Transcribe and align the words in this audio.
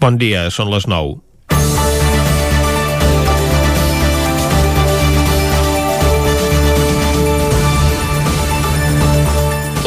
Bon 0.00 0.16
dia, 0.16 0.46
són 0.48 0.70
les 0.72 0.86
9. 0.88 1.18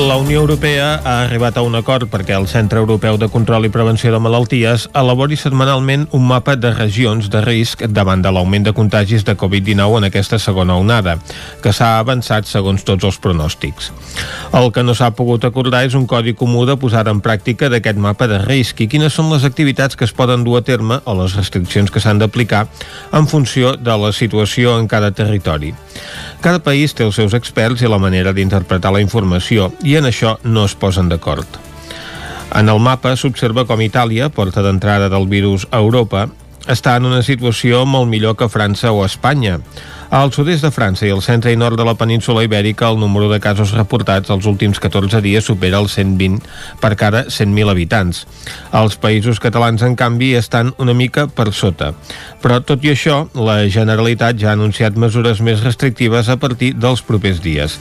La 0.08 0.18
Unió 0.18 0.42
Europea 0.42 1.00
ha 1.05 1.21
arribat 1.23 1.55
a 1.55 1.62
un 1.63 1.78
acord 1.79 2.10
perquè 2.12 2.34
el 2.36 2.50
Centre 2.52 2.82
Europeu 2.82 3.16
de 3.16 3.29
Control 3.32 3.63
i 3.63 3.70
Prevenció 3.71 4.12
de 4.12 4.20
Malalties 4.20 4.89
elabori 5.00 5.38
setmanalment 5.39 6.10
un 6.18 6.25
mapa 6.28 6.57
de 6.60 6.73
regions 6.73 7.29
de 7.32 7.39
risc 7.46 7.86
davant 7.88 8.20
de 8.20 8.34
l'augment 8.36 8.66
de 8.68 8.74
contagis 8.75 9.24
de 9.24 9.38
Covid-19 9.39 10.02
en 10.02 10.07
aquesta 10.10 10.42
segona 10.43 10.75
onada, 10.75 11.14
que 11.64 11.71
s'ha 11.71 12.02
avançat 12.02 12.50
segons 12.52 12.84
tots 12.84 13.07
els 13.07 13.20
pronòstics. 13.24 13.93
El 14.52 14.74
que 14.75 14.84
no 14.84 14.92
s'ha 14.92 15.14
pogut 15.16 15.47
acordar 15.47 15.86
és 15.88 15.96
un 15.96 16.04
codi 16.06 16.36
comú 16.36 16.65
de 16.68 16.75
posada 16.75 17.14
en 17.15 17.24
pràctica 17.24 17.71
d'aquest 17.71 17.96
mapa 17.96 18.28
de 18.28 18.42
risc 18.43 18.83
i 18.83 18.89
quines 18.92 19.15
són 19.15 19.32
les 19.32 19.47
activitats 19.47 19.96
que 19.96 20.04
es 20.04 20.11
poden 20.11 20.43
dur 20.43 20.60
a 20.60 20.65
terme 20.68 21.00
o 21.06 21.15
les 21.21 21.38
restriccions 21.39 21.92
que 21.92 22.04
s'han 22.04 22.20
d'aplicar 22.20 22.65
en 23.14 23.32
funció 23.32 23.78
de 23.78 23.97
la 24.04 24.11
situació 24.11 24.75
en 24.82 24.92
cada 24.92 25.15
territori. 25.15 25.71
Cada 26.43 26.60
país 26.60 26.92
té 26.92 27.06
els 27.07 27.15
seus 27.15 27.32
experts 27.38 27.82
i 27.86 27.88
la 27.88 28.02
manera 28.04 28.33
d'interpretar 28.36 28.92
la 28.92 29.00
informació 29.00 29.70
i 29.88 29.93
en 29.96 30.10
això 30.10 30.33
no 30.43 30.66
es 30.68 30.74
posen 30.75 31.07
d'acord. 31.07 31.47
En 32.52 32.67
el 32.67 32.81
mapa 32.83 33.14
s'observa 33.16 33.64
com 33.64 33.80
Itàlia, 33.80 34.28
porta 34.28 34.61
d'entrada 34.66 35.08
del 35.09 35.30
virus 35.31 35.64
a 35.72 35.80
Europa, 35.80 36.25
està 36.67 36.97
en 37.00 37.08
una 37.08 37.22
situació 37.23 37.86
molt 37.88 38.11
millor 38.11 38.36
que 38.36 38.52
França 38.52 38.92
o 38.92 39.06
Espanya. 39.06 39.61
Al 40.14 40.30
sud-est 40.30 40.62
de 40.62 40.70
França 40.70 41.08
i 41.08 41.09
al 41.09 41.23
centre 41.26 41.50
i 41.50 41.58
nord 41.58 41.73
de 41.73 41.86
la 41.88 41.95
península 41.98 42.44
Ibèrica 42.45 42.86
el 42.86 43.00
número 43.02 43.31
de 43.31 43.40
casos 43.42 43.72
reportats 43.73 44.30
els 44.30 44.45
últims 44.45 44.78
14 44.78 45.23
dies 45.26 45.48
supera 45.50 45.80
els 45.81 45.95
120 45.98 46.44
per 46.84 46.92
cada 47.00 47.23
100.000 47.34 47.72
habitants. 47.72 48.20
Els 48.78 48.94
països 49.02 49.42
catalans, 49.42 49.81
en 49.81 49.95
canvi, 49.98 50.36
estan 50.38 50.70
una 50.78 50.94
mica 50.94 51.23
per 51.26 51.48
sota. 51.50 51.95
Però, 52.44 52.59
tot 52.62 52.86
i 52.86 52.92
això, 52.92 53.23
la 53.34 53.64
Generalitat 53.73 54.38
ja 54.38 54.52
ha 54.52 54.53
anunciat 54.53 55.00
mesures 55.02 55.42
més 55.42 55.66
restrictives 55.66 56.30
a 56.30 56.38
partir 56.38 56.75
dels 56.77 57.02
propers 57.02 57.42
dies. 57.42 57.80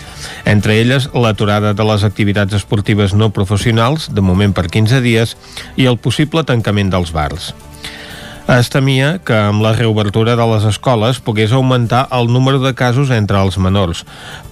Entre 0.48 0.78
elles, 0.80 1.10
l'aturada 1.12 1.74
de 1.76 1.86
les 1.90 2.06
activitats 2.08 2.56
esportives 2.56 3.12
no 3.12 3.28
professionals, 3.28 4.08
de 4.08 4.24
moment 4.24 4.56
per 4.56 4.70
15 4.72 5.04
dies, 5.04 5.36
i 5.76 5.84
el 5.84 6.00
possible 6.00 6.46
tancament 6.48 6.96
dels 6.96 7.12
bars. 7.12 7.52
Es 8.52 8.68
temia 8.68 9.14
que 9.24 9.32
amb 9.32 9.62
la 9.64 9.70
reobertura 9.72 10.34
de 10.36 10.44
les 10.50 10.64
escoles 10.68 11.22
pogués 11.24 11.54
augmentar 11.56 12.02
el 12.12 12.26
número 12.28 12.58
de 12.60 12.74
casos 12.76 13.08
entre 13.16 13.38
els 13.40 13.56
menors, 13.56 14.02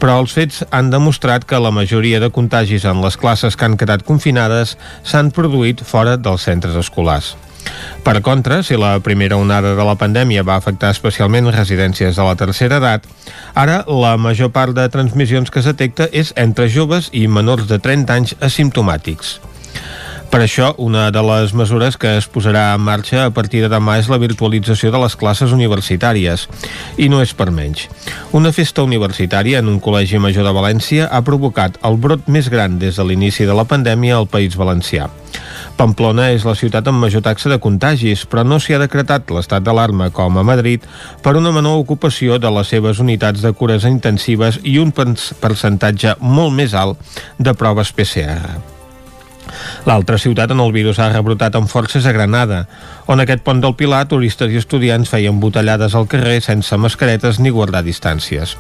però 0.00 0.14
els 0.22 0.32
fets 0.32 0.62
han 0.70 0.88
demostrat 0.88 1.44
que 1.44 1.60
la 1.60 1.72
majoria 1.74 2.20
de 2.22 2.30
contagis 2.32 2.86
en 2.88 3.02
les 3.04 3.18
classes 3.20 3.58
que 3.60 3.68
han 3.68 3.76
quedat 3.76 4.06
confinades 4.08 4.78
s'han 5.04 5.28
produït 5.36 5.84
fora 5.84 6.16
dels 6.16 6.48
centres 6.48 6.80
escolars. 6.80 7.34
Per 8.00 8.16
contra, 8.24 8.62
si 8.64 8.80
la 8.80 8.94
primera 9.04 9.36
onada 9.36 9.74
de 9.76 9.84
la 9.84 9.98
pandèmia 10.00 10.46
va 10.48 10.56
afectar 10.56 10.94
especialment 10.96 11.52
residències 11.52 12.16
de 12.16 12.24
la 12.24 12.38
tercera 12.40 12.80
edat, 12.80 13.04
ara 13.52 13.82
la 13.84 14.16
major 14.16 14.48
part 14.48 14.72
de 14.72 14.88
transmissions 14.88 15.52
que 15.52 15.60
es 15.60 15.68
detecta 15.68 16.08
és 16.08 16.32
entre 16.40 16.72
joves 16.72 17.12
i 17.12 17.28
menors 17.28 17.68
de 17.68 17.76
30 17.76 18.16
anys 18.16 18.36
asimptomàtics. 18.40 19.36
Per 20.30 20.38
això, 20.44 20.68
una 20.78 21.08
de 21.10 21.22
les 21.26 21.50
mesures 21.58 21.96
que 21.98 22.12
es 22.20 22.28
posarà 22.30 22.68
en 22.76 22.84
marxa 22.86 23.24
a 23.26 23.32
partir 23.34 23.64
de 23.64 23.70
demà 23.72 23.96
és 23.98 24.06
la 24.06 24.18
virtualització 24.22 24.92
de 24.94 25.00
les 25.02 25.16
classes 25.18 25.50
universitàries. 25.50 26.44
I 27.02 27.08
no 27.10 27.18
és 27.18 27.34
per 27.34 27.48
menys. 27.50 27.88
Una 28.30 28.52
festa 28.54 28.84
universitària 28.86 29.58
en 29.58 29.66
un 29.72 29.80
col·legi 29.82 30.22
major 30.22 30.46
de 30.46 30.54
València 30.54 31.10
ha 31.10 31.24
provocat 31.26 31.80
el 31.82 31.98
brot 31.98 32.30
més 32.30 32.46
gran 32.46 32.78
des 32.78 32.94
de 32.94 33.08
l'inici 33.08 33.42
de 33.42 33.58
la 33.58 33.66
pandèmia 33.66 34.20
al 34.20 34.30
País 34.30 34.54
Valencià. 34.54 35.10
Pamplona 35.74 36.30
és 36.30 36.46
la 36.46 36.54
ciutat 36.54 36.86
amb 36.86 37.02
major 37.02 37.26
taxa 37.26 37.50
de 37.50 37.58
contagis, 37.58 38.22
però 38.22 38.46
no 38.46 38.62
s'hi 38.62 38.78
ha 38.78 38.82
decretat 38.86 39.34
l'estat 39.34 39.66
d'alarma 39.66 40.12
com 40.14 40.38
a 40.38 40.46
Madrid 40.46 40.86
per 41.24 41.34
una 41.42 41.50
menor 41.50 41.82
ocupació 41.82 42.38
de 42.38 42.54
les 42.54 42.70
seves 42.70 43.02
unitats 43.02 43.42
de 43.42 43.50
cures 43.50 43.86
intensives 43.88 44.62
i 44.62 44.78
un 44.78 44.94
percentatge 44.94 46.20
molt 46.20 46.54
més 46.54 46.76
alt 46.78 47.18
de 47.38 47.56
proves 47.56 47.90
PCR. 47.90 48.78
L'altra 49.88 50.18
ciutat 50.18 50.50
on 50.54 50.62
el 50.64 50.72
virus 50.72 51.00
ha 51.00 51.10
rebrotat 51.12 51.56
amb 51.58 51.70
forces 51.70 52.06
a 52.06 52.12
Granada, 52.16 52.64
on 53.10 53.20
aquest 53.20 53.42
pont 53.46 53.60
del 53.62 53.74
Pilar 53.74 54.04
turistes 54.10 54.52
i 54.52 54.60
estudiants 54.60 55.10
feien 55.10 55.40
botellades 55.42 55.96
al 55.98 56.08
carrer 56.10 56.38
sense 56.44 56.76
mascaretes 56.76 57.40
ni 57.40 57.50
guardar 57.50 57.82
distàncies. 57.86 58.56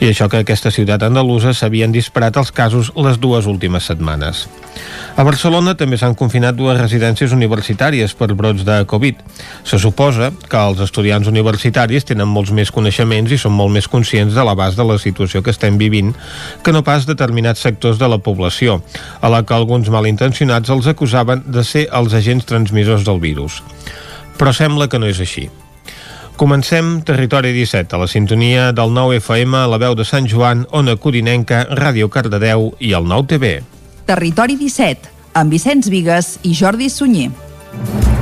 I 0.00 0.10
això 0.10 0.28
que 0.30 0.42
aquesta 0.42 0.70
ciutat 0.70 1.02
andalusa 1.02 1.54
s'havien 1.54 1.92
disparat 1.92 2.36
els 2.38 2.52
casos 2.52 2.92
les 2.96 3.18
dues 3.20 3.48
últimes 3.50 3.88
setmanes. 3.90 4.46
A 5.12 5.24
Barcelona 5.28 5.74
també 5.76 5.98
s'han 6.00 6.14
confinat 6.16 6.56
dues 6.56 6.78
residències 6.80 7.34
universitàries 7.36 8.14
per 8.16 8.30
brots 8.32 8.64
de 8.64 8.78
Covid. 8.88 9.18
Se 9.68 9.76
suposa 9.78 10.30
que 10.48 10.56
els 10.56 10.80
estudiants 10.80 11.28
universitaris 11.28 12.06
tenen 12.08 12.30
molts 12.30 12.52
més 12.56 12.72
coneixements 12.72 13.34
i 13.34 13.38
són 13.38 13.52
molt 13.52 13.74
més 13.74 13.88
conscients 13.92 14.32
de 14.32 14.46
l'abast 14.46 14.80
de 14.80 14.86
la 14.88 14.96
situació 15.02 15.42
que 15.44 15.52
estem 15.52 15.76
vivint 15.76 16.14
que 16.64 16.72
no 16.72 16.80
pas 16.86 17.04
determinats 17.04 17.60
sectors 17.60 18.00
de 18.00 18.08
la 18.08 18.22
població, 18.24 18.80
a 19.20 19.28
la 19.28 19.42
que 19.44 19.54
alguns 19.54 19.90
malintencionats 19.92 20.21
els 20.22 20.86
acusaven 20.86 21.42
de 21.46 21.64
ser 21.64 21.88
els 21.92 22.14
agents 22.14 22.46
transmissors 22.46 23.04
del 23.04 23.20
virus. 23.20 23.62
Però 24.38 24.52
sembla 24.52 24.88
que 24.88 24.98
no 24.98 25.06
és 25.06 25.20
així. 25.20 25.48
Comencem 26.36 27.02
Territori 27.02 27.52
17, 27.52 27.94
a 27.94 27.98
la 27.98 28.08
sintonia 28.08 28.72
del 28.72 28.92
9 28.94 29.20
FM, 29.20 29.66
la 29.68 29.78
veu 29.78 29.94
de 29.94 30.04
Sant 30.04 30.26
Joan, 30.26 30.66
Ona 30.72 30.96
Codinenca, 30.96 31.66
Ràdio 31.70 32.08
Cardedeu 32.08 32.72
i 32.80 32.94
el 32.96 33.06
9 33.06 33.28
TV. 33.34 33.52
Territori 34.08 34.56
17, 34.56 35.12
amb 35.34 35.52
Vicenç 35.52 35.92
Vigues 35.92 36.38
i 36.42 36.56
Jordi 36.56 36.90
Sunyer. 36.90 38.21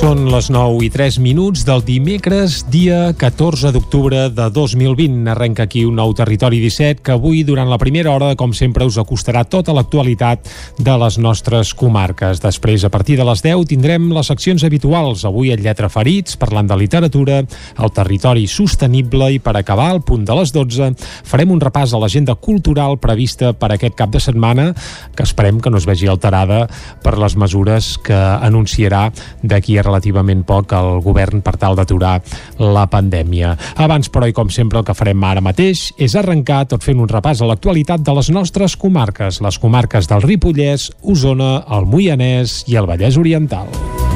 Són 0.00 0.22
les 0.32 0.46
9 0.48 0.78
i 0.80 0.88
3 0.88 1.18
minuts 1.20 1.60
del 1.68 1.82
dimecres, 1.84 2.62
dia 2.72 3.10
14 3.20 3.68
d'octubre 3.74 4.22
de 4.32 4.46
2020. 4.48 5.26
Arrenca 5.28 5.66
aquí 5.66 5.82
un 5.84 5.98
nou 6.00 6.14
Territori 6.16 6.56
17 6.62 7.02
que 7.04 7.12
avui, 7.12 7.42
durant 7.44 7.68
la 7.68 7.76
primera 7.76 8.14
hora, 8.14 8.30
com 8.32 8.54
sempre, 8.56 8.86
us 8.88 8.96
acostarà 8.96 9.42
tota 9.44 9.74
l'actualitat 9.76 10.48
de 10.80 10.94
les 11.02 11.18
nostres 11.20 11.74
comarques. 11.76 12.40
Després, 12.40 12.86
a 12.88 12.88
partir 12.88 13.18
de 13.20 13.26
les 13.28 13.42
10, 13.44 13.66
tindrem 13.68 14.06
les 14.16 14.30
seccions 14.32 14.64
habituals. 14.64 15.26
Avui, 15.28 15.50
el 15.52 15.60
Lletra 15.60 15.92
Ferits, 15.92 16.38
parlant 16.40 16.72
de 16.72 16.80
literatura, 16.80 17.42
el 17.76 17.92
territori 17.92 18.48
sostenible 18.48 19.28
i, 19.34 19.38
per 19.44 19.58
acabar, 19.60 19.90
al 19.92 20.00
punt 20.00 20.24
de 20.24 20.38
les 20.40 20.54
12, 20.56 20.94
farem 21.28 21.52
un 21.52 21.60
repàs 21.60 21.92
a 21.92 22.00
l'agenda 22.00 22.38
cultural 22.40 22.96
prevista 23.04 23.52
per 23.52 23.74
aquest 23.76 24.00
cap 24.00 24.16
de 24.16 24.24
setmana, 24.24 24.70
que 25.12 25.28
esperem 25.28 25.60
que 25.60 25.68
no 25.68 25.76
es 25.76 25.84
vegi 25.84 26.08
alterada 26.08 26.64
per 27.04 27.18
les 27.20 27.36
mesures 27.36 27.92
que 28.00 28.16
anunciarà 28.16 29.10
d'aquí 29.44 29.76
a 29.76 29.89
relativament 29.90 30.44
poc 30.48 30.72
el 30.78 31.02
govern 31.04 31.44
per 31.44 31.56
tal 31.60 31.76
d'aturar 31.78 32.16
la 32.62 32.86
pandèmia. 32.90 33.56
Abans, 33.76 34.10
però, 34.12 34.28
i 34.30 34.36
com 34.36 34.50
sempre, 34.54 34.80
el 34.80 34.86
que 34.88 34.96
farem 34.96 35.24
ara 35.26 35.44
mateix 35.44 35.90
és 35.98 36.16
arrencar 36.16 36.64
tot 36.70 36.86
fent 36.86 37.02
un 37.02 37.10
repàs 37.10 37.42
a 37.42 37.50
l'actualitat 37.50 38.06
de 38.06 38.16
les 38.16 38.30
nostres 38.32 38.78
comarques, 38.80 39.42
les 39.44 39.60
comarques 39.60 40.08
del 40.10 40.24
Ripollès, 40.24 40.90
Osona, 41.02 41.58
el 41.76 41.90
Moianès 41.90 42.62
i 42.70 42.80
el 42.80 42.88
Vallès 42.90 43.20
Oriental. 43.20 44.09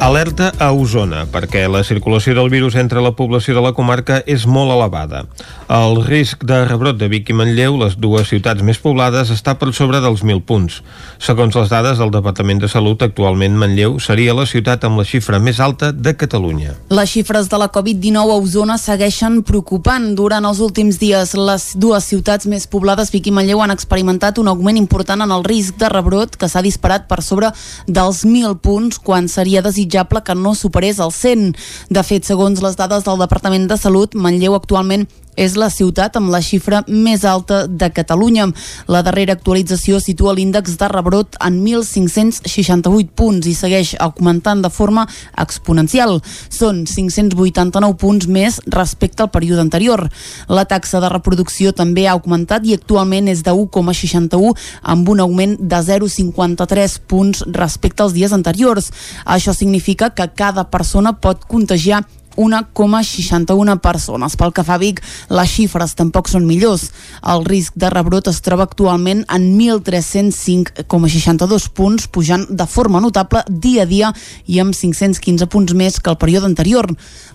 Alerta 0.00 0.46
a 0.56 0.70
Osona, 0.72 1.26
perquè 1.28 1.66
la 1.68 1.82
circulació 1.84 2.32
del 2.32 2.48
virus 2.48 2.72
entre 2.80 3.02
la 3.04 3.10
població 3.12 3.52
de 3.52 3.60
la 3.60 3.74
comarca 3.76 4.22
és 4.24 4.46
molt 4.48 4.72
elevada. 4.72 5.26
El 5.68 5.98
risc 6.06 6.40
de 6.48 6.62
rebrot 6.64 6.96
de 6.96 7.10
Vic 7.12 7.28
i 7.28 7.34
Manlleu, 7.36 7.76
les 7.76 7.98
dues 8.00 8.30
ciutats 8.32 8.64
més 8.64 8.80
poblades, 8.80 9.28
està 9.28 9.58
per 9.60 9.74
sobre 9.76 10.00
dels 10.00 10.22
1.000 10.24 10.40
punts. 10.48 10.78
Segons 11.20 11.52
les 11.54 11.68
dades 11.68 12.00
del 12.00 12.12
Departament 12.14 12.62
de 12.62 12.70
Salut, 12.72 13.04
actualment 13.04 13.58
Manlleu 13.60 13.98
seria 14.00 14.32
la 14.32 14.46
ciutat 14.48 14.86
amb 14.88 15.02
la 15.02 15.04
xifra 15.04 15.36
més 15.36 15.60
alta 15.60 15.92
de 15.92 16.16
Catalunya. 16.16 16.72
Les 16.88 17.12
xifres 17.12 17.52
de 17.52 17.60
la 17.60 17.68
Covid-19 17.68 18.32
a 18.32 18.40
Osona 18.40 18.78
segueixen 18.80 19.42
preocupant. 19.44 20.08
Durant 20.16 20.48
els 20.48 20.64
últims 20.64 20.96
dies, 20.96 21.36
les 21.36 21.68
dues 21.76 22.08
ciutats 22.08 22.48
més 22.48 22.64
poblades, 22.64 23.12
Vic 23.12 23.28
i 23.28 23.36
Manlleu, 23.36 23.60
han 23.60 23.76
experimentat 23.76 24.40
un 24.40 24.48
augment 24.48 24.80
important 24.80 25.28
en 25.28 25.36
el 25.36 25.44
risc 25.44 25.76
de 25.76 25.92
rebrot 25.92 26.40
que 26.40 26.48
s'ha 26.48 26.64
disparat 26.64 27.04
per 27.04 27.20
sobre 27.20 27.52
dels 27.84 28.24
1.000 28.24 28.56
punts 28.64 28.96
quan 29.04 29.28
seria 29.28 29.60
desitjable 29.60 29.89
desitjable 29.90 30.22
que 30.22 30.34
no 30.34 30.54
superés 30.54 30.98
el 30.98 31.10
100. 31.10 31.56
De 31.90 32.02
fet, 32.02 32.24
segons 32.24 32.62
les 32.62 32.76
dades 32.76 33.04
del 33.04 33.18
Departament 33.18 33.66
de 33.68 33.76
Salut, 33.76 34.14
Manlleu 34.14 34.54
actualment 34.54 35.08
és 35.40 35.56
la 35.56 35.70
ciutat 35.72 36.18
amb 36.18 36.30
la 36.32 36.42
xifra 36.44 36.82
més 36.88 37.24
alta 37.24 37.62
de 37.66 37.88
Catalunya. 37.96 38.50
La 38.92 39.00
darrera 39.06 39.34
actualització 39.38 40.00
situa 40.02 40.34
l'índex 40.36 40.76
de 40.80 40.88
rebrot 40.92 41.38
en 41.40 41.62
1.568 41.64 43.14
punts 43.16 43.48
i 43.48 43.54
segueix 43.56 43.94
augmentant 43.98 44.60
de 44.60 44.70
forma 44.70 45.06
exponencial. 45.40 46.18
Són 46.52 46.84
589 46.90 47.96
punts 48.00 48.28
més 48.28 48.60
respecte 48.68 49.24
al 49.24 49.32
període 49.32 49.64
anterior. 49.64 50.04
La 50.48 50.66
taxa 50.68 51.00
de 51.00 51.08
reproducció 51.12 51.72
també 51.72 52.06
ha 52.06 52.16
augmentat 52.18 52.66
i 52.68 52.76
actualment 52.76 53.30
és 53.32 53.44
de 53.46 53.56
1,61 53.56 54.52
amb 54.82 55.08
un 55.08 55.24
augment 55.24 55.56
de 55.60 55.82
0,53 55.88 57.00
punts 57.08 57.44
respecte 57.48 58.04
als 58.04 58.16
dies 58.16 58.36
anteriors. 58.36 58.92
Això 59.24 59.56
significa 59.56 60.10
que 60.10 60.28
cada 60.36 60.68
persona 60.70 61.16
pot 61.16 61.46
contagiar 61.48 62.04
1,61 62.40 63.76
persones. 63.84 64.32
Pel 64.40 64.56
que 64.56 64.64
fa 64.64 64.78
a 64.78 64.80
Vic, 64.80 65.04
les 65.28 65.50
xifres 65.52 65.92
tampoc 65.98 66.30
són 66.32 66.48
millors. 66.48 66.88
El 67.20 67.44
risc 67.44 67.76
de 67.76 67.92
rebrot 67.92 68.32
es 68.32 68.40
troba 68.44 68.64
actualment 68.64 69.24
en 69.28 69.58
1.305,62 69.58 71.68
punts, 71.76 72.08
pujant 72.08 72.46
de 72.48 72.66
forma 72.66 73.00
notable 73.04 73.44
dia 73.48 73.82
a 73.84 73.86
dia 73.86 74.12
i 74.46 74.60
amb 74.62 74.74
515 74.74 75.46
punts 75.52 75.74
més 75.76 76.00
que 76.00 76.10
el 76.10 76.16
període 76.20 76.46
anterior. 76.48 76.86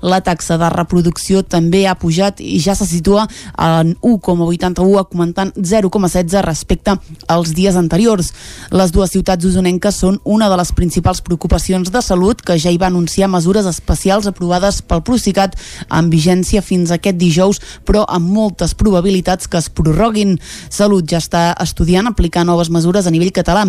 La 0.02 0.22
taxa 0.26 0.58
de 0.58 0.70
reproducció 0.74 1.44
també 1.44 1.88
ha 1.88 1.96
pujat 2.00 2.42
i 2.42 2.60
ja 2.64 2.76
se 2.76 2.86
situa 2.90 3.28
en 3.62 3.96
1,81, 4.02 4.98
augmentant 5.00 5.54
0,16 5.56 6.42
respecte 6.46 6.96
als 7.28 7.54
dies 7.54 7.76
anteriors. 7.76 8.34
Les 8.72 8.92
dues 8.92 9.12
ciutats 9.14 9.46
usonenques 9.46 10.00
són 10.02 10.20
una 10.24 10.50
de 10.50 10.58
les 10.58 10.72
principals 10.76 11.22
preocupacions 11.22 11.92
de 11.92 12.02
salut 12.02 12.42
que 12.42 12.58
ja 12.62 12.72
hi 12.72 12.80
va 12.82 12.90
anunciar 12.92 13.30
mesures 13.32 13.68
especials 13.70 14.28
aprovades 14.30 14.82
pel 14.96 15.04
Procicat 15.06 15.56
amb 15.92 16.14
vigència 16.14 16.64
fins 16.64 16.94
aquest 16.94 17.20
dijous, 17.20 17.60
però 17.86 18.06
amb 18.08 18.32
moltes 18.32 18.76
probabilitats 18.78 19.50
que 19.52 19.60
es 19.60 19.70
prorroguin. 19.70 20.38
Salut 20.70 21.08
ja 21.12 21.20
està 21.20 21.50
estudiant 21.62 22.08
aplicar 22.08 22.46
noves 22.48 22.72
mesures 22.72 23.08
a 23.08 23.14
nivell 23.14 23.34
català. 23.36 23.66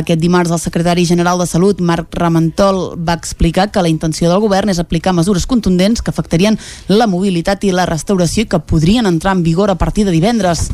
Aquest 0.00 0.22
dimarts 0.22 0.52
el 0.52 0.62
secretari 0.62 1.04
general 1.08 1.40
de 1.42 1.48
Salut, 1.50 1.80
Marc 1.80 2.14
Ramentol, 2.16 2.96
va 2.96 3.18
explicar 3.18 3.68
que 3.72 3.82
la 3.82 3.92
intenció 3.92 4.30
del 4.30 4.42
govern 4.44 4.72
és 4.72 4.80
aplicar 4.80 5.14
mesures 5.16 5.46
contundents 5.46 6.02
que 6.02 6.12
afectarien 6.14 6.58
la 6.88 7.10
mobilitat 7.10 7.64
i 7.64 7.74
la 7.74 7.88
restauració 7.90 8.48
que 8.48 8.62
podrien 8.62 9.06
entrar 9.06 9.36
en 9.36 9.44
vigor 9.44 9.70
a 9.70 9.78
partir 9.78 10.06
de 10.06 10.14
divendres. 10.14 10.70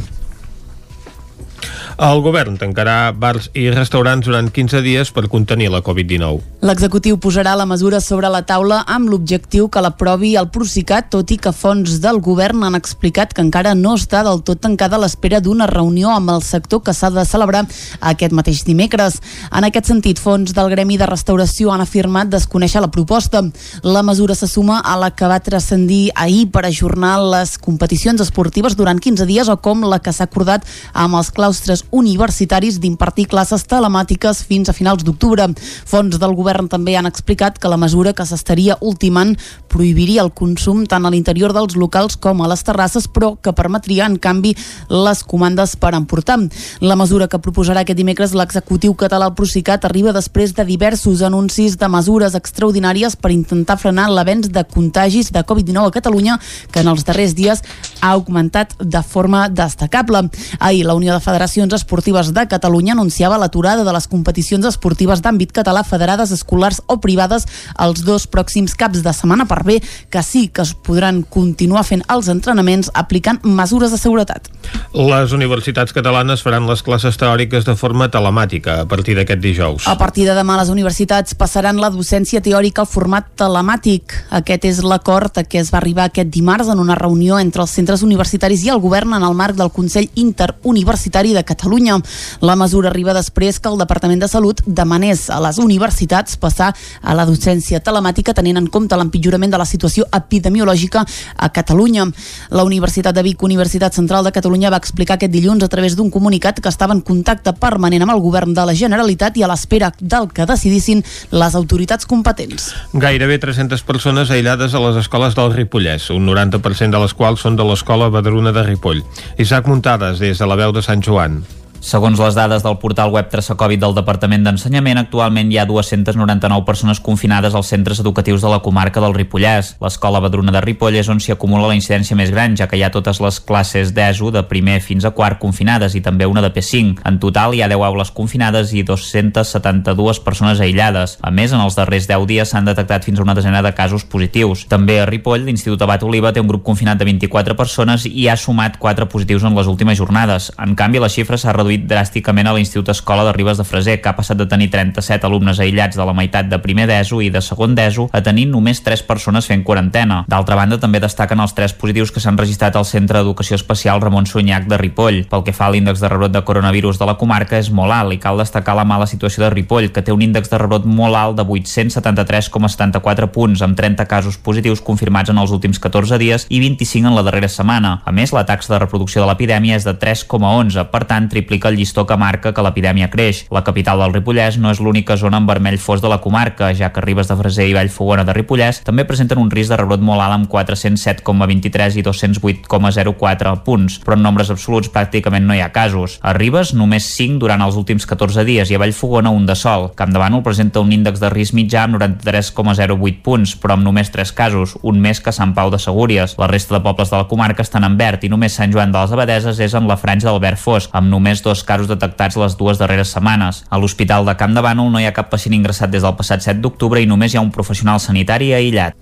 El 1.98 2.20
govern 2.22 2.54
tancarà 2.54 3.10
bars 3.10 3.48
i 3.58 3.64
restaurants 3.74 4.22
durant 4.22 4.46
15 4.54 4.84
dies 4.84 5.08
per 5.10 5.24
contenir 5.26 5.66
la 5.74 5.80
Covid-19. 5.82 6.44
L'executiu 6.62 7.16
posarà 7.18 7.56
la 7.58 7.64
mesura 7.66 7.98
sobre 7.98 8.28
la 8.30 8.44
taula 8.46 8.84
amb 8.86 9.10
l'objectiu 9.10 9.66
que 9.66 9.82
l'aprovi 9.82 10.36
el 10.38 10.46
Procicat, 10.54 11.08
tot 11.10 11.32
i 11.34 11.38
que 11.42 11.50
fons 11.50 11.96
del 11.98 12.20
govern 12.22 12.62
han 12.62 12.78
explicat 12.78 13.34
que 13.34 13.42
encara 13.42 13.72
no 13.74 13.96
està 13.98 14.20
del 14.22 14.44
tot 14.46 14.60
tancada 14.62 14.94
a 14.94 15.02
l'espera 15.02 15.40
d'una 15.42 15.66
reunió 15.66 16.12
amb 16.14 16.30
el 16.36 16.44
sector 16.46 16.84
que 16.86 16.94
s'ha 16.94 17.10
de 17.10 17.24
celebrar 17.26 17.64
aquest 18.12 18.30
mateix 18.30 18.62
dimecres. 18.62 19.18
En 19.50 19.66
aquest 19.66 19.90
sentit, 19.90 20.22
fons 20.22 20.54
del 20.54 20.70
Gremi 20.70 21.00
de 21.02 21.10
Restauració 21.10 21.74
han 21.74 21.82
afirmat 21.82 22.30
desconèixer 22.30 22.84
la 22.84 22.92
proposta. 22.94 23.42
La 23.82 24.04
mesura 24.06 24.38
se 24.38 24.46
suma 24.46 24.78
a 24.86 24.94
la 25.02 25.10
que 25.10 25.26
va 25.26 25.40
transcendir 25.42 26.12
ahir 26.14 26.46
per 26.54 26.62
ajornar 26.62 27.16
les 27.34 27.58
competicions 27.58 28.22
esportives 28.22 28.78
durant 28.78 29.02
15 29.02 29.26
dies 29.26 29.50
o 29.50 29.58
com 29.58 29.82
la 29.82 29.98
que 29.98 30.14
s'ha 30.14 30.30
acordat 30.30 30.62
amb 30.94 31.18
els 31.18 31.34
claustres 31.34 31.87
universitaris 31.90 32.78
d'impartir 32.80 33.26
classes 33.28 33.64
telemàtiques 33.68 34.42
fins 34.46 34.68
a 34.68 34.74
finals 34.76 35.04
d'octubre. 35.04 35.46
Fons 35.88 36.18
del 36.18 36.34
govern 36.36 36.68
també 36.68 36.96
han 36.96 37.06
explicat 37.08 37.58
que 37.58 37.70
la 37.70 37.78
mesura 37.80 38.12
que 38.12 38.26
s'estaria 38.26 38.78
ultimant 38.80 39.34
prohibiria 39.68 40.22
el 40.22 40.32
consum 40.32 40.84
tant 40.86 41.06
a 41.06 41.12
l'interior 41.12 41.54
dels 41.56 41.76
locals 41.76 42.16
com 42.16 42.42
a 42.42 42.48
les 42.50 42.64
terrasses, 42.64 43.08
però 43.08 43.34
que 43.40 43.52
permetria, 43.52 44.06
en 44.06 44.18
canvi, 44.18 44.54
les 44.88 45.22
comandes 45.24 45.76
per 45.76 45.94
emportar. 45.94 46.38
La 46.80 46.96
mesura 46.96 47.28
que 47.28 47.40
proposarà 47.40 47.82
aquest 47.84 47.98
dimecres 47.98 48.34
l'executiu 48.36 48.94
català 48.98 49.28
al 49.28 49.34
Procicat 49.38 49.86
arriba 49.88 50.12
després 50.12 50.52
de 50.54 50.64
diversos 50.68 51.22
anuncis 51.22 51.78
de 51.78 51.88
mesures 51.88 52.36
extraordinàries 52.38 53.16
per 53.16 53.32
intentar 53.32 53.78
frenar 53.80 54.08
l'avenç 54.12 54.50
de 54.52 54.64
contagis 54.64 55.32
de 55.32 55.44
Covid-19 55.44 55.88
a 55.88 55.94
Catalunya, 55.94 56.38
que 56.72 56.82
en 56.84 56.92
els 56.92 57.04
darrers 57.08 57.34
dies 57.38 57.62
ha 58.00 58.12
augmentat 58.12 58.74
de 58.78 59.02
forma 59.02 59.48
destacable. 59.48 60.28
Ahir 60.58 60.84
la 60.86 60.94
Unió 60.98 61.14
de 61.14 61.24
Federacions 61.24 61.74
Esportives 61.78 62.32
de 62.34 62.46
Catalunya 62.50 62.92
anunciava 62.96 63.38
l'aturada 63.38 63.84
de 63.86 63.92
les 63.94 64.08
competicions 64.10 64.66
esportives 64.66 65.22
d'àmbit 65.22 65.52
català 65.54 65.84
federades 65.86 66.32
escolars 66.34 66.80
o 66.86 66.98
privades 67.00 67.46
els 67.78 68.02
dos 68.06 68.26
pròxims 68.26 68.74
caps 68.78 69.04
de 69.04 69.12
setmana 69.14 69.46
per 69.46 69.62
bé 69.64 69.78
que 70.10 70.22
sí 70.26 70.48
que 70.48 70.64
es 70.66 70.74
podran 70.74 71.22
continuar 71.22 71.84
fent 71.86 72.02
els 72.10 72.28
entrenaments 72.32 72.90
aplicant 72.94 73.38
mesures 73.44 73.94
de 73.94 74.00
seguretat. 74.00 74.50
Les 74.94 75.32
universitats 75.36 75.94
catalanes 75.94 76.42
faran 76.42 76.66
les 76.68 76.82
classes 76.82 77.18
teòriques 77.20 77.66
de 77.68 77.76
forma 77.76 78.08
telemàtica 78.10 78.80
a 78.82 78.86
partir 78.88 79.14
d'aquest 79.18 79.42
dijous. 79.42 79.86
A 79.86 79.98
partir 80.00 80.26
de 80.26 80.34
demà 80.34 80.56
les 80.58 80.72
universitats 80.72 81.36
passaran 81.38 81.78
la 81.78 81.92
docència 81.94 82.42
teòrica 82.42 82.82
al 82.82 82.90
format 82.90 83.28
telemàtic. 83.38 84.16
Aquest 84.40 84.64
és 84.64 84.82
l'acord 84.82 85.38
a 85.38 85.44
què 85.44 85.60
es 85.62 85.72
va 85.74 85.78
arribar 85.82 86.08
aquest 86.08 86.32
dimarts 86.34 86.72
en 86.72 86.80
una 86.82 86.96
reunió 86.98 87.38
entre 87.38 87.62
els 87.62 87.74
centres 87.74 88.02
universitaris 88.02 88.64
i 88.64 88.72
el 88.72 88.82
govern 88.82 89.14
en 89.14 89.26
el 89.26 89.36
marc 89.36 89.58
del 89.58 89.72
Consell 89.74 90.08
Interuniversitari 90.16 91.34
de 91.36 91.44
Catalunya 91.44 91.57
Catalunya. 91.58 91.98
La 92.40 92.54
mesura 92.54 92.88
arriba 92.92 93.12
després 93.16 93.58
que 93.58 93.68
el 93.68 93.80
Departament 93.80 94.22
de 94.22 94.28
Salut 94.30 94.60
demanés 94.64 95.26
a 95.28 95.40
les 95.42 95.58
universitats 95.58 96.38
passar 96.38 96.70
a 97.02 97.14
la 97.18 97.24
docència 97.26 97.80
telemàtica 97.82 98.34
tenint 98.36 98.60
en 98.60 98.68
compte 98.70 98.94
l'empitjorament 98.94 99.50
de 99.50 99.58
la 99.58 99.66
situació 99.66 100.06
epidemiològica 100.14 101.02
a 101.36 101.48
Catalunya. 101.50 102.06
La 102.54 102.62
Universitat 102.62 103.16
de 103.16 103.24
Vic, 103.26 103.42
Universitat 103.42 103.98
Central 103.98 104.24
de 104.24 104.32
Catalunya, 104.32 104.70
va 104.70 104.78
explicar 104.78 105.16
aquest 105.18 105.34
dilluns 105.34 105.66
a 105.66 105.68
través 105.72 105.96
d'un 105.98 106.12
comunicat 106.14 106.62
que 106.62 106.70
estava 106.70 106.94
en 106.94 107.02
contacte 107.02 107.52
permanent 107.58 108.06
amb 108.06 108.14
el 108.14 108.22
govern 108.22 108.54
de 108.54 108.68
la 108.70 108.76
Generalitat 108.78 109.36
i 109.36 109.42
a 109.42 109.50
l'espera 109.50 109.90
del 109.98 110.30
que 110.30 110.46
decidissin 110.46 111.02
les 111.34 111.58
autoritats 111.58 112.06
competents. 112.06 112.70
Gairebé 112.94 113.40
300 113.42 113.82
persones 113.82 114.30
aïllades 114.30 114.78
a 114.78 114.84
les 114.86 115.02
escoles 115.02 115.34
del 115.34 115.52
Ripollès, 115.56 116.10
un 116.14 116.28
90% 116.30 116.94
de 116.94 117.02
les 117.02 117.18
quals 117.18 117.42
són 117.42 117.58
de 117.58 117.66
l'escola 117.66 118.12
Badruna 118.14 118.54
de 118.54 118.62
Ripoll. 118.62 119.02
Isaac 119.42 119.66
Muntades, 119.66 120.22
des 120.22 120.38
de 120.38 120.46
la 120.46 120.60
veu 120.60 120.72
de 120.76 120.86
Sant 120.86 121.02
Joan. 121.02 121.42
Segons 121.80 122.18
les 122.18 122.34
dades 122.34 122.64
del 122.64 122.74
portal 122.82 123.12
web 123.14 123.28
Traçacovid 123.30 123.78
del 123.78 123.94
Departament 123.94 124.42
d'Ensenyament, 124.42 124.98
actualment 124.98 125.52
hi 125.52 125.60
ha 125.60 125.64
299 125.64 126.66
persones 126.66 126.98
confinades 127.00 127.54
als 127.54 127.70
centres 127.70 128.00
educatius 128.02 128.42
de 128.42 128.50
la 128.50 128.58
comarca 128.64 129.00
del 129.00 129.14
Ripollès. 129.14 129.76
L'escola 129.80 130.18
Badruna 130.20 130.50
de 130.52 130.60
Ripoll 130.60 130.98
és 130.98 131.08
on 131.08 131.22
s'hi 131.22 131.32
acumula 131.32 131.70
la 131.70 131.76
incidència 131.78 132.18
més 132.18 132.32
gran, 132.34 132.56
ja 132.58 132.66
que 132.66 132.76
hi 132.76 132.82
ha 132.82 132.90
totes 132.90 133.20
les 133.22 133.38
classes 133.38 133.92
d'ESO 133.94 134.32
de 134.34 134.42
primer 134.50 134.80
fins 134.82 135.06
a 135.06 135.12
quart 135.14 135.38
confinades 135.38 135.94
i 135.94 136.02
també 136.02 136.26
una 136.26 136.42
de 136.42 136.50
P5. 136.50 136.98
En 137.06 137.20
total 137.22 137.54
hi 137.54 137.62
ha 137.62 137.70
10 137.70 137.86
aules 137.86 138.10
confinades 138.10 138.74
i 138.74 138.82
272 138.82 140.20
persones 140.26 140.60
aïllades. 140.60 141.16
A 141.22 141.30
més, 141.30 141.54
en 141.54 141.62
els 141.62 141.78
darrers 141.78 142.10
10 142.10 142.26
dies 142.26 142.50
s'han 142.50 142.66
detectat 142.66 143.06
fins 143.06 143.22
a 143.22 143.26
una 143.26 143.38
desena 143.38 143.62
de 143.62 143.72
casos 143.78 144.02
positius. 144.04 144.66
També 144.66 144.98
a 144.98 145.06
Ripoll, 145.06 145.46
l'Institut 145.46 145.86
Abat 145.86 146.02
Oliva 146.02 146.34
té 146.34 146.42
un 146.42 146.50
grup 146.50 146.66
confinat 146.66 146.98
de 146.98 147.06
24 147.06 147.54
persones 147.54 148.04
i 148.10 148.26
ha 148.26 148.36
sumat 148.36 148.82
4 148.82 149.08
positius 149.08 149.46
en 149.46 149.54
les 149.54 149.70
últimes 149.70 149.96
jornades. 149.96 150.50
En 150.58 150.74
canvi, 150.74 150.98
la 150.98 151.12
xifra 151.12 151.38
s'ha 151.38 151.54
reduït 151.54 151.67
reduït 151.68 151.84
dràsticament 151.88 152.48
a 152.48 152.54
l'Institut 152.56 152.88
Escola 152.88 153.24
de 153.26 153.32
Ribes 153.36 153.58
de 153.60 153.64
Freser, 153.64 153.98
que 154.00 154.08
ha 154.08 154.16
passat 154.16 154.38
de 154.38 154.46
tenir 154.48 154.70
37 154.72 155.26
alumnes 155.28 155.58
aïllats 155.60 155.96
de 155.96 156.04
la 156.04 156.14
meitat 156.16 156.48
de 156.48 156.58
primer 156.64 156.86
d'ESO 156.88 157.20
i 157.20 157.28
de 157.30 157.42
segon 157.44 157.74
d'ESO 157.76 158.08
a 158.12 158.22
tenir 158.24 158.46
només 158.48 158.80
3 158.84 159.02
persones 159.04 159.46
fent 159.46 159.64
quarantena. 159.64 160.22
D'altra 160.28 160.56
banda, 160.56 160.78
també 160.80 161.00
destaquen 161.00 161.40
els 161.44 161.52
3 161.52 161.74
positius 161.76 162.12
que 162.12 162.22
s'han 162.24 162.38
registrat 162.40 162.76
al 162.76 162.86
Centre 162.88 163.20
d'Educació 163.20 163.58
Especial 163.58 164.00
Ramon 164.00 164.26
Sunyac 164.26 164.68
de 164.70 164.78
Ripoll. 164.80 165.26
Pel 165.28 165.44
que 165.44 165.52
fa 165.52 165.66
a 165.68 165.74
l'índex 165.74 166.00
de 166.00 166.08
rebrot 166.08 166.32
de 166.32 166.42
coronavirus 166.42 166.98
de 166.98 167.10
la 167.10 167.18
comarca 167.20 167.58
és 167.58 167.68
molt 167.70 167.92
alt 167.92 168.16
i 168.16 168.20
cal 168.22 168.40
destacar 168.40 168.76
la 168.78 168.86
mala 168.88 169.06
situació 169.10 169.44
de 169.44 169.52
Ripoll, 169.52 169.90
que 169.92 170.02
té 170.02 170.14
un 170.14 170.24
índex 170.24 170.48
de 170.48 170.62
rebrot 170.62 170.88
molt 170.88 171.18
alt 171.18 171.36
de 171.36 171.44
873,74 171.44 173.28
punts, 173.34 173.62
amb 173.62 173.76
30 173.76 174.08
casos 174.08 174.40
positius 174.40 174.80
confirmats 174.80 175.28
en 175.28 175.42
els 175.42 175.52
últims 175.52 175.82
14 175.82 176.16
dies 176.18 176.48
i 176.48 176.62
25 176.64 177.12
en 177.12 177.18
la 177.18 177.26
darrera 177.26 177.52
setmana. 177.52 177.98
A 178.08 178.12
més, 178.14 178.32
la 178.32 178.46
taxa 178.48 178.72
de 178.72 178.80
reproducció 178.80 179.20
de 179.20 179.28
l'epidèmia 179.28 179.76
és 179.76 179.84
de 179.84 179.92
3,11, 179.98 180.88
per 180.88 181.04
tant, 181.04 181.28
triplica 181.28 181.57
explica 181.58 181.68
el 181.68 181.76
llistó 181.76 182.06
que 182.06 182.16
marca 182.16 182.52
que 182.54 182.62
l'epidèmia 182.62 183.10
creix. 183.10 183.46
La 183.50 183.64
capital 183.66 183.98
del 183.98 184.14
Ripollès 184.14 184.58
no 184.62 184.70
és 184.70 184.78
l'única 184.80 185.16
zona 185.18 185.40
en 185.40 185.46
vermell 185.46 185.78
fos 185.78 186.00
de 186.00 186.08
la 186.08 186.20
comarca, 186.22 186.70
ja 186.74 186.92
que 186.92 187.02
Ribes 187.02 187.28
de 187.28 187.36
Freser 187.36 187.66
i 187.68 187.74
Vallfogona 187.74 188.24
de 188.24 188.34
Ripollès 188.36 188.82
també 188.86 189.04
presenten 189.08 189.40
un 189.42 189.50
risc 189.50 189.72
de 189.72 189.78
rebrot 189.80 190.00
molt 190.00 190.22
alt 190.22 190.36
amb 190.36 190.48
407,23 190.52 191.98
i 191.98 192.04
208,04 192.06 193.54
punts, 193.66 193.98
però 194.04 194.14
en 194.14 194.22
nombres 194.22 194.52
absoluts 194.54 194.92
pràcticament 194.94 195.46
no 195.48 195.56
hi 195.56 195.62
ha 195.64 195.72
casos. 195.74 196.18
A 196.22 196.34
Ribes 196.36 196.74
només 196.78 197.08
5 197.16 197.40
durant 197.42 197.64
els 197.64 197.78
últims 197.80 198.06
14 198.06 198.46
dies 198.46 198.70
i 198.70 198.78
a 198.78 198.82
Vallfogona 198.82 199.34
un 199.34 199.46
de 199.48 199.58
sol. 199.58 199.90
Camp 199.98 200.14
de 200.14 200.22
Bànol 200.22 200.44
presenta 200.46 200.84
un 200.84 200.94
índex 200.94 201.18
de 201.18 201.32
risc 201.34 201.56
mitjà 201.58 201.88
amb 201.88 201.98
93,08 201.98 203.22
punts, 203.26 203.56
però 203.58 203.74
amb 203.74 203.86
només 203.88 204.12
3 204.14 204.32
casos, 204.32 204.76
un 204.82 205.02
més 205.02 205.18
que 205.20 205.34
Sant 205.34 205.56
Pau 205.58 205.72
de 205.74 205.82
Segúries. 205.82 206.36
La 206.38 206.50
resta 206.50 206.78
de 206.78 206.84
pobles 206.86 207.10
de 207.10 207.18
la 207.18 207.26
comarca 207.26 207.66
estan 207.66 207.86
en 207.88 207.98
verd 207.98 208.22
i 208.24 208.30
només 208.30 208.54
Sant 208.54 208.72
Joan 208.72 208.94
de 208.94 209.02
les 209.02 209.16
Abadeses 209.16 209.58
és 209.58 209.74
en 209.74 209.90
la 209.90 209.98
franja 209.98 210.30
del 210.30 210.40
verd 210.42 210.60
fosc, 210.60 210.94
amb 210.94 211.10
només 211.10 211.42
dos 211.48 211.64
casos 211.64 211.88
detectats 211.88 212.36
les 212.36 212.56
dues 212.60 212.78
darreres 212.80 213.14
setmanes. 213.16 213.62
A 213.72 213.80
l'Hospital 213.80 214.28
de 214.28 214.36
Camp 214.36 214.54
de 214.54 214.64
Bànol 214.64 214.92
no 214.92 215.00
hi 215.00 215.08
ha 215.08 215.14
cap 215.16 215.32
pacient 215.32 215.56
ingressat 215.56 215.90
des 215.90 216.04
del 216.04 216.16
passat 216.18 216.44
7 216.44 216.60
d'octubre 216.60 217.00
i 217.00 217.08
només 217.08 217.32
hi 217.32 217.40
ha 217.40 217.44
un 217.44 217.52
professional 217.54 218.02
sanitari 218.04 218.52
aïllat. 218.52 218.94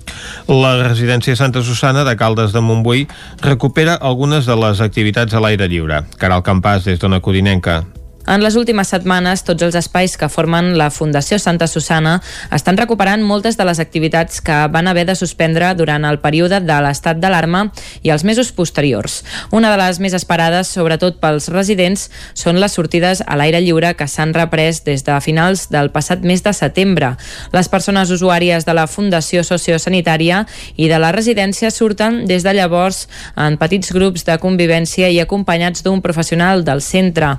La 0.49 0.77
residència 0.85 1.37
Santa 1.37 1.65
Susana 1.67 2.07
de 2.07 2.17
Caldes 2.17 2.55
de 2.55 2.63
Montbui 2.63 3.07
recupera 3.43 3.99
algunes 3.99 4.47
de 4.47 4.57
les 4.63 4.81
activitats 4.81 5.35
a 5.35 5.43
l'aire 5.43 5.69
lliure. 5.69 6.05
Caral 6.23 6.47
Campàs, 6.47 6.87
des 6.87 7.03
d'Ona 7.03 7.21
Codinenca. 7.21 7.83
En 8.27 8.43
les 8.43 8.57
últimes 8.59 8.89
setmanes, 8.91 9.45
tots 9.47 9.63
els 9.63 9.77
espais 9.79 10.17
que 10.19 10.27
formen 10.27 10.73
la 10.79 10.89
Fundació 10.91 11.39
Santa 11.39 11.69
Susana 11.71 12.17
estan 12.51 12.75
recuperant 12.77 13.23
moltes 13.23 13.55
de 13.55 13.63
les 13.69 13.79
activitats 13.79 14.41
que 14.43 14.57
van 14.75 14.89
haver 14.91 15.05
de 15.07 15.15
suspendre 15.15 15.69
durant 15.79 16.03
el 16.09 16.19
període 16.19 16.59
de 16.59 16.79
l'estat 16.83 17.21
d'alarma 17.23 17.69
i 18.03 18.11
els 18.11 18.25
mesos 18.27 18.51
posteriors. 18.51 19.21
Una 19.55 19.71
de 19.71 19.79
les 19.79 20.01
més 20.03 20.17
esperades, 20.19 20.73
sobretot 20.75 21.21
pels 21.23 21.47
residents, 21.55 22.09
són 22.35 22.59
les 22.59 22.75
sortides 22.75 23.23
a 23.23 23.39
l'aire 23.39 23.61
lliure 23.63 23.93
que 23.95 24.09
s'han 24.11 24.35
reprès 24.35 24.83
des 24.83 25.07
de 25.07 25.21
finals 25.23 25.69
del 25.71 25.93
passat 25.95 26.27
mes 26.27 26.43
de 26.43 26.51
setembre. 26.51 27.13
Les 27.55 27.71
persones 27.71 28.11
usuàries 28.11 28.67
de 28.67 28.75
la 28.75 28.89
Fundació 28.91 29.47
Sociosanitària 29.47 30.43
i 30.75 30.91
de 30.91 30.99
la 30.99 31.13
residència 31.15 31.71
surten 31.71 32.25
des 32.27 32.43
de 32.43 32.57
llavors 32.59 33.05
en 33.37 33.55
petits 33.63 33.95
grups 33.95 34.27
de 34.27 34.35
convivència 34.43 35.15
i 35.15 35.23
acompanyats 35.23 35.87
d'un 35.87 36.03
professional 36.03 36.67
del 36.67 36.83
centre. 36.83 37.37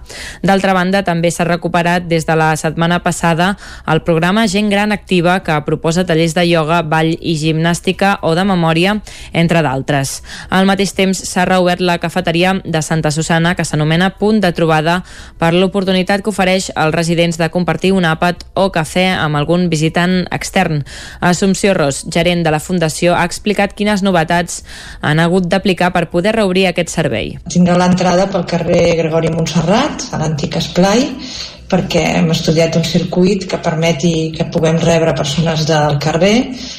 D'altra 0.48 0.77
banda, 0.78 1.02
també 1.04 1.34
s'ha 1.34 1.48
recuperat 1.50 2.06
des 2.08 2.28
de 2.30 2.38
la 2.38 2.52
setmana 2.56 3.02
passada 3.04 3.56
el 3.88 4.04
programa 4.06 4.46
Gent 4.48 4.70
Gran 4.70 4.94
Activa 4.94 5.40
que 5.44 5.58
proposa 5.66 6.06
tallers 6.06 6.36
de 6.38 6.46
ioga, 6.46 6.84
ball 6.86 7.16
i 7.18 7.36
gimnàstica 7.42 8.18
o 8.22 8.36
de 8.38 8.46
memòria, 8.46 9.00
entre 9.34 9.64
d'altres. 9.66 10.22
Al 10.54 10.70
mateix 10.70 10.94
temps 10.94 11.24
s'ha 11.28 11.48
reobert 11.50 11.82
la 11.82 11.98
cafeteria 12.04 12.56
de 12.64 12.82
Santa 12.86 13.12
Susana 13.12 13.56
que 13.56 13.66
s'anomena 13.66 14.14
Punt 14.20 14.42
de 14.44 14.52
Trobada 14.54 15.02
per 15.40 15.54
l'oportunitat 15.56 16.24
que 16.24 16.32
ofereix 16.32 16.70
als 16.76 16.96
residents 16.96 17.40
de 17.42 17.50
compartir 17.54 17.94
un 17.96 18.06
àpat 18.06 18.46
o 18.54 18.70
cafè 18.74 19.08
amb 19.18 19.40
algun 19.40 19.68
visitant 19.72 20.26
extern. 20.32 20.84
Assumpció 21.20 21.74
Ros, 21.74 22.04
gerent 22.14 22.44
de 22.46 22.54
la 22.54 22.62
Fundació, 22.64 23.16
ha 23.16 23.26
explicat 23.26 23.74
quines 23.78 24.04
novetats 24.06 24.62
han 25.02 25.20
hagut 25.24 25.48
d'aplicar 25.50 25.92
per 25.96 26.08
poder 26.12 26.36
reobrir 26.38 26.68
aquest 26.70 26.94
servei. 26.94 27.36
Tindrà 27.52 27.78
l'entrada 27.80 28.28
pel 28.32 28.46
carrer 28.50 28.84
Gregori 29.02 29.32
Montserrat, 29.34 30.10
a 30.12 30.22
l'antic 30.22 30.58
esplai, 30.68 31.08
perquè 31.68 32.02
hem 32.16 32.30
estudiat 32.32 32.78
un 32.80 32.86
circuit 32.88 33.44
que 33.50 33.60
permeti 33.60 34.32
que 34.36 34.48
puguem 34.52 34.78
rebre 34.80 35.14
persones 35.16 35.66
del 35.68 35.98
carrer 36.00 36.36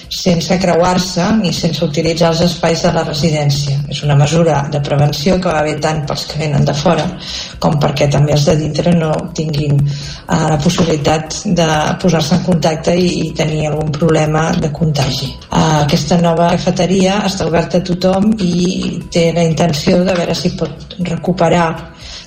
sense 0.09 0.57
creuar-se 0.63 1.27
ni 1.43 1.53
sense 1.53 1.85
utilitzar 1.85 2.31
els 2.33 2.41
espais 2.47 2.83
de 2.87 2.93
la 2.95 3.05
residència. 3.05 3.77
És 3.93 4.01
una 4.07 4.17
mesura 4.17 4.63
de 4.73 4.81
prevenció 4.85 5.37
que 5.37 5.53
va 5.53 5.63
bé 5.67 5.75
tant 5.83 6.01
pels 6.09 6.25
que 6.31 6.41
venen 6.41 6.65
de 6.65 6.75
fora 6.75 7.05
com 7.61 7.77
perquè 7.83 8.09
també 8.13 8.33
els 8.33 8.47
de 8.49 8.57
dintre 8.63 8.95
no 8.97 9.13
tinguin 9.37 9.77
uh, 9.77 10.49
la 10.55 10.59
possibilitat 10.63 11.37
de 11.45 11.69
posar-se 12.01 12.39
en 12.39 12.47
contacte 12.49 12.97
i, 12.97 13.11
i 13.27 13.31
tenir 13.37 13.69
algun 13.69 13.93
problema 13.93 14.49
de 14.57 14.73
contagi. 14.73 15.35
Uh, 15.51 15.85
aquesta 15.85 16.17
nova 16.25 16.49
cafeteria 16.57 17.21
està 17.29 17.45
oberta 17.51 17.83
a 17.83 17.85
tothom 17.85 18.33
i 18.41 19.05
té 19.13 19.29
la 19.37 19.45
intenció 19.45 20.01
de 20.01 20.17
veure 20.17 20.39
si 20.39 20.57
pot 20.57 20.97
recuperar 21.05 21.69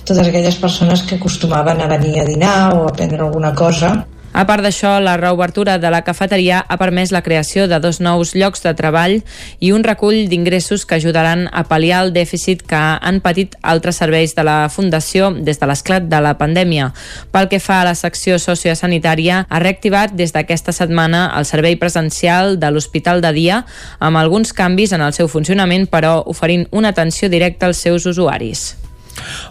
totes 0.05 0.27
aquelles 0.27 0.55
persones 0.55 1.03
que 1.03 1.15
acostumaven 1.15 1.81
a 1.81 1.88
venir 1.88 2.20
a 2.20 2.25
dinar 2.25 2.74
o 2.75 2.88
a 2.88 2.93
prendre 2.93 3.22
alguna 3.22 3.53
cosa 3.55 4.05
a 4.34 4.46
part 4.48 4.63
d'això, 4.63 5.01
la 5.03 5.17
reobertura 5.20 5.77
de 5.77 5.89
la 5.91 6.05
cafeteria 6.08 6.62
ha 6.63 6.77
permès 6.79 7.12
la 7.12 7.22
creació 7.22 7.65
de 7.67 7.81
dos 7.84 8.00
nous 8.00 8.31
llocs 8.31 8.63
de 8.63 8.72
treball 8.79 9.17
i 9.60 9.74
un 9.75 9.84
recull 9.84 10.29
d'ingressos 10.31 10.86
que 10.88 10.96
ajudaran 10.96 11.50
a 11.51 11.65
pal·liar 11.67 12.00
el 12.05 12.13
dèficit 12.15 12.63
que 12.63 12.79
han 12.79 13.20
patit 13.20 13.58
altres 13.62 14.00
serveis 14.00 14.31
de 14.38 14.46
la 14.48 14.70
Fundació 14.72 15.34
des 15.36 15.60
de 15.60 15.67
l'esclat 15.67 16.08
de 16.08 16.22
la 16.24 16.38
pandèmia. 16.39 16.93
Pel 17.36 17.50
que 17.51 17.60
fa 17.60 17.81
a 17.81 17.89
la 17.89 17.96
secció 17.96 18.39
sociosanitària, 18.39 19.46
ha 19.50 19.60
reactivat 19.60 20.15
des 20.15 20.31
d'aquesta 20.31 20.72
setmana 20.72 21.27
el 21.36 21.46
servei 21.46 21.75
presencial 21.75 22.55
de 22.60 22.72
l'Hospital 22.72 23.20
de 23.20 23.34
Dia 23.36 23.65
amb 24.00 24.17
alguns 24.17 24.55
canvis 24.55 24.96
en 24.96 25.03
el 25.03 25.12
seu 25.12 25.27
funcionament, 25.27 25.89
però 25.91 26.22
oferint 26.25 26.70
una 26.72 26.96
atenció 26.96 27.27
directa 27.27 27.67
als 27.67 27.84
seus 27.84 28.08
usuaris. 28.08 28.81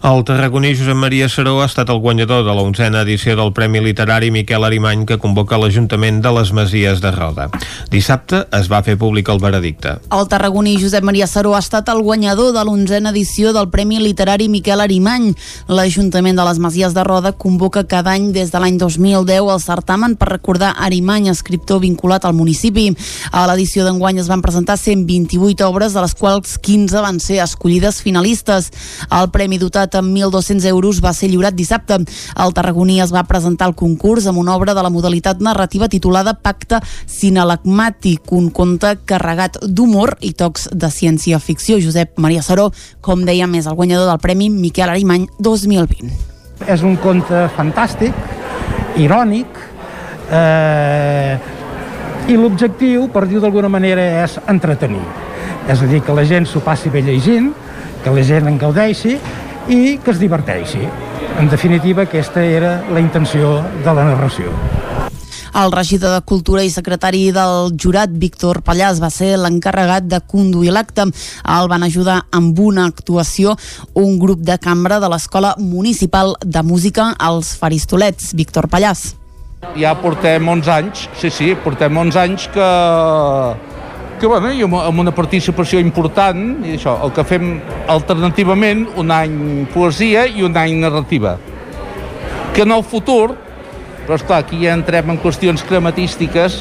El 0.02 0.24
tarragoní 0.24 0.74
Josep 0.76 0.96
Maria 0.96 1.28
Saró 1.28 1.60
ha 1.62 1.66
estat 1.66 1.90
el 1.92 2.00
guanyador 2.00 2.44
de 2.44 2.54
la 2.54 2.62
onzena 2.62 3.02
edició 3.02 3.36
del 3.36 3.52
Premi 3.52 3.80
Literari 3.80 4.30
Miquel 4.30 4.64
Arimany 4.64 5.04
que 5.06 5.18
convoca 5.18 5.58
l'Ajuntament 5.60 6.22
de 6.24 6.32
les 6.32 6.52
Masies 6.56 7.00
de 7.00 7.12
Roda. 7.12 7.48
Dissabte 7.92 8.46
es 8.56 8.70
va 8.72 8.82
fer 8.82 8.96
públic 8.98 9.28
el 9.28 9.40
veredicte. 9.42 9.98
El 10.10 10.28
tarragoní 10.28 10.76
Josep 10.80 11.04
Maria 11.04 11.28
Saró 11.30 11.54
ha 11.54 11.62
estat 11.62 11.88
el 11.92 12.02
guanyador 12.02 12.52
de 12.56 12.64
l'onzena 12.64 13.12
edició 13.14 13.52
del 13.52 13.70
Premi 13.70 14.00
Literari 14.00 14.48
Miquel 14.48 14.80
Arimany. 14.80 15.30
L'Ajuntament 15.68 16.40
de 16.40 16.48
les 16.48 16.58
Masies 16.58 16.96
de 16.96 17.04
Roda 17.04 17.32
convoca 17.32 17.84
cada 17.86 18.16
any 18.16 18.32
des 18.32 18.50
de 18.50 18.58
l'any 18.58 18.78
2010 18.80 19.52
el 19.54 19.62
certamen 19.62 20.16
per 20.16 20.30
recordar 20.32 20.74
Arimany, 20.78 21.28
escriptor 21.30 21.80
vinculat 21.84 22.24
al 22.24 22.34
municipi. 22.34 22.88
A 23.30 23.46
l'edició 23.50 23.84
d'enguany 23.86 24.18
es 24.18 24.28
van 24.32 24.42
presentar 24.42 24.78
128 24.80 25.68
obres, 25.68 25.94
de 25.94 26.02
les 26.02 26.16
quals 26.18 26.58
15 26.58 27.04
van 27.04 27.20
ser 27.20 27.40
escollides 27.44 28.02
finalistes. 28.02 28.72
El 29.10 29.30
Premi 29.30 29.59
dotat 29.60 29.94
amb 29.98 30.10
1.200 30.16 30.66
euros 30.70 31.02
va 31.04 31.12
ser 31.16 31.30
lliurat 31.30 31.54
dissabte. 31.54 32.00
El 32.00 32.54
Tarragoní 32.56 33.00
es 33.04 33.12
va 33.14 33.26
presentar 33.28 33.68
al 33.68 33.76
concurs 33.78 34.26
amb 34.26 34.40
una 34.40 34.56
obra 34.56 34.74
de 34.74 34.82
la 34.82 34.90
modalitat 34.90 35.40
narrativa 35.44 35.88
titulada 35.92 36.34
Pacte 36.34 36.80
Sinalagmàtic, 37.06 38.32
un 38.32 38.50
conte 38.50 38.96
carregat 39.06 39.60
d'humor 39.62 40.16
i 40.20 40.32
tocs 40.32 40.68
de 40.72 40.90
ciència-ficció. 40.90 41.78
Josep 41.84 42.18
Maria 42.18 42.42
Saró, 42.42 42.70
com 43.00 43.24
dèiem, 43.28 43.54
és 43.60 43.68
el 43.70 43.78
guanyador 43.78 44.10
del 44.10 44.20
Premi 44.24 44.50
Miquel 44.50 44.90
Arimany 44.90 45.28
2020. 45.38 46.10
És 46.68 46.82
un 46.84 46.98
conte 47.00 47.46
fantàstic, 47.56 48.16
irònic, 49.00 49.46
eh, 50.30 51.38
i 52.28 52.36
l'objectiu, 52.36 53.08
per 53.12 53.26
dir 53.26 53.40
d'alguna 53.42 53.70
manera, 53.72 54.04
és 54.24 54.38
entretenir. 54.48 55.02
És 55.68 55.82
a 55.82 55.88
dir, 55.88 56.02
que 56.04 56.14
la 56.14 56.24
gent 56.24 56.46
s'ho 56.46 56.62
passi 56.64 56.90
bé 56.92 57.02
llegint, 57.02 57.52
que 58.04 58.12
la 58.14 58.22
gent 58.26 58.48
en 58.48 58.58
gaudeixi 58.58 59.16
i 59.70 59.98
que 60.02 60.10
es 60.10 60.18
diverteixi. 60.18 60.82
En 61.38 61.48
definitiva, 61.48 62.02
aquesta 62.02 62.42
era 62.42 62.80
la 62.90 63.00
intenció 63.00 63.60
de 63.84 63.92
la 63.94 64.04
narració. 64.10 64.50
El 65.54 65.72
regidor 65.72 66.12
de 66.14 66.22
Cultura 66.22 66.62
i 66.62 66.70
secretari 66.70 67.30
del 67.34 67.72
jurat, 67.74 68.10
Víctor 68.10 68.60
Pallàs, 68.66 69.00
va 69.02 69.10
ser 69.10 69.32
l'encarregat 69.38 70.06
de 70.06 70.20
conduir 70.26 70.74
l'acte. 70.74 71.06
El 71.42 71.70
van 71.70 71.86
ajudar 71.86 72.20
amb 72.30 72.58
una 72.58 72.86
actuació 72.90 73.56
un 73.94 74.18
grup 74.18 74.44
de 74.46 74.58
cambra 74.62 75.00
de 75.02 75.10
l'Escola 75.10 75.56
Municipal 75.58 76.36
de 76.44 76.62
Música 76.62 77.14
als 77.18 77.56
Faristolets. 77.58 78.34
Víctor 78.34 78.70
Pallàs. 78.70 79.14
Ja 79.76 79.92
portem 80.00 80.48
11 80.48 80.70
anys, 80.72 81.08
sí, 81.20 81.30
sí, 81.30 81.54
portem 81.64 81.98
11 81.98 82.18
anys 82.18 82.46
que 82.54 82.68
que 84.20 84.28
bueno, 84.28 84.50
i 84.52 84.60
amb 84.62 85.00
una 85.00 85.14
participació 85.16 85.80
important, 85.80 86.60
i 86.68 86.76
això, 86.76 86.92
el 87.06 87.12
que 87.16 87.24
fem 87.24 87.54
alternativament 87.88 88.84
un 89.00 89.10
any 89.14 89.38
poesia 89.72 90.26
i 90.28 90.44
un 90.44 90.56
any 90.60 90.76
narrativa. 90.82 91.38
Que 92.54 92.66
en 92.66 92.74
el 92.76 92.84
futur, 92.84 93.32
però 94.04 94.18
esclar, 94.18 94.42
aquí 94.44 94.60
ja 94.60 94.76
entrem 94.76 95.14
en 95.14 95.20
qüestions 95.22 95.64
crematístiques, 95.64 96.60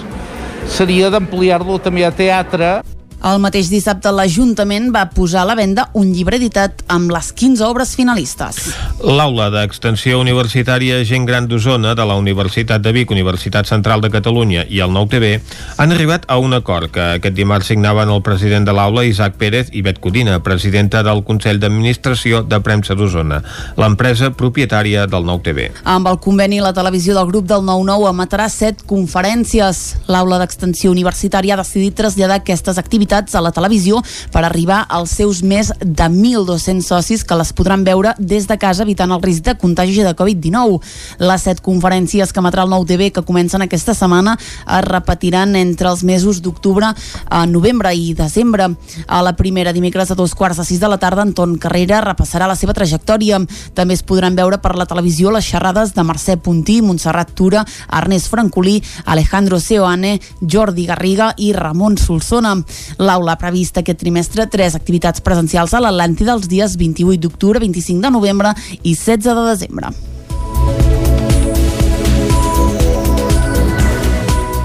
seria 0.71 1.11
d'ampliar-lo 1.11 1.81
també 1.83 2.05
a 2.07 2.13
teatre. 2.15 2.79
El 3.19 3.41
mateix 3.43 3.67
dissabte 3.67 4.13
l'Ajuntament 4.15 4.93
va 4.95 5.01
posar 5.11 5.41
a 5.41 5.47
la 5.49 5.55
venda 5.59 5.89
un 5.99 6.13
llibre 6.15 6.37
editat 6.39 6.85
amb 6.87 7.11
les 7.11 7.33
15 7.35 7.65
obres 7.67 7.91
finalistes. 7.99 8.59
L'aula 9.03 9.49
d'extensió 9.51 10.21
universitària 10.21 11.01
Gent 11.03 11.25
Gran 11.27 11.49
d'Osona 11.51 11.97
de 11.99 12.05
la 12.07 12.15
Universitat 12.15 12.79
de 12.79 12.93
Vic, 12.95 13.11
Universitat 13.11 13.67
Central 13.67 13.99
de 13.99 14.11
Catalunya 14.13 14.63
i 14.71 14.79
el 14.79 14.93
Nou 14.95 15.09
TV 15.11 15.33
han 15.75 15.91
arribat 15.91 16.29
a 16.31 16.37
un 16.39 16.55
acord 16.55 16.93
que 16.95 17.09
aquest 17.17 17.35
dimarts 17.35 17.67
signaven 17.73 18.07
el 18.07 18.21
president 18.23 18.63
de 18.69 18.77
l'aula 18.77 19.03
Isaac 19.03 19.35
Pérez 19.35 19.73
i 19.75 19.83
Bet 19.83 19.99
Codina, 19.99 20.39
presidenta 20.39 21.03
del 21.03 21.25
Consell 21.27 21.59
d'Administració 21.59 22.45
de 22.47 22.61
Premsa 22.63 22.95
d'Osona, 22.95 23.41
l'empresa 23.75 24.31
propietària 24.31 25.09
del 25.11 25.27
Nou 25.27 25.43
TV. 25.43 25.67
Amb 25.83 26.07
el 26.07 26.21
conveni, 26.23 26.61
la 26.63 26.71
televisió 26.71 27.19
del 27.19 27.27
grup 27.27 27.51
del 27.51 27.67
9-9 27.67 28.13
emetrà 28.13 28.47
set 28.47 28.87
conferències. 28.87 29.83
L'aula 30.07 30.39
d'extensió 30.39 30.95
universitària 30.95 31.59
ha 31.59 31.61
decidit 31.65 31.99
traslladar 31.99 32.39
aquestes 32.39 32.79
activitats 32.79 33.08
a 33.09 33.41
la 33.41 33.51
televisió 33.51 33.99
per 34.31 34.43
arribar 34.45 34.83
als 34.89 35.15
seus 35.17 35.41
més 35.41 35.71
de 35.79 36.05
1.200 36.05 36.85
socis 36.85 37.23
que 37.25 37.37
les 37.39 37.51
podran 37.57 37.83
veure 37.83 38.13
des 38.19 38.45
de 38.47 38.57
casa 38.61 38.83
evitant 38.85 39.11
el 39.11 39.21
risc 39.23 39.43
de 39.45 39.55
contagi 39.57 40.03
de 40.05 40.13
Covid-19. 40.15 40.79
Les 41.19 41.41
set 41.41 41.61
conferències 41.65 42.31
que 42.31 42.41
emetrà 42.43 42.65
el 42.67 42.73
nou 42.73 42.85
TV 42.85 43.09
que 43.11 43.25
comencen 43.25 43.65
aquesta 43.65 43.95
setmana 43.97 44.35
es 44.37 44.85
repetiran 44.85 45.55
entre 45.57 45.89
els 45.89 46.03
mesos 46.03 46.41
d'octubre 46.45 46.93
a 46.93 47.45
novembre 47.49 47.93
i 47.95 48.13
desembre. 48.13 48.69
A 49.07 49.21
la 49.25 49.35
primera, 49.35 49.73
dimecres 49.73 50.11
a 50.11 50.15
dos 50.15 50.35
quarts 50.35 50.61
de 50.61 50.65
sis 50.65 50.79
de 50.79 50.89
la 50.89 50.99
tarda, 51.01 51.25
Anton 51.25 51.57
Carrera 51.57 52.01
repassarà 52.05 52.47
la 52.47 52.57
seva 52.59 52.75
trajectòria. 52.77 53.41
També 53.73 53.97
es 53.97 54.03
podran 54.03 54.37
veure 54.37 54.61
per 54.61 54.75
la 54.77 54.87
televisió 54.89 55.33
les 55.33 55.47
xerrades 55.49 55.95
de 55.95 56.05
Mercè 56.05 56.37
Puntí, 56.37 56.79
Montserrat 56.85 57.33
Tura, 57.33 57.65
Ernest 57.91 58.29
Francolí, 58.29 58.77
Alejandro 59.05 59.59
Seoane, 59.59 60.19
Jordi 60.41 60.85
Garriga 60.85 61.33
i 61.37 61.51
Ramon 61.53 61.97
Solsona. 61.97 62.55
L'aula 62.99 63.33
ha 63.33 63.39
previst 63.39 63.77
aquest 63.79 64.01
trimestre 64.01 64.43
tres 64.51 64.75
activitats 64.75 65.23
presencials 65.23 65.71
a 65.73 65.79
l'Atlàntida 65.79 66.33
els 66.35 66.49
dies 66.51 66.75
28 66.75 67.21
d'octubre, 67.23 67.61
25 67.63 68.03
de 68.03 68.11
novembre 68.11 68.51
i 68.83 68.91
16 68.93 69.23
de 69.23 69.45
desembre. 69.47 69.93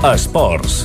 Esports. 0.04 0.82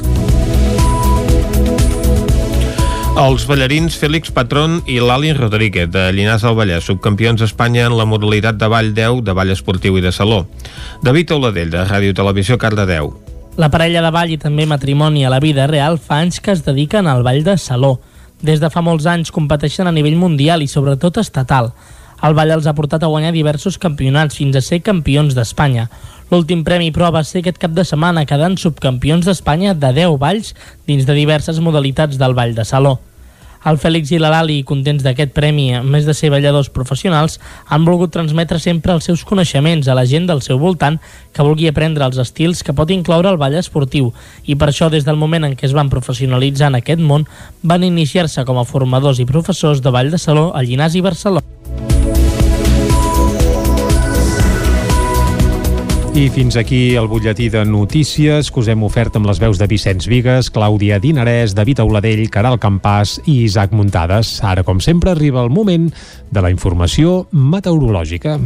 Els 3.20 3.44
ballarins 3.50 3.98
Félix 4.00 4.30
Patrón 4.32 4.78
i 4.88 5.00
Lali 5.04 5.34
Rodríguez 5.34 5.90
de 5.92 6.06
Llinars 6.16 6.46
del 6.46 6.56
Vallès, 6.56 6.86
subcampions 6.86 7.42
d'Espanya 7.42 7.90
en 7.90 7.98
la 7.98 8.06
modalitat 8.08 8.62
de 8.62 8.70
ball 8.72 8.94
10 8.94 9.26
de 9.28 9.36
ball 9.36 9.52
esportiu 9.52 9.98
i 9.98 10.06
de 10.06 10.14
saló. 10.16 10.46
David 11.04 11.34
Oladell, 11.36 11.74
de 11.74 11.84
Ràdio 11.90 12.16
Televisió 12.16 12.62
Cardedeu. 12.62 13.12
La 13.60 13.68
parella 13.68 14.00
de 14.00 14.10
ball 14.16 14.30
i 14.32 14.38
també 14.40 14.64
matrimoni 14.64 15.26
a 15.28 15.30
la 15.34 15.42
vida 15.44 15.66
real 15.68 15.98
fa 16.00 16.22
anys 16.24 16.38
que 16.40 16.54
es 16.54 16.62
dediquen 16.64 17.10
al 17.12 17.26
ball 17.28 17.42
de 17.44 17.58
saló. 17.60 17.98
Des 18.40 18.62
de 18.64 18.70
fa 18.72 18.80
molts 18.80 19.04
anys 19.12 19.34
competeixen 19.36 19.90
a 19.90 19.92
nivell 19.92 20.16
mundial 20.16 20.64
i 20.64 20.68
sobretot 20.72 21.20
estatal. 21.20 21.74
El 22.24 22.38
ball 22.38 22.54
els 22.56 22.70
ha 22.72 22.76
portat 22.78 23.04
a 23.04 23.10
guanyar 23.12 23.34
diversos 23.36 23.76
campionats 23.76 24.40
fins 24.40 24.56
a 24.56 24.64
ser 24.64 24.80
campions 24.80 25.36
d'Espanya. 25.36 25.90
L'últim 26.32 26.64
premi 26.64 26.94
però 26.96 27.12
va 27.12 27.26
ser 27.28 27.44
aquest 27.44 27.60
cap 27.60 27.76
de 27.76 27.84
setmana 27.84 28.24
quedant 28.24 28.56
subcampions 28.56 29.28
d'Espanya 29.28 29.76
de 29.76 29.92
10 30.06 30.16
balls 30.24 30.56
dins 30.88 31.04
de 31.04 31.20
diverses 31.20 31.60
modalitats 31.60 32.16
del 32.16 32.40
ball 32.40 32.56
de 32.56 32.64
saló. 32.64 32.96
El 33.68 33.76
Fèlix 33.76 34.14
i 34.16 34.20
la 34.22 34.30
Lali, 34.32 34.62
contents 34.64 35.04
d'aquest 35.04 35.34
premi, 35.36 35.74
a 35.76 35.82
més 35.84 36.06
de 36.08 36.14
ser 36.16 36.30
balladors 36.32 36.70
professionals, 36.72 37.40
han 37.68 37.84
volgut 37.84 38.14
transmetre 38.16 38.60
sempre 38.64 38.96
els 38.96 39.10
seus 39.10 39.26
coneixements 39.28 39.88
a 39.88 39.98
la 39.98 40.06
gent 40.08 40.30
del 40.30 40.42
seu 40.46 40.62
voltant 40.62 41.00
que 41.36 41.44
vulgui 41.44 41.68
aprendre 41.68 42.08
els 42.08 42.22
estils 42.24 42.64
que 42.64 42.76
pot 42.76 42.92
incloure 42.96 43.34
el 43.34 43.42
ball 43.42 43.60
esportiu 43.60 44.14
i 44.46 44.56
per 44.56 44.72
això 44.72 44.88
des 44.90 45.04
del 45.04 45.20
moment 45.20 45.44
en 45.44 45.60
què 45.60 45.68
es 45.68 45.76
van 45.76 45.92
professionalitzar 45.92 46.72
en 46.72 46.80
aquest 46.80 47.04
món 47.04 47.28
van 47.62 47.84
iniciar-se 47.84 48.48
com 48.48 48.62
a 48.62 48.68
formadors 48.68 49.20
i 49.20 49.28
professors 49.28 49.84
de 49.84 49.92
ball 49.92 50.12
de 50.12 50.22
saló 50.22 50.52
a 50.56 50.64
Llinars 50.64 50.96
i 50.96 51.04
Barcelona. 51.04 51.99
I 56.16 56.30
fins 56.34 56.56
aquí 56.58 56.96
el 56.96 57.08
butlletí 57.08 57.50
de 57.50 57.62
notícies 57.66 58.50
que 58.52 58.60
us 58.60 58.68
hem 58.72 58.82
ofert 58.84 59.16
amb 59.16 59.28
les 59.30 59.40
veus 59.40 59.60
de 59.62 59.68
Vicenç 59.70 60.08
Vigues, 60.10 60.50
Clàudia 60.52 60.98
Dinarès, 61.00 61.54
David 61.56 61.84
Auladell, 61.84 62.26
Caral 62.34 62.58
Campàs 62.60 63.20
i 63.26 63.44
Isaac 63.46 63.72
Muntades. 63.76 64.40
Ara, 64.44 64.66
com 64.68 64.82
sempre, 64.82 65.14
arriba 65.14 65.44
el 65.46 65.54
moment 65.54 65.90
de 66.32 66.42
la 66.44 66.52
informació 66.52 67.28
meteorològica. 67.32 68.40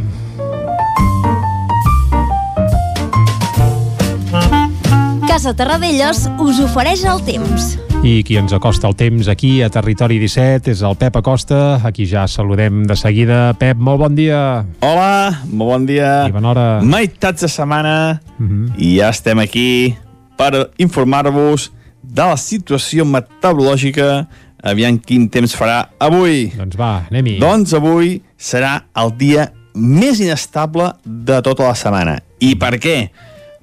Casa 5.26 5.56
Terradellos 5.56 6.28
us 6.38 6.62
ofereix 6.62 7.08
el 7.08 7.24
temps. 7.26 7.74
I 8.04 8.18
qui 8.20 8.34
ens 8.36 8.52
acosta 8.52 8.84
el 8.84 8.92
temps 9.00 9.30
aquí 9.32 9.62
a 9.64 9.70
Territori 9.72 10.18
17 10.20 10.68
és 10.74 10.82
el 10.84 10.92
Pep 11.00 11.14
Acosta, 11.16 11.78
a 11.80 11.88
qui 11.88 12.04
ja 12.04 12.26
saludem 12.28 12.82
de 12.84 12.98
seguida. 13.00 13.54
Pep, 13.56 13.80
molt 13.80 14.02
bon 14.02 14.12
dia. 14.18 14.40
Hola, 14.84 15.40
molt 15.48 15.70
bon 15.70 15.86
dia. 15.88 16.10
I 16.28 16.34
bona 16.34 16.50
hora. 16.50 16.66
Meitats 16.84 17.46
de 17.46 17.48
setmana 17.48 18.20
uh 18.20 18.44
-huh. 18.44 18.68
i 18.76 18.98
ja 18.98 19.08
estem 19.08 19.38
aquí 19.38 19.96
per 20.36 20.68
informar-vos 20.76 21.72
de 22.02 22.22
la 22.22 22.36
situació 22.36 23.06
meteorològica 23.06 24.26
aviam 24.62 24.98
quin 24.98 25.30
temps 25.30 25.56
farà 25.56 25.88
avui. 25.98 26.52
Doncs 26.56 26.76
va, 26.76 27.06
anem-hi. 27.10 27.38
Doncs 27.38 27.72
avui 27.72 28.20
serà 28.38 28.82
el 28.94 29.16
dia 29.16 29.52
més 29.74 30.20
inestable 30.20 30.92
de 31.04 31.40
tota 31.40 31.68
la 31.68 31.74
setmana. 31.74 32.20
I 32.38 32.54
per 32.54 32.76
què? 32.76 33.08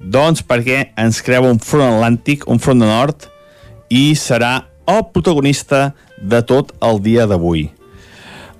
Doncs 0.00 0.42
perquè 0.42 0.90
ens 0.96 1.22
creua 1.22 1.48
un 1.48 1.60
front 1.60 1.94
atlàntic, 1.94 2.42
un 2.48 2.58
front 2.58 2.80
de 2.80 2.86
nord, 2.86 3.31
i 3.92 4.14
serà 4.16 4.54
el 4.88 5.04
protagonista 5.12 5.92
de 6.16 6.40
tot 6.48 6.72
el 6.80 7.00
dia 7.04 7.28
d'avui. 7.28 7.68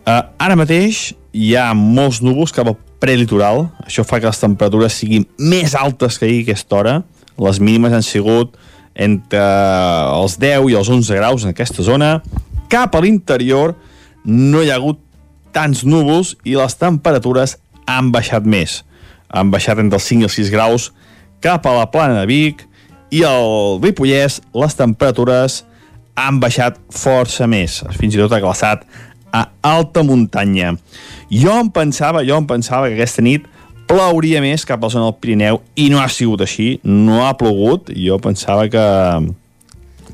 Uh, 0.05 0.21
ara 0.37 0.59
mateix 0.59 1.13
hi 1.33 1.55
ha 1.57 1.71
molts 1.79 2.21
núvols 2.21 2.53
cap 2.53 2.69
al 2.69 2.77
prelitoral, 3.03 3.67
això 3.87 4.05
fa 4.07 4.21
que 4.21 4.29
les 4.29 4.43
temperatures 4.43 4.99
siguin 5.01 5.25
més 5.41 5.75
altes 5.79 6.19
que 6.19 6.29
ahir 6.29 6.43
a 6.43 6.47
aquesta 6.49 6.79
hora, 6.79 6.95
les 7.41 7.59
mínimes 7.63 7.95
han 7.97 8.05
sigut 8.07 8.59
entre 8.95 9.43
els 10.21 10.37
10 10.43 10.69
i 10.71 10.77
els 10.77 10.91
11 10.93 11.17
graus 11.17 11.47
en 11.47 11.55
aquesta 11.55 11.83
zona, 11.87 12.19
cap 12.71 12.95
a 12.95 13.03
l'interior 13.03 13.75
no 14.25 14.63
hi 14.63 14.71
ha 14.71 14.77
hagut 14.79 15.01
tants 15.53 15.83
núvols 15.89 16.37
i 16.45 16.57
les 16.57 16.77
temperatures 16.79 17.57
han 17.89 18.13
baixat 18.13 18.47
més. 18.49 18.83
Han 19.33 19.51
baixat 19.53 19.81
entre 19.81 19.99
els 19.99 20.09
5 20.09 20.25
i 20.25 20.29
els 20.29 20.37
6 20.39 20.53
graus 20.53 20.91
cap 21.43 21.67
a 21.67 21.75
la 21.77 21.89
plana 21.91 22.21
de 22.21 22.29
Vic 22.29 22.67
i 23.13 23.23
al 23.29 23.79
Ripollès 23.83 24.41
les 24.57 24.77
temperatures 24.79 25.63
han 26.19 26.41
baixat 26.41 26.79
força 26.93 27.49
més, 27.49 27.81
fins 27.97 28.17
i 28.17 28.21
tot 28.21 28.33
ha 28.33 28.41
glaçat 28.41 28.85
a 29.33 29.47
alta 29.65 30.03
muntanya. 30.05 30.75
Jo 31.33 31.57
em 31.61 31.71
pensava, 31.73 32.25
jo 32.25 32.37
em 32.37 32.49
pensava 32.49 32.89
que 32.89 32.99
aquesta 32.99 33.25
nit 33.25 33.47
plouria 33.89 34.41
més 34.45 34.65
cap 34.69 34.81
a 34.81 34.89
la 34.89 34.93
zona 34.93 35.09
del 35.09 35.21
Pirineu 35.21 35.61
i 35.77 35.89
no 35.93 36.01
ha 36.01 36.09
sigut 36.13 36.45
així, 36.45 36.75
no 36.85 37.23
ha 37.27 37.33
plogut. 37.41 37.93
Jo 37.97 38.19
pensava 38.23 38.69
que 38.73 38.85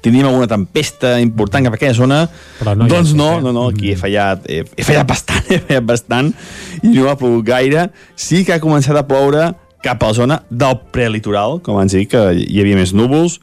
tindríem 0.02 0.28
alguna 0.30 0.46
tempesta 0.50 1.16
important 1.22 1.66
cap 1.66 1.74
a 1.74 1.78
aquella 1.78 1.98
zona, 1.98 2.18
Però 2.60 2.74
no 2.78 2.86
doncs 2.90 3.14
no, 3.18 3.32
eh? 3.38 3.42
no, 3.42 3.52
no, 3.54 3.68
aquí 3.72 3.92
he 3.92 3.98
fallat, 3.98 4.46
he, 4.46 4.62
he 4.62 4.86
fallat 4.86 5.08
bastant, 5.10 5.46
he 5.54 5.58
fallat 5.58 5.88
bastant, 5.88 6.34
i 6.82 6.92
no 6.94 7.08
ha 7.10 7.16
plogut 7.18 7.46
gaire. 7.46 7.88
Sí 8.14 8.44
que 8.46 8.54
ha 8.54 8.62
començat 8.62 8.98
a 8.98 9.06
ploure 9.06 9.50
cap 9.84 10.02
a 10.02 10.10
la 10.10 10.16
zona 10.16 10.40
del 10.50 10.78
prelitoral, 10.94 11.58
com 11.62 11.78
abans 11.78 11.94
dic, 11.94 12.10
que 12.14 12.22
hi 12.34 12.62
havia 12.62 12.78
més 12.78 12.94
núvols, 12.96 13.38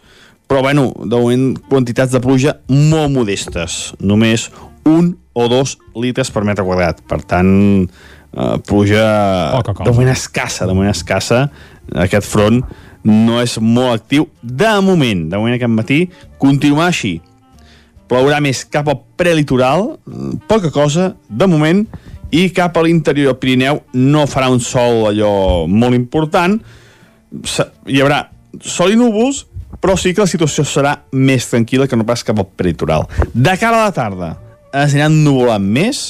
però 0.50 0.62
bueno, 0.62 0.90
de 1.02 1.18
moment 1.18 1.54
quantitats 1.70 2.14
de 2.14 2.22
pluja 2.22 2.58
molt 2.70 3.14
modestes, 3.14 3.94
només 4.00 4.50
un 4.86 5.16
o 5.36 5.48
dos 5.52 5.78
litres 6.00 6.30
per 6.32 6.46
metre 6.48 6.66
quadrat, 6.68 7.02
per 7.10 7.22
tant, 7.28 7.50
eh, 7.86 8.58
pluja 8.68 9.06
Poca 9.58 9.74
de 9.84 9.92
moment 9.92 10.14
escassa, 10.14 10.68
de 10.68 10.76
moment 10.76 10.94
escassa, 10.94 11.48
aquest 12.06 12.28
front 12.30 12.62
no 13.06 13.40
és 13.42 13.58
molt 13.62 14.02
actiu 14.02 14.28
de 14.42 14.72
moment, 14.82 15.28
de 15.30 15.38
moment 15.38 15.58
aquest 15.58 15.74
matí, 15.74 16.00
continuar 16.42 16.90
així. 16.90 17.20
Plourà 18.10 18.40
més 18.42 18.64
cap 18.70 18.90
al 18.90 19.02
prelitoral, 19.18 19.96
poca 20.50 20.72
cosa, 20.74 21.14
de 21.30 21.48
moment, 21.50 21.86
i 22.36 22.50
cap 22.56 22.76
a 22.76 22.84
l'interior 22.84 23.32
del 23.32 23.40
Pirineu 23.40 23.82
no 23.96 24.26
farà 24.28 24.50
un 24.52 24.60
sol 24.64 25.06
allò 25.12 25.66
molt 25.72 25.96
important, 25.96 26.58
hi 27.88 28.02
haurà 28.02 28.26
sol 28.64 28.92
i 28.92 29.00
núvols, 29.00 29.46
però 29.80 29.96
sí 30.00 30.14
que 30.14 30.24
la 30.24 30.30
situació 30.30 30.66
serà 30.68 30.96
més 31.16 31.48
tranquil·la 31.52 31.88
que 31.88 31.98
no 32.00 32.08
pas 32.08 32.24
cap 32.26 32.40
al 32.40 32.48
prelitoral. 32.58 33.06
De 33.34 33.56
cara 33.60 33.84
a 33.84 33.90
la 33.90 33.96
tarda 33.96 34.32
es 34.72 34.96
aniran 34.96 35.22
nuvolant 35.24 35.64
més 35.64 36.10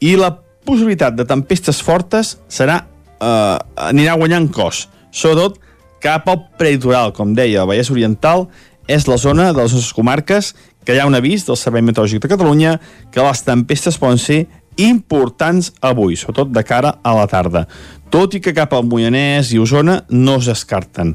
i 0.00 0.14
la 0.16 0.32
possibilitat 0.64 1.16
de 1.16 1.26
tempestes 1.28 1.80
fortes 1.84 2.36
serà 2.48 2.80
eh, 3.20 3.56
anirà 3.90 4.16
guanyant 4.20 4.48
cos, 4.54 4.86
sobretot 5.12 5.58
cap 6.00 6.28
al 6.32 6.44
prelitoral, 6.56 7.12
com 7.12 7.34
deia, 7.36 7.64
el 7.64 7.68
Vallès 7.68 7.92
Oriental 7.92 8.46
és 8.90 9.06
la 9.06 9.18
zona 9.20 9.50
de 9.52 9.60
les 9.60 9.74
nostres 9.74 9.92
comarques 9.94 10.54
que 10.84 10.96
hi 10.96 11.00
ha 11.00 11.06
un 11.08 11.14
avís 11.14 11.44
del 11.46 11.58
Servei 11.60 11.84
Meteorològic 11.84 12.24
de 12.24 12.30
Catalunya 12.32 12.78
que 13.12 13.22
les 13.22 13.44
tempestes 13.46 13.98
poden 14.00 14.18
ser 14.18 14.40
importants 14.78 15.72
avui, 15.80 16.16
sobretot 16.16 16.52
de 16.54 16.62
cara 16.66 16.98
a 17.02 17.14
la 17.16 17.26
tarda 17.30 17.66
tot 18.10 18.34
i 18.34 18.40
que 18.42 18.52
cap 18.54 18.74
al 18.74 18.86
Moianès 18.90 19.52
i 19.54 19.60
Osona 19.62 20.00
no 20.10 20.36
es 20.40 20.50
descarten. 20.50 21.14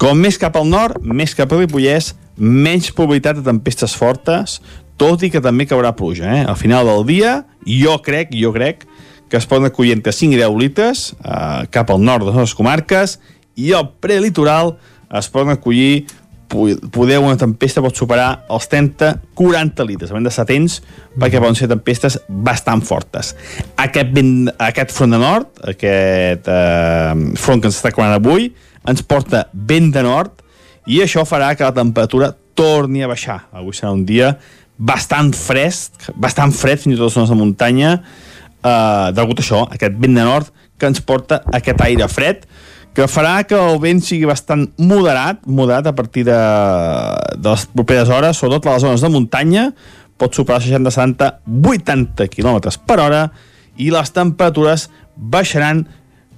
Com 0.00 0.20
més 0.24 0.40
cap 0.40 0.56
al 0.56 0.68
nord, 0.72 0.98
més 1.04 1.36
cap 1.36 1.52
al 1.52 1.62
Ripollès, 1.62 2.14
menys 2.40 2.90
probabilitat 2.96 3.38
de 3.38 3.46
tempestes 3.46 3.94
fortes, 3.96 4.58
tot 5.00 5.22
i 5.24 5.30
que 5.32 5.42
també 5.44 5.68
caurà 5.68 5.92
pluja. 5.96 6.28
Eh? 6.32 6.44
Al 6.48 6.56
final 6.56 6.88
del 6.88 7.04
dia, 7.08 7.34
jo 7.64 7.98
crec, 8.04 8.32
jo 8.36 8.52
crec, 8.56 8.86
que 9.30 9.38
es 9.38 9.46
poden 9.46 9.68
acollir 9.68 9.94
entre 9.94 10.12
5 10.16 10.34
i 10.34 10.40
10 10.40 10.56
litres 10.58 11.10
eh, 11.12 11.66
cap 11.70 11.92
al 11.92 12.00
nord 12.02 12.26
de 12.26 12.34
les 12.34 12.54
comarques 12.56 13.20
i 13.60 13.70
al 13.76 13.92
prelitoral 14.02 14.74
es 15.14 15.28
poden 15.30 15.52
acollir 15.54 16.08
poder 16.50 17.18
una 17.22 17.36
tempesta 17.38 17.82
pot 17.84 17.96
superar 17.96 18.44
els 18.50 18.66
30-40 18.72 19.86
litres. 19.86 20.10
Hem 20.10 20.26
d'estar 20.26 20.44
atents 20.46 20.80
perquè 21.20 21.40
poden 21.40 21.58
ser 21.58 21.70
tempestes 21.70 22.18
bastant 22.28 22.82
fortes. 22.86 23.34
Aquest, 23.80 24.12
vent, 24.16 24.50
aquest 24.58 24.94
front 24.94 25.14
de 25.14 25.20
nord, 25.22 25.50
aquest 25.74 26.50
eh, 26.50 27.14
front 27.40 27.62
que 27.62 27.70
ens 27.70 27.78
està 27.78 27.94
creuant 27.94 28.16
avui, 28.16 28.50
ens 28.90 29.04
porta 29.06 29.46
vent 29.52 29.90
de 29.94 30.04
nord 30.06 30.40
i 30.90 31.02
això 31.04 31.26
farà 31.28 31.52
que 31.54 31.66
la 31.66 31.76
temperatura 31.76 32.32
torni 32.58 33.04
a 33.04 33.10
baixar. 33.10 33.44
Avui 33.56 33.76
serà 33.76 33.92
un 33.94 34.04
dia 34.08 34.34
bastant 34.80 35.30
fresc, 35.36 36.10
bastant 36.16 36.52
fred 36.56 36.80
fins 36.80 36.96
i 36.96 36.98
tot 36.98 37.06
a 37.06 37.10
les 37.10 37.18
zones 37.18 37.30
de 37.30 37.38
muntanya, 37.38 37.92
eh, 38.64 39.06
degut 39.16 39.38
a 39.38 39.44
això, 39.44 39.66
aquest 39.70 39.96
vent 40.00 40.16
de 40.16 40.24
nord 40.24 40.50
que 40.80 40.88
ens 40.88 41.02
porta 41.04 41.42
aquest 41.52 41.82
aire 41.84 42.08
fred, 42.08 42.46
que 42.94 43.06
farà 43.06 43.36
que 43.46 43.54
el 43.54 43.78
vent 43.82 44.02
sigui 44.02 44.26
bastant 44.28 44.66
moderat, 44.78 45.44
moderat 45.46 45.86
a 45.90 45.94
partir 45.94 46.24
de, 46.26 46.38
de 47.38 47.52
les 47.52 47.66
properes 47.70 48.10
hores, 48.10 48.40
sobretot 48.40 48.66
a 48.66 48.74
les 48.74 48.84
zones 48.86 49.04
de 49.04 49.10
muntanya, 49.12 49.68
pot 50.20 50.34
superar 50.36 50.60
60, 50.62 50.92
70, 50.92 51.30
80 51.46 52.28
km 52.32 52.74
per 52.86 52.98
hora 53.00 53.22
i 53.80 53.88
les 53.94 54.12
temperatures 54.12 54.88
baixaran 55.16 55.86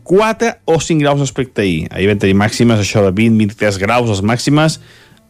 4 0.04 0.52
o 0.66 0.78
5 0.80 1.00
graus 1.02 1.20
respecte 1.20 1.62
a 1.62 1.64
ahir. 1.64 1.88
Ahir 1.90 2.10
vam 2.10 2.20
tenir 2.22 2.36
màximes, 2.38 2.80
això 2.82 3.04
de 3.06 3.12
20-23 3.16 3.78
graus, 3.82 4.10
les 4.10 4.22
màximes. 4.22 4.78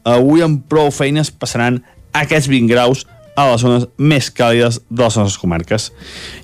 Avui 0.08 0.42
amb 0.42 0.64
prou 0.68 0.90
feines 0.90 1.30
passaran 1.30 1.82
aquests 2.16 2.50
20 2.50 2.72
graus 2.72 3.06
a 3.36 3.46
les 3.52 3.62
zones 3.64 3.86
més 3.96 4.28
càlides 4.32 4.80
de 4.88 5.02
les 5.04 5.16
nostres 5.16 5.38
comarques. 5.40 5.90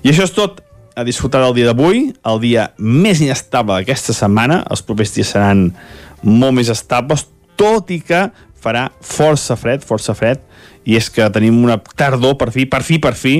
I 0.03 0.13
això 0.13 0.25
és 0.25 0.33
tot 0.33 0.63
a 0.95 1.05
disfrutar 1.07 1.41
del 1.43 1.55
dia 1.57 1.69
d'avui, 1.69 2.09
el 2.25 2.39
dia 2.43 2.69
més 2.77 3.21
inestable 3.23 3.77
d'aquesta 3.77 4.15
setmana. 4.15 4.63
Els 4.71 4.83
propers 4.85 5.13
dies 5.15 5.33
seran 5.35 5.69
molt 6.23 6.55
més 6.57 6.71
estables, 6.71 7.27
tot 7.59 7.91
i 7.93 7.99
que 8.05 8.27
farà 8.59 8.89
força 9.03 9.55
fred, 9.59 9.85
força 9.87 10.15
fred, 10.17 10.41
i 10.87 10.97
és 10.99 11.09
que 11.13 11.27
tenim 11.33 11.61
una 11.63 11.77
tardor, 11.99 12.35
per 12.39 12.49
fi, 12.55 12.65
per 12.69 12.81
fi, 12.83 12.99
per 13.01 13.13
fi, 13.17 13.35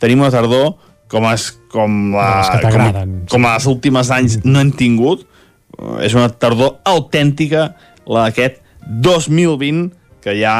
tenim 0.00 0.24
una 0.24 0.32
tardor 0.34 0.74
com, 1.08 1.26
es, 1.32 1.50
com, 1.72 1.98
la, 2.14 2.28
les 2.40 2.64
com, 2.64 3.12
com 3.32 3.48
a 3.48 3.56
les 3.56 3.68
últimes 3.70 4.12
anys 4.14 4.40
no 4.44 4.60
hem 4.60 4.72
tingut. 4.76 5.24
És 6.02 6.16
una 6.16 6.28
tardor 6.32 6.78
autèntica, 6.88 7.70
la 8.08 8.28
d'aquest 8.28 8.60
2020, 9.04 9.88
que 10.24 10.34
ja, 10.38 10.54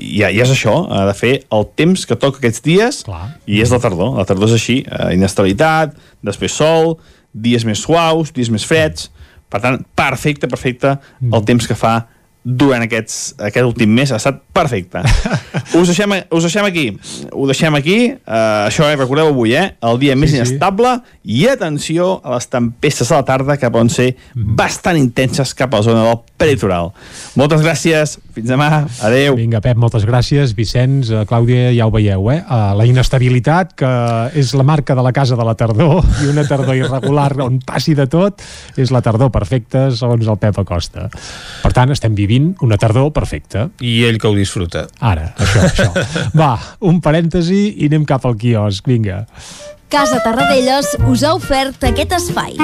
ja, 0.00 0.28
ja 0.32 0.44
és 0.44 0.52
això, 0.52 0.74
ha 0.90 1.04
de 1.08 1.14
fer 1.16 1.32
el 1.52 1.66
temps 1.78 2.06
que 2.08 2.18
toca 2.18 2.40
aquests 2.40 2.64
dies, 2.64 3.02
Clar. 3.06 3.24
i 3.46 3.60
és 3.64 3.72
la 3.74 3.80
tardor. 3.82 4.14
La 4.18 4.26
tardor 4.28 4.50
és 4.50 4.56
així, 4.56 4.80
eh, 4.86 5.10
inestabilitat, 5.16 5.96
després 6.24 6.56
sol, 6.56 6.96
dies 7.32 7.64
més 7.68 7.82
suaus, 7.84 8.32
dies 8.34 8.50
més 8.52 8.64
freds, 8.68 9.10
per 9.52 9.60
tant, 9.60 9.82
perfecte, 9.96 10.48
perfecte 10.48 10.96
el 11.20 11.44
temps 11.44 11.66
que 11.68 11.76
fa 11.76 12.06
durant 12.44 12.82
aquests, 12.82 13.34
aquest 13.38 13.64
últim 13.66 13.92
mes 13.94 14.10
ha 14.10 14.18
estat 14.18 14.40
perfecte. 14.52 14.98
us, 15.78 15.86
deixem, 15.86 16.14
us 16.34 16.46
deixem 16.48 16.66
aquí. 16.66 16.86
Ho 17.30 17.46
deixem 17.46 17.74
aquí. 17.78 17.98
Uh, 18.26 18.66
això, 18.66 18.88
eh, 18.90 18.96
recordeu 18.98 19.30
avui, 19.30 19.54
eh? 19.54 19.76
El 19.82 20.00
dia 20.02 20.16
més 20.18 20.32
Sí, 20.32 20.40
sí. 20.40 20.42
inestable. 20.42 20.96
I 21.22 21.46
atenció 21.52 22.16
a 22.24 22.34
les 22.34 22.48
tempestes 22.50 23.12
a 23.12 23.20
la 23.20 23.26
tarda 23.28 23.56
que 23.60 23.70
poden 23.70 23.90
ser 23.94 24.16
bastant 24.34 24.98
intenses 24.98 25.54
cap 25.54 25.72
a 25.74 25.80
la 25.82 25.86
zona 25.86 26.02
del 26.08 26.18
peritoral. 26.36 26.90
Moltes 27.38 27.62
gràcies. 27.62 28.16
Fins 28.34 28.48
demà. 28.50 28.86
Adeu. 29.04 29.36
Vinga, 29.38 29.60
Pep, 29.62 29.78
moltes 29.78 30.06
gràcies. 30.08 30.56
Vicenç, 30.58 31.12
eh, 31.12 31.22
Clàudia, 31.28 31.70
ja 31.76 31.86
ho 31.86 31.92
veieu, 31.94 32.26
eh? 32.32 32.40
Uh, 32.42 32.72
la 32.78 32.86
inestabilitat, 32.88 33.76
que 33.78 33.92
és 34.40 34.50
la 34.58 34.66
marca 34.66 34.96
de 34.98 35.04
la 35.06 35.12
casa 35.14 35.36
de 35.38 35.46
la 35.46 35.54
tardor, 35.54 36.02
i 36.24 36.30
una 36.32 36.42
tardor 36.48 36.74
irregular 36.74 37.30
on 37.44 37.60
passi 37.62 37.94
de 37.94 38.08
tot, 38.10 38.42
és 38.76 38.90
la 38.90 39.02
tardor 39.04 39.30
perfecta, 39.30 39.86
segons 39.94 40.26
el 40.26 40.40
Pep 40.42 40.58
Acosta. 40.58 41.06
Per 41.62 41.72
tant, 41.76 41.92
estem 41.94 42.16
vivint 42.32 42.56
una 42.60 42.78
tardor 42.78 43.12
perfecta. 43.12 43.68
I 43.80 44.04
ell 44.08 44.18
que 44.18 44.28
ho 44.28 44.34
disfruta. 44.34 44.86
Ara, 45.00 45.32
això, 45.36 45.66
això. 45.68 45.90
Va, 46.40 46.56
un 46.80 47.00
parèntesi 47.04 47.76
i 47.76 47.90
anem 47.90 48.06
cap 48.08 48.24
al 48.26 48.36
quiosc. 48.36 48.86
Vinga. 48.88 49.26
Casa 49.92 50.22
Tarradellas 50.24 50.96
us 51.08 51.22
ha 51.22 51.34
ofert 51.36 51.84
aquest 51.84 52.16
espai. 52.16 52.56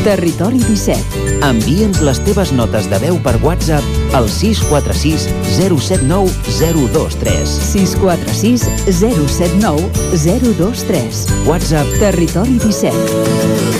Territori 0.00 0.62
17. 0.64 1.26
Envia'ns 1.44 2.00
les 2.06 2.20
teves 2.24 2.54
notes 2.56 2.86
de 2.88 3.00
veu 3.02 3.18
per 3.24 3.34
WhatsApp 3.42 4.16
al 4.16 4.30
646 4.32 5.26
079 5.58 6.30
023. 6.56 7.58
646 7.74 8.64
079 9.02 9.90
023. 10.24 11.22
WhatsApp 11.50 12.00
Territori 12.00 12.56
17. 12.64 13.79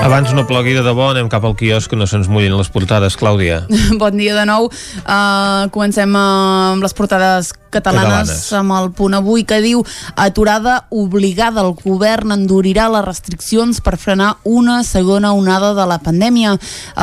Abans 0.00 0.32
no 0.32 0.46
plogui 0.48 0.72
de 0.72 0.80
debò, 0.80 1.10
anem 1.12 1.28
cap 1.28 1.44
al 1.44 1.52
quiosc 1.58 1.90
que 1.92 1.96
no 1.98 2.06
se'ns 2.08 2.28
mullin 2.32 2.54
les 2.56 2.70
portades, 2.72 3.18
Clàudia. 3.20 3.60
Bon 4.00 4.16
dia 4.16 4.32
de 4.32 4.46
nou. 4.48 4.70
Uh, 5.04 5.68
comencem 5.74 6.16
amb 6.16 6.80
les 6.80 6.96
portades 6.96 7.52
catalanes, 7.68 8.32
Catalanes. 8.32 8.46
amb 8.56 8.76
el 8.78 8.90
punt 8.96 9.18
avui 9.18 9.44
que 9.44 9.60
diu 9.60 9.84
aturada 10.16 10.86
obligada. 10.88 11.66
El 11.66 11.76
govern 11.76 12.32
endurirà 12.32 12.88
les 12.88 13.04
restriccions 13.04 13.84
per 13.84 13.98
frenar 14.00 14.38
una 14.48 14.80
segona 14.88 15.34
onada 15.36 15.74
de 15.76 15.86
la 15.86 16.00
pandèmia. 16.00 16.56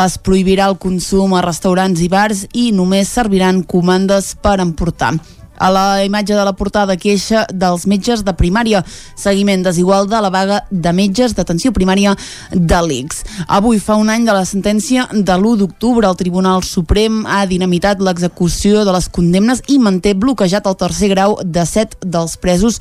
Es 0.06 0.18
prohibirà 0.18 0.66
el 0.74 0.82
consum 0.82 1.38
a 1.38 1.46
restaurants 1.46 2.02
i 2.02 2.10
bars 2.10 2.48
i 2.58 2.72
només 2.74 3.14
serviran 3.14 3.62
comandes 3.62 4.34
per 4.42 4.58
emportar. 4.64 5.14
A 5.58 5.70
la 5.74 6.04
imatge 6.06 6.36
de 6.36 6.44
la 6.46 6.54
portada 6.54 6.98
queixa 6.98 7.46
dels 7.54 7.88
metges 7.90 8.24
de 8.24 8.34
primària, 8.38 8.84
seguiment 9.18 9.64
desigual 9.66 10.08
de 10.08 10.22
la 10.22 10.30
vaga 10.30 10.62
de 10.70 10.94
metges 10.94 11.34
d'atenció 11.34 11.74
primària 11.74 12.14
de 12.52 12.82
l'ICS. 12.86 13.24
Avui 13.48 13.80
fa 13.82 13.98
un 13.98 14.10
any 14.14 14.26
de 14.28 14.36
la 14.36 14.46
sentència 14.46 15.08
de 15.12 15.38
l'1 15.38 15.58
d'octubre. 15.64 16.08
El 16.08 16.18
Tribunal 16.20 16.64
Suprem 16.64 17.24
ha 17.26 17.46
dinamitat 17.50 18.02
l'execució 18.02 18.86
de 18.86 18.94
les 18.94 19.10
condemnes 19.10 19.64
i 19.68 19.80
manté 19.80 20.14
bloquejat 20.14 20.68
el 20.70 20.78
tercer 20.78 21.10
grau 21.16 21.38
de 21.44 21.66
set 21.66 21.98
dels 22.06 22.38
presos 22.38 22.80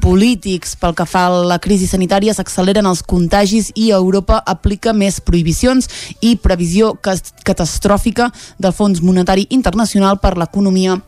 polítics. 0.00 0.76
Pel 0.76 0.94
que 0.94 1.08
fa 1.08 1.26
a 1.28 1.42
la 1.48 1.58
crisi 1.58 1.88
sanitària, 1.88 2.34
s'acceleren 2.36 2.86
els 2.86 3.02
contagis 3.02 3.72
i 3.74 3.90
Europa 3.90 4.42
aplica 4.46 4.92
més 4.92 5.20
prohibicions 5.20 5.88
i 6.20 6.36
previsió 6.36 6.94
catastròfica 7.00 8.32
del 8.58 8.74
Fons 8.76 9.02
Monetari 9.02 9.46
Internacional 9.50 10.20
per 10.22 10.36
l'economia 10.36 10.98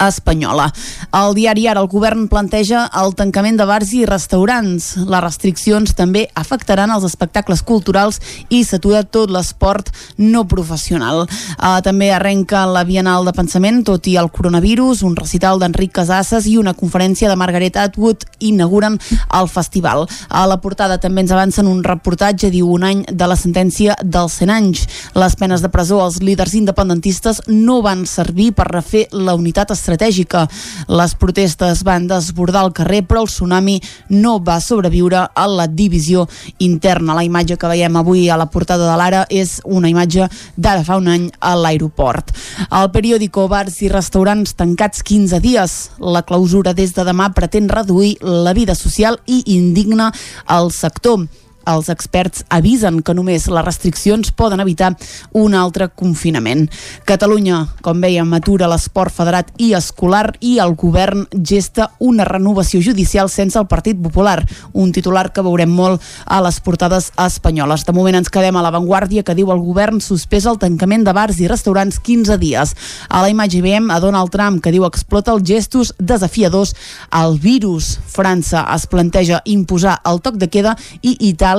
espanyola. 0.00 0.70
Al 1.10 1.34
diari 1.34 1.66
Ara 1.68 1.80
el 1.82 1.88
govern 1.88 2.26
planteja 2.28 2.86
el 3.00 3.14
tancament 3.16 3.56
de 3.58 3.66
bars 3.68 3.92
i 3.96 4.04
restaurants. 4.08 4.92
Les 5.08 5.22
restriccions 5.24 5.94
també 5.96 6.26
afectaran 6.38 6.90
els 6.94 7.04
espectacles 7.08 7.62
culturals 7.66 8.20
i 8.50 8.62
s'atura 8.64 9.02
tot 9.04 9.30
l'esport 9.32 9.90
no 10.18 10.44
professional. 10.48 11.26
Uh, 11.26 11.80
també 11.84 12.10
arrenca 12.12 12.64
la 12.66 12.84
Bienal 12.84 13.26
de 13.26 13.34
Pensament, 13.36 13.82
tot 13.86 14.06
i 14.10 14.16
el 14.20 14.30
coronavirus, 14.30 15.02
un 15.06 15.16
recital 15.16 15.60
d'Enric 15.60 15.94
Casasses 15.96 16.46
i 16.50 16.56
una 16.60 16.74
conferència 16.74 17.30
de 17.30 17.36
Margaret 17.36 17.76
Atwood 17.76 18.26
inauguren 18.40 18.98
el 19.38 19.48
festival. 19.48 20.06
A 20.28 20.46
la 20.46 20.58
portada 20.60 20.98
també 21.00 21.24
ens 21.24 21.32
avancen 21.32 21.68
un 21.70 21.82
reportatge, 21.84 22.50
diu 22.52 22.70
un 22.72 22.84
any 22.88 23.04
de 23.08 23.28
la 23.28 23.36
sentència 23.38 23.96
dels 24.02 24.38
100 24.40 24.54
anys. 24.56 24.86
Les 25.18 25.36
penes 25.38 25.62
de 25.62 25.70
presó 25.72 26.02
als 26.02 26.20
líders 26.22 26.54
independentistes 26.58 27.42
no 27.48 27.80
van 27.82 28.06
servir 28.06 28.52
per 28.56 28.68
refer 28.70 29.06
la 29.12 29.34
unitat 29.38 29.72
estratègica. 29.82 30.46
Les 30.88 31.14
protestes 31.18 31.82
van 31.86 32.06
desbordar 32.10 32.64
el 32.66 32.72
carrer, 32.76 33.02
però 33.08 33.24
el 33.24 33.30
tsunami 33.30 33.80
no 34.14 34.38
va 34.44 34.60
sobreviure 34.62 35.26
a 35.34 35.46
la 35.50 35.66
divisió 35.66 36.28
interna. 36.62 37.16
La 37.18 37.26
imatge 37.26 37.58
que 37.58 37.70
veiem 37.70 37.98
avui 37.98 38.28
a 38.30 38.38
la 38.38 38.48
portada 38.52 38.86
de 38.86 38.96
l'Ara 38.98 39.26
és 39.30 39.58
una 39.64 39.90
imatge 39.90 40.28
d'ara 40.56 40.86
fa 40.86 40.98
un 41.00 41.10
any 41.10 41.28
a 41.40 41.54
l'aeroport. 41.58 42.32
El 42.70 42.90
periòdico 42.94 43.48
Bars 43.50 43.80
i 43.82 43.90
restaurants 43.92 44.54
tancats 44.58 45.02
15 45.02 45.42
dies. 45.42 45.78
La 45.98 46.22
clausura 46.22 46.74
des 46.76 46.94
de 46.94 47.06
demà 47.06 47.32
pretén 47.34 47.68
reduir 47.68 48.16
la 48.22 48.54
vida 48.54 48.76
social 48.78 49.18
i 49.26 49.42
indigna 49.56 50.12
el 50.48 50.70
sector. 50.72 51.26
Els 51.68 51.88
experts 51.92 52.42
avisen 52.50 53.00
que 53.02 53.14
només 53.14 53.46
les 53.46 53.64
restriccions 53.64 54.32
poden 54.34 54.60
evitar 54.60 54.92
un 55.38 55.54
altre 55.54 55.88
confinament. 55.88 56.66
Catalunya, 57.06 57.62
com 57.82 58.00
veiem, 58.02 58.32
atura 58.34 58.68
l'esport 58.70 59.14
federat 59.14 59.52
i 59.62 59.72
escolar 59.78 60.32
i 60.40 60.56
el 60.62 60.74
govern 60.78 61.26
gesta 61.32 61.90
una 62.00 62.26
renovació 62.26 62.82
judicial 62.82 63.30
sense 63.30 63.58
el 63.58 63.68
Partit 63.70 64.00
Popular, 64.02 64.40
un 64.72 64.92
titular 64.92 65.28
que 65.32 65.44
veurem 65.44 65.70
molt 65.70 66.02
a 66.26 66.40
les 66.42 66.58
portades 66.60 67.10
espanyoles. 67.20 67.86
De 67.86 67.94
moment 67.94 68.18
ens 68.18 68.32
quedem 68.32 68.56
a 68.56 68.64
l'avantguàrdia 68.64 69.22
que 69.22 69.36
diu 69.38 69.52
el 69.54 69.62
govern 69.62 70.00
suspesa 70.02 70.50
el 70.50 70.60
tancament 70.62 71.06
de 71.06 71.14
bars 71.14 71.38
i 71.40 71.48
restaurants 71.50 72.00
15 72.02 72.38
dies. 72.42 72.74
A 73.08 73.22
la 73.22 73.30
imatge 73.30 73.62
veiem 73.62 73.90
a 73.90 74.00
Donald 74.02 74.32
Trump 74.34 74.62
que 74.62 74.74
diu 74.74 74.86
explota 74.88 75.32
els 75.36 75.46
gestos 75.46 75.94
desafiadors 75.98 76.74
al 77.10 77.38
virus. 77.38 77.98
França 78.12 78.66
es 78.74 78.88
planteja 78.90 79.42
imposar 79.44 80.00
el 80.08 80.20
toc 80.24 80.38
de 80.40 80.50
queda 80.52 80.76
i 81.02 81.14
Itàlia 81.30 81.51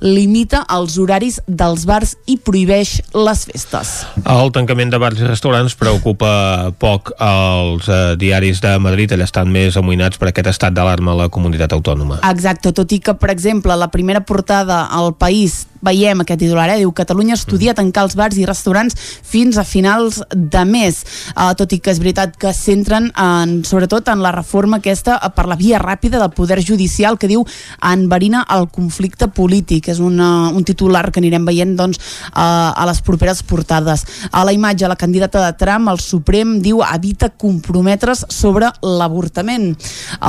limita 0.00 0.64
els 0.72 0.96
horaris 0.98 1.40
dels 1.46 1.86
bars 1.88 2.16
i 2.26 2.38
prohibeix 2.38 2.96
les 3.14 3.44
festes. 3.48 3.92
El 4.24 4.52
tancament 4.54 4.92
de 4.92 5.00
bars 5.02 5.20
i 5.20 5.28
restaurants 5.28 5.76
preocupa 5.78 6.72
poc 6.80 7.12
als 7.22 7.88
eh, 7.88 8.16
diaris 8.20 8.60
de 8.64 8.76
Madrid, 8.82 9.14
allà 9.14 9.28
estan 9.28 9.50
més 9.52 9.76
amoïnats 9.78 10.18
per 10.18 10.30
aquest 10.32 10.50
estat 10.54 10.76
d'alarma 10.76 11.14
a 11.14 11.22
la 11.24 11.30
comunitat 11.32 11.72
autònoma. 11.76 12.20
Exacte, 12.30 12.74
tot 12.76 12.92
i 12.92 13.00
que, 13.02 13.16
per 13.18 13.30
exemple, 13.34 13.76
la 13.76 13.90
primera 13.92 14.24
portada 14.26 14.86
al 14.90 15.14
País 15.18 15.64
veiem 15.86 16.22
aquest 16.22 16.40
titular, 16.42 16.68
eh? 16.72 16.80
diu 16.82 16.92
Catalunya 16.96 17.36
estudia 17.36 17.74
tancar 17.76 18.06
els 18.06 18.16
bars 18.18 18.38
i 18.40 18.46
restaurants 18.48 18.96
fins 18.96 19.58
a 19.58 19.64
finals 19.66 20.20
de 20.32 20.64
mes, 20.68 21.02
uh, 21.34 21.52
tot 21.58 21.72
i 21.72 21.80
que 21.82 21.92
és 21.92 22.00
veritat 22.02 22.36
que 22.40 22.52
centren 22.56 23.10
en, 23.12 23.58
sobretot 23.66 24.08
en 24.12 24.22
la 24.24 24.32
reforma 24.34 24.80
aquesta 24.80 25.18
eh, 25.20 25.30
per 25.36 25.46
la 25.50 25.58
via 25.58 25.80
ràpida 25.82 26.20
del 26.22 26.34
poder 26.36 26.58
judicial 26.64 27.18
que 27.20 27.30
diu 27.30 27.44
enverina 27.84 28.44
el 28.56 28.68
conflicte 28.72 29.28
polític 29.36 29.90
és 29.92 30.00
una, 30.02 30.48
un 30.50 30.64
titular 30.66 31.04
que 31.10 31.20
anirem 31.22 31.46
veient 31.48 31.76
doncs, 31.78 32.00
uh, 32.32 32.72
a 32.72 32.88
les 32.88 33.02
properes 33.04 33.42
portades 33.46 34.06
a 34.32 34.44
la 34.46 34.54
imatge, 34.56 34.88
la 34.88 34.98
candidata 34.98 35.44
de 35.44 35.54
Trump 35.60 35.92
el 35.92 36.00
Suprem 36.02 36.58
diu 36.64 36.82
evita 36.86 37.30
comprometre's 37.36 38.24
sobre 38.32 38.72
l'avortament 38.82 39.74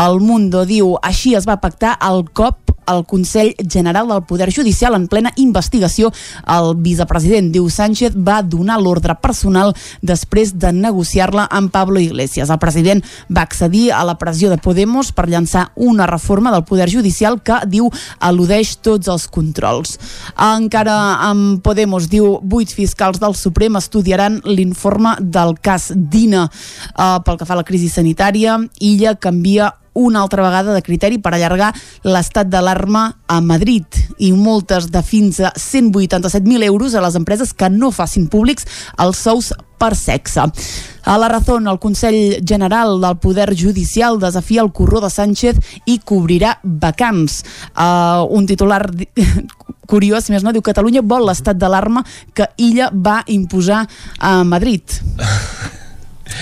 el 0.05 0.21
Mundo 0.23 0.65
diu 0.67 0.95
així 1.01 1.35
es 1.37 1.47
va 1.47 1.61
pactar 1.63 1.97
el 2.07 2.25
cop 2.35 2.67
al 2.87 3.05
Consell 3.05 3.53
General 3.69 4.07
del 4.07 4.23
Poder 4.23 4.51
Judicial 4.51 4.95
en 4.95 5.07
plena 5.07 5.33
investigació. 5.35 6.09
El 6.47 6.73
vicepresident 6.81 7.51
diu 7.51 7.67
Sánchez 7.69 8.15
va 8.15 8.39
donar 8.41 8.79
l'ordre 8.81 9.13
personal 9.21 9.75
després 10.01 10.55
de 10.57 10.71
negociar-la 10.71 11.49
amb 11.51 11.69
Pablo 11.71 11.99
Iglesias. 11.99 12.49
El 12.49 12.61
president 12.63 13.03
va 13.27 13.43
accedir 13.43 13.91
a 13.91 14.03
la 14.07 14.17
pressió 14.17 14.49
de 14.49 14.57
Podemos 14.57 15.11
per 15.11 15.27
llançar 15.27 15.67
una 15.75 16.07
reforma 16.07 16.51
del 16.55 16.63
Poder 16.63 16.89
Judicial 16.89 17.41
que 17.43 17.59
diu 17.67 17.91
al·ludeix 18.23 18.77
tot 18.81 18.96
tots 18.97 19.13
els 19.13 19.27
controls. 19.31 19.95
Encara 20.35 20.97
amb 21.29 21.61
Podemos 21.65 22.09
diu 22.11 22.37
vuit 22.43 22.71
fiscals 22.73 23.21
del 23.21 23.35
Suprem 23.37 23.77
estudiaran 23.79 24.41
l'informe 24.45 25.15
del 25.21 25.55
cas 25.61 25.91
Dina. 25.95 26.47
Uh, 26.97 27.17
pel 27.25 27.39
que 27.39 27.47
fa 27.47 27.57
a 27.57 27.61
la 27.61 27.67
crisi 27.67 27.89
sanitària, 27.93 28.57
Illa 28.83 29.15
canvia 29.21 29.71
una 29.97 30.21
altra 30.21 30.43
vegada 30.43 30.75
de 30.75 30.83
criteri 30.85 31.17
per 31.17 31.33
allargar 31.33 31.71
l'estat 32.05 32.49
d'alarma 32.53 33.07
a 33.27 33.39
Madrid 33.41 33.97
i 34.21 34.29
multes 34.31 34.91
de 34.93 35.01
fins 35.01 35.39
a 35.41 35.51
187.000 35.57 36.67
euros 36.69 36.93
a 36.93 37.01
les 37.01 37.17
empreses 37.17 37.53
que 37.53 37.69
no 37.73 37.89
facin 37.91 38.27
públics 38.29 38.67
els 39.01 39.17
sous 39.17 39.49
per 39.77 39.95
sexe. 39.95 40.47
A 41.07 41.17
la 41.17 41.29
raó, 41.31 41.57
el 41.57 41.79
Consell 41.79 42.43
General 42.45 42.99
del 43.01 43.17
Poder 43.23 43.55
Judicial 43.55 44.19
desafia 44.19 44.61
el 44.61 44.73
corró 44.73 44.99
de 45.01 45.09
Sánchez 45.09 45.61
i 45.85 45.99
cobrirà 46.03 46.57
vacants. 46.63 47.43
Uh, 47.71 48.27
un 48.29 48.45
titular 48.45 48.83
curiós, 49.91 50.29
més 50.29 50.43
no, 50.43 50.51
diu 50.51 50.65
Catalunya 50.65 51.01
vol 51.01 51.29
l'estat 51.29 51.57
d'alarma 51.57 52.03
que 52.35 52.49
Illa 52.57 52.91
va 52.91 53.21
imposar 53.27 53.85
a 54.19 54.41
Madrid. 54.43 54.83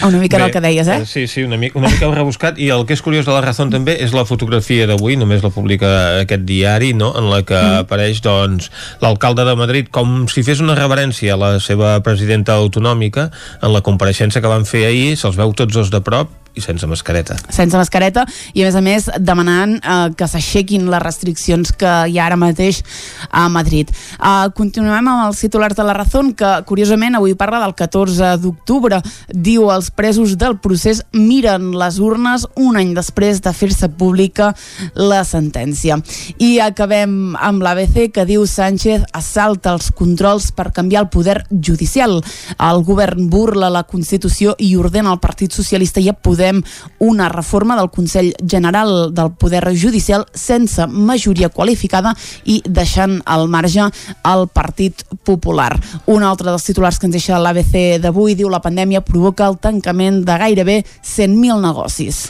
Una 0.03 0.19
mica 0.19 0.37
Bé, 0.37 0.43
del 0.43 0.53
que 0.53 0.61
deies, 0.61 0.87
eh? 0.87 0.99
Sí, 1.05 1.25
sí, 1.27 1.43
una 1.43 1.57
mica, 1.57 1.79
una 1.79 1.89
mica 1.91 2.09
rebuscat 2.11 2.59
i 2.61 2.69
el 2.73 2.85
que 2.87 2.95
és 2.97 3.03
curiós 3.05 3.27
de 3.27 3.33
la 3.33 3.41
raó 3.45 3.67
també 3.71 3.97
és 4.03 4.13
la 4.15 4.25
fotografia 4.27 4.87
d'avui, 4.89 5.17
només 5.19 5.43
la 5.45 5.51
publica 5.53 5.91
aquest 6.21 6.45
diari, 6.47 6.93
no? 6.93 7.13
en 7.17 7.29
la 7.31 7.41
que 7.47 7.57
mm. 7.57 7.83
apareix 7.85 8.21
doncs, 8.25 8.71
l'alcalde 9.01 9.45
de 9.47 9.55
Madrid 9.57 9.91
com 9.91 10.25
si 10.31 10.43
fes 10.45 10.63
una 10.63 10.77
reverència 10.77 11.35
a 11.35 11.39
la 11.39 11.51
seva 11.63 11.97
presidenta 12.05 12.57
autonòmica 12.59 13.29
en 13.61 13.73
la 13.73 13.83
compareixença 13.85 14.41
que 14.41 14.51
van 14.51 14.67
fer 14.67 14.85
ahir, 14.89 15.13
se'ls 15.19 15.39
veu 15.39 15.55
tots 15.55 15.73
dos 15.75 15.93
de 15.93 16.03
prop 16.05 16.44
i 16.55 16.63
sense 16.63 16.87
mascareta. 16.87 17.35
Sense 17.51 17.77
mascareta 17.77 18.25
i 18.55 18.63
a 18.63 18.69
més 18.69 18.75
a 18.75 18.83
més 18.83 19.07
demanant 19.19 19.75
eh, 19.77 19.95
que 20.15 20.27
s'aixequin 20.29 20.87
les 20.91 21.03
restriccions 21.03 21.73
que 21.75 21.91
hi 22.09 22.17
ha 22.19 22.27
ara 22.29 22.39
mateix 22.39 22.81
a 23.29 23.45
Madrid. 23.51 23.91
Eh, 23.91 24.47
continuem 24.55 25.09
amb 25.11 25.27
els 25.27 25.41
titulars 25.43 25.75
de 25.77 25.85
la 25.85 25.95
Razón 25.97 26.31
que 26.37 26.51
curiosament 26.67 27.19
avui 27.19 27.35
parla 27.35 27.59
del 27.63 27.75
14 27.75 28.35
d'octubre. 28.41 29.01
Diu 29.29 29.69
els 29.73 29.91
presos 29.91 30.37
del 30.39 30.57
procés 30.63 31.03
miren 31.13 31.73
les 31.75 31.99
urnes 31.99 32.47
un 32.55 32.79
any 32.79 32.95
després 32.95 33.41
de 33.43 33.53
fer-se 33.53 33.91
pública 33.99 34.53
la 34.95 35.23
sentència. 35.27 35.99
I 36.39 36.59
acabem 36.63 37.35
amb 37.35 37.63
l'ABC 37.65 38.09
que 38.15 38.27
diu 38.27 38.45
Sánchez 38.47 39.05
assalta 39.15 39.75
els 39.75 39.91
controls 39.95 40.51
per 40.55 40.71
canviar 40.75 41.05
el 41.05 41.11
poder 41.11 41.41
judicial. 41.51 42.21
El 42.55 42.83
govern 42.87 43.29
burla 43.29 43.71
la 43.73 43.83
Constitució 43.83 44.55
i 44.59 44.75
ordena 44.79 45.11
al 45.11 45.21
Partit 45.23 45.51
Socialista 45.55 45.99
i 45.99 46.09
a 46.09 46.15
Poder 46.15 46.44
proposem 46.45 46.63
una 46.99 47.29
reforma 47.29 47.75
del 47.75 47.89
Consell 47.89 48.33
General 48.45 49.13
del 49.13 49.31
Poder 49.37 49.75
Judicial 49.75 50.25
sense 50.33 50.85
majoria 50.87 51.49
qualificada 51.49 52.13
i 52.45 52.61
deixant 52.65 53.21
al 53.25 53.47
marge 53.47 53.89
el 54.23 54.47
Partit 54.47 55.03
Popular. 55.23 55.75
Un 56.07 56.23
altre 56.23 56.49
dels 56.49 56.63
titulars 56.63 56.99
que 56.99 57.07
ens 57.07 57.15
deixa 57.15 57.39
l'ABC 57.39 57.99
d'avui 58.01 58.35
diu 58.35 58.49
la 58.49 58.61
pandèmia 58.61 59.01
provoca 59.01 59.47
el 59.47 59.57
tancament 59.57 60.23
de 60.25 60.37
gairebé 60.37 60.77
100.000 61.03 61.61
negocis. 61.61 62.29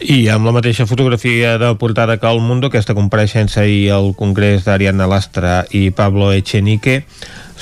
I 0.00 0.28
amb 0.28 0.46
la 0.46 0.54
mateixa 0.54 0.86
fotografia 0.86 1.58
de 1.58 1.74
portada 1.76 2.18
que 2.18 2.26
el 2.30 2.40
Mundo, 2.40 2.68
aquesta 2.68 2.94
compareixença 2.94 3.66
i 3.66 3.88
el 3.88 4.14
Congrés 4.18 4.64
d'Ariadna 4.64 5.06
Lastra 5.06 5.62
i 5.70 5.90
Pablo 5.90 6.32
Echenique 6.32 7.02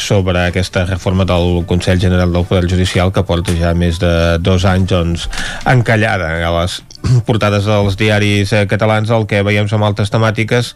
sobre 0.01 0.47
aquesta 0.47 0.85
reforma 0.89 1.27
del 1.29 1.65
Consell 1.69 2.01
General 2.01 2.33
del 2.33 2.47
Poder 2.49 2.69
Judicial 2.71 3.13
que 3.13 3.25
porta 3.27 3.55
ja 3.57 3.75
més 3.77 4.01
de 4.03 4.39
dos 4.41 4.65
anys 4.69 4.91
doncs, 4.91 5.27
encallada 5.69 6.33
a 6.47 6.53
les 6.61 6.81
portades 7.29 7.69
dels 7.69 7.97
diaris 8.01 8.53
eh, 8.53 8.67
catalans. 8.71 9.11
El 9.13 9.27
que 9.31 9.45
veiem 9.47 9.69
són 9.71 9.85
altres 9.87 10.13
temàtiques 10.13 10.75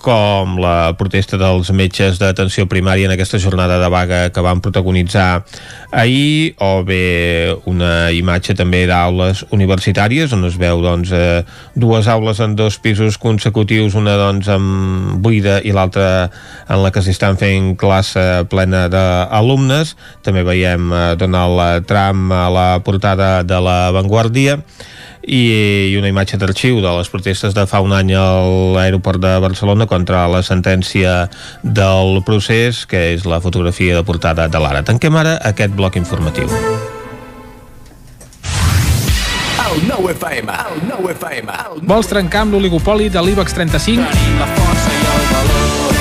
com 0.00 0.56
la 0.60 0.92
protesta 0.98 1.38
dels 1.40 1.70
metges 1.76 2.18
d'atenció 2.20 2.66
primària 2.70 3.08
en 3.08 3.14
aquesta 3.14 3.38
jornada 3.42 3.78
de 3.80 3.88
vaga 3.92 4.20
que 4.34 4.44
van 4.44 4.62
protagonitzar 4.64 5.44
ahir, 5.92 6.54
o 6.58 6.82
bé 6.86 7.54
una 7.70 8.10
imatge 8.14 8.56
també 8.58 8.82
d'aules 8.88 9.44
universitàries 9.54 10.32
on 10.36 10.46
es 10.48 10.56
veu 10.60 10.80
doncs, 10.84 11.12
eh, 11.12 11.42
dues 11.74 12.08
aules 12.08 12.40
en 12.40 12.56
dos 12.56 12.78
pisos 12.82 13.18
consecutius, 13.20 13.96
una 13.98 14.16
doncs 14.20 14.48
amb 14.52 15.20
buida 15.22 15.60
i 15.64 15.74
l'altra 15.76 16.30
en 16.68 16.82
la 16.82 16.92
que 16.94 17.02
s'estan 17.04 17.36
fent 17.40 17.74
classe 17.80 18.46
plena 18.50 18.86
d'alumnes. 18.92 19.96
També 20.24 20.44
veiem 20.46 20.92
eh, 20.92 21.04
Donald 21.20 21.86
Trump 21.90 22.32
a 22.32 22.48
la 22.50 22.68
portada 22.86 23.42
de 23.44 23.60
la 23.60 23.78
Vanguardia 23.94 24.60
i, 25.22 25.90
i 25.92 25.96
una 25.98 26.08
imatge 26.08 26.38
d'arxiu 26.40 26.80
de 26.80 26.92
les 26.98 27.10
protestes 27.12 27.54
de 27.56 27.66
fa 27.68 27.82
un 27.84 27.92
any 27.96 28.14
a 28.16 28.24
l'aeroport 28.76 29.20
de 29.22 29.34
Barcelona 29.42 29.86
contra 29.90 30.26
la 30.30 30.42
sentència 30.46 31.28
del 31.62 32.22
procés, 32.26 32.86
que 32.86 33.10
és 33.14 33.26
la 33.28 33.40
fotografia 33.40 33.98
de 33.98 34.04
portada 34.06 34.48
de 34.48 34.62
l'Ara. 34.62 34.84
Tanquem 34.86 35.16
ara 35.20 35.36
aquest 35.52 35.76
bloc 35.76 36.00
informatiu. 36.00 36.48
El 39.70 39.84
nou 39.86 40.08
FM, 40.10 40.50
el 40.50 40.80
nou 40.88 41.12
FM. 41.12 41.60
Vols 41.86 42.10
trencar 42.10 42.46
amb 42.46 42.56
l'oligopoli 42.56 43.08
de 43.12 43.22
l'IBEX 43.22 43.54
35? 43.54 44.10
Tenim 44.10 44.42
la 44.42 44.50
força 44.56 44.90
el 44.90 44.99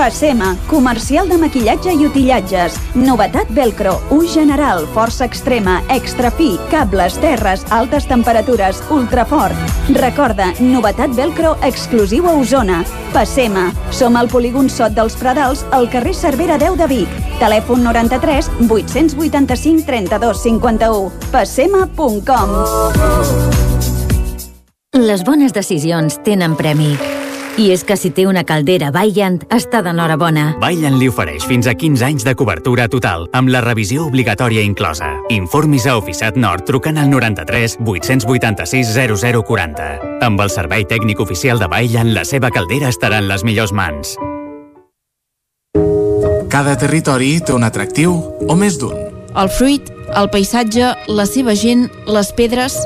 Passema, 0.00 0.56
comercial 0.66 1.28
de 1.28 1.36
maquillatge 1.36 1.92
i 1.92 2.06
utillatges. 2.06 2.78
Novetat 2.96 3.50
Velcro, 3.52 3.98
ús 4.16 4.32
general, 4.32 4.86
força 4.94 5.26
extrema, 5.28 5.82
extra 5.92 6.30
fi, 6.32 6.54
cables, 6.70 7.18
terres, 7.20 7.66
altes 7.68 8.08
temperatures, 8.08 8.80
ultrafort. 8.88 9.52
Recorda, 9.92 10.54
novetat 10.56 11.12
Velcro 11.12 11.52
exclusiu 11.68 12.30
a 12.30 12.32
Osona. 12.32 12.80
Passema. 13.12 13.68
Som 13.92 14.16
al 14.16 14.32
polígon 14.32 14.72
Sot 14.72 14.96
dels 14.96 15.20
Pradals, 15.20 15.66
al 15.70 15.90
carrer 15.92 16.16
Cervera 16.16 16.56
10 16.56 16.80
de 16.80 16.88
Vic. 16.88 17.22
Telèfon 17.44 17.84
93 17.84 18.48
885 18.70 19.84
32 19.84 20.44
51. 20.48 21.12
Passema.com 21.28 22.56
Les 24.96 25.28
bones 25.28 25.52
decisions 25.52 26.22
tenen 26.24 26.56
premi. 26.56 27.19
I 27.60 27.66
és 27.74 27.82
que 27.84 27.92
si 28.00 28.08
té 28.16 28.24
una 28.24 28.40
caldera 28.48 28.88
Vaillant, 28.94 29.34
està 29.52 29.82
d'enhorabona. 29.84 30.54
Vaillant 30.62 30.94
li 30.96 31.10
ofereix 31.10 31.44
fins 31.44 31.66
a 31.68 31.74
15 31.76 32.06
anys 32.06 32.24
de 32.24 32.32
cobertura 32.32 32.86
total, 32.88 33.26
amb 33.36 33.52
la 33.52 33.60
revisió 33.60 34.06
obligatòria 34.08 34.62
inclosa. 34.64 35.10
Informis 35.34 35.84
a 35.84 35.98
Oficiat 36.00 36.38
Nord 36.40 36.64
trucant 36.70 36.96
al 36.96 37.10
93 37.12 37.76
886 37.84 38.94
0040. 38.96 39.90
Amb 40.24 40.40
el 40.40 40.48
servei 40.48 40.86
tècnic 40.88 41.20
oficial 41.20 41.60
de 41.60 41.68
Vaillant, 41.68 42.14
la 42.16 42.24
seva 42.24 42.48
caldera 42.48 42.88
estarà 42.88 43.20
en 43.20 43.28
les 43.28 43.44
millors 43.44 43.76
mans. 43.76 44.16
Cada 46.50 46.78
territori 46.80 47.34
té 47.44 47.52
un 47.52 47.68
atractiu 47.68 48.16
o 48.48 48.56
més 48.56 48.80
d'un 48.80 48.96
El 49.36 49.52
fruit, 49.52 49.92
el 50.16 50.32
paisatge, 50.32 50.94
la 51.12 51.28
seva 51.28 51.52
gent, 51.54 51.90
les 52.08 52.32
pedres... 52.32 52.80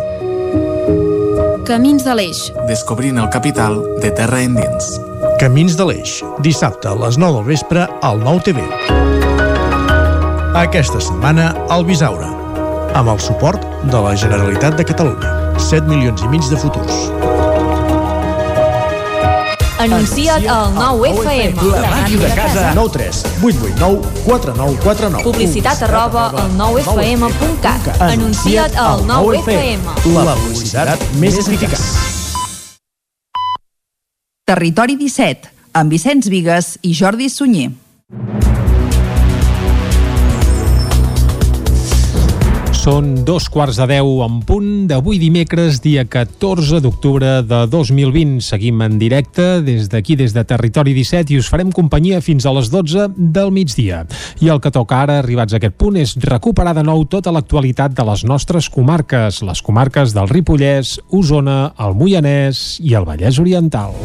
Camins 1.65 2.03
de 2.05 2.13
l'Eix. 2.13 2.41
Descobrint 2.69 3.17
el 3.17 3.31
capital 3.33 3.79
de 4.03 4.11
terra 4.13 4.43
endins. 4.45 4.99
Camins 5.41 5.73
de 5.79 5.87
l'Eix, 5.89 6.19
dissabte 6.45 6.91
a 6.91 6.93
les 7.01 7.17
9 7.17 7.39
del 7.39 7.47
vespre 7.47 7.87
al 8.05 8.21
9 8.21 8.43
TV. 8.45 8.65
Aquesta 10.61 11.01
setmana 11.01 11.55
al 11.73 11.87
Bisaure, 11.89 12.29
amb 12.93 13.15
el 13.15 13.23
suport 13.31 13.65
de 13.89 13.97
la 13.97 14.13
Generalitat 14.13 14.77
de 14.77 14.85
Catalunya. 14.93 15.33
7 15.57 15.89
milions 15.89 16.21
i 16.21 16.29
mig 16.29 16.45
de 16.53 16.61
futurs. 16.61 17.09
Anuncia't 19.85 20.47
al 20.49 20.73
9FM. 20.73 21.61
La 21.61 21.91
màquina 21.91 22.29
de 22.29 22.35
casa. 22.35 22.73
9 22.75 22.91
3 22.93 23.25
8 23.43 23.59
8 23.69 23.75
9 23.79 24.01
4 24.25 24.55
9 24.57 24.79
4 24.83 25.11
9. 25.11 25.25
Publicitat 25.25 25.83
arroba 25.83 26.31
al 26.31 26.57
9FM.cat. 26.57 28.01
Anuncia't 28.01 28.79
al 28.81 29.05
9FM. 29.05 29.85
La 30.25 30.39
publicitat 30.41 31.05
més 31.21 31.37
eficaç. 31.37 31.85
Territori 34.49 34.97
17, 34.97 35.53
amb 35.77 35.93
Vicenç 35.93 36.33
Vigues 36.33 36.79
i 36.81 36.97
Jordi 36.97 37.29
Sunyer. 37.29 38.54
Són 42.85 43.23
dos 43.25 43.47
quarts 43.49 43.79
de 43.81 43.85
deu 43.89 44.19
en 44.27 44.43
punt 44.45 44.83
d'avui 44.91 45.17
dimecres, 45.17 45.79
dia 45.81 46.03
14 46.05 46.83
d'octubre 46.85 47.39
de 47.41 47.61
2020. 47.73 48.43
Seguim 48.45 48.83
en 48.85 48.99
directe 49.01 49.63
des 49.65 49.89
d'aquí, 49.89 50.19
des 50.21 50.35
de 50.37 50.45
Territori 50.45 50.93
17, 50.93 51.33
i 51.33 51.41
us 51.41 51.49
farem 51.49 51.73
companyia 51.73 52.21
fins 52.21 52.45
a 52.45 52.53
les 52.53 52.69
12 52.69 53.09
del 53.17 53.55
migdia. 53.57 54.03
I 54.45 54.53
el 54.53 54.61
que 54.61 54.75
toca 54.75 55.01
ara, 55.01 55.17
arribats 55.23 55.57
a 55.57 55.63
aquest 55.63 55.81
punt, 55.81 55.97
és 55.97 56.13
recuperar 56.29 56.77
de 56.77 56.85
nou 56.85 57.07
tota 57.09 57.33
l'actualitat 57.33 57.97
de 57.97 58.05
les 58.05 58.29
nostres 58.29 58.69
comarques, 58.69 59.41
les 59.41 59.65
comarques 59.65 60.13
del 60.13 60.29
Ripollès, 60.29 60.99
Osona, 61.09 61.73
el 61.81 61.97
Moianès 61.97 62.83
i 62.85 62.99
el 63.01 63.09
Vallès 63.09 63.41
Oriental. 63.41 63.97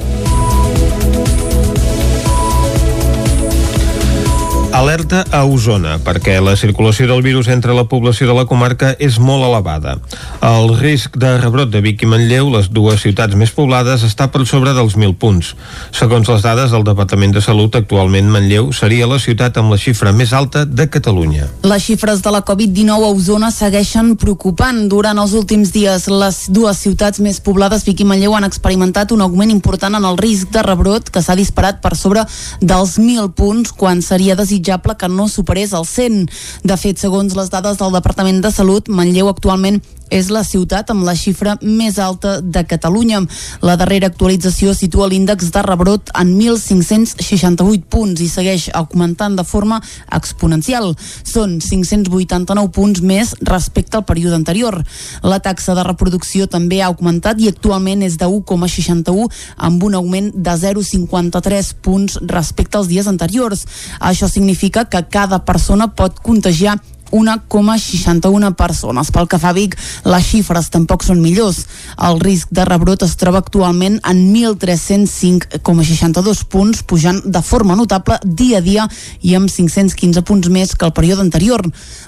Alerta 4.80 5.26
a 5.36 5.42
Osona, 5.44 5.98
perquè 6.00 6.38
la 6.40 6.54
circulació 6.56 7.04
del 7.10 7.20
virus 7.20 7.50
entre 7.52 7.74
la 7.76 7.84
població 7.92 8.30
de 8.30 8.36
la 8.38 8.46
comarca 8.48 8.94
és 8.96 9.18
molt 9.20 9.44
elevada. 9.44 9.98
El 10.40 10.70
risc 10.80 11.18
de 11.20 11.34
rebrot 11.36 11.68
de 11.74 11.82
Vic 11.84 12.06
i 12.06 12.08
Manlleu, 12.08 12.48
les 12.54 12.70
dues 12.72 13.02
ciutats 13.04 13.36
més 13.36 13.52
poblades, 13.52 14.06
està 14.08 14.30
per 14.32 14.46
sobre 14.48 14.72
dels 14.78 14.96
1.000 14.96 15.18
punts. 15.20 15.50
Segons 15.92 16.32
les 16.32 16.46
dades 16.48 16.72
del 16.72 16.86
Departament 16.88 17.36
de 17.36 17.44
Salut, 17.44 17.76
actualment 17.76 18.30
Manlleu 18.32 18.70
seria 18.72 19.10
la 19.12 19.18
ciutat 19.20 19.60
amb 19.60 19.74
la 19.76 19.80
xifra 19.84 20.14
més 20.16 20.32
alta 20.32 20.64
de 20.64 20.88
Catalunya. 20.88 21.50
Les 21.68 21.84
xifres 21.84 22.24
de 22.24 22.32
la 22.32 22.40
Covid-19 22.48 23.10
a 23.10 23.12
Osona 23.12 23.52
segueixen 23.52 24.16
preocupant. 24.16 24.86
Durant 24.88 25.20
els 25.20 25.36
últims 25.36 25.76
dies, 25.76 26.08
les 26.08 26.40
dues 26.48 26.80
ciutats 26.80 27.20
més 27.20 27.42
poblades, 27.44 27.84
Vic 27.84 28.06
i 28.06 28.08
Manlleu, 28.08 28.38
han 28.40 28.48
experimentat 28.48 29.12
un 29.12 29.28
augment 29.28 29.52
important 29.52 30.00
en 30.00 30.08
el 30.08 30.16
risc 30.24 30.56
de 30.56 30.64
rebrot 30.64 31.12
que 31.12 31.20
s'ha 31.20 31.36
disparat 31.36 31.84
per 31.84 31.98
sobre 32.00 32.24
dels 32.64 32.96
1.000 32.96 33.36
punts 33.36 33.76
quan 33.76 34.00
seria 34.00 34.40
desitjable 34.70 34.98
que 34.98 35.10
no 35.10 35.28
superés 35.28 35.74
el 35.74 35.86
100. 35.86 36.30
De 36.64 36.78
fet, 36.78 36.98
segons 37.00 37.36
les 37.36 37.50
dades 37.50 37.78
del 37.78 37.94
Departament 37.94 38.42
de 38.42 38.52
Salut, 38.52 38.90
Manlleu 38.90 39.30
actualment 39.30 39.82
és 40.10 40.30
la 40.34 40.44
ciutat 40.44 40.90
amb 40.92 41.06
la 41.08 41.16
xifra 41.18 41.56
més 41.62 42.00
alta 42.00 42.40
de 42.42 42.64
Catalunya. 42.68 43.22
La 43.66 43.76
darrera 43.80 44.10
actualització 44.10 44.74
situa 44.74 45.08
l'índex 45.10 45.52
de 45.54 45.64
rebrot 45.66 46.12
en 46.20 46.36
1.568 46.38 47.86
punts 47.90 48.22
i 48.22 48.30
segueix 48.30 48.70
augmentant 48.74 49.38
de 49.38 49.46
forma 49.48 49.80
exponencial. 50.16 50.94
Són 51.24 51.60
589 51.64 52.74
punts 52.76 53.02
més 53.02 53.36
respecte 53.42 53.98
al 53.98 54.06
període 54.10 54.38
anterior. 54.38 54.80
La 55.24 55.40
taxa 55.44 55.76
de 55.78 55.86
reproducció 55.88 56.48
també 56.48 56.82
ha 56.82 56.90
augmentat 56.90 57.40
i 57.40 57.50
actualment 57.52 58.04
és 58.06 58.18
de 58.20 58.28
1,61 58.28 59.30
amb 59.58 59.84
un 59.84 59.98
augment 60.00 60.32
de 60.36 60.56
0,53 60.60 61.74
punts 61.82 62.20
respecte 62.28 62.78
als 62.78 62.90
dies 62.92 63.08
anteriors. 63.08 63.66
Això 64.00 64.30
significa 64.30 64.86
que 64.86 65.06
cada 65.10 65.44
persona 65.46 65.90
pot 65.96 66.20
contagiar 66.24 66.78
1,61 67.12 68.56
persones. 68.56 69.12
Pel 69.12 69.28
que 69.28 69.40
fa 69.42 69.50
a 69.50 69.54
Vic, 69.58 69.76
les 70.06 70.26
xifres 70.26 70.70
tampoc 70.74 71.04
són 71.06 71.22
millors. 71.24 71.66
El 71.98 72.20
risc 72.22 72.48
de 72.56 72.66
rebrot 72.68 73.04
es 73.06 73.16
troba 73.20 73.38
actualment 73.44 74.00
en 74.08 74.34
1.305,62 74.34 76.44
punts, 76.50 76.84
pujant 76.84 77.22
de 77.26 77.42
forma 77.42 77.76
notable 77.76 78.18
dia 78.24 78.58
a 78.60 78.62
dia 78.62 78.88
i 79.22 79.36
amb 79.36 79.50
515 79.50 80.22
punts 80.28 80.50
més 80.50 80.76
que 80.76 80.86
el 80.86 80.94
període 80.94 81.22
anterior. 81.26 81.62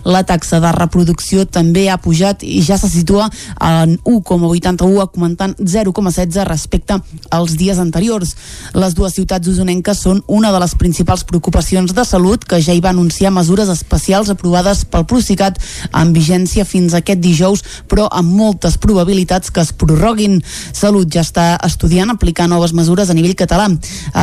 La 0.06 0.24
taxa 0.28 0.60
de 0.64 0.72
reproducció 0.76 1.46
també 1.46 1.90
ha 1.90 1.98
pujat 2.02 2.44
i 2.44 2.62
ja 2.66 2.78
se 2.78 2.90
situa 2.90 3.30
en 3.60 4.00
1,81, 4.06 5.02
augmentant 5.02 5.56
0,16 5.60 6.46
respecte 6.48 7.02
als 7.30 7.58
dies 7.58 7.80
anteriors. 7.80 8.36
Les 8.74 8.94
dues 8.98 9.14
ciutats 9.18 9.48
usonenques 9.48 10.00
són 10.02 10.24
una 10.28 10.52
de 10.52 10.60
les 10.62 10.76
principals 10.76 11.24
preocupacions 11.28 11.94
de 11.96 12.06
salut 12.06 12.46
que 12.46 12.62
ja 12.62 12.74
hi 12.74 12.82
va 12.84 12.90
anunciar 12.94 13.32
mesures 13.34 13.70
especials 13.70 14.30
aprovades 14.34 14.86
pel 14.92 15.08
Procicat 15.10 15.58
amb 15.92 16.16
vigència 16.16 16.66
fins 16.68 16.94
aquest 16.98 17.22
dijous, 17.24 17.64
però 17.88 18.08
amb 18.12 18.36
moltes 18.36 18.78
probabilitats 18.82 19.52
que 19.52 19.64
es 19.64 19.72
prorroguin. 19.74 20.40
Salut 20.72 21.10
ja 21.12 21.24
està 21.26 21.56
estudiant 21.66 22.12
aplicar 22.14 22.50
noves 22.52 22.76
mesures 22.78 23.10
a 23.10 23.18
nivell 23.18 23.38
català. 23.40 23.70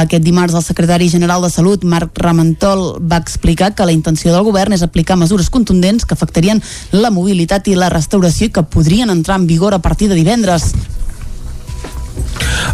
Aquest 0.02 0.24
dimarts 0.24 0.56
el 0.58 0.66
secretari 0.66 1.08
general 1.08 1.42
de 1.42 1.50
Salut, 1.52 1.84
Marc 1.84 2.18
Ramentol, 2.18 2.98
va 3.00 3.20
explicar 3.22 3.72
que 3.74 3.86
la 3.88 3.96
intenció 3.96 4.32
del 4.34 4.46
govern 4.46 4.76
és 4.76 4.84
aplicar 4.84 5.18
mesures 5.18 5.50
contundents 5.50 6.04
que 6.04 6.14
afectarien 6.14 6.62
la 6.92 7.12
mobilitat 7.14 7.68
i 7.68 7.76
la 7.78 7.92
restauració 7.92 8.48
i 8.48 8.54
que 8.54 8.66
podrien 8.68 9.10
entrar 9.10 9.40
en 9.40 9.46
vigor 9.48 9.74
a 9.74 9.82
partir 9.82 10.08
de 10.08 10.18
divendres. 10.18 10.72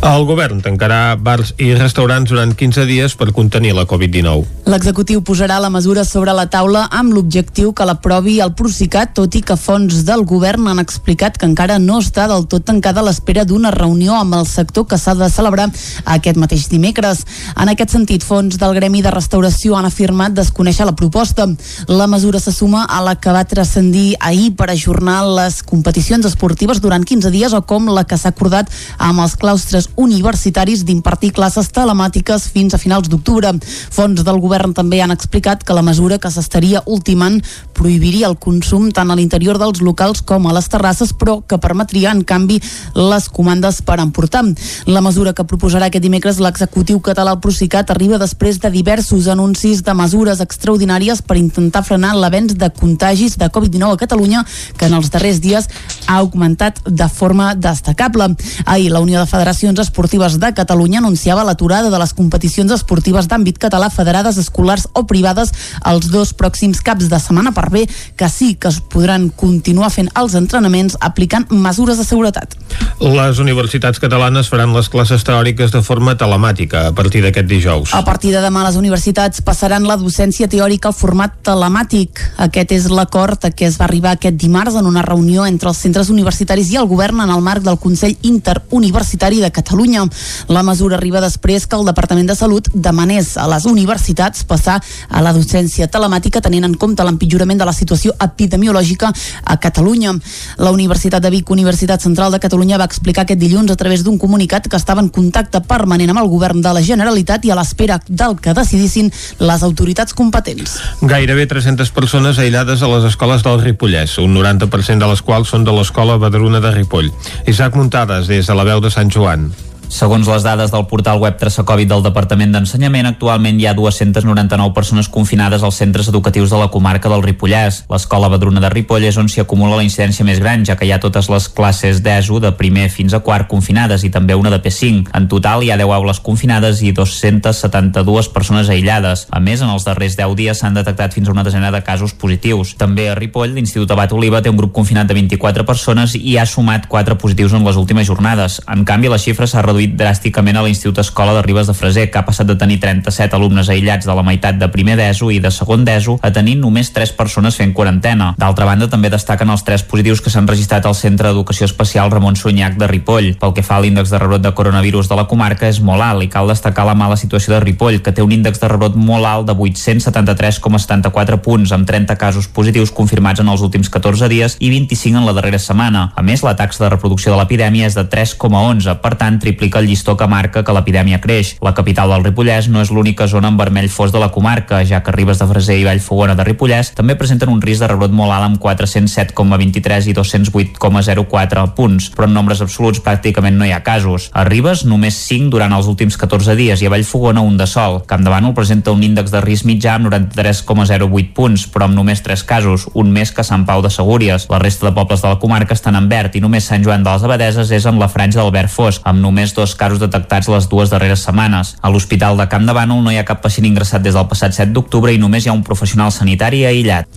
El 0.04 0.26
govern 0.28 0.58
tancarà 0.60 1.14
bars 1.16 1.54
i 1.56 1.70
restaurants 1.78 2.28
durant 2.28 2.50
15 2.52 2.84
dies 2.84 3.14
per 3.16 3.30
contenir 3.32 3.72
la 3.72 3.86
Covid-19. 3.88 4.64
L'executiu 4.68 5.22
posarà 5.24 5.56
la 5.62 5.70
mesura 5.72 6.04
sobre 6.04 6.34
la 6.36 6.44
taula 6.52 6.82
amb 6.92 7.14
l'objectiu 7.16 7.72
que 7.72 7.86
l'aprovi 7.88 8.34
el 8.44 8.52
Procicat, 8.56 9.14
tot 9.16 9.34
i 9.38 9.40
que 9.40 9.56
fons 9.56 10.02
del 10.04 10.26
govern 10.28 10.68
han 10.68 10.82
explicat 10.82 11.38
que 11.40 11.48
encara 11.48 11.78
no 11.80 12.00
està 12.02 12.26
del 12.28 12.44
tot 12.52 12.66
tancada 12.68 13.00
a 13.00 13.06
l'espera 13.06 13.46
d'una 13.48 13.72
reunió 13.72 14.18
amb 14.18 14.36
el 14.36 14.44
sector 14.50 14.84
que 14.90 14.98
s'ha 15.00 15.14
de 15.16 15.30
celebrar 15.32 15.70
aquest 16.16 16.40
mateix 16.40 16.68
dimecres. 16.68 17.24
En 17.56 17.72
aquest 17.72 17.96
sentit, 17.96 18.24
fons 18.24 18.58
del 18.60 18.76
Gremi 18.76 19.00
de 19.04 19.12
Restauració 19.14 19.78
han 19.78 19.88
afirmat 19.88 20.36
desconèixer 20.36 20.84
la 20.84 20.96
proposta. 20.96 21.48
La 21.88 22.06
mesura 22.06 22.40
se 22.40 22.52
suma 22.52 22.84
a 22.84 23.00
la 23.04 23.16
que 23.16 23.32
va 23.32 23.46
transcendir 23.48 24.16
ahir 24.20 24.52
per 24.56 24.68
ajornar 24.70 25.22
les 25.40 25.62
competicions 25.62 26.26
esportives 26.28 26.80
durant 26.84 27.04
15 27.04 27.32
dies 27.32 27.56
o 27.56 27.64
com 27.64 27.88
la 27.88 28.04
que 28.04 28.20
s'ha 28.20 28.34
acordat 28.34 28.68
amb 28.98 29.24
els 29.24 29.36
claustres 29.54 29.86
universitaris 29.94 30.80
d'impartir 30.82 31.30
classes 31.30 31.68
telemàtiques 31.70 32.48
fins 32.50 32.74
a 32.74 32.78
finals 32.78 33.06
d'octubre. 33.06 33.52
Fons 33.94 34.24
del 34.26 34.40
govern 34.42 34.72
també 34.74 34.98
han 34.98 35.14
explicat 35.14 35.62
que 35.62 35.76
la 35.76 35.84
mesura 35.86 36.18
que 36.18 36.30
s'estaria 36.34 36.82
ultimant 36.90 37.36
prohibiria 37.72 38.26
el 38.26 38.34
consum 38.34 38.88
tant 38.90 39.12
a 39.12 39.14
l'interior 39.14 39.60
dels 39.62 39.78
locals 39.78 40.24
com 40.26 40.48
a 40.48 40.54
les 40.56 40.66
terrasses, 40.66 41.12
però 41.14 41.36
que 41.46 41.60
permetria, 41.62 42.10
en 42.10 42.24
canvi, 42.26 42.58
les 42.96 43.28
comandes 43.28 43.78
per 43.86 44.00
emportar. 44.02 44.42
La 44.90 45.04
mesura 45.04 45.34
que 45.38 45.46
proposarà 45.46 45.86
aquest 45.86 46.02
dimecres 46.02 46.42
l'executiu 46.42 46.98
català 46.98 47.36
al 47.36 47.40
Procicat 47.44 47.94
arriba 47.94 48.18
després 48.18 48.58
de 48.58 48.72
diversos 48.74 49.28
anuncis 49.30 49.84
de 49.86 49.94
mesures 49.94 50.42
extraordinàries 50.42 51.22
per 51.22 51.38
intentar 51.38 51.84
frenar 51.86 52.16
l'avenç 52.18 52.56
de 52.58 52.72
contagis 52.74 53.38
de 53.38 53.46
Covid-19 53.46 53.94
a 53.94 54.02
Catalunya, 54.02 54.44
que 54.76 54.90
en 54.90 54.98
els 54.98 55.14
darrers 55.14 55.38
dies 55.38 55.70
ha 56.08 56.18
augmentat 56.18 56.82
de 56.90 57.08
forma 57.08 57.54
destacable. 57.54 58.32
Ahir 58.66 58.90
la 58.90 59.04
Unió 59.04 59.20
de 59.20 59.30
Federacions 59.30 59.43
Esportives 59.44 60.38
de 60.40 60.52
Catalunya 60.54 60.98
anunciava 60.98 61.44
l'aturada 61.44 61.90
de 61.90 61.98
les 61.98 62.14
competicions 62.14 62.72
esportives 62.72 63.28
d'àmbit 63.28 63.58
català 63.58 63.90
federades 63.90 64.38
escolars 64.40 64.86
o 64.94 65.04
privades 65.06 65.52
els 65.84 66.08
dos 66.10 66.32
pròxims 66.32 66.80
caps 66.82 67.08
de 67.10 67.18
setmana 67.20 67.52
per 67.52 67.68
bé 67.70 67.84
que 68.16 68.28
sí 68.28 68.54
que 68.54 68.68
es 68.68 68.80
podran 68.80 69.28
continuar 69.28 69.90
fent 69.90 70.08
els 70.16 70.34
entrenaments 70.34 70.96
aplicant 71.00 71.46
mesures 71.50 71.98
de 71.98 72.04
seguretat. 72.04 72.56
Les 73.00 73.38
universitats 73.42 74.00
catalanes 74.00 74.48
faran 74.48 74.72
les 74.74 74.88
classes 74.88 75.24
teòriques 75.26 75.72
de 75.74 75.82
forma 75.82 76.16
telemàtica 76.16 76.86
a 76.88 76.92
partir 76.94 77.22
d'aquest 77.24 77.48
dijous. 77.48 77.94
A 77.94 78.04
partir 78.04 78.32
de 78.32 78.42
demà 78.42 78.64
les 78.64 78.78
universitats 78.80 79.42
passaran 79.44 79.86
la 79.88 79.98
docència 80.00 80.48
teòrica 80.48 80.88
al 80.88 80.96
format 80.96 81.36
telemàtic. 81.44 82.22
Aquest 82.38 82.72
és 82.72 82.88
l'acord 82.90 83.44
a 83.44 83.50
què 83.50 83.68
es 83.68 83.78
va 83.80 83.88
arribar 83.88 84.14
aquest 84.14 84.38
dimarts 84.40 84.78
en 84.78 84.86
una 84.86 85.02
reunió 85.02 85.46
entre 85.46 85.68
els 85.68 85.80
centres 85.80 86.10
universitaris 86.10 86.70
i 86.72 86.78
el 86.80 86.88
govern 86.88 87.20
en 87.24 87.30
el 87.34 87.42
marc 87.44 87.64
del 87.66 87.78
Consell 87.82 88.16
Interuniversitari 88.22 89.33
de 89.40 89.50
Catalunya. 89.50 90.04
La 90.48 90.62
mesura 90.62 90.96
arriba 90.96 91.20
després 91.20 91.66
que 91.66 91.76
el 91.76 91.86
Departament 91.86 92.28
de 92.28 92.36
Salut 92.36 92.68
demanés 92.74 93.36
a 93.36 93.46
les 93.50 93.66
universitats 93.66 94.44
passar 94.44 94.80
a 95.08 95.22
la 95.24 95.32
docència 95.36 95.88
telemàtica 95.88 96.42
tenint 96.44 96.64
en 96.68 96.74
compte 96.74 97.04
l'empitjorament 97.04 97.60
de 97.60 97.68
la 97.68 97.72
situació 97.76 98.14
epidemiològica 98.20 99.12
a 99.44 99.56
Catalunya. 99.60 100.14
La 100.58 100.72
Universitat 100.74 101.22
de 101.22 101.30
Vic, 101.30 101.50
Universitat 101.50 102.02
Central 102.02 102.32
de 102.32 102.40
Catalunya, 102.40 102.78
va 102.78 102.88
explicar 102.88 103.24
aquest 103.24 103.40
dilluns 103.40 103.70
a 103.70 103.76
través 103.76 104.04
d'un 104.04 104.18
comunicat 104.18 104.68
que 104.68 104.76
estava 104.76 105.02
en 105.02 105.08
contacte 105.08 105.60
permanent 105.60 106.10
amb 106.12 106.22
el 106.24 106.30
govern 106.32 106.62
de 106.62 106.72
la 106.74 106.82
Generalitat 106.82 107.44
i 107.44 107.50
a 107.50 107.58
l'espera 107.58 108.00
del 108.08 108.36
que 108.40 108.54
decidissin 108.54 109.10
les 109.40 109.62
autoritats 109.62 110.14
competents. 110.14 110.78
Gairebé 111.02 111.46
300 111.50 111.90
persones 111.94 112.38
aïllades 112.38 112.82
a 112.82 112.90
les 112.92 113.08
escoles 113.10 113.42
del 113.46 113.60
Ripollès, 113.62 114.18
un 114.18 114.34
90% 114.36 115.02
de 115.02 115.10
les 115.10 115.22
quals 115.22 115.50
són 115.54 115.64
de 115.64 115.72
l'escola 115.74 116.18
Badruna 116.20 116.60
de 116.60 116.72
Ripoll. 116.74 117.10
Isaac 117.50 117.76
Muntades, 117.76 118.28
des 118.28 118.46
de 118.46 118.54
la 118.54 118.64
veu 118.64 118.80
de 118.84 118.90
Sant 118.90 119.10
Joan. 119.10 119.23
One. 119.24 119.73
Segons 119.88 120.26
les 120.26 120.42
dades 120.42 120.72
del 120.72 120.86
portal 120.88 121.20
web 121.20 121.36
Traçacovid 121.38 121.90
del 121.90 122.02
Departament 122.02 122.54
d'Ensenyament, 122.54 123.06
actualment 123.06 123.58
hi 123.60 123.66
ha 123.68 123.74
299 123.76 124.72
persones 124.74 125.10
confinades 125.12 125.62
als 125.62 125.76
centres 125.76 126.08
educatius 126.08 126.50
de 126.50 126.58
la 126.58 126.70
comarca 126.72 127.10
del 127.12 127.22
Ripollès. 127.22 127.82
L'escola 127.92 128.30
Badruna 128.32 128.62
de 128.64 128.70
Ripoll 128.72 129.04
és 129.04 129.18
on 129.20 129.28
s'hi 129.28 129.42
acumula 129.42 129.76
la 129.76 129.84
incidència 129.84 130.24
més 130.24 130.40
gran, 130.40 130.64
ja 130.64 130.76
que 130.80 130.88
hi 130.88 130.92
ha 130.94 131.00
totes 131.02 131.28
les 131.30 131.48
classes 131.52 132.00
d'ESO 132.02 132.40
de 132.40 132.54
primer 132.56 132.88
fins 132.90 133.14
a 133.14 133.20
quart 133.20 133.46
confinades 133.50 134.06
i 134.08 134.10
també 134.10 134.34
una 134.34 134.50
de 134.50 134.60
P5. 134.64 135.12
En 135.14 135.28
total 135.28 135.62
hi 135.62 135.70
ha 135.70 135.78
10 135.78 135.94
aules 135.98 136.20
confinades 136.24 136.82
i 136.82 136.94
272 136.96 138.32
persones 138.32 138.72
aïllades. 138.72 139.26
A 139.30 139.40
més, 139.40 139.60
en 139.60 139.68
els 139.68 139.84
darrers 139.84 140.16
10 140.16 140.34
dies 140.40 140.64
s'han 140.64 140.80
detectat 140.80 141.12
fins 141.14 141.28
a 141.28 141.36
una 141.36 141.44
desena 141.44 141.70
de 141.70 141.84
casos 141.84 142.16
positius. 142.16 142.74
També 142.80 143.10
a 143.10 143.18
Ripoll, 143.18 143.54
l'Institut 143.54 143.92
Abat 143.92 144.16
Oliva 144.16 144.42
té 144.42 144.50
un 144.50 144.58
grup 144.58 144.72
confinat 144.72 145.06
de 145.06 145.18
24 145.20 145.68
persones 145.68 146.16
i 146.16 146.38
ha 146.38 146.48
sumat 146.48 146.88
4 146.88 147.20
positius 147.20 147.54
en 147.54 147.68
les 147.68 147.76
últimes 147.76 148.08
jornades. 148.08 148.60
En 148.66 148.88
canvi, 148.88 149.12
la 149.12 149.20
xifra 149.20 149.46
s'ha 149.46 149.62
reduït 149.62 149.73
reduït 149.74 149.96
dràsticament 149.98 150.54
a 150.56 150.62
l'Institut 150.62 151.00
Escola 151.02 151.32
de 151.34 151.42
Ribes 151.42 151.66
de 151.66 151.74
Freser, 151.74 152.06
que 152.10 152.18
ha 152.20 152.24
passat 152.24 152.46
de 152.46 152.54
tenir 152.54 152.78
37 152.78 153.34
alumnes 153.34 153.68
aïllats 153.68 154.06
de 154.06 154.14
la 154.14 154.22
meitat 154.22 154.54
de 154.58 154.68
primer 154.70 154.94
d'ESO 154.96 155.32
i 155.34 155.40
de 155.42 155.50
segon 155.50 155.82
d'ESO 155.84 156.20
a 156.22 156.30
tenir 156.30 156.54
només 156.60 156.92
3 156.94 157.10
persones 157.18 157.56
fent 157.58 157.72
quarantena. 157.74 158.34
D'altra 158.38 158.68
banda, 158.68 158.86
també 158.88 159.10
destaquen 159.10 159.50
els 159.50 159.64
3 159.66 159.82
positius 159.90 160.22
que 160.22 160.30
s'han 160.30 160.46
registrat 160.46 160.86
al 160.86 160.94
Centre 160.94 161.28
d'Educació 161.28 161.66
Especial 161.66 162.12
Ramon 162.12 162.38
Sunyac 162.38 162.78
de 162.78 162.86
Ripoll. 162.86 163.32
Pel 163.40 163.54
que 163.56 163.64
fa 163.66 163.80
a 163.80 163.82
l'índex 163.82 164.12
de 164.14 164.20
rebrot 164.22 164.44
de 164.44 164.54
coronavirus 164.54 165.10
de 165.10 165.18
la 165.18 165.26
comarca 165.26 165.66
és 165.66 165.80
molt 165.82 166.04
alt 166.06 166.22
i 166.22 166.30
cal 166.30 166.46
destacar 166.48 166.86
la 166.86 166.94
mala 166.94 167.18
situació 167.18 167.56
de 167.56 167.60
Ripoll, 167.64 167.98
que 167.98 168.14
té 168.14 168.22
un 168.22 168.32
índex 168.32 168.62
de 168.62 168.70
rebrot 168.70 168.94
molt 168.94 169.26
alt 169.26 169.50
de 169.50 169.58
873,74 169.58 171.40
punts, 171.42 171.74
amb 171.74 171.88
30 171.88 172.14
casos 172.20 172.46
positius 172.46 172.94
confirmats 172.94 173.42
en 173.42 173.50
els 173.50 173.64
últims 173.66 173.90
14 173.90 174.30
dies 174.30 174.56
i 174.60 174.70
25 174.70 175.18
en 175.18 175.26
la 175.26 175.34
darrera 175.34 175.58
setmana. 175.58 176.12
A 176.14 176.22
més, 176.22 176.46
la 176.46 176.54
taxa 176.54 176.84
de 176.84 176.92
reproducció 176.94 177.34
de 177.34 177.40
l'epidèmia 177.40 177.90
és 177.90 177.98
de 177.98 178.06
3,11, 178.06 179.00
per 179.02 179.14
tant, 179.18 179.40
triplica 179.64 179.78
el 179.78 179.86
llistó 179.86 180.16
que 180.16 180.26
marca 180.28 180.62
que 180.62 180.72
l'epidèmia 180.76 181.20
creix. 181.24 181.54
La 181.64 181.72
capital 181.72 182.10
del 182.12 182.24
Ripollès 182.24 182.68
no 182.68 182.82
és 182.82 182.90
l'única 182.92 183.26
zona 183.26 183.48
en 183.48 183.56
vermell 183.56 183.88
fos 183.88 184.12
de 184.12 184.20
la 184.20 184.28
comarca, 184.28 184.82
ja 184.84 185.00
que 185.02 185.12
Ribes 185.12 185.38
de 185.40 185.46
Freser 185.48 185.78
i 185.80 185.86
Vallfogona 185.86 186.34
de 186.36 186.44
Ripollès 186.44 186.92
també 186.94 187.16
presenten 187.16 187.48
un 187.48 187.62
risc 187.62 187.80
de 187.80 187.88
rebrot 187.88 188.12
molt 188.12 188.34
alt 188.34 188.44
amb 188.44 188.58
407,23 188.60 190.10
i 190.10 190.14
208,04 190.18 191.64
punts, 191.78 192.10
però 192.12 192.28
en 192.28 192.36
nombres 192.36 192.60
absoluts 192.60 193.00
pràcticament 193.00 193.56
no 193.56 193.64
hi 193.64 193.72
ha 193.72 193.80
casos. 193.86 194.28
A 194.34 194.44
Ribes 194.44 194.84
només 194.84 195.16
5 195.30 195.48
durant 195.54 195.72
els 195.72 195.88
últims 195.88 196.18
14 196.20 196.56
dies 196.58 196.82
i 196.82 196.90
a 196.90 196.92
Vallfogona 196.92 197.40
un 197.40 197.56
de 197.56 197.66
sol. 197.70 198.02
Campdevànol 198.04 198.52
presenta 198.52 198.92
un 198.92 199.02
índex 199.02 199.32
de 199.32 199.40
risc 199.40 199.64
mitjà 199.64 199.96
amb 199.96 200.10
93,08 200.12 201.32
punts, 201.32 201.66
però 201.72 201.88
amb 201.88 201.96
només 201.96 202.20
3 202.20 202.44
casos, 202.44 202.84
un 202.92 203.16
més 203.16 203.32
que 203.32 203.46
Sant 203.46 203.64
Pau 203.64 203.80
de 203.80 203.88
Segúries. 203.88 204.50
La 204.52 204.60
resta 204.60 204.90
de 204.90 204.92
pobles 204.92 205.24
de 205.24 205.32
la 205.32 205.40
comarca 205.40 205.72
estan 205.72 205.96
en 205.96 206.12
verd 206.12 206.36
i 206.36 206.44
només 206.44 206.68
Sant 206.68 206.84
Joan 206.84 207.06
de 207.06 207.16
les 207.16 207.24
Abadeses 207.24 207.72
és 207.72 207.88
en 207.88 208.02
la 208.02 208.12
franja 208.12 208.42
del 208.42 208.52
verd 208.52 208.68
fosc, 208.68 209.00
amb 209.08 209.24
només 209.24 209.53
dos 209.54 209.74
casos 209.78 210.02
detectats 210.02 210.50
les 210.52 210.68
dues 210.68 210.90
darreres 210.92 211.24
setmanes. 211.26 211.74
A 211.80 211.90
l'Hospital 211.90 212.36
de 212.40 212.48
Camp 212.50 212.66
de 212.66 212.74
Bànol 212.76 213.02
no 213.04 213.14
hi 213.14 213.18
ha 213.20 213.26
cap 213.28 213.42
pacient 213.44 213.68
ingressat 213.68 214.04
des 214.04 214.18
del 214.18 214.28
passat 214.30 214.56
7 214.56 214.74
d'octubre 214.74 215.14
i 215.14 215.20
només 215.22 215.46
hi 215.46 215.52
ha 215.52 215.56
un 215.56 215.64
professional 215.66 216.12
sanitari 216.12 216.64
aïllat. 216.66 217.08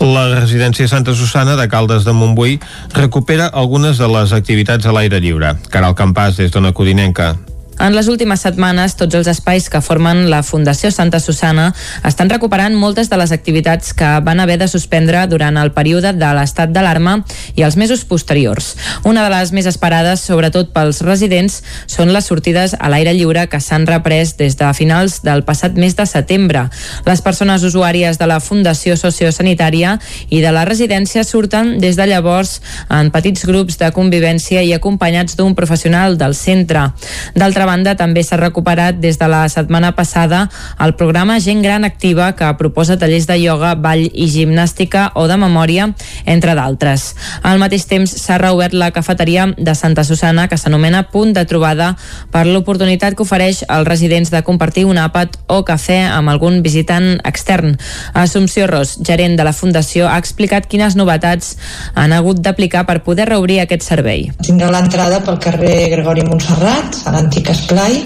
La 0.00 0.26
residència 0.34 0.88
Santa 0.88 1.14
Susana 1.14 1.56
de 1.60 1.68
Caldes 1.68 2.08
de 2.08 2.16
Montbui 2.16 2.58
recupera 2.96 3.46
algunes 3.46 3.98
de 3.98 4.10
les 4.16 4.32
activitats 4.32 4.86
a 4.86 4.96
l'aire 4.96 5.20
lliure. 5.20 5.56
Caral 5.70 5.96
Campàs, 5.98 6.36
des 6.40 6.52
d'Ona 6.52 6.72
Codinenca. 6.72 7.34
En 7.80 7.94
les 7.96 8.06
últimes 8.06 8.40
setmanes, 8.44 8.94
tots 9.00 9.16
els 9.16 9.26
espais 9.26 9.64
que 9.72 9.80
formen 9.82 10.26
la 10.30 10.42
Fundació 10.46 10.90
Santa 10.92 11.18
Susana 11.20 11.70
estan 12.06 12.30
recuperant 12.30 12.76
moltes 12.78 13.08
de 13.10 13.16
les 13.18 13.32
activitats 13.32 13.94
que 13.96 14.10
van 14.22 14.40
haver 14.40 14.58
de 14.60 14.68
suspendre 14.68 15.24
durant 15.26 15.56
el 15.58 15.72
període 15.74 16.12
de 16.12 16.28
l'estat 16.36 16.70
d'alarma 16.70 17.16
i 17.56 17.64
els 17.66 17.78
mesos 17.80 18.04
posteriors. 18.04 18.76
Una 19.08 19.24
de 19.24 19.32
les 19.32 19.52
més 19.56 19.66
esperades, 19.66 20.20
sobretot 20.20 20.70
pels 20.76 21.00
residents, 21.02 21.62
són 21.90 22.12
les 22.12 22.28
sortides 22.28 22.76
a 22.78 22.92
l'aire 22.92 23.16
lliure 23.16 23.48
que 23.50 23.60
s'han 23.60 23.88
reprès 23.88 24.36
des 24.36 24.56
de 24.60 24.70
finals 24.76 25.22
del 25.26 25.42
passat 25.48 25.74
mes 25.74 25.96
de 25.96 26.06
setembre. 26.06 26.68
Les 27.08 27.24
persones 27.24 27.64
usuàries 27.66 28.20
de 28.20 28.30
la 28.30 28.38
Fundació 28.40 28.96
Sociosanitària 29.00 29.96
i 30.30 30.44
de 30.44 30.52
la 30.54 30.66
residència 30.68 31.24
surten 31.24 31.78
des 31.82 31.96
de 31.96 32.06
llavors 32.06 32.60
en 32.90 33.10
petits 33.10 33.46
grups 33.48 33.80
de 33.80 33.90
convivència 33.96 34.62
i 34.62 34.74
acompanyats 34.76 35.36
d'un 35.40 35.56
professional 35.58 36.18
del 36.20 36.36
centre. 36.38 36.90
D'altra 37.34 37.71
banda, 37.72 37.96
també 37.96 38.22
s'ha 38.24 38.36
recuperat 38.40 39.00
des 39.00 39.18
de 39.18 39.28
la 39.30 39.42
setmana 39.48 39.92
passada 39.96 40.44
el 40.82 40.94
programa 41.00 41.38
Gent 41.40 41.62
Gran 41.64 41.84
Activa 41.88 42.32
que 42.36 42.50
proposa 42.60 42.98
tallers 43.00 43.26
de 43.30 43.38
ioga, 43.40 43.74
ball 43.74 44.04
i 44.12 44.28
gimnàstica 44.28 45.08
o 45.16 45.26
de 45.30 45.38
memòria, 45.40 45.88
entre 46.26 46.56
d'altres. 46.58 47.12
Al 47.42 47.60
mateix 47.62 47.86
temps 47.88 48.12
s'ha 48.22 48.38
reobert 48.42 48.76
la 48.76 48.90
cafeteria 48.92 49.48
de 49.56 49.74
Santa 49.78 50.04
Susana 50.04 50.48
que 50.48 50.58
s'anomena 50.60 51.04
Punt 51.12 51.32
de 51.36 51.44
Trobada 51.48 51.92
per 52.32 52.44
l'oportunitat 52.46 53.16
que 53.16 53.24
ofereix 53.24 53.62
als 53.68 53.88
residents 53.88 54.32
de 54.32 54.42
compartir 54.44 54.84
un 54.88 55.00
àpat 55.00 55.38
o 55.48 55.62
cafè 55.66 56.00
amb 56.10 56.32
algun 56.32 56.60
visitant 56.64 57.16
extern. 57.28 57.76
Assumpció 58.12 58.66
Ros, 58.70 58.98
gerent 59.06 59.38
de 59.38 59.46
la 59.46 59.54
Fundació, 59.56 60.08
ha 60.08 60.18
explicat 60.20 60.68
quines 60.68 60.96
novetats 60.98 61.56
han 61.94 62.12
hagut 62.12 62.42
d'aplicar 62.42 62.84
per 62.88 63.00
poder 63.06 63.28
reobrir 63.30 63.60
aquest 63.62 63.86
servei. 63.86 64.28
Tindrà 64.44 64.70
l'entrada 64.74 65.22
pel 65.24 65.40
carrer 65.42 65.88
Gregori 65.94 66.26
Montserrat, 66.26 67.02
a 67.06 67.16
l'antic 67.16 67.51
esplai, 67.52 68.00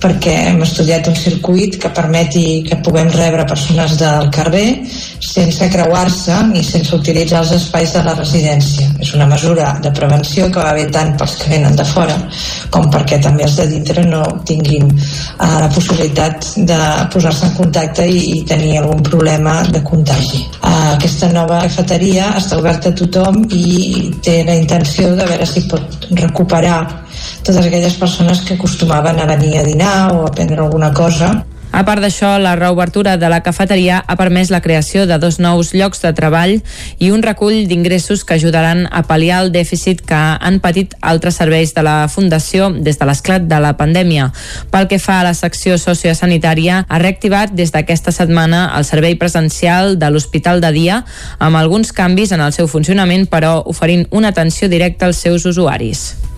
perquè 0.00 0.32
hem 0.48 0.62
estudiat 0.64 1.08
un 1.10 1.16
circuit 1.16 1.76
que 1.80 1.90
permeti 1.92 2.62
que 2.64 2.78
puguem 2.84 3.10
rebre 3.12 3.44
persones 3.48 3.98
del 4.00 4.30
carrer 4.32 4.80
sense 5.20 5.68
creuar-se 5.70 6.38
ni 6.48 6.62
sense 6.64 6.94
utilitzar 6.96 7.42
els 7.44 7.52
espais 7.58 7.92
de 7.92 8.02
la 8.06 8.14
residència. 8.16 8.88
És 8.98 9.12
una 9.14 9.28
mesura 9.28 9.74
de 9.84 9.92
prevenció 9.96 10.48
que 10.48 10.64
va 10.64 10.72
bé 10.76 10.86
tant 10.94 11.12
pels 11.20 11.36
que 11.42 11.50
venen 11.52 11.76
de 11.76 11.84
fora 11.84 12.16
com 12.72 12.88
perquè 12.90 13.20
també 13.22 13.44
els 13.44 13.58
de 13.60 13.68
dintre 13.74 14.06
no 14.08 14.22
tinguin 14.48 14.88
uh, 14.88 15.58
la 15.60 15.68
possibilitat 15.74 16.48
de 16.70 16.80
posar-se 17.12 17.50
en 17.50 17.54
contacte 17.58 18.08
i, 18.08 18.24
i 18.38 18.42
tenir 18.48 18.78
algun 18.80 19.04
problema 19.04 19.60
de 19.68 19.84
contagi. 19.84 20.46
Uh, 20.62 20.96
aquesta 20.96 21.28
nova 21.34 21.60
cafeteria 21.66 22.32
està 22.40 22.58
oberta 22.58 22.88
a 22.88 22.96
tothom 22.96 23.44
i 23.52 24.10
té 24.24 24.40
la 24.48 24.56
intenció 24.56 25.12
de 25.12 25.28
veure 25.28 25.46
si 25.46 25.66
pot 25.68 26.10
recuperar 26.16 26.80
totes 27.42 27.66
aquelles 27.66 27.94
persones 27.94 28.40
que 28.40 28.54
acostumaven 28.54 29.20
a 29.20 29.26
venir 29.26 29.58
a 29.58 29.64
dinar 29.64 30.12
o 30.12 30.26
a 30.26 30.30
prendre 30.30 30.60
alguna 30.60 30.92
cosa 30.92 31.44
a 31.72 31.84
part 31.86 32.02
d'això, 32.02 32.34
la 32.42 32.56
reobertura 32.58 33.16
de 33.16 33.28
la 33.30 33.44
cafeteria 33.46 34.00
ha 34.02 34.16
permès 34.18 34.50
la 34.50 34.60
creació 34.60 35.04
de 35.06 35.18
dos 35.22 35.38
nous 35.38 35.70
llocs 35.70 36.02
de 36.02 36.10
treball 36.18 36.56
i 36.98 37.10
un 37.14 37.22
recull 37.22 37.68
d'ingressos 37.70 38.24
que 38.26 38.34
ajudaran 38.34 38.88
a 38.90 39.04
pal·liar 39.06 39.38
el 39.44 39.52
dèficit 39.54 40.02
que 40.02 40.18
han 40.18 40.58
patit 40.64 40.96
altres 41.00 41.38
serveis 41.38 41.70
de 41.76 41.84
la 41.86 42.08
Fundació 42.10 42.72
des 42.74 42.98
de 42.98 43.06
l'esclat 43.06 43.46
de 43.46 43.60
la 43.62 43.76
pandèmia. 43.78 44.32
Pel 44.74 44.88
que 44.90 44.98
fa 44.98 45.20
a 45.20 45.28
la 45.28 45.34
secció 45.34 45.78
sociosanitària, 45.78 46.84
ha 46.88 46.98
reactivat 46.98 47.54
des 47.54 47.70
d'aquesta 47.70 48.10
setmana 48.10 48.64
el 48.76 48.84
servei 48.84 49.14
presencial 49.14 49.94
de 49.98 50.10
l'Hospital 50.10 50.60
de 50.60 50.72
Dia 50.74 51.04
amb 51.38 51.56
alguns 51.56 51.94
canvis 51.94 52.34
en 52.34 52.42
el 52.42 52.52
seu 52.52 52.66
funcionament, 52.66 53.28
però 53.30 53.60
oferint 53.64 54.08
una 54.10 54.34
atenció 54.34 54.68
directa 54.68 55.06
als 55.06 55.22
seus 55.22 55.46
usuaris. 55.46 56.29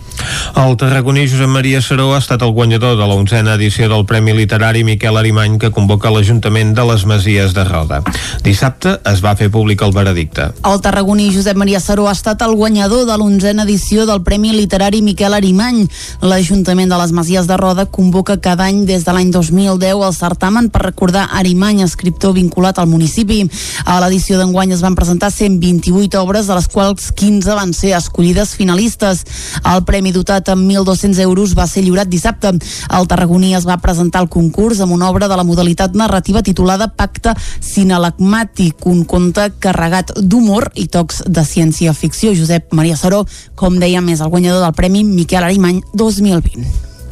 El 0.57 0.77
tarragoní 0.77 1.25
Josep 1.29 1.49
Maria 1.49 1.81
Saró 1.83 2.15
ha 2.15 2.19
estat 2.19 2.43
el 2.43 2.53
guanyador 2.53 2.99
de 2.99 3.07
la 3.07 3.15
onzena 3.15 3.55
edició 3.55 3.89
del 3.89 4.05
Premi 4.07 4.35
Literari 4.37 4.85
Miquel 4.85 5.17
Arimany 5.17 5.59
que 5.59 5.71
convoca 5.73 6.11
l'Ajuntament 6.13 6.75
de 6.77 6.85
les 6.87 7.07
Masies 7.09 7.55
de 7.57 7.65
Roda. 7.65 8.03
Dissabte 8.45 8.99
es 9.11 9.23
va 9.25 9.35
fer 9.37 9.51
públic 9.51 9.83
el 9.83 9.95
veredicte. 9.97 10.51
El 10.69 10.81
tarragoní 10.85 11.31
Josep 11.35 11.57
Maria 11.57 11.81
Saró 11.81 12.07
ha 12.09 12.13
estat 12.13 12.45
el 12.47 12.55
guanyador 12.55 13.07
de 13.09 13.17
l'onzena 13.19 13.65
edició 13.67 14.07
del 14.07 14.23
Premi 14.23 14.53
Literari 14.53 15.03
Miquel 15.03 15.35
Arimany. 15.35 15.87
L'Ajuntament 16.23 16.93
de 16.93 17.01
les 17.01 17.13
Masies 17.17 17.49
de 17.49 17.57
Roda 17.57 17.87
convoca 17.87 18.39
cada 18.41 18.69
any 18.69 18.85
des 18.87 19.05
de 19.09 19.17
l'any 19.17 19.33
2010 19.33 20.07
el 20.07 20.15
certamen 20.15 20.69
per 20.71 20.85
recordar 20.87 21.29
Arimany, 21.33 21.83
escriptor 21.83 22.37
vinculat 22.37 22.79
al 22.79 22.91
municipi. 22.93 23.43
A 23.85 23.99
l'edició 24.05 24.39
d'enguany 24.39 24.77
es 24.77 24.85
van 24.85 24.95
presentar 24.95 25.33
128 25.33 26.21
obres, 26.23 26.47
de 26.47 26.55
les 26.55 26.69
quals 26.69 27.11
15 27.17 27.57
van 27.59 27.73
ser 27.75 27.97
escollides 27.97 28.55
finalistes. 28.55 29.25
El 29.65 29.85
Premi 29.89 30.12
dotat 30.13 30.49
amb 30.53 30.69
1.200 30.71 31.19
euros 31.25 31.55
va 31.59 31.67
ser 31.67 31.83
lliurat 31.85 32.09
dissabte. 32.09 32.53
El 32.53 33.09
tarragoní 33.09 33.55
es 33.57 33.67
va 33.69 33.79
presentar 33.83 34.23
al 34.23 34.29
concurs 34.33 34.81
amb 34.81 34.93
una 34.93 35.11
obra 35.11 35.29
de 35.29 35.37
la 35.37 35.45
modalitat 35.45 35.97
narrativa 35.99 36.43
titulada 36.43 36.89
Pacte 36.97 37.35
Sinalagmàtic, 37.61 38.87
un 38.87 39.05
conte 39.05 39.49
carregat 39.59 40.15
d'humor 40.21 40.71
i 40.75 40.87
tocs 40.93 41.23
de 41.27 41.45
ciència-ficció. 41.45 42.35
Josep 42.37 42.73
Maria 42.73 42.97
Saró, 42.97 43.25
com 43.55 43.79
dèiem, 43.81 44.09
és 44.13 44.21
el 44.21 44.33
guanyador 44.33 44.65
del 44.65 44.77
Premi 44.79 45.05
Miquel 45.05 45.45
Arimany 45.45 45.83
2020. 45.95 46.67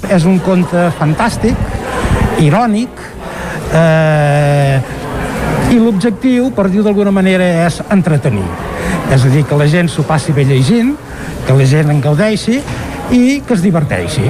És 0.08 0.24
un 0.24 0.38
conte 0.40 0.88
fantàstic, 0.98 1.58
irònic, 2.40 3.02
eh, 3.76 4.80
i 5.70 5.78
l'objectiu, 5.78 6.50
per 6.54 6.66
dir 6.70 6.82
d'alguna 6.82 7.12
manera, 7.14 7.46
és 7.66 7.80
entretenir. 7.94 8.46
És 9.10 9.24
a 9.26 9.28
dir, 9.32 9.42
que 9.42 9.58
la 9.58 9.66
gent 9.66 9.90
s'ho 9.90 10.04
passi 10.06 10.30
bé 10.32 10.44
llegint, 10.46 10.94
que 11.46 11.56
la 11.58 11.66
gent 11.66 11.90
en 11.90 11.98
gaudeixi 12.04 12.60
i 13.10 13.40
que 13.42 13.56
es 13.56 13.62
diverteixi. 13.64 14.28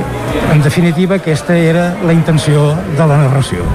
En 0.54 0.62
definitiva, 0.64 1.20
aquesta 1.20 1.56
era 1.56 1.90
la 2.00 2.16
intenció 2.16 2.70
de 2.96 3.04
la 3.04 3.18
narració. 3.26 3.66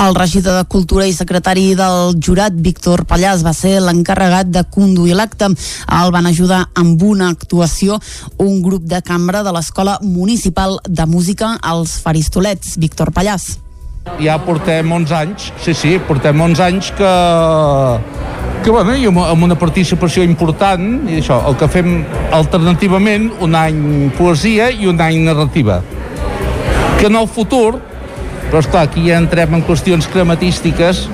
El 0.00 0.14
regidor 0.16 0.56
de 0.56 0.64
Cultura 0.64 1.06
i 1.06 1.12
secretari 1.12 1.74
del 1.76 2.16
jurat, 2.24 2.56
Víctor 2.56 3.04
Pallàs, 3.06 3.44
va 3.44 3.52
ser 3.54 3.76
l'encarregat 3.84 4.50
de 4.50 4.64
conduir 4.72 5.14
l'acte. 5.14 5.52
El 6.00 6.12
van 6.14 6.26
ajudar 6.26 6.64
amb 6.74 7.02
una 7.04 7.28
actuació 7.30 8.00
un 8.38 8.62
grup 8.66 8.88
de 8.88 9.02
cambra 9.06 9.44
de 9.44 9.52
l'Escola 9.52 9.98
Municipal 10.02 10.80
de 10.88 11.06
Música 11.06 11.58
als 11.60 12.00
Faristolets. 12.00 12.78
Víctor 12.80 13.12
Pallàs. 13.12 13.60
Ja 14.20 14.38
portem 14.40 14.92
11 14.92 15.12
anys, 15.12 15.50
sí, 15.60 15.74
sí, 15.76 15.90
portem 16.08 16.40
11 16.40 16.62
anys 16.64 16.88
que, 16.96 17.10
que 18.64 18.72
bueno, 18.72 18.94
i 18.96 19.04
amb, 19.10 19.44
una 19.44 19.56
participació 19.60 20.24
important, 20.24 20.86
i 21.08 21.18
això, 21.20 21.36
el 21.48 21.58
que 21.60 21.68
fem 21.68 21.98
alternativament 22.32 23.28
un 23.44 23.56
any 23.60 24.08
poesia 24.16 24.70
i 24.72 24.88
un 24.88 25.00
any 25.04 25.20
narrativa. 25.26 25.82
Que 26.96 27.10
en 27.12 27.20
el 27.20 27.28
futur, 27.28 27.80
però 28.48 28.64
esclar, 28.64 28.86
aquí 28.88 29.04
ja 29.10 29.20
entrem 29.20 29.58
en 29.58 29.64
qüestions 29.68 30.08
crematístiques, 30.08 31.04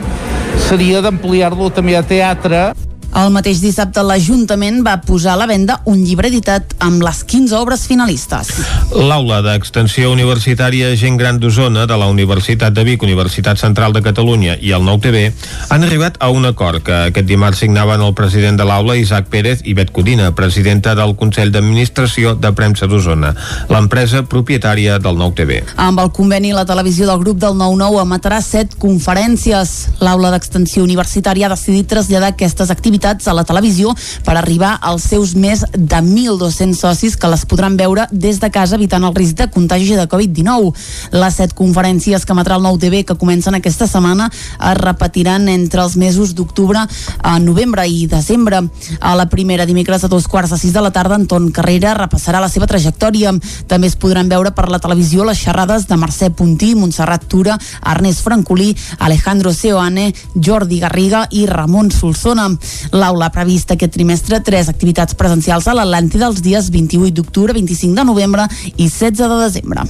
seria 0.68 1.02
d'ampliar-lo 1.02 1.72
també 1.74 1.98
a 1.98 2.06
teatre. 2.06 2.68
El 3.16 3.30
mateix 3.32 3.62
dissabte 3.62 4.02
l'Ajuntament 4.04 4.82
va 4.84 4.98
posar 5.00 5.32
a 5.32 5.40
la 5.40 5.46
venda 5.48 5.78
un 5.88 6.02
llibre 6.04 6.28
editat 6.28 6.74
amb 6.84 7.00
les 7.04 7.22
15 7.24 7.54
obres 7.56 7.86
finalistes. 7.88 8.50
L'aula 8.92 9.38
d'extensió 9.44 10.10
universitària 10.12 10.90
Gent 11.00 11.16
Gran 11.16 11.38
d'Osona 11.40 11.86
de 11.88 11.96
la 11.96 12.10
Universitat 12.12 12.74
de 12.76 12.84
Vic, 12.84 13.04
Universitat 13.06 13.56
Central 13.62 13.94
de 13.96 14.02
Catalunya 14.04 14.58
i 14.60 14.74
el 14.76 14.84
Nou 14.84 15.00
TV 15.00 15.30
han 15.70 15.86
arribat 15.86 16.18
a 16.20 16.28
un 16.28 16.44
acord 16.44 16.82
que 16.84 16.96
aquest 17.08 17.28
dimarts 17.30 17.62
signaven 17.64 18.04
el 18.04 18.12
president 18.18 18.60
de 18.60 18.66
l'aula 18.68 18.98
Isaac 19.00 19.30
Pérez 19.32 19.64
i 19.64 19.72
Bet 19.78 19.94
Codina, 19.96 20.34
presidenta 20.36 20.94
del 20.98 21.16
Consell 21.16 21.54
d'Administració 21.54 22.34
de 22.36 22.52
Premsa 22.52 22.90
d'Osona, 22.90 23.32
l'empresa 23.72 24.26
propietària 24.28 24.98
del 25.00 25.16
Nou 25.16 25.32
TV. 25.32 25.62
Amb 25.80 26.04
el 26.04 26.12
conveni, 26.12 26.52
la 26.52 26.66
televisió 26.68 27.08
del 27.08 27.22
grup 27.24 27.40
del 27.40 27.56
9-9 27.56 28.04
emetrà 28.04 28.42
set 28.44 28.76
conferències. 28.82 29.74
L'aula 30.04 30.34
d'extensió 30.34 30.84
universitària 30.84 31.48
ha 31.48 31.54
decidit 31.56 31.88
traslladar 31.88 32.34
aquestes 32.34 32.70
activitats 32.70 33.05
a 33.06 33.34
la 33.36 33.44
televisió 33.46 33.92
per 34.26 34.34
arribar 34.36 34.76
als 34.82 35.04
seus 35.12 35.34
més 35.38 35.62
de 35.72 36.00
1.200 36.02 36.74
socis 36.74 37.16
que 37.16 37.30
les 37.30 37.44
podran 37.46 37.76
veure 37.78 38.08
des 38.10 38.40
de 38.42 38.50
casa 38.50 38.74
evitant 38.74 39.04
el 39.06 39.14
risc 39.14 39.36
de 39.38 39.46
contagi 39.52 39.94
de 39.94 40.08
Covid-19. 40.10 40.72
Les 41.14 41.38
set 41.38 41.54
conferències 41.54 42.26
que 42.26 42.34
emetrà 42.34 42.56
el 42.58 42.64
Nou 42.66 42.78
TV 42.82 43.04
que 43.06 43.18
comencen 43.18 43.54
aquesta 43.54 43.86
setmana 43.86 44.26
es 44.32 44.78
repetiran 44.80 45.48
entre 45.52 45.84
els 45.84 45.96
mesos 45.96 46.34
d'octubre 46.34 46.82
a 47.22 47.38
novembre 47.38 47.86
i 47.86 48.06
desembre. 48.10 48.64
A 49.00 49.14
la 49.14 49.28
primera 49.30 49.66
dimecres 49.66 50.04
a 50.04 50.10
dos 50.10 50.26
quarts 50.26 50.50
de 50.50 50.58
sis 50.58 50.74
de 50.74 50.82
la 50.82 50.90
tarda 50.90 51.14
Anton 51.14 51.50
Carrera 51.54 51.94
repassarà 51.94 52.40
la 52.42 52.50
seva 52.50 52.66
trajectòria. 52.66 53.34
També 53.70 53.86
es 53.86 53.96
podran 53.96 54.28
veure 54.28 54.50
per 54.56 54.68
la 54.72 54.82
televisió 54.82 55.24
les 55.24 55.38
xerrades 55.38 55.86
de 55.86 55.96
Mercè 56.00 56.32
Puntí, 56.34 56.74
Montserrat 56.74 57.28
Tura, 57.30 57.58
Ernest 57.86 58.24
Francolí, 58.26 58.72
Alejandro 58.98 59.52
Seoane, 59.54 60.12
Jordi 60.34 60.80
Garriga 60.80 61.26
i 61.30 61.46
Ramon 61.46 61.90
Solsona. 61.90 62.48
L'aula 62.92 63.26
ha 63.28 63.34
previst 63.34 63.72
aquest 63.72 63.94
trimestre 63.96 64.40
tres 64.44 64.68
activitats 64.72 65.16
presencials 65.18 65.66
a 65.66 65.74
l'Atlàntida 65.76 66.28
els 66.30 66.42
dies 66.44 66.70
28 66.70 67.14
d'octubre, 67.16 67.56
25 67.56 67.94
de 67.96 68.04
novembre 68.04 68.48
i 68.76 68.88
16 68.88 69.26
de 69.26 69.40
desembre. 69.42 69.86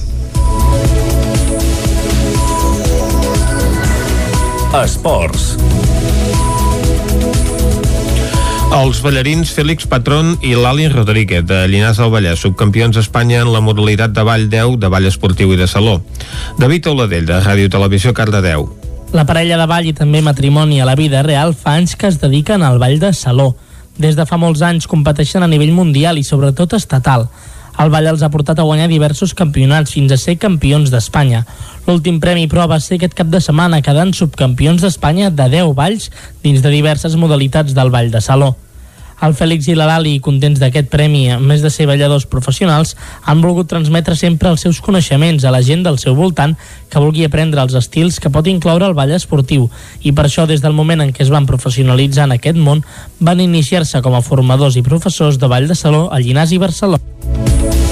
Esports. 4.77 5.55
Els 8.77 8.99
ballarins 9.01 9.49
Félix 9.55 9.87
Patrón 9.87 10.33
i 10.43 10.51
Lali 10.59 10.89
Rodríguez 10.91 11.45
de 11.47 11.61
Llinars 11.71 12.01
del 12.01 12.11
Vallès, 12.11 12.41
subcampions 12.43 12.99
d'Espanya 12.99 13.39
en 13.45 13.53
la 13.53 13.61
modalitat 13.63 14.11
de 14.11 14.25
ball 14.27 14.49
10 14.51 14.75
de 14.83 14.91
ball 14.91 15.07
esportiu 15.07 15.55
i 15.55 15.61
de 15.61 15.69
saló. 15.71 16.01
David 16.59 16.91
Oladell, 16.91 17.25
de 17.25 17.39
Ràdio 17.47 17.71
Televisió 17.71 18.13
Cardedeu. 18.13 18.67
La 19.13 19.23
parella 19.23 19.55
de 19.55 19.65
ball 19.69 19.85
i 19.87 19.93
també 19.95 20.19
matrimoni 20.21 20.81
a 20.81 20.85
la 20.85 20.95
vida 20.99 21.21
real 21.23 21.53
fa 21.55 21.77
anys 21.79 21.95
que 21.95 22.09
es 22.11 22.19
dediquen 22.19 22.63
al 22.63 22.79
ball 22.79 22.99
de 22.99 23.13
saló. 23.15 23.53
Des 23.97 24.17
de 24.19 24.25
fa 24.27 24.37
molts 24.37 24.61
anys 24.61 24.87
competeixen 24.87 25.43
a 25.43 25.47
nivell 25.47 25.71
mundial 25.71 26.19
i 26.19 26.25
sobretot 26.27 26.75
estatal. 26.75 27.29
El 27.79 27.91
ball 27.93 28.09
els 28.11 28.23
ha 28.25 28.29
portat 28.33 28.59
a 28.59 28.65
guanyar 28.67 28.89
diversos 28.91 29.33
campionats 29.37 29.93
fins 29.95 30.11
a 30.11 30.17
ser 30.19 30.35
campions 30.41 30.91
d'Espanya. 30.91 31.45
L'últim 31.87 32.19
premi, 32.19 32.47
però, 32.51 32.67
va 32.67 32.81
ser 32.83 32.97
aquest 32.97 33.15
cap 33.17 33.31
de 33.31 33.41
setmana, 33.41 33.83
quedant 33.85 34.11
subcampions 34.17 34.83
d'Espanya 34.83 35.31
de 35.31 35.49
10 35.55 35.75
balls 35.77 36.09
dins 36.43 36.61
de 36.61 36.73
diverses 36.73 37.15
modalitats 37.15 37.77
del 37.77 37.93
ball 37.93 38.11
de 38.11 38.21
saló. 38.21 38.55
El 39.21 39.33
Fèlix 39.33 39.65
i 39.71 39.75
la 39.77 39.87
Lali, 39.89 40.19
contents 40.21 40.59
d'aquest 40.61 40.91
premi, 40.93 41.23
a 41.33 41.39
més 41.41 41.63
de 41.65 41.71
ser 41.73 41.87
balladors 41.89 42.27
professionals, 42.29 42.93
han 43.25 43.41
volgut 43.41 43.69
transmetre 43.71 44.15
sempre 44.15 44.51
els 44.53 44.61
seus 44.61 44.81
coneixements 44.83 45.43
a 45.43 45.53
la 45.53 45.63
gent 45.65 45.81
del 45.87 45.97
seu 45.97 46.13
voltant 46.15 46.53
que 46.91 47.01
vulgui 47.01 47.25
aprendre 47.25 47.63
els 47.65 47.73
estils 47.79 48.21
que 48.21 48.29
pot 48.33 48.47
incloure 48.47 48.85
el 48.85 48.95
ball 48.97 49.15
esportiu 49.17 49.67
i 50.05 50.13
per 50.13 50.27
això 50.27 50.45
des 50.45 50.61
del 50.61 50.77
moment 50.77 51.01
en 51.01 51.13
què 51.15 51.25
es 51.25 51.33
van 51.33 51.49
professionalitzar 51.49 52.29
en 52.29 52.37
aquest 52.37 52.61
món 52.61 52.85
van 53.19 53.41
iniciar-se 53.41 54.03
com 54.05 54.13
a 54.13 54.21
formadors 54.21 54.77
i 54.77 54.85
professors 54.85 55.41
de 55.41 55.49
ball 55.49 55.67
de 55.67 55.75
saló 55.75 56.07
a 56.13 56.21
Llinars 56.21 56.53
i 56.53 56.61
Barcelona. 56.61 57.86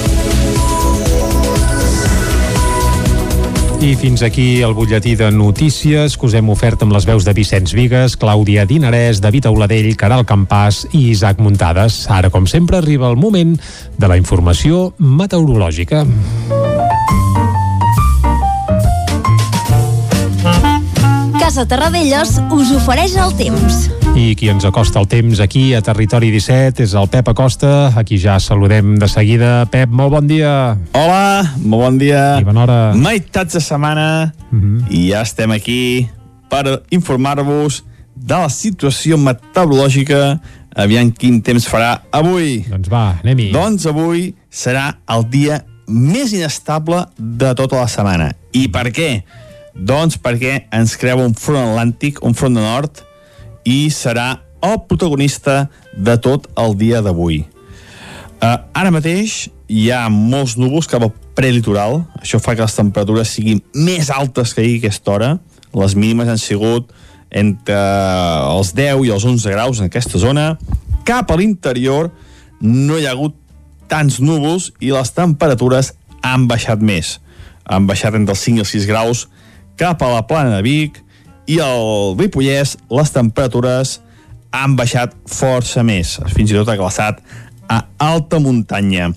I 3.80 3.92
fins 3.94 4.22
aquí 4.22 4.62
el 4.62 4.72
butlletí 4.74 5.14
de 5.16 5.30
notícies 5.30 6.16
que 6.16 6.26
us 6.26 6.34
hem 6.34 6.48
ofert 6.48 6.80
amb 6.82 6.94
les 6.96 7.04
veus 7.06 7.26
de 7.26 7.34
Vicenç 7.36 7.74
Vigues, 7.76 8.16
Clàudia 8.16 8.64
Dinarès, 8.66 9.20
David 9.20 9.50
Auladell, 9.50 9.90
Caral 10.00 10.24
Campàs 10.24 10.86
i 10.92 11.10
Isaac 11.10 11.42
Muntades. 11.44 12.06
Ara, 12.08 12.30
com 12.32 12.48
sempre, 12.48 12.80
arriba 12.80 13.10
el 13.12 13.20
moment 13.20 13.54
de 13.98 14.08
la 14.08 14.16
informació 14.16 14.94
meteorològica. 14.98 16.06
Casa 21.38 21.68
Terradellos 21.68 22.40
us 22.56 22.74
ofereix 22.80 23.20
el 23.20 23.36
temps. 23.38 24.05
I 24.16 24.30
qui 24.32 24.46
ens 24.48 24.64
acosta 24.64 24.96
el 24.96 25.06
temps 25.12 25.42
aquí 25.44 25.74
a 25.76 25.82
Territori 25.84 26.30
17 26.32 26.80
és 26.86 26.94
el 26.96 27.08
Pep 27.12 27.26
Acosta, 27.28 27.90
a 27.92 28.00
qui 28.00 28.16
ja 28.16 28.38
saludem 28.40 28.94
de 28.96 29.08
seguida. 29.12 29.66
Pep, 29.68 29.92
molt 29.92 30.14
bon 30.14 30.24
dia. 30.30 30.52
Hola, 30.96 31.52
molt 31.60 31.82
bon 31.84 31.98
dia. 32.00 32.22
I 32.40 32.46
bona 32.48 32.62
hora. 32.64 32.78
Meitats 32.96 33.58
de 33.58 33.60
setmana 33.60 34.32
uh 34.32 34.56
-huh. 34.56 34.86
i 34.88 35.10
ja 35.10 35.20
estem 35.20 35.50
aquí 35.52 36.08
per 36.48 36.82
informar-vos 36.88 37.84
de 38.14 38.34
la 38.34 38.48
situació 38.48 39.18
meteorològica 39.18 40.40
aviam 40.74 41.12
quin 41.12 41.42
temps 41.42 41.68
farà 41.68 42.00
avui. 42.10 42.64
Doncs 42.70 42.88
va, 42.88 43.18
anem-hi. 43.22 43.50
Doncs 43.52 43.86
avui 43.86 44.34
serà 44.50 44.94
el 45.08 45.28
dia 45.28 45.64
més 45.86 46.32
inestable 46.32 47.04
de 47.18 47.54
tota 47.54 47.76
la 47.76 47.86
setmana. 47.88 48.32
I 48.52 48.68
per 48.68 48.90
què? 48.90 49.22
Doncs 49.74 50.16
perquè 50.16 50.62
ens 50.72 50.96
creua 50.96 51.26
un 51.26 51.34
front 51.34 51.68
atlàntic, 51.68 52.22
un 52.22 52.32
front 52.34 52.54
de 52.54 52.60
nord, 52.60 53.05
i 53.66 53.90
serà 53.92 54.28
el 54.64 54.78
protagonista 54.88 55.66
de 55.92 56.16
tot 56.22 56.48
el 56.56 56.76
dia 56.78 57.02
d'avui. 57.04 57.42
Uh, 58.36 58.56
ara 58.76 58.92
mateix 58.94 59.46
hi 59.66 59.88
ha 59.90 60.06
molts 60.12 60.56
núvols 60.60 60.88
cap 60.90 61.02
al 61.02 61.12
prelitoral, 61.36 62.04
això 62.20 62.38
fa 62.40 62.54
que 62.54 62.64
les 62.64 62.76
temperatures 62.76 63.32
siguin 63.36 63.60
més 63.74 64.10
altes 64.14 64.54
que 64.54 64.62
ahir 64.62 64.76
a 64.76 64.80
aquesta 64.84 65.12
hora, 65.12 65.30
les 65.76 65.96
mínimes 65.98 66.30
han 66.30 66.40
sigut 66.40 66.92
entre 67.30 67.78
els 68.54 68.72
10 68.76 69.02
i 69.08 69.12
els 69.12 69.26
11 69.26 69.52
graus 69.52 69.80
en 69.80 69.90
aquesta 69.90 70.20
zona, 70.22 70.54
cap 71.06 71.30
a 71.30 71.38
l'interior 71.38 72.12
no 72.60 72.96
hi 72.98 73.06
ha 73.06 73.12
hagut 73.12 73.34
tants 73.90 74.20
núvols 74.22 74.70
i 74.80 74.92
les 74.94 75.12
temperatures 75.14 75.92
han 76.24 76.46
baixat 76.50 76.82
més. 76.82 77.18
Han 77.66 77.86
baixat 77.86 78.14
entre 78.18 78.34
els 78.34 78.44
5 78.46 78.60
i 78.60 78.64
els 78.64 78.72
6 78.74 78.86
graus 78.90 79.26
cap 79.78 80.02
a 80.02 80.12
la 80.12 80.24
plana 80.26 80.56
de 80.56 80.62
Vic 80.66 81.02
i 81.46 81.60
al 81.62 82.16
Ripollès 82.18 82.76
les 82.90 83.12
temperatures 83.14 84.00
han 84.56 84.76
baixat 84.78 85.14
força 85.28 85.84
més, 85.86 86.16
fins 86.34 86.52
i 86.52 86.56
tot 86.56 86.70
ha 86.72 86.78
glaçat 86.78 87.20
a 87.68 87.82
alta 88.02 88.38
muntanya. 88.42 89.10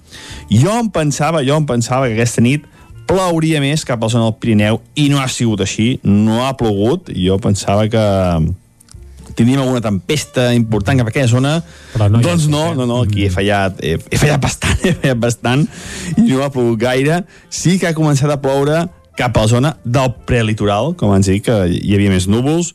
Jo 0.49 0.73
em 0.80 0.89
pensava, 0.93 1.43
jo 1.45 1.57
em 1.57 1.67
pensava 1.69 2.09
que 2.09 2.17
aquesta 2.17 2.43
nit 2.43 2.65
plouria 3.09 3.61
més 3.61 3.86
cap 3.88 4.01
a 4.01 4.07
la 4.07 4.13
zona 4.13 4.30
del 4.30 4.38
Pirineu 4.41 4.82
i 4.99 5.07
no 5.09 5.21
ha 5.21 5.27
sigut 5.32 5.63
així, 5.65 5.91
no 6.05 6.43
ha 6.45 6.53
plogut, 6.57 7.09
jo 7.13 7.38
pensava 7.41 7.88
que 7.89 8.03
tenim 9.38 9.61
alguna 9.61 9.82
tempesta 9.82 10.49
important 10.53 10.99
cap 10.99 11.07
a 11.07 11.13
aquella 11.13 11.32
zona, 11.32 11.53
no 11.95 12.21
doncs 12.21 12.49
no, 12.51 12.73
no, 12.75 12.86
no, 12.89 13.01
aquí 13.05 13.25
he 13.25 13.32
fallat, 13.34 13.80
he, 13.82 13.95
he 14.11 14.19
fallat 14.19 14.41
bastant, 14.43 14.77
he 14.86 14.93
fallat 14.97 15.21
bastant, 15.23 15.65
i 16.17 16.27
no 16.27 16.43
ha 16.43 16.51
plogut 16.53 16.82
gaire. 16.82 17.23
Sí 17.49 17.77
que 17.80 17.89
ha 17.89 17.97
començat 17.97 18.34
a 18.34 18.39
ploure 18.43 18.84
cap 19.20 19.36
a 19.36 19.43
la 19.43 19.51
zona 19.51 19.74
del 19.84 20.13
prelitoral, 20.28 20.93
com 20.95 21.11
ens 21.15 21.28
dit, 21.28 21.43
que 21.43 21.55
hi 21.76 21.95
havia 21.97 22.13
més 22.13 22.30
núvols, 22.32 22.74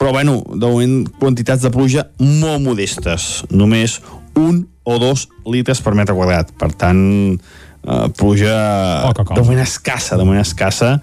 però 0.00 0.14
bueno, 0.16 0.40
de 0.48 0.66
moment 0.66 0.94
quantitats 1.20 1.62
de 1.62 1.70
pluja 1.70 2.08
molt 2.18 2.64
modestes, 2.64 3.44
només 3.52 4.00
un 4.40 4.64
o 4.82 4.98
dos 4.98 5.28
litres 5.46 5.82
per 5.84 5.94
metre 5.94 6.16
quadrat. 6.16 6.50
Per 6.58 6.72
tant, 6.74 7.02
eh, 7.36 8.06
pluja 8.18 8.56
de 9.14 9.42
moment 9.44 9.62
escassa, 9.62 10.16
de 10.16 10.24
moment 10.24 10.42
escassa. 10.42 10.96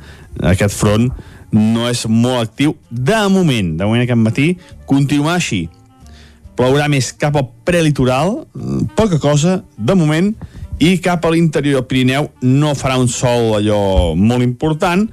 Aquest 0.51 0.75
front 0.75 1.09
no 1.55 1.87
és 1.89 2.05
molt 2.07 2.49
actiu 2.49 2.75
de 2.89 3.21
moment, 3.31 3.75
de 3.77 3.85
moment 3.85 4.03
aquest 4.03 4.21
matí, 4.21 4.47
continuar 4.89 5.37
així. 5.39 5.67
Plourà 6.59 6.89
més 6.91 7.13
cap 7.15 7.37
al 7.39 7.47
prelitoral, 7.63 8.41
poca 8.99 9.19
cosa, 9.23 9.61
de 9.77 9.95
moment, 9.95 10.33
i 10.79 10.97
cap 11.03 11.25
a 11.25 11.31
l'interior 11.33 11.81
del 11.81 11.87
Pirineu 11.89 12.29
no 12.47 12.75
farà 12.77 12.97
un 12.99 13.09
sol 13.11 13.57
allò 13.57 14.15
molt 14.15 14.45
important. 14.45 15.05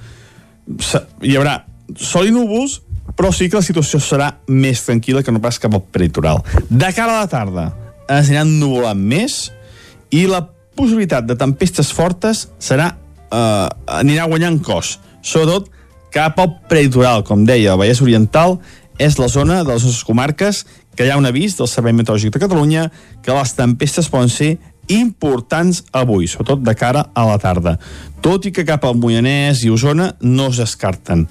Hi 1.23 1.37
haurà 1.37 1.59
sol 1.99 2.29
i 2.29 2.35
núvols, 2.35 2.81
però 3.19 3.33
sí 3.35 3.49
que 3.51 3.59
la 3.59 3.67
situació 3.67 4.01
serà 4.03 4.31
més 4.49 4.85
tranquil·la 4.87 5.25
que 5.27 5.35
no 5.35 5.43
pas 5.43 5.59
cap 5.62 5.75
al 5.75 5.83
peritoral. 5.83 6.43
De 6.69 6.91
cara 6.95 7.17
a 7.17 7.25
la 7.25 7.31
tarda 7.31 7.67
es 8.07 8.31
aniran 8.31 8.59
nuvolant 8.61 9.01
més 9.01 9.49
i 10.14 10.27
la 10.31 10.45
possibilitat 10.77 11.27
de 11.27 11.35
tempestes 11.39 11.91
fortes 11.95 12.47
serà 12.62 12.93
eh, 13.33 13.69
anirà 13.99 14.27
guanyant 14.31 14.61
cos, 14.62 14.97
sobretot 15.25 15.73
cap 16.14 16.39
al 16.41 16.53
peritoral, 16.71 17.25
com 17.27 17.45
deia, 17.49 17.75
el 17.75 17.81
Vallès 17.81 18.03
Oriental 18.05 18.61
és 19.03 19.19
la 19.21 19.29
zona 19.29 19.62
de 19.62 19.73
les 19.73 19.85
nostres 19.85 20.05
comarques 20.07 20.62
que 20.97 21.05
hi 21.05 21.11
ha 21.12 21.19
un 21.21 21.29
avís 21.29 21.59
del 21.59 21.69
Servei 21.69 21.93
Meteorològic 21.93 22.33
de 22.33 22.41
Catalunya 22.41 22.87
que 23.25 23.35
les 23.37 23.53
tempestes 23.59 24.09
poden 24.12 24.33
ser 24.33 24.55
importants 24.93 25.82
avui, 25.97 26.28
sobretot 26.30 26.62
de 26.64 26.74
cara 26.78 27.07
a 27.14 27.26
la 27.28 27.39
tarda. 27.43 27.76
Tot 28.24 28.47
i 28.49 28.53
que 28.55 28.66
cap 28.66 28.84
al 28.87 28.99
Moianès 28.99 29.62
i 29.66 29.70
Osona 29.70 30.12
no 30.22 30.51
es 30.53 30.61
descarten. 30.62 31.26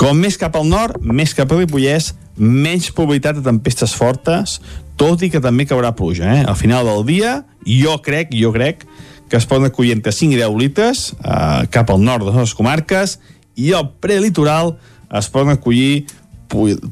Com 0.00 0.20
més 0.20 0.38
cap 0.40 0.56
al 0.56 0.68
nord, 0.68 1.00
més 1.00 1.34
cap 1.36 1.52
a 1.52 1.60
Ripollès, 1.60 2.12
menys 2.36 2.90
probabilitat 2.94 3.38
de 3.38 3.46
tempestes 3.46 3.94
fortes, 3.94 4.58
tot 5.00 5.22
i 5.22 5.30
que 5.30 5.42
també 5.42 5.66
caurà 5.66 5.94
pluja. 5.96 6.26
Eh? 6.30 6.42
Al 6.46 6.58
final 6.58 6.86
del 6.86 7.04
dia, 7.08 7.36
jo 7.66 7.98
crec, 8.04 8.34
jo 8.34 8.52
crec, 8.54 8.84
que 9.28 9.38
es 9.40 9.46
poden 9.50 9.70
acollir 9.70 9.94
entre 9.96 10.12
5 10.12 10.36
i 10.36 10.40
10 10.40 10.58
litres 10.60 11.06
eh, 11.16 11.64
cap 11.72 11.90
al 11.90 12.02
nord 12.04 12.28
de 12.28 12.34
les 12.36 12.52
comarques 12.54 13.16
i 13.56 13.72
al 13.74 13.88
prelitoral 14.02 14.76
es 15.14 15.30
poden 15.32 15.54
acollir 15.54 16.04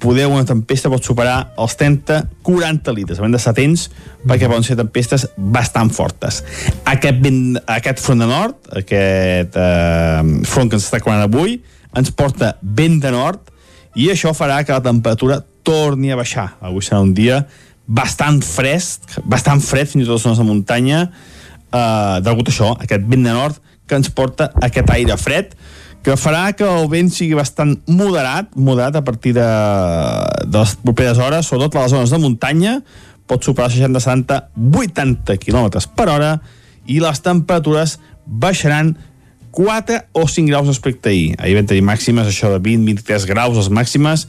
poder 0.02 0.26
una 0.28 0.44
tempesta 0.48 0.90
pot 0.92 1.04
superar 1.06 1.36
els 1.60 1.76
30-40 1.80 2.94
litres, 2.96 3.20
hem 3.22 3.34
d'estar 3.34 3.54
atents 3.54 3.86
perquè 4.26 4.48
poden 4.50 4.66
ser 4.66 4.76
tempestes 4.80 5.28
bastant 5.36 5.92
fortes. 5.94 6.42
Aquest, 6.88 7.22
vent, 7.22 7.56
aquest 7.78 8.02
front 8.04 8.24
de 8.24 8.28
nord, 8.28 8.58
aquest 8.82 9.56
eh, 9.56 10.20
front 10.50 10.70
que 10.70 10.78
ens 10.78 10.88
està 10.88 11.00
creuant 11.02 11.24
avui, 11.24 11.60
ens 11.96 12.12
porta 12.16 12.54
vent 12.62 13.00
de 13.02 13.12
nord 13.14 13.50
i 13.98 14.08
això 14.12 14.32
farà 14.36 14.62
que 14.64 14.74
la 14.74 14.84
temperatura 14.84 15.42
torni 15.62 16.12
a 16.12 16.18
baixar. 16.18 16.52
Avui 16.64 16.84
serà 16.84 17.02
un 17.04 17.12
dia 17.14 17.42
bastant 17.86 18.40
fresc, 18.44 19.18
bastant 19.28 19.60
fred 19.62 19.90
fins 19.90 20.04
i 20.04 20.08
tot 20.08 20.16
les 20.16 20.24
zones 20.26 20.40
de 20.40 20.48
muntanya, 20.48 21.04
eh, 21.72 22.16
degut 22.24 22.48
a 22.48 22.54
això, 22.54 22.72
aquest 22.80 23.06
vent 23.08 23.28
de 23.28 23.36
nord 23.36 23.60
que 23.86 23.98
ens 23.98 24.10
porta 24.14 24.50
aquest 24.62 24.90
aire 24.94 25.16
fred, 25.20 25.56
que 26.02 26.16
farà 26.18 26.50
que 26.58 26.66
el 26.66 26.88
vent 26.90 27.12
sigui 27.14 27.36
bastant 27.38 27.76
moderat, 27.86 28.50
moderat 28.58 28.98
a 28.98 29.04
partir 29.06 29.36
de, 29.36 29.46
de 30.46 30.58
les 30.58 30.74
properes 30.82 31.20
hores, 31.22 31.46
sobretot 31.46 31.78
a 31.78 31.84
les 31.84 31.94
zones 31.94 32.10
de 32.10 32.18
muntanya, 32.22 32.80
pot 33.30 33.44
superar 33.46 33.70
60, 33.70 34.02
70, 34.02 34.40
80 34.82 35.38
km 35.38 35.70
per 35.96 36.08
hora 36.10 36.32
i 36.90 36.98
les 37.00 37.22
temperatures 37.22 37.98
baixaran 38.26 38.96
4 39.52 40.00
o 40.16 40.26
5 40.26 40.48
graus 40.48 40.66
respecte 40.66 41.12
ahir. 41.12 41.36
Ahir 41.38 41.58
vam 41.60 41.68
tenir 41.68 41.84
màximes, 41.86 42.26
això 42.26 42.50
de 42.54 42.58
20-23 42.64 43.28
graus, 43.28 43.56
les 43.60 43.70
màximes. 43.70 44.26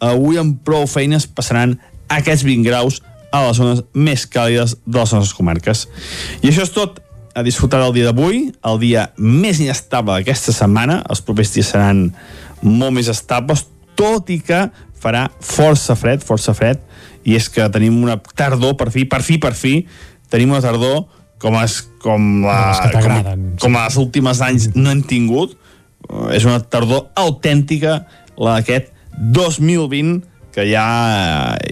Avui 0.00 0.38
amb 0.40 0.60
prou 0.64 0.86
feines 0.88 1.26
passaran 1.26 1.76
aquests 2.08 2.46
20 2.46 2.64
graus 2.64 3.00
a 3.34 3.44
les 3.46 3.58
zones 3.58 3.82
més 3.94 4.24
càlides 4.26 4.78
de 4.86 4.98
les 4.98 5.12
nostres 5.12 5.36
comarques. 5.36 5.86
I 6.40 6.50
això 6.50 6.64
és 6.64 6.72
tot 6.74 7.02
a 7.34 7.42
disfrutar 7.46 7.80
del 7.84 7.94
dia 7.94 8.10
d'avui, 8.10 8.48
el 8.66 8.78
dia 8.82 9.08
més 9.16 9.60
inestable 9.62 10.18
d'aquesta 10.18 10.54
setmana. 10.54 11.00
Els 11.10 11.22
propers 11.24 11.52
dies 11.54 11.70
seran 11.72 12.08
molt 12.62 12.94
més 12.96 13.10
estables, 13.12 13.66
tot 13.98 14.30
i 14.32 14.40
que 14.44 14.66
farà 15.00 15.28
força 15.40 15.96
fred, 15.96 16.24
força 16.24 16.54
fred, 16.56 16.80
i 17.24 17.36
és 17.36 17.48
que 17.52 17.66
tenim 17.72 18.00
una 18.02 18.18
tardor, 18.36 18.76
per 18.80 18.90
fi, 18.92 19.04
per 19.08 19.22
fi, 19.24 19.38
per 19.40 19.54
fi, 19.56 19.74
tenim 20.32 20.52
una 20.54 20.62
tardor 20.64 21.04
com, 21.40 21.56
es, 21.62 21.80
com, 22.02 22.44
la, 22.44 22.90
com, 22.92 23.44
com 23.60 23.78
les 23.78 23.98
últimes 24.00 24.42
anys 24.44 24.70
no 24.76 24.92
hem 24.92 25.02
tingut. 25.06 25.56
És 26.34 26.46
una 26.48 26.58
tardor 26.60 27.08
autèntica, 27.20 28.00
la 28.40 28.58
d'aquest 28.58 28.90
2020, 29.20 30.20
que 30.54 30.64
ja, 30.66 30.84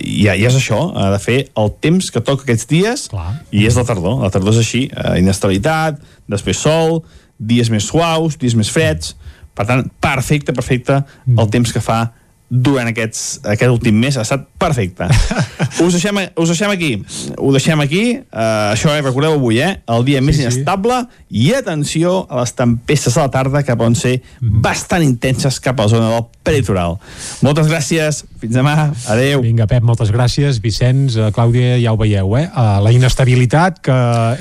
ja, 0.03 0.35
ja 0.39 0.51
és 0.51 0.59
això, 0.59 0.81
ha 0.95 1.09
de 1.15 1.21
fer 1.23 1.39
el 1.59 1.73
temps 1.83 2.11
que 2.15 2.23
toca 2.25 2.47
aquests 2.47 2.69
dies 2.71 3.07
Clar. 3.13 3.33
i 3.51 3.65
és 3.69 3.79
la 3.79 3.87
tardor. 3.89 4.21
La 4.23 4.31
tardor 4.35 4.55
és 4.55 4.63
així, 4.63 4.85
eh, 4.91 5.17
inestabilitat, 5.23 5.99
després 6.31 6.63
sol, 6.63 7.03
dies 7.39 7.71
més 7.71 7.87
suaus, 7.91 8.39
dies 8.39 8.57
més 8.59 8.71
freds, 8.71 9.15
per 9.59 9.67
tant, 9.67 9.83
perfecte, 10.03 10.55
perfecte 10.55 11.01
el 11.27 11.51
temps 11.51 11.73
que 11.75 11.83
fa 11.83 12.13
durant 12.49 12.89
aquests, 12.89 13.43
aquest 13.45 13.69
últim 13.69 13.97
mes 14.01 14.17
ha 14.17 14.25
estat 14.25 14.47
perfecte. 14.59 15.05
us, 15.85 15.93
deixem, 15.93 16.21
us 16.41 16.53
deixem 16.53 16.73
aquí. 16.73 16.91
Ho 17.37 17.53
deixem 17.53 17.81
aquí. 17.85 18.03
Uh, 18.33 18.73
això, 18.73 18.95
eh, 18.97 19.03
recordeu 19.05 19.37
avui, 19.37 19.61
eh? 19.61 19.83
El 19.93 20.07
dia 20.07 20.23
sí, 20.23 20.27
més 20.27 20.41
inestable. 20.41 21.03
Sí. 21.05 21.43
I 21.43 21.53
atenció 21.59 22.23
a 22.25 22.41
les 22.41 22.55
tempestes 22.57 23.19
a 23.19 23.27
la 23.27 23.33
tarda 23.35 23.63
que 23.67 23.77
poden 23.77 23.99
ser 23.99 24.17
mm. 24.23 24.63
bastant 24.65 25.05
intenses 25.05 25.61
cap 25.61 25.79
a 25.79 25.87
la 25.87 25.93
zona 25.93 26.09
del 26.15 26.25
peritoral. 26.49 26.97
Moltes 27.45 27.69
gràcies. 27.69 28.23
Fins 28.41 28.57
demà. 28.57 28.95
Adeu. 29.13 29.43
Vinga, 29.45 29.69
Pep, 29.69 29.85
moltes 29.85 30.13
gràcies. 30.15 30.63
Vicenç, 30.65 31.19
uh, 31.21 31.29
Clàudia, 31.37 31.77
ja 31.83 31.93
ho 31.93 32.01
veieu, 32.01 32.33
eh? 32.41 32.47
Uh, 32.49 32.79
la 32.87 32.95
inestabilitat, 32.97 33.83
que 33.85 33.99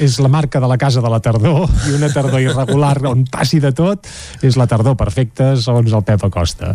és 0.08 0.16
la 0.24 0.32
marca 0.32 0.64
de 0.64 0.72
la 0.72 0.80
casa 0.80 1.04
de 1.04 1.12
la 1.12 1.20
tardor, 1.24 1.68
i 1.90 1.98
una 1.98 2.08
tardor 2.14 2.40
irregular 2.40 2.96
on 3.12 3.28
passi 3.28 3.60
de 3.60 3.74
tot, 3.76 4.08
és 4.48 4.56
la 4.56 4.70
tardor 4.72 4.96
perfecta, 4.96 5.52
segons 5.60 5.92
el 5.92 6.08
Pep 6.08 6.24
Acosta. 6.30 6.72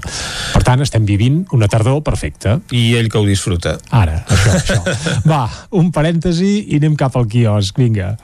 Per 0.53 0.65
tant, 0.67 0.85
estem 0.85 1.09
vivint 1.09 1.22
vivint 1.23 1.47
una 1.53 1.69
tardor 1.69 2.03
perfecta. 2.03 2.59
I 2.71 2.97
ell 2.99 3.09
que 3.11 3.19
ho 3.19 3.27
disfruta. 3.27 3.77
Ara, 3.91 4.23
això, 4.27 4.57
això. 4.59 4.81
Va, 5.31 5.47
un 5.79 5.93
parèntesi 5.95 6.67
i 6.69 6.81
anem 6.81 6.97
cap 6.99 7.17
al 7.17 7.29
quiosc, 7.31 7.79
vinga. 7.79 8.17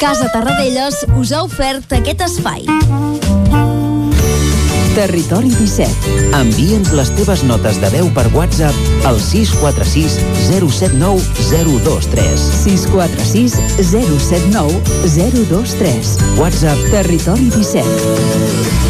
Casa 0.00 0.30
Tarradellas 0.32 1.04
us 1.20 1.32
ha 1.32 1.44
ofert 1.44 1.92
aquest 1.92 2.24
espai. 2.24 2.64
Territori 4.90 5.52
17. 5.54 6.16
Envia'ns 6.34 6.90
les 6.98 7.12
teves 7.14 7.44
notes 7.46 7.78
de 7.80 7.92
veu 7.92 8.10
per 8.16 8.26
WhatsApp 8.34 9.06
al 9.06 9.20
646 9.22 10.18
079 10.48 11.22
023. 11.52 12.46
646 12.64 13.58
079 13.92 14.80
023. 15.14 16.14
WhatsApp 16.40 16.88
Territori 16.90 17.52
17. 17.54 18.89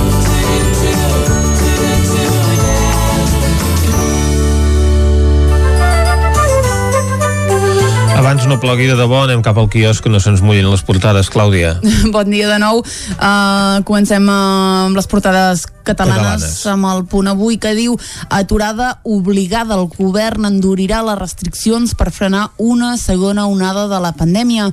Abans 8.17 8.43
no 8.45 8.57
plogui 8.59 8.85
de 8.89 8.95
debò, 8.99 9.21
anem 9.23 9.41
cap 9.45 9.57
al 9.57 9.69
quiosc 9.71 10.05
no 10.11 10.19
se'ns 10.19 10.41
mullin 10.43 10.67
les 10.69 10.83
portades, 10.85 11.29
Clàudia. 11.31 11.73
bon 12.15 12.27
dia 12.29 12.49
de 12.49 12.57
nou. 12.61 12.81
Uh, 13.15 13.79
comencem 13.87 14.27
amb 14.29 14.97
les 14.97 15.07
portades 15.07 15.63
catalanes, 15.87 16.43
catalanes 16.43 16.57
amb 16.71 16.89
el 16.91 17.03
punt 17.09 17.31
avui 17.31 17.57
que 17.61 17.73
diu 17.77 17.95
aturada 18.29 18.93
obligada. 19.07 19.79
El 19.79 19.87
govern 19.95 20.49
endurirà 20.51 21.01
les 21.07 21.19
restriccions 21.19 21.95
per 21.97 22.11
frenar 22.11 22.49
una 22.59 22.95
segona 23.01 23.47
onada 23.49 23.87
de 23.91 24.01
la 24.03 24.13
pandèmia. 24.17 24.69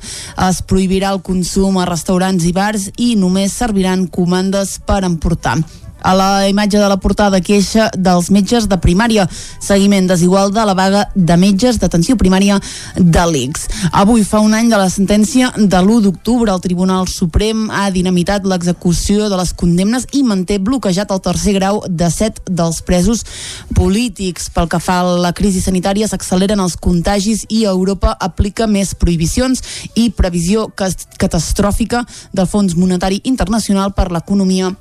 Es 0.49 0.63
prohibirà 0.63 1.15
el 1.15 1.23
consum 1.23 1.79
a 1.79 1.89
restaurants 1.89 2.47
i 2.49 2.55
bars 2.57 2.91
i 2.99 3.15
només 3.17 3.55
serviran 3.55 4.09
comandes 4.11 4.81
per 4.85 5.05
emportar. 5.07 5.61
A 6.01 6.15
la 6.15 6.49
imatge 6.49 6.79
de 6.79 6.89
la 6.89 6.97
portada 6.97 7.41
queixa 7.41 7.89
dels 7.97 8.31
metges 8.31 8.69
de 8.71 8.79
primària, 8.79 9.27
seguiment 9.61 10.07
desigual 10.07 10.53
de 10.55 10.65
la 10.65 10.75
vaga 10.75 11.07
de 11.15 11.37
metges 11.37 11.79
d'atenció 11.79 12.17
primària 12.17 12.61
de 12.97 13.25
l'ICS. 13.27 13.67
Avui 13.93 14.25
fa 14.25 14.41
un 14.41 14.55
any 14.55 14.71
de 14.71 14.79
la 14.79 14.89
sentència 14.91 15.51
de 15.57 15.81
l'1 15.83 16.01
d'octubre. 16.07 16.53
El 16.53 16.63
Tribunal 16.63 17.09
Suprem 17.11 17.69
ha 17.71 17.89
dinamitat 17.91 18.47
l'execució 18.47 19.29
de 19.29 19.37
les 19.41 19.53
condemnes 19.53 20.07
i 20.13 20.23
manté 20.23 20.59
bloquejat 20.59 21.11
el 21.11 21.23
tercer 21.25 21.57
grau 21.59 21.83
de 21.89 22.11
set 22.15 22.41
dels 22.47 22.81
presos 22.83 23.25
polítics. 23.75 24.51
Pel 24.55 24.69
que 24.71 24.81
fa 24.83 25.01
a 25.03 25.17
la 25.27 25.33
crisi 25.33 25.63
sanitària, 25.65 26.09
s'acceleren 26.09 26.61
els 26.63 26.77
contagis 26.77 27.45
i 27.49 27.65
Europa 27.69 28.15
aplica 28.19 28.67
més 28.67 28.95
prohibicions 28.95 29.63
i 29.95 30.11
previsió 30.11 30.69
catastròfica 30.75 32.05
del 32.33 32.47
Fons 32.47 32.77
Monetari 32.79 33.23
Internacional 33.25 33.95
per 33.97 34.13
l'economia 34.13 34.75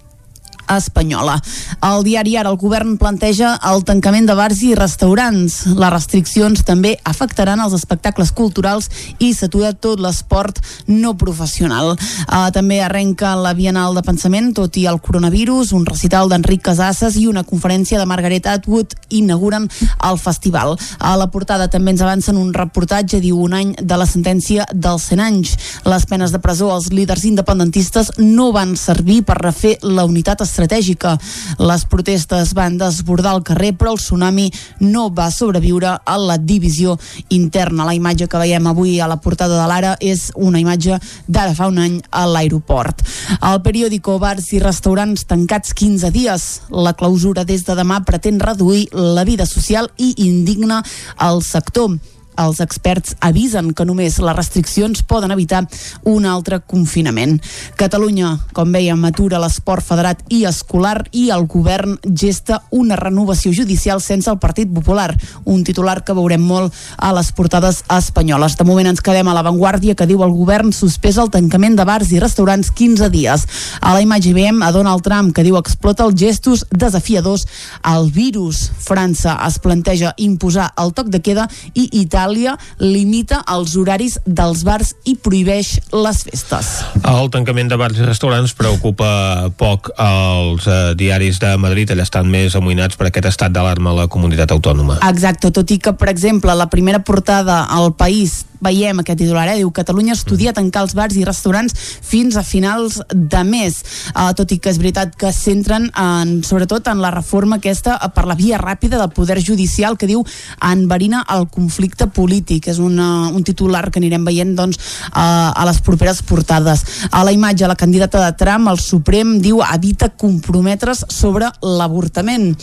espanyola. 0.70 1.38
Al 1.80 2.04
diari 2.04 2.36
Ara 2.38 2.52
el 2.52 2.58
govern 2.60 2.98
planteja 3.00 3.56
el 3.70 3.84
tancament 3.88 4.28
de 4.28 4.36
bars 4.38 4.62
i 4.66 4.74
restaurants. 4.78 5.60
Les 5.78 5.94
restriccions 5.94 6.64
també 6.68 6.96
afectaran 7.08 7.62
els 7.64 7.74
espectacles 7.78 8.32
culturals 8.36 8.90
i 9.20 9.32
s'atura 9.34 9.74
tot 9.74 10.02
l'esport 10.04 10.60
no 10.88 11.16
professional. 11.18 11.96
Uh, 12.28 12.50
també 12.54 12.82
arrenca 12.84 13.36
la 13.40 13.54
Bienal 13.58 13.96
de 13.98 14.04
Pensament, 14.06 14.54
tot 14.58 14.78
i 14.78 14.86
el 14.90 15.00
coronavirus, 15.02 15.74
un 15.78 15.86
recital 15.86 16.30
d'Enric 16.30 16.64
Casasses 16.68 17.18
i 17.18 17.28
una 17.28 17.46
conferència 17.48 18.00
de 18.00 18.06
Margaret 18.10 18.48
Atwood 18.48 18.96
inauguren 19.10 19.68
el 20.10 20.20
festival. 20.22 20.76
A 21.00 21.16
la 21.18 21.30
portada 21.34 21.70
també 21.72 21.94
ens 21.96 22.04
avancen 22.06 22.38
un 22.38 22.54
reportatge, 22.54 23.22
diu 23.24 23.40
un 23.42 23.56
any 23.58 23.74
de 23.82 23.98
la 23.98 24.08
sentència 24.10 24.68
dels 24.74 25.10
100 25.12 25.24
anys. 25.24 25.56
Les 25.88 26.06
penes 26.10 26.34
de 26.34 26.42
presó 26.44 26.72
als 26.74 26.92
líders 26.94 27.26
independentistes 27.26 28.14
no 28.18 28.52
van 28.56 28.76
servir 28.78 29.24
per 29.28 29.40
refer 29.42 29.78
la 29.84 30.06
unitat 30.06 30.42
estratègica. 30.58 31.18
Les 31.62 31.86
protestes 31.86 32.54
van 32.58 32.78
desbordar 32.80 33.36
el 33.38 33.44
carrer, 33.46 33.76
però 33.78 33.94
el 33.94 34.02
tsunami 34.02 34.50
no 34.82 35.08
va 35.14 35.30
sobreviure 35.32 35.94
a 36.04 36.18
la 36.18 36.38
divisió 36.38 36.98
interna. 37.30 37.86
La 37.86 37.94
imatge 37.94 38.28
que 38.28 38.42
veiem 38.42 38.68
avui 38.68 38.98
a 39.00 39.08
la 39.08 39.20
portada 39.22 39.60
de 39.62 39.68
l'Ara 39.70 39.96
és 40.02 40.32
una 40.36 40.60
imatge 40.60 40.98
d'ara 41.28 41.54
fa 41.54 41.70
un 41.70 41.78
any 41.78 42.02
a 42.10 42.26
l'aeroport. 42.26 43.06
El 43.38 43.62
periòdico 43.62 44.18
Bars 44.20 44.50
i 44.54 44.64
restaurants 44.64 45.28
tancats 45.30 45.74
15 45.78 46.12
dies. 46.12 46.50
La 46.72 46.96
clausura 46.98 47.46
des 47.46 47.66
de 47.68 47.78
demà 47.78 48.02
pretén 48.06 48.42
reduir 48.42 48.88
la 48.94 49.24
vida 49.28 49.46
social 49.46 49.92
i 49.98 50.14
indigna 50.26 50.82
el 51.22 51.44
sector 51.46 51.98
els 52.38 52.62
experts 52.64 53.16
avisen 53.20 53.74
que 53.74 53.86
només 53.86 54.20
les 54.22 54.36
restriccions 54.38 55.04
poden 55.04 55.34
evitar 55.34 55.66
un 56.08 56.26
altre 56.26 56.60
confinament. 56.60 57.38
Catalunya, 57.80 58.36
com 58.54 58.72
veiem, 58.74 59.04
atura 59.08 59.42
l'esport 59.42 59.86
federat 59.86 60.22
i 60.34 60.44
escolar 60.50 61.02
i 61.12 61.28
el 61.34 61.48
govern 61.50 61.98
gesta 62.08 62.62
una 62.72 62.96
renovació 63.00 63.52
judicial 63.54 64.02
sense 64.02 64.30
el 64.32 64.40
Partit 64.40 64.72
Popular, 64.74 65.10
un 65.46 65.64
titular 65.68 66.04
que 66.06 66.16
veurem 66.18 66.44
molt 66.44 66.76
a 66.98 67.12
les 67.16 67.32
portades 67.36 67.84
espanyoles. 67.94 68.58
De 68.58 68.68
moment 68.68 68.92
ens 68.92 69.04
quedem 69.04 69.28
a 69.28 69.36
l'avantguàrdia 69.38 69.96
que 69.98 70.08
diu 70.10 70.24
el 70.26 70.36
govern 70.36 70.74
suspès 70.76 71.18
el 71.18 71.32
tancament 71.34 71.78
de 71.78 71.86
bars 71.88 72.12
i 72.14 72.22
restaurants 72.24 72.72
15 72.72 73.10
dies. 73.14 73.48
A 73.82 73.96
la 73.96 74.04
imatge 74.06 74.34
veiem 74.36 74.62
a 74.64 74.72
Donald 74.76 75.04
Trump 75.06 75.34
que 75.36 75.46
diu 75.46 75.58
explota 75.60 76.06
els 76.08 76.18
gestos 76.20 76.66
desafiadors 76.72 77.48
al 77.82 78.12
virus. 78.14 78.68
França 78.88 79.38
es 79.48 79.60
planteja 79.64 80.14
imposar 80.18 80.72
el 80.78 80.94
toc 80.98 81.12
de 81.14 81.22
queda 81.24 81.48
i 81.74 81.88
Itàlia 82.02 82.27
Itàlia 82.28 82.58
limita 82.84 83.40
els 83.48 83.76
horaris 83.80 84.18
dels 84.26 84.64
bars 84.68 84.92
i 85.08 85.16
prohibeix 85.16 85.78
les 85.96 86.20
festes. 86.28 86.72
El 87.08 87.30
tancament 87.32 87.72
de 87.72 87.78
bars 87.80 88.00
i 88.02 88.04
restaurants 88.04 88.52
preocupa 88.58 89.48
poc 89.58 89.94
als 89.96 90.68
eh, 90.68 90.92
diaris 91.00 91.40
de 91.40 91.54
Madrid, 91.62 91.94
allà 91.94 92.04
estan 92.04 92.28
més 92.28 92.58
amoïnats 92.60 93.00
per 93.00 93.08
aquest 93.08 93.30
estat 93.32 93.56
d'alarma 93.56 93.94
a 93.94 94.00
la 94.02 94.08
comunitat 94.12 94.52
autònoma. 94.52 95.00
Exacte, 95.08 95.54
tot 95.56 95.72
i 95.72 95.80
que, 95.80 95.96
per 95.96 96.12
exemple, 96.12 96.52
la 96.52 96.68
primera 96.68 97.00
portada 97.00 97.64
al 97.72 97.94
País 97.96 98.44
veiem 98.64 99.02
aquest 99.02 99.20
titular, 99.22 99.48
eh? 99.52 99.58
diu 99.62 99.72
Catalunya 99.74 100.16
estudia 100.18 100.54
tancar 100.56 100.84
els 100.86 100.96
bars 100.98 101.18
i 101.18 101.26
restaurants 101.28 101.76
fins 102.06 102.38
a 102.38 102.44
finals 102.46 103.00
de 103.12 103.44
mes, 103.48 103.80
uh, 104.14 104.32
tot 104.38 104.52
i 104.54 104.60
que 104.62 104.72
és 104.72 104.80
veritat 104.82 105.16
que 105.20 105.32
centren 105.36 105.90
en, 105.94 106.38
sobretot 106.48 106.88
en 106.92 107.02
la 107.04 107.12
reforma 107.14 107.58
aquesta 107.58 107.98
per 108.16 108.26
la 108.30 108.38
via 108.38 108.60
ràpida 108.62 109.00
del 109.00 109.14
poder 109.16 109.40
judicial 109.44 109.98
que 109.98 110.10
diu 110.10 110.24
enverina 110.64 111.24
el 111.34 111.48
conflicte 111.54 112.08
polític. 112.14 112.68
És 112.72 112.82
una, 112.84 113.30
un 113.30 113.44
titular 113.48 113.88
que 113.92 114.02
anirem 114.02 114.26
veient 114.28 114.56
doncs, 114.58 114.80
uh, 115.12 115.52
a 115.54 115.68
les 115.68 115.82
properes 115.86 116.22
portades. 116.26 116.84
A 117.12 117.24
la 117.28 117.34
imatge, 117.36 117.68
la 117.68 117.80
candidata 117.80 118.24
de 118.24 118.36
Trump 118.40 118.72
el 118.72 118.82
Suprem 118.82 119.38
diu 119.44 119.62
evita 119.66 120.10
comprometre's 120.10 121.06
sobre 121.14 121.50
l'avortament. 121.62 122.54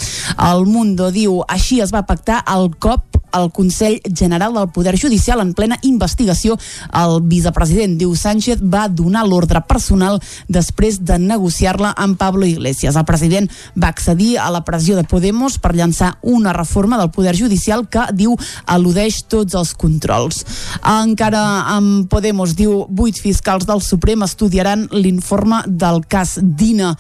El 0.50 0.66
Mundo 0.66 1.10
diu 1.14 1.42
així 1.48 1.80
es 1.84 1.92
va 1.94 2.06
pactar 2.06 2.42
el 2.54 2.70
cop 2.80 3.20
al 3.34 3.50
Consell 3.50 4.00
General 4.06 4.54
del 4.54 4.70
Poder 4.70 4.94
Judicial 4.98 5.40
en 5.40 5.54
plena 5.54 5.78
investigació. 5.86 6.56
El 6.92 7.20
vicepresident 7.30 7.96
diu 8.00 8.14
Sánchez 8.18 8.62
va 8.62 8.86
donar 8.88 9.24
l'ordre 9.28 9.62
personal 9.68 10.20
després 10.48 11.00
de 11.04 11.18
negociar-la 11.20 11.94
amb 11.96 12.18
Pablo 12.18 12.46
Iglesias. 12.46 12.96
El 12.96 13.06
president 13.08 13.50
va 13.76 13.92
accedir 13.92 14.38
a 14.38 14.50
la 14.50 14.64
pressió 14.64 14.96
de 14.96 15.04
Podemos 15.04 15.58
per 15.58 15.74
llançar 15.74 16.14
una 16.22 16.52
reforma 16.52 16.98
del 16.98 17.12
Poder 17.14 17.36
Judicial 17.36 17.86
que, 17.88 18.06
diu, 18.12 18.36
al·ludeix 18.66 19.22
tots 19.28 19.54
els 19.58 19.74
controls. 19.78 20.44
Encara 20.82 21.44
amb 21.76 22.08
Podemos, 22.10 22.54
diu, 22.56 22.84
vuit 22.88 23.18
fiscals 23.20 23.66
del 23.68 23.82
Suprem 23.84 24.24
estudiaran 24.26 24.88
l'informe 24.92 25.62
del 25.66 26.04
cas 26.08 26.38
Dina. 26.42 26.94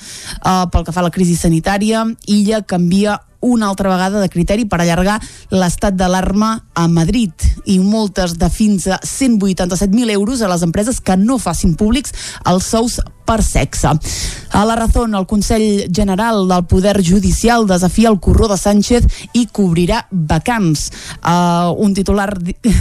Uh, 0.44 0.64
pel 0.72 0.84
que 0.86 0.94
fa 0.94 1.02
a 1.04 1.08
la 1.08 1.14
crisi 1.14 1.36
sanitària, 1.38 2.04
Illa 2.30 2.62
canvia 2.66 3.18
una 3.44 3.68
altra 3.68 3.92
vegada 3.92 4.20
de 4.20 4.30
criteri 4.32 4.64
per 4.66 4.80
allargar 4.80 5.20
l'estat 5.52 5.94
d'alarma 5.94 6.54
a 6.74 6.86
Madrid 6.88 7.32
i 7.70 7.78
multes 7.78 8.38
de 8.40 8.48
fins 8.50 8.88
a 8.88 8.98
187.000 9.04 10.10
euros 10.16 10.42
a 10.42 10.48
les 10.48 10.64
empreses 10.64 11.00
que 11.00 11.16
no 11.16 11.38
facin 11.38 11.76
públics 11.76 12.14
els 12.48 12.72
sous 12.72 13.00
per 13.24 13.42
sexe. 13.42 13.88
A 14.52 14.64
la 14.68 14.76
raó, 14.76 15.04
el 15.06 15.26
Consell 15.26 15.88
General 15.92 16.46
del 16.48 16.66
Poder 16.68 17.00
Judicial 17.02 17.66
desafia 17.66 18.10
el 18.10 18.20
corró 18.20 18.48
de 18.48 18.58
Sánchez 18.60 19.28
i 19.32 19.46
cobrirà 19.46 20.04
vacants. 20.10 20.90
Uh, 21.24 21.72
un 21.80 21.94
titular 21.94 22.30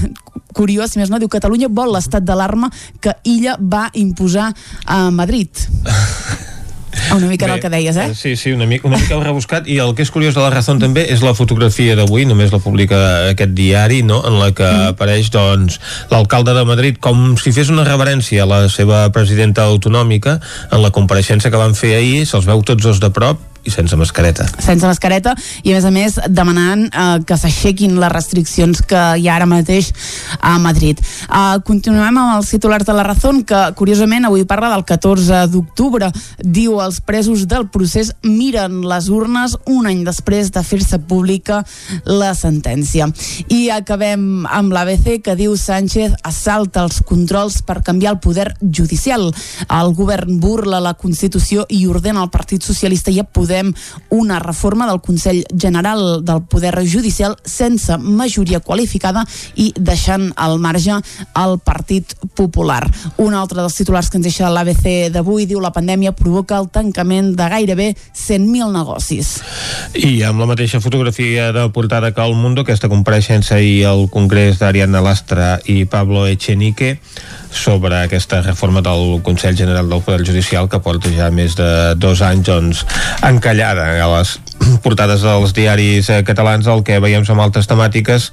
curiós, 0.58 0.92
si 0.92 1.02
més 1.02 1.12
no, 1.12 1.20
diu 1.20 1.32
Catalunya 1.32 1.72
vol 1.72 1.96
l'estat 1.96 2.24
d'alarma 2.28 2.72
que 3.02 3.16
Illa 3.24 3.58
va 3.60 3.90
imposar 3.94 4.52
a 4.86 5.06
Madrid. 5.12 5.50
Una 7.16 7.28
mica 7.28 7.48
Bé, 7.48 7.54
el 7.54 7.62
que 7.62 7.70
deies, 7.70 7.98
eh? 7.98 8.10
Sí, 8.16 8.36
sí, 8.36 8.52
una 8.52 8.66
mica, 8.66 8.88
una 8.88 8.98
mica 8.98 9.20
rebuscat 9.22 9.68
i 9.70 9.78
el 9.84 9.94
que 9.96 10.06
és 10.06 10.12
curiós 10.14 10.36
de 10.38 10.42
la 10.44 10.50
raó 10.54 10.78
també 10.80 11.06
és 11.14 11.24
la 11.26 11.36
fotografia 11.38 11.96
d'avui, 12.00 12.26
només 12.30 12.54
la 12.54 12.62
publica 12.64 13.00
aquest 13.32 13.54
diari, 13.58 14.02
no?, 14.04 14.22
en 14.28 14.40
la 14.40 14.52
que 14.56 14.66
mm. 14.66 14.94
apareix 14.96 15.32
doncs 15.34 15.80
l'alcalde 16.12 16.56
de 16.58 16.66
Madrid 16.68 17.00
com 17.04 17.34
si 17.38 17.54
fes 17.56 17.72
una 17.74 17.86
reverència 17.88 18.44
a 18.44 18.50
la 18.50 18.62
seva 18.70 19.06
presidenta 19.16 19.68
autonòmica 19.70 20.40
en 20.72 20.84
la 20.84 20.94
compareixença 20.96 21.52
que 21.52 21.60
van 21.60 21.78
fer 21.78 21.96
ahir, 21.98 22.24
se'ls 22.30 22.48
veu 22.50 22.64
tots 22.66 22.84
dos 22.84 23.02
de 23.04 23.12
prop 23.14 23.53
i 23.64 23.72
sense 23.72 23.96
mascareta. 23.96 24.46
Sense 24.60 24.86
mascareta 24.88 25.34
i 25.64 25.72
a 25.72 25.78
més 25.78 25.86
a 25.88 25.92
més 25.94 26.18
demanant 26.30 26.84
eh, 26.90 27.06
que 27.28 27.38
s'aixequin 27.40 27.96
les 28.02 28.12
restriccions 28.12 28.82
que 28.88 29.02
hi 29.20 29.30
ha 29.30 29.38
ara 29.38 29.48
mateix 29.50 29.92
a 30.40 30.58
Madrid. 30.62 31.00
Eh, 31.00 31.60
continuem 31.68 32.20
amb 32.20 32.38
els 32.38 32.52
titulars 32.52 32.88
de 32.88 32.96
la 32.96 33.06
Razón 33.08 33.44
que 33.48 33.62
curiosament 33.80 34.28
avui 34.28 34.44
parla 34.50 34.72
del 34.74 34.84
14 34.88 35.46
d'octubre. 35.54 36.12
Diu 36.44 36.82
els 36.84 37.00
presos 37.02 37.48
del 37.48 37.70
procés 37.72 38.14
miren 38.24 38.82
les 38.90 39.08
urnes 39.10 39.56
un 39.72 39.88
any 39.88 40.04
després 40.04 40.52
de 40.52 40.64
fer-se 40.64 41.00
pública 41.00 41.62
la 42.06 42.34
sentència. 42.36 43.08
I 43.48 43.70
acabem 43.76 44.46
amb 44.52 44.76
l'ABC 44.76 45.22
que 45.24 45.38
diu 45.40 45.56
Sánchez 45.58 46.18
assalta 46.24 46.84
els 46.84 47.00
controls 47.08 47.62
per 47.64 47.82
canviar 47.86 48.18
el 48.18 48.22
poder 48.24 48.50
judicial. 48.62 49.30
El 49.70 49.96
govern 49.96 50.40
burla 50.44 50.84
la 50.84 50.96
Constitució 51.00 51.64
i 51.70 51.86
ordena 51.88 52.24
al 52.24 52.32
Partit 52.34 52.64
Socialista 52.66 53.12
i 53.14 53.22
a 53.22 53.24
Poder 53.24 53.53
Podem 53.54 53.70
una 54.10 54.40
reforma 54.40 54.88
del 54.90 55.00
Consell 55.00 55.44
General 55.54 56.24
del 56.26 56.42
Poder 56.50 56.74
Judicial 56.90 57.36
sense 57.46 58.00
majoria 58.02 58.60
qualificada 58.66 59.22
i 59.62 59.68
deixant 59.78 60.32
al 60.42 60.58
marge 60.58 60.96
el 61.38 61.60
Partit 61.62 62.16
Popular. 62.34 62.82
Un 63.22 63.36
altre 63.38 63.62
dels 63.62 63.78
titulars 63.78 64.10
que 64.10 64.18
ens 64.18 64.26
deixa 64.26 64.50
l'ABC 64.50 65.12
d'avui 65.14 65.46
diu 65.46 65.62
la 65.62 65.70
pandèmia 65.76 66.16
provoca 66.18 66.58
el 66.58 66.72
tancament 66.74 67.36
de 67.38 67.50
gairebé 67.54 67.92
100.000 67.94 68.74
negocis. 68.74 69.36
I 69.94 70.24
amb 70.26 70.42
la 70.42 70.50
mateixa 70.50 70.82
fotografia 70.82 71.52
de 71.54 71.68
portada 71.70 72.10
que 72.10 72.26
el 72.26 72.34
Mundo, 72.34 72.66
aquesta 72.66 72.90
compareixença 72.90 73.62
i 73.62 73.84
el 73.86 74.08
Congrés 74.10 74.58
d'Ariadna 74.58 75.06
Lastra 75.06 75.60
i 75.70 75.84
Pablo 75.86 76.26
Echenique 76.26 76.96
sobre 77.54 77.96
aquesta 78.04 78.42
reforma 78.42 78.82
del 78.82 79.22
Consell 79.24 79.56
General 79.58 79.88
del 79.90 80.02
Poder 80.02 80.26
Judicial 80.26 80.68
que 80.70 80.82
porta 80.84 81.12
ja 81.14 81.30
més 81.32 81.56
de 81.60 81.70
dos 81.96 82.22
anys 82.26 82.48
doncs, 82.50 82.84
encallada 83.24 83.86
a 84.04 84.10
les 84.16 84.36
portades 84.86 85.24
dels 85.26 85.54
diaris 85.56 86.10
eh, 86.10 86.22
catalans. 86.28 86.68
El 86.68 86.84
que 86.88 87.00
veiem 87.04 87.26
són 87.28 87.42
altres 87.44 87.70
temàtiques 87.70 88.32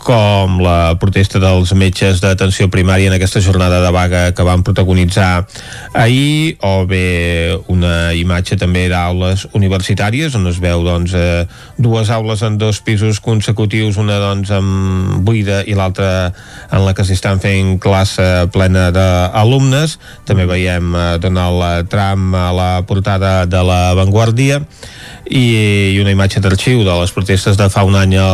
com 0.00 0.58
la 0.62 0.94
protesta 1.00 1.40
dels 1.42 1.72
metges 1.78 2.22
d'atenció 2.22 2.68
primària 2.72 3.10
en 3.10 3.16
aquesta 3.16 3.42
jornada 3.44 3.80
de 3.82 3.90
vaga 3.94 4.22
que 4.32 4.46
van 4.46 4.62
protagonitzar 4.66 5.46
ahir, 5.92 6.56
o 6.64 6.86
bé 6.88 7.58
una 7.72 8.12
imatge 8.16 8.58
també 8.60 8.86
d'aules 8.88 9.46
universitàries 9.58 10.36
on 10.38 10.46
es 10.50 10.60
veu 10.62 10.84
doncs, 10.86 11.14
eh, 11.14 11.46
dues 11.76 12.10
aules 12.14 12.42
en 12.46 12.58
dos 12.58 12.80
pisos 12.84 13.20
consecutius, 13.20 13.98
una 14.00 14.18
doncs 14.22 14.52
amb 14.54 15.18
buida 15.26 15.60
i 15.66 15.76
l'altra 15.78 16.30
en 16.70 16.86
la 16.86 16.94
que 16.94 17.06
s'estan 17.06 17.42
fent 17.42 17.76
classe 17.82 18.48
plena 18.54 18.88
d'alumnes. 18.94 19.98
També 20.28 20.48
veiem 20.48 20.94
eh, 20.94 21.08
Donald 21.22 21.90
Trump 21.92 22.34
a 22.38 22.48
la 22.54 22.70
portada 22.88 23.44
de 23.46 23.62
la 23.66 23.82
Vanguardia 23.98 24.62
i, 25.28 25.92
i 25.94 26.00
una 26.00 26.12
imatge 26.14 26.40
d'arxiu 26.40 26.82
de 26.86 26.94
les 27.00 27.12
protestes 27.12 27.58
de 27.58 27.68
fa 27.72 27.84
un 27.86 27.96
any 27.98 28.14
a 28.20 28.26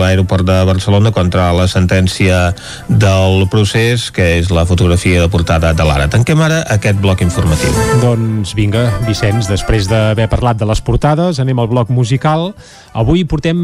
l'aeroport 0.00 0.46
de 0.46 0.58
Barcelona 0.66 1.12
contra 1.14 1.50
la 1.54 1.66
sentència 1.70 2.50
del 2.88 3.46
procés, 3.52 4.08
que 4.14 4.26
és 4.40 4.50
la 4.54 4.66
fotografia 4.66 5.22
de 5.22 5.30
portada 5.30 5.72
de 5.76 5.86
l'Ara. 5.86 6.08
Tanquem 6.10 6.42
ara 6.42 6.62
aquest 6.74 6.98
bloc 7.02 7.22
informatiu. 7.22 7.70
Doncs 8.02 8.54
vinga, 8.58 8.86
Vicenç, 9.06 9.48
després 9.50 9.88
d'haver 9.90 10.26
parlat 10.32 10.58
de 10.58 10.68
les 10.68 10.82
portades, 10.82 11.38
anem 11.42 11.62
al 11.62 11.70
bloc 11.70 11.92
musical. 11.94 12.50
Avui 12.98 13.22
portem 13.28 13.60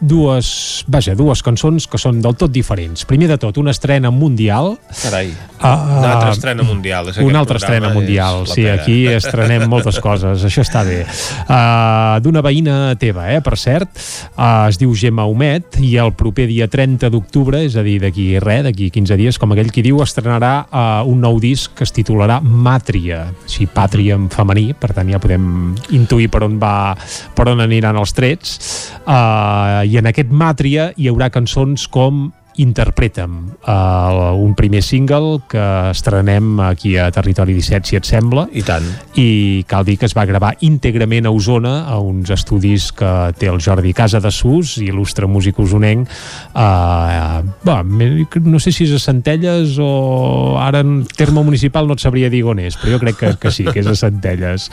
dues, 0.00 0.84
vaja, 0.90 1.14
dues 1.14 1.44
cançons 1.46 1.86
que 1.86 2.00
són 2.00 2.20
del 2.24 2.34
tot 2.38 2.50
diferents. 2.54 3.06
Primer 3.06 3.30
de 3.30 3.38
tot, 3.38 3.58
una 3.62 3.74
estrena 3.74 4.10
mundial. 4.10 4.74
Carai, 5.02 5.30
uh, 5.60 5.70
una 6.00 6.12
altra 6.16 6.34
estrena 6.34 6.66
mundial. 6.66 7.12
És 7.14 7.22
una 7.22 7.44
altra 7.44 7.62
estrena 7.62 7.92
mundial, 7.94 8.48
sí, 8.50 8.66
aquí 8.66 9.04
estrenem 9.12 9.68
moltes 9.70 10.00
coses, 10.02 10.42
això 10.48 10.66
està 10.66 10.82
bé. 10.86 11.04
Uh, 11.46 11.82
D'una 12.24 12.42
veïna 12.44 12.94
teva, 13.00 13.26
eh, 13.32 13.40
per 13.44 13.56
cert, 13.60 13.90
uh, 14.36 14.68
es 14.68 14.78
diu 14.80 14.94
Gemma 14.94 15.26
Humet, 15.30 15.78
i 15.82 15.94
el 16.00 16.12
proper 16.16 16.46
dia 16.50 16.68
30 16.70 17.10
d'octubre, 17.12 17.60
és 17.64 17.76
a 17.76 17.84
dir, 17.86 17.98
d'aquí 18.02 18.38
res, 18.42 18.64
d'aquí 18.66 18.90
15 18.94 19.18
dies, 19.20 19.38
com 19.40 19.52
aquell 19.54 19.72
qui 19.74 19.84
diu, 19.86 20.00
estrenarà 20.04 20.52
uh, 20.66 21.08
un 21.10 21.20
nou 21.24 21.40
disc 21.42 21.74
que 21.76 21.86
es 21.86 21.94
titularà 21.94 22.40
Màtria, 22.44 23.24
sí, 23.50 23.66
pàtria 23.66 24.18
en 24.18 24.28
femení, 24.32 24.70
per 24.78 24.92
tant 24.96 25.10
ja 25.10 25.22
podem 25.22 25.74
intuir 25.96 26.30
per 26.32 26.44
on 26.46 26.60
va, 26.62 26.94
per 27.34 27.48
on 27.52 27.64
aniran 27.64 27.98
els 28.00 28.14
trets, 28.16 28.56
uh, 29.04 29.82
i 29.84 30.00
en 30.00 30.10
aquest 30.12 30.32
Màtria 30.32 30.92
hi 30.96 31.10
haurà 31.10 31.30
cançons 31.34 31.88
com 31.88 32.28
Interpreta'm, 32.56 33.56
uh, 33.66 34.34
un 34.38 34.54
primer 34.54 34.82
single 34.82 35.40
que 35.50 35.62
estrenem 35.90 36.60
aquí 36.60 36.96
a 36.96 37.10
Territori 37.10 37.54
17, 37.54 37.88
si 37.88 37.96
et 37.98 38.06
sembla. 38.06 38.46
I 38.52 38.62
tant. 38.62 38.86
I 39.18 39.64
cal 39.66 39.84
dir 39.86 39.96
que 39.98 40.06
es 40.06 40.14
va 40.14 40.26
gravar 40.28 40.54
íntegrament 40.62 41.26
a 41.26 41.32
Osona, 41.34 41.74
a 41.90 41.98
uns 41.98 42.30
estudis 42.30 42.90
que 42.94 43.10
té 43.38 43.50
el 43.50 43.58
Jordi 43.62 43.92
Casa 43.96 44.20
de 44.22 44.30
Sus, 44.30 44.76
il·lustre 44.78 45.26
músic 45.26 45.58
osonenc. 45.58 46.10
Uh, 46.54 47.42
va, 47.66 47.80
no 47.82 48.62
sé 48.62 48.72
si 48.74 48.86
és 48.86 48.94
a 48.94 49.02
Centelles 49.02 49.74
o 49.82 50.54
ara 50.60 50.84
en 50.84 51.02
terme 51.16 51.42
municipal 51.42 51.88
no 51.88 51.98
et 51.98 52.04
sabria 52.04 52.30
dir 52.30 52.44
on 52.46 52.62
és, 52.62 52.78
però 52.78 52.94
jo 52.94 53.02
crec 53.02 53.18
que, 53.18 53.32
que 53.40 53.54
sí, 53.54 53.66
que 53.66 53.82
és 53.82 53.90
a 53.90 53.96
Centelles. 53.98 54.68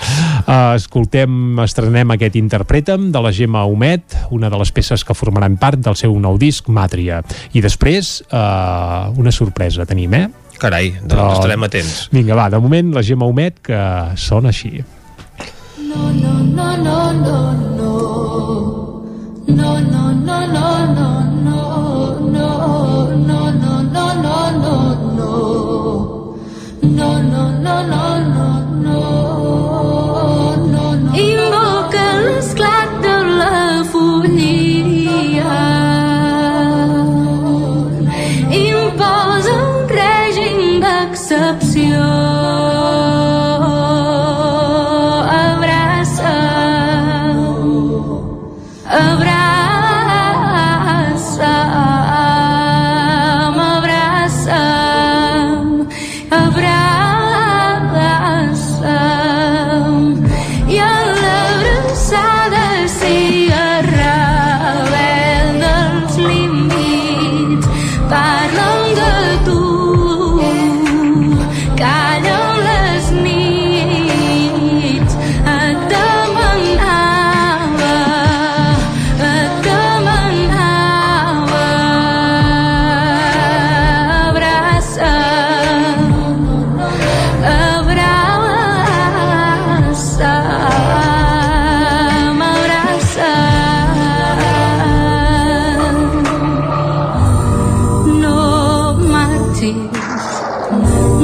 Uh, 0.45 0.75
escoltem, 0.77 1.57
estrenem 1.65 2.13
aquest 2.13 2.37
Interpreta'm 2.37 3.09
de 3.13 3.25
la 3.25 3.33
Gemma 3.33 3.65
Humet, 3.65 4.17
una 4.29 4.51
de 4.53 4.61
les 4.61 4.71
peces 4.75 5.05
que 5.07 5.17
formaran 5.17 5.57
part 5.61 5.81
del 5.81 5.97
seu 5.97 6.13
nou 6.21 6.37
disc, 6.41 6.69
Màtria. 6.69 7.21
I 7.53 7.63
després 7.71 8.19
uh, 8.27 9.11
una 9.17 9.31
sorpresa 9.31 9.87
tenim, 9.87 10.13
eh? 10.17 10.25
Carai, 10.61 10.91
doncs 10.99 11.13
Però... 11.15 11.29
estarem 11.39 11.63
atents. 11.65 12.01
Vinga, 12.13 12.35
va, 12.37 12.49
de 12.53 12.59
moment 12.61 12.91
la 12.93 13.03
Gemma 13.05 13.29
Humet 13.29 13.61
que 13.65 13.79
sona 14.19 14.51
així. 14.51 14.83
No, 15.87 16.11
no, 16.11 16.35
no, 16.43 16.67
no, 16.77 16.97
no. 17.17 17.37
No, 17.63 17.80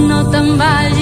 no 0.06 0.24
tan 0.32 0.58
vale 0.58 0.97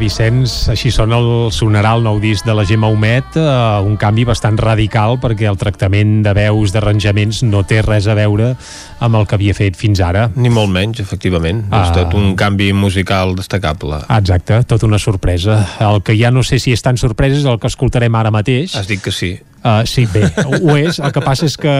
Vicenç. 0.00 0.68
Així 0.72 0.90
sona 0.94 1.18
el 1.20 1.50
sonarà 1.54 1.94
el 1.96 2.04
nou 2.04 2.18
disc 2.22 2.46
de 2.46 2.54
la 2.56 2.64
Gemma 2.68 2.90
Homet, 2.92 3.36
eh, 3.38 3.44
un 3.84 3.96
canvi 4.00 4.24
bastant 4.28 4.58
radical 4.60 5.18
perquè 5.22 5.48
el 5.50 5.58
tractament 5.60 6.22
de 6.24 6.34
veus, 6.36 6.74
d'arranjaments, 6.74 7.42
no 7.46 7.62
té 7.62 7.80
res 7.84 8.08
a 8.08 8.16
veure 8.18 8.52
amb 9.00 9.20
el 9.20 9.26
que 9.26 9.38
havia 9.38 9.54
fet 9.54 9.78
fins 9.78 10.02
ara. 10.04 10.28
Ni 10.34 10.52
molt 10.52 10.72
menys, 10.74 11.00
efectivament. 11.00 11.64
Ah. 11.70 11.84
És 11.84 11.94
tot 11.96 12.14
un 12.18 12.34
canvi 12.36 12.72
musical 12.72 13.34
destacable. 13.38 14.02
Ah, 14.08 14.20
exacte, 14.20 14.62
tot 14.68 14.82
una 14.82 14.98
sorpresa. 14.98 15.60
El 15.80 16.02
que 16.02 16.18
ja 16.18 16.30
no 16.34 16.42
sé 16.42 16.58
si 16.58 16.72
és 16.74 16.82
tan 16.82 16.96
sorpresa 17.00 17.38
és 17.40 17.48
el 17.48 17.60
que 17.60 17.70
escoltarem 17.70 18.14
ara 18.14 18.34
mateix. 18.34 18.76
Has 18.76 18.90
dit 18.90 19.02
que 19.02 19.12
sí. 19.12 19.36
Uh, 19.64 19.80
sí, 19.88 20.04
bé, 20.12 20.26
ho 20.44 20.74
és. 20.76 20.98
El 21.00 21.12
que 21.14 21.22
passa 21.24 21.46
és 21.48 21.54
que 21.56 21.72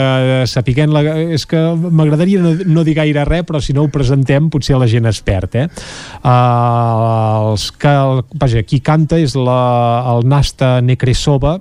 sapiguem 0.48 0.88
la, 0.94 1.02
és 1.36 1.44
que 1.44 1.58
m'agradaria 1.76 2.40
no, 2.40 2.54
no 2.64 2.84
dir 2.86 2.94
gaire 2.96 3.26
res, 3.28 3.44
però 3.44 3.60
si 3.60 3.74
no 3.76 3.84
ho 3.84 3.90
presentem 3.92 4.46
potser 4.48 4.78
la 4.80 4.88
gent 4.88 5.04
es 5.10 5.20
perd, 5.24 5.58
eh? 5.60 5.66
Uh, 6.22 7.50
els 7.50 7.66
que, 7.76 7.92
vaja, 8.40 8.64
qui 8.64 8.80
canta 8.80 9.18
és 9.20 9.36
la, 9.36 9.58
el 10.14 10.24
Nasta 10.32 10.78
Nekresova, 10.80 11.58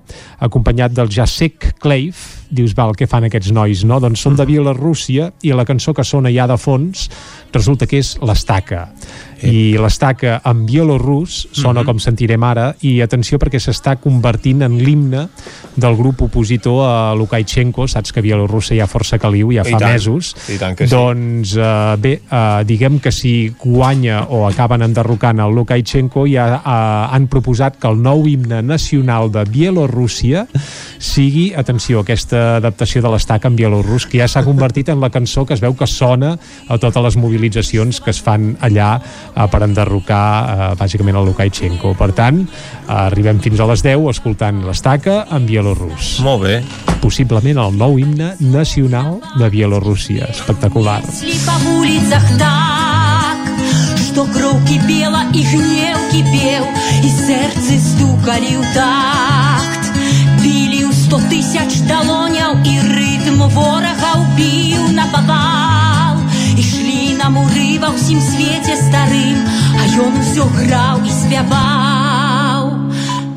acompanyat 0.48 0.96
del 0.96 1.12
Jacek 1.12 1.74
Kleiv, 1.84 2.24
dius, 2.54 2.72
val, 2.78 2.96
què 2.96 3.10
fan 3.10 3.28
aquests 3.28 3.52
nois, 3.52 3.84
no? 3.84 4.00
Doncs 4.00 4.24
són 4.24 4.40
de 4.40 4.48
Bielorússia 4.48 5.34
i 5.44 5.52
la 5.52 5.68
cançó 5.68 5.92
que 5.92 6.08
sona 6.08 6.32
ja 6.32 6.48
de 6.48 6.56
fons 6.56 7.10
resulta 7.52 7.90
que 7.90 8.00
és 8.00 8.16
l'estaca 8.24 8.88
i 9.44 9.76
l'estaca 9.78 10.40
en 10.50 10.66
bielorús 10.66 11.48
sona 11.52 11.82
uh 11.82 11.84
-huh. 11.84 11.86
com 11.86 12.00
sentirem 12.00 12.44
ara 12.44 12.76
i 12.82 13.02
atenció 13.02 13.38
perquè 13.38 13.60
s'està 13.60 13.98
convertint 14.00 14.62
en 14.62 14.78
l'himne 14.78 15.28
del 15.76 15.96
grup 15.96 16.22
opositor 16.22 16.86
a 16.86 17.16
Lukashenko 17.16 17.88
saps 17.88 18.12
que 18.12 18.20
a 18.20 18.24
Bielorússia 18.24 18.76
hi 18.76 18.80
ha 18.80 18.88
força 18.88 19.18
caliu 19.18 19.52
ja 19.52 19.64
fa 19.64 19.78
I 19.78 19.80
tant, 19.80 19.92
mesos 19.92 20.36
i 20.50 20.58
tant 20.58 20.76
que 20.76 20.88
sí. 20.88 20.94
doncs 20.94 21.56
uh, 21.58 21.98
bé, 21.98 22.22
uh, 22.30 22.64
diguem 22.64 23.00
que 23.00 23.12
si 23.12 23.54
guanya 23.60 24.28
o 24.30 24.48
acaben 24.48 24.82
enderrocant 24.82 25.40
el 25.40 25.54
Lukashenko 25.56 26.28
ja 26.28 26.62
uh, 26.62 27.14
han 27.14 27.28
proposat 27.28 27.78
que 27.80 27.88
el 27.88 28.02
nou 28.02 28.28
himne 28.28 28.62
nacional 28.62 29.32
de 29.32 29.44
Bielorússia 29.46 30.48
sigui, 31.00 31.54
atenció, 31.56 32.00
aquesta 32.00 32.58
adaptació 32.58 33.02
de 33.02 33.12
l'estaca 33.12 33.50
en 33.50 33.58
bielorús 33.58 34.06
que 34.08 34.22
ja 34.22 34.28
s'ha 34.28 34.44
convertit 34.46 34.90
en 34.90 35.02
la 35.02 35.10
cançó 35.14 35.46
que 35.46 35.54
es 35.54 35.62
veu 35.64 35.76
que 35.76 35.88
sona 35.88 36.38
a 36.68 36.78
totes 36.78 37.04
les 37.04 37.18
mobilitzacions 37.20 38.00
que 38.02 38.14
es 38.14 38.22
fan 38.24 38.54
allà 38.62 39.02
eh, 39.35 39.47
per 39.51 39.63
enderrocar 39.67 40.27
eh, 40.29 40.75
bàsicament 40.79 41.19
el 41.19 41.29
Lukashenko. 41.31 41.95
Per 41.99 42.11
tant, 42.17 42.43
eh, 42.43 42.93
arribem 42.99 43.41
fins 43.45 43.61
a 43.61 43.69
les 43.71 43.85
10 43.87 44.09
escoltant 44.11 44.63
l'estaca 44.67 45.25
en 45.35 45.47
bielorús. 45.47 46.19
Molt 46.25 46.45
bé. 46.45 46.57
Possiblement 47.03 47.61
el 47.63 47.77
nou 47.79 47.99
himne 47.99 48.35
nacional 48.41 49.21
de 49.39 49.49
Bielorússia. 49.51 50.27
Espectacular. 50.31 51.03
Шли 51.07 51.39
по 51.47 51.57
улицах 51.79 52.25
так, 52.39 53.39
что 53.97 54.25
кровь 54.27 54.67
кипела 54.69 55.23
и 55.33 55.43
гнев 55.43 55.99
кипел, 56.11 56.65
и 57.03 57.09
сердце 57.09 57.79
стукали 57.79 58.57
в 58.57 58.75
такт. 58.75 59.83
Били 60.43 60.85
у 60.85 60.93
сто 60.93 61.19
тысяч 61.31 61.81
долонял, 61.87 62.57
и 62.65 62.81
ритм 62.81 63.43
ворога 63.49 64.11
убил 64.17 64.89
на 64.89 65.07
повал. 65.07 65.62
И 67.23 67.23
шли 67.23 67.23
нам 67.23 67.37
уры 67.39 67.79
во 67.79 67.93
всім 67.95 68.19
свете 68.21 68.75
старым, 68.75 69.39
а 69.79 69.83
ён 70.03 70.19
усё 70.19 70.45
граў 70.51 71.05
і 71.07 71.13
спяваў. 71.15 72.63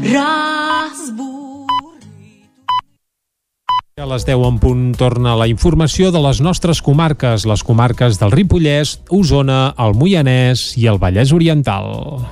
Раз 0.01 0.97
A 4.01 4.05
les 4.09 4.23
10 4.25 4.47
en 4.47 4.57
punt 4.57 4.95
torna 4.97 5.35
la 5.37 5.45
informació 5.45 6.09
de 6.09 6.17
les 6.25 6.41
nostres 6.41 6.81
comarques, 6.81 7.45
les 7.45 7.61
comarques 7.61 8.17
del 8.17 8.31
Ripollès, 8.33 8.97
Osona, 9.13 9.75
el 9.77 9.93
Moianès 9.93 10.71
i 10.81 10.89
el 10.89 10.97
Vallès 10.97 11.29
Oriental. 11.29 12.25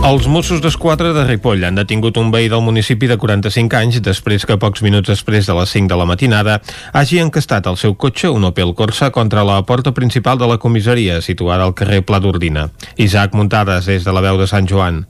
Els 0.00 0.24
Mossos 0.32 0.62
d'Esquadra 0.64 1.10
de 1.12 1.26
Ripoll 1.26 1.60
han 1.68 1.76
detingut 1.76 2.16
un 2.16 2.30
veí 2.32 2.46
del 2.48 2.62
municipi 2.64 3.04
de 3.04 3.18
45 3.20 3.76
anys 3.76 3.98
després 4.00 4.46
que 4.48 4.56
pocs 4.56 4.80
minuts 4.80 5.10
després 5.12 5.44
de 5.44 5.52
les 5.58 5.74
5 5.76 5.92
de 5.92 5.98
la 6.00 6.06
matinada 6.08 6.54
hagi 6.96 7.18
encastat 7.20 7.68
el 7.68 7.76
seu 7.76 7.92
cotxe, 7.92 8.30
un 8.32 8.46
Opel 8.48 8.72
Corsa, 8.74 9.10
contra 9.12 9.44
la 9.44 9.60
porta 9.68 9.92
principal 9.92 10.40
de 10.40 10.48
la 10.48 10.56
comissaria, 10.56 11.20
situada 11.20 11.68
al 11.68 11.76
carrer 11.76 12.00
Pla 12.08 12.16
d'Ordina. 12.18 12.70
Isaac 12.96 13.36
Muntades, 13.36 13.84
des 13.92 14.06
de 14.08 14.14
la 14.16 14.22
veu 14.24 14.40
de 14.40 14.46
Sant 14.48 14.70
Joan. 14.70 15.02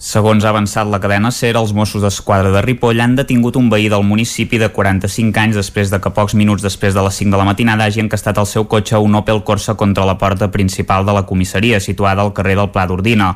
Segons 0.00 0.44
ha 0.44 0.54
avançat 0.54 0.88
la 0.88 1.02
cadena 1.04 1.28
SER, 1.32 1.52
els 1.60 1.74
Mossos 1.76 2.00
d'Esquadra 2.00 2.54
de 2.56 2.62
Ripoll 2.64 3.04
han 3.04 3.18
detingut 3.20 3.60
un 3.60 3.68
veí 3.68 3.90
del 3.92 4.08
municipi 4.08 4.56
de 4.56 4.70
45 4.72 5.42
anys 5.42 5.60
després 5.60 5.92
de 5.92 6.00
que 6.00 6.14
pocs 6.16 6.32
minuts 6.36 6.64
després 6.64 6.96
de 6.96 7.04
les 7.04 7.20
5 7.20 7.28
de 7.32 7.42
la 7.42 7.48
matinada 7.48 7.84
hagi 7.84 8.00
encastat 8.00 8.40
el 8.40 8.48
seu 8.48 8.64
cotxe 8.64 8.96
un 8.96 9.20
Opel 9.20 9.44
Corsa 9.44 9.76
contra 9.76 10.08
la 10.08 10.16
porta 10.16 10.48
principal 10.50 11.04
de 11.04 11.12
la 11.12 11.26
comissaria, 11.28 11.80
situada 11.80 12.24
al 12.24 12.32
carrer 12.32 12.56
del 12.56 12.72
Pla 12.72 12.88
d'Ordina. 12.88 13.34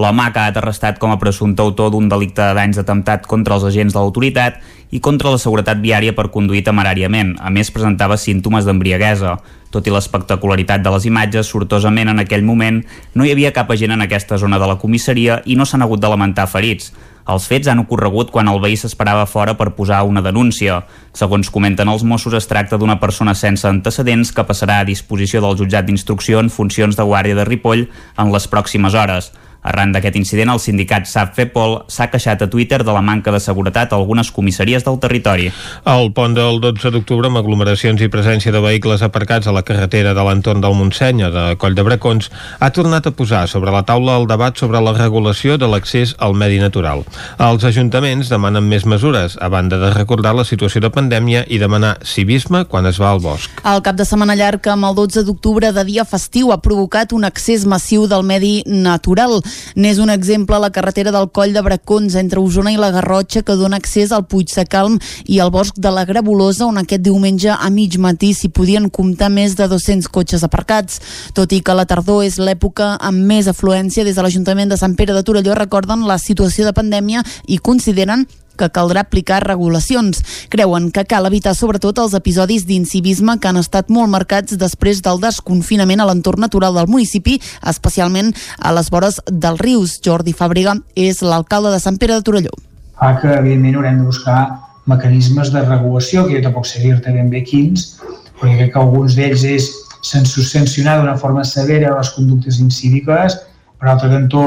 L'home 0.00 0.22
ha 0.24 0.32
quedat 0.32 0.56
arrestat 0.56 0.96
com 1.00 1.10
a 1.12 1.18
presumpte 1.20 1.60
autor 1.60 1.90
d'un 1.92 2.06
delicte 2.08 2.40
de 2.40 2.54
danys 2.56 2.78
d'atemptat 2.78 3.26
contra 3.28 3.58
els 3.58 3.66
agents 3.68 3.92
de 3.92 3.98
l'autoritat 3.98 4.56
i 4.96 5.00
contra 5.04 5.32
la 5.34 5.40
seguretat 5.42 5.82
viària 5.82 6.14
per 6.16 6.30
conduir 6.32 6.62
temeràriament. 6.64 7.34
A 7.36 7.50
més, 7.52 7.68
presentava 7.74 8.16
símptomes 8.16 8.64
d'embriaguesa. 8.64 9.34
Tot 9.70 9.86
i 9.86 9.92
l'espectacularitat 9.92 10.80
de 10.80 10.94
les 10.94 11.04
imatges, 11.10 11.50
sortosament 11.52 12.08
en 12.08 12.22
aquell 12.22 12.46
moment 12.46 12.80
no 13.14 13.26
hi 13.26 13.34
havia 13.34 13.52
cap 13.52 13.68
agent 13.70 13.92
en 13.92 14.06
aquesta 14.06 14.38
zona 14.40 14.58
de 14.58 14.70
la 14.70 14.78
comissaria 14.80 15.42
i 15.44 15.58
no 15.58 15.68
s'han 15.68 15.84
hagut 15.84 16.00
de 16.00 16.08
lamentar 16.08 16.48
ferits. 16.48 16.94
Els 17.30 17.44
fets 17.46 17.68
han 17.68 17.84
ocorregut 17.84 18.32
quan 18.32 18.48
el 18.48 18.58
veí 18.64 18.80
s'esperava 18.80 19.28
fora 19.28 19.52
per 19.58 19.74
posar 19.76 20.00
una 20.08 20.24
denúncia. 20.24 20.80
Segons 21.12 21.52
comenten 21.52 21.92
els 21.92 22.02
Mossos, 22.08 22.34
es 22.34 22.48
tracta 22.48 22.80
d'una 22.80 22.96
persona 23.04 23.36
sense 23.36 23.68
antecedents 23.68 24.32
que 24.32 24.48
passarà 24.48 24.80
a 24.80 24.88
disposició 24.88 25.44
del 25.44 25.60
jutjat 25.60 25.86
d'instrucció 25.86 26.40
en 26.40 26.48
funcions 26.50 26.96
de 26.96 27.06
guàrdia 27.06 27.36
de 27.36 27.44
Ripoll 27.44 27.86
en 28.16 28.32
les 28.32 28.48
pròximes 28.48 28.96
hores. 28.96 29.30
Arran 29.62 29.92
d'aquest 29.92 30.16
incident, 30.16 30.48
el 30.52 30.60
sindicat 30.62 31.06
SAP 31.06 31.34
FEPOL 31.36 31.76
s'ha 31.92 32.08
queixat 32.12 32.42
a 32.42 32.48
Twitter 32.50 32.80
de 32.84 32.92
la 32.92 33.02
manca 33.04 33.32
de 33.32 33.40
seguretat 33.40 33.92
a 33.92 33.98
algunes 33.98 34.30
comissaries 34.32 34.84
del 34.86 34.98
territori. 35.02 35.50
El 35.84 36.12
pont 36.16 36.34
del 36.36 36.60
12 36.62 36.92
d'octubre, 36.94 37.28
amb 37.28 37.40
aglomeracions 37.42 38.00
i 38.00 38.08
presència 38.12 38.52
de 38.54 38.62
vehicles 38.64 39.04
aparcats 39.04 39.46
a 39.46 39.54
la 39.54 39.64
carretera 39.66 40.14
de 40.16 40.24
l'entorn 40.24 40.64
del 40.64 40.76
Montseny, 40.78 41.26
de 41.34 41.44
Coll 41.60 41.76
de 41.76 41.84
Bracons, 41.84 42.30
ha 42.58 42.70
tornat 42.72 43.06
a 43.06 43.12
posar 43.16 43.46
sobre 43.52 43.74
la 43.74 43.82
taula 43.84 44.16
el 44.16 44.26
debat 44.30 44.56
sobre 44.56 44.80
la 44.80 44.94
regulació 44.96 45.58
de 45.60 45.68
l'accés 45.68 46.14
al 46.18 46.34
medi 46.34 46.58
natural. 46.62 47.04
Els 47.38 47.64
ajuntaments 47.68 48.32
demanen 48.32 48.64
més 48.64 48.86
mesures, 48.88 49.36
a 49.40 49.50
banda 49.52 49.76
de 49.80 49.92
recordar 49.92 50.34
la 50.36 50.46
situació 50.48 50.80
de 50.80 50.92
pandèmia 50.94 51.44
i 51.48 51.60
demanar 51.60 51.98
civisme 52.06 52.64
quan 52.64 52.88
es 52.88 53.00
va 53.00 53.10
al 53.12 53.20
bosc. 53.20 53.60
El 53.64 53.84
cap 53.84 53.98
de 53.98 54.08
setmana 54.08 54.36
llarg 54.38 54.64
amb 54.72 54.88
el 54.88 54.96
12 54.96 55.24
d'octubre 55.28 55.72
de 55.76 55.84
dia 55.84 56.06
festiu 56.08 56.52
ha 56.52 56.60
provocat 56.64 57.12
un 57.12 57.28
accés 57.28 57.66
massiu 57.68 58.06
del 58.08 58.24
medi 58.24 58.62
natural. 58.66 59.40
N'és 59.76 59.98
un 59.98 60.10
exemple 60.10 60.58
la 60.58 60.70
carretera 60.74 61.12
del 61.14 61.30
Coll 61.32 61.54
de 61.54 61.62
Bracons 61.62 62.16
entre 62.20 62.40
Osona 62.40 62.72
i 62.72 62.78
la 62.80 62.90
Garrotxa 62.94 63.42
que 63.42 63.56
dona 63.58 63.80
accés 63.80 64.12
al 64.12 64.26
Puig 64.30 64.52
Secalm 64.52 64.98
i 65.26 65.40
al 65.40 65.52
bosc 65.54 65.78
de 65.78 65.92
la 65.94 66.04
Grabolosa 66.08 66.66
on 66.66 66.80
aquest 66.80 67.04
diumenge 67.06 67.52
a 67.54 67.70
mig 67.70 67.96
matí 67.98 68.32
s'hi 68.34 68.50
podien 68.54 68.90
comptar 68.90 69.30
més 69.30 69.56
de 69.58 69.68
200 69.70 70.10
cotxes 70.12 70.44
aparcats. 70.46 71.00
Tot 71.34 71.52
i 71.52 71.62
que 71.64 71.76
la 71.76 71.86
tardor 71.88 72.24
és 72.26 72.38
l'època 72.40 72.96
amb 73.00 73.26
més 73.30 73.48
afluència 73.50 74.04
des 74.04 74.16
de 74.16 74.26
l'Ajuntament 74.26 74.70
de 74.70 74.80
Sant 74.80 74.96
Pere 74.98 75.16
de 75.16 75.24
Torelló 75.24 75.56
recorden 75.58 76.06
la 76.08 76.18
situació 76.18 76.66
de 76.66 76.76
pandèmia 76.76 77.24
i 77.46 77.58
consideren 77.58 78.26
que 78.60 78.70
caldrà 78.70 79.06
aplicar 79.06 79.40
regulacions. 79.46 80.20
Creuen 80.52 80.90
que 80.92 81.06
cal 81.08 81.26
evitar 81.28 81.56
sobretot 81.56 81.98
els 82.04 82.14
episodis 82.18 82.66
d'incivisme 82.68 83.38
que 83.40 83.48
han 83.50 83.60
estat 83.60 83.88
molt 83.88 84.12
marcats 84.12 84.58
després 84.60 85.00
del 85.06 85.22
desconfinament 85.24 86.04
a 86.04 86.08
l'entorn 86.10 86.44
natural 86.44 86.76
del 86.76 86.90
municipi, 86.92 87.40
especialment 87.66 88.34
a 88.58 88.74
les 88.76 88.90
vores 88.92 89.20
dels 89.26 89.60
rius. 89.64 89.98
Jordi 90.04 90.36
Fàbrega 90.36 90.76
és 90.94 91.22
l'alcalde 91.24 91.72
de 91.72 91.80
Sant 91.82 91.98
Pere 92.00 92.18
de 92.18 92.26
Torelló. 92.26 92.52
fa 93.00 93.14
que, 93.16 93.30
evidentment, 93.32 93.78
haurem 93.78 93.98
de 93.98 94.04
buscar 94.04 94.40
mecanismes 94.84 95.52
de 95.54 95.62
regulació, 95.64 96.26
que 96.26 96.36
jo 96.36 96.42
tampoc 96.44 96.66
sé 96.68 96.82
dir-te 96.82 97.12
ben 97.14 97.30
bé 97.32 97.40
quins, 97.46 97.94
perquè 98.40 98.58
crec 98.58 98.74
que 98.74 98.82
alguns 98.82 99.16
d'ells 99.16 99.44
és 99.48 99.70
sancionar 100.04 100.98
d'una 100.98 101.16
forma 101.16 101.44
severa 101.44 101.94
les 101.96 102.10
conductes 102.16 102.60
incíviques, 102.60 103.38
per 103.80 103.88
altre 103.88 104.10
cantó, 104.12 104.44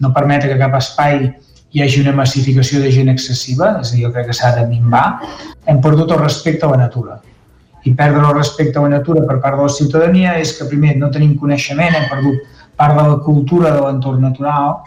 no 0.00 0.12
permetre 0.16 0.48
que 0.48 0.60
cap 0.60 0.76
espai 0.78 1.26
hi 1.72 1.82
hagi 1.82 2.00
una 2.02 2.14
massificació 2.16 2.80
de 2.82 2.90
gent 2.94 3.10
excessiva, 3.12 3.76
és 3.80 3.92
a 3.92 3.96
dir, 3.96 4.04
jo 4.06 4.12
crec 4.14 4.30
que 4.30 4.36
s'ha 4.36 4.54
de 4.56 4.66
minvar, 4.70 5.04
hem 5.70 5.80
perdut 5.84 6.10
el 6.10 6.22
respecte 6.22 6.66
a 6.66 6.72
la 6.72 6.80
natura. 6.80 7.20
I 7.86 7.94
perdre 7.96 8.24
el 8.26 8.34
respecte 8.36 8.78
a 8.78 8.82
la 8.84 8.96
natura 8.96 9.22
per 9.28 9.38
part 9.40 9.56
de 9.56 9.68
la 9.68 9.76
ciutadania 9.76 10.34
és 10.40 10.52
que, 10.58 10.66
primer, 10.68 10.96
no 10.98 11.12
tenim 11.14 11.36
coneixement, 11.40 11.94
hem 11.96 12.08
perdut 12.10 12.42
part 12.80 12.96
de 12.96 13.06
la 13.06 13.20
cultura 13.24 13.72
de 13.76 13.84
l'entorn 13.84 14.26
natural, 14.26 14.80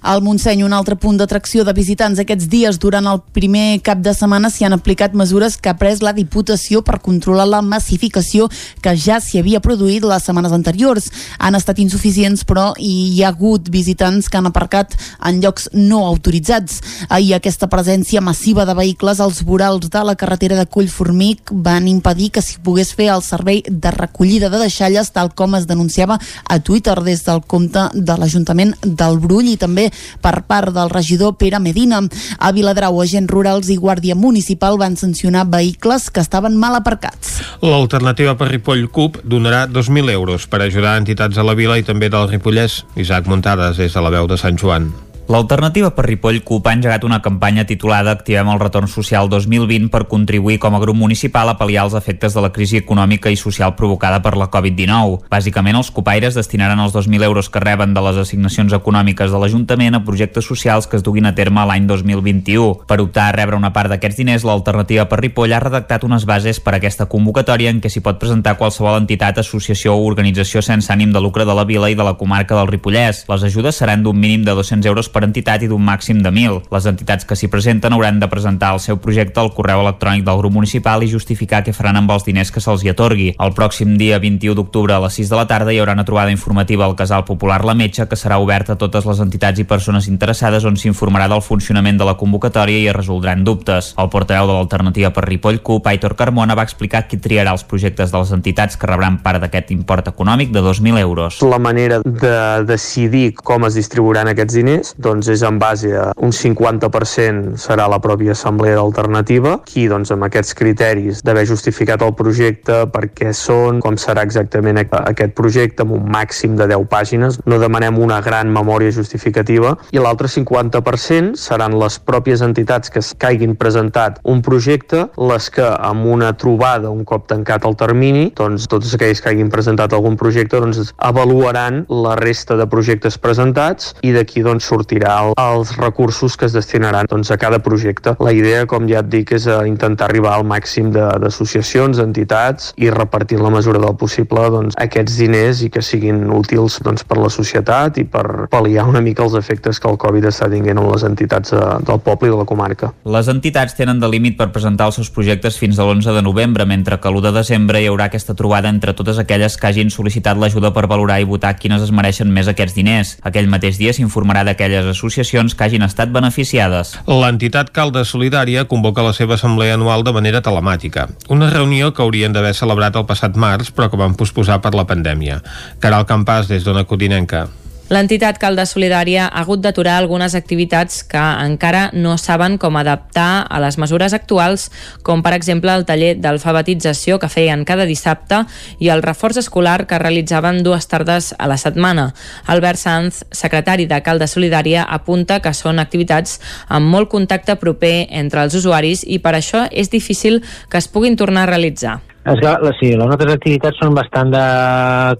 Al 0.00 0.22
Montseny, 0.22 0.62
un 0.62 0.72
altre 0.72 0.94
punt 0.94 1.16
d'atracció 1.18 1.64
de 1.66 1.72
visitants 1.74 2.20
aquests 2.22 2.46
dies 2.48 2.76
durant 2.78 3.06
el 3.10 3.18
primer 3.34 3.80
cap 3.82 3.98
de 3.98 4.12
setmana 4.14 4.46
s'hi 4.50 4.64
han 4.68 4.76
aplicat 4.76 5.14
mesures 5.18 5.56
que 5.58 5.72
ha 5.72 5.76
pres 5.78 6.04
la 6.06 6.12
Diputació 6.14 6.84
per 6.86 7.00
controlar 7.02 7.48
la 7.50 7.62
massificació 7.66 8.46
que 8.80 8.94
ja 8.94 9.18
s'hi 9.18 9.40
havia 9.42 9.60
produït 9.60 10.06
les 10.06 10.22
setmanes 10.22 10.54
anteriors. 10.54 11.10
Han 11.38 11.58
estat 11.58 11.80
insuficients, 11.82 12.44
però 12.46 12.70
hi 12.78 13.24
ha 13.24 13.32
hagut 13.32 13.68
visitants 13.74 14.30
que 14.30 14.38
han 14.38 14.46
aparcat 14.46 14.94
en 15.26 15.40
llocs 15.42 15.68
no 15.74 16.04
autoritzats. 16.06 16.78
Ahir 17.08 17.34
aquesta 17.34 17.66
presència 17.66 18.22
massiva 18.22 18.64
de 18.68 18.78
vehicles 18.78 19.18
als 19.20 19.42
vorals 19.42 19.90
de 19.90 20.04
la 20.06 20.14
carretera 20.14 20.56
de 20.56 20.66
Collformic 20.66 21.50
van 21.50 21.90
impedir 21.90 22.30
que 22.30 22.42
s'hi 22.42 22.62
pogués 22.62 22.94
fer 22.94 23.10
el 23.16 23.26
servei 23.26 23.64
de 23.66 23.90
recollida 23.90 24.48
de 24.48 24.62
deixalles 24.62 25.10
tal 25.10 25.34
com 25.34 25.58
es 25.58 25.66
denunciava 25.66 26.20
a 26.44 26.60
Twitter 26.60 27.00
des 27.02 27.26
del 27.26 27.42
compte 27.46 27.88
de 27.94 28.18
l'Ajuntament 28.18 28.76
del 28.84 29.18
Brull 29.18 29.50
i 29.50 29.58
també 29.58 29.87
per 30.20 30.42
part 30.48 30.74
del 30.74 30.92
regidor 30.92 31.36
Pere 31.40 31.60
Medina. 31.62 32.00
A 32.38 32.52
Viladrau, 32.52 33.00
agents 33.02 33.30
rurals 33.30 33.70
i 33.72 33.78
guàrdia 33.80 34.14
municipal 34.18 34.78
van 34.78 34.96
sancionar 34.96 35.46
vehicles 35.50 36.10
que 36.10 36.22
estaven 36.24 36.56
mal 36.56 36.78
aparcats. 36.78 37.38
L'alternativa 37.64 38.36
per 38.38 38.50
Ripoll 38.52 38.88
CUP 38.92 39.22
donarà 39.24 39.66
2.000 39.66 40.14
euros 40.14 40.46
per 40.46 40.62
ajudar 40.62 40.98
entitats 41.00 41.38
a 41.38 41.46
la 41.46 41.56
vila 41.58 41.78
i 41.78 41.86
també 41.86 42.10
del 42.12 42.30
Ripollès. 42.30 42.82
Isaac 42.96 43.28
Muntades, 43.28 43.76
des 43.78 43.92
de 43.92 44.04
la 44.04 44.14
veu 44.14 44.30
de 44.30 44.38
Sant 44.40 44.58
Joan. 44.58 45.07
L'alternativa 45.28 45.90
per 45.92 46.06
Ripoll 46.06 46.38
CUP 46.40 46.66
ha 46.66 46.72
engegat 46.72 47.02
una 47.04 47.18
campanya 47.20 47.66
titulada 47.68 48.14
Activem 48.16 48.48
el 48.48 48.60
retorn 48.62 48.88
social 48.88 49.26
2020 49.28 49.90
per 49.92 50.06
contribuir 50.08 50.56
com 50.58 50.72
a 50.72 50.78
grup 50.80 50.96
municipal 50.96 51.50
a 51.52 51.54
pal·liar 51.58 51.82
els 51.84 51.96
efectes 51.98 52.32
de 52.32 52.40
la 52.40 52.48
crisi 52.48 52.78
econòmica 52.80 53.28
i 53.28 53.36
social 53.36 53.74
provocada 53.76 54.22
per 54.24 54.38
la 54.40 54.46
Covid-19. 54.48 55.28
Bàsicament, 55.28 55.76
els 55.76 55.90
copaires 55.92 56.32
destinaran 56.32 56.80
els 56.80 56.94
2.000 56.96 57.26
euros 57.28 57.50
que 57.52 57.60
reben 57.60 57.92
de 57.92 58.04
les 58.06 58.22
assignacions 58.22 58.72
econòmiques 58.72 59.28
de 59.28 59.42
l'Ajuntament 59.42 59.98
a 59.98 60.00
projectes 60.06 60.48
socials 60.48 60.88
que 60.88 60.96
es 60.96 61.04
duguin 61.04 61.28
a 61.28 61.34
terme 61.36 61.60
l'any 61.60 61.84
2021. 61.84 62.88
Per 62.88 62.98
optar 63.04 63.28
a 63.28 63.36
rebre 63.36 63.60
una 63.60 63.74
part 63.76 63.92
d'aquests 63.92 64.22
diners, 64.22 64.48
l'alternativa 64.48 65.10
per 65.12 65.20
Ripoll 65.20 65.52
ha 65.52 65.60
redactat 65.60 66.08
unes 66.08 66.24
bases 66.24 66.56
per 66.56 66.72
a 66.72 66.80
aquesta 66.80 67.04
convocatòria 67.04 67.68
en 67.68 67.84
què 67.84 67.92
s'hi 67.92 68.00
pot 68.00 68.16
presentar 68.16 68.56
qualsevol 68.56 68.96
entitat, 69.02 69.44
associació 69.44 69.92
o 69.92 70.08
organització 70.08 70.64
sense 70.64 70.88
ànim 70.88 71.12
de 71.12 71.20
lucre 71.20 71.44
de 71.44 71.52
la 71.52 71.68
vila 71.68 71.92
i 71.92 72.00
de 72.00 72.08
la 72.08 72.16
comarca 72.16 72.56
del 72.56 72.72
Ripollès. 72.72 73.26
Les 73.28 73.48
ajudes 73.52 73.76
seran 73.76 74.08
d'un 74.08 74.16
mínim 74.16 74.48
de 74.48 74.56
200 74.56 74.88
euros 74.88 75.12
per 75.17 75.17
entitat 75.26 75.62
i 75.62 75.68
d'un 75.70 75.82
màxim 75.84 76.22
de 76.22 76.30
1.000. 76.30 76.62
Les 76.74 76.86
entitats 76.86 77.24
que 77.24 77.36
s'hi 77.36 77.48
presenten 77.48 77.92
hauran 77.92 78.20
de 78.20 78.28
presentar 78.28 78.72
el 78.74 78.80
seu 78.80 78.98
projecte 79.02 79.40
al 79.40 79.52
correu 79.56 79.82
electrònic 79.82 80.24
del 80.26 80.38
grup 80.38 80.54
municipal 80.54 81.02
i 81.02 81.10
justificar 81.10 81.62
què 81.64 81.72
faran 81.72 81.96
amb 81.96 82.10
els 82.14 82.26
diners 82.26 82.52
que 82.52 82.60
se'ls 82.60 82.84
hi 82.84 82.92
atorgui. 82.92 83.30
El 83.38 83.54
pròxim 83.56 83.96
dia 83.98 84.18
21 84.22 84.54
d'octubre 84.58 84.94
a 84.94 85.00
les 85.04 85.18
6 85.20 85.32
de 85.32 85.38
la 85.40 85.46
tarda 85.50 85.72
hi 85.72 85.80
haurà 85.80 85.96
una 85.96 86.04
trobada 86.04 86.34
informativa 86.34 86.84
al 86.84 86.96
Casal 86.96 87.24
Popular 87.24 87.64
La 87.64 87.74
Metxa 87.74 88.08
que 88.08 88.16
serà 88.16 88.38
oberta 88.38 88.74
a 88.74 88.80
totes 88.80 89.06
les 89.08 89.22
entitats 89.24 89.58
i 89.58 89.64
persones 89.64 90.08
interessades 90.08 90.64
on 90.68 90.76
s'informarà 90.76 91.28
del 91.28 91.42
funcionament 91.42 91.98
de 91.98 92.06
la 92.08 92.16
convocatòria 92.20 92.78
i 92.78 92.88
es 92.88 92.96
resoldran 92.96 93.44
dubtes. 93.44 93.94
El 93.98 94.10
portaveu 94.12 94.46
de 94.46 94.58
l'alternativa 94.58 95.10
per 95.14 95.24
Ripoll 95.26 95.62
CUP, 95.64 95.86
Aitor 95.88 96.14
Carmona, 96.16 96.54
va 96.58 96.66
explicar 96.66 97.06
qui 97.08 97.16
triarà 97.16 97.54
els 97.56 97.64
projectes 97.64 98.12
de 98.12 98.18
les 98.18 98.32
entitats 98.36 98.76
que 98.76 98.86
rebran 98.90 99.18
part 99.24 99.40
d'aquest 99.42 99.72
import 99.74 100.08
econòmic 100.12 100.52
de 100.52 100.62
2.000 100.62 101.00
euros. 101.00 101.40
La 101.42 101.58
manera 101.58 102.00
de 102.04 102.64
decidir 102.68 103.32
com 103.34 103.64
es 103.68 103.78
distribuiran 103.78 104.28
aquests 104.28 104.58
diners 104.58 104.94
doncs 104.98 105.07
és 105.08 105.42
en 105.46 105.58
base 105.58 105.94
a 105.96 106.10
un 106.20 106.32
50% 106.34 107.56
serà 107.60 107.86
la 107.88 108.00
pròpia 108.04 108.34
assemblea 108.36 108.76
d'alternativa, 108.76 109.58
qui 109.64 109.86
doncs 109.88 110.12
amb 110.12 110.26
aquests 110.26 110.54
criteris 110.58 111.22
d'haver 111.24 111.46
justificat 111.48 112.02
el 112.04 112.14
projecte, 112.18 112.84
per 112.92 113.06
què 113.16 113.32
són, 113.32 113.80
com 113.84 113.96
serà 113.96 114.24
exactament 114.26 114.82
aquest 114.82 115.34
projecte, 115.38 115.86
amb 115.86 115.96
un 115.96 116.04
màxim 116.12 116.56
de 116.58 116.68
10 116.68 116.84
pàgines, 116.92 117.40
no 117.48 117.58
demanem 117.62 117.98
una 117.98 118.20
gran 118.24 118.52
memòria 118.52 118.92
justificativa, 118.92 119.76
i 119.94 120.02
l'altre 120.02 120.28
50% 120.28 121.38
seran 121.40 121.78
les 121.80 121.98
pròpies 121.98 122.44
entitats 122.44 122.92
que 122.92 123.02
hagin 123.28 123.56
presentat 123.56 124.20
un 124.28 124.42
projecte, 124.44 125.06
les 125.16 125.48
que 125.54 125.64
amb 125.64 126.06
una 126.06 126.34
trobada, 126.36 126.90
un 126.90 127.04
cop 127.08 127.28
tancat 127.30 127.64
el 127.68 127.76
termini, 127.80 128.28
doncs 128.36 128.68
tots 128.68 128.92
aquells 128.94 129.22
que 129.22 129.32
hagin 129.32 129.52
presentat 129.52 129.94
algun 129.96 130.18
projecte 130.20 130.60
doncs 130.60 130.92
avaluaran 130.98 131.84
la 131.88 132.14
resta 132.18 132.56
de 132.58 132.66
projectes 132.68 133.18
presentats 133.22 133.94
i 134.02 134.12
d'aquí 134.16 134.44
doncs 134.44 134.68
sortirà 134.68 134.97
el, 135.06 135.34
els 135.38 135.76
recursos 135.76 136.36
que 136.36 136.46
es 136.48 136.54
destinaran 136.56 137.06
doncs, 137.10 137.30
a 137.30 137.38
cada 137.38 137.60
projecte. 137.62 138.16
La 138.24 138.32
idea, 138.32 138.64
com 138.66 138.88
ja 138.90 139.02
et 139.04 139.10
dic, 139.12 139.32
és 139.36 139.46
a 139.50 139.60
intentar 139.68 140.08
arribar 140.08 140.34
al 140.36 140.46
màxim 140.48 140.90
d'associacions, 140.94 142.00
entitats 142.02 142.72
i 142.76 142.90
repartir 142.90 143.40
la 143.40 143.52
mesura 143.54 143.80
del 143.82 143.96
possible 144.00 144.48
doncs, 144.52 144.76
aquests 144.80 145.18
diners 145.20 145.62
i 145.66 145.70
que 145.74 145.82
siguin 145.84 146.26
útils 146.34 146.80
doncs, 146.84 147.04
per 147.08 147.18
la 147.20 147.30
societat 147.32 147.98
i 147.98 148.06
per 148.08 148.48
pal·liar 148.52 148.86
una 148.88 149.02
mica 149.04 149.24
els 149.26 149.36
efectes 149.38 149.80
que 149.80 149.90
el 149.90 149.98
Covid 150.00 150.28
està 150.30 150.48
tinguent 150.50 150.78
en 150.78 150.90
les 150.90 151.04
entitats 151.06 151.54
de, 151.54 151.64
del 151.86 152.00
poble 152.04 152.30
i 152.30 152.34
de 152.34 152.38
la 152.40 152.46
comarca. 152.48 152.92
Les 153.04 153.28
entitats 153.30 153.76
tenen 153.78 154.00
de 154.00 154.10
límit 154.10 154.38
per 154.38 154.50
presentar 154.54 154.88
els 154.88 154.98
seus 155.00 155.10
projectes 155.14 155.58
fins 155.60 155.78
a 155.78 155.86
l'11 155.86 156.14
de 156.16 156.22
novembre, 156.24 156.66
mentre 156.68 156.98
que 157.00 157.10
l'1 157.10 157.24
de 157.28 157.34
desembre 157.38 157.82
hi 157.82 157.88
haurà 157.90 158.08
aquesta 158.08 158.36
trobada 158.38 158.70
entre 158.72 158.94
totes 158.94 159.18
aquelles 159.18 159.56
que 159.56 159.68
hagin 159.68 159.92
sol·licitat 159.92 160.38
l'ajuda 160.38 160.72
per 160.74 160.86
valorar 160.90 161.18
i 161.20 161.28
votar 161.28 161.54
quines 161.58 161.82
es 161.82 161.92
mereixen 161.94 162.30
més 162.32 162.48
aquests 162.50 162.76
diners. 162.76 163.16
Aquell 163.26 163.50
mateix 163.50 163.78
dia 163.80 163.94
s'informarà 163.96 164.44
d'aquelles 164.46 164.77
associacions 164.86 165.54
que 165.54 165.64
hagin 165.64 165.82
estat 165.82 166.12
beneficiades. 166.14 166.94
L'entitat 167.06 167.72
Calda 167.74 168.04
Solidària 168.04 168.66
convoca 168.70 169.02
la 169.02 169.12
seva 169.12 169.34
assemblea 169.34 169.74
anual 169.74 170.04
de 170.04 170.12
manera 170.12 170.42
telemàtica. 170.44 171.08
Una 171.28 171.50
reunió 171.50 171.92
que 171.94 172.02
haurien 172.02 172.32
d'haver 172.32 172.54
celebrat 172.54 172.96
el 172.96 173.06
passat 173.06 173.36
març, 173.36 173.72
però 173.74 173.90
que 173.90 174.00
van 174.00 174.14
posposar 174.14 174.60
per 174.62 174.74
la 174.74 174.86
pandèmia. 174.86 175.42
Caral 175.80 176.06
Campàs, 176.06 176.48
des 176.48 176.64
d'Ona 176.64 176.84
Codinenca. 176.84 177.48
L'entitat 177.88 178.36
Calda 178.36 178.66
Solidària 178.68 179.30
ha 179.30 179.40
hagut 179.40 179.62
d'aturar 179.64 179.94
algunes 179.96 180.34
activitats 180.36 180.98
que 181.08 181.20
encara 181.40 181.86
no 181.96 182.18
saben 182.20 182.58
com 182.60 182.76
adaptar 182.76 183.46
a 183.48 183.60
les 183.64 183.78
mesures 183.80 184.12
actuals, 184.12 184.66
com 185.02 185.22
per 185.24 185.32
exemple 185.32 185.72
el 185.72 185.86
taller 185.88 186.10
d'alfabetització 186.20 187.16
que 187.18 187.30
feien 187.32 187.64
cada 187.64 187.86
dissabte 187.88 188.42
i 188.78 188.90
el 188.92 189.00
reforç 189.00 189.40
escolar 189.40 189.86
que 189.88 190.00
realitzaven 190.02 190.60
dues 190.66 190.84
tardes 190.92 191.30
a 191.38 191.48
la 191.48 191.56
setmana. 191.56 192.10
Albert 192.44 192.82
Sanz, 192.82 193.22
secretari 193.32 193.88
de 193.88 194.02
Calda 194.04 194.28
Solidària, 194.28 194.84
apunta 194.84 195.40
que 195.40 195.54
són 195.56 195.80
activitats 195.80 196.42
amb 196.68 196.92
molt 196.92 197.08
contacte 197.08 197.56
proper 197.56 198.04
entre 198.10 198.44
els 198.44 198.60
usuaris 198.60 199.06
i 199.08 199.16
per 199.16 199.32
això 199.32 199.64
és 199.72 199.88
difícil 199.88 200.42
que 200.68 200.76
es 200.76 200.92
puguin 200.92 201.16
tornar 201.16 201.48
a 201.48 201.52
realitzar. 201.54 202.02
La- 202.24 202.72
sí, 202.78 202.90
les 202.92 203.06
nostres 203.08 203.32
activitats 203.32 203.78
són 203.80 203.94
bastant 203.96 204.30
de 204.30 204.42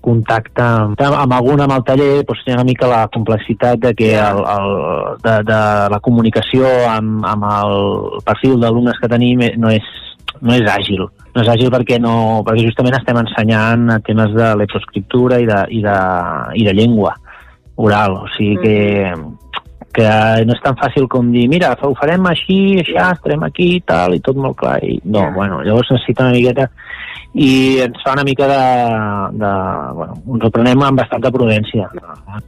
contacte 0.04 0.62
amb, 0.62 1.00
amb 1.00 1.32
algun 1.32 1.62
amb 1.64 1.72
el 1.78 1.84
taller, 1.86 2.24
doncs 2.26 2.42
hi 2.44 2.52
ha 2.52 2.58
una 2.58 2.66
mica 2.68 2.90
la 2.90 3.06
complexitat 3.14 3.78
de 3.80 3.94
que 3.94 4.10
el, 4.18 4.42
el, 4.54 4.74
de, 5.24 5.36
de 5.48 5.60
la 5.94 6.00
comunicació 6.04 6.68
amb, 6.90 7.24
amb 7.24 7.46
el 7.48 8.20
perfil 8.26 8.60
d'alumnes 8.60 9.00
que 9.00 9.08
tenim 9.08 9.40
eh, 9.46 9.54
no 9.56 9.72
és, 9.72 9.88
no 10.42 10.52
és 10.52 10.68
àgil. 10.68 11.06
No 11.34 11.42
és 11.44 11.48
àgil 11.48 11.72
perquè, 11.72 12.00
no, 12.02 12.42
perquè 12.44 12.66
justament 12.66 12.98
estem 12.98 13.22
ensenyant 13.22 13.88
a 13.94 14.00
temes 14.04 14.34
de 14.36 14.52
lepsoscriptura 14.60 15.40
i 15.40 15.48
de, 15.48 15.62
i 15.78 15.82
de, 15.86 15.98
i 16.60 16.68
de 16.68 16.76
llengua 16.76 17.14
oral, 17.78 18.24
o 18.24 18.30
sigui 18.34 18.58
que, 18.60 18.76
que 19.98 20.44
no 20.46 20.54
és 20.54 20.62
tan 20.62 20.76
fàcil 20.78 21.08
com 21.10 21.32
dir, 21.34 21.48
mira, 21.50 21.72
ho 21.82 21.90
farem 21.98 22.26
així, 22.30 22.58
així, 22.78 22.94
estarem 23.02 23.42
aquí 23.46 23.72
i 23.78 23.84
tal, 23.86 24.14
i 24.14 24.22
tot 24.22 24.38
molt 24.38 24.58
clar. 24.60 24.78
I, 24.86 25.00
no, 25.10 25.24
bueno, 25.34 25.58
llavors 25.66 25.90
necessita 25.90 26.28
una 26.28 26.36
miqueta 26.36 26.68
i 27.34 27.78
ens 27.84 28.00
fa 28.02 28.14
una 28.16 28.24
mica 28.24 28.46
de... 28.48 28.62
de 29.38 29.50
bueno, 29.94 30.16
ens 30.34 30.46
ho 30.46 30.50
prenem 30.54 30.82
amb 30.82 31.02
bastanta 31.02 31.30
prudència. 31.34 31.88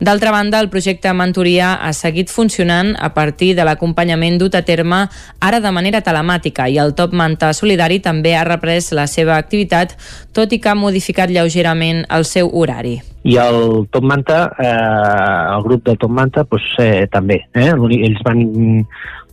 D'altra 0.01 0.33
banda, 0.33 0.61
el 0.61 0.71
projecte 0.73 1.13
Mentoria 1.13 1.75
ha 1.85 1.93
seguit 1.97 2.33
funcionant 2.33 2.95
a 2.99 3.13
partir 3.15 3.53
de 3.59 3.67
l'acompanyament 3.67 4.39
dut 4.41 4.57
a 4.57 4.65
terme 4.65 5.03
ara 5.41 5.61
de 5.61 5.73
manera 5.75 6.01
telemàtica 6.01 6.69
i 6.69 6.81
el 6.81 6.95
Top 6.97 7.13
Manta 7.13 7.53
Solidari 7.57 8.01
també 8.01 8.35
ha 8.37 8.47
reprès 8.49 8.91
la 8.97 9.07
seva 9.11 9.37
activitat, 9.37 9.97
tot 10.33 10.53
i 10.53 10.59
que 10.59 10.73
ha 10.73 10.79
modificat 10.79 11.31
lleugerament 11.31 12.07
el 12.09 12.25
seu 12.25 12.51
horari. 12.53 12.99
I 13.29 13.37
el 13.37 13.87
Top 13.93 14.05
Manta, 14.09 14.47
eh, 14.59 15.55
el 15.55 15.63
grup 15.63 15.85
del 15.85 15.99
Top 16.01 16.11
Manta, 16.11 16.47
doncs, 16.49 16.73
eh, 16.81 17.07
també. 17.13 17.43
Eh? 17.53 17.69
Ells 17.69 18.23
van, 18.25 18.41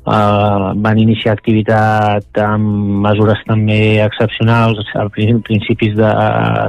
eh, 0.08 0.68
van 0.86 1.02
iniciar 1.02 1.36
activitat 1.36 2.40
amb 2.44 3.04
mesures 3.06 3.44
també 3.48 3.80
excepcionals 4.06 4.80
al 4.96 5.12
prin- 5.14 5.42
principis 5.46 5.96
de 5.98 6.12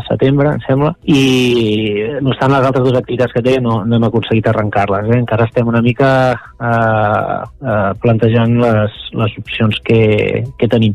setembre, 0.09 0.55
em 0.57 0.65
sembla, 0.67 0.93
i 1.05 1.23
no 2.21 2.35
estan 2.35 2.53
les 2.55 2.67
altres 2.67 2.85
dues 2.85 2.99
activitats 2.99 3.33
que 3.33 3.45
té, 3.45 3.59
no, 3.65 3.85
no 3.85 3.97
hem 3.97 4.09
aconseguit 4.11 4.51
arrencar-les. 4.51 5.09
Eh? 5.13 5.23
Encara 5.23 5.49
estem 5.49 5.71
una 5.71 5.83
mica 5.85 6.11
eh, 6.35 7.39
eh, 7.63 7.91
plantejant 8.03 8.59
les, 8.61 9.01
les 9.23 9.39
opcions 9.43 9.81
que, 9.85 10.45
que 10.59 10.69
tenim 10.69 10.95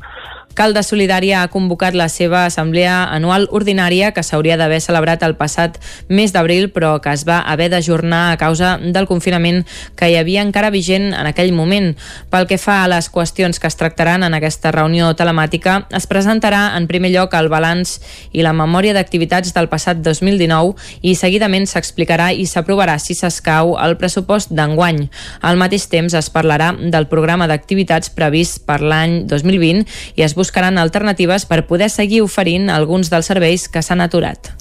Calda 0.53 0.83
Solidària 0.85 1.41
ha 1.41 1.49
convocat 1.49 1.95
la 1.97 2.05
seva 2.13 2.43
assemblea 2.45 3.07
anual 3.09 3.47
ordinària 3.49 4.11
que 4.13 4.21
s'hauria 4.21 4.53
d'haver 4.59 4.77
celebrat 4.85 5.23
el 5.25 5.33
passat 5.33 5.79
mes 6.13 6.29
d'abril 6.33 6.67
però 6.69 6.99
que 7.01 7.09
es 7.09 7.23
va 7.25 7.39
haver 7.49 7.71
d'ajornar 7.73 8.21
a 8.31 8.37
causa 8.37 8.75
del 8.77 9.07
confinament 9.09 9.63
que 9.97 10.11
hi 10.11 10.17
havia 10.19 10.43
encara 10.45 10.69
vigent 10.69 11.09
en 11.09 11.25
aquell 11.25 11.53
moment. 11.57 11.95
Pel 12.29 12.45
que 12.45 12.59
fa 12.61 12.83
a 12.83 12.91
les 12.91 13.09
qüestions 13.09 13.57
que 13.57 13.65
es 13.67 13.77
tractaran 13.79 14.21
en 14.23 14.37
aquesta 14.37 14.71
reunió 14.71 15.09
telemàtica, 15.17 15.87
es 15.89 16.05
presentarà 16.05 16.77
en 16.77 16.85
primer 16.87 17.09
lloc 17.15 17.33
el 17.33 17.49
balanç 17.49 17.95
i 18.31 18.45
la 18.45 18.53
memòria 18.53 18.93
d'activitats 18.93 19.55
del 19.57 19.71
passat 19.73 20.05
2019 20.05 20.77
i 21.01 21.15
seguidament 21.17 21.65
s'explicarà 21.65 22.29
i 22.29 22.45
s'aprovarà 22.45 22.99
si 23.01 23.17
s'escau 23.17 23.73
el 23.81 23.97
pressupost 23.97 24.53
d'enguany. 24.53 25.07
Al 25.41 25.57
mateix 25.57 25.89
temps 25.89 26.13
es 26.13 26.29
parlarà 26.29 26.75
del 26.77 27.09
programa 27.09 27.49
d'activitats 27.49 28.13
previst 28.13 28.61
per 28.69 28.81
l'any 28.85 29.23
2020 29.25 29.87
i 30.13 30.21
es 30.21 30.37
buscaran 30.43 30.77
alternatives 30.77 31.47
per 31.47 31.63
poder 31.69 31.89
seguir 31.89 32.21
oferint 32.25 32.69
alguns 32.69 33.09
dels 33.13 33.31
serveis 33.31 33.69
que 33.71 33.81
s'han 33.81 34.03
aturat. 34.03 34.51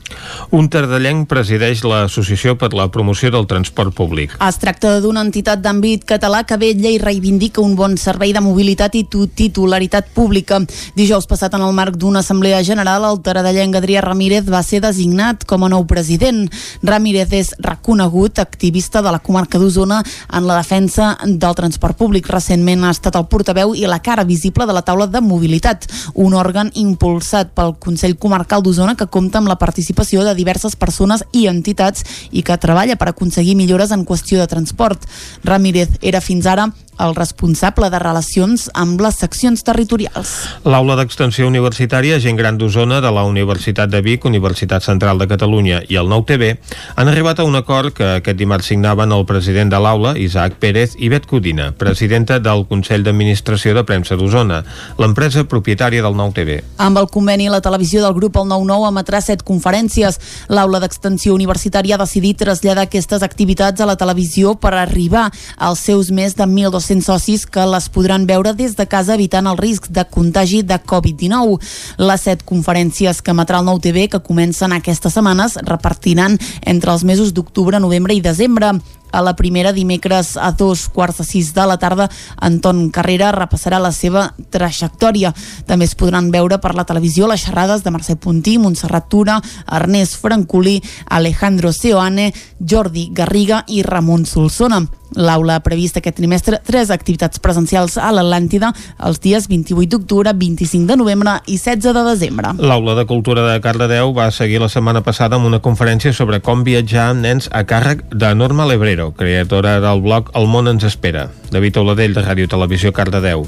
Un 0.52 0.68
tardellenc 0.68 1.24
presideix 1.30 1.82
l'Associació 1.86 2.54
per 2.60 2.72
la 2.76 2.88
Promoció 2.92 3.30
del 3.32 3.46
Transport 3.48 3.94
Públic. 3.96 4.34
Es 4.44 4.58
tracta 4.60 4.98
d'una 5.00 5.22
entitat 5.24 5.62
d'àmbit 5.64 6.04
català 6.08 6.42
que 6.48 6.58
vetlla 6.60 6.90
i 6.92 7.00
reivindica 7.00 7.62
un 7.62 7.74
bon 7.78 7.96
servei 8.00 8.34
de 8.36 8.42
mobilitat 8.44 8.94
i 8.98 9.04
titularitat 9.08 10.10
pública. 10.14 10.60
Dijous 10.98 11.26
passat 11.30 11.56
en 11.56 11.64
el 11.64 11.72
marc 11.76 11.96
d'una 11.96 12.20
assemblea 12.20 12.62
general, 12.66 13.06
el 13.08 13.22
taradellenc 13.24 13.78
Adrià 13.80 14.02
Ramírez 14.04 14.50
va 14.52 14.62
ser 14.66 14.82
designat 14.84 15.46
com 15.48 15.64
a 15.64 15.70
nou 15.72 15.86
president. 15.88 16.44
Ramírez 16.82 17.32
és 17.32 17.54
reconegut 17.64 18.38
activista 18.42 19.02
de 19.02 19.12
la 19.14 19.22
comarca 19.24 19.58
d'Osona 19.58 20.02
en 20.02 20.46
la 20.46 20.58
defensa 20.60 21.16
del 21.24 21.56
transport 21.56 21.96
públic. 21.96 22.28
Recentment 22.28 22.84
ha 22.84 22.92
estat 22.92 23.16
el 23.16 23.28
portaveu 23.32 23.74
i 23.74 23.86
la 23.88 24.02
cara 24.04 24.28
visible 24.28 24.66
de 24.68 24.76
la 24.76 24.84
taula 24.84 25.08
de 25.08 25.24
mobilitat, 25.24 25.71
un 26.14 26.34
òrgan 26.34 26.70
impulsat 26.74 27.52
pel 27.56 27.74
Consell 27.82 28.16
Comarcal 28.20 28.62
d'Osona 28.62 28.96
que 28.96 29.06
compta 29.06 29.38
amb 29.38 29.50
la 29.50 29.58
participació 29.60 30.24
de 30.24 30.34
diverses 30.38 30.76
persones 30.76 31.24
i 31.32 31.46
entitats 31.50 32.04
i 32.30 32.42
que 32.42 32.58
treballa 32.58 32.96
per 32.96 33.10
aconseguir 33.10 33.56
millores 33.56 33.92
en 33.92 34.06
qüestió 34.06 34.40
de 34.40 34.48
transport. 34.50 35.06
Ramírez 35.44 35.98
era 36.02 36.20
fins 36.20 36.46
ara 36.46 36.70
el 36.98 37.14
responsable 37.14 37.88
de 37.90 37.98
relacions 37.98 38.68
amb 38.74 39.00
les 39.00 39.16
seccions 39.16 39.62
territorials. 39.64 40.32
L'aula 40.68 40.96
d'extensió 40.98 41.46
universitària 41.48 42.18
Gent 42.20 42.36
Gran 42.36 42.58
d'Osona 42.60 43.00
de 43.00 43.10
la 43.14 43.24
Universitat 43.24 43.90
de 43.90 44.02
Vic, 44.04 44.26
Universitat 44.28 44.84
Central 44.84 45.18
de 45.18 45.28
Catalunya 45.30 45.82
i 45.88 45.96
el 45.96 46.10
Nou 46.10 46.24
TV 46.28 46.52
han 46.96 47.08
arribat 47.08 47.40
a 47.40 47.46
un 47.48 47.56
acord 47.56 47.94
que 47.96 48.08
aquest 48.18 48.38
dimarts 48.38 48.68
signaven 48.68 49.12
el 49.12 49.24
president 49.26 49.72
de 49.72 49.80
l'aula, 49.80 50.14
Isaac 50.18 50.58
Pérez, 50.60 50.94
i 50.98 51.08
Bet 51.08 51.26
Codina, 51.26 51.72
presidenta 51.72 52.38
del 52.38 52.66
Consell 52.68 53.04
d'Administració 53.06 53.74
de 53.74 53.84
Premsa 53.88 54.16
d'Osona, 54.20 54.62
l'empresa 55.00 55.46
propietària 55.48 56.04
del 56.04 56.16
Nou 56.16 56.32
TV. 56.36 56.60
Amb 56.78 57.00
el 57.00 57.08
conveni, 57.08 57.48
la 57.48 57.62
televisió 57.64 58.02
del 58.04 58.14
grup 58.14 58.36
El 58.36 58.50
9-9 58.52 58.92
emetrà 58.92 59.22
set 59.24 59.42
conferències. 59.46 60.20
L'aula 60.52 60.80
d'extensió 60.82 61.34
universitària 61.34 61.96
ha 61.96 62.04
decidit 62.04 62.42
traslladar 62.44 62.86
aquestes 62.86 63.22
activitats 63.22 63.80
a 63.80 63.88
la 63.88 63.96
televisió 63.96 64.54
per 64.54 64.74
arribar 64.76 65.28
als 65.56 65.82
seus 65.86 66.10
més 66.12 66.36
de 66.36 66.46
1.200 66.46 66.81
socis 67.02 67.46
que 67.46 67.64
les 67.66 67.88
podran 67.88 68.26
veure 68.26 68.52
des 68.54 68.76
de 68.76 68.86
casa 68.86 69.14
evitant 69.14 69.46
el 69.46 69.58
risc 69.58 69.88
de 69.90 70.04
contagi 70.04 70.62
de 70.62 70.78
Covid-19. 70.78 71.58
Les 71.98 72.20
set 72.20 72.42
conferències 72.44 73.22
que 73.22 73.30
emetrà 73.30 73.60
el 73.60 73.68
Nou 73.68 73.78
TV 73.80 74.08
que 74.08 74.22
comencen 74.22 74.72
aquestes 74.72 75.14
setmanes 75.14 75.58
repartiran 75.62 76.38
entre 76.62 76.92
els 76.92 77.04
mesos 77.04 77.32
d'octubre, 77.32 77.80
novembre 77.80 78.14
i 78.14 78.20
desembre. 78.20 78.72
A 79.12 79.20
la 79.20 79.36
primera, 79.36 79.74
dimecres 79.76 80.38
a 80.40 80.52
dos 80.52 80.88
quarts 80.88 81.18
de 81.20 81.24
sis 81.24 81.52
de 81.52 81.66
la 81.68 81.76
tarda, 81.76 82.08
Anton 82.40 82.88
Carrera 82.90 83.28
repassarà 83.32 83.78
la 83.78 83.92
seva 83.92 84.30
trajectòria. 84.50 85.34
També 85.68 85.84
es 85.84 85.94
podran 85.94 86.30
veure 86.32 86.56
per 86.64 86.72
la 86.74 86.86
televisió 86.88 87.28
les 87.28 87.44
xerrades 87.44 87.84
de 87.84 87.92
Mercè 87.92 88.16
Puntí, 88.16 88.56
Montserrat 88.56 89.10
Tura, 89.12 89.36
Ernest 89.68 90.16
Francolí, 90.16 90.80
Alejandro 91.12 91.74
Seoane, 91.76 92.32
Jordi 92.58 93.10
Garriga 93.12 93.66
i 93.68 93.84
Ramon 93.84 94.24
Solsona. 94.24 94.80
L'aula 95.16 95.56
ha 95.58 95.62
previst 95.64 95.98
aquest 95.98 96.16
trimestre 96.18 96.60
tres 96.64 96.90
activitats 96.94 97.40
presencials 97.42 97.98
a 98.00 98.10
l'Atlàntida 98.14 98.72
els 99.04 99.20
dies 99.22 99.48
28 99.50 99.90
d'octubre, 99.92 100.32
25 100.32 100.88
de 100.88 100.96
novembre 100.96 101.38
i 101.46 101.58
16 101.58 101.92
de 101.92 102.04
desembre. 102.06 102.54
L'Aula 102.58 102.96
de 102.98 103.06
Cultura 103.06 103.46
de 103.48 103.58
Cardedeu 103.64 104.14
va 104.16 104.30
seguir 104.30 104.62
la 104.62 104.70
setmana 104.72 105.02
passada 105.04 105.36
amb 105.36 105.48
una 105.50 105.62
conferència 105.64 106.12
sobre 106.16 106.40
com 106.40 106.64
viatjar 106.64 107.10
amb 107.10 107.26
nens 107.26 107.50
a 107.52 107.64
càrrec 107.68 108.06
de 108.12 108.34
Norma 108.34 108.66
Lebrero, 108.68 109.12
creadora 109.16 109.78
del 109.80 110.04
blog 110.04 110.32
El 110.38 110.48
món 110.48 110.70
ens 110.70 110.86
espera. 110.88 111.28
David 111.52 111.82
Oladell, 111.82 112.16
de 112.16 112.24
Ràdio 112.24 112.48
Televisió 112.48 112.92
Cardedeu. 112.92 113.46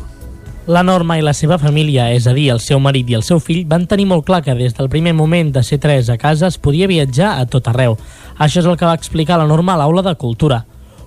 La 0.67 0.81
Norma 0.83 1.19
i 1.19 1.23
la 1.23 1.35
seva 1.37 1.59
família, 1.61 2.07
és 2.17 2.25
a 2.25 2.33
dir, 2.33 2.47
el 2.55 2.61
seu 2.65 2.79
marit 2.81 3.11
i 3.13 3.17
el 3.19 3.25
seu 3.27 3.37
fill, 3.37 3.67
van 3.69 3.85
tenir 3.85 4.07
molt 4.09 4.25
clar 4.25 4.41
que 4.47 4.55
des 4.57 4.73
del 4.73 4.89
primer 4.89 5.13
moment 5.13 5.51
de 5.53 5.63
ser 5.63 5.77
tres 5.77 6.09
a 6.09 6.17
casa 6.17 6.49
es 6.49 6.57
podia 6.57 6.89
viatjar 6.89 7.35
a 7.37 7.45
tot 7.45 7.69
arreu. 7.69 7.99
Això 8.39 8.63
és 8.63 8.69
el 8.71 8.79
que 8.81 8.89
va 8.89 8.97
explicar 8.97 9.37
la 9.37 9.49
Norma 9.51 9.75
a 9.75 9.83
l'aula 9.83 10.01
de 10.07 10.15
Cultura. 10.17 10.63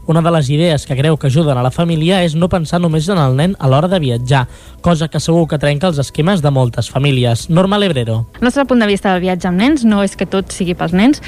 Una 0.08 0.22
de 0.22 0.32
les 0.32 0.50
idees 0.50 0.86
que 0.88 0.96
creu 0.96 1.18
que 1.20 1.28
ajuden 1.28 1.58
a 1.60 1.64
la 1.66 1.70
família 1.76 2.22
és 2.24 2.32
no 2.40 2.48
pensar 2.48 2.78
només 2.80 3.10
en 3.12 3.20
el 3.20 3.34
nen 3.36 3.58
a 3.60 3.68
l'hora 3.68 3.90
de 3.92 4.00
viatjar, 4.00 4.46
cosa 4.80 5.10
que 5.12 5.20
segur 5.20 5.50
que 5.52 5.60
trenca 5.60 5.90
els 5.92 6.00
esquemes 6.00 6.40
de 6.40 6.52
moltes 6.56 6.88
famílies. 6.88 7.50
Norma 7.50 7.76
Lebrero. 7.76 8.22
El 8.40 8.48
nostre 8.48 8.64
punt 8.64 8.80
de 8.80 8.88
vista 8.88 9.12
del 9.12 9.26
viatge 9.26 9.50
amb 9.52 9.60
nens 9.60 9.84
no 9.84 10.00
és 10.08 10.16
que 10.16 10.24
tot 10.24 10.56
sigui 10.56 10.78
pels 10.80 10.96
nens, 10.96 11.20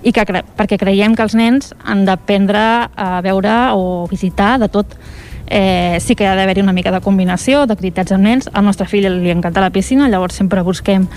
i 0.00 0.12
que, 0.16 0.24
cre 0.24 0.40
perquè 0.56 0.80
creiem 0.80 1.12
que 1.12 1.24
els 1.28 1.36
nens 1.36 1.74
han 1.84 2.06
d'aprendre 2.08 2.64
a 2.96 3.20
veure 3.20 3.74
o 3.76 4.08
visitar 4.08 4.54
de 4.56 4.72
tot. 4.72 4.96
Eh, 5.44 6.00
sí 6.00 6.16
que 6.16 6.24
ha 6.24 6.32
d'haver-hi 6.32 6.64
una 6.64 6.72
mica 6.72 6.92
de 6.96 7.04
combinació 7.04 7.66
d'activitats 7.68 8.16
amb 8.16 8.24
nens. 8.24 8.48
Al 8.56 8.64
nostre 8.64 8.88
fill 8.88 9.04
li 9.20 9.36
encanta 9.36 9.60
la 9.60 9.68
piscina, 9.68 10.08
llavors 10.08 10.40
sempre 10.40 10.64
busquem 10.64 11.10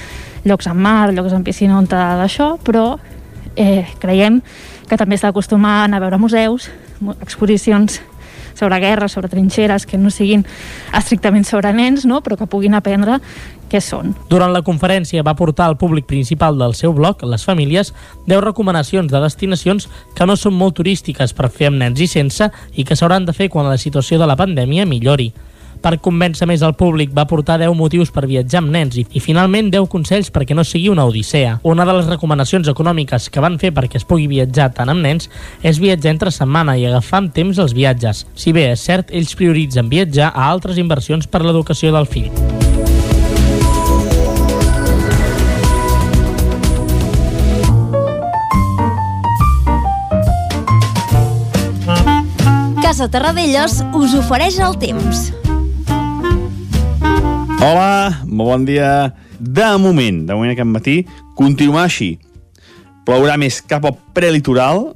llocs 0.43 0.67
amb 0.67 0.83
mar, 0.83 1.13
llocs 1.15 1.31
amb 1.31 1.47
piscina 1.47 1.79
on 1.79 1.87
d'això, 1.87 2.57
però 2.67 2.97
eh, 3.55 3.85
creiem 3.99 4.41
que 4.87 4.97
també 4.99 5.17
està 5.19 5.31
acostumat 5.33 5.93
a 5.93 5.99
veure 6.03 6.19
museus, 6.21 6.69
exposicions 7.21 8.01
sobre 8.57 8.79
guerra, 8.79 9.07
sobre 9.07 9.29
trinxeres, 9.29 9.85
que 9.85 9.97
no 9.97 10.09
siguin 10.09 10.45
estrictament 10.97 11.45
sobre 11.45 11.71
nens, 11.73 12.07
no? 12.09 12.23
però 12.25 12.37
que 12.39 12.49
puguin 12.49 12.73
aprendre 12.73 13.19
què 13.69 13.81
són. 13.83 14.15
Durant 14.31 14.53
la 14.55 14.63
conferència 14.65 15.23
va 15.23 15.35
portar 15.37 15.67
al 15.67 15.77
públic 15.77 16.07
principal 16.09 16.57
del 16.57 16.73
seu 16.73 16.95
blog, 16.97 17.21
les 17.27 17.45
famílies, 17.45 17.93
10 18.25 18.41
recomanacions 18.43 19.11
de 19.11 19.21
destinacions 19.21 19.89
que 20.15 20.25
no 20.25 20.35
són 20.39 20.57
molt 20.57 20.79
turístiques 20.79 21.35
per 21.37 21.51
fer 21.53 21.69
amb 21.69 21.83
nens 21.83 22.01
i 22.01 22.07
sense 22.09 22.49
i 22.73 22.87
que 22.87 22.97
s'hauran 22.97 23.27
de 23.27 23.35
fer 23.37 23.51
quan 23.53 23.69
la 23.69 23.77
situació 23.77 24.17
de 24.17 24.27
la 24.29 24.39
pandèmia 24.39 24.87
millori. 24.89 25.31
Per 25.81 25.93
convèncer 26.03 26.47
més 26.49 26.63
al 26.65 26.75
públic 26.77 27.13
va 27.15 27.27
portar 27.29 27.59
10 27.61 27.75
motius 27.77 28.11
per 28.13 28.25
viatjar 28.29 28.61
amb 28.63 28.73
nens 28.73 28.97
i, 28.97 29.05
i 29.13 29.23
finalment 29.23 29.71
10 29.73 29.87
consells 29.91 30.31
perquè 30.33 30.57
no 30.57 30.65
sigui 30.67 30.89
una 30.89 31.05
odissea. 31.07 31.57
Una 31.63 31.85
de 31.87 31.97
les 31.99 32.09
recomanacions 32.09 32.67
econòmiques 32.71 33.29
que 33.31 33.43
van 33.43 33.59
fer 33.61 33.73
perquè 33.75 34.01
es 34.01 34.07
pugui 34.07 34.27
viatjar 34.31 34.71
tant 34.77 34.91
amb 34.93 35.05
nens 35.05 35.29
és 35.61 35.81
viatjar 35.81 36.15
entre 36.15 36.33
setmana 36.33 36.77
i 36.77 36.85
agafar 36.87 37.23
amb 37.23 37.33
temps 37.35 37.61
els 37.61 37.75
viatges. 37.77 38.25
Si 38.35 38.53
bé 38.55 38.71
és 38.73 38.83
cert, 38.83 39.13
ells 39.13 39.35
prioritzen 39.37 39.89
viatjar 39.89 40.33
a 40.33 40.49
altres 40.51 40.81
inversions 40.81 41.27
per 41.29 41.45
l'educació 41.45 41.93
del 41.95 42.09
fill. 42.09 42.31
Casa 52.87 53.09
Terradellos 53.11 53.81
us 53.99 54.15
ofereix 54.15 54.61
el 54.63 54.79
temps. 54.79 55.27
Hola, 57.59 58.21
bon 58.23 58.65
dia. 58.65 59.15
De 59.39 59.65
moment, 59.81 60.19
de 60.27 60.33
moment 60.35 60.51
aquest 60.51 60.69
matí, 60.69 60.95
continuar 61.33 61.87
així. 61.87 62.19
Plourà 63.07 63.33
més 63.41 63.63
cap 63.65 63.85
al 63.89 63.95
prelitoral, 64.13 64.91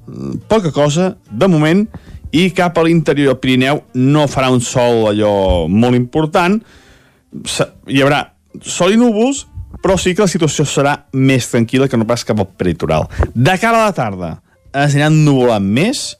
poca 0.51 0.69
cosa, 0.75 1.15
de 1.25 1.47
moment, 1.49 1.81
i 2.29 2.51
cap 2.53 2.77
a 2.77 2.83
l'interior 2.85 3.31
del 3.33 3.39
Pirineu 3.41 3.81
no 3.97 4.27
farà 4.29 4.51
un 4.53 4.61
sol 4.61 5.07
allò 5.09 5.31
molt 5.73 5.97
important. 5.97 6.59
Hi 7.33 8.03
haurà 8.03 8.21
sol 8.61 8.93
i 8.93 8.99
núvols, 9.01 9.47
però 9.81 9.97
sí 9.97 10.13
que 10.13 10.27
la 10.27 10.29
situació 10.29 10.67
serà 10.69 10.93
més 11.17 11.49
tranquil·la 11.49 11.89
que 11.89 11.97
no 11.97 12.05
pas 12.05 12.25
cap 12.27 12.43
al 12.43 12.51
prelitoral. 12.61 13.07
De 13.33 13.55
cara 13.57 13.81
a 13.81 13.87
la 13.89 13.95
tarda 13.97 14.35
es 14.69 14.93
aniran 14.93 15.23
nuvolant 15.25 15.65
més 15.65 16.11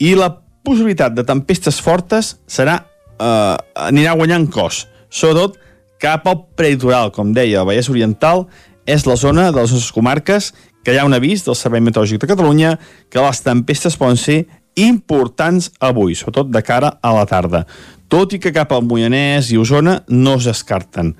i 0.00 0.14
la 0.16 0.30
possibilitat 0.64 1.12
de 1.12 1.26
tempestes 1.28 1.76
fortes 1.84 2.38
serà, 2.48 2.80
eh, 3.20 3.54
anirà 3.84 4.16
guanyant 4.16 4.48
cos, 4.48 4.86
sobretot 5.12 5.60
cap 6.02 6.28
al 6.28 6.42
prelitoral, 6.56 7.12
com 7.14 7.32
deia, 7.36 7.62
el 7.62 7.68
Vallès 7.68 7.90
Oriental 7.92 8.46
és 8.86 9.06
la 9.08 9.16
zona 9.16 9.50
de 9.50 9.60
les 9.60 9.72
nostres 9.72 9.92
comarques 9.94 10.52
que 10.84 10.92
hi 10.92 11.00
ha 11.00 11.06
un 11.08 11.16
avís 11.16 11.44
del 11.46 11.56
Servei 11.56 11.80
Meteorològic 11.80 12.20
de 12.20 12.28
Catalunya 12.28 12.76
que 13.10 13.22
les 13.24 13.40
tempestes 13.44 13.96
poden 13.96 14.20
ser 14.20 14.44
importants 14.76 15.70
avui, 15.80 16.16
sobretot 16.18 16.50
de 16.52 16.62
cara 16.66 16.96
a 17.00 17.14
la 17.14 17.24
tarda. 17.30 17.64
Tot 18.12 18.34
i 18.36 18.40
que 18.42 18.52
cap 18.54 18.72
al 18.74 18.84
Moianès 18.84 19.48
i 19.54 19.58
Osona 19.58 20.00
no 20.10 20.36
es 20.38 20.48
descarten. 20.50 21.14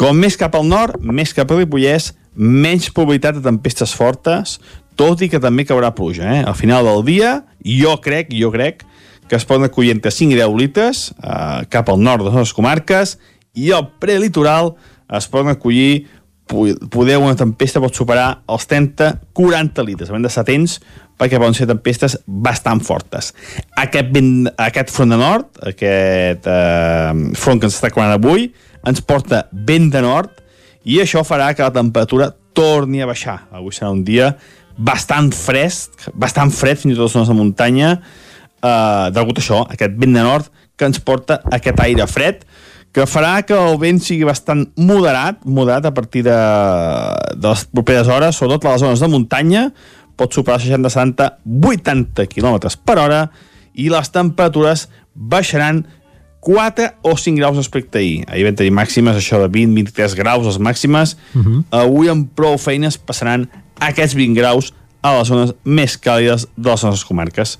Com 0.00 0.18
més 0.18 0.36
cap 0.40 0.56
al 0.58 0.66
nord, 0.66 0.98
més 1.00 1.32
cap 1.36 1.52
al 1.52 1.62
Ripollès, 1.62 2.12
menys 2.34 2.90
probabilitat 2.90 3.38
de 3.38 3.44
tempestes 3.44 3.94
fortes, 3.94 4.58
tot 4.98 5.22
i 5.22 5.28
que 5.30 5.42
també 5.42 5.66
caurà 5.68 5.92
pluja. 5.94 6.26
Eh? 6.26 6.42
Al 6.42 6.56
final 6.58 6.86
del 6.86 7.04
dia, 7.06 7.36
jo 7.62 7.94
crec, 8.02 8.34
jo 8.34 8.50
crec 8.54 8.82
que 9.28 9.38
es 9.38 9.46
poden 9.48 9.68
acollir 9.68 9.94
entre 9.94 10.12
5 10.12 10.34
i 10.34 10.40
10 10.40 10.58
litres 10.58 11.06
eh, 11.16 11.64
cap 11.72 11.88
al 11.88 12.02
nord 12.02 12.26
de 12.26 12.34
les 12.34 12.52
comarques 12.52 13.16
i 13.54 13.70
al 13.72 13.88
prelitoral 14.02 14.74
es 15.14 15.28
poden 15.30 15.54
acollir 15.54 16.06
poder 16.44 17.16
una 17.16 17.36
tempesta 17.36 17.80
pot 17.80 17.96
superar 17.96 18.42
els 18.52 18.66
30-40 18.68 19.84
litres. 19.86 20.10
Hem 20.10 20.24
d'estar 20.24 20.44
atents 20.44 20.76
perquè 21.18 21.38
poden 21.40 21.56
ser 21.56 21.66
tempestes 21.70 22.18
bastant 22.26 22.82
fortes. 22.84 23.32
Aquest, 23.80 24.10
vent, 24.12 24.48
aquest 24.60 24.92
front 24.92 25.14
de 25.14 25.18
nord, 25.20 25.48
aquest 25.70 26.48
eh, 26.50 27.12
front 27.40 27.62
que 27.62 27.70
ens 27.70 27.78
està 27.78 27.90
creuant 27.94 28.12
avui, 28.12 28.50
ens 28.84 29.00
porta 29.06 29.46
vent 29.52 29.88
de 29.94 30.02
nord 30.04 30.42
i 30.84 31.00
això 31.00 31.24
farà 31.24 31.52
que 31.56 31.64
la 31.64 31.72
temperatura 31.72 32.28
torni 32.54 33.00
a 33.02 33.08
baixar. 33.08 33.38
Avui 33.54 33.72
serà 33.74 33.90
un 33.94 34.04
dia 34.04 34.34
bastant 34.76 35.30
fresc, 35.34 36.10
bastant 36.18 36.52
fred 36.52 36.80
fins 36.82 36.92
i 36.92 36.98
tot 36.98 37.06
les 37.06 37.16
zones 37.16 37.30
de 37.30 37.38
muntanya, 37.38 37.94
eh, 38.60 39.06
degut 39.14 39.38
a 39.38 39.42
això, 39.42 39.64
aquest 39.70 39.96
vent 39.96 40.18
de 40.18 40.26
nord 40.26 40.50
que 40.76 40.90
ens 40.90 41.00
porta 41.00 41.40
aquest 41.54 41.80
aire 41.80 42.06
fred, 42.10 42.42
que 42.94 43.08
farà 43.10 43.40
que 43.42 43.56
el 43.58 43.76
vent 43.82 43.98
sigui 43.98 44.22
bastant 44.28 44.68
moderat, 44.78 45.40
moderat 45.42 45.88
a 45.88 45.94
partir 45.96 46.22
de, 46.26 46.36
de 47.34 47.50
les 47.50 47.64
properes 47.74 48.08
hores, 48.08 48.38
sobretot 48.38 48.68
a 48.68 48.76
les 48.76 48.84
zones 48.84 49.02
de 49.02 49.08
muntanya, 49.10 49.64
pot 50.14 50.30
superar 50.36 50.60
60, 50.62 50.92
70, 50.94 51.28
80 51.42 52.28
km 52.30 52.70
per 52.86 52.98
hora 53.02 53.24
i 53.74 53.88
les 53.90 54.12
temperatures 54.14 54.86
baixaran 55.14 55.82
4 56.44 56.90
o 57.02 57.16
5 57.16 57.40
graus 57.40 57.56
respecte 57.56 57.98
a 57.98 58.02
ahir. 58.02 58.22
Ahir 58.28 58.44
vam 58.46 58.56
tenir 58.60 58.74
màximes, 58.76 59.16
això 59.18 59.40
de 59.42 59.48
20-23 59.48 60.14
graus, 60.18 60.46
les 60.46 60.60
màximes. 60.60 61.16
Uh 61.34 61.42
-huh. 61.42 61.64
Avui 61.70 62.08
amb 62.12 62.28
prou 62.36 62.58
feines 62.58 62.98
passaran 62.98 63.48
aquests 63.80 64.14
20 64.14 64.38
graus 64.38 64.74
a 65.02 65.18
les 65.18 65.28
zones 65.28 65.54
més 65.64 65.96
càlides 65.98 66.46
de 66.56 66.70
les 66.70 66.84
nostres 66.84 67.04
comarques. 67.04 67.58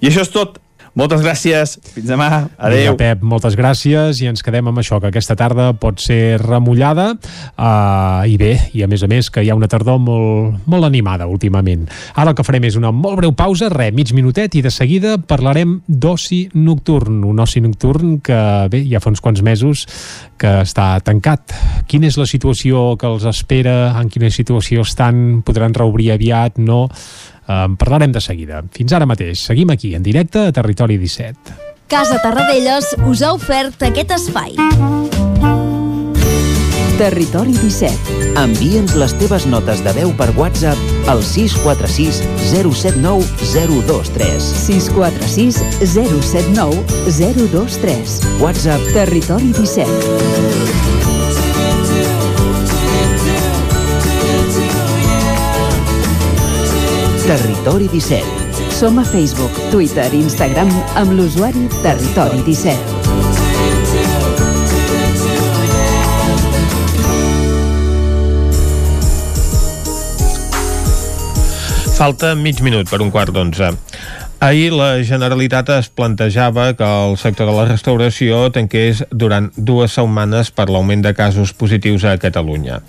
I 0.00 0.08
això 0.08 0.22
és 0.22 0.30
tot. 0.30 0.58
Moltes 0.92 1.22
gràcies. 1.24 1.78
Fins 1.94 2.04
demà. 2.10 2.28
Adéu. 2.60 2.92
Vinga, 2.92 2.98
Pep, 3.00 3.22
moltes 3.24 3.54
gràcies 3.56 4.18
i 4.20 4.28
ens 4.28 4.44
quedem 4.44 4.66
amb 4.68 4.82
això, 4.82 4.98
que 5.00 5.08
aquesta 5.08 5.36
tarda 5.40 5.70
pot 5.72 6.02
ser 6.04 6.36
remullada 6.42 7.14
uh, 7.16 8.28
i 8.28 8.36
bé, 8.36 8.52
i 8.76 8.84
a 8.84 8.88
més 8.92 9.00
a 9.00 9.08
més 9.08 9.30
que 9.32 9.40
hi 9.40 9.48
ha 9.48 9.56
una 9.56 9.70
tardor 9.72 9.96
molt, 10.04 10.60
molt 10.68 10.88
animada 10.88 11.30
últimament. 11.32 11.86
Ara 12.12 12.34
el 12.34 12.36
que 12.36 12.44
farem 12.44 12.68
és 12.68 12.76
una 12.76 12.92
molt 12.92 13.22
breu 13.22 13.32
pausa, 13.32 13.70
re, 13.72 13.88
mig 13.96 14.12
minutet, 14.12 14.52
i 14.52 14.64
de 14.64 14.72
seguida 14.74 15.16
parlarem 15.16 15.78
d'oci 15.88 16.44
nocturn, 16.60 17.22
un 17.24 17.40
oci 17.40 17.64
nocturn 17.64 18.18
que, 18.20 18.42
bé, 18.72 18.84
ja 18.92 19.00
fa 19.00 19.14
uns 19.14 19.24
quants 19.24 19.40
mesos 19.40 19.86
que 20.36 20.58
està 20.66 20.92
tancat. 21.00 21.56
Quina 21.88 22.10
és 22.10 22.20
la 22.20 22.28
situació 22.28 22.98
que 23.00 23.08
els 23.08 23.24
espera? 23.30 23.94
En 23.96 24.12
quina 24.12 24.28
situació 24.28 24.84
estan? 24.84 25.40
Podran 25.46 25.72
reobrir 25.72 26.12
aviat? 26.12 26.60
No? 26.60 26.88
En 27.48 27.76
parlarem 27.76 28.12
de 28.12 28.20
seguida. 28.20 28.62
Fins 28.72 28.92
ara 28.92 29.08
mateix. 29.08 29.42
Seguim 29.42 29.70
aquí, 29.74 29.94
en 29.94 30.02
directe, 30.02 30.48
a 30.48 30.52
Territori 30.52 30.98
17. 30.98 31.56
Casa 31.92 32.20
Tarradellas 32.22 32.94
us 33.04 33.22
ha 33.22 33.34
ofert 33.36 33.82
aquest 33.84 34.14
espai. 34.16 34.54
Territori 37.02 37.52
17. 37.58 38.20
Envia'ns 38.38 38.94
les 38.94 39.14
teves 39.18 39.44
notes 39.50 39.82
de 39.82 39.92
veu 39.96 40.12
per 40.16 40.30
WhatsApp 40.38 41.08
al 41.10 41.24
646 41.26 42.22
079 42.52 43.26
023. 43.50 44.38
646 44.62 45.60
079 45.82 46.80
023. 47.10 48.16
WhatsApp 48.40 48.88
Territori 48.94 49.52
17. 49.58 50.91
Territori 57.22 57.86
17. 57.86 58.22
Som 58.74 58.98
a 58.98 59.04
Facebook, 59.04 59.54
Twitter 59.70 60.08
i 60.10 60.18
Instagram 60.24 60.70
amb 60.98 61.12
l'usuari 61.14 61.68
Territori 61.84 62.42
17. 62.42 62.74
Falta 71.94 72.34
mig 72.34 72.58
minut 72.66 72.90
per 72.90 72.98
un 73.04 73.14
quart 73.14 73.30
d'onze. 73.30 73.70
Ahir 74.42 74.72
la 74.74 74.96
Generalitat 75.06 75.68
es 75.70 75.86
plantejava 75.86 76.72
que 76.74 76.82
el 76.82 77.12
sector 77.14 77.46
de 77.46 77.52
la 77.54 77.66
restauració 77.68 78.48
tanqués 78.50 79.04
durant 79.14 79.52
dues 79.54 79.94
setmanes 79.94 80.50
per 80.50 80.64
l'augment 80.66 81.04
de 81.04 81.12
casos 81.14 81.52
positius 81.54 82.02
a 82.10 82.16
Catalunya. 82.18 82.80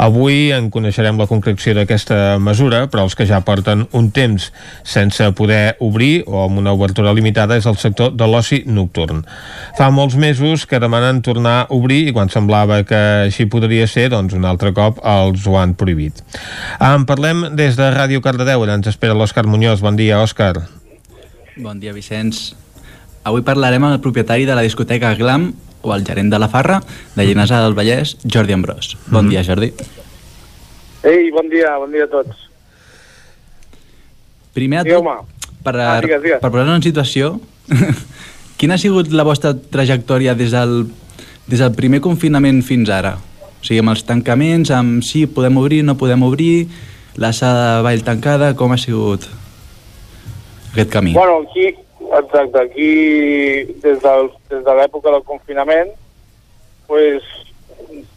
Avui 0.00 0.54
en 0.56 0.70
coneixerem 0.72 1.20
la 1.20 1.28
concreció 1.28 1.76
d'aquesta 1.76 2.38
mesura, 2.40 2.86
però 2.88 3.04
els 3.04 3.12
que 3.12 3.28
ja 3.28 3.42
porten 3.44 3.84
un 3.92 4.08
temps 4.08 4.48
sense 4.88 5.28
poder 5.36 5.76
obrir 5.84 6.24
o 6.24 6.46
amb 6.46 6.64
una 6.64 6.72
obertura 6.72 7.12
limitada 7.12 7.60
és 7.60 7.68
el 7.68 7.76
sector 7.76 8.16
de 8.16 8.32
l'oci 8.32 8.64
nocturn. 8.64 9.26
Fa 9.76 9.92
molts 9.92 10.16
mesos 10.16 10.64
que 10.64 10.80
demanen 10.80 11.20
tornar 11.20 11.58
a 11.60 11.70
obrir 11.76 12.06
i 12.08 12.16
quan 12.16 12.32
semblava 12.32 12.86
que 12.88 13.02
així 13.28 13.44
podria 13.52 13.84
ser, 13.84 14.08
doncs 14.16 14.32
un 14.32 14.48
altre 14.48 14.72
cop 14.72 15.04
els 15.04 15.44
ho 15.44 15.60
han 15.60 15.76
prohibit. 15.76 16.24
En 16.80 17.04
parlem 17.04 17.50
des 17.52 17.76
de 17.76 17.92
Ràdio 17.92 18.24
Cardedeu, 18.24 18.64
ens 18.64 18.88
espera 18.88 19.12
l'Òscar 19.12 19.44
Muñoz. 19.44 19.84
Bon 19.84 19.92
dia, 19.92 20.24
Òscar. 20.24 20.80
Bon 21.56 21.78
dia, 21.80 21.92
Vicenç. 21.92 22.54
Avui 23.24 23.42
parlarem 23.46 23.84
amb 23.84 23.94
el 23.96 24.00
propietari 24.02 24.46
de 24.48 24.54
la 24.56 24.64
discoteca 24.64 25.14
Glam, 25.14 25.52
o 25.82 25.92
el 25.94 26.04
gerent 26.06 26.30
de 26.32 26.38
la 26.38 26.48
Farra, 26.48 26.80
de 27.16 27.24
Llinars 27.26 27.50
del 27.50 27.74
Vallès, 27.74 28.16
Jordi 28.24 28.52
Ambrós. 28.54 28.96
Bon 29.10 29.24
Mhm. 29.26 29.30
dia, 29.30 29.42
Jordi. 29.44 29.72
Ei, 31.02 31.30
bon 31.30 31.48
dia, 31.50 31.76
bon 31.78 31.90
dia 31.90 32.04
a 32.04 32.08
tots. 32.08 32.36
Primer 34.54 34.84
Digueu-me. 34.84 35.10
tot, 35.10 35.26
per, 35.64 35.76
Ah, 35.76 36.00
digues, 36.00 36.22
digues. 36.22 36.40
per 36.40 36.50
posar-nos 36.50 36.76
en 36.76 36.82
situació, 36.82 37.40
quina 38.56 38.74
ha 38.74 38.78
sigut 38.78 39.08
la 39.10 39.22
vostra 39.24 39.54
trajectòria 39.54 40.34
des 40.34 40.50
del, 40.52 40.86
des 41.48 41.58
del 41.58 41.72
primer 41.72 42.00
confinament 42.00 42.62
fins 42.62 42.88
ara? 42.88 43.16
O 43.60 43.64
sigui, 43.64 43.78
amb 43.80 43.90
els 43.90 44.04
tancaments, 44.04 44.70
amb 44.70 45.02
sí, 45.02 45.26
podem 45.26 45.56
obrir, 45.56 45.82
no 45.84 45.96
podem 45.96 46.22
obrir, 46.22 46.68
la 47.16 47.32
sala 47.32 47.76
de 47.78 47.82
ball 47.82 48.02
tancada, 48.02 48.54
com 48.54 48.72
ha 48.72 48.78
sigut 48.78 49.26
aquest 50.72 50.90
camí? 50.90 51.12
Bueno, 51.12 51.44
aquí, 51.46 51.74
exacte, 52.00 52.58
aquí, 52.58 52.90
des, 53.84 54.00
del, 54.00 54.30
des 54.50 54.64
de 54.64 54.74
l'època 54.78 55.12
del 55.12 55.24
confinament, 55.28 55.92
pues, 56.88 57.22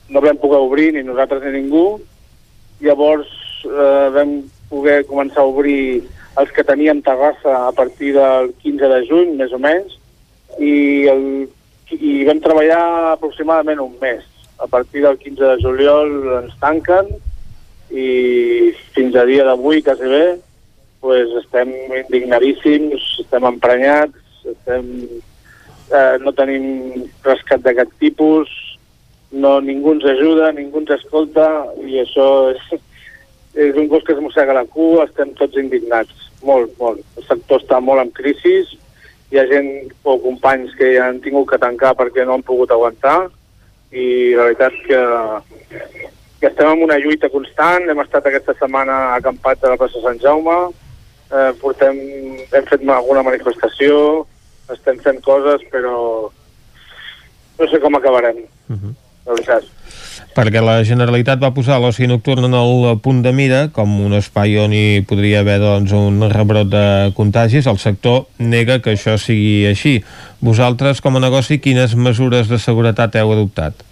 no 0.10 0.22
vam 0.22 0.38
poder 0.38 0.62
obrir 0.64 0.94
ni 0.94 1.04
nosaltres 1.04 1.44
ni 1.44 1.60
ningú. 1.60 2.00
Llavors 2.84 3.28
eh, 3.66 4.08
vam 4.16 4.38
poder 4.70 5.04
començar 5.10 5.44
a 5.44 5.50
obrir 5.50 6.04
els 6.40 6.52
que 6.52 6.66
teníem 6.68 7.02
terrassa 7.04 7.68
a 7.68 7.72
partir 7.72 8.14
del 8.16 8.52
15 8.64 8.90
de 8.92 9.02
juny, 9.08 9.36
més 9.40 9.54
o 9.56 9.60
menys, 9.60 9.96
i, 10.60 11.08
el, 11.12 11.24
i 11.96 12.24
vam 12.28 12.42
treballar 12.44 13.14
aproximadament 13.14 13.84
un 13.84 13.96
mes. 14.02 14.24
A 14.60 14.68
partir 14.72 15.04
del 15.04 15.18
15 15.20 15.44
de 15.44 15.56
juliol 15.64 16.12
ens 16.42 16.56
tanquen 16.62 17.12
i 17.92 18.72
fins 18.96 19.16
a 19.16 19.26
dia 19.28 19.44
d'avui, 19.48 19.82
quasi 19.84 20.08
bé, 20.12 20.26
pues 21.06 21.30
estem 21.38 21.70
indignadíssims, 21.94 23.04
estem 23.22 23.46
emprenyats, 23.46 24.18
estem, 24.50 24.88
eh, 25.94 26.16
no 26.26 26.34
tenim 26.34 27.04
rescat 27.22 27.62
d'aquest 27.62 27.92
tipus, 28.02 28.50
no, 29.30 29.60
ningú 29.62 29.94
ens 29.94 30.08
ajuda, 30.10 30.50
ningú 30.58 30.82
ens 30.82 30.96
escolta 30.98 31.46
i 31.86 32.00
això 32.02 32.26
és, 32.56 32.82
és 33.68 33.78
un 33.78 33.92
gos 33.92 34.02
que 34.08 34.16
es 34.18 34.24
mossega 34.24 34.58
la 34.58 34.66
cua, 34.66 35.06
estem 35.06 35.36
tots 35.38 35.62
indignats, 35.62 36.26
molt, 36.42 36.74
molt. 36.82 37.06
El 37.22 37.28
sector 37.30 37.62
està 37.62 37.78
molt 37.86 38.02
en 38.02 38.10
crisi, 38.18 38.56
hi 39.30 39.38
ha 39.38 39.46
gent 39.52 39.70
o 40.10 40.18
companys 40.26 40.74
que 40.80 40.96
ja 40.96 41.12
han 41.12 41.22
tingut 41.22 41.52
que 41.52 41.62
tancar 41.62 41.94
perquè 42.00 42.26
no 42.26 42.40
han 42.40 42.46
pogut 42.50 42.74
aguantar 42.74 43.28
i 43.94 44.34
la 44.34 44.50
veritat 44.50 44.74
que, 44.88 45.04
que 46.42 46.50
estem 46.50 46.72
en 46.72 46.82
una 46.90 46.98
lluita 46.98 47.30
constant, 47.30 47.86
hem 47.90 48.02
estat 48.02 48.26
aquesta 48.26 48.58
setmana 48.58 49.16
acampats 49.20 49.62
a 49.62 49.76
la 49.76 49.80
plaça 49.82 50.02
Sant 50.02 50.18
Jaume, 50.26 50.58
eh, 51.36 51.52
portem, 51.62 52.00
hem 52.52 52.68
fet 52.70 52.84
alguna 52.88 53.24
manifestació, 53.26 54.26
estem 54.74 55.00
fent 55.04 55.22
coses, 55.26 55.64
però 55.72 55.96
no 57.56 57.72
sé 57.72 57.80
com 57.84 57.96
acabarem, 57.96 58.44
la 58.70 59.34
veritat. 59.34 59.72
Perquè 60.36 60.60
la 60.60 60.82
Generalitat 60.84 61.40
va 61.40 61.54
posar 61.56 61.78
l'oci 61.80 62.10
nocturn 62.12 62.44
en 62.50 62.56
el 62.60 62.98
punt 63.04 63.22
de 63.24 63.32
mira 63.32 63.62
com 63.76 63.94
un 64.04 64.18
espai 64.18 64.58
on 64.60 64.74
hi 64.76 65.00
podria 65.08 65.40
haver 65.40 65.62
doncs, 65.62 65.94
un 65.96 66.26
rebrot 66.32 66.68
de 66.68 66.86
contagis. 67.16 67.70
El 67.72 67.80
sector 67.80 68.26
nega 68.38 68.82
que 68.84 68.98
això 68.98 69.16
sigui 69.16 69.64
així. 69.70 70.02
Vosaltres, 70.44 71.00
com 71.00 71.16
a 71.16 71.24
negoci, 71.24 71.62
quines 71.64 71.96
mesures 71.96 72.52
de 72.52 72.60
seguretat 72.60 73.16
heu 73.16 73.32
adoptat? 73.32 73.86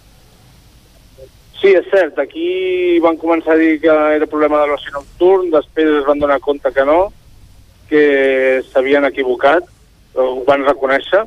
Sí, 1.62 1.72
és 1.72 1.88
cert, 1.88 2.18
aquí 2.20 3.00
van 3.00 3.16
començar 3.16 3.54
a 3.54 3.60
dir 3.60 3.78
que 3.80 3.92
era 4.18 4.28
problema 4.28 4.60
de 4.60 4.68
l'oci 4.68 4.92
nocturn, 4.92 5.48
després 5.54 6.02
es 6.02 6.04
van 6.04 6.20
donar 6.20 6.42
compte 6.44 6.68
que 6.76 6.84
no, 6.84 7.06
que 7.88 8.62
s'havien 8.70 9.06
equivocat, 9.08 9.66
ho 10.14 10.44
van 10.46 10.64
reconèixer, 10.66 11.24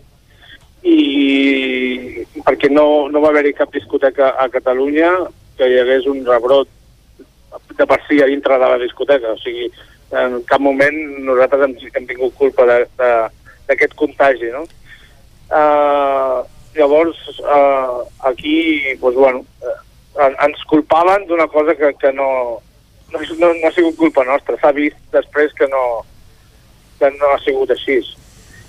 i 0.88 2.26
perquè 2.46 2.70
no, 2.72 3.08
no 3.12 3.22
va 3.24 3.34
haver-hi 3.34 3.54
cap 3.58 3.74
discoteca 3.74 4.32
a 4.40 4.48
Catalunya 4.54 5.12
que 5.58 5.68
hi 5.68 5.80
hagués 5.82 6.08
un 6.08 6.24
rebrot 6.26 6.70
de 7.78 7.86
per 7.86 8.00
si 8.08 8.22
a 8.22 8.28
dintre 8.30 8.58
de 8.60 8.70
la 8.74 8.78
discoteca. 8.82 9.34
O 9.34 9.40
sigui, 9.42 9.68
en 10.16 10.42
cap 10.48 10.62
moment 10.64 10.98
nosaltres 11.28 11.66
hem, 11.66 11.76
hem 11.94 12.06
tingut 12.10 12.38
culpa 12.40 12.68
d'aquest 12.68 13.98
contagi, 14.00 14.52
no? 14.54 14.64
Uh, 15.48 16.44
llavors 16.78 17.18
eh, 17.40 17.98
aquí, 18.30 18.58
doncs, 19.02 19.16
bueno, 19.16 19.46
eh, 19.64 20.34
ens 20.46 20.64
culpaven 20.70 21.26
d'una 21.26 21.48
cosa 21.48 21.74
que, 21.76 21.94
que 21.98 22.12
no, 22.14 22.60
no, 23.14 23.20
no, 23.40 23.50
no 23.54 23.68
ha 23.68 23.74
sigut 23.74 23.98
culpa 23.98 24.26
nostra. 24.28 24.58
S'ha 24.62 24.74
vist 24.78 25.00
després 25.16 25.56
que 25.58 25.68
no, 25.72 25.84
que 26.99 27.11
no 27.18 27.34
ha 27.34 27.40
sigut 27.44 27.72
així. 27.72 27.99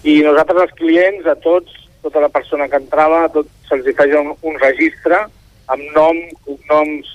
I 0.05 0.21
nosaltres, 0.27 0.69
els 0.69 0.79
clients, 0.79 1.27
a 1.27 1.35
tots, 1.43 1.75
tota 2.03 2.23
la 2.23 2.31
persona 2.33 2.69
que 2.69 2.79
entrava, 2.79 3.27
tot 3.35 3.49
se'ls 3.69 3.89
feia 3.99 4.21
un, 4.21 4.35
un 4.43 4.59
registre 4.63 5.25
amb 5.69 5.85
nom, 5.97 6.21
cognoms 6.47 7.09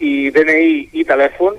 i 0.00 0.30
DNI 0.34 0.90
i 0.98 1.04
telèfon 1.06 1.58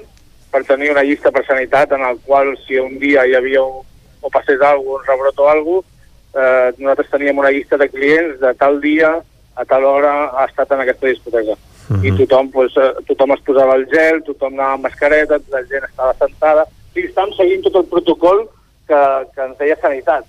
per 0.51 0.63
tenir 0.67 0.91
una 0.93 1.03
llista 1.05 1.31
per 1.33 1.43
sanitat 1.47 1.93
en 1.95 2.03
el 2.05 2.19
qual 2.25 2.53
si 2.65 2.79
un 2.79 2.97
dia 3.01 3.25
hi 3.25 3.35
havia 3.37 3.63
un, 3.63 3.83
o 4.21 4.31
passés 4.33 4.61
alguna 4.61 5.01
un 5.01 5.05
rebrot 5.07 5.39
o 5.39 5.49
alguna 5.49 5.93
eh, 6.33 6.73
nosaltres 6.77 7.09
teníem 7.11 7.37
una 7.37 7.51
llista 7.51 7.77
de 7.77 7.89
clients 7.89 8.39
de 8.39 8.53
tal 8.55 8.81
dia 8.81 9.13
a 9.55 9.65
tal 9.65 9.85
hora 9.85 10.13
ha 10.33 10.45
estat 10.49 10.71
en 10.71 10.81
aquesta 10.81 11.07
discoteca. 11.07 11.53
Uh 11.53 11.97
-huh. 11.97 12.07
I 12.07 12.11
tothom, 12.17 12.49
pues, 12.49 12.71
eh, 12.77 12.93
tothom 13.05 13.31
es 13.33 13.41
posava 13.41 13.75
el 13.75 13.85
gel, 13.85 14.23
tothom 14.23 14.53
anava 14.53 14.73
amb 14.73 14.83
mascareta, 14.83 15.37
la 15.49 15.63
gent 15.65 15.83
estava 15.83 16.13
sentada. 16.13 16.65
Sigui, 16.93 17.07
estàvem 17.07 17.33
seguint 17.37 17.61
tot 17.61 17.75
el 17.75 17.85
protocol 17.85 18.49
que, 18.87 19.01
que 19.35 19.47
ens 19.47 19.57
deia 19.59 19.77
sanitat. 19.81 20.27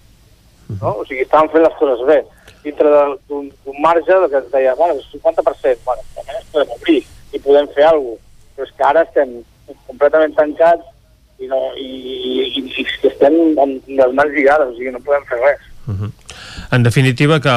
No? 0.80 0.94
O 1.00 1.04
sigui, 1.08 1.24
estàvem 1.24 1.50
fent 1.52 1.66
les 1.66 1.76
coses 1.80 2.04
bé. 2.08 2.20
Dintre 2.64 2.90
d'un 3.28 3.50
marge 3.84 4.20
de 4.22 4.30
que 4.32 4.40
ens 4.40 4.50
deia, 4.52 4.74
bueno, 4.78 4.96
el 4.96 5.04
50%, 5.12 5.84
bueno, 5.84 6.06
també 6.16 6.38
ens 6.38 6.50
podem 6.54 6.74
obrir 6.78 7.00
i 7.34 7.42
podem 7.44 7.68
fer 7.76 7.88
alguna 7.90 8.16
cosa. 8.16 8.22
Però 8.54 8.66
és 8.68 8.74
que 8.78 8.84
ara 8.86 9.02
estem 9.02 9.30
completament 9.88 10.34
tancats 10.36 10.84
i, 11.42 11.48
no, 11.50 11.60
i, 11.74 11.88
i, 12.54 12.64
i 12.70 12.84
estem 13.10 13.34
amb 13.58 13.88
les 13.88 14.12
mans 14.14 14.36
lligades, 14.36 14.70
o 14.70 14.76
sigui, 14.78 14.92
no 14.94 15.02
podem 15.04 15.26
fer 15.30 15.40
res. 15.42 15.70
En 16.72 16.82
definitiva, 16.82 17.40
que 17.44 17.54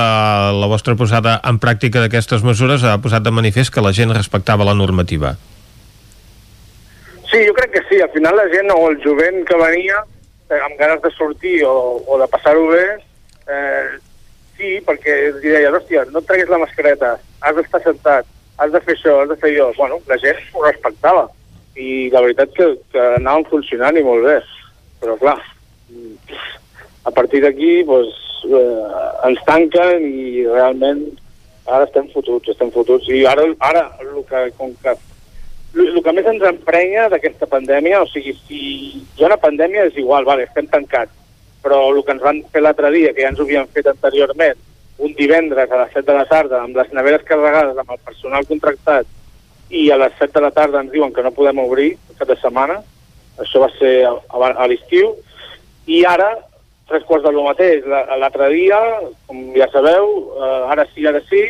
la 0.61 0.67
vostra 0.67 0.97
posada 0.99 1.37
en 1.47 1.61
pràctica 1.63 2.01
d'aquestes 2.03 2.43
mesures 2.43 2.83
ha 2.83 2.97
posat 3.01 3.23
de 3.23 3.31
manifest 3.31 3.73
que 3.73 3.83
la 3.85 3.93
gent 3.95 4.11
respectava 4.13 4.67
la 4.67 4.75
normativa. 4.75 5.37
Sí, 7.31 7.39
jo 7.45 7.53
crec 7.55 7.71
que 7.75 7.83
sí. 7.89 8.01
Al 8.01 8.11
final 8.11 8.35
la 8.35 8.47
gent 8.51 8.71
o 8.73 8.81
el 8.89 8.99
jovent 9.03 9.43
que 9.47 9.57
venia 9.61 10.03
eh, 10.49 10.59
amb 10.59 10.77
ganes 10.79 11.01
de 11.03 11.11
sortir 11.15 11.61
o, 11.67 12.03
o 12.05 12.19
de 12.21 12.27
passar-ho 12.31 12.67
bé, 12.71 12.85
eh, 13.47 13.97
sí, 14.57 14.77
perquè 14.87 15.17
li 15.37 15.51
deia, 15.53 15.71
hòstia, 15.73 16.05
no 16.11 16.23
et 16.23 16.29
treguis 16.29 16.51
la 16.51 16.61
mascareta, 16.63 17.15
has 17.41 17.57
d'estar 17.57 17.83
sentat, 17.83 18.29
has 18.57 18.71
de 18.73 18.81
fer 18.85 18.95
això, 18.97 19.19
has 19.21 19.29
de 19.31 19.37
fer 19.41 19.53
allò. 19.53 19.71
Bueno, 19.77 19.99
la 20.09 20.17
gent 20.21 20.39
ho 20.53 20.63
respectava 20.65 21.27
i 21.77 22.09
la 22.13 22.23
veritat 22.25 22.55
que, 22.57 22.71
que 22.93 23.03
anaven 23.19 23.45
funcionant 23.51 23.99
i 23.99 24.05
molt 24.05 24.25
bé. 24.25 24.39
Però 25.01 25.13
clar, 25.21 25.37
a 27.05 27.11
partir 27.13 27.43
d'aquí 27.43 27.83
doncs, 27.87 28.15
eh, 28.49 28.87
ens 29.29 29.43
tanquen 29.45 30.07
i 30.07 30.47
realment 30.47 31.05
ara 31.67 31.85
estem 31.85 32.07
fotuts, 32.13 32.49
estem 32.53 32.71
fotuts. 32.73 33.09
I 33.13 33.25
ara, 33.29 33.45
ara 33.69 33.85
el 34.01 34.23
que, 34.29 34.43
com 34.57 34.73
que 34.81 34.95
el, 35.79 36.01
que 36.03 36.13
més 36.13 36.25
ens 36.29 36.43
emprenya 36.49 37.07
d'aquesta 37.11 37.47
pandèmia, 37.49 38.01
o 38.03 38.07
sigui, 38.11 38.33
si 38.47 38.59
hi 38.97 39.23
ha 39.23 39.27
una 39.29 39.37
pandèmia 39.41 39.85
és 39.89 39.97
igual, 39.97 40.25
vale, 40.25 40.43
estem 40.47 40.67
tancats, 40.71 41.11
però 41.63 41.81
el 41.91 42.03
que 42.05 42.13
ens 42.15 42.23
van 42.23 42.41
fer 42.53 42.61
l'altre 42.63 42.91
dia, 42.95 43.13
que 43.13 43.21
ja 43.25 43.29
ens 43.33 43.39
ho 43.39 43.45
havien 43.47 43.67
fet 43.73 43.87
anteriorment, 43.91 44.57
un 44.97 45.13
divendres 45.17 45.69
a 45.71 45.83
les 45.83 45.91
7 45.93 46.05
de 46.11 46.17
la 46.17 46.25
tarda, 46.25 46.61
amb 46.63 46.75
les 46.77 46.91
neveres 46.93 47.23
carregades, 47.27 47.77
amb 47.77 47.91
el 47.93 47.99
personal 48.05 48.45
contractat, 48.49 49.05
i 49.69 49.89
a 49.91 49.97
les 49.99 50.13
7 50.17 50.31
de 50.39 50.41
la 50.45 50.51
tarda 50.55 50.81
ens 50.81 50.91
diuen 50.93 51.11
que 51.13 51.23
no 51.25 51.33
podem 51.35 51.59
obrir 51.59 51.91
cap 52.17 52.27
de 52.31 52.37
setmana, 52.41 52.79
això 53.37 53.59
va 53.61 53.69
ser 53.77 53.93
a, 54.07 54.13
a, 54.33 54.51
a 54.63 54.67
l'estiu, 54.71 55.11
i 55.87 56.01
ara, 56.07 56.31
tres 56.87 57.03
quarts 57.05 57.25
de 57.27 57.31
lo 57.35 57.43
mateix, 57.45 57.83
La- 57.85 58.15
l'altre 58.17 58.47
dia, 58.53 58.79
com 59.27 59.41
ja 59.57 59.67
sabeu, 59.73 60.07
eh, 60.39 60.71
ara 60.71 60.87
sí, 60.93 61.05
ara 61.05 61.21
sí, 61.29 61.43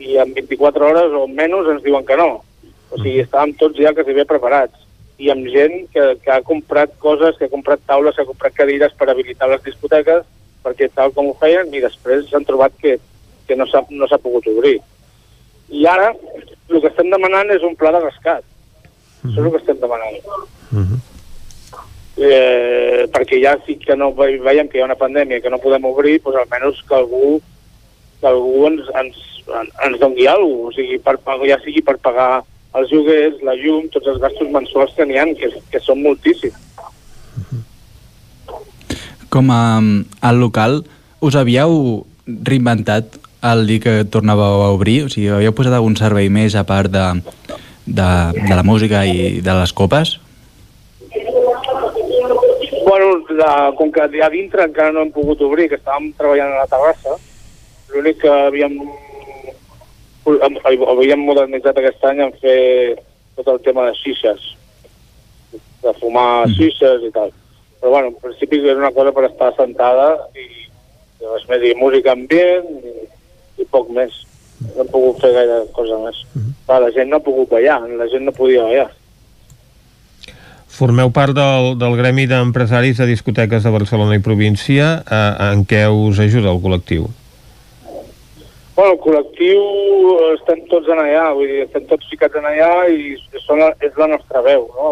i 0.00 0.16
en 0.18 0.34
24 0.34 0.86
hores 0.90 1.14
o 1.16 1.26
menys 1.28 1.68
ens 1.76 1.82
diuen 1.86 2.04
que 2.08 2.16
no. 2.18 2.42
O 2.90 2.98
sigui, 2.98 3.20
estàvem 3.22 3.54
tots 3.60 3.78
ja 3.78 3.92
quasi 3.94 4.14
bé 4.16 4.24
preparats. 4.26 4.86
I 5.20 5.30
amb 5.30 5.46
gent 5.52 5.86
que, 5.92 6.04
que 6.24 6.30
ha 6.32 6.40
comprat 6.42 6.94
coses, 6.98 7.36
que 7.38 7.46
ha 7.46 7.52
comprat 7.52 7.82
taules, 7.86 8.16
que 8.16 8.22
ha 8.24 8.28
comprat 8.28 8.54
cadires 8.56 8.94
per 8.98 9.10
habilitar 9.12 9.50
les 9.50 9.62
discoteques, 9.66 10.24
perquè 10.64 10.88
tal 10.94 11.12
com 11.12 11.28
ho 11.30 11.36
feien, 11.40 11.68
i 11.74 11.80
després 11.84 12.26
s'han 12.30 12.44
trobat 12.48 12.72
que, 12.80 12.96
que 13.46 13.56
no 13.56 13.66
s'ha 13.68 13.84
no 13.90 14.08
pogut 14.18 14.48
obrir. 14.48 14.78
I 15.70 15.84
ara, 15.86 16.10
el 16.70 16.80
que 16.80 16.88
estem 16.88 17.10
demanant 17.12 17.50
és 17.54 17.62
un 17.62 17.76
pla 17.78 17.92
de 17.94 18.00
rescat. 18.02 18.42
Això 19.20 19.36
és 19.38 19.44
el 19.44 19.50
que 19.52 19.60
estem 19.60 19.78
demanant. 19.80 20.18
Eh, 22.20 23.06
perquè 23.12 23.38
ja 23.40 23.54
sí 23.64 23.76
que 23.80 23.94
no 23.96 24.10
ve- 24.12 24.40
veiem 24.42 24.68
que 24.68 24.76
hi 24.78 24.82
ha 24.82 24.88
una 24.88 24.98
pandèmia 24.98 25.40
que 25.40 25.48
no 25.52 25.60
podem 25.62 25.84
obrir, 25.88 26.18
doncs 26.20 26.36
almenys 26.42 26.82
que 26.88 26.94
algú 26.94 27.40
que 28.20 28.26
algú 28.28 28.66
ens, 28.68 28.88
ens, 29.00 29.16
ens 29.86 29.98
doni 30.00 30.26
alguna 30.26 30.66
cosa, 30.66 30.68
o 30.68 30.72
sigui, 30.76 30.98
per, 30.98 31.14
ja 31.48 31.56
sigui 31.64 31.80
per 31.80 31.96
pagar 31.96 32.42
els 32.78 32.92
lloguers, 32.92 33.40
la 33.46 33.56
llum, 33.58 33.88
tots 33.94 34.06
els 34.12 34.20
gastos 34.22 34.50
mensuals 34.52 34.92
que 34.96 35.06
n'hi 35.06 35.18
ha, 35.18 35.26
que, 35.38 35.50
que 35.72 35.80
són 35.82 36.02
moltíssims. 36.04 36.58
Com 39.30 39.50
a, 39.54 39.62
al 40.26 40.40
local, 40.42 40.80
us 41.22 41.36
havíeu 41.38 42.04
reinventat 42.26 43.18
el 43.50 43.66
dir 43.66 43.80
que 43.82 43.94
tornàveu 44.12 44.64
a 44.64 44.72
obrir? 44.74 45.04
O 45.06 45.12
sigui, 45.12 45.30
havíeu 45.32 45.54
posat 45.56 45.76
algun 45.76 45.96
servei 45.98 46.28
més 46.32 46.56
a 46.58 46.64
part 46.68 46.92
de, 46.92 47.06
de, 47.86 48.10
de 48.36 48.54
la 48.56 48.66
música 48.66 49.04
i 49.06 49.40
de 49.44 49.54
les 49.60 49.72
copes? 49.72 50.18
Bueno, 52.84 53.22
la, 53.38 53.72
com 53.78 53.92
que 53.94 54.02
a 54.02 54.30
dintre 54.32 54.66
encara 54.66 54.92
no 54.92 55.04
hem 55.04 55.12
pogut 55.14 55.42
obrir, 55.46 55.68
que 55.70 55.78
estàvem 55.78 56.10
treballant 56.18 56.56
a 56.56 56.64
la 56.64 56.70
terrassa, 56.70 57.16
l'únic 57.94 58.20
que 58.24 58.32
havíem, 58.48 58.76
havíem 60.38 61.22
modernitzat 61.26 61.78
aquest 61.78 62.04
any 62.10 62.22
en 62.26 62.32
fer 62.42 62.60
tot 63.36 63.48
el 63.54 63.60
tema 63.64 63.86
de 63.88 63.94
xixes, 63.98 64.54
de 65.82 65.92
fumar 66.00 66.48
xixes 66.56 67.06
i 67.08 67.12
tal. 67.14 67.32
Però 67.80 67.94
bueno, 67.94 68.12
en 68.12 68.18
principi 68.20 68.60
era 68.60 68.78
una 68.78 68.92
cosa 68.92 69.12
per 69.16 69.26
estar 69.30 69.54
sentada 69.56 70.12
i 70.36 70.48
res 71.24 71.46
més, 71.48 71.64
i 71.64 71.76
música 71.78 72.12
ambient 72.12 72.68
i, 72.84 73.06
i 73.62 73.68
poc 73.72 73.88
més. 73.96 74.22
No 74.60 74.82
hem 74.84 74.90
pogut 74.92 75.22
fer 75.24 75.32
gaire 75.32 75.62
cosa 75.76 75.98
més. 76.02 76.18
Clar, 76.66 76.80
la 76.84 76.90
gent 76.92 77.08
no 77.08 77.20
ha 77.20 77.24
pogut 77.24 77.48
ballar, 77.52 77.80
la 77.96 78.08
gent 78.12 78.26
no 78.28 78.36
podia 78.36 78.66
ballar. 78.68 78.90
Formeu 80.70 81.10
part 81.12 81.34
del, 81.36 81.74
del 81.80 81.96
Gremi 81.98 82.26
d'Empresaris 82.30 83.00
de 83.00 83.08
Discoteques 83.08 83.64
de 83.66 83.72
Barcelona 83.74 84.16
i 84.16 84.22
província. 84.24 85.00
Eh, 85.02 85.32
en 85.50 85.64
què 85.68 85.86
us 85.90 86.20
ajuda 86.22 86.52
el 86.52 86.60
col·lectiu? 86.62 87.08
Bueno, 88.80 88.94
el 88.94 89.00
col·lectiu 89.04 89.58
eh, 89.60 90.28
estem 90.38 90.60
tots 90.70 90.86
en 90.88 91.02
allà, 91.02 91.26
vull 91.36 91.50
dir, 91.50 91.58
estem 91.66 91.82
tots 91.90 92.06
ficats 92.08 92.38
en 92.40 92.46
allà 92.48 92.86
i 92.88 93.10
són 93.44 93.60
és 93.84 93.98
la 94.00 94.06
nostra 94.08 94.40
veu, 94.46 94.62
no? 94.72 94.86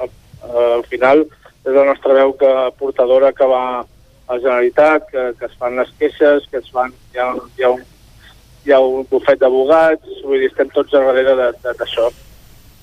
Al, 0.00 0.06
al, 0.06 0.54
al 0.78 0.84
final 0.88 1.20
és 1.26 1.74
la 1.74 1.84
nostra 1.90 2.16
veu 2.16 2.32
que 2.40 2.52
portadora 2.78 3.34
que 3.36 3.48
va 3.50 3.60
a 3.82 3.82
la 3.82 4.38
Generalitat, 4.38 5.04
que, 5.10 5.26
que 5.36 5.50
es 5.50 5.58
fan 5.60 5.76
les 5.76 5.92
queixes, 6.00 6.48
que 6.48 6.62
es 6.62 6.72
fan, 6.72 6.96
hi 7.12 7.20
ha, 7.20 7.26
hi 7.58 7.68
ha, 7.68 7.74
un, 7.76 7.84
hi 8.64 8.72
ha 8.72 8.80
un 8.80 9.04
bufet 9.12 9.44
d'abogats, 9.44 10.22
vull 10.24 10.40
dir, 10.40 10.48
estem 10.48 10.72
tots 10.72 10.96
a 10.96 11.04
darrere 11.04 11.52
d'això. 11.66 12.08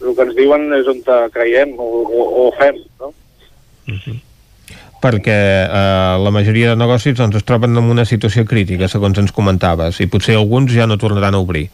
El 0.03 0.13
que 0.13 0.27
ens 0.27 0.37
diuen 0.37 0.69
és 0.77 0.93
on 0.93 1.01
creiem 1.33 1.73
o, 1.81 1.89
o, 2.05 2.27
o 2.43 2.49
fem, 2.61 2.77
no? 3.01 3.09
Perquè 5.01 5.37
eh, 5.65 6.17
la 6.21 6.31
majoria 6.33 6.71
de 6.71 6.77
negocis 6.77 7.15
doncs, 7.17 7.39
es 7.39 7.45
troben 7.47 7.73
en 7.77 7.89
una 7.89 8.05
situació 8.05 8.45
crítica, 8.45 8.89
segons 8.91 9.17
ens 9.17 9.33
comentaves, 9.33 9.97
i 10.03 10.09
potser 10.11 10.37
alguns 10.37 10.75
ja 10.75 10.85
no 10.85 10.99
tornaran 11.01 11.33
a 11.33 11.41
obrir. 11.41 11.69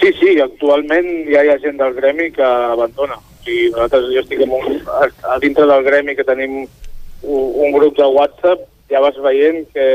Sí, 0.00 0.10
sí, 0.18 0.34
actualment 0.42 1.06
ja 1.28 1.44
hi 1.44 1.52
ha 1.52 1.60
gent 1.62 1.78
del 1.78 1.94
gremi 1.94 2.30
que 2.34 2.42
abandona. 2.42 3.18
O 3.20 3.44
sigui, 3.44 3.68
nosaltres, 3.70 4.08
jo 4.14 4.24
estic 4.24 4.42
en 4.42 4.54
un, 4.56 4.80
a, 4.88 5.08
a 5.34 5.38
dintre 5.42 5.66
del 5.70 5.84
gremi 5.86 6.16
que 6.18 6.26
tenim 6.26 6.62
un, 6.64 7.48
un 7.66 7.74
grup 7.76 7.98
de 7.98 8.08
WhatsApp, 8.08 8.66
ja 8.90 9.02
vas 9.04 9.18
veient 9.22 9.68
que, 9.74 9.86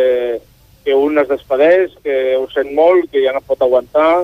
que 0.85 0.95
un 0.95 1.17
es 1.19 1.27
despedeix, 1.27 1.97
que 2.05 2.35
ho 2.37 2.45
sent 2.53 2.71
molt, 2.77 3.09
que 3.11 3.25
ja 3.25 3.33
no 3.35 3.43
pot 3.43 3.61
aguantar. 3.65 4.23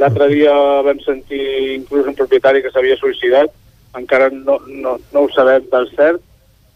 L'altre 0.00 0.30
dia 0.32 0.54
vam 0.86 0.98
sentir 1.04 1.44
inclús 1.76 2.08
un 2.08 2.16
propietari 2.18 2.64
que 2.64 2.72
s'havia 2.72 2.96
suïcidat, 2.98 3.52
encara 3.98 4.30
no, 4.32 4.58
no, 4.66 4.96
no 5.12 5.22
ho 5.22 5.30
sabem 5.34 5.68
del 5.70 5.88
cert, 5.94 6.24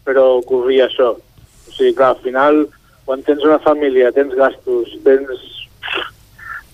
però 0.05 0.41
corria 0.47 0.87
això. 0.87 1.13
O 1.17 1.73
sigui, 1.73 1.93
clar, 1.97 2.13
al 2.13 2.23
final, 2.23 2.63
quan 3.05 3.23
tens 3.23 3.43
una 3.43 3.59
família, 3.63 4.11
tens 4.15 4.35
gastos, 4.35 4.93
tens 5.03 5.49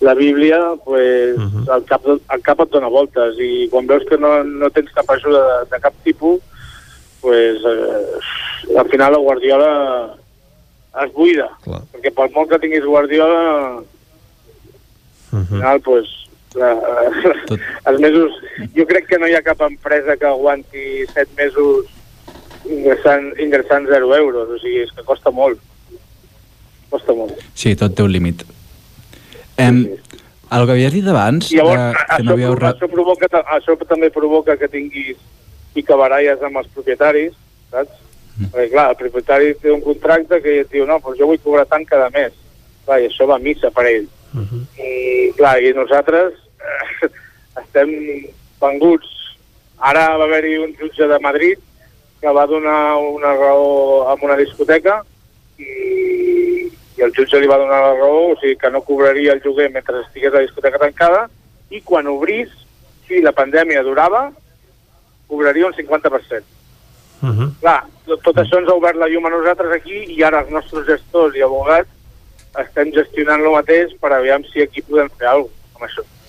la 0.00 0.14
Bíblia, 0.14 0.58
pues, 0.84 1.36
uh 1.36 1.42
-huh. 1.42 1.76
el, 1.76 1.84
cap, 1.84 2.06
el 2.06 2.42
cap 2.42 2.60
et 2.60 2.70
dona 2.70 2.88
voltes 2.88 3.36
i 3.38 3.68
quan 3.70 3.86
veus 3.86 4.04
que 4.08 4.16
no, 4.16 4.42
no 4.44 4.70
tens 4.70 4.90
cap 4.92 5.10
ajuda 5.10 5.40
de, 5.40 5.70
de 5.70 5.80
cap 5.80 5.94
tipus, 6.04 6.40
pues, 7.20 7.56
eh, 7.64 8.78
al 8.78 8.88
final 8.88 9.12
la 9.12 9.18
Guardiola 9.18 10.16
es 11.04 11.12
buida. 11.12 11.50
Clar. 11.62 11.82
Perquè 11.92 12.10
per 12.14 12.30
molt 12.30 12.48
que 12.50 12.58
tinguis 12.58 12.84
Guardiola, 12.84 13.82
al 15.32 15.46
final, 15.46 15.80
pues, 15.80 16.08
la, 16.54 16.70
els 17.88 18.00
mesos... 18.00 18.32
Jo 18.74 18.86
crec 18.86 19.06
que 19.06 19.18
no 19.18 19.28
hi 19.28 19.34
ha 19.34 19.42
cap 19.42 19.60
empresa 19.60 20.16
que 20.16 20.26
aguanti 20.26 21.06
set 21.12 21.28
mesos 21.36 21.86
ingressant, 22.70 23.32
ingressant 23.40 23.88
0 23.90 24.14
euros, 24.16 24.48
o 24.48 24.58
sigui, 24.62 24.84
és 24.84 24.92
que 24.94 25.04
costa 25.06 25.32
molt. 25.34 25.60
Costa 26.90 27.14
molt. 27.16 27.38
Sí, 27.54 27.74
tot 27.78 27.94
té 27.96 28.06
un 28.06 28.12
límit. 28.12 28.44
Em, 29.60 29.82
el 30.50 30.66
que 30.66 30.74
havies 30.74 30.94
dit 30.94 31.08
abans, 31.10 31.50
Llavors, 31.54 31.80
de, 31.80 31.90
que 31.94 32.16
això, 32.16 32.26
no 32.26 32.36
havíeu... 32.36 32.56
això, 32.70 32.90
provoca, 32.90 33.30
això 33.56 33.76
també 33.84 34.10
provoca 34.14 34.56
que 34.58 34.70
tinguis 34.72 35.18
picabaralles 35.74 36.42
amb 36.46 36.62
els 36.62 36.70
propietaris, 36.74 37.36
saps? 37.70 38.00
Mm. 38.36 38.50
Perquè, 38.54 38.68
clar, 38.72 38.86
el 38.90 38.98
propietari 38.98 39.54
té 39.60 39.70
un 39.70 39.82
contracte 39.84 40.40
que 40.42 40.60
et 40.64 40.72
diu, 40.72 40.86
no, 40.88 40.98
doncs 41.04 41.20
jo 41.20 41.28
vull 41.30 41.42
cobrar 41.44 41.66
tant 41.70 41.86
cada 41.86 42.08
mes. 42.14 42.34
Clar, 42.86 43.00
i 43.02 43.10
això 43.10 43.28
va 43.30 43.36
a 43.38 43.44
missa 43.44 43.70
per 43.74 43.86
ell. 43.90 44.08
I, 44.78 45.32
clar, 45.38 45.56
i 45.62 45.72
nosaltres 45.76 46.36
eh, 46.62 47.10
estem 47.62 47.90
venguts. 48.62 49.18
Ara 49.90 50.10
va 50.20 50.26
haver-hi 50.28 50.56
un 50.60 50.72
jutge 50.78 51.06
de 51.08 51.18
Madrid 51.22 51.60
que 52.20 52.32
va 52.36 52.46
donar 52.46 52.96
una 52.96 53.34
raó 53.34 54.08
a 54.08 54.16
una 54.20 54.36
discoteca 54.36 55.00
i, 55.58 56.68
i 56.96 57.04
el 57.04 57.14
jutge 57.16 57.40
li 57.40 57.48
va 57.48 57.58
donar 57.60 57.80
la 57.80 57.94
raó, 57.96 58.32
o 58.32 58.38
sigui 58.40 58.58
que 58.60 58.70
no 58.70 58.82
cobraria 58.84 59.32
el 59.32 59.42
lloguer 59.44 59.70
mentre 59.72 60.02
estigués 60.04 60.32
la 60.34 60.44
discoteca 60.44 60.82
tancada 60.82 61.28
i 61.70 61.80
quan 61.86 62.08
obrís, 62.10 62.50
si 63.06 63.22
la 63.22 63.32
pandèmia 63.32 63.82
durava, 63.86 64.28
cobraria 65.30 65.66
un 65.66 65.74
50%. 65.74 66.42
Uh 67.22 67.28
-huh. 67.28 67.48
Clar, 67.60 67.84
tot, 68.06 68.22
tot 68.22 68.36
això 68.36 68.58
ens 68.58 68.68
ha 68.68 68.74
obert 68.74 68.96
la 68.96 69.08
llum 69.08 69.26
a 69.26 69.30
nosaltres 69.30 69.72
aquí 69.72 70.04
i 70.16 70.22
ara 70.22 70.40
els 70.40 70.50
nostres 70.50 70.86
gestors 70.86 71.36
i 71.36 71.42
abogats 71.42 71.88
estem 72.58 72.92
gestionant 72.92 73.44
el 73.44 73.52
mateix 73.52 73.92
per 74.00 74.12
aviam 74.12 74.44
si 74.44 74.62
aquí 74.62 74.82
podem 74.82 75.08
fer 75.18 75.28
alguna 75.28 75.52
cosa 75.52 75.76
amb 75.76 75.84
això. 75.88 76.19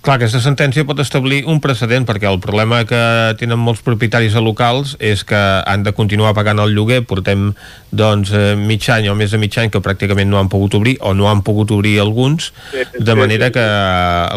Clar, 0.00 0.14
aquesta 0.16 0.38
sentència 0.40 0.86
pot 0.88 0.96
establir 1.02 1.42
un 1.52 1.58
precedent, 1.60 2.06
perquè 2.08 2.24
el 2.24 2.38
problema 2.40 2.78
que 2.88 3.00
tenen 3.36 3.58
molts 3.60 3.82
propietaris 3.84 4.32
de 4.32 4.40
locals 4.40 4.94
és 4.96 5.26
que 5.28 5.36
han 5.36 5.82
de 5.84 5.92
continuar 5.92 6.30
pagant 6.32 6.62
el 6.62 6.72
lloguer. 6.72 7.02
Portem, 7.04 7.50
doncs, 7.92 8.32
eh, 8.32 8.54
mig 8.56 8.86
any 8.88 9.10
o 9.12 9.14
més 9.18 9.34
de 9.36 9.40
mig 9.42 9.58
any 9.60 9.68
que 9.68 9.82
pràcticament 9.84 10.32
no 10.32 10.38
han 10.40 10.48
pogut 10.48 10.78
obrir, 10.78 10.94
o 11.04 11.12
no 11.12 11.28
han 11.28 11.42
pogut 11.44 11.74
obrir 11.76 11.98
alguns, 12.00 12.54
de 12.96 13.14
manera 13.18 13.50
que 13.52 13.66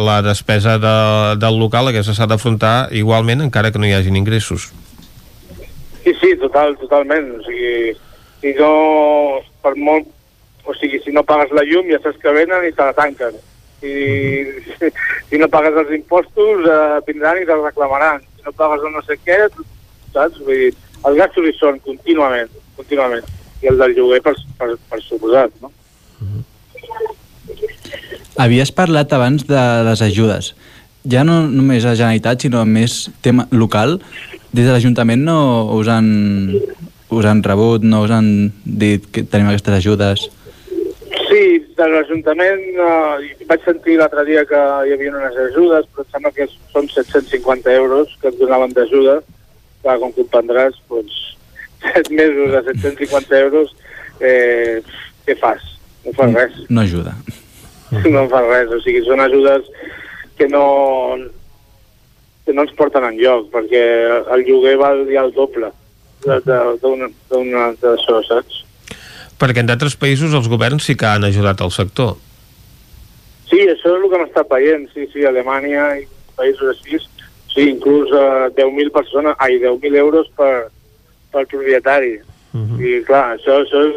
la 0.03 0.17
despesa 0.25 0.75
de, 0.83 0.97
del 1.39 1.61
local 1.61 1.87
aquesta 1.93 2.17
s'ha 2.17 2.27
d'afrontar 2.27 2.89
igualment, 2.91 3.45
encara 3.47 3.71
que 3.71 3.79
no 3.79 3.87
hi 3.87 3.95
hagin 3.95 4.19
ingressos. 4.19 4.67
Sí, 6.03 6.11
sí, 6.19 6.35
total, 6.43 6.75
totalment. 6.75 7.37
O 7.39 7.47
sigui, 7.47 7.95
si 8.43 8.51
no, 8.59 8.73
per 9.63 9.77
molt, 9.79 10.11
o 10.67 10.75
sigui, 10.75 10.99
si 11.07 11.15
no 11.15 11.23
pagues 11.23 11.55
la 11.55 11.63
llum 11.63 11.87
ja 11.87 12.03
saps 12.03 12.19
que 12.19 12.35
venen 12.35 12.67
i 12.67 12.75
te 12.75 12.83
la 12.83 12.99
tanquen. 12.99 13.39
Si, 13.83 13.93
si 15.29 15.39
no 15.41 15.51
pagues 15.51 15.75
els 15.83 15.93
impostos 15.99 16.63
eh, 16.63 16.99
vindran 17.07 17.41
i 17.41 17.47
te'ls 17.49 17.67
reclamaran. 17.67 18.23
Si 18.37 18.47
no 18.47 18.55
pagues 18.55 18.87
el 18.87 18.95
no 18.95 19.03
sé 19.03 19.19
què, 19.19 19.39
saps? 20.15 20.39
Vull 20.39 20.65
dir, 20.65 20.73
els 21.03 21.19
gastos 21.19 21.49
hi 21.49 21.55
són 21.59 21.81
contínuament, 21.83 22.51
contínuament. 22.79 23.27
I 23.63 23.71
el 23.71 23.79
del 23.79 23.95
lloguer 23.97 24.21
per, 24.23 24.35
per, 24.59 24.73
per 24.89 25.01
suposat, 25.03 25.51
no? 25.63 25.71
Havies 28.39 28.71
parlat 28.73 29.11
abans 29.13 29.43
de 29.47 29.63
les 29.85 30.01
ajudes. 30.01 30.53
Ja 31.09 31.25
no 31.27 31.43
només 31.51 31.83
a 31.85 31.97
Generalitat, 31.97 32.45
sinó 32.45 32.63
més 32.65 33.09
tema 33.21 33.45
local. 33.51 33.99
Des 34.55 34.65
de 34.65 34.71
l'Ajuntament 34.71 35.25
no 35.27 35.37
us 35.75 35.89
han, 35.91 36.07
us 37.11 37.27
han 37.27 37.43
rebut, 37.45 37.83
no 37.83 38.03
us 38.05 38.13
han 38.15 38.29
dit 38.63 39.05
que 39.11 39.25
tenim 39.27 39.51
aquestes 39.51 39.77
ajudes? 39.81 40.25
Sí, 41.27 41.43
de 41.83 41.93
l'Ajuntament 41.93 42.63
eh, 42.73 43.35
vaig 43.49 43.63
sentir 43.65 43.97
l'altre 43.99 44.23
dia 44.27 44.43
que 44.49 44.59
hi 44.87 44.93
havia 44.95 45.11
unes 45.13 45.37
ajudes, 45.49 45.85
però 45.93 46.05
em 46.05 46.11
sembla 46.15 46.31
que 46.35 46.47
són 46.73 46.87
750 46.89 47.71
euros 47.77 48.15
que 48.21 48.31
et 48.31 48.39
donaven 48.39 48.73
d'ajuda. 48.75 49.19
Clar, 49.83 49.97
com 49.99 50.13
comprendràs, 50.15 50.77
doncs, 50.89 51.19
7 51.93 52.13
mesos 52.15 52.53
a 52.55 52.63
750 52.71 53.39
euros, 53.43 53.75
eh, 54.23 54.81
què 55.27 55.35
fas? 55.39 55.63
No 56.05 56.13
fas 56.17 56.33
res. 56.35 56.57
No 56.69 56.81
ajuda. 56.81 57.13
No 58.09 58.25
fas 58.31 58.47
res, 58.49 58.71
o 58.73 58.79
sigui, 58.81 59.03
són 59.05 59.19
ajudes 59.21 59.67
que 60.39 60.47
no, 60.49 60.63
que 62.45 62.53
no 62.55 62.63
ens 62.65 62.73
porten 62.79 63.05
enlloc, 63.11 63.51
perquè 63.53 63.83
el 64.33 64.43
lloguer 64.47 64.77
val 64.81 65.03
ja 65.11 65.23
el 65.27 65.31
doble 65.35 65.69
d'una- 67.29 67.73
d'això, 67.81 68.21
saps? 68.27 68.62
Perquè 69.39 69.59
en 69.63 69.65
d'altres 69.65 69.95
països 69.95 70.33
els 70.33 70.47
governs 70.47 70.83
sí 70.85 70.95
que 70.95 71.05
han 71.05 71.23
ajudat 71.23 71.61
el 71.61 71.71
sector. 71.71 72.15
Sí, 73.49 73.59
això 73.69 73.91
és 73.91 74.03
el 74.03 74.09
que 74.09 74.15
hem 74.17 74.27
estat 74.27 74.49
veient, 74.49 74.87
sí, 74.93 75.07
sí, 75.13 75.25
Alemanya 75.25 75.97
i 75.99 76.07
països 76.37 76.71
així, 76.73 76.97
sí, 77.53 77.67
inclús 77.69 78.09
eh, 78.09 78.49
10.000 78.57 78.91
persones, 78.91 79.35
ai, 79.39 79.59
10.000 79.61 79.95
euros 80.01 80.29
per, 80.37 80.69
per 81.31 81.45
propietari. 81.47 82.15
Uh 82.53 82.61
-huh. 82.61 82.79
I 82.81 83.03
clar, 83.03 83.37
això, 83.37 83.61
això 83.61 83.79
és, 83.89 83.95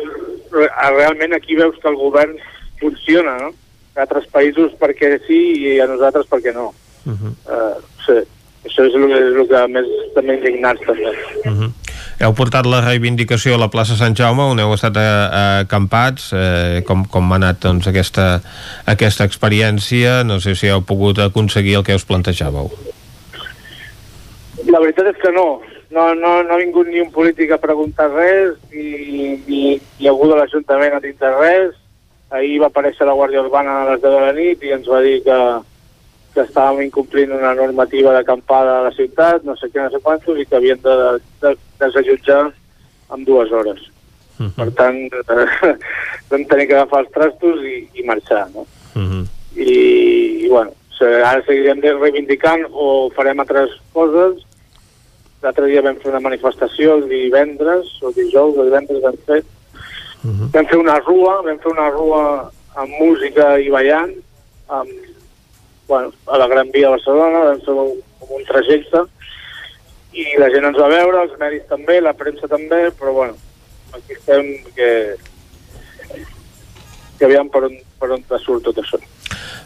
re- 0.53 0.73
realment 0.97 1.33
aquí 1.35 1.57
veus 1.57 1.77
que 1.81 1.89
el 1.89 1.97
govern 1.97 2.37
funciona, 2.81 3.37
no? 3.39 3.51
A 3.97 4.01
altres 4.03 4.27
països 4.33 4.73
perquè 4.81 5.21
sí 5.27 5.41
i 5.65 5.81
a 5.81 5.87
nosaltres 5.87 6.27
perquè 6.29 6.53
no. 6.53 6.75
Uh 7.07 7.13
-huh. 7.13 7.33
Uh, 7.47 7.77
sí, 8.05 8.17
això 8.65 8.85
és 8.89 8.95
el, 8.95 9.13
és 9.13 9.37
el 9.37 9.49
que 9.49 9.67
més 9.69 9.87
també 10.15 10.35
indignats 10.35 10.81
també. 10.87 11.13
Uh 11.45 11.53
-huh. 11.53 11.71
Heu 12.17 12.33
portat 12.33 12.65
la 12.65 12.79
reivindicació 12.81 13.57
a 13.57 13.61
la 13.61 13.69
plaça 13.69 13.93
Sant 13.99 14.15
Jaume, 14.17 14.47
on 14.49 14.61
heu 14.63 14.71
estat 14.73 14.97
eh, 14.97 15.09
acampats. 15.67 16.31
Eh, 16.33 16.81
com, 16.89 17.03
com 17.13 17.33
ha 17.33 17.37
anat 17.37 17.61
doncs, 17.67 17.91
aquesta, 17.91 18.39
aquesta 18.89 19.27
experiència? 19.29 20.23
No 20.25 20.39
sé 20.41 20.55
si 20.57 20.71
heu 20.73 20.81
pogut 20.81 21.21
aconseguir 21.21 21.77
el 21.77 21.85
que 21.85 21.97
us 21.99 22.07
plantejàveu. 22.09 22.71
La 24.73 24.81
veritat 24.81 25.13
és 25.13 25.21
que 25.21 25.33
no. 25.35 25.61
No, 25.93 26.09
no, 26.17 26.41
no 26.43 26.55
ha 26.55 26.59
vingut 26.59 26.89
ni 26.89 27.05
un 27.05 27.13
polític 27.13 27.53
a 27.53 27.61
preguntar 27.63 28.09
res, 28.11 28.57
ni, 28.73 29.37
ni, 29.45 29.61
ni 30.01 30.09
algú 30.09 30.31
de 30.33 30.41
l'Ajuntament 30.41 30.97
a 30.97 31.03
dir 31.05 31.15
res. 31.21 31.77
Ahir 32.33 32.57
va 32.65 32.73
aparèixer 32.73 33.07
la 33.07 33.15
Guàrdia 33.15 33.45
Urbana 33.45 33.83
a 33.83 33.91
les 33.93 34.01
10 34.01 34.09
de 34.17 34.25
la 34.25 34.33
nit 34.35 34.65
i 34.65 34.73
ens 34.75 34.89
va 34.91 35.05
dir 35.05 35.21
que, 35.23 35.37
que 36.35 36.43
estàvem 36.49 36.89
incomplint 36.89 37.37
una 37.37 37.53
normativa 37.55 38.17
d'acampada 38.17 38.81
a 38.81 38.83
la 38.89 38.97
ciutat, 38.97 39.45
no 39.45 39.55
sé 39.61 39.69
què, 39.69 39.85
no 39.85 39.93
sé 39.93 40.01
quantos, 40.03 40.41
i 40.41 40.49
que 40.49 40.59
havien 40.59 40.81
de, 40.83 40.97
de, 41.45 41.55
desallotjar 41.79 42.53
en 43.15 43.25
dues 43.25 43.53
hores. 43.53 43.81
Uh 44.39 44.47
-huh. 44.47 44.55
Per 44.57 44.71
tant, 44.75 44.97
eh, 45.13 45.77
vam 46.31 46.45
tenir 46.45 46.67
que 46.67 46.75
agafar 46.77 47.01
els 47.01 47.13
trastos 47.13 47.63
i, 47.65 47.89
i 47.95 48.03
marxar, 48.03 48.49
no? 48.55 48.67
Uh 48.95 49.03
-huh. 49.03 49.27
I, 49.57 50.45
i 50.45 50.49
bueno, 50.49 50.73
ara 51.01 51.43
seguirem 51.45 51.81
reivindicant 51.81 52.67
o 52.73 53.11
farem 53.17 53.41
altres 53.41 53.71
coses. 53.93 54.45
L'altre 55.43 55.67
dia 55.67 55.83
vam 55.83 55.97
fer 55.97 56.11
una 56.11 56.21
manifestació 56.21 56.97
el 56.97 57.09
divendres, 57.09 58.03
o 58.03 58.13
dijous, 58.13 58.57
o 58.57 58.65
divendres 58.65 59.03
vam 59.03 59.17
fer. 59.27 59.43
Uh 60.25 60.31
-huh. 60.31 60.51
Vam 60.53 60.67
fer 60.67 60.79
una 60.79 60.99
rua, 61.01 61.43
vam 61.43 61.59
fer 61.59 61.73
una 61.73 61.91
rua 61.91 62.53
amb 62.75 62.91
música 63.01 63.59
i 63.59 63.69
ballant, 63.69 64.13
amb, 64.69 64.91
bueno, 65.89 66.13
a 66.27 66.39
la 66.39 66.49
Gran 66.49 66.71
Via 66.71 66.89
de 66.89 66.97
Barcelona, 66.97 67.45
vam 67.45 67.61
fer 67.61 67.75
un, 67.75 67.93
un 68.29 68.45
trajecte, 68.45 69.01
i 70.17 70.27
la 70.41 70.49
gent 70.53 70.65
ens 70.69 70.79
va 70.81 70.89
veure, 70.93 71.25
els 71.27 71.35
mèdics 71.41 71.69
també, 71.69 71.99
la 72.01 72.15
premsa 72.17 72.49
també, 72.49 72.87
però 72.97 73.13
bueno, 73.17 73.37
aquí 73.93 74.17
estem 74.17 74.49
que, 74.77 74.91
que 77.19 77.29
aviam 77.29 77.51
per 77.53 77.67
on, 77.69 77.77
per 78.01 78.13
on 78.17 78.25
surt 78.41 78.65
tot 78.69 78.81
això. 78.81 79.01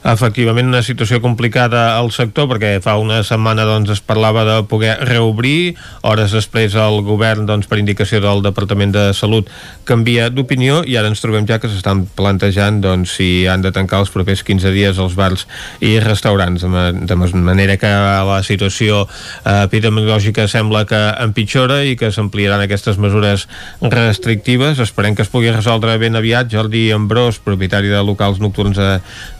Efectivament, 0.00 0.70
una 0.70 0.80
situació 0.80 1.18
complicada 1.20 1.98
al 1.98 2.08
sector 2.14 2.46
perquè 2.48 2.78
fa 2.80 2.94
una 2.96 3.18
setmana 3.26 3.66
doncs, 3.68 3.90
es 3.92 4.00
parlava 4.00 4.46
de 4.48 4.56
poder 4.64 4.94
reobrir, 5.04 5.74
hores 6.00 6.32
després 6.32 6.72
el 6.72 7.02
govern, 7.04 7.44
doncs, 7.44 7.68
per 7.68 7.76
indicació 7.82 8.22
del 8.24 8.40
Departament 8.40 8.94
de 8.96 9.02
Salut, 9.12 9.50
canvia 9.84 10.30
d'opinió 10.32 10.80
i 10.88 10.96
ara 10.96 11.10
ens 11.12 11.20
trobem 11.20 11.44
ja 11.48 11.58
que 11.60 11.68
s'estan 11.68 12.06
plantejant 12.16 12.80
doncs, 12.80 13.18
si 13.18 13.44
han 13.44 13.60
de 13.60 13.74
tancar 13.76 14.00
els 14.00 14.12
propers 14.14 14.40
15 14.46 14.72
dies 14.72 14.96
els 14.96 15.18
bars 15.18 15.44
i 15.84 15.98
restaurants, 16.00 16.64
de, 16.64 16.70
ma 16.70 17.28
de 17.28 17.44
manera 17.44 17.76
que 17.76 17.90
la 17.90 18.40
situació 18.46 19.02
eh, 19.04 19.66
epidemiològica 19.66 20.48
sembla 20.48 20.86
que 20.88 21.00
empitjora 21.20 21.82
i 21.84 21.96
que 22.00 22.08
s'ampliaran 22.14 22.64
aquestes 22.64 22.96
mesures 22.96 23.46
restrictives. 23.82 24.80
Esperem 24.80 25.14
que 25.18 25.26
es 25.26 25.32
pugui 25.32 25.52
resoldre 25.52 25.98
ben 26.00 26.16
aviat. 26.16 26.48
Jordi 26.52 26.88
Ambrós, 26.94 27.40
propietari 27.44 27.92
de 27.92 28.00
locals 28.06 28.40
nocturns 28.40 28.80
de, 28.80 28.90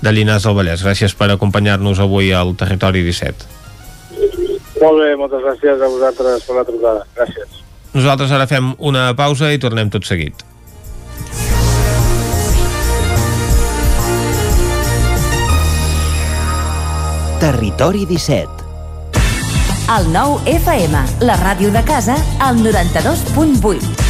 de 0.05 0.13
Llinars 0.13 0.50
del 0.51 0.59
Vallès. 0.59 0.85
Gràcies 0.85 1.15
per 1.17 1.31
acompanyar-nos 1.31 2.03
avui 2.03 2.35
al 2.35 2.55
Territori 2.59 3.05
17. 3.07 3.49
Molt 4.81 5.03
bé, 5.03 5.11
moltes 5.17 5.43
gràcies 5.45 5.81
a 5.81 5.89
vosaltres 5.93 6.47
per 6.47 6.57
la 6.57 6.65
trucada. 6.69 7.05
Gràcies. 7.17 7.59
Nosaltres 7.95 8.33
ara 8.33 8.47
fem 8.51 8.73
una 8.79 9.11
pausa 9.19 9.51
i 9.53 9.59
tornem 9.63 9.91
tot 9.91 10.07
seguit. 10.07 10.45
Territori 17.41 18.05
17. 18.05 18.69
El 19.91 20.13
nou 20.15 20.37
FM, 20.47 21.01
la 21.27 21.41
ràdio 21.41 21.73
de 21.75 21.83
casa, 21.89 22.15
al 22.39 22.63
92.8. 22.63 24.10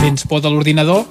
Tens 0.00 0.24
por 0.26 0.40
de 0.40 0.48
l'ordinador? 0.48 1.04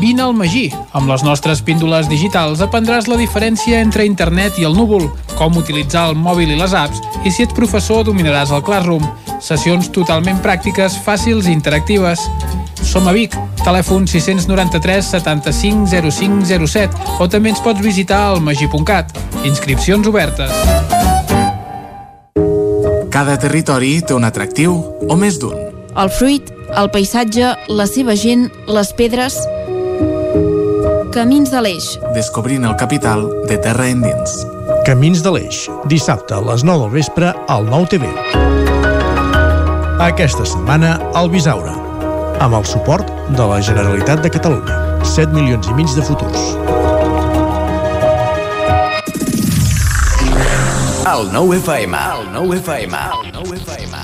Vine 0.00 0.22
al 0.22 0.34
Magí. 0.34 0.72
Amb 0.92 1.08
les 1.08 1.22
nostres 1.24 1.62
píndoles 1.64 2.08
digitals 2.10 2.60
aprendràs 2.64 3.06
la 3.08 3.16
diferència 3.16 3.78
entre 3.80 4.04
internet 4.04 4.58
i 4.60 4.66
el 4.68 4.74
núvol, 4.76 5.06
com 5.38 5.56
utilitzar 5.56 6.08
el 6.10 6.18
mòbil 6.18 6.50
i 6.52 6.58
les 6.58 6.74
apps, 6.76 7.00
i 7.24 7.30
si 7.30 7.46
ets 7.46 7.54
professor 7.56 8.04
dominaràs 8.04 8.52
el 8.52 8.64
Classroom. 8.66 9.06
Sessions 9.40 9.88
totalment 9.94 10.42
pràctiques, 10.44 10.98
fàcils 11.06 11.48
i 11.48 11.54
interactives. 11.54 12.26
Som 12.82 13.08
a 13.08 13.14
Vic, 13.16 13.38
telèfon 13.62 14.04
693 14.10 15.12
75 15.14 16.10
05 16.10 16.66
07 16.66 17.16
o 17.22 17.30
també 17.30 17.54
ens 17.54 17.62
pots 17.64 17.80
visitar 17.80 18.26
al 18.32 18.42
magí.cat. 18.44 19.14
Inscripcions 19.48 20.10
obertes. 20.10 20.52
Cada 23.14 23.38
territori 23.40 24.02
té 24.04 24.12
un 24.12 24.26
atractiu, 24.28 24.76
o 25.08 25.16
més 25.16 25.38
d'un. 25.40 25.56
El 25.96 26.10
fruit, 26.12 26.50
el 26.76 26.90
paisatge, 26.92 27.54
la 27.72 27.86
seva 27.88 28.16
gent, 28.18 28.50
les 28.68 28.92
pedres... 28.96 29.38
Camins 31.16 31.48
de 31.48 31.62
l'Eix. 31.64 31.94
Descobrint 32.12 32.66
el 32.68 32.74
capital 32.76 33.24
de 33.48 33.56
terra 33.64 33.86
endins. 33.88 34.42
Camins 34.84 35.22
de 35.24 35.32
l'Eix, 35.32 35.62
dissabte 35.88 36.36
a 36.36 36.42
les 36.44 36.64
9 36.66 36.84
del 36.84 36.92
vespre 36.98 37.32
al 37.48 37.64
9 37.70 37.88
TV. 37.94 38.10
Aquesta 40.04 40.44
setmana 40.44 40.98
al 41.16 41.32
Bisaure, 41.32 41.72
amb 42.44 42.58
el 42.58 42.68
suport 42.68 43.08
de 43.32 43.48
la 43.48 43.62
Generalitat 43.64 44.20
de 44.26 44.32
Catalunya. 44.36 44.76
7 45.16 45.32
milions 45.32 45.70
i 45.72 45.78
mig 45.78 45.88
de 45.96 46.04
futurs. 46.04 46.52
El 51.06 51.32
9 51.32 51.62
FM. 51.62 51.96
El 51.96 52.28
9 52.36 52.60
FM. 52.60 53.04
El 53.22 53.32
9 53.32 53.56
FM. 53.62 53.95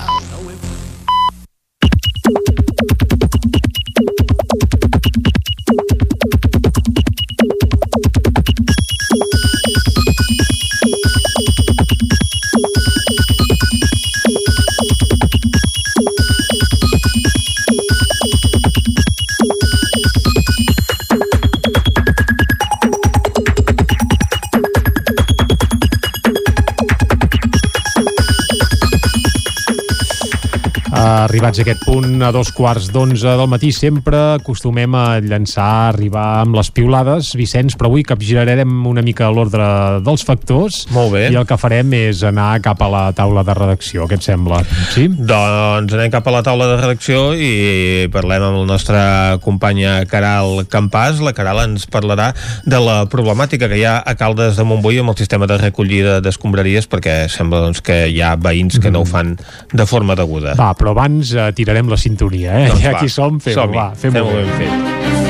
Arribats 31.43 31.59
a 31.59 31.63
aquest 31.65 31.81
punt, 31.83 32.21
a 32.23 32.29
dos 32.31 32.53
quarts 32.55 32.85
d'onze 32.95 33.33
del 33.35 33.49
matí, 33.51 33.73
sempre 33.75 34.15
acostumem 34.37 34.93
a 34.95 35.17
llançar, 35.19 35.65
a 35.67 35.87
arribar 35.89 36.21
amb 36.39 36.55
les 36.55 36.69
piulades, 36.71 37.33
Vicenç, 37.35 37.73
però 37.75 37.89
avui 37.89 38.05
capgirarem 38.07 38.71
una 38.87 39.01
mica 39.03 39.27
l'ordre 39.27 39.65
dels 40.05 40.23
factors. 40.23 40.85
Molt 40.95 41.11
bé. 41.11 41.25
I 41.33 41.35
el 41.41 41.43
que 41.49 41.57
farem 41.59 41.91
és 41.97 42.21
anar 42.23 42.61
cap 42.63 42.79
a 42.79 42.87
la 42.87 43.01
taula 43.17 43.43
de 43.43 43.55
redacció, 43.57 44.05
què 44.07 44.15
et 44.15 44.23
sembla? 44.23 44.61
Sí? 44.93 45.09
Doncs 45.11 45.91
anem 45.97 46.13
cap 46.13 46.29
a 46.31 46.35
la 46.37 46.45
taula 46.47 46.69
de 46.69 46.77
redacció 46.79 47.33
i 47.35 48.07
parlem 48.15 48.47
amb 48.47 48.61
la 48.61 48.69
nostra 48.69 49.03
companya 49.43 49.97
Caral 50.07 50.63
Campàs. 50.71 51.19
La 51.27 51.35
Caral 51.35 51.59
ens 51.65 51.89
parlarà 51.91 52.29
de 52.63 52.79
la 52.79 53.01
problemàtica 53.11 53.67
que 53.67 53.81
hi 53.81 53.83
ha 53.89 53.97
a 53.99 54.15
Caldes 54.15 54.55
de 54.55 54.63
Montbui 54.69 55.01
amb 55.03 55.11
el 55.11 55.19
sistema 55.19 55.51
de 55.51 55.59
recollida 55.59 56.21
d'escombraries 56.23 56.87
perquè 56.87 57.25
sembla 57.27 57.65
doncs, 57.67 57.83
que 57.83 58.05
hi 58.07 58.23
ha 58.23 58.31
veïns 58.39 58.79
que 58.79 58.95
no 58.95 59.03
ho 59.03 59.11
fan 59.11 59.35
de 59.75 59.91
forma 59.91 60.15
deguda. 60.15 60.55
Va, 60.55 60.71
però 60.79 60.95
abans 60.95 61.32
eh, 61.35 61.51
tirarem 61.57 61.91
la 61.91 61.99
sintonia, 61.99 62.57
eh? 62.61 62.71
Doncs 62.71 62.85
ja 62.85 62.95
va, 62.95 63.03
aquí 63.03 63.11
som, 63.11 63.41
fem-ho, 63.43 63.61
som-hi, 63.61 63.77
va, 63.79 63.91
fem-ho 63.97 64.23
fem-ho 64.23 64.39
ben 64.39 64.57
fet. 64.61 65.22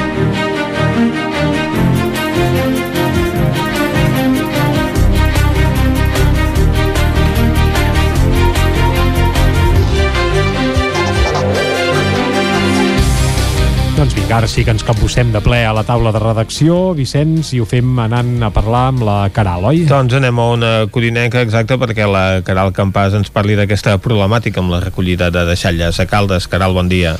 Doncs 14.03 14.17
vinga, 14.19 14.35
ara 14.35 14.47
sí 14.51 14.65
que 14.67 14.73
ens 14.73 14.83
capbussem 14.83 15.29
de 15.31 15.39
ple 15.39 15.61
a 15.63 15.69
la 15.71 15.85
taula 15.87 16.11
de 16.11 16.19
redacció, 16.19 16.73
Vicenç, 16.91 17.53
i 17.55 17.61
ho 17.63 17.67
fem 17.71 18.01
anant 18.03 18.33
a 18.43 18.49
parlar 18.51 18.81
amb 18.89 19.05
la 19.07 19.13
Caral, 19.31 19.63
oi? 19.69 19.85
Doncs 19.87 20.17
anem 20.19 20.41
a 20.43 20.47
una 20.51 20.71
codinenca 20.91 21.39
exacta 21.39 21.77
perquè 21.79 22.03
la 22.11 22.41
Caral 22.43 22.73
Campàs 22.75 23.15
ens 23.15 23.31
parli 23.31 23.55
d'aquesta 23.55 23.95
problemàtica 24.03 24.59
amb 24.59 24.75
la 24.75 24.81
recollida 24.83 25.31
de 25.31 25.45
deixalles 25.47 26.01
a 26.03 26.07
Caldes. 26.11 26.49
Caral, 26.51 26.75
bon 26.75 26.91
dia. 26.91 27.15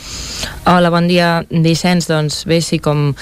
Hola, 0.68 0.92
bon 0.92 1.08
dia, 1.08 1.46
Vicenç. 1.48 2.10
Doncs 2.12 2.44
bé, 2.52 2.60
sí, 2.60 2.84
com 2.84 3.14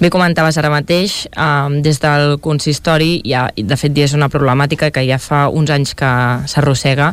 bé 0.00 0.08
comentaves 0.10 0.56
ara 0.56 0.70
mateix, 0.72 1.26
um, 1.36 1.80
des 1.84 2.00
del 2.00 2.38
consistori, 2.40 3.20
ja, 3.28 3.48
de 3.54 3.76
fet 3.76 3.92
ja 3.96 4.06
és 4.08 4.14
una 4.16 4.30
problemàtica 4.32 4.88
que 4.94 5.04
ja 5.04 5.18
fa 5.20 5.46
uns 5.52 5.70
anys 5.70 5.92
que 5.98 6.10
s'arrossega 6.48 7.10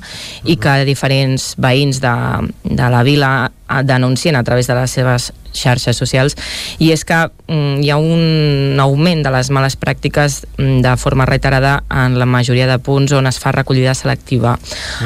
i 0.48 0.56
que 0.62 0.80
diferents 0.88 1.52
veïns 1.60 2.00
de, 2.04 2.16
de 2.64 2.90
la 2.94 3.04
vila 3.04 3.32
eh, 3.48 3.82
denuncien 3.84 4.36
a 4.40 4.44
través 4.48 4.68
de 4.72 4.78
les 4.80 4.92
seves 4.92 5.32
xarxes 5.58 5.98
socials. 6.00 6.38
I 6.80 6.92
és 6.96 7.04
que 7.08 7.18
mm, 7.48 7.82
hi 7.84 7.92
ha 7.92 7.98
un 8.00 8.80
augment 8.80 9.24
de 9.26 9.34
les 9.36 9.52
males 9.52 9.78
pràctiques 9.80 10.44
mm, 10.58 10.80
de 10.86 10.96
forma 11.02 11.28
reiterada 11.28 11.82
en 11.92 12.20
la 12.20 12.30
majoria 12.30 12.70
de 12.72 12.80
punts 12.80 13.12
on 13.18 13.28
es 13.28 13.42
fa 13.44 13.52
recollida 13.56 13.96
selectiva 13.98 14.58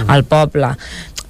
al 0.07 0.25
poble. 0.25 0.75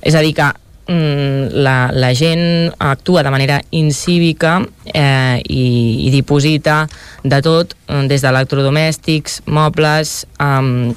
És 0.01 0.17
a 0.17 0.25
dir 0.25 0.33
que 0.35 0.47
mm, 0.47 0.70
la, 0.87 1.91
la 1.93 2.11
gent 2.17 2.73
actua 2.79 3.23
de 3.23 3.31
manera 3.31 3.61
incívica 3.71 4.59
eh, 4.93 5.41
i, 5.47 5.63
i 6.07 6.11
diposita 6.11 6.87
de 7.23 7.41
tot, 7.41 7.75
eh, 7.87 8.03
des 8.07 8.25
d'electrodomèstics, 8.25 9.41
mobles, 9.45 10.25
eh, 10.39 10.93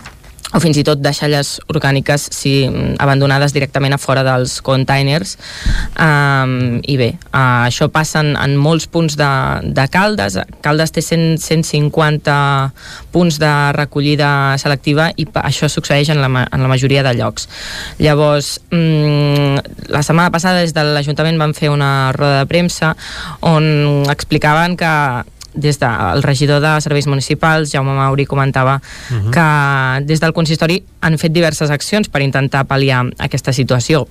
o 0.55 0.61
fins 0.63 0.79
i 0.79 0.85
tot 0.87 1.01
deixalles 1.03 1.57
orgàniques 1.73 2.29
si 2.35 2.55
abandonades 3.03 3.55
directament 3.55 3.97
a 3.97 3.99
fora 3.99 4.23
dels 4.27 4.61
containers. 4.65 5.35
Um, 5.99 6.79
i 6.87 6.97
bé, 7.01 7.11
uh, 7.33 7.67
això 7.67 7.89
passa 7.93 8.23
en, 8.23 8.35
en 8.39 8.55
molts 8.61 8.87
punts 8.91 9.19
de, 9.19 9.31
de 9.75 9.87
Caldes. 9.91 10.39
Caldes 10.65 10.95
té 10.95 11.03
100, 11.03 11.41
150 11.43 12.37
punts 13.15 13.41
de 13.43 13.53
recollida 13.75 14.31
selectiva 14.63 15.11
i 15.19 15.27
això 15.43 15.69
succeeix 15.71 16.13
en 16.15 16.23
la, 16.23 16.47
en 16.47 16.63
la 16.63 16.71
majoria 16.71 17.03
de 17.07 17.17
llocs. 17.19 17.49
Llavors 17.99 18.59
um, 18.71 19.59
la 19.91 20.05
setmana 20.07 20.31
passada 20.35 20.63
des 20.63 20.75
de 20.77 20.87
l'Ajuntament 20.87 21.41
van 21.41 21.55
fer 21.57 21.73
una 21.75 22.13
roda 22.15 22.43
de 22.43 22.51
premsa 22.51 22.95
on 23.43 24.07
explicaven 24.11 24.79
que 24.79 24.95
des 25.55 25.79
del 25.79 26.23
regidor 26.23 26.61
de 26.61 26.81
Serveis 26.81 27.07
Municipals, 27.07 27.73
Jaume 27.73 27.95
Mauri, 27.95 28.27
comentava 28.27 28.81
uh 29.11 29.15
-huh. 29.15 29.31
que 29.31 30.05
des 30.07 30.21
del 30.21 30.33
consistori 30.33 30.83
han 31.01 31.19
fet 31.19 31.33
diverses 31.33 31.71
accions 31.71 32.09
per 32.09 32.23
intentar 32.23 32.67
pal·liar 32.67 33.13
aquesta 33.19 33.53
situació 33.53 34.07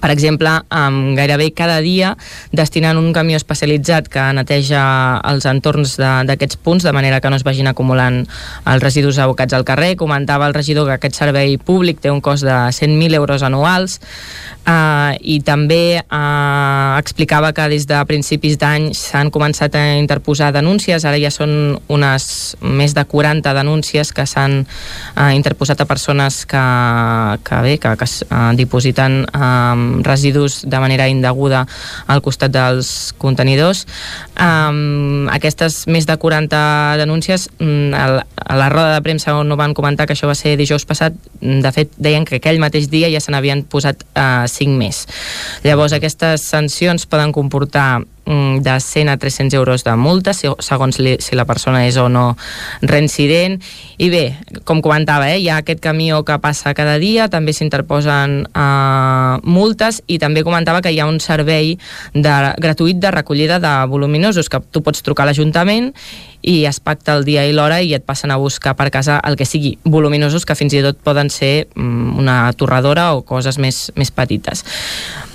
per 0.00 0.10
exemple, 0.10 0.48
um, 0.70 1.14
gairebé 1.18 1.50
cada 1.52 1.80
dia 1.82 2.14
destinant 2.56 2.96
un 2.96 3.10
camió 3.12 3.36
especialitzat 3.36 4.06
que 4.08 4.22
neteja 4.32 4.82
els 5.28 5.44
entorns 5.50 5.96
d'aquests 5.98 6.60
punts 6.62 6.86
de 6.86 6.92
manera 6.94 7.20
que 7.20 7.28
no 7.28 7.36
es 7.36 7.44
vagin 7.44 7.68
acumulant 7.68 8.22
els 8.70 8.82
residus 8.82 9.18
abocats 9.18 9.52
al 9.52 9.66
carrer. 9.68 9.96
Comentava 10.00 10.46
el 10.46 10.54
regidor 10.54 10.86
que 10.86 10.96
aquest 10.96 11.18
servei 11.18 11.58
públic 11.58 12.00
té 12.00 12.10
un 12.10 12.22
cost 12.24 12.46
de 12.46 12.54
100.000 12.70 13.18
euros 13.18 13.42
anuals 13.42 13.98
uh, 14.64 15.12
i 15.20 15.40
també 15.44 16.00
uh, 16.00 16.96
explicava 17.00 17.52
que 17.52 17.68
des 17.74 17.86
de 17.90 17.98
principis 18.08 18.56
d'any 18.62 18.92
s'han 18.96 19.32
començat 19.34 19.74
a 19.76 19.84
interposar 19.98 20.52
denúncies, 20.54 21.04
ara 21.04 21.18
ja 21.20 21.32
són 21.34 21.76
unes 21.90 22.30
més 22.62 22.94
de 22.96 23.04
40 23.04 23.52
denúncies 23.58 24.14
que 24.16 24.24
s'han 24.24 24.62
uh, 24.64 25.28
interposat 25.34 25.82
a 25.82 25.88
persones 25.90 26.44
que, 26.46 26.64
que 27.44 27.60
bé, 27.66 27.76
que, 27.82 27.96
que 28.00 28.10
uh, 28.30 28.50
dipositen 28.56 29.26
um, 29.72 30.02
residus 30.06 30.60
de 30.66 30.80
manera 30.80 31.08
indeguda 31.08 31.66
al 32.06 32.22
costat 32.22 32.52
dels 32.54 33.12
contenidors. 33.18 33.86
Um, 34.36 35.28
aquestes 35.32 35.86
més 35.90 36.06
de 36.06 36.16
40 36.16 36.60
denúncies, 37.00 37.48
um, 37.60 37.92
a 37.94 38.56
la 38.56 38.68
roda 38.72 38.94
de 38.94 39.02
premsa 39.06 39.36
on 39.38 39.48
no 39.48 39.58
van 39.60 39.74
comentar 39.74 40.06
que 40.06 40.16
això 40.16 40.28
va 40.30 40.38
ser 40.38 40.56
dijous 40.60 40.86
passat, 40.86 41.16
de 41.40 41.72
fet 41.74 41.92
deien 41.98 42.24
que 42.24 42.40
aquell 42.40 42.60
mateix 42.62 42.90
dia 42.90 43.10
ja 43.12 43.20
se 43.20 43.32
n'havien 43.32 43.64
posat 43.64 44.04
uh, 44.14 44.46
5 44.48 44.78
més. 44.78 45.06
Llavors 45.64 45.94
aquestes 45.96 46.44
sancions 46.50 47.06
poden 47.10 47.32
comportar 47.32 48.00
mm, 48.00 48.19
de 48.30 48.78
100 48.80 49.08
a 49.10 49.16
300 49.16 49.54
euros 49.58 49.84
de 49.84 49.94
multa 49.98 50.32
segons 50.34 50.98
li, 51.02 51.16
si 51.18 51.36
la 51.36 51.46
persona 51.48 51.82
és 51.88 51.96
o 51.98 52.08
no 52.08 52.36
reincident. 52.82 53.58
I 53.98 54.10
bé, 54.12 54.24
com 54.64 54.80
comentava 54.84 55.30
eh, 55.32 55.40
hi 55.42 55.48
ha 55.50 55.60
aquest 55.64 55.82
camió 55.82 56.22
que 56.24 56.38
passa 56.42 56.74
cada 56.78 56.96
dia 57.02 57.28
també 57.32 57.52
s'interposen 57.56 58.40
eh, 58.46 59.34
multes 59.42 60.02
i 60.06 60.20
també 60.22 60.44
comentava 60.46 60.82
que 60.84 60.92
hi 60.94 61.00
ha 61.00 61.08
un 61.10 61.20
servei 61.20 61.76
de, 62.14 62.36
gratuït 62.62 63.00
de 63.02 63.10
recollida 63.14 63.60
de 63.60 63.74
voluminosos 63.90 64.48
que 64.48 64.62
tu 64.70 64.84
pots 64.86 65.02
trucar 65.02 65.26
a 65.26 65.30
l'Ajuntament 65.30 65.92
i 66.42 66.64
es 66.64 66.80
pacta 66.80 67.14
el 67.18 67.26
dia 67.28 67.44
i 67.46 67.52
l'hora 67.52 67.80
i 67.84 67.92
et 67.94 68.04
passen 68.06 68.30
a 68.32 68.38
buscar 68.40 68.74
per 68.76 68.88
casa 68.90 69.18
el 69.28 69.36
que 69.36 69.46
sigui 69.48 69.74
voluminosos 69.84 70.46
que 70.48 70.56
fins 70.56 70.74
i 70.76 70.82
tot 70.84 71.00
poden 71.04 71.30
ser 71.30 71.68
mm, 71.74 72.16
una 72.18 72.38
torradora 72.56 73.10
o 73.14 73.22
coses 73.26 73.58
més, 73.58 73.90
més 73.96 74.10
petites. 74.10 74.64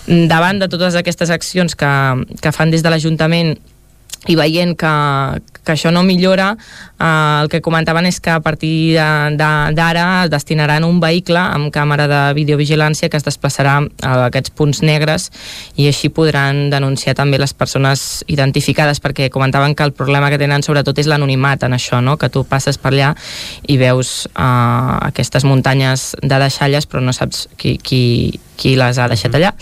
Davant 0.07 0.59
de 0.61 0.69
totes 0.69 0.97
aquestes 0.97 1.31
accions 1.33 1.77
que, 1.77 1.93
que 2.41 2.53
fan 2.53 2.73
des 2.73 2.83
de 2.85 2.93
l'Ajuntament 2.93 3.55
i 4.27 4.35
veient 4.35 4.75
que, 4.77 4.91
que 5.65 5.73
això 5.73 5.91
no 5.91 6.03
millora, 6.03 6.53
eh, 6.99 7.39
el 7.41 7.49
que 7.49 7.61
comentaven 7.65 8.05
és 8.09 8.19
que 8.21 8.31
a 8.31 8.39
partir 8.39 8.95
d'ara 8.95 10.27
destinaran 10.31 10.85
un 10.87 10.99
vehicle 11.01 11.39
amb 11.41 11.71
càmera 11.73 12.07
de 12.07 12.21
videovigilància 12.37 13.09
que 13.09 13.17
es 13.17 13.25
desplaçarà 13.25 13.79
a 14.03 14.13
aquests 14.29 14.53
punts 14.55 14.81
negres 14.85 15.31
i 15.75 15.89
així 15.89 16.09
podran 16.13 16.69
denunciar 16.69 17.15
també 17.17 17.39
les 17.41 17.53
persones 17.53 18.23
identificades, 18.27 19.01
perquè 19.01 19.29
comentaven 19.33 19.75
que 19.75 19.83
el 19.83 19.93
problema 19.93 20.29
que 20.29 20.39
tenen 20.41 20.63
sobretot 20.63 20.99
és 21.01 21.09
l'anonimat 21.09 21.65
en 21.65 21.75
això, 21.77 22.01
no? 22.01 22.17
que 22.17 22.29
tu 22.29 22.45
passes 22.47 22.77
per 22.77 22.93
allà 22.93 23.13
i 23.67 23.77
veus 23.81 24.27
eh, 24.31 24.41
aquestes 25.09 25.45
muntanyes 25.45 26.13
de 26.21 26.39
deixalles 26.39 26.85
però 26.85 27.01
no 27.01 27.13
saps 27.13 27.47
qui, 27.57 27.77
qui, 27.81 28.39
qui 28.55 28.75
les 28.79 28.99
ha 28.99 29.09
deixat 29.11 29.35
allà 29.35 29.53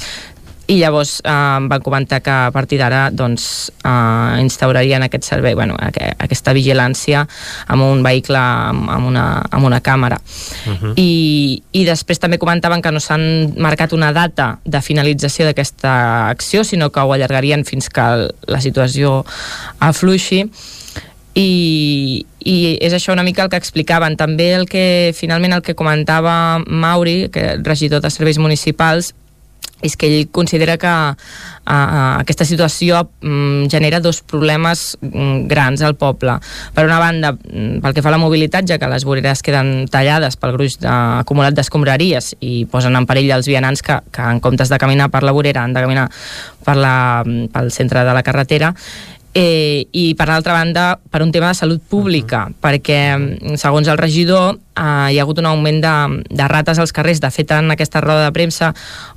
i 0.67 0.77
llavors 0.79 1.17
eh, 1.23 1.29
van 1.67 1.81
comentar 1.83 2.21
que 2.23 2.31
a 2.31 2.51
partir 2.51 2.77
d'ara 2.79 3.09
doncs, 3.11 3.71
eh, 3.83 4.39
instaurarien 4.39 5.03
aquest 5.03 5.27
servei, 5.27 5.55
bueno, 5.59 5.75
aquesta 5.75 6.53
vigilància 6.55 7.25
amb 7.67 7.83
un 7.83 8.03
vehicle 8.03 8.39
amb, 8.39 8.87
amb, 8.89 9.07
una, 9.11 9.25
amb 9.51 9.67
una 9.67 9.81
càmera. 9.81 10.19
Uh 10.65 10.71
-huh. 10.71 10.93
I, 10.95 11.61
i 11.71 11.83
després 11.85 12.19
també 12.19 12.37
comentaven 12.37 12.81
que 12.81 12.91
no 12.91 12.99
s'han 12.99 13.53
marcat 13.57 13.93
una 13.93 14.13
data 14.13 14.59
de 14.63 14.81
finalització 14.81 15.45
d'aquesta 15.45 16.29
acció 16.29 16.63
sinó 16.63 16.91
que 16.91 16.99
ho 16.99 17.13
allargarien 17.13 17.65
fins 17.65 17.89
que 17.89 18.29
la 18.47 18.61
situació 18.61 19.25
afluixi. 19.79 20.49
I, 21.35 22.25
i 22.39 22.77
és 22.79 22.93
això 22.93 23.11
una 23.11 23.23
mica 23.23 23.43
el 23.43 23.49
que 23.49 23.57
explicaven. 23.57 24.15
També 24.15 24.53
el 24.53 24.67
que 24.69 25.13
finalment 25.15 25.53
el 25.53 25.61
que 25.61 25.75
comentava 25.75 26.59
Mauri, 26.67 27.29
que 27.29 27.57
regidor 27.63 28.01
de 28.01 28.09
serveis 28.09 28.37
municipals 28.37 29.13
és 29.83 29.97
que 29.99 30.07
ell 30.07 30.29
considera 30.31 30.77
que 30.79 30.89
uh, 30.89 31.13
aquesta 32.23 32.47
situació 32.47 33.03
um, 33.21 33.67
genera 33.71 33.99
dos 34.03 34.21
problemes 34.23 34.95
um, 35.03 35.43
grans 35.49 35.83
al 35.83 35.97
poble. 35.99 36.37
Per 36.73 36.85
una 36.87 36.99
banda, 37.03 37.33
um, 37.35 37.79
pel 37.83 37.95
que 37.95 38.03
fa 38.05 38.09
a 38.13 38.15
la 38.15 38.21
mobilitat, 38.21 38.67
ja 38.69 38.79
que 38.79 38.89
les 38.89 39.05
voreres 39.05 39.43
queden 39.45 39.89
tallades 39.91 40.39
pel 40.39 40.55
gruix 40.55 40.79
de, 40.81 40.91
acumulat 41.21 41.57
d'escombraries 41.57 42.33
i 42.41 42.63
posen 42.71 42.95
en 42.95 43.09
perill 43.09 43.33
els 43.35 43.49
vianants 43.51 43.83
que, 43.83 43.99
que 44.13 44.29
en 44.33 44.39
comptes 44.43 44.71
de 44.71 44.79
caminar 44.79 45.11
per 45.13 45.25
la 45.27 45.35
vorera 45.35 45.67
han 45.67 45.75
de 45.75 45.83
caminar 45.83 46.07
per 46.63 46.77
la, 46.79 46.95
pel 47.23 47.73
centre 47.75 48.07
de 48.07 48.15
la 48.15 48.23
carretera 48.23 48.71
eh, 49.33 49.87
i 49.91 50.13
per 50.15 50.27
l'altra 50.29 50.53
banda 50.53 50.99
per 51.09 51.23
un 51.25 51.31
tema 51.33 51.49
de 51.49 51.57
salut 51.57 51.81
pública, 51.81 52.47
uh 52.47 52.49
-huh. 52.49 52.55
perquè 52.61 53.57
segons 53.57 53.87
el 53.87 53.97
regidor 53.97 54.59
eh, 54.75 55.13
hi 55.13 55.19
ha 55.19 55.23
hagut 55.23 55.39
un 55.39 55.47
augment 55.49 55.81
de, 55.83 55.95
de 56.29 56.47
rates 56.47 56.79
als 56.79 56.93
carrers. 56.95 57.21
De 57.23 57.29
fet, 57.31 57.51
en 57.51 57.71
aquesta 57.73 58.01
roda 58.01 58.25
de 58.27 58.33
premsa 58.35 58.73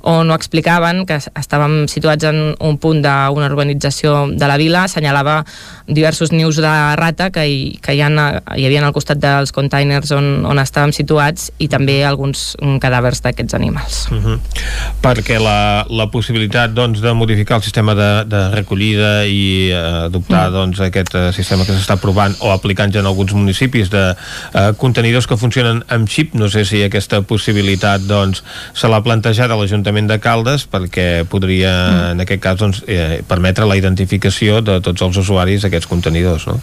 on 0.07 0.29
ho 0.31 0.35
explicaven, 0.37 1.05
que 1.09 1.17
estàvem 1.17 1.85
situats 1.91 2.27
en 2.29 2.55
un 2.59 2.77
punt 2.81 3.01
d'una 3.03 3.49
urbanització 3.49 4.27
de 4.33 4.49
la 4.49 4.57
vila, 4.59 4.85
assenyalava 4.85 5.41
diversos 5.87 6.31
nius 6.31 6.59
de 6.61 6.73
rata 6.99 7.29
que 7.31 7.45
hi, 7.47 7.59
que 7.83 7.95
hi, 7.95 8.01
ha, 8.03 8.09
hi 8.55 8.67
havia 8.67 8.85
al 8.85 8.95
costat 8.95 9.19
dels 9.21 9.53
containers 9.55 10.11
on, 10.15 10.45
on 10.47 10.61
estàvem 10.61 10.93
situats 10.95 11.49
i 11.63 11.69
també 11.71 11.99
alguns 12.05 12.53
cadàvers 12.83 13.23
d'aquests 13.25 13.57
animals. 13.57 14.05
Uh 14.11 14.23
-huh. 14.23 14.39
Perquè 15.01 15.39
la, 15.41 15.85
la 15.89 16.07
possibilitat 16.11 16.73
doncs, 16.73 17.01
de 17.01 17.13
modificar 17.13 17.57
el 17.57 17.63
sistema 17.63 17.95
de, 17.95 18.25
de 18.25 18.49
recollida 18.51 19.25
i 19.25 19.69
eh, 19.71 20.05
adoptar 20.05 20.47
uh 20.47 20.51
mm. 20.51 20.55
-huh. 20.55 20.57
doncs, 20.59 20.79
aquest 20.79 21.15
eh, 21.15 21.33
sistema 21.33 21.65
que 21.65 21.73
s'està 21.73 21.97
provant 21.97 22.35
o 22.39 22.51
aplicant 22.51 22.93
ja 22.93 22.99
en 22.99 23.05
alguns 23.05 23.33
municipis 23.33 23.89
de 23.89 24.15
eh, 24.53 24.73
contenidors 24.77 25.27
que 25.27 25.37
funcionen 25.37 25.46
amb 25.55 26.09
xip, 26.09 26.33
no 26.37 26.49
sé 26.49 26.65
si 26.67 26.81
aquesta 26.83 27.21
possibilitat 27.21 28.03
doncs, 28.07 28.43
se 28.73 28.89
l'ha 28.89 29.01
plantejat 29.05 29.51
a 29.51 29.59
l'Ajuntament 29.59 30.09
de 30.09 30.19
Caldes 30.19 30.67
perquè 30.69 31.25
podria, 31.29 31.71
mm. 31.71 32.11
en 32.15 32.25
aquest 32.25 32.43
cas, 32.43 32.59
doncs, 32.59 32.83
eh, 32.87 33.21
permetre 33.27 33.67
la 33.67 33.77
identificació 33.79 34.61
de 34.61 34.79
tots 34.81 35.01
els 35.01 35.17
usuaris 35.17 35.63
d'aquests 35.63 35.89
contenidors, 35.89 36.47
no? 36.47 36.59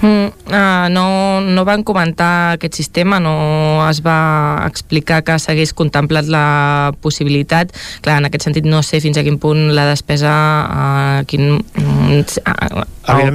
Mm, 0.00 0.30
uh, 0.30 0.86
no, 0.94 1.40
no 1.40 1.64
van 1.66 1.82
comentar 1.82 2.54
aquest 2.54 2.76
sistema, 2.78 3.18
no 3.18 3.82
es 3.88 3.98
va 4.04 4.62
explicar 4.68 5.24
que 5.26 5.34
s'hagués 5.42 5.74
contemplat 5.74 6.28
la 6.30 6.94
possibilitat. 7.02 7.74
Clar, 8.04 8.20
en 8.22 8.28
aquest 8.28 8.46
sentit 8.46 8.68
no 8.68 8.84
sé 8.86 9.02
fins 9.02 9.18
a 9.18 9.24
quin 9.26 9.40
punt 9.42 9.72
la 9.74 9.88
despesa 9.90 10.30
uh, 10.70 11.26
quin, 11.26 11.58
uh, 11.58 12.86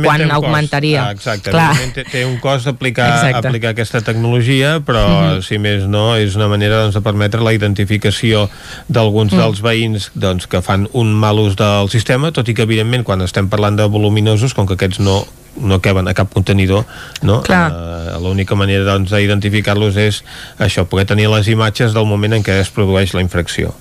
quan 0.05 0.31
augmentaria. 0.31 1.09
Ah, 1.09 1.11
exacte, 1.17 1.51
Clar. 1.51 1.73
té, 1.97 2.07
té 2.07 2.23
un 2.23 2.39
cost 2.39 2.71
aplicar, 2.71 3.11
aplicar 3.35 3.73
aquesta 3.73 3.99
tecnologia, 3.99 4.79
però 4.79 5.03
mm 5.03 5.19
-hmm. 5.19 5.43
si 5.43 5.59
més 5.59 5.83
no, 5.83 6.15
és 6.15 6.35
una 6.39 6.47
manera 6.47 6.83
doncs, 6.83 6.95
de 6.95 7.01
permetre 7.01 7.43
la 7.43 7.53
identificació 7.53 8.49
d'alguns 8.87 9.33
mm. 9.33 9.37
dels 9.37 9.61
veïns 9.61 10.11
doncs, 10.15 10.47
que 10.47 10.61
fan 10.61 10.87
un 10.93 11.13
mal 11.13 11.39
ús 11.39 11.55
del 11.55 11.89
sistema, 11.89 12.31
tot 12.31 12.47
i 12.47 12.53
que 12.53 12.63
evidentment 12.63 13.03
quan 13.03 13.21
estem 13.21 13.49
parlant 13.49 13.75
de 13.75 13.83
voluminosos, 13.83 14.53
com 14.53 14.65
que 14.65 14.73
aquests 14.73 14.99
no 14.99 15.25
no 15.61 15.79
queben 15.81 16.07
a 16.07 16.15
cap 16.17 16.33
contenidor 16.33 16.85
no? 17.21 17.41
Uh, 17.45 18.17
l'única 18.23 18.57
manera 18.57 18.87
doncs, 18.87 19.13
d'identificar-los 19.13 19.97
és 20.01 20.23
això, 20.57 20.87
poder 20.89 21.05
tenir 21.09 21.29
les 21.31 21.49
imatges 21.51 21.93
del 21.93 22.09
moment 22.09 22.39
en 22.39 22.45
què 22.45 22.59
es 22.63 22.73
produeix 22.73 23.13
la 23.13 23.25
infracció 23.25 23.73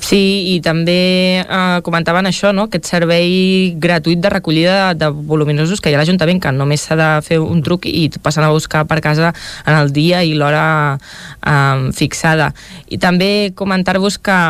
Sí, 0.00 0.56
i 0.56 0.60
també 0.64 1.44
eh, 1.44 1.80
comentaven 1.86 2.26
això, 2.26 2.50
no? 2.56 2.64
aquest 2.66 2.88
servei 2.88 3.76
gratuït 3.78 4.18
de 4.18 4.32
recollida 4.32 4.72
de, 4.94 5.04
de 5.04 5.26
voluminosos 5.30 5.78
que 5.78 5.92
hi 5.92 5.94
ha 5.94 6.00
a 6.00 6.02
l'Ajuntament, 6.02 6.40
que 6.42 6.50
només 6.56 6.82
s'ha 6.82 6.96
de 6.98 7.10
fer 7.22 7.38
un 7.38 7.60
truc 7.62 7.86
i 7.86 8.08
passen 8.22 8.46
a 8.46 8.50
buscar 8.50 8.86
per 8.90 8.98
casa 9.04 9.30
en 9.66 9.76
el 9.76 9.92
dia 9.94 10.24
i 10.26 10.34
l'hora 10.34 10.64
eh, 10.96 11.92
fixada. 11.94 12.50
I 12.90 12.98
també 12.98 13.52
comentar-vos 13.54 14.18
que 14.18 14.40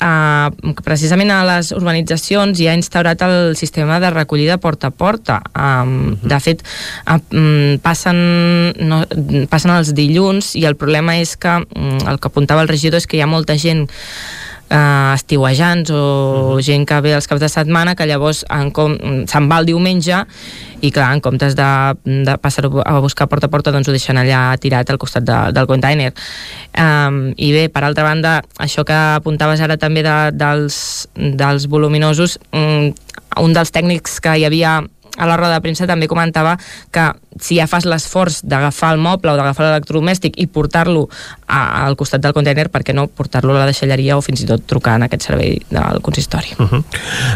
eh, 0.00 0.72
precisament 0.84 1.30
a 1.34 1.40
les 1.48 1.70
urbanitzacions 1.76 2.60
hi 2.60 2.68
ha 2.70 2.76
instaurat 2.78 3.22
el 3.26 3.56
sistema 3.56 4.00
de 4.00 4.10
recollida 4.10 4.58
porta 4.58 4.88
a 4.88 4.94
porta. 4.94 5.40
Um, 5.54 6.16
de 6.22 6.40
fet, 6.40 6.64
uh, 7.06 7.76
passen, 7.84 8.20
no, 8.80 9.02
passen 9.50 9.74
els 9.74 9.94
dilluns 9.96 10.54
i 10.58 10.66
el 10.68 10.76
problema 10.80 11.18
és 11.20 11.36
que 11.40 11.60
um, 11.62 11.98
el 12.08 12.20
que 12.20 12.30
apuntava 12.30 12.64
el 12.64 12.72
regidor 12.72 13.00
és 13.00 13.08
que 13.08 13.18
hi 13.18 13.24
ha 13.24 13.30
molta 13.30 13.58
gent 13.60 13.86
eh, 14.70 15.12
estiuejants 15.14 15.90
o 15.90 16.56
-huh. 16.56 16.62
gent 16.62 16.86
que 16.88 17.00
ve 17.00 17.14
els 17.14 17.26
caps 17.26 17.40
de 17.40 17.48
setmana 17.48 17.94
que 17.94 18.06
llavors 18.06 18.44
se'n 18.46 19.48
va 19.50 19.58
el 19.58 19.66
diumenge 19.66 20.24
i 20.80 20.90
clar, 20.90 21.12
en 21.12 21.20
comptes 21.20 21.54
de, 21.56 21.94
de 22.04 22.38
passar 22.38 22.64
a 22.84 22.98
buscar 23.00 23.28
porta 23.28 23.46
a 23.46 23.50
porta 23.50 23.72
doncs 23.72 23.88
ho 23.88 23.92
deixen 23.92 24.16
allà 24.16 24.56
tirat 24.58 24.88
al 24.90 24.98
costat 24.98 25.24
de, 25.24 25.52
del 25.52 25.66
container 25.66 26.12
um, 26.78 27.34
i 27.36 27.52
bé, 27.52 27.68
per 27.68 27.84
altra 27.84 28.04
banda 28.04 28.42
això 28.58 28.84
que 28.84 28.94
apuntaves 28.94 29.60
ara 29.60 29.76
també 29.76 30.02
de, 30.02 30.30
dels, 30.32 31.08
dels 31.14 31.66
voluminosos 31.66 32.38
um, 32.52 32.94
un 33.36 33.52
dels 33.52 33.70
tècnics 33.70 34.20
que 34.20 34.38
hi 34.38 34.44
havia 34.44 34.80
a 35.16 35.26
la 35.26 35.36
roda 35.36 35.54
de 35.54 35.64
premsa 35.64 35.86
també 35.86 36.08
comentava 36.08 36.56
que 36.92 37.10
si 37.40 37.56
ja 37.56 37.66
fas 37.70 37.86
l'esforç 37.86 38.40
d'agafar 38.42 38.92
el 38.94 39.00
moble 39.02 39.32
o 39.32 39.36
d'agafar 39.38 39.66
l'electrodomèstic 39.66 40.36
i 40.42 40.46
portar-lo 40.50 41.06
al 41.50 41.96
costat 41.98 42.22
del 42.22 42.34
container, 42.34 42.68
per 42.70 42.82
què 42.86 42.94
no 42.94 43.06
portar-lo 43.06 43.54
a 43.54 43.62
la 43.62 43.68
deixalleria 43.70 44.16
o 44.18 44.24
fins 44.24 44.42
i 44.44 44.48
tot 44.48 44.64
trucar 44.70 44.96
en 44.98 45.06
aquest 45.06 45.28
servei 45.30 45.58
del 45.70 46.00
consistori. 46.02 46.54
Uh 46.58 46.66
-huh. 46.66 46.82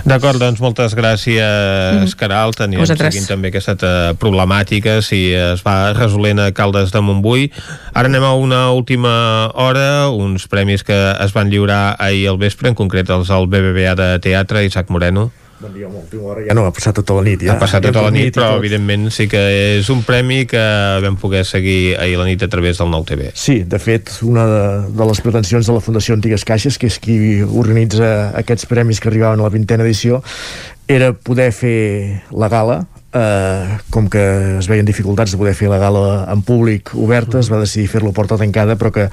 D'acord, 0.04 0.38
doncs 0.38 0.60
moltes 0.60 0.94
gràcies, 0.96 1.40
uh 1.40 2.04
-huh. 2.04 2.14
Caral. 2.16 2.54
Teníem 2.54 2.80
Vosaltres. 2.80 3.14
seguint 3.14 3.28
també 3.28 3.48
aquesta 3.48 4.14
problemàtica, 4.14 5.02
si 5.02 5.32
es 5.32 5.62
va 5.62 5.92
resolent 5.92 6.40
a 6.40 6.52
Caldes 6.52 6.90
de 6.92 7.00
Montbui. 7.00 7.50
Ara 7.92 8.08
anem 8.08 8.22
a 8.22 8.34
una 8.34 8.70
última 8.70 9.50
hora, 9.54 10.08
uns 10.08 10.46
premis 10.48 10.82
que 10.82 11.16
es 11.20 11.32
van 11.32 11.50
lliurar 11.50 11.96
ahir 11.98 12.28
al 12.28 12.38
vespre, 12.38 12.68
en 12.68 12.74
concret 12.74 13.08
els 13.10 13.28
del 13.28 13.46
BBVA 13.46 13.94
de 13.94 14.18
Teatre, 14.18 14.64
Isaac 14.64 14.90
Moreno. 14.90 15.30
Bon 15.64 15.72
dia, 15.72 15.88
molt 15.88 16.12
hora. 16.20 16.42
Ja 16.44 16.52
no, 16.52 16.66
ha 16.68 16.72
passat 16.76 16.98
tota 16.98 17.14
la 17.16 17.22
nit. 17.24 17.40
Ja. 17.46 17.54
Ha 17.54 17.60
passat 17.62 17.86
tota 17.86 18.02
la 18.04 18.10
nit, 18.12 18.34
però 18.36 18.58
evidentment 18.58 19.06
sí 19.14 19.24
que 19.32 19.40
és 19.78 19.88
un 19.92 20.02
premi 20.04 20.42
que 20.50 20.60
vam 21.00 21.16
poder 21.20 21.40
seguir 21.48 21.94
ahir 21.96 22.18
la 22.20 22.26
nit 22.28 22.44
a 22.44 22.50
través 22.52 22.82
del 22.82 22.90
Nou 22.92 23.06
TV. 23.08 23.30
Sí, 23.32 23.62
de 23.64 23.80
fet, 23.80 24.12
una 24.28 24.44
de, 24.50 24.66
de 24.92 25.06
les 25.08 25.22
pretensions 25.24 25.64
de 25.64 25.76
la 25.76 25.80
Fundació 25.80 26.18
Antigues 26.18 26.44
Caixes, 26.44 26.76
que 26.76 26.90
és 26.92 27.00
qui 27.00 27.16
organitza 27.40 28.10
aquests 28.36 28.68
premis 28.68 29.00
que 29.00 29.08
arribaven 29.08 29.40
a 29.40 29.48
la 29.48 29.54
vintena 29.54 29.88
edició, 29.88 30.20
era 30.84 31.14
poder 31.16 31.48
fer 31.56 31.78
la 32.36 32.52
gala 32.52 32.82
eh, 33.14 33.78
com 33.94 34.08
que 34.10 34.22
es 34.58 34.68
veien 34.70 34.86
dificultats 34.86 35.34
de 35.34 35.40
poder 35.40 35.54
fer 35.56 35.70
la 35.72 35.80
gala 35.82 36.24
en 36.32 36.42
públic 36.46 36.92
oberta, 36.98 37.40
es 37.40 37.50
va 37.52 37.62
decidir 37.62 37.88
fer-lo 37.92 38.12
porta 38.16 38.38
tancada, 38.40 38.76
però 38.80 38.92
que 38.94 39.08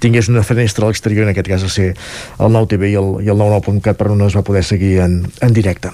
tingués 0.00 0.30
una 0.32 0.46
finestra 0.46 0.86
a 0.86 0.92
l'exterior, 0.92 1.26
en 1.26 1.34
aquest 1.34 1.50
cas 1.50 1.66
a 1.66 1.72
ser 1.72 1.90
el 2.38 2.54
Nou 2.54 2.70
TV 2.70 2.94
i 2.94 3.00
el, 3.00 3.16
i 3.26 3.32
el 3.32 3.42
99.cat, 3.42 3.98
però 4.00 4.16
no 4.16 4.30
es 4.30 4.38
va 4.38 4.46
poder 4.46 4.64
seguir 4.64 4.98
en, 5.04 5.20
en 5.42 5.56
directe. 5.56 5.92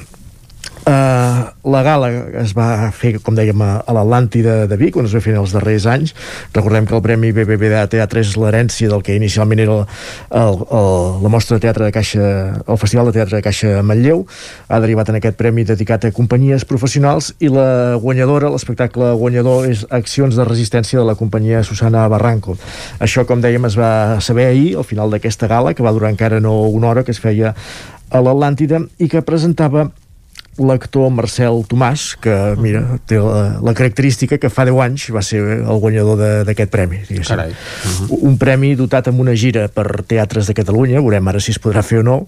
Uh, 0.86 1.50
la 1.66 1.80
gala 1.82 2.06
es 2.38 2.52
va 2.54 2.92
fer, 2.94 3.16
com 3.18 3.34
dèiem, 3.34 3.58
a, 3.58 3.80
l'Atlàntida 3.90 4.68
de 4.70 4.76
Vic, 4.78 4.94
on 5.00 5.08
es 5.08 5.16
va 5.16 5.22
fer 5.24 5.32
els 5.34 5.50
darrers 5.50 5.82
anys. 5.90 6.12
Recordem 6.54 6.86
que 6.86 6.94
el 6.94 7.02
Premi 7.02 7.32
BBVA 7.34 7.80
Teatre 7.90 8.22
és 8.22 8.36
l'herència 8.38 8.92
del 8.92 9.02
que 9.02 9.16
inicialment 9.18 9.64
era 9.64 9.80
el, 9.80 9.82
el, 10.30 10.60
el, 10.78 10.92
la 11.24 11.32
mostra 11.34 11.58
de 11.58 11.64
teatre 11.64 11.88
de 11.88 11.96
Caixa, 11.96 12.28
el 12.62 12.78
Festival 12.78 13.10
de 13.10 13.16
Teatre 13.18 13.40
de 13.40 13.42
Caixa 13.48 13.82
Manlleu. 13.82 14.22
Ha 14.70 14.80
derivat 14.84 15.10
en 15.10 15.18
aquest 15.18 15.40
premi 15.42 15.66
dedicat 15.66 16.06
a 16.06 16.12
companyies 16.14 16.68
professionals 16.70 17.32
i 17.42 17.50
la 17.50 17.98
guanyadora, 17.98 18.54
l'espectacle 18.54 19.10
guanyador 19.18 19.66
és 19.66 19.82
Accions 19.90 20.38
de 20.38 20.46
Resistència 20.46 21.02
de 21.02 21.08
la 21.10 21.18
companyia 21.18 21.66
Susana 21.66 22.06
Barranco. 22.06 22.54
Això, 23.02 23.26
com 23.26 23.42
dèiem, 23.42 23.66
es 23.66 23.74
va 23.74 24.22
saber 24.22 24.52
ahir, 24.52 24.76
al 24.78 24.86
final 24.86 25.10
d'aquesta 25.10 25.50
gala, 25.50 25.74
que 25.74 25.82
va 25.82 25.98
durar 25.98 26.14
encara 26.14 26.38
no 26.38 26.60
una 26.70 26.94
hora, 26.94 27.02
que 27.02 27.10
es 27.10 27.18
feia 27.18 27.56
a 28.06 28.22
l'Atlàntida 28.22 28.84
i 29.02 29.10
que 29.10 29.26
presentava 29.26 29.88
l'actor 30.58 31.10
Marcel 31.12 31.62
Tomàs, 31.68 32.14
que 32.20 32.34
mira, 32.60 32.82
té 33.08 33.18
la, 33.20 33.58
la 33.62 33.74
característica 33.76 34.38
que 34.40 34.50
fa 34.52 34.64
10 34.68 34.82
anys 34.86 35.08
va 35.14 35.22
ser 35.26 35.42
el 35.56 35.80
guanyador 35.82 36.44
d'aquest 36.48 36.72
premi. 36.72 37.02
Carai. 37.26 37.50
Uh 37.50 37.90
-huh. 37.90 38.18
Un 38.30 38.38
premi 38.38 38.74
dotat 38.74 39.08
amb 39.08 39.20
una 39.20 39.34
gira 39.34 39.68
per 39.68 40.02
teatres 40.06 40.46
de 40.46 40.54
Catalunya, 40.54 41.00
veurem 41.00 41.28
ara 41.28 41.40
si 41.40 41.50
es 41.50 41.60
podrà 41.60 41.82
fer 41.82 41.98
o 41.98 42.02
no, 42.02 42.26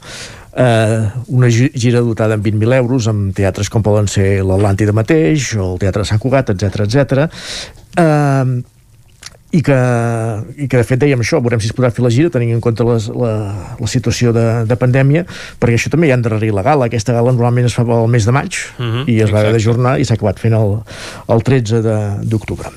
eh, 0.56 1.08
una 1.26 1.48
gira 1.50 2.00
dotada 2.00 2.34
amb 2.34 2.44
20.000 2.44 2.74
euros 2.74 3.08
amb 3.08 3.34
teatres 3.34 3.68
com 3.68 3.82
poden 3.82 4.08
ser 4.08 4.42
l'Atlàntida 4.42 4.92
mateix 4.92 5.54
o 5.56 5.72
el 5.72 5.78
Teatre 5.78 6.04
Sant 6.04 6.20
Cugat, 6.20 6.50
etc 6.50 6.80
etc. 6.80 7.30
Eh, 7.96 8.62
i 9.50 9.62
que, 9.64 9.76
i 10.60 10.66
que 10.68 10.76
de 10.76 10.84
fet 10.84 11.00
dèiem 11.00 11.20
això, 11.24 11.38
veurem 11.40 11.60
si 11.60 11.70
es 11.70 11.72
podrà 11.76 11.88
fer 11.94 12.02
la 12.04 12.10
gira 12.12 12.28
tenint 12.30 12.52
en 12.52 12.60
compte 12.60 12.84
les, 12.84 13.06
la, 13.08 13.30
la 13.80 13.86
situació 13.88 14.32
de, 14.36 14.64
de 14.68 14.76
pandèmia, 14.76 15.24
perquè 15.58 15.78
això 15.78 15.88
també 15.90 16.06
hi 16.08 16.12
ha 16.12 16.18
endarrerir 16.18 16.52
la 16.52 16.62
gala, 16.66 16.84
aquesta 16.90 17.14
gala 17.16 17.32
normalment 17.32 17.64
es 17.66 17.74
fa 17.74 17.82
el 17.82 18.08
mes 18.12 18.26
de 18.28 18.32
maig 18.32 18.58
Uh 18.78 18.84
-huh, 18.84 19.04
i 19.08 19.20
es 19.22 19.32
va 19.32 19.40
haver 19.40 19.52
d'ajornar 19.52 19.98
i 20.00 20.04
s'ha 20.04 20.14
acabat 20.14 20.38
fent 20.38 20.52
el, 20.54 20.78
el 21.28 21.42
13 21.42 21.80
de- 21.82 22.16
d'octubre 22.28 22.68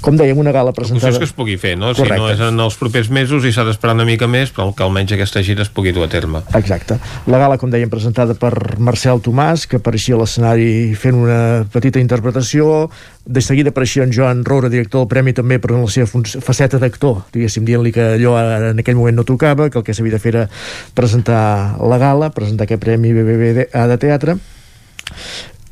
com 0.00 0.16
dèiem, 0.16 0.36
una 0.38 0.52
gala 0.52 0.70
La 0.70 0.72
presentada 0.72 1.10
és 1.12 1.18
que 1.18 1.24
es 1.24 1.32
pugui 1.32 1.56
fer, 1.56 1.76
no? 1.76 1.92
Si 1.94 2.02
Correcte. 2.02 2.18
no 2.22 2.30
és 2.30 2.40
en 2.40 2.60
els 2.60 2.76
propers 2.76 3.10
mesos 3.10 3.44
i 3.44 3.52
s'ha 3.52 3.64
d'esperar 3.64 3.94
una 3.94 4.04
mica 4.04 4.26
més, 4.28 4.52
però 4.52 4.72
que 4.74 4.82
almenys 4.82 5.12
aquesta 5.12 5.42
gira 5.42 5.62
es 5.62 5.68
pugui 5.68 5.92
dur 5.92 6.04
a 6.04 6.08
terme. 6.08 6.40
Exacte. 6.54 6.98
La 7.26 7.38
gala, 7.38 7.58
com 7.58 7.70
dèiem, 7.70 7.88
presentada 7.90 8.34
per 8.34 8.78
Marcel 8.78 9.20
Tomàs, 9.20 9.66
que 9.66 9.76
apareixia 9.76 10.14
a 10.14 10.18
l'escenari 10.18 10.94
fent 10.94 11.14
una 11.16 11.66
petita 11.72 11.98
interpretació. 11.98 12.88
De 13.26 13.40
seguida 13.40 13.70
apareixia 13.70 14.02
en 14.04 14.12
Joan 14.12 14.44
Roura, 14.44 14.68
director 14.68 15.00
del 15.00 15.08
Premi, 15.08 15.32
també, 15.32 15.58
però 15.60 15.74
en 15.76 15.82
la 15.82 15.88
seva 15.90 16.06
func- 16.30 16.44
faceta 16.46 16.78
d'actor, 16.78 17.24
diguéssim, 17.34 17.64
dient-li 17.66 17.92
que 17.92 18.06
allò 18.16 18.36
en 18.70 18.78
aquell 18.78 18.96
moment 18.96 19.16
no 19.20 19.24
tocava, 19.28 19.70
que 19.70 19.78
el 19.78 19.84
que 19.84 19.94
s'havia 19.94 20.14
de 20.16 20.22
fer 20.22 20.34
era 20.34 20.46
presentar 20.94 21.76
la 21.82 21.98
gala, 21.98 22.30
presentar 22.30 22.64
aquest 22.68 22.82
Premi 22.82 23.12
BBVA 23.12 23.86
de 23.90 23.98
teatre, 23.98 24.38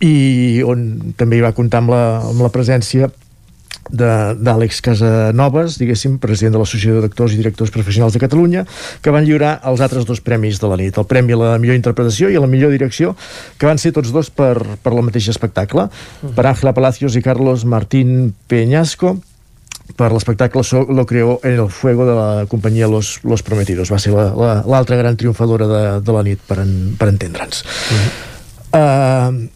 i 0.04 0.62
on 0.66 1.14
també 1.18 1.38
hi 1.38 1.42
va 1.46 1.54
comptar 1.56 1.80
amb 1.82 1.90
la, 1.94 2.02
amb 2.28 2.44
la 2.44 2.52
presència 2.54 3.08
d'Àlex 3.88 4.82
Casanovas, 4.84 5.78
diguéssim, 5.80 6.18
president 6.20 6.52
de 6.52 6.60
l'Associació 6.60 7.00
d'Actors 7.00 7.32
i 7.32 7.38
Directors 7.40 7.70
Professionals 7.72 8.12
de 8.12 8.20
Catalunya, 8.20 8.66
que 9.00 9.14
van 9.14 9.24
lliurar 9.24 9.54
els 9.70 9.80
altres 9.80 10.04
dos 10.04 10.20
premis 10.20 10.60
de 10.60 10.68
la 10.68 10.76
nit, 10.76 10.98
el 11.00 11.06
Premi 11.08 11.32
a 11.32 11.38
la 11.40 11.54
millor 11.62 11.78
interpretació 11.78 12.28
i 12.28 12.36
a 12.36 12.42
la 12.44 12.50
millor 12.50 12.74
direcció, 12.74 13.14
que 13.56 13.64
van 13.70 13.80
ser 13.80 13.94
tots 13.96 14.12
dos 14.12 14.28
per, 14.28 14.58
per 14.82 14.92
la 14.92 15.06
mateixa 15.06 15.32
espectacle, 15.32 15.86
per 16.36 16.46
Ángela 16.50 16.74
Palacios 16.76 17.16
i 17.16 17.22
Carlos 17.24 17.64
Martín 17.64 18.34
Peñasco, 18.46 19.16
per 19.96 20.12
l'espectacle 20.12 20.62
So- 20.64 20.86
Lo 20.88 21.06
creó 21.06 21.40
en 21.42 21.58
el 21.60 21.70
fuego 21.70 22.04
de 22.06 22.14
la 22.14 22.46
companyia 22.46 22.86
Los, 22.88 23.20
Los 23.24 23.42
Prometidos. 23.42 23.90
Va 23.92 23.98
ser 23.98 24.12
la- 24.12 24.34
la- 24.34 24.62
l'altra 24.66 24.96
gran 24.96 25.16
triomfadora 25.16 25.66
de, 25.66 26.00
de 26.00 26.12
la 26.12 26.22
nit, 26.22 26.38
per, 26.46 26.58
en, 26.60 26.94
per 26.98 27.08
entendre'ns. 27.08 27.64
Uh, 28.72 29.48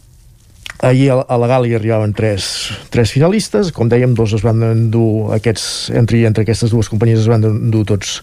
ahir 0.83 1.13
a 1.15 1.37
la 1.39 1.47
gala 1.47 1.69
hi 1.71 1.77
arribaven 1.79 2.13
tres, 2.13 2.75
tres 2.91 3.13
finalistes, 3.15 3.71
com 3.73 3.89
dèiem, 3.89 4.17
dos 4.19 4.35
es 4.35 4.43
van 4.43 4.59
endur 4.67 5.31
aquests, 5.37 5.93
entre, 5.95 6.19
entre 6.27 6.43
aquestes 6.43 6.75
dues 6.75 6.91
companyies 6.91 7.23
es 7.23 7.29
van 7.31 7.47
endur 7.47 7.85
tots, 7.87 8.17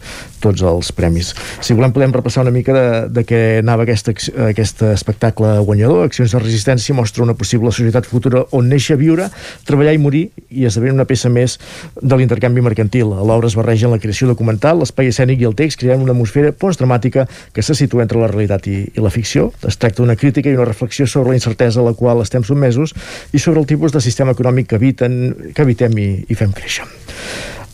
tots 0.43 0.63
els 0.67 0.91
premis. 0.95 1.31
Si 1.63 1.73
volem 1.73 1.93
podem 1.95 2.11
repassar 2.13 2.43
una 2.43 2.53
mica 2.53 2.75
de, 2.75 2.85
de 3.15 3.23
què 3.27 3.39
anava 3.63 3.85
aquest, 3.87 4.11
aquest 4.49 4.83
espectacle 4.91 5.53
guanyador. 5.63 6.03
Accions 6.09 6.35
de 6.35 6.41
resistència 6.43 6.95
mostra 6.95 7.23
una 7.23 7.37
possible 7.39 7.71
societat 7.71 8.09
futura 8.11 8.43
on 8.51 8.67
néixer, 8.67 8.99
viure, 8.99 9.29
treballar 9.67 9.95
i 9.95 10.03
morir 10.03 10.25
i 10.49 10.67
esdevenir 10.67 10.97
una 10.97 11.07
peça 11.07 11.31
més 11.31 11.55
de 11.95 12.19
l'intercanvi 12.19 12.63
mercantil. 12.65 13.15
A 13.15 13.23
l'obra 13.23 13.47
es 13.47 13.55
barregen 13.55 13.95
la 13.95 14.01
creació 14.03 14.27
documental, 14.27 14.83
l'espai 14.83 15.13
escènic 15.13 15.39
i 15.39 15.47
el 15.47 15.55
text, 15.55 15.79
creant 15.79 16.03
una 16.03 16.11
atmosfera 16.11 16.51
postdramàtica 16.51 17.23
que 17.55 17.63
se 17.63 17.77
situa 17.79 18.03
entre 18.03 18.19
la 18.19 18.27
realitat 18.27 18.67
i, 18.67 18.81
i 18.91 19.03
la 19.03 19.13
ficció. 19.15 19.47
Es 19.63 19.79
tracta 19.79 20.03
d'una 20.03 20.19
crítica 20.19 20.51
i 20.51 20.59
una 20.59 20.67
reflexió 20.67 21.07
sobre 21.07 21.31
la 21.31 21.39
incertesa 21.39 21.79
a 21.79 21.87
la 21.87 21.95
qual 21.95 22.19
estem 22.25 22.43
sotmesos 22.49 22.95
i 23.33 23.39
sobre 23.39 23.61
el 23.61 23.69
tipus 23.69 23.95
de 23.95 24.03
sistema 24.03 24.35
econòmic 24.35 24.71
que, 24.71 24.81
habiten, 24.81 25.21
que 25.53 25.65
habitem 25.65 25.95
i, 26.01 26.09
i 26.27 26.37
fem 26.37 26.53
créixer. 26.55 26.87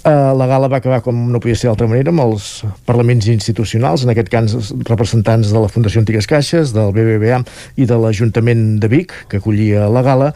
Uh, 0.06 0.36
la 0.38 0.46
gala 0.46 0.68
va 0.70 0.78
acabar 0.78 1.00
com 1.02 1.18
no 1.34 1.40
podia 1.42 1.58
ser 1.58 1.66
d'altra 1.66 1.88
manera 1.90 2.12
amb 2.14 2.22
els 2.22 2.60
parlaments 2.86 3.26
institucionals, 3.32 4.04
en 4.06 4.12
aquest 4.14 4.28
cas 4.30 4.54
representants 4.86 5.50
de 5.50 5.58
la 5.58 5.72
Fundació 5.72 6.04
Antigues 6.04 6.30
Caixes, 6.30 6.76
del 6.76 6.92
BBVA 6.94 7.40
i 7.82 7.88
de 7.90 7.98
l'Ajuntament 7.98 8.76
de 8.84 8.92
Vic, 8.92 9.16
que 9.32 9.40
acollia 9.42 9.88
la 9.90 10.04
gala, 10.06 10.28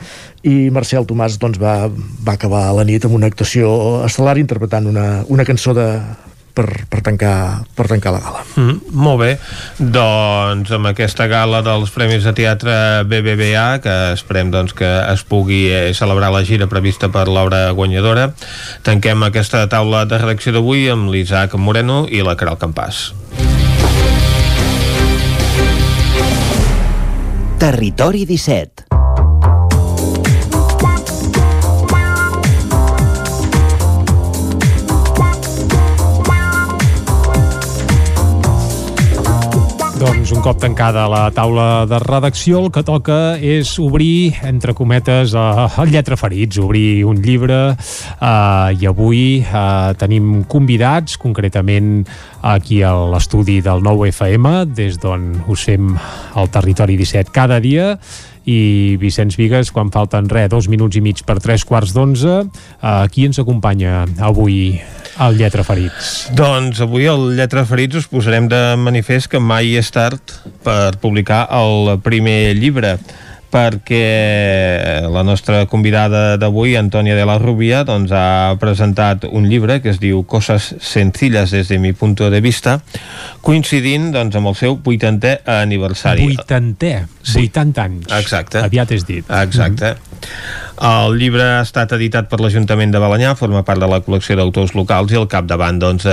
i 0.41 0.71
Marcel 0.73 1.05
Tomàs 1.05 1.37
doncs, 1.37 1.61
va, 1.61 1.83
va 1.85 2.33
acabar 2.33 2.63
la 2.73 2.87
nit 2.89 3.05
amb 3.05 3.19
una 3.19 3.29
actuació 3.29 3.69
estel·lar 4.07 4.39
interpretant 4.41 4.89
una, 4.89 5.05
una 5.29 5.45
cançó 5.45 5.77
de, 5.77 5.85
per, 6.53 6.65
per, 6.89 7.01
tancar, 7.05 7.63
per 7.75 7.87
tancar 7.91 8.13
la 8.15 8.21
gala. 8.23 8.43
Mm, 8.55 8.93
molt 8.93 9.21
bé, 9.21 9.29
doncs 9.79 10.73
amb 10.75 10.91
aquesta 10.91 11.29
gala 11.31 11.61
dels 11.65 11.93
Premis 11.95 12.25
de 12.27 12.33
Teatre 12.37 12.75
BBVA, 13.09 13.79
que 13.83 13.95
esperem 14.15 14.51
doncs, 14.53 14.75
que 14.77 14.89
es 15.13 15.23
pugui 15.27 15.65
eh, 15.71 15.89
celebrar 15.97 16.33
la 16.35 16.43
gira 16.47 16.69
prevista 16.71 17.11
per 17.13 17.27
l'obra 17.29 17.67
guanyadora, 17.77 18.29
tanquem 18.83 19.25
aquesta 19.27 19.65
taula 19.71 20.05
de 20.09 20.21
redacció 20.21 20.55
d'avui 20.55 20.87
amb 20.91 21.11
l'Isaac 21.13 21.55
Moreno 21.59 22.05
i 22.09 22.23
la 22.25 22.37
Caral 22.39 22.59
Campàs. 22.61 23.09
Territori 27.59 28.23
17 28.23 28.98
Doncs 39.99 40.29
un 40.31 40.39
cop 40.39 40.55
tancada 40.61 41.01
la 41.11 41.25
taula 41.35 41.83
de 41.83 41.97
redacció, 41.99 42.61
el 42.63 42.69
que 42.71 42.85
toca 42.87 43.35
és 43.43 43.73
obrir, 43.83 44.31
entre 44.47 44.71
cometes, 44.71 45.33
eh, 45.35 45.65
el 45.83 45.91
lletra 45.91 46.15
ferits, 46.15 46.55
obrir 46.63 47.03
un 47.03 47.19
llibre. 47.19 47.57
Eh, 47.75 48.77
i 48.79 48.87
avui 48.87 49.41
eh, 49.43 49.91
tenim 49.99 50.45
convidats, 50.47 51.17
concretament 51.19 52.05
aquí 52.39 52.79
a 52.79 52.93
l'estudi 53.11 53.59
del 53.59 53.83
nou 53.83 54.05
FM, 54.07 54.71
des 54.71 54.95
d'on 55.03 55.33
us 55.51 55.67
fem 55.67 55.91
el 56.39 56.47
Territori 56.47 56.95
17 56.95 57.35
cada 57.35 57.59
dia, 57.59 57.97
i 58.45 58.97
Vicenç 59.01 59.37
Vigues, 59.39 59.71
quan 59.75 59.91
falten 59.93 60.29
res, 60.31 60.49
dos 60.51 60.69
minuts 60.71 60.97
i 60.97 61.03
mig 61.03 61.23
per 61.25 61.39
tres 61.43 61.65
quarts 61.67 61.93
d'onze, 61.95 62.41
eh, 62.45 63.05
qui 63.11 63.25
ens 63.27 63.39
acompanya 63.39 64.05
avui 64.19 64.79
al 65.19 65.35
Lletra 65.35 65.65
Ferits? 65.67 66.29
Doncs 66.35 66.79
avui 66.85 67.07
al 67.11 67.33
Lletra 67.35 67.65
Ferits 67.67 67.99
us 67.99 68.07
posarem 68.07 68.47
de 68.51 68.61
manifest 68.79 69.29
que 69.31 69.39
mai 69.39 69.75
és 69.79 69.91
tard 69.91 70.35
per 70.63 70.95
publicar 71.01 71.45
el 71.59 71.97
primer 72.05 72.55
llibre 72.55 72.97
perquè 73.51 75.05
la 75.09 75.23
nostra 75.25 75.65
convidada 75.69 76.37
d'avui, 76.37 76.75
Antònia 76.79 77.15
de 77.17 77.25
la 77.27 77.37
Rubia, 77.41 77.83
doncs 77.87 78.13
ha 78.13 78.55
presentat 78.61 79.25
un 79.29 79.49
llibre 79.49 79.79
que 79.81 79.91
es 79.93 79.99
diu 80.01 80.23
Coses 80.29 80.75
sencillas 80.79 81.51
desde 81.51 81.79
mi 81.79 81.93
punto 81.93 82.29
de 82.29 82.41
vista, 82.41 82.79
coincidint 83.41 84.11
doncs, 84.13 84.37
amb 84.39 84.51
el 84.51 84.59
seu 84.59 84.77
80è 84.77 85.39
aniversari. 85.59 86.29
80è, 86.35 86.93
sí. 87.21 87.47
80 87.49 87.83
anys. 87.83 88.13
Exacte. 88.19 88.61
Aviat 88.65 88.93
és 88.97 89.05
dit. 89.07 89.25
Exacte. 89.25 89.95
Mm. 89.95 90.08
El 90.79 91.17
llibre 91.19 91.43
ha 91.43 91.63
estat 91.65 91.91
editat 91.97 92.29
per 92.31 92.37
l'Ajuntament 92.39 92.93
de 92.93 93.01
Balanyà, 93.03 93.33
forma 93.35 93.65
part 93.67 93.81
de 93.83 93.87
la 93.91 93.99
col·lecció 93.99 94.37
d'autors 94.39 94.71
locals 94.77 95.11
i 95.11 95.17
al 95.19 95.27
capdavant 95.27 95.75
doncs, 95.81 96.05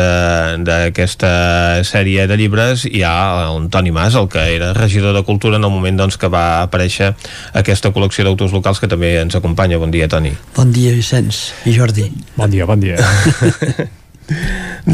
d'aquesta 0.66 1.30
doncs, 1.78 1.92
sèrie 1.92 2.24
de 2.26 2.38
llibres 2.40 2.82
hi 2.90 3.04
ha 3.06 3.14
el 3.44 3.68
Toni 3.70 3.92
Mas, 3.94 4.16
el 4.18 4.26
que 4.32 4.42
era 4.56 4.72
regidor 4.74 5.14
de 5.14 5.22
Cultura 5.28 5.60
en 5.60 5.68
el 5.68 5.70
moment 5.70 6.02
doncs, 6.02 6.18
que 6.18 6.30
va 6.32 6.64
aparèixer 6.64 7.12
aquesta 7.54 7.92
col·lecció 7.94 8.26
d'autors 8.26 8.56
locals 8.56 8.82
que 8.82 8.90
també 8.90 9.12
ens 9.20 9.38
acompanya. 9.38 9.78
Bon 9.78 9.94
dia, 9.94 10.10
Toni. 10.10 10.34
Bon 10.58 10.74
dia, 10.74 10.90
Vicenç 10.98 11.52
i 11.70 11.76
Jordi. 11.76 12.10
Bon 12.34 12.50
dia, 12.50 12.66
bon 12.66 12.82
dia. 12.82 12.98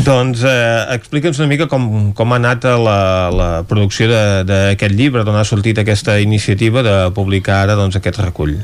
doncs 0.05 0.45
eh, 0.45 0.85
explica'ns 0.99 1.41
una 1.41 1.49
mica 1.49 1.71
com, 1.73 2.13
com 2.13 2.37
ha 2.37 2.41
anat 2.43 2.69
la, 2.77 3.01
la 3.33 3.51
producció 3.65 4.13
d'aquest 4.45 4.93
llibre, 5.01 5.25
d'on 5.25 5.41
ha 5.41 5.49
sortit 5.49 5.81
aquesta 5.81 6.21
iniciativa 6.21 6.85
de 6.85 6.97
publicar 7.17 7.63
ara 7.65 7.81
doncs, 7.81 7.97
aquest 7.97 8.21
recull. 8.21 8.59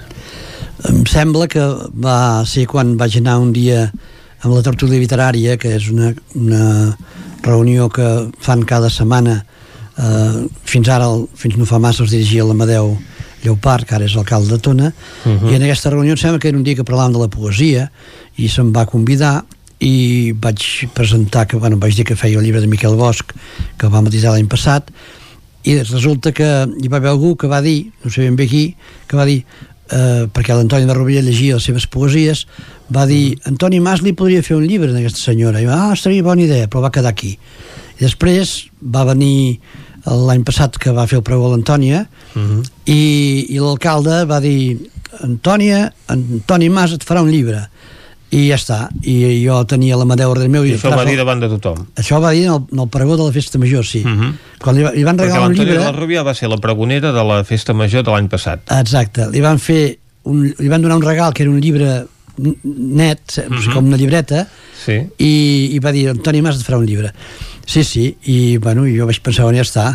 Em 0.86 1.02
sembla 1.10 1.48
que 1.50 1.64
va 1.98 2.44
ser 2.46 2.68
quan 2.70 2.94
vaig 3.00 3.18
anar 3.18 3.38
un 3.42 3.50
dia 3.52 3.88
amb 4.44 4.54
la 4.54 4.62
tertúlia 4.62 5.00
literària, 5.02 5.56
que 5.58 5.74
és 5.74 5.88
una, 5.90 6.12
una 6.38 6.96
reunió 7.42 7.88
que 7.90 8.06
fan 8.38 8.62
cada 8.62 8.90
setmana 8.92 9.40
eh, 9.98 10.46
fins 10.62 10.90
ara, 10.94 11.08
fins 11.34 11.58
no 11.58 11.66
fa 11.66 11.80
massa, 11.82 12.04
es 12.04 12.14
dirigia 12.14 12.46
l'Amadeu 12.46 12.94
Lleupart, 13.42 13.86
que 13.86 13.94
ara 13.98 14.06
és 14.06 14.16
alcalde 14.18 14.54
de 14.54 14.58
Tona, 14.62 14.92
uh 14.92 15.28
-huh. 15.30 15.50
i 15.50 15.54
en 15.54 15.62
aquesta 15.62 15.90
reunió 15.90 16.12
em 16.12 16.18
sembla 16.18 16.38
que 16.38 16.48
era 16.48 16.58
un 16.58 16.64
dia 16.64 16.74
que 16.74 16.84
parlàvem 16.86 17.12
de 17.12 17.18
la 17.18 17.28
poesia, 17.28 17.90
i 18.36 18.48
se'm 18.48 18.72
va 18.72 18.86
convidar 18.86 19.44
i 19.80 20.32
vaig 20.32 20.88
presentar 20.94 21.46
que, 21.46 21.56
bueno, 21.56 21.76
vaig 21.78 21.94
dir 21.94 22.04
que 22.04 22.16
feia 22.16 22.38
el 22.38 22.44
llibre 22.44 22.60
de 22.60 22.66
Miquel 22.66 22.96
Bosch 22.96 23.32
que 23.78 23.88
va 23.88 24.00
editar 24.00 24.32
l'any 24.32 24.48
passat 24.48 24.90
i 25.68 25.76
resulta 25.78 26.32
que 26.32 26.46
hi 26.80 26.88
va 26.88 26.96
haver 26.96 27.10
algú 27.10 27.36
que 27.36 27.46
va 27.50 27.60
dir, 27.62 27.90
no 28.04 28.10
sé 28.10 28.22
ben 28.22 28.36
bé 28.36 28.46
qui, 28.48 28.76
que 29.06 29.16
va 29.16 29.26
dir 29.28 29.44
eh, 29.90 30.26
perquè 30.32 30.54
l'Antoni 30.54 30.88
de 30.88 30.96
Rovira 30.96 31.22
llegia 31.24 31.58
les 31.58 31.66
seves 31.68 31.86
poesies, 31.86 32.46
va 32.94 33.06
dir 33.06 33.38
Antoni 33.48 33.80
Mas 33.80 34.02
li 34.04 34.14
podria 34.16 34.42
fer 34.42 34.56
un 34.56 34.66
llibre 34.66 34.92
d'aquesta 34.92 35.20
senyora. 35.30 35.60
I 35.60 35.68
va, 35.68 35.88
ah, 35.88 35.96
estaria 35.96 36.24
bona 36.24 36.44
idea, 36.44 36.68
però 36.68 36.84
va 36.84 36.94
quedar 36.94 37.12
aquí. 37.12 37.36
I 37.98 38.04
després 38.04 38.68
va 38.80 39.06
venir 39.08 39.60
l'any 40.08 40.44
passat 40.46 40.78
que 40.80 40.94
va 40.94 41.06
fer 41.10 41.18
el 41.18 41.26
preu 41.26 41.42
a 41.44 41.50
l'Antònia 41.52 42.06
uh 42.34 42.38
-huh. 42.38 42.62
i, 42.86 43.46
i 43.50 43.58
l'alcalde 43.58 44.24
va 44.24 44.40
dir 44.40 44.78
Antònia, 45.22 45.92
Antoni 46.06 46.68
Mas 46.68 46.92
et 46.92 47.04
farà 47.04 47.22
un 47.22 47.30
llibre 47.30 47.68
i 48.30 48.42
ja 48.50 48.58
està, 48.58 48.78
i 49.08 49.14
jo 49.40 49.56
tenia 49.68 49.96
l'Amadeu 49.96 50.34
darrere 50.34 50.52
meu 50.52 50.66
i, 50.66 50.74
I 50.74 50.76
això 50.76 50.92
va 50.92 51.06
dir 51.08 51.16
davant 51.16 51.40
de 51.40 51.48
tothom 51.54 51.86
això 51.96 52.20
va 52.20 52.34
dir 52.36 52.44
en 52.46 52.58
el, 52.58 52.66
en 52.74 52.82
el 52.84 52.90
pregó 52.92 53.16
de 53.16 53.24
la 53.24 53.32
festa 53.32 53.58
major, 53.58 53.86
sí 53.86 54.02
uh 54.04 54.08
mhm. 54.08 54.20
-huh. 54.20 54.58
quan 54.58 54.76
li, 54.76 54.84
li 54.96 55.04
van 55.04 55.18
regalar 55.18 55.48
un 55.48 55.54
llibre 55.54 55.78
la 55.78 55.92
Rubia 55.92 56.22
va 56.22 56.34
ser 56.34 56.48
la 56.48 56.58
pregonera 56.58 57.12
de 57.12 57.24
la 57.24 57.42
festa 57.44 57.72
major 57.72 58.04
de 58.04 58.10
l'any 58.10 58.28
passat 58.28 58.60
exacte, 58.80 59.30
li 59.30 59.40
van 59.40 59.58
fer 59.58 59.98
un, 60.24 60.54
li 60.58 60.68
van 60.68 60.82
donar 60.82 60.96
un 60.96 61.02
regal 61.02 61.32
que 61.32 61.42
era 61.42 61.50
un 61.50 61.60
llibre 61.60 62.06
net, 62.38 63.20
uh 63.38 63.54
-huh. 63.54 63.72
com 63.74 63.86
una 63.86 63.96
llibreta 63.96 64.46
sí. 64.84 65.06
i, 65.18 65.74
i 65.74 65.78
va 65.78 65.92
dir 65.92 66.08
Antoni 66.10 66.42
Mas 66.42 66.60
et 66.60 66.66
farà 66.66 66.78
un 66.78 66.86
llibre 66.86 67.12
Sí, 67.68 67.84
sí, 67.84 68.16
i 68.24 68.56
bueno, 68.56 68.86
jo 68.88 69.04
vaig 69.04 69.18
pensar 69.20 69.44
on 69.44 69.52
ja 69.52 69.60
està. 69.60 69.90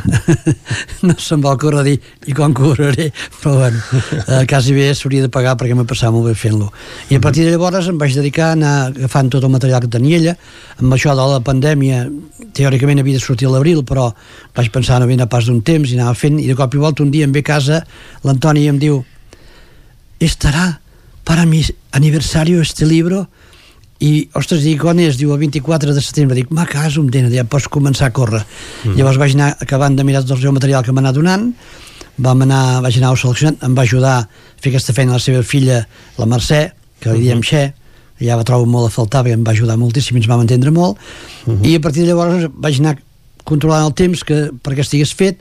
No 1.08 1.16
se'm 1.18 1.42
va 1.42 1.56
ocórrer 1.58 1.82
dir 1.88 1.96
i 2.30 2.36
com 2.38 2.54
cobraré, 2.54 3.08
però 3.42 3.56
bueno 3.58 3.80
eh, 4.22 4.44
quasi 4.48 4.76
bé 4.78 4.92
s'hauria 4.94 5.24
de 5.26 5.32
pagar 5.34 5.56
perquè 5.58 5.74
m'he 5.74 5.88
passat 5.90 6.14
molt 6.14 6.30
bé 6.30 6.36
fent-lo. 6.38 6.70
I 7.10 7.18
a 7.18 7.24
partir 7.24 7.48
de 7.48 7.56
llavors 7.56 7.90
em 7.90 7.98
vaig 7.98 8.14
dedicar 8.14 8.52
a 8.52 8.58
anar 8.60 8.76
agafant 8.92 9.32
tot 9.34 9.44
el 9.44 9.52
material 9.52 9.82
que 9.82 9.90
tenia 9.90 10.20
ella 10.22 10.36
amb 10.78 10.94
això 10.94 11.18
de 11.18 11.26
la 11.34 11.42
pandèmia 11.42 12.06
teòricament 12.54 13.02
havia 13.02 13.18
de 13.18 13.26
sortir 13.26 13.50
a 13.50 13.56
l'abril 13.56 13.82
però 13.82 14.12
vaig 14.54 14.70
pensar 14.72 15.02
no 15.02 15.10
havia 15.10 15.26
pas 15.26 15.50
d'un 15.50 15.64
temps 15.66 15.90
i 15.90 15.98
anava 15.98 16.14
fent 16.14 16.38
i 16.40 16.46
de 16.48 16.56
cop 16.60 16.78
i 16.78 16.84
volta 16.86 17.02
un 17.02 17.10
dia 17.12 17.26
em 17.26 17.34
ve 17.34 17.42
a 17.42 17.50
casa 17.50 17.82
l'Antoni 18.24 18.68
em 18.70 18.78
diu 18.78 19.02
estarà 20.22 20.78
para 21.26 21.50
mi 21.50 21.66
aniversario 21.92 22.62
este 22.62 22.86
libro 22.86 23.28
i, 24.00 24.30
ostres, 24.36 24.64
dic, 24.66 24.84
on 24.84 25.00
és? 25.00 25.18
Diu, 25.20 25.32
el 25.36 25.40
24 25.40 25.94
de 25.94 26.02
setembre. 26.02 26.36
Dic, 26.36 26.50
ma 26.52 26.66
casa, 26.70 27.00
un 27.00 27.10
dena, 27.12 27.30
ja 27.32 27.46
pots 27.48 27.70
començar 27.72 28.10
a 28.10 28.16
córrer. 28.16 28.42
Mm. 28.84 28.98
Llavors 28.98 29.20
vaig 29.22 29.36
anar 29.38 29.54
acabant 29.64 29.96
de 29.96 30.04
mirar 30.08 30.24
tot 30.26 30.38
el 30.38 30.42
seu 30.42 30.56
material 30.56 30.84
que 30.84 30.92
m'ha 30.96 31.14
donant, 31.16 31.52
vam 32.18 32.44
anar, 32.46 32.82
vaig 32.84 32.98
anar 33.00 33.14
seleccionant, 33.18 33.62
em 33.64 33.78
va 33.78 33.86
ajudar 33.88 34.18
a 34.20 34.28
fer 34.62 34.74
aquesta 34.74 34.94
feina 34.94 35.16
la 35.16 35.24
seva 35.24 35.44
filla, 35.44 35.84
la 36.18 36.28
Mercè, 36.30 36.66
que 37.00 37.14
li 37.14 37.28
diem 37.28 37.40
uh 37.40 37.44
-huh. 37.44 37.50
Xe, 37.50 37.74
ja 38.20 38.36
la 38.36 38.44
trobo 38.44 38.66
molt 38.66 38.88
a 38.88 38.90
faltar, 38.90 39.24
perquè 39.24 39.34
em 39.34 39.44
va 39.44 39.52
ajudar 39.52 39.78
moltíssim, 39.78 40.18
ens 40.18 40.28
vam 40.28 40.42
entendre 40.42 40.72
molt, 40.72 40.98
uh 41.46 41.54
-huh. 41.54 41.66
i 41.66 41.76
a 41.76 41.80
partir 41.80 42.04
de 42.04 42.08
llavors 42.08 42.50
vaig 42.54 42.80
anar 42.80 42.98
controlant 43.44 43.86
el 43.86 43.94
temps 43.94 44.24
que 44.24 44.52
perquè 44.64 44.80
estigués 44.80 45.14
fet 45.14 45.40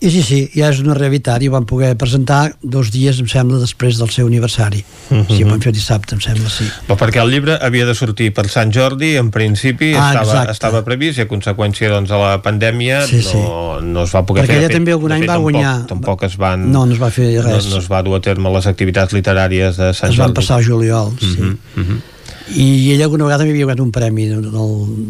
i 0.00 0.10
sí, 0.10 0.22
sí, 0.22 0.38
ja 0.54 0.68
és 0.72 0.80
una 0.82 0.94
realitat 0.96 1.42
i 1.42 1.48
ho 1.48 1.54
vam 1.54 1.66
poder 1.68 1.94
presentar 1.98 2.56
dos 2.62 2.90
dies, 2.94 3.18
em 3.22 3.28
sembla, 3.30 3.60
després 3.62 4.00
del 4.00 4.10
seu 4.12 4.26
aniversari. 4.28 4.84
Uh 5.08 5.18
-huh. 5.18 5.36
Sí, 5.36 5.44
ho 5.44 5.48
vam 5.48 5.60
fer 5.60 5.72
dissabte, 5.72 6.14
em 6.14 6.20
sembla, 6.20 6.50
sí. 6.50 6.64
Però 6.88 6.96
perquè 6.96 7.22
el 7.22 7.30
llibre 7.30 7.58
havia 7.60 7.86
de 7.86 7.94
sortir 7.94 8.32
per 8.32 8.48
Sant 8.48 8.72
Jordi, 8.72 9.16
en 9.16 9.30
principi 9.30 9.94
ah, 9.94 10.12
estava, 10.12 10.50
estava 10.50 10.84
previst 10.84 11.18
i 11.18 11.22
a 11.22 11.28
conseqüència 11.28 11.88
doncs, 11.90 12.08
de 12.10 12.16
la 12.16 12.42
pandèmia 12.42 13.06
sí, 13.06 13.22
sí. 13.22 13.36
No, 13.36 13.80
no 13.80 14.02
es 14.02 14.14
va 14.14 14.24
poder 14.26 14.42
perquè 14.42 14.46
fer. 14.46 14.56
Perquè 14.56 14.64
ella 14.66 14.74
també 14.74 14.92
algun 14.92 15.12
any 15.12 15.20
fet, 15.20 15.28
va 15.28 15.34
tampoc, 15.34 15.52
guanyar... 15.52 15.86
Tampoc 15.86 16.22
es 16.22 16.36
van... 16.36 16.70
No, 16.72 16.86
no 16.86 16.92
es 16.92 17.00
va 17.00 17.10
fer 17.10 17.42
res. 17.42 17.64
No, 17.64 17.70
no 17.70 17.78
es 17.78 17.88
va 17.90 18.02
dur 18.02 18.16
a 18.16 18.20
terme 18.20 18.50
les 18.50 18.66
activitats 18.66 19.12
literàries 19.12 19.76
de 19.76 19.92
Sant 19.92 20.10
es 20.10 20.16
Jordi. 20.16 20.20
Es 20.20 20.26
van 20.26 20.34
passar 20.34 20.60
a 20.60 20.62
juliol, 20.62 21.12
sí. 21.18 21.36
Uh 21.40 21.46
-huh, 21.46 21.56
uh 21.80 21.88
-huh 21.88 22.15
i 22.54 22.92
ella 22.94 23.04
alguna 23.08 23.24
vegada 23.26 23.44
m'havia 23.44 23.66
guanyat 23.66 23.82
un 23.82 23.90
premi 23.90 24.28
del, 24.30 24.50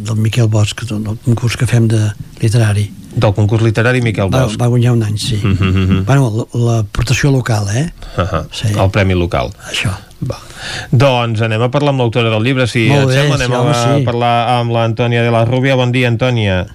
del 0.09 0.17
Miquel 0.17 0.49
Bosch 0.49 0.87
del, 0.89 1.19
concurs 1.25 1.57
que 1.57 1.67
fem 1.69 1.89
de 1.89 2.01
literari 2.41 2.89
del 3.13 3.35
concurs 3.37 3.63
literari 3.63 4.01
Miquel 4.01 4.31
Bosch 4.33 4.57
va, 4.57 4.65
va 4.65 4.73
guanyar 4.73 4.93
un 4.97 5.03
any, 5.03 5.19
sí 5.19 5.41
uh 5.43 5.53
-huh. 5.53 6.05
bueno, 6.05 6.49
l'aportació 6.55 7.31
local, 7.31 7.69
eh? 7.75 7.93
Uh 8.17 8.25
-huh. 8.25 8.45
sí. 8.53 8.69
el 8.73 8.91
premi 8.91 9.15
local 9.15 9.53
això 9.71 9.93
va. 10.25 10.39
Doncs 10.91 11.43
anem 11.43 11.63
a 11.63 11.69
parlar 11.69 11.91
amb 11.91 12.01
l'autora 12.01 12.31
del 12.31 12.43
llibre, 12.43 12.67
si 12.67 12.89
Molt 12.89 13.03
et 13.03 13.09
bé, 13.09 13.15
sembla, 13.15 13.35
anem 13.37 13.51
sí, 13.51 13.55
a 13.55 13.61
home, 13.61 13.99
sí. 13.99 14.05
parlar 14.05 14.35
amb 14.59 14.73
l'Antònia 14.73 15.23
de 15.23 15.31
la 15.31 15.45
Rubia. 15.45 15.77
Bon 15.77 15.93
dia, 15.93 16.09
Antònia. 16.09 16.67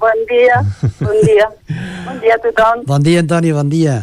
Bon 0.00 0.24
dia, 0.28 0.62
bon 1.00 1.18
dia. 1.24 1.48
Bon 2.06 2.20
dia 2.20 2.34
a 2.34 2.38
tothom. 2.38 2.84
Bon 2.86 3.02
dia, 3.02 3.20
Antònia, 3.20 3.54
bon 3.54 3.68
dia. 3.68 4.02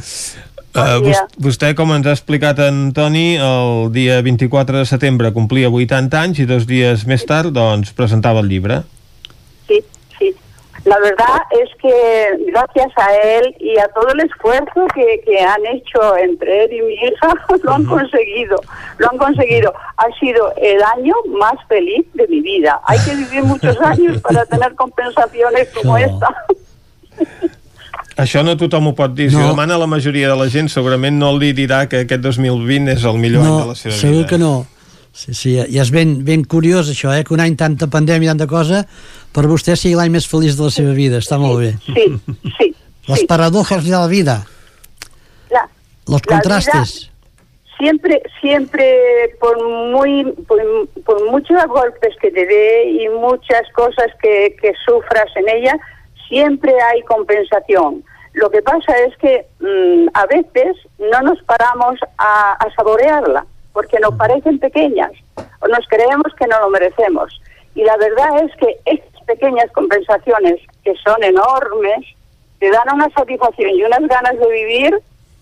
Uh, 0.78 1.02
vostè, 1.42 1.72
com 1.74 1.90
ens 1.96 2.06
ha 2.06 2.14
explicat 2.14 2.60
en 2.62 2.92
Toni, 2.94 3.32
el 3.42 3.88
dia 3.96 4.20
24 4.22 4.84
de 4.84 4.86
setembre 4.86 5.32
complia 5.34 5.72
80 5.74 6.20
anys 6.22 6.42
i 6.44 6.46
dos 6.50 6.68
dies 6.70 7.08
més 7.10 7.26
tard 7.26 7.50
doncs, 7.56 7.96
presentava 7.98 8.44
el 8.46 8.52
llibre. 8.52 8.84
Sí, 9.68 9.82
sí. 10.20 10.36
La 10.86 11.00
verdad 11.00 11.42
es 11.52 11.70
que 11.82 12.46
gracias 12.52 12.94
a 12.96 13.14
él 13.16 13.56
y 13.60 13.80
a 13.80 13.88
todo 13.88 14.10
el 14.14 14.20
esfuerzo 14.20 14.86
que, 14.94 15.20
que 15.26 15.42
han 15.42 15.66
hecho 15.66 16.16
entre 16.16 16.66
él 16.66 16.74
y 16.74 16.82
mi 16.84 16.94
hija, 16.94 17.34
lo 17.64 17.74
han 17.74 17.86
conseguido, 17.86 18.56
lo 19.00 19.10
han 19.10 19.18
conseguido. 19.18 19.74
Ha 19.98 20.20
sido 20.20 20.54
el 20.58 20.82
año 20.96 21.16
más 21.40 21.56
feliz 21.68 22.06
de 22.14 22.28
mi 22.28 22.42
vida. 22.42 22.80
Hay 22.86 23.00
que 23.00 23.16
vivir 23.16 23.44
muchos 23.44 23.82
años 23.82 24.22
para 24.22 24.46
tener 24.54 24.76
compensaciones 24.76 25.70
como 25.70 25.98
esta. 25.98 26.46
Això 28.18 28.42
no 28.46 28.56
tothom 28.58 28.90
ho 28.90 28.96
pot 28.98 29.14
dir. 29.14 29.30
No. 29.32 29.38
Si 29.38 29.44
ho 29.44 29.52
demana 29.52 29.78
la 29.78 29.88
majoria 29.90 30.32
de 30.32 30.38
la 30.40 30.48
gent, 30.50 30.72
segurament 30.74 31.20
no 31.20 31.34
li 31.38 31.52
dirà 31.58 31.86
que 31.90 32.04
aquest 32.06 32.24
2020 32.24 32.96
és 32.96 33.06
el 33.06 33.22
millor 33.22 33.46
no, 33.46 33.52
any 33.54 33.62
de 33.62 33.70
la 33.70 33.78
seva 33.78 33.94
vida. 33.94 34.02
segur 34.02 34.26
que 34.30 34.42
no. 34.42 34.54
Sí, 35.18 35.34
sí, 35.34 35.56
ja 35.58 35.82
és 35.82 35.90
ben, 35.90 36.20
ben 36.26 36.44
curiós 36.46 36.92
això, 36.94 37.10
eh? 37.10 37.24
que 37.26 37.34
un 37.34 37.42
any 37.42 37.56
tanta 37.58 37.88
pandèmia, 37.90 38.36
tanta 38.36 38.46
cosa, 38.50 38.84
per 39.34 39.48
vostè 39.50 39.74
sigui 39.74 39.96
l'any 39.98 40.14
més 40.14 40.28
feliç 40.30 40.58
de 40.58 40.68
la 40.68 40.74
seva 40.74 40.94
vida. 40.98 41.22
Està 41.24 41.40
molt 41.42 41.64
bé. 41.64 41.72
Sí, 41.88 42.06
sí. 42.60 42.72
Las 43.08 43.24
sí. 43.24 43.26
paradojas 43.26 43.86
de 43.86 43.96
la 43.96 44.06
vida. 44.12 44.44
La, 45.50 45.64
Los 46.08 46.22
contrastes. 46.22 46.94
Vida, 47.00 47.18
siempre, 47.78 48.22
siempre, 48.42 49.36
por 49.40 49.58
muy, 49.92 50.24
por, 50.48 50.60
por 51.06 51.32
muchos 51.32 51.58
golpes 51.68 52.16
que 52.22 52.32
te 52.32 52.46
dé 52.46 52.90
y 52.90 53.10
muchas 53.10 53.64
cosas 53.74 54.08
que, 54.22 54.56
que 54.62 54.74
sufras 54.86 55.30
en 55.36 55.50
ella, 55.50 55.80
siempre 56.28 56.74
hay 56.82 57.02
compensación. 57.04 58.04
Lo 58.34 58.50
que 58.50 58.62
pasa 58.62 58.98
es 59.00 59.18
que 59.18 59.46
mm, 59.60 60.10
a 60.14 60.26
veces 60.28 60.78
no 61.00 61.22
nos 61.22 61.42
paramos 61.44 62.00
a, 62.18 62.54
a 62.54 62.76
saborearla, 62.76 63.46
porque 63.74 64.00
nos 64.00 64.16
parecen 64.16 64.60
pequeñas 64.60 65.12
o 65.60 65.68
nos 65.68 65.88
creemos 65.88 66.34
que 66.38 66.48
no 66.48 66.60
lo 66.62 66.70
merecemos. 66.70 67.42
Y 67.76 67.84
la 67.84 67.98
verdad 67.98 68.44
es 68.44 68.56
que 68.58 68.78
estas 68.86 69.24
pequeñas 69.26 69.72
compensaciones, 69.72 70.60
que 70.84 70.94
son 71.04 71.24
enormes, 71.24 72.06
te 72.60 72.72
dan 72.72 72.94
una 72.94 73.10
satisfacción 73.12 73.70
y 73.72 73.84
unas 73.84 74.08
ganas 74.08 74.38
de 74.40 74.52
vivir 74.52 75.00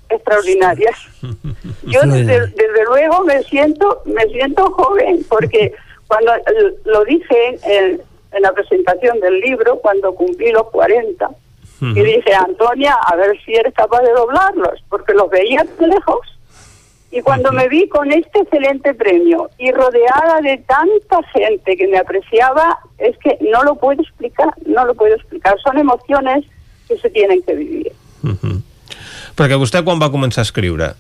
extraordinarias. 0.10 0.95
Yo 1.84 2.02
desde, 2.02 2.48
desde 2.48 2.84
luego 2.86 3.24
me 3.24 3.41
siento 3.44 4.02
me 4.06 4.26
siento 4.26 4.70
joven 4.72 5.26
porque 5.30 5.74
cuando 6.07 6.36
eh, 6.36 6.76
lo 6.86 7.03
dije 7.06 7.60
en, 7.64 8.02
en 8.36 8.41
la 8.41 8.52
presentación 8.52 9.20
del 9.20 9.40
libro 9.40 9.78
cuando 9.78 10.14
cumplí 10.14 10.52
los 10.52 10.70
40 10.70 11.30
y 11.82 12.02
dije 12.02 12.34
Antonia 12.34 12.94
a 12.94 13.16
ver 13.16 13.38
si 13.44 13.53
eres 13.53 13.74
capaz 13.74 14.02
de 14.02 14.12
doblarlos 14.12 14.84
porque 14.90 15.14
los 15.14 15.30
veía 15.30 15.66
de 15.78 15.88
lejos. 15.88 16.20
Y 17.12 17.22
cuando 17.22 17.52
me 17.52 17.70
vi 17.70 17.88
con 17.88 18.12
este 18.12 18.40
excelente 18.40 18.94
premio 18.94 19.49
y 19.57 19.72
rodeada 19.72 20.41
de 20.41 20.57
tanta 20.57 21.24
gente 21.32 21.78
que 21.78 21.88
me 21.88 21.98
apreciaba 21.98 22.80
es 22.98 23.18
que 23.20 23.38
no 23.41 23.64
lo 23.64 23.76
puedo 23.76 24.02
explicar 24.02 24.53
no 24.66 24.86
lo 24.86 24.95
puedo 24.95 25.16
explicar. 25.16 25.57
Son 25.62 25.78
emociones 25.78 26.45
que 26.88 26.98
se 26.98 27.10
tienen 27.10 27.41
que 27.44 27.56
vivir. 27.56 27.91
Perquè 29.36 29.57
vostè 29.60 29.82
quan 29.84 29.99
va 29.99 30.07
començar 30.14 30.41
a 30.41 30.48
escriure? 30.48 30.94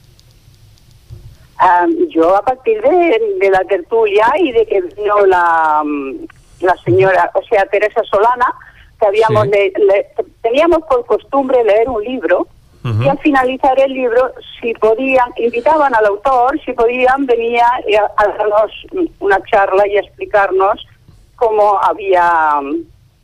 Ah, 1.57 1.87
yo 2.11 2.35
a 2.35 2.41
partir 2.43 2.81
de, 2.83 3.19
de 3.39 3.49
la 3.49 3.63
tertulia 3.63 4.27
y 4.39 4.51
de 4.51 4.65
que 4.67 4.81
vino 4.81 5.25
la, 5.25 5.81
mm, 5.85 6.27
la 6.61 6.75
señora, 6.77 7.31
o 7.33 7.41
sea, 7.43 7.65
Teresa 7.65 8.01
Solana, 8.03 8.53
que 8.99 9.05
habíamos 9.07 9.43
Sí. 9.45 9.49
le- 9.51 9.73
le- 9.85 10.07
teníamos 10.41 10.79
por 10.89 11.05
costumbre 11.05 11.63
leer 11.63 11.89
un 11.89 12.03
libro 12.03 12.47
y 13.03 13.07
al 13.09 13.17
finalizar 13.17 13.79
el 13.79 13.91
libro, 13.93 14.31
si 14.61 14.71
podían, 14.75 15.31
invitaban 15.37 15.95
al 15.95 16.05
autor, 16.05 16.59
si 16.63 16.71
podían, 16.73 17.25
venía 17.25 17.65
a, 17.65 18.23
a 18.23 18.27
darnos 18.27 18.71
una 19.19 19.39
charla 19.45 19.87
y 19.87 19.97
a 19.97 20.01
explicarnos 20.01 20.85
cómo 21.35 21.79
había 21.81 22.59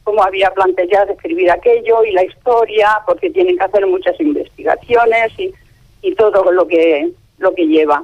cómo 0.04 0.24
había 0.24 0.50
planteado 0.52 1.12
escribir 1.14 1.52
aquello 1.52 2.04
y 2.04 2.12
la 2.12 2.24
historia, 2.24 3.02
porque 3.06 3.30
tienen 3.30 3.56
que 3.56 3.64
hacer 3.64 3.86
muchas 3.86 4.20
investigaciones 4.20 5.32
y, 5.38 5.54
y 6.02 6.16
todo 6.16 6.52
lo 6.52 6.66
que 6.68 7.12
lo 7.38 7.54
que 7.54 7.68
lleva. 7.68 8.04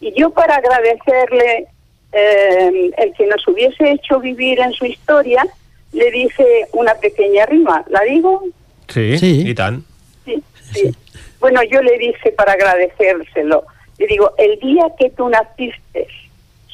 Y 0.00 0.12
yo 0.20 0.30
para 0.30 0.56
agradecerle 0.56 1.68
eh, 2.14 2.90
el 2.96 3.12
que 3.14 3.26
nos 3.26 3.46
hubiese 3.48 3.90
hecho 3.92 4.20
vivir 4.20 4.60
en 4.60 4.72
su 4.72 4.86
historia, 4.86 5.46
le 5.92 6.10
dije 6.10 6.44
una 6.72 6.94
pequeña 6.94 7.46
rima. 7.46 7.84
¿La 7.88 8.00
digo? 8.02 8.42
Sí, 8.88 9.18
Sí. 9.18 9.48
i 9.48 9.54
tant. 9.54 9.84
Sí, 10.24 10.42
sí. 10.72 10.94
Bueno, 11.40 11.60
yo 11.64 11.82
le 11.82 11.98
dije 11.98 12.32
para 12.32 12.52
agradecérselo, 12.52 13.64
le 13.98 14.06
digo, 14.06 14.32
el 14.38 14.58
día 14.60 14.84
que 14.98 15.10
tú 15.10 15.28
naciste, 15.28 16.06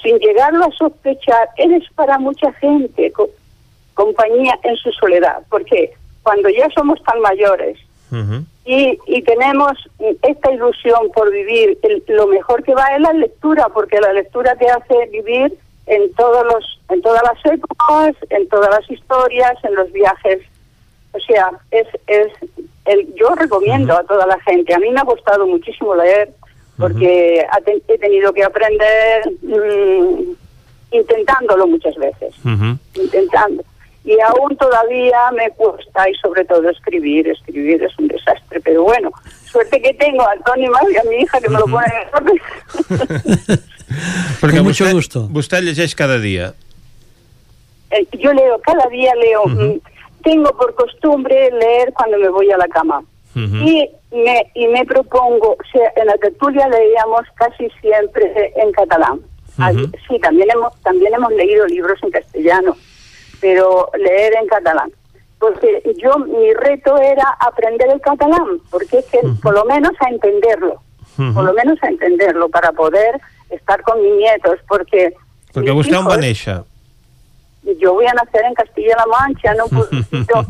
sin 0.02 0.18
llegarlo 0.18 0.64
a 0.64 0.72
sospechar, 0.72 1.48
eres 1.56 1.82
para 1.94 2.18
mucha 2.18 2.52
gente 2.54 3.10
co- 3.12 3.28
compañía 3.94 4.58
en 4.62 4.76
su 4.76 4.90
soledad, 4.92 5.38
porque 5.50 5.92
cuando 6.22 6.48
ya 6.48 6.68
somos 6.74 7.02
tan 7.02 7.20
mayores 7.20 7.78
y, 8.72 8.98
y 9.06 9.22
tenemos 9.22 9.72
esta 10.22 10.52
ilusión 10.52 11.10
por 11.14 11.30
vivir, 11.32 11.78
el- 11.82 12.02
lo 12.08 12.26
mejor 12.26 12.62
que 12.62 12.74
va 12.74 12.86
es 12.94 13.00
la 13.00 13.12
lectura, 13.12 13.68
porque 13.74 14.00
la 14.00 14.12
lectura 14.12 14.54
te 14.56 14.68
hace 14.70 15.06
vivir 15.10 15.56
en 15.86 16.12
todos 16.14 16.44
los, 16.44 16.80
en 16.88 17.02
todas 17.02 17.22
las 17.22 17.52
épocas, 17.52 18.14
en 18.30 18.48
todas 18.48 18.70
las 18.70 18.88
historias, 18.90 19.52
en 19.64 19.74
los 19.74 19.90
viajes. 19.92 20.40
O 21.12 21.18
sea, 21.18 21.50
es, 21.72 21.88
es 22.06 22.28
el, 22.84 23.12
yo 23.16 23.34
recomiendo 23.34 23.96
a 23.96 24.04
toda 24.04 24.26
la 24.26 24.38
gente. 24.40 24.72
A 24.74 24.78
mí 24.78 24.88
me 24.90 25.00
ha 25.00 25.04
costado 25.04 25.46
muchísimo 25.46 25.94
leer 25.96 26.30
porque 26.78 27.44
ha 27.50 27.60
te- 27.62 27.82
he 27.88 27.98
tenido 27.98 28.32
que 28.32 28.44
aprender 28.44 29.22
mm, 29.42 30.32
intentándolo 30.92 31.66
muchas 31.66 31.94
veces, 31.96 32.34
intentando. 32.94 33.62
Y 34.04 34.18
aún 34.20 34.56
todavía 34.56 35.30
me 35.36 35.50
cuesta 35.50 36.08
y 36.08 36.14
sobre 36.14 36.44
todo 36.46 36.68
escribir, 36.70 37.28
escribir 37.28 37.82
es 37.82 37.96
un 37.98 38.08
desastre, 38.08 38.60
pero 38.60 38.82
bueno, 38.84 39.10
suerte 39.44 39.80
que 39.82 39.92
tengo 39.94 40.22
a 40.22 40.34
Tony 40.44 40.68
Mar 40.68 40.82
y 40.90 40.96
a 40.96 41.02
mi 41.10 41.16
hija 41.16 41.38
que 41.40 41.48
me 41.50 41.58
lo 41.58 41.66
ponen 41.66 41.90
en 41.92 42.14
orden. 42.14 42.40
Perquè 44.40 44.60
mucho 44.62 44.84
vostè, 44.86 44.94
gusto. 44.94 45.20
vostè 45.30 45.60
llegeix 45.62 45.94
cada 45.98 46.16
dia. 46.22 46.52
Eh, 47.90 48.06
Yo 48.18 48.32
leo, 48.32 48.58
cada 48.60 48.86
día 48.88 49.12
leo. 49.16 49.44
mm, 49.46 49.80
Tengo 50.22 50.50
por 50.56 50.74
costumbre 50.74 51.50
leer 51.50 51.92
cuando 51.94 52.18
me 52.18 52.28
voy 52.28 52.50
a 52.52 52.56
la 52.58 52.68
cama. 52.68 53.02
Y 53.34 53.88
me, 54.12 54.50
y 54.54 54.66
me 54.68 54.84
propongo, 54.84 55.52
o 55.52 55.64
sea, 55.72 55.92
en 55.96 56.06
la 56.06 56.16
tertulia 56.18 56.68
leíamos 56.68 57.22
casi 57.36 57.68
siempre 57.80 58.52
en 58.56 58.72
catalán. 58.72 59.20
Sí, 60.08 60.18
también 60.20 60.48
hemos, 60.50 60.74
también 60.82 61.14
hemos 61.14 61.32
leído 61.32 61.64
libros 61.66 61.98
en 62.02 62.10
castellano, 62.10 62.76
pero 63.40 63.90
leer 63.98 64.34
en 64.40 64.46
catalán. 64.46 64.90
Porque 65.38 65.82
yo, 66.02 66.18
mi 66.18 66.52
reto 66.52 66.98
era 66.98 67.24
aprender 67.40 67.88
el 67.90 68.00
catalán, 68.00 68.60
porque 68.70 68.98
es 68.98 69.06
que 69.06 69.20
por 69.42 69.54
lo 69.54 69.64
menos 69.64 69.92
a 70.00 70.08
entenderlo, 70.10 70.82
por 71.34 71.44
lo 71.44 71.52
menos 71.54 71.82
a 71.82 71.88
entenderlo, 71.88 72.48
para 72.50 72.72
poder 72.72 73.18
estar 73.48 73.80
con 73.82 74.02
mis 74.02 74.12
nietos, 74.16 74.58
porque... 74.68 75.14
On 75.54 75.64
va 76.06 76.14
hijos- 76.14 76.18
néixer? 76.20 76.62
yo 77.78 77.92
voy 77.94 78.06
a 78.06 78.12
nacer 78.14 78.42
en 78.44 78.54
Castilla-La 78.54 79.06
Mancha, 79.06 79.52
en 79.52 79.60
un 79.62 79.68
pueblecito, 79.78 80.46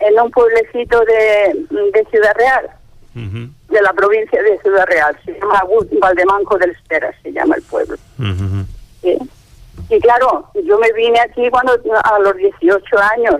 en 0.00 0.20
un 0.20 0.30
pueblecito 0.30 1.00
de, 1.00 1.54
de 1.92 2.04
Ciudad 2.10 2.34
Real, 2.36 2.70
de 3.14 3.80
la 3.82 3.92
provincia 3.94 4.42
de 4.42 4.58
Ciudad 4.60 4.86
Real. 4.86 5.16
Se 5.24 5.32
llama 5.38 5.62
Valdemanco 6.00 6.58
del 6.58 6.70
Espera, 6.70 7.12
se 7.22 7.32
llama 7.32 7.54
el 7.56 7.62
pueblo. 7.62 7.96
¿sí? 9.02 9.16
Y 9.88 10.00
claro, 10.00 10.50
yo 10.54 10.78
me 10.78 10.92
vine 10.92 11.20
aquí 11.20 11.48
cuando 11.50 11.72
a 12.04 12.18
los 12.18 12.36
18 12.36 12.80
años 13.16 13.36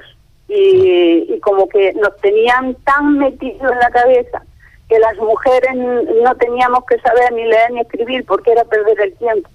y, 0.48 1.26
y 1.28 1.40
como 1.40 1.68
que 1.68 1.92
nos 1.94 2.16
tenían 2.18 2.74
tan 2.84 3.18
metidos 3.18 3.72
en 3.72 3.78
la 3.78 3.90
cabeza 3.90 4.42
que 4.88 4.98
las 4.98 5.16
mujeres 5.16 5.74
no 5.74 6.34
teníamos 6.36 6.84
que 6.86 6.98
saber 7.00 7.32
ni 7.32 7.44
leer 7.44 7.72
ni 7.72 7.80
escribir 7.80 8.24
porque 8.24 8.52
era 8.52 8.64
perder 8.64 9.00
el 9.00 9.14
tiempo. 9.14 9.48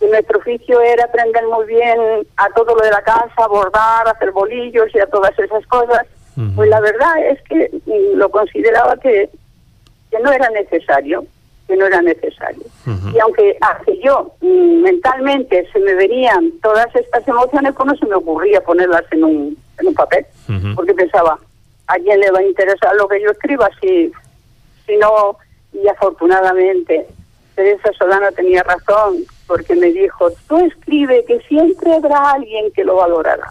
Y 0.00 0.06
nuestro 0.06 0.38
oficio 0.38 0.80
era 0.80 1.04
aprender 1.04 1.44
muy 1.46 1.66
bien 1.66 1.98
a 2.36 2.48
todo 2.50 2.74
lo 2.74 2.82
de 2.82 2.90
la 2.90 3.02
casa, 3.02 3.46
bordar, 3.48 4.08
hacer 4.08 4.32
bolillos 4.32 4.88
y 4.94 4.98
a 4.98 5.06
todas 5.06 5.38
esas 5.38 5.66
cosas. 5.66 6.06
Pues 6.56 6.68
la 6.68 6.80
verdad 6.80 7.26
es 7.28 7.40
que 7.42 7.70
lo 8.16 8.28
consideraba 8.28 8.96
que, 8.96 9.30
que 10.10 10.18
no 10.18 10.32
era 10.32 10.50
necesario, 10.50 11.24
que 11.66 11.76
no 11.76 11.86
era 11.86 12.02
necesario. 12.02 12.62
Y 13.14 13.18
aunque, 13.20 13.56
aunque 13.60 13.98
yo 14.02 14.32
mm, 14.40 14.82
mentalmente 14.82 15.66
se 15.72 15.78
me 15.80 15.94
venían 15.94 16.52
todas 16.62 16.94
estas 16.94 17.26
emociones, 17.26 17.72
pues 17.76 17.86
no 17.86 17.96
se 17.96 18.06
me 18.06 18.14
ocurría 18.16 18.60
ponerlas 18.62 19.04
en 19.12 19.24
un, 19.24 19.58
en 19.80 19.86
un 19.88 19.94
papel, 19.94 20.26
porque 20.74 20.92
pensaba, 20.94 21.38
¿a 21.86 21.94
quién 21.96 22.20
le 22.20 22.30
va 22.30 22.40
a 22.40 22.42
interesar 22.46 22.94
lo 22.96 23.08
que 23.08 23.20
yo 23.22 23.30
escriba 23.30 23.68
si, 23.80 24.12
si 24.86 24.96
no? 24.98 25.38
Y 25.72 25.88
afortunadamente, 25.88 27.06
Teresa 27.54 27.90
Solano 27.98 28.30
tenía 28.32 28.62
razón, 28.62 29.24
porque 29.46 29.74
me 29.74 29.90
dijo, 29.92 30.30
tú 30.48 30.58
escribe 30.58 31.24
que 31.26 31.40
siempre 31.48 31.94
habrá 31.94 32.32
alguien 32.32 32.70
que 32.72 32.84
lo 32.84 32.96
valorará. 32.96 33.50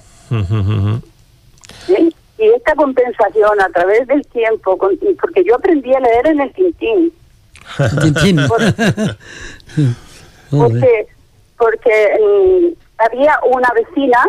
¿sí? 1.87 2.13
Y 2.37 2.45
esta 2.49 2.75
compensación 2.75 3.61
a 3.61 3.69
través 3.69 4.07
del 4.07 4.25
tiempo, 4.27 4.77
con- 4.77 4.97
porque 5.21 5.43
yo 5.43 5.55
aprendí 5.55 5.93
a 5.93 5.99
leer 5.99 6.27
en 6.27 6.41
el 6.41 6.53
Tintín. 6.53 7.13
porque 10.49 11.07
porque 11.57 12.19
mm, 12.19 12.67
había 12.97 13.39
una 13.45 13.69
vecina 13.73 14.19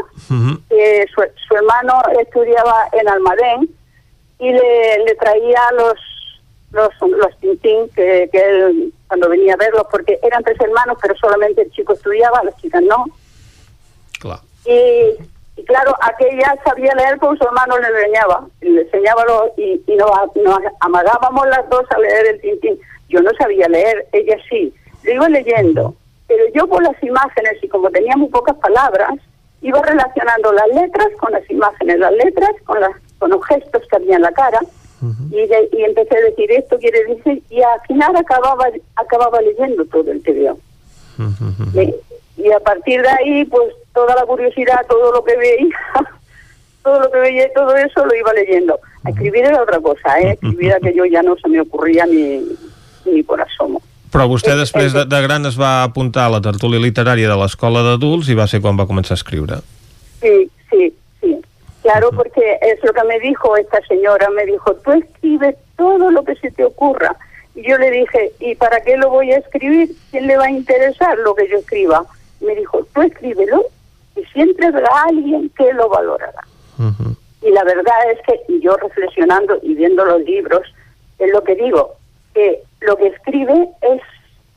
que 0.69 1.07
su, 1.15 1.23
su 1.49 1.55
hermano 1.57 2.01
estudiaba 2.21 2.89
en 2.93 3.09
Almadén 3.09 3.69
y 4.39 4.51
le, 4.53 4.99
le 5.05 5.15
traía 5.17 5.61
los 5.77 5.95
los 6.73 6.91
los 7.11 7.39
tintín 7.41 7.89
que, 7.95 8.29
que 8.33 8.39
él 8.39 8.93
cuando 9.09 9.29
venía 9.29 9.55
a 9.55 9.57
verlos 9.57 9.87
porque 9.91 10.19
eran 10.23 10.43
tres 10.43 10.61
hermanos 10.61 10.97
pero 11.01 11.15
solamente 11.17 11.63
el 11.63 11.71
chico 11.73 11.93
estudiaba 11.93 12.43
las 12.45 12.57
chicas 12.57 12.83
no. 12.83 13.05
Clar. 14.21 14.41
y, 14.65 15.15
y 15.57 15.65
claro 15.67 15.95
aquella 16.01 16.57
sabía 16.65 16.95
leer 16.95 17.19
con 17.19 17.37
su 17.39 17.45
hermano 17.45 17.79
le 17.79 17.89
enseñaba 17.89 18.47
y 18.61 18.69
le 18.71 18.83
enseñaba 18.83 19.25
lo- 19.25 19.53
y, 19.57 19.83
y 19.87 19.97
nos, 19.97 20.11
nos 20.37 20.59
amagábamos 20.81 21.47
las 21.49 21.69
dos 21.71 21.85
a 21.91 21.99
leer 21.99 22.27
el 22.27 22.41
tintín 22.41 22.79
yo 23.15 23.21
no 23.21 23.31
sabía 23.39 23.69
leer 23.69 23.97
ella 24.13 24.37
sí 24.51 24.73
lo 25.05 25.13
iba 25.19 25.29
leyendo 25.29 25.95
pero 26.29 26.45
yo 26.55 26.67
por 26.67 26.83
las 26.83 27.01
imágenes 27.03 27.55
y 27.63 27.69
como 27.69 27.91
tenía 27.91 28.17
muy 28.17 28.29
pocas 28.29 28.57
palabras 28.59 29.15
iba 29.63 29.81
relacionando 29.83 30.53
las 30.53 30.69
letras 30.81 31.09
con 31.21 31.33
las 31.33 31.49
imágenes 31.51 31.99
las 31.99 32.13
letras 32.13 32.51
con 32.65 32.81
las 32.81 32.93
con 33.19 33.31
los 33.31 33.45
gestos 33.47 33.83
que 33.89 33.97
había 33.97 34.17
en 34.17 34.23
la 34.23 34.33
cara 34.33 34.61
y, 35.31 35.47
de- 35.47 35.69
y 35.73 35.83
empecé 35.85 36.17
a 36.17 36.21
decir 36.31 36.51
esto 36.53 36.79
quiere 36.79 37.05
decir 37.05 37.43
y 37.51 37.61
al 37.63 37.81
final 37.89 38.17
acababa 38.17 38.67
acababa 38.97 39.41
leyendo 39.43 39.85
todo 39.87 40.11
el 40.11 40.23
TVO 40.23 40.59
y, 41.75 41.95
y 42.43 42.51
a 42.53 42.61
partir 42.61 43.01
de 43.03 43.09
ahí 43.09 43.45
pues 43.45 43.69
toda 43.95 44.15
la 44.17 44.25
curiosidad 44.27 44.85
todo 44.89 45.13
lo 45.13 45.23
que 45.25 45.37
veía 45.37 45.77
todo 46.83 47.01
lo 47.01 47.11
que 47.11 47.19
veía 47.19 47.53
todo 47.55 47.75
eso 47.77 48.05
lo 48.05 48.15
iba 48.15 48.33
leyendo. 48.35 48.79
Escribir 49.07 49.45
era 49.47 49.63
otra 49.63 49.81
cosa, 49.81 50.19
¿eh? 50.21 50.33
Escribir 50.33 50.73
aquello 50.75 51.05
ya 51.07 51.23
no 51.23 51.37
se 51.37 51.49
me 51.49 51.61
ocurría 51.61 52.05
ni, 52.07 52.47
ni 53.07 53.23
por 53.23 53.41
asomo. 53.41 53.83
Però 54.15 54.29
vostè 54.31 54.55
després 54.55 54.93
de, 54.95 55.03
de 55.11 55.21
gran 55.25 55.47
es 55.49 55.57
va 55.59 55.83
apuntar 55.83 56.29
a 56.29 56.35
la 56.37 56.41
tertúlia 56.43 56.79
literària 56.79 57.27
de 57.31 57.39
l'escola 57.41 57.83
d'adults 57.83 58.29
i 58.31 58.37
va 58.39 58.47
ser 58.47 58.61
quan 58.63 58.79
va 58.79 58.87
començar 58.87 59.17
a 59.17 59.21
escriure. 59.21 59.59
Sí, 60.23 60.51
sí, 60.71 60.93
sí. 61.21 61.33
Claro, 61.83 62.13
porque 62.15 62.59
es 62.63 62.79
lo 62.85 62.93
que 62.93 63.05
me 63.05 63.19
dijo 63.19 63.57
esta 63.57 63.81
señora, 63.89 64.31
me 64.31 64.47
dijo, 64.47 64.75
tú 64.85 64.93
escribes 64.93 65.57
todo 65.77 66.11
lo 66.11 66.23
que 66.25 66.37
se 66.37 66.53
te 66.53 66.65
ocurra. 66.65 67.17
Y 67.57 67.69
yo 67.69 67.77
le 67.77 67.91
dije, 67.91 68.33
¿y 68.41 68.55
para 68.55 68.81
qué 68.83 68.97
lo 68.97 69.11
voy 69.11 69.33
a 69.33 69.39
escribir? 69.39 69.91
¿Quién 70.11 70.29
le 70.29 70.37
va 70.37 70.45
a 70.45 70.51
interesar 70.51 71.19
lo 71.19 71.35
que 71.35 71.49
yo 71.49 71.59
escriba? 71.59 72.05
Me 72.41 72.55
dijo, 72.55 72.87
tú 72.95 73.03
escríbelo 73.03 73.65
y 74.17 74.25
siempre 74.27 74.67
habrá 74.67 74.89
alguien 75.09 75.51
que 75.57 75.73
lo 75.73 75.89
valorará. 75.89 76.45
Y 77.43 77.51
la 77.51 77.65
verdad 77.65 78.11
es 78.13 78.19
que 78.27 78.61
yo 78.61 78.77
reflexionando 78.77 79.59
y 79.63 79.75
viendo 79.75 80.05
los 80.05 80.23
libros, 80.23 80.63
es 81.19 81.31
lo 81.33 81.43
que 81.45 81.55
digo, 81.55 81.97
que 82.35 82.63
lo 82.81 82.97
que 82.97 83.07
escribe 83.07 83.69
es 83.81 84.03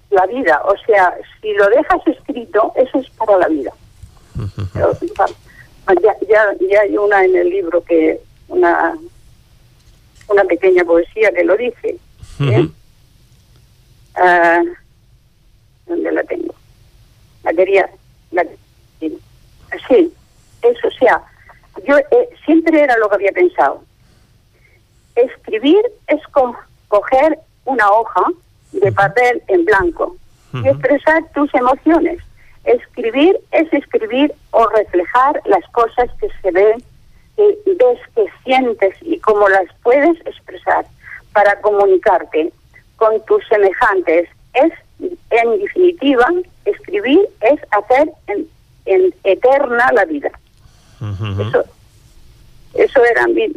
la 0.10 0.26
vida. 0.26 0.62
O 0.66 0.76
sea, 0.86 1.16
si 1.41 1.54
lo 1.54 1.68
dejas 1.70 2.06
escrito, 2.08 2.74
eso 2.76 2.99
es 2.99 3.10
para 3.12 3.38
la 3.38 3.48
vida. 3.48 3.72
Pero, 4.74 4.94
ya, 6.02 6.16
ya, 6.28 6.54
ya 6.70 6.82
hay 6.82 6.98
una 6.98 7.24
en 7.24 7.36
el 7.36 7.49
libro 7.49 7.82
que, 7.84 8.20
una, 8.49 8.98
una 10.28 10.44
pequeña 10.44 10.84
poesía 10.84 11.32
que 11.32 11.44
lo 11.44 11.56
dice. 11.56 11.98
¿eh? 12.41 12.70
Ah, 14.16 14.62
¿Dónde 15.86 16.12
la 16.12 16.24
tengo? 16.24 16.54
La 17.44 17.54
quería. 17.54 17.90
La, 18.32 18.44
sí, 18.99 20.14
eso, 20.62 20.88
o 20.88 20.91
sea, 20.91 21.22
yo 21.88 21.98
eh, 21.98 22.30
siempre 22.45 22.82
era 22.82 22.98
lo 22.98 23.10
que 23.10 23.16
había 23.16 23.32
pensado. 23.32 23.84
Escribir 25.16 25.82
es 26.08 26.22
como 26.28 26.58
coger 26.88 27.40
una 27.68 27.89
hoja 27.91 28.23
de 28.72 28.91
papel 28.91 29.44
en 29.48 29.65
blanco 29.65 30.15
y 30.53 30.68
expresar 30.68 31.23
tus 31.34 31.53
emociones. 31.53 32.19
Escribir 32.64 33.38
es 33.52 33.72
escribir 33.72 34.34
o 34.52 34.65
reflejar 34.68 35.41
las 35.45 35.64
cosas 35.72 36.10
que 36.19 36.27
se 36.41 36.52
ven, 36.52 36.84
que 37.35 37.57
ves, 37.65 37.99
que 38.15 38.26
sientes 38.44 38.95
y 39.02 39.19
cómo 39.19 39.48
las 39.49 39.68
puedes 39.84 40.18
expresar 40.26 40.85
para 41.34 41.60
comunicarte 41.61 42.52
con 42.95 43.23
tus 43.26 43.45
semejantes. 43.48 44.30
Es, 44.53 44.73
en 45.30 45.60
definitiva, 45.60 46.26
escribir 46.65 47.27
es 47.41 47.60
hacer 47.72 48.11
en, 48.27 48.48
en 48.85 49.14
eterna 49.23 49.91
la 49.94 50.06
vida. 50.06 50.31
Eso, 51.48 51.64
eso 52.73 53.06
era 53.06 53.27
mi, 53.27 53.48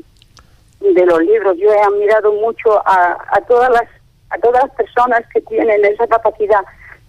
de 0.81 1.07
los 1.07 1.21
libros. 1.23 1.57
Yo 1.59 1.73
he 1.73 1.81
admirado 1.81 2.33
mucho 2.35 2.87
a, 2.87 3.17
a 3.31 3.41
todas 3.43 3.71
las 3.71 3.89
a 4.31 4.39
todas 4.39 4.65
las 4.65 4.75
personas 4.77 5.23
que 5.33 5.41
tienen 5.43 5.85
esa 5.85 6.07
capacidad, 6.07 6.61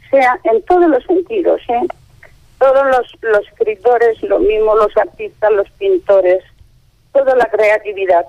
sea 0.10 0.38
en 0.44 0.62
todos 0.64 0.88
los 0.90 1.04
sentidos, 1.06 1.62
¿eh? 1.70 1.82
todos 2.60 2.86
los, 2.88 3.08
los 3.22 3.48
escritores, 3.48 4.22
lo 4.24 4.40
mismo 4.40 4.76
los 4.76 4.96
artistas, 4.98 5.52
los 5.52 5.70
pintores, 5.72 6.44
toda 7.14 7.36
la 7.36 7.46
creatividad. 7.46 8.26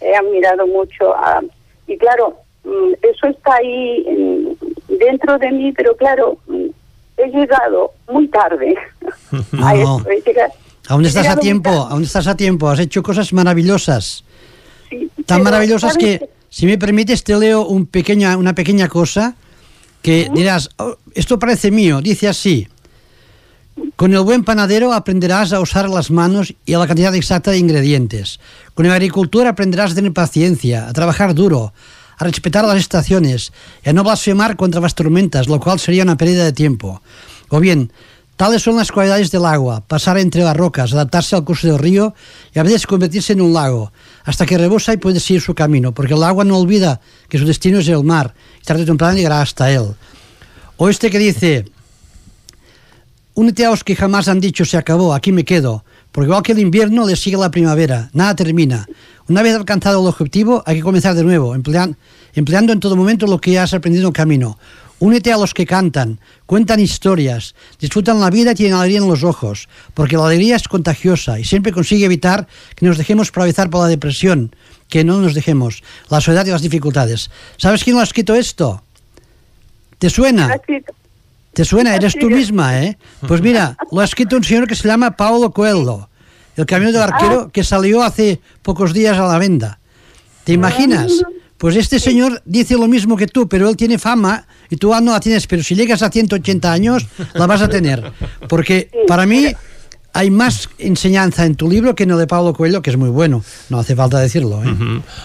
He 0.00 0.16
admirado 0.16 0.66
mucho 0.66 1.14
a, 1.14 1.40
y 1.86 1.96
claro, 1.98 2.38
mm, 2.64 2.92
eso 3.02 3.26
está 3.28 3.54
ahí 3.56 4.04
mm, 4.08 4.96
dentro 4.98 5.38
de 5.38 5.50
mí, 5.52 5.72
pero 5.72 5.96
claro, 5.96 6.38
mm, 6.46 6.66
he 7.18 7.26
llegado 7.28 7.92
muy 8.10 8.26
tarde 8.28 8.74
a 9.62 9.74
No. 9.74 9.98
esto. 9.98 10.10
He 10.10 10.20
llegado- 10.22 10.52
Aún 10.88 11.06
estás 11.06 11.28
a 11.28 11.36
tiempo, 11.36 11.70
aún 11.70 12.02
estás 12.02 12.26
a 12.26 12.36
tiempo. 12.36 12.68
Has 12.68 12.80
hecho 12.80 13.02
cosas 13.04 13.32
maravillosas. 13.32 14.24
Tan 14.90 15.38
pero, 15.38 15.44
maravillosas 15.44 15.92
¿sabes 15.94 16.18
que, 16.18 16.28
si 16.52 16.66
me 16.66 16.76
permites, 16.76 17.24
te 17.24 17.34
leo 17.38 17.64
un 17.66 17.86
pequeña, 17.86 18.36
una 18.36 18.54
pequeña 18.54 18.86
cosa 18.86 19.36
que 20.02 20.28
dirás, 20.34 20.68
"Oh, 20.76 20.98
esto 21.14 21.38
parece 21.38 21.70
mío. 21.70 22.02
Dice 22.02 22.28
así. 22.28 22.68
Con 23.96 24.12
el 24.12 24.20
buen 24.20 24.44
panadero 24.44 24.92
aprenderás 24.92 25.54
a 25.54 25.60
usar 25.60 25.88
las 25.88 26.10
manos 26.10 26.52
y 26.66 26.74
a 26.74 26.78
la 26.78 26.86
cantidad 26.86 27.14
exacta 27.14 27.52
de 27.52 27.56
ingredientes. 27.56 28.38
Con 28.74 28.84
el 28.84 28.92
agricultor 28.92 29.46
aprenderás 29.46 29.92
a 29.92 29.94
tener 29.94 30.12
paciencia, 30.12 30.88
a 30.88 30.92
trabajar 30.92 31.34
duro, 31.34 31.72
a 32.18 32.24
respetar 32.24 32.66
las 32.66 32.76
estaciones 32.76 33.50
y 33.82 33.88
a 33.88 33.94
no 33.94 34.04
blasfemar 34.04 34.56
contra 34.56 34.82
las 34.82 34.94
tormentas, 34.94 35.48
lo 35.48 35.58
cual 35.58 35.80
sería 35.80 36.02
una 36.02 36.18
pérdida 36.18 36.44
de 36.44 36.52
tiempo. 36.52 37.00
O 37.48 37.60
bien, 37.60 37.92
tales 38.36 38.62
son 38.62 38.76
las 38.76 38.90
cualidades 38.90 39.30
del 39.30 39.44
agua, 39.44 39.82
pasar 39.86 40.18
entre 40.18 40.42
las 40.42 40.56
rocas, 40.56 40.92
adaptarse 40.92 41.36
al 41.36 41.44
curso 41.44 41.66
del 41.68 41.78
río 41.78 42.14
y 42.54 42.58
a 42.58 42.62
veces 42.62 42.86
convertirse 42.86 43.32
en 43.34 43.40
un 43.40 43.52
lago, 43.52 43.92
hasta 44.24 44.46
que 44.46 44.58
rebosa 44.58 44.92
y 44.92 44.96
puede 44.96 45.20
seguir 45.20 45.42
su 45.42 45.54
camino, 45.54 45.92
porque 45.92 46.14
el 46.14 46.22
agua 46.22 46.44
no 46.44 46.58
olvida 46.58 47.00
que 47.28 47.38
su 47.38 47.44
destino 47.46 47.78
es 47.78 47.88
el 47.88 48.02
mar 48.04 48.34
y 48.60 48.64
tarde 48.64 48.82
o 48.82 48.86
temprano 48.86 49.14
llegará 49.16 49.40
hasta 49.40 49.70
él. 49.70 49.94
O 50.76 50.88
este 50.88 51.10
que 51.10 51.18
dice, 51.18 51.64
Únete 53.34 53.64
a 53.64 53.70
los 53.70 53.82
que 53.82 53.96
jamás 53.96 54.28
han 54.28 54.40
dicho 54.40 54.64
se 54.64 54.76
acabó, 54.76 55.14
aquí 55.14 55.32
me 55.32 55.44
quedo. 55.44 55.84
Porque 56.10 56.26
igual 56.26 56.42
que 56.42 56.52
el 56.52 56.58
invierno 56.58 57.06
le 57.06 57.16
sigue 57.16 57.38
la 57.38 57.50
primavera, 57.50 58.10
nada 58.12 58.36
termina. 58.36 58.86
Una 59.28 59.40
vez 59.40 59.54
alcanzado 59.56 60.02
el 60.02 60.08
objetivo, 60.08 60.62
hay 60.66 60.76
que 60.76 60.82
comenzar 60.82 61.14
de 61.14 61.24
nuevo, 61.24 61.56
emplean- 61.56 61.96
empleando 62.34 62.74
en 62.74 62.80
todo 62.80 62.94
momento 62.96 63.26
lo 63.26 63.40
que 63.40 63.58
has 63.58 63.72
aprendido 63.72 64.02
en 64.04 64.08
el 64.08 64.12
camino. 64.12 64.58
Únete 65.02 65.32
a 65.32 65.36
los 65.36 65.52
que 65.52 65.66
cantan, 65.66 66.20
cuentan 66.46 66.78
historias, 66.78 67.56
disfrutan 67.80 68.20
la 68.20 68.30
vida 68.30 68.52
y 68.52 68.54
tienen 68.54 68.76
alegría 68.76 69.00
en 69.00 69.08
los 69.08 69.24
ojos, 69.24 69.68
porque 69.94 70.16
la 70.16 70.26
alegría 70.26 70.54
es 70.54 70.68
contagiosa 70.68 71.40
y 71.40 71.44
siempre 71.44 71.72
consigue 71.72 72.04
evitar 72.04 72.46
que 72.76 72.86
nos 72.86 72.98
dejemos 72.98 73.32
paralizar 73.32 73.68
por 73.68 73.80
la 73.80 73.88
depresión, 73.88 74.54
que 74.88 75.02
no 75.02 75.20
nos 75.20 75.34
dejemos, 75.34 75.82
la 76.08 76.20
soledad 76.20 76.46
y 76.46 76.50
las 76.50 76.62
dificultades. 76.62 77.32
¿Sabes 77.56 77.82
quién 77.82 77.96
lo 77.96 78.00
ha 78.00 78.04
escrito 78.04 78.36
esto? 78.36 78.84
¿Te 79.98 80.08
suena? 80.08 80.54
¿Te 81.52 81.64
suena? 81.64 81.96
Eres 81.96 82.16
tú 82.16 82.30
misma, 82.30 82.84
¿eh? 82.84 82.96
Pues 83.26 83.42
mira, 83.42 83.76
lo 83.90 84.02
ha 84.02 84.04
escrito 84.04 84.36
un 84.36 84.44
señor 84.44 84.68
que 84.68 84.76
se 84.76 84.86
llama 84.86 85.16
Paulo 85.16 85.50
Coelho, 85.50 86.08
el 86.54 86.64
camino 86.64 86.92
del 86.92 87.02
arquero 87.02 87.50
que 87.50 87.64
salió 87.64 88.04
hace 88.04 88.40
pocos 88.62 88.92
días 88.92 89.18
a 89.18 89.26
la 89.26 89.38
venda. 89.38 89.80
¿Te 90.44 90.52
imaginas? 90.52 91.24
Pues 91.62 91.76
este 91.76 92.00
señor 92.00 92.42
dice 92.44 92.74
lo 92.74 92.88
mismo 92.88 93.16
que 93.16 93.28
tú, 93.28 93.48
pero 93.48 93.68
él 93.68 93.76
tiene 93.76 93.96
fama 93.96 94.48
y 94.68 94.74
tú 94.78 94.92
aún 94.92 95.04
no 95.04 95.12
la 95.12 95.20
tienes, 95.20 95.46
pero 95.46 95.62
si 95.62 95.76
llegas 95.76 96.02
a 96.02 96.10
180 96.10 96.72
años 96.72 97.06
la 97.34 97.46
vas 97.46 97.62
a 97.62 97.68
tener. 97.68 98.10
Porque 98.48 98.90
para 99.06 99.26
mí 99.26 99.46
hay 100.12 100.30
más 100.32 100.68
enseñanza 100.78 101.46
en 101.46 101.54
tu 101.54 101.70
libro 101.70 101.94
que 101.94 102.02
en 102.02 102.10
el 102.10 102.18
de 102.18 102.26
Paulo 102.26 102.52
Coelho, 102.52 102.82
que 102.82 102.90
es 102.90 102.96
muy 102.96 103.10
bueno, 103.10 103.44
no 103.70 103.78
hace 103.78 103.94
falta 103.94 104.18
decirlo. 104.18 104.60
¿eh? 104.64 104.74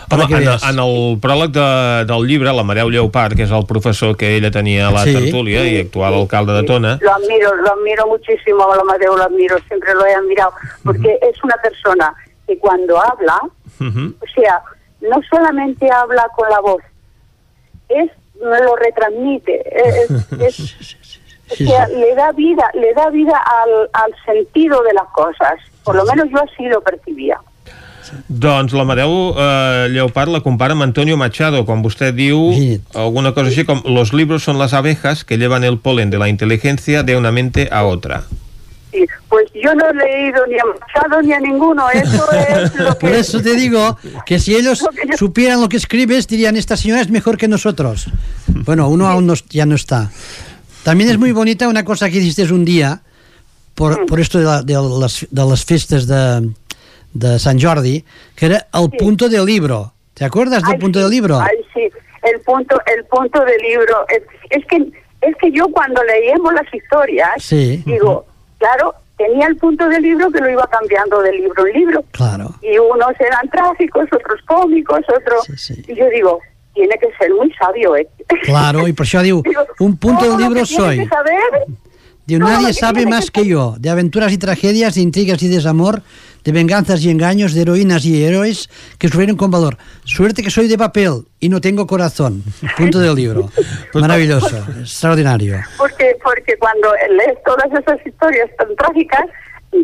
Para 0.07 0.25
Home, 0.25 0.35
que 0.35 0.43
en, 0.43 0.79
el 0.79 1.19
pròleg 1.19 1.49
de, 1.49 2.05
del 2.05 2.27
llibre, 2.27 2.53
la 2.53 2.61
Mareu 2.63 2.91
Lleopard, 2.91 3.33
que 3.33 3.41
és 3.49 3.51
el 3.51 3.65
professor 3.65 4.15
que 4.15 4.35
ella 4.37 4.51
tenia 4.51 4.89
a 4.89 4.91
la 4.91 5.05
Sí. 5.05 5.13
tertúlia 5.17 5.65
i 5.65 5.79
actual 5.89 6.13
alcalde 6.21 6.53
de 6.53 6.63
Tona, 6.69 6.99
Lo 7.01 7.15
admiro, 7.15 7.55
lo 7.55 7.73
admiro 7.73 8.05
muchísimo, 8.05 8.61
a 8.61 8.79
Amadeo 8.79 9.17
lo 9.17 9.23
admiro, 9.23 9.57
siempre 9.67 9.91
lo 9.95 10.05
he 10.05 10.13
admirado, 10.13 10.53
porque 10.83 11.17
es 11.19 11.43
una 11.43 11.55
persona 11.63 12.13
que 12.45 12.59
cuando 12.59 13.01
habla, 13.01 13.41
o 13.81 14.27
sea, 14.35 14.61
no 15.01 15.21
solamente 15.29 15.89
habla 15.91 16.27
con 16.35 16.49
la 16.49 16.59
voz, 16.59 16.81
es 17.89 18.09
me 18.41 18.59
lo 18.61 18.75
retransmite, 18.75 19.63
es, 19.75 20.11
es- 20.41 20.97
o 21.51 21.55
sea, 21.55 21.87
le 21.87 22.13
da 22.15 22.31
vida, 22.33 22.69
le 22.73 22.93
da 22.93 23.09
vida 23.09 23.37
al, 23.37 23.89
al 23.93 24.13
sentido 24.25 24.83
de 24.83 24.93
las 24.93 25.07
cosas. 25.13 25.55
Por 25.83 25.95
lo 25.95 26.03
menos 26.05 26.27
yo 26.29 26.37
así 26.43 26.65
lo 26.67 26.81
percibía. 26.81 27.39
doncs 28.29 28.71
la 28.71 28.85
Mareu 28.85 29.35
eh, 29.37 29.89
Lleopard 29.91 30.29
la 30.31 30.39
compara 30.39 30.71
amb 30.73 30.83
Antonio 30.85 31.17
Machado, 31.19 31.65
quan 31.67 31.81
vostè 31.83 32.13
diu 32.15 32.39
alguna 32.95 33.33
cosa 33.35 33.49
així 33.51 33.65
com 33.67 33.81
los 33.83 34.13
libros 34.15 34.43
son 34.47 34.55
las 34.59 34.71
abejas 34.73 35.25
que 35.27 35.35
llevan 35.37 35.65
el 35.67 35.75
polen 35.79 36.09
de 36.09 36.17
la 36.17 36.29
inteligencia 36.29 37.03
de 37.03 37.17
una 37.17 37.31
mente 37.33 37.67
a 37.71 37.83
otra. 37.83 38.23
Sí, 38.97 39.05
pues 39.29 39.45
yo 39.53 39.73
no 39.75 39.85
he 39.89 39.93
leído 39.93 40.45
ni 40.47 40.55
a 40.59 40.63
Machado 40.65 41.21
ni 41.21 41.33
a 41.33 41.39
ninguno, 41.39 41.89
eso 41.89 42.31
es 42.49 42.75
lo 42.75 42.97
Por 42.97 43.11
eso 43.11 43.41
te 43.41 43.55
digo 43.55 43.97
que 44.25 44.39
si 44.39 44.55
ellos 44.55 44.83
supieran 45.17 45.61
lo 45.61 45.69
que 45.69 45.77
escribes, 45.77 46.27
dirían, 46.27 46.55
esta 46.57 46.75
señora 46.77 47.01
es 47.01 47.09
mejor 47.09 47.37
que 47.37 47.47
nosotros. 47.47 48.07
Bueno, 48.47 48.87
uno 48.89 49.07
aún 49.07 49.27
no- 49.27 49.33
ya 49.49 49.65
no 49.65 49.75
está. 49.75 50.09
También 50.83 51.09
es 51.09 51.17
muy 51.17 51.31
bonita 51.31 51.67
una 51.67 51.83
cosa 51.83 52.09
que 52.09 52.17
hiciste 52.17 52.51
un 52.53 52.65
día, 52.65 53.01
por, 53.75 54.05
por 54.05 54.19
esto 54.19 54.39
de, 54.39 54.45
la- 54.45 54.61
de 54.63 54.73
las, 54.99 55.27
de 55.29 55.45
las 55.45 55.65
fiestas 55.65 56.07
de, 56.07 56.49
de 57.13 57.39
San 57.39 57.59
Jordi, 57.59 58.03
que 58.35 58.45
era 58.47 58.67
el 58.73 58.89
punto 58.97 59.29
del 59.29 59.45
libro. 59.45 59.93
¿Te 60.13 60.25
acuerdas 60.25 60.63
del 60.63 60.79
punto 60.79 60.99
del 60.99 61.09
libro? 61.11 61.39
Ay, 61.39 61.57
sí, 61.73 61.81
el 62.23 62.39
punto, 62.41 62.79
el 62.97 63.05
punto 63.05 63.39
del 63.45 63.57
libro. 63.61 64.05
Es, 64.09 64.23
es 64.49 64.65
que 64.65 64.77
es 65.21 65.35
que 65.41 65.51
yo 65.51 65.67
cuando 65.69 66.01
leíamos 66.03 66.53
las 66.53 66.71
historias, 66.73 67.29
Sí. 67.39 67.83
digo, 67.85 68.25
claro, 68.57 68.95
tenía 69.17 69.47
el 69.47 69.57
punto 69.57 69.87
del 69.89 70.03
libro 70.03 70.31
que 70.31 70.39
lo 70.39 70.49
iba 70.49 70.67
cambiando 70.67 71.21
de 71.21 71.33
libro 71.33 71.65
en 71.67 71.73
libro. 71.73 72.05
Claro. 72.11 72.53
Y 72.61 72.77
unos 72.77 73.19
eran 73.19 73.49
trágicos, 73.49 74.05
otros 74.11 74.41
cómicos, 74.45 75.01
otros... 75.09 75.69
Y 75.87 75.95
yo 75.95 76.09
digo, 76.09 76.39
tiene 76.73 76.95
que 76.99 77.07
ser 77.17 77.33
muy 77.33 77.51
sabio, 77.53 77.95
¿eh? 77.95 78.07
Claro, 78.43 78.87
y 78.87 78.93
por 78.93 79.05
eso 79.05 79.21
digo, 79.23 79.43
un 79.79 79.97
punto 79.97 80.29
del 80.29 80.37
libro 80.37 80.59
que 80.61 80.65
soy. 80.65 80.99
que 80.99 81.07
saber, 81.07 82.39
nadie 82.39 82.67
que 82.67 82.73
sabe 82.73 83.05
más 83.05 83.31
que 83.31 83.45
yo, 83.45 83.75
de 83.79 83.89
aventuras 83.89 84.31
y 84.31 84.37
tragedias, 84.37 84.95
de 84.95 85.01
intrigas 85.01 85.41
y 85.41 85.47
desamor, 85.47 86.03
de 86.47 86.53
venganzas 86.53 87.03
y 87.03 87.09
engaños, 87.09 87.53
de 87.53 87.63
heroínas 87.63 88.05
y 88.05 88.23
héroes 88.23 88.69
que 88.97 89.09
sufrieron 89.09 89.35
con 89.35 89.51
valor. 89.51 89.75
Suerte 90.05 90.41
que 90.41 90.49
soy 90.49 90.69
de 90.69 90.77
papel 90.77 91.25
y 91.41 91.49
no 91.49 91.59
tengo 91.59 91.85
corazón. 91.85 92.41
Punto 92.77 92.99
del 92.99 93.15
libro. 93.15 93.49
Maravilloso, 93.93 94.55
extraordinario. 94.79 95.59
Porque, 95.77 96.15
porque 96.23 96.57
cuando 96.57 96.87
lees 97.17 97.37
todas 97.43 97.67
esas 97.77 97.99
historias 98.07 98.49
tan 98.57 98.73
trágicas, 98.77 99.25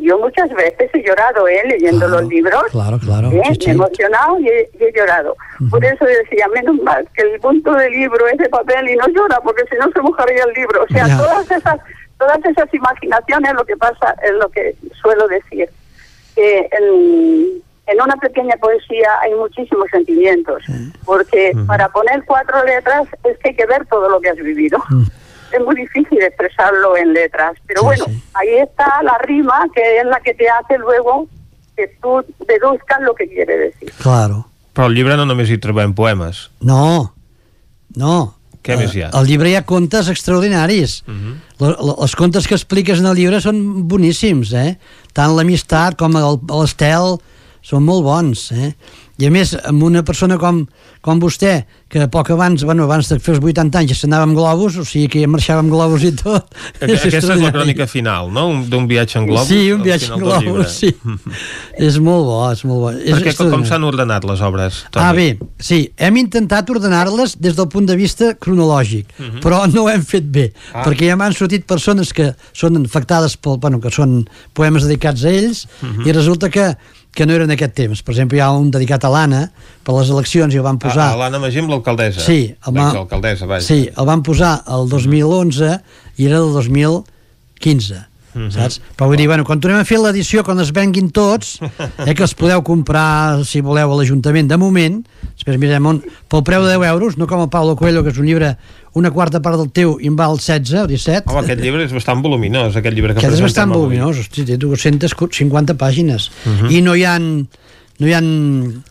yo 0.02 0.18
muchas 0.20 0.50
veces 0.52 0.90
he 0.94 1.04
llorado 1.06 1.50
¿eh? 1.50 1.64
leyendo 1.68 2.08
los 2.08 2.24
libros. 2.30 2.64
Claro, 2.72 2.98
claro. 2.98 3.30
¿eh? 3.30 3.42
sí, 3.50 3.56
sí. 3.60 3.66
Me 3.68 3.72
he 3.72 3.76
emocionado 3.76 4.40
y 4.40 4.48
he, 4.48 4.70
y 4.80 4.84
he 4.86 4.94
llorado. 4.98 5.36
Por 5.70 5.84
eso 5.84 6.06
decía, 6.06 6.48
menos 6.56 6.78
mal 6.82 7.06
que 7.14 7.24
el 7.24 7.42
punto 7.42 7.74
del 7.74 7.92
libro 7.92 8.26
es 8.30 8.38
de 8.38 8.48
papel 8.48 8.88
y 8.88 8.96
no 8.96 9.06
llora, 9.10 9.42
porque 9.44 9.64
si 9.70 9.76
no 9.76 9.92
se 9.92 10.00
mojaría 10.00 10.46
el 10.46 10.54
libro. 10.54 10.82
O 10.82 10.88
sea, 10.94 11.08
Ya. 11.10 11.18
todas 11.18 11.52
esas 11.52 11.80
todas 12.18 12.40
esas 12.46 12.74
imaginaciones, 12.74 13.54
lo 13.54 13.66
que 13.66 13.76
pasa 13.76 14.16
es 14.24 14.32
lo 14.40 14.48
que 14.50 14.78
suelo 15.02 15.28
decir, 15.28 15.68
que 16.36 16.70
en, 16.72 17.62
en 17.88 18.02
una 18.02 18.16
pequeña 18.18 18.56
poesía 18.58 19.10
hay 19.22 19.34
muchísimos 19.36 19.88
sentimientos, 19.92 20.64
porque 21.06 21.54
para 21.68 21.90
poner 21.90 22.24
cuatro 22.26 22.64
letras 22.64 23.08
es 23.24 23.38
que 23.40 23.50
hay 23.50 23.56
que 23.56 23.66
ver 23.66 23.86
todo 23.88 24.10
lo 24.10 24.20
que 24.22 24.30
has 24.30 24.38
vivido. 24.38 24.78
Es 25.52 25.62
muy 25.62 25.76
difícil 25.76 26.20
expresarlo 26.22 26.98
en 26.98 27.14
letras, 27.14 27.54
pero 27.68 27.84
bueno, 27.84 28.06
ahí 28.34 28.56
está 28.56 29.04
la 29.04 29.18
rima 29.20 29.68
que 29.74 30.00
es 30.00 30.06
la 30.06 30.20
que 30.20 30.34
te 30.34 30.50
hace 30.50 30.80
luego 30.80 31.28
que 31.76 31.88
tú 32.02 32.24
deduzcas 32.48 33.02
lo 33.02 33.14
que 33.14 33.28
quiere 33.28 33.58
decir. 33.58 33.92
Claro. 34.02 34.48
Però 34.74 34.88
al 34.90 34.96
llibre 34.98 35.16
no 35.16 35.28
només 35.30 35.52
hi 35.54 35.60
trobem 35.62 35.94
poemes. 35.94 36.48
No, 36.60 37.14
no. 37.96 38.34
Què 38.64 38.78
més 38.80 38.94
hi 38.96 39.02
ha? 39.04 39.10
Al 39.12 39.28
llibre 39.28 39.50
hi 39.52 39.56
ha 39.60 39.66
contes 39.68 40.08
extraordinaris. 40.08 41.02
Mhm. 41.06 41.34
La- 41.60 41.76
la- 41.80 41.96
els 42.06 42.16
contes 42.16 42.48
que 42.48 42.56
expliques 42.56 43.00
en 43.00 43.06
el 43.06 43.16
llibre 43.18 43.42
són 43.44 43.88
boníssims, 43.88 44.54
eh? 44.54 44.78
Tant 45.14 45.36
l'amistat 45.36 45.98
com 46.00 46.16
el- 46.16 46.40
l'estel 46.48 47.18
són 47.62 47.84
molt 47.84 48.04
bons, 48.04 48.52
eh? 48.52 48.74
I 49.22 49.28
a 49.28 49.30
més, 49.30 49.52
amb 49.70 49.84
una 49.86 50.02
persona 50.02 50.40
com, 50.42 50.64
com 51.06 51.20
vostè, 51.22 51.66
que 51.88 52.08
poc 52.10 52.32
abans, 52.34 52.64
bueno, 52.66 52.86
abans 52.88 53.08
de 53.12 53.20
fer 53.22 53.36
els 53.36 53.44
80 53.46 53.78
anys 53.78 53.92
ja 53.92 53.96
s'anava 54.00 54.24
amb 54.26 54.34
globus, 54.34 54.80
o 54.82 54.84
sigui 54.84 55.08
que 55.14 55.20
ja 55.22 55.28
marxava 55.30 55.60
amb 55.62 55.70
globus 55.70 56.02
i 56.08 56.12
tot. 56.18 56.48
Aquesta 56.82 56.96
és 56.96 57.14
la 57.14 57.20
extraordinari. 57.20 57.54
crònica 57.54 57.86
final, 57.88 58.32
no? 58.34 58.48
Un- 58.50 58.64
D'un 58.72 58.88
viatge 58.90 59.20
en 59.20 59.28
globus. 59.28 59.48
Sí, 59.48 59.72
un 59.72 59.84
viatge 59.86 60.10
en 60.14 60.20
globus, 60.20 60.72
sí. 60.80 60.90
és 61.88 62.00
molt 62.02 62.26
bo, 62.26 62.40
és 62.52 62.64
molt 62.66 62.80
bo. 62.82 62.90
És 62.90 63.14
Perquè 63.14 63.22
com 63.22 63.30
extraordinari. 63.30 63.70
s'han 63.70 63.84
ordenat 63.92 64.26
les 64.32 64.42
obres? 64.50 64.80
Toni? 64.90 65.06
Ah, 65.06 65.14
bé, 65.14 65.28
sí, 65.60 65.80
hem 65.98 66.18
intentat 66.18 66.70
ordenar-les 66.74 67.38
des 67.40 67.56
del 67.56 67.70
punt 67.70 67.86
de 67.90 67.96
vista 68.00 68.34
cronològic, 68.34 69.14
Mhm. 69.20 69.40
però 69.46 69.62
no 69.72 69.84
ho 69.86 69.90
hem 69.90 70.02
fet 70.04 70.26
bé, 70.26 70.52
Ah. 70.74 70.84
perquè 70.84 71.08
ja 71.12 71.16
m'han 71.16 71.34
sortit 71.38 71.66
persones 71.66 72.12
que 72.14 72.34
són 72.54 72.82
afectades 72.84 73.38
pel, 73.38 73.58
bueno, 73.60 73.80
que 73.80 73.92
són 73.92 74.28
poemes 74.54 74.84
dedicats 74.84 75.24
a 75.24 75.30
ells, 75.30 75.68
Mhm. 75.82 76.08
i 76.08 76.12
resulta 76.12 76.50
que, 76.50 76.76
que 77.14 77.28
no 77.30 77.34
eren 77.38 77.52
aquest 77.54 77.76
temps. 77.78 78.00
Per 78.02 78.14
exemple, 78.16 78.40
hi 78.40 78.42
ha 78.42 78.50
un 78.58 78.72
dedicat 78.74 79.04
a 79.06 79.10
l'Anna, 79.14 79.44
per 79.86 79.94
les 80.00 80.10
eleccions, 80.10 80.54
i 80.54 80.58
el 80.58 80.66
van 80.66 80.80
posar... 80.82 81.12
Ah, 81.12 81.20
l'Anna 81.20 81.40
Magí 81.44 81.62
amb 81.62 81.70
l'alcaldessa. 81.70 82.24
Sí, 82.26 82.40
el 82.56 82.74
va- 82.74 82.88
L'exalcaldessa, 82.90 83.46
vaja. 83.50 83.68
Sí, 83.68 83.84
el 83.94 84.06
van 84.10 84.24
posar 84.26 84.56
el 84.74 84.90
2011 84.90 85.76
i 86.18 86.26
era 86.26 86.40
del 86.42 86.52
2015. 86.58 88.08
Mhm. 88.34 88.50
saps? 88.50 88.80
Però 88.98 89.06
vull 89.12 89.18
dir, 89.22 89.28
bueno, 89.30 89.44
quan 89.46 89.60
tornem 89.62 89.78
a 89.78 89.86
fer 89.86 90.00
l'edició, 90.02 90.42
quan 90.44 90.58
es 90.60 90.72
venguin 90.74 91.12
tots, 91.14 91.60
eh, 92.08 92.16
que 92.18 92.24
els 92.26 92.34
podeu 92.34 92.64
comprar, 92.66 93.44
si 93.46 93.62
voleu, 93.62 93.92
a 93.94 93.98
l'Ajuntament, 94.00 94.48
de 94.50 94.58
moment, 94.58 94.96
després 95.38 95.60
mirem 95.62 95.86
on, 95.86 96.00
pel 96.34 96.42
preu 96.42 96.66
de 96.66 96.74
10 96.74 96.88
euros, 96.96 97.18
no 97.22 97.28
com 97.30 97.44
el 97.46 97.52
Paulo 97.54 97.76
Coelho, 97.78 98.02
que 98.02 98.10
és 98.10 98.18
un 98.18 98.26
llibre, 98.26 98.56
una 98.96 99.10
quarta 99.12 99.42
part 99.42 99.58
del 99.58 99.72
teu 99.74 99.98
i 100.02 100.08
en 100.08 100.16
val 100.16 100.38
16 100.38 100.84
o 100.84 100.88
17. 100.88 101.30
Home, 101.32 101.42
aquest 101.46 101.62
llibre 101.62 101.84
és 101.86 101.94
bastant 101.94 102.22
voluminós, 102.22 102.76
aquest 102.78 102.94
llibre 102.96 103.14
que 103.14 103.20
Aquest 103.24 103.34
és 103.40 103.42
bastant 103.42 103.72
voluminós, 103.74 104.20
hosti, 104.20 104.46
té 104.46 104.58
250 104.58 105.74
pàgines. 105.76 106.30
Mhm. 106.46 106.70
I 106.72 106.82
no 106.82 106.96
hi 106.96 107.04
han 107.06 107.48
no 108.00 108.08
hi 108.10 108.14
han 108.14 108.84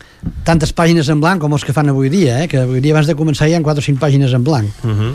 tantes 0.47 0.71
pàgines 0.73 1.09
en 1.11 1.19
blanc 1.21 1.41
com 1.43 1.53
els 1.53 1.65
que 1.67 1.73
fan 1.75 1.89
avui 1.91 2.09
dia, 2.09 2.45
eh? 2.45 2.49
que 2.49 2.61
avui 2.63 2.81
dia 2.81 2.93
abans 2.95 3.09
de 3.11 3.17
començar 3.19 3.49
hi 3.51 3.55
ha 3.55 3.61
4 3.61 3.81
o 3.83 3.85
5 3.85 3.99
pàgines 3.99 4.33
en 4.33 4.45
blanc. 4.45 4.69
Mhm. 4.85 5.15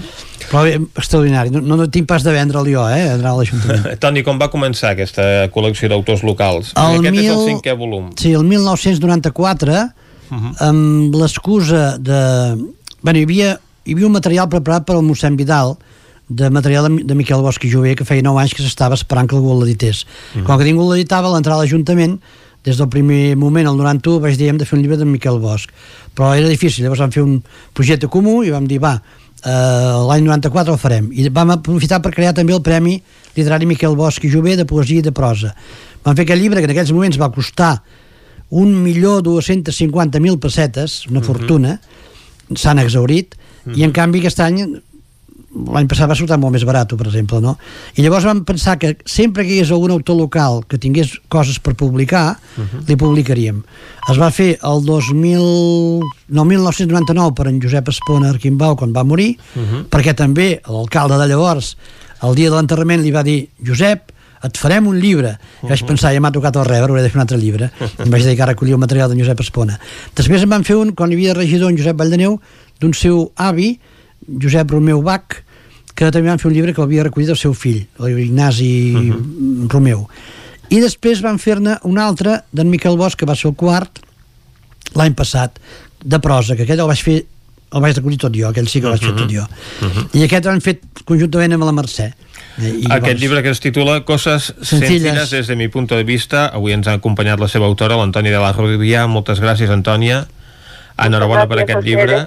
Però 0.52 0.64
bé, 0.64 0.74
extraordinari, 0.96 1.50
no, 1.52 1.62
no 1.62 1.88
tinc 1.90 2.06
pas 2.08 2.24
de 2.24 2.32
vendre'l 2.36 2.68
jo, 2.72 2.84
eh, 2.90 3.10
anar 3.16 3.32
a 3.32 3.38
l'Ajuntament. 3.38 4.00
Toni, 4.04 4.24
com 4.24 4.38
va 4.40 4.50
començar 4.52 4.92
aquesta 4.92 5.48
col·lecció 5.52 5.88
d'autors 5.90 6.24
locals? 6.24 6.74
El 6.76 7.00
aquest 7.00 7.16
és 7.16 7.32
el 7.32 7.38
mil- 7.38 7.48
cinquè 7.48 7.76
volum. 7.80 8.12
Sí, 8.20 8.32
el 8.34 8.44
1994, 8.44 9.90
Mhm. 10.30 10.56
amb 10.60 11.16
l'excusa 11.16 11.98
de... 11.98 12.58
Bueno, 13.02 13.20
hi 13.20 13.24
havia, 13.24 13.60
hi 13.88 13.96
havia 13.96 14.08
un 14.10 14.16
material 14.16 14.50
preparat 14.52 14.86
per 14.88 14.98
al 14.98 15.06
mossèn 15.08 15.38
Vidal, 15.40 15.78
de 16.28 16.50
material 16.52 16.90
de, 16.90 17.04
de 17.08 17.16
Miquel 17.16 17.40
Bosch 17.42 17.64
i 17.64 17.72
Jové, 17.72 17.94
que 17.96 18.06
feia 18.08 18.26
9 18.26 18.42
anys 18.42 18.56
que 18.56 18.66
s'estava 18.66 18.98
esperant 19.00 19.30
que 19.30 19.38
algú 19.38 19.56
l'edités. 19.56 20.04
Mhm. 20.36 20.44
Com 20.44 20.60
que 20.60 20.68
ningú 20.68 20.90
l'editava, 20.90 21.30
a 21.30 21.34
l'entrar 21.34 21.56
a 21.56 21.62
l'Ajuntament, 21.62 22.20
des 22.68 22.76
del 22.76 22.90
primer 22.92 23.38
moment, 23.40 23.70
el 23.70 23.78
91, 23.78 24.20
vaig 24.20 24.36
dir 24.36 24.50
hem 24.50 24.58
de 24.60 24.66
fer 24.66 24.76
un 24.76 24.84
llibre 24.84 24.98
de 24.98 25.06
Miquel 25.06 25.40
Bosch. 25.40 25.72
Però 26.14 26.34
era 26.36 26.50
difícil, 26.50 26.84
llavors 26.84 27.00
vam 27.00 27.14
fer 27.16 27.24
un 27.24 27.40
projecte 27.74 28.10
comú 28.12 28.44
i 28.44 28.52
vam 28.52 28.68
dir, 28.68 28.82
va, 28.84 28.98
eh, 29.46 29.52
l'any 30.10 30.26
94 30.26 30.74
el 30.74 30.82
farem. 30.82 31.08
I 31.14 31.30
vam 31.30 31.56
aprofitar 31.56 32.02
per 32.02 32.12
crear 32.12 32.34
també 32.34 32.54
el 32.54 32.62
Premi 32.62 33.02
Literari 33.38 33.66
Miquel 33.66 33.96
Bosch 33.96 34.26
i 34.26 34.30
Jové 34.30 34.58
de 34.58 34.66
Poesia 34.66 35.00
i 35.00 35.06
de 35.06 35.14
Prosa. 35.16 35.54
Vam 36.04 36.16
fer 36.16 36.26
aquest 36.26 36.42
llibre 36.42 36.60
que 36.60 36.68
en 36.68 36.76
aquells 36.76 36.92
moments 36.92 37.18
va 37.18 37.32
costar 37.32 37.82
1.250.000 38.52 40.40
pessetes, 40.40 41.06
una 41.08 41.22
fortuna, 41.22 41.80
s'han 42.56 42.80
exaurit, 42.80 43.36
i 43.76 43.84
en 43.84 43.92
canvi 43.92 44.22
aquest 44.24 44.40
any 44.46 44.62
l'any 45.58 45.88
passat 45.90 46.10
va 46.10 46.16
sortir 46.18 46.38
molt 46.38 46.54
més 46.54 46.66
barat, 46.68 46.92
per 47.00 47.08
exemple, 47.08 47.40
no? 47.42 47.56
I 47.96 48.04
llavors 48.04 48.26
vam 48.28 48.44
pensar 48.46 48.78
que 48.78 48.98
sempre 49.06 49.46
que 49.46 49.54
hi 49.54 49.60
hagués 49.60 49.72
algun 49.72 49.94
autor 49.96 50.18
local 50.20 50.60
que 50.68 50.78
tingués 50.78 51.16
coses 51.34 51.60
per 51.64 51.74
publicar, 51.80 52.38
li 52.88 52.98
publicaríem. 53.00 53.64
Es 54.12 54.20
va 54.20 54.30
fer 54.32 54.58
el 54.62 54.84
2000... 54.86 56.04
no, 56.30 56.46
1999 56.46 57.34
per 57.38 57.48
en 57.48 57.62
Josep 57.64 57.90
Espona 57.90 58.30
Arquimbau 58.30 58.76
quan 58.76 58.94
va 58.94 59.06
morir, 59.08 59.38
perquè 59.90 60.14
també 60.14 60.60
l'alcalde 60.68 61.18
de 61.18 61.28
llavors, 61.32 61.76
el 62.24 62.36
dia 62.36 62.52
de 62.52 62.56
l'enterrament 62.58 63.02
li 63.02 63.12
va 63.12 63.24
dir 63.24 63.48
Josep, 63.66 64.12
et 64.44 64.58
farem 64.58 64.86
un 64.88 65.00
llibre. 65.02 65.32
I 65.64 65.72
vaig 65.72 65.84
pensar, 65.88 66.14
ja 66.14 66.22
m'ha 66.22 66.32
tocat 66.32 66.56
el 66.60 66.66
rebre, 66.68 66.92
hauré 66.92 67.02
de 67.02 67.10
fer 67.10 67.18
un 67.18 67.24
altre 67.24 67.40
llibre. 67.42 67.72
Em 67.82 68.12
vaig 68.12 68.24
dedicar 68.24 68.46
a 68.46 68.52
recollir 68.52 68.76
el 68.76 68.80
material 68.80 69.10
de 69.10 69.18
Josep 69.18 69.42
Espona. 69.42 69.80
Després 70.16 70.46
em 70.46 70.50
van 70.50 70.64
fer 70.68 70.78
un, 70.78 70.94
quan 70.94 71.12
hi 71.12 71.18
havia 71.18 71.34
regidor 71.34 71.72
en 71.72 71.80
Josep 71.80 71.98
Valldoneu, 71.98 72.38
d'un 72.82 72.94
seu 72.94 73.32
avi, 73.36 73.80
Josep 74.28 74.72
Romeu 74.72 75.02
Bach, 75.02 75.42
que 75.98 76.12
també 76.12 76.30
van 76.30 76.40
fer 76.40 76.50
un 76.52 76.56
llibre 76.56 76.74
que 76.74 76.82
l'havia 76.84 77.08
recollit 77.08 77.32
el 77.34 77.40
seu 77.40 77.56
fill, 77.58 77.88
l'Ignasi 78.00 78.72
uh 78.94 79.00
-huh. 79.02 79.70
Romeu. 79.70 80.08
I 80.70 80.80
després 80.80 81.22
van 81.22 81.40
fer-ne 81.40 81.78
un 81.84 81.98
altre 81.98 82.44
d'en 82.52 82.70
Miquel 82.70 82.98
Bosch, 82.98 83.16
que 83.16 83.26
va 83.26 83.36
ser 83.36 83.50
el 83.50 83.56
quart, 83.56 84.00
l'any 84.96 85.14
passat, 85.14 85.60
de 86.04 86.20
prosa, 86.20 86.56
que 86.56 86.64
aquell 86.64 86.80
el 86.80 86.88
vaig 86.88 87.04
fer 87.04 87.26
el 87.68 87.82
vaig 87.82 87.98
recollir 87.98 88.18
tot 88.18 88.36
jo, 88.36 88.48
aquell 88.48 88.68
sí 88.68 88.80
que 88.80 88.88
el 88.88 88.94
vaig 88.96 89.04
fer 89.04 89.16
tot 89.16 89.32
jo. 89.32 89.44
Uh 89.82 89.88
-huh. 89.88 90.08
I 90.14 90.24
aquest 90.24 90.46
l'han 90.46 90.62
fet 90.62 90.82
conjuntament 91.04 91.54
amb 91.54 91.64
la 91.64 91.72
Mercè. 91.72 92.14
I 92.58 92.88
Aquest 92.90 93.20
llibre 93.20 93.44
que 93.44 93.50
es 93.50 93.60
titula 93.60 94.04
Coses 94.06 94.54
Sencilles. 94.62 95.02
sencilles 95.02 95.30
des 95.30 95.48
de 95.48 95.56
mi 95.56 95.68
punto 95.68 95.96
de 95.96 96.04
vista. 96.04 96.48
Avui 96.48 96.72
ens 96.72 96.88
ha 96.88 96.94
acompanyat 96.94 97.40
la 97.40 97.48
seva 97.48 97.66
autora, 97.66 97.98
l'Antònia 97.98 98.32
de 98.32 98.40
la 98.40 98.52
Rubia. 98.52 99.06
Moltes 99.08 99.40
gràcies, 99.40 99.70
Antònia. 99.70 100.28
Enhorabona 100.98 101.48
per 101.48 101.58
gracias 101.58 101.78
aquest 101.78 101.78
a 101.78 101.90
llibre. 101.90 102.18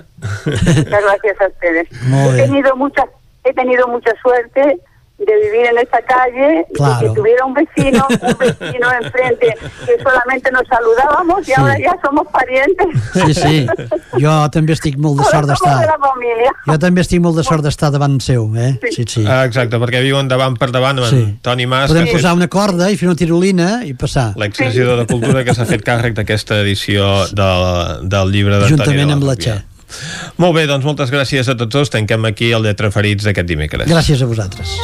Muchas 0.44 1.02
gracias 1.02 1.40
a 1.40 1.46
ustedes. 1.48 1.88
He 1.90 2.42
tenido 2.42 2.76
mucha, 2.76 3.04
he 3.44 3.52
tenido 3.52 3.88
mucha 3.88 4.12
suerte 4.22 4.78
de 5.20 5.34
vivir 5.44 5.66
en 5.70 5.78
esta 5.78 6.00
calle 6.02 6.64
Claro. 6.74 6.96
y 7.06 7.08
que 7.08 7.14
tuviera 7.14 7.44
un 7.44 7.52
vecino, 7.54 8.06
un 8.10 8.38
vecino 8.38 8.88
enfrente 9.02 9.54
que 9.86 10.02
solamente 10.02 10.50
nos 10.50 10.62
saludábamos 10.66 11.40
y 11.42 11.44
Sí. 11.44 11.52
ahora 11.56 11.76
ya 11.78 11.94
somos 12.02 12.26
parientes. 12.32 12.86
Sí, 13.12 13.34
sí. 13.34 13.66
Jo 14.20 14.48
també 14.50 14.72
estic 14.74 14.96
molt 14.98 15.20
de 15.20 15.24
sort 15.28 15.46
de 15.46 15.52
d'estar... 15.52 15.86
Jo 16.66 16.78
també 16.82 17.00
estic 17.04 17.20
molt 17.22 17.36
de 17.36 17.44
sort 17.44 17.62
d'estar 17.64 17.90
davant 17.92 18.18
seu, 18.20 18.48
eh? 18.56 18.78
Sí, 18.90 19.04
sí. 19.06 19.24
Ah, 19.28 19.44
exacte, 19.44 19.78
perquè 19.78 20.00
viuen 20.02 20.28
davant 20.28 20.56
per 20.58 20.70
davant 20.72 20.98
amb 20.98 21.08
Sí. 21.10 21.22
Toni 21.42 21.66
Mas, 21.66 21.90
Podem 21.92 22.08
posar 22.10 22.34
una 22.34 22.48
corda 22.48 22.90
i 22.90 22.96
fer 22.96 23.08
una 23.08 23.16
tirolina 23.16 23.84
i 23.84 23.94
passar. 23.94 24.32
l'exregidor 24.36 24.98
de 24.98 25.06
Cultura 25.06 25.44
que 25.44 25.54
s'ha 25.54 25.66
fet 25.66 25.82
càrrec 25.84 26.14
d'aquesta 26.14 26.60
edició 26.60 27.26
del, 27.32 28.08
del 28.08 28.30
llibre 28.32 28.58
d'Antònia 28.58 28.76
de 28.76 28.76
Juntament 28.76 29.08
la 29.08 29.14
amb 29.14 29.24
la. 29.24 29.36
Txè. 29.36 29.58
Molt 30.38 30.54
bé, 30.54 30.66
doncs 30.70 30.84
moltes 30.86 31.10
gràcies 31.10 31.48
a 31.50 31.56
tots 31.58 31.72
dos. 31.74 31.90
Tanquem 31.90 32.24
aquí 32.30 32.52
el 32.54 32.62
Lletra 32.62 32.92
Ferits 32.94 33.24
d'aquest 33.26 33.48
dimecres. 33.48 33.88
Gràcies 33.90 34.22
a 34.22 34.26
vosaltres. 34.30 34.78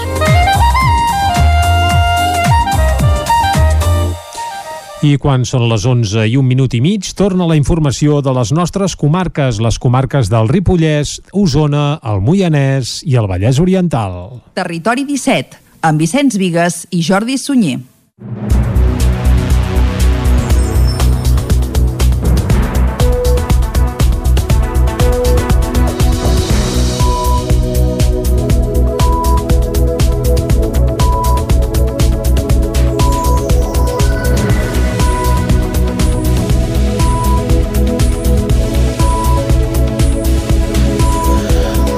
I 5.06 5.18
quan 5.22 5.44
són 5.46 5.68
les 5.70 5.84
11 5.86 6.24
i 6.26 6.32
un 6.34 6.46
minut 6.48 6.72
i 6.74 6.80
mig, 6.82 7.06
torna 7.14 7.46
la 7.46 7.54
informació 7.54 8.18
de 8.24 8.32
les 8.34 8.50
nostres 8.56 8.96
comarques, 8.98 9.60
les 9.62 9.78
comarques 9.78 10.30
del 10.32 10.50
Ripollès, 10.50 11.20
Osona, 11.30 12.00
el 12.02 12.24
Moianès 12.26 12.98
i 13.06 13.14
el 13.20 13.30
Vallès 13.30 13.60
Oriental. 13.62 14.40
Territori 14.58 15.06
17, 15.06 15.60
amb 15.86 16.02
Vicenç 16.02 16.40
Vigues 16.42 16.82
i 16.90 17.04
Jordi 17.06 17.38
Sunyer. 17.38 17.78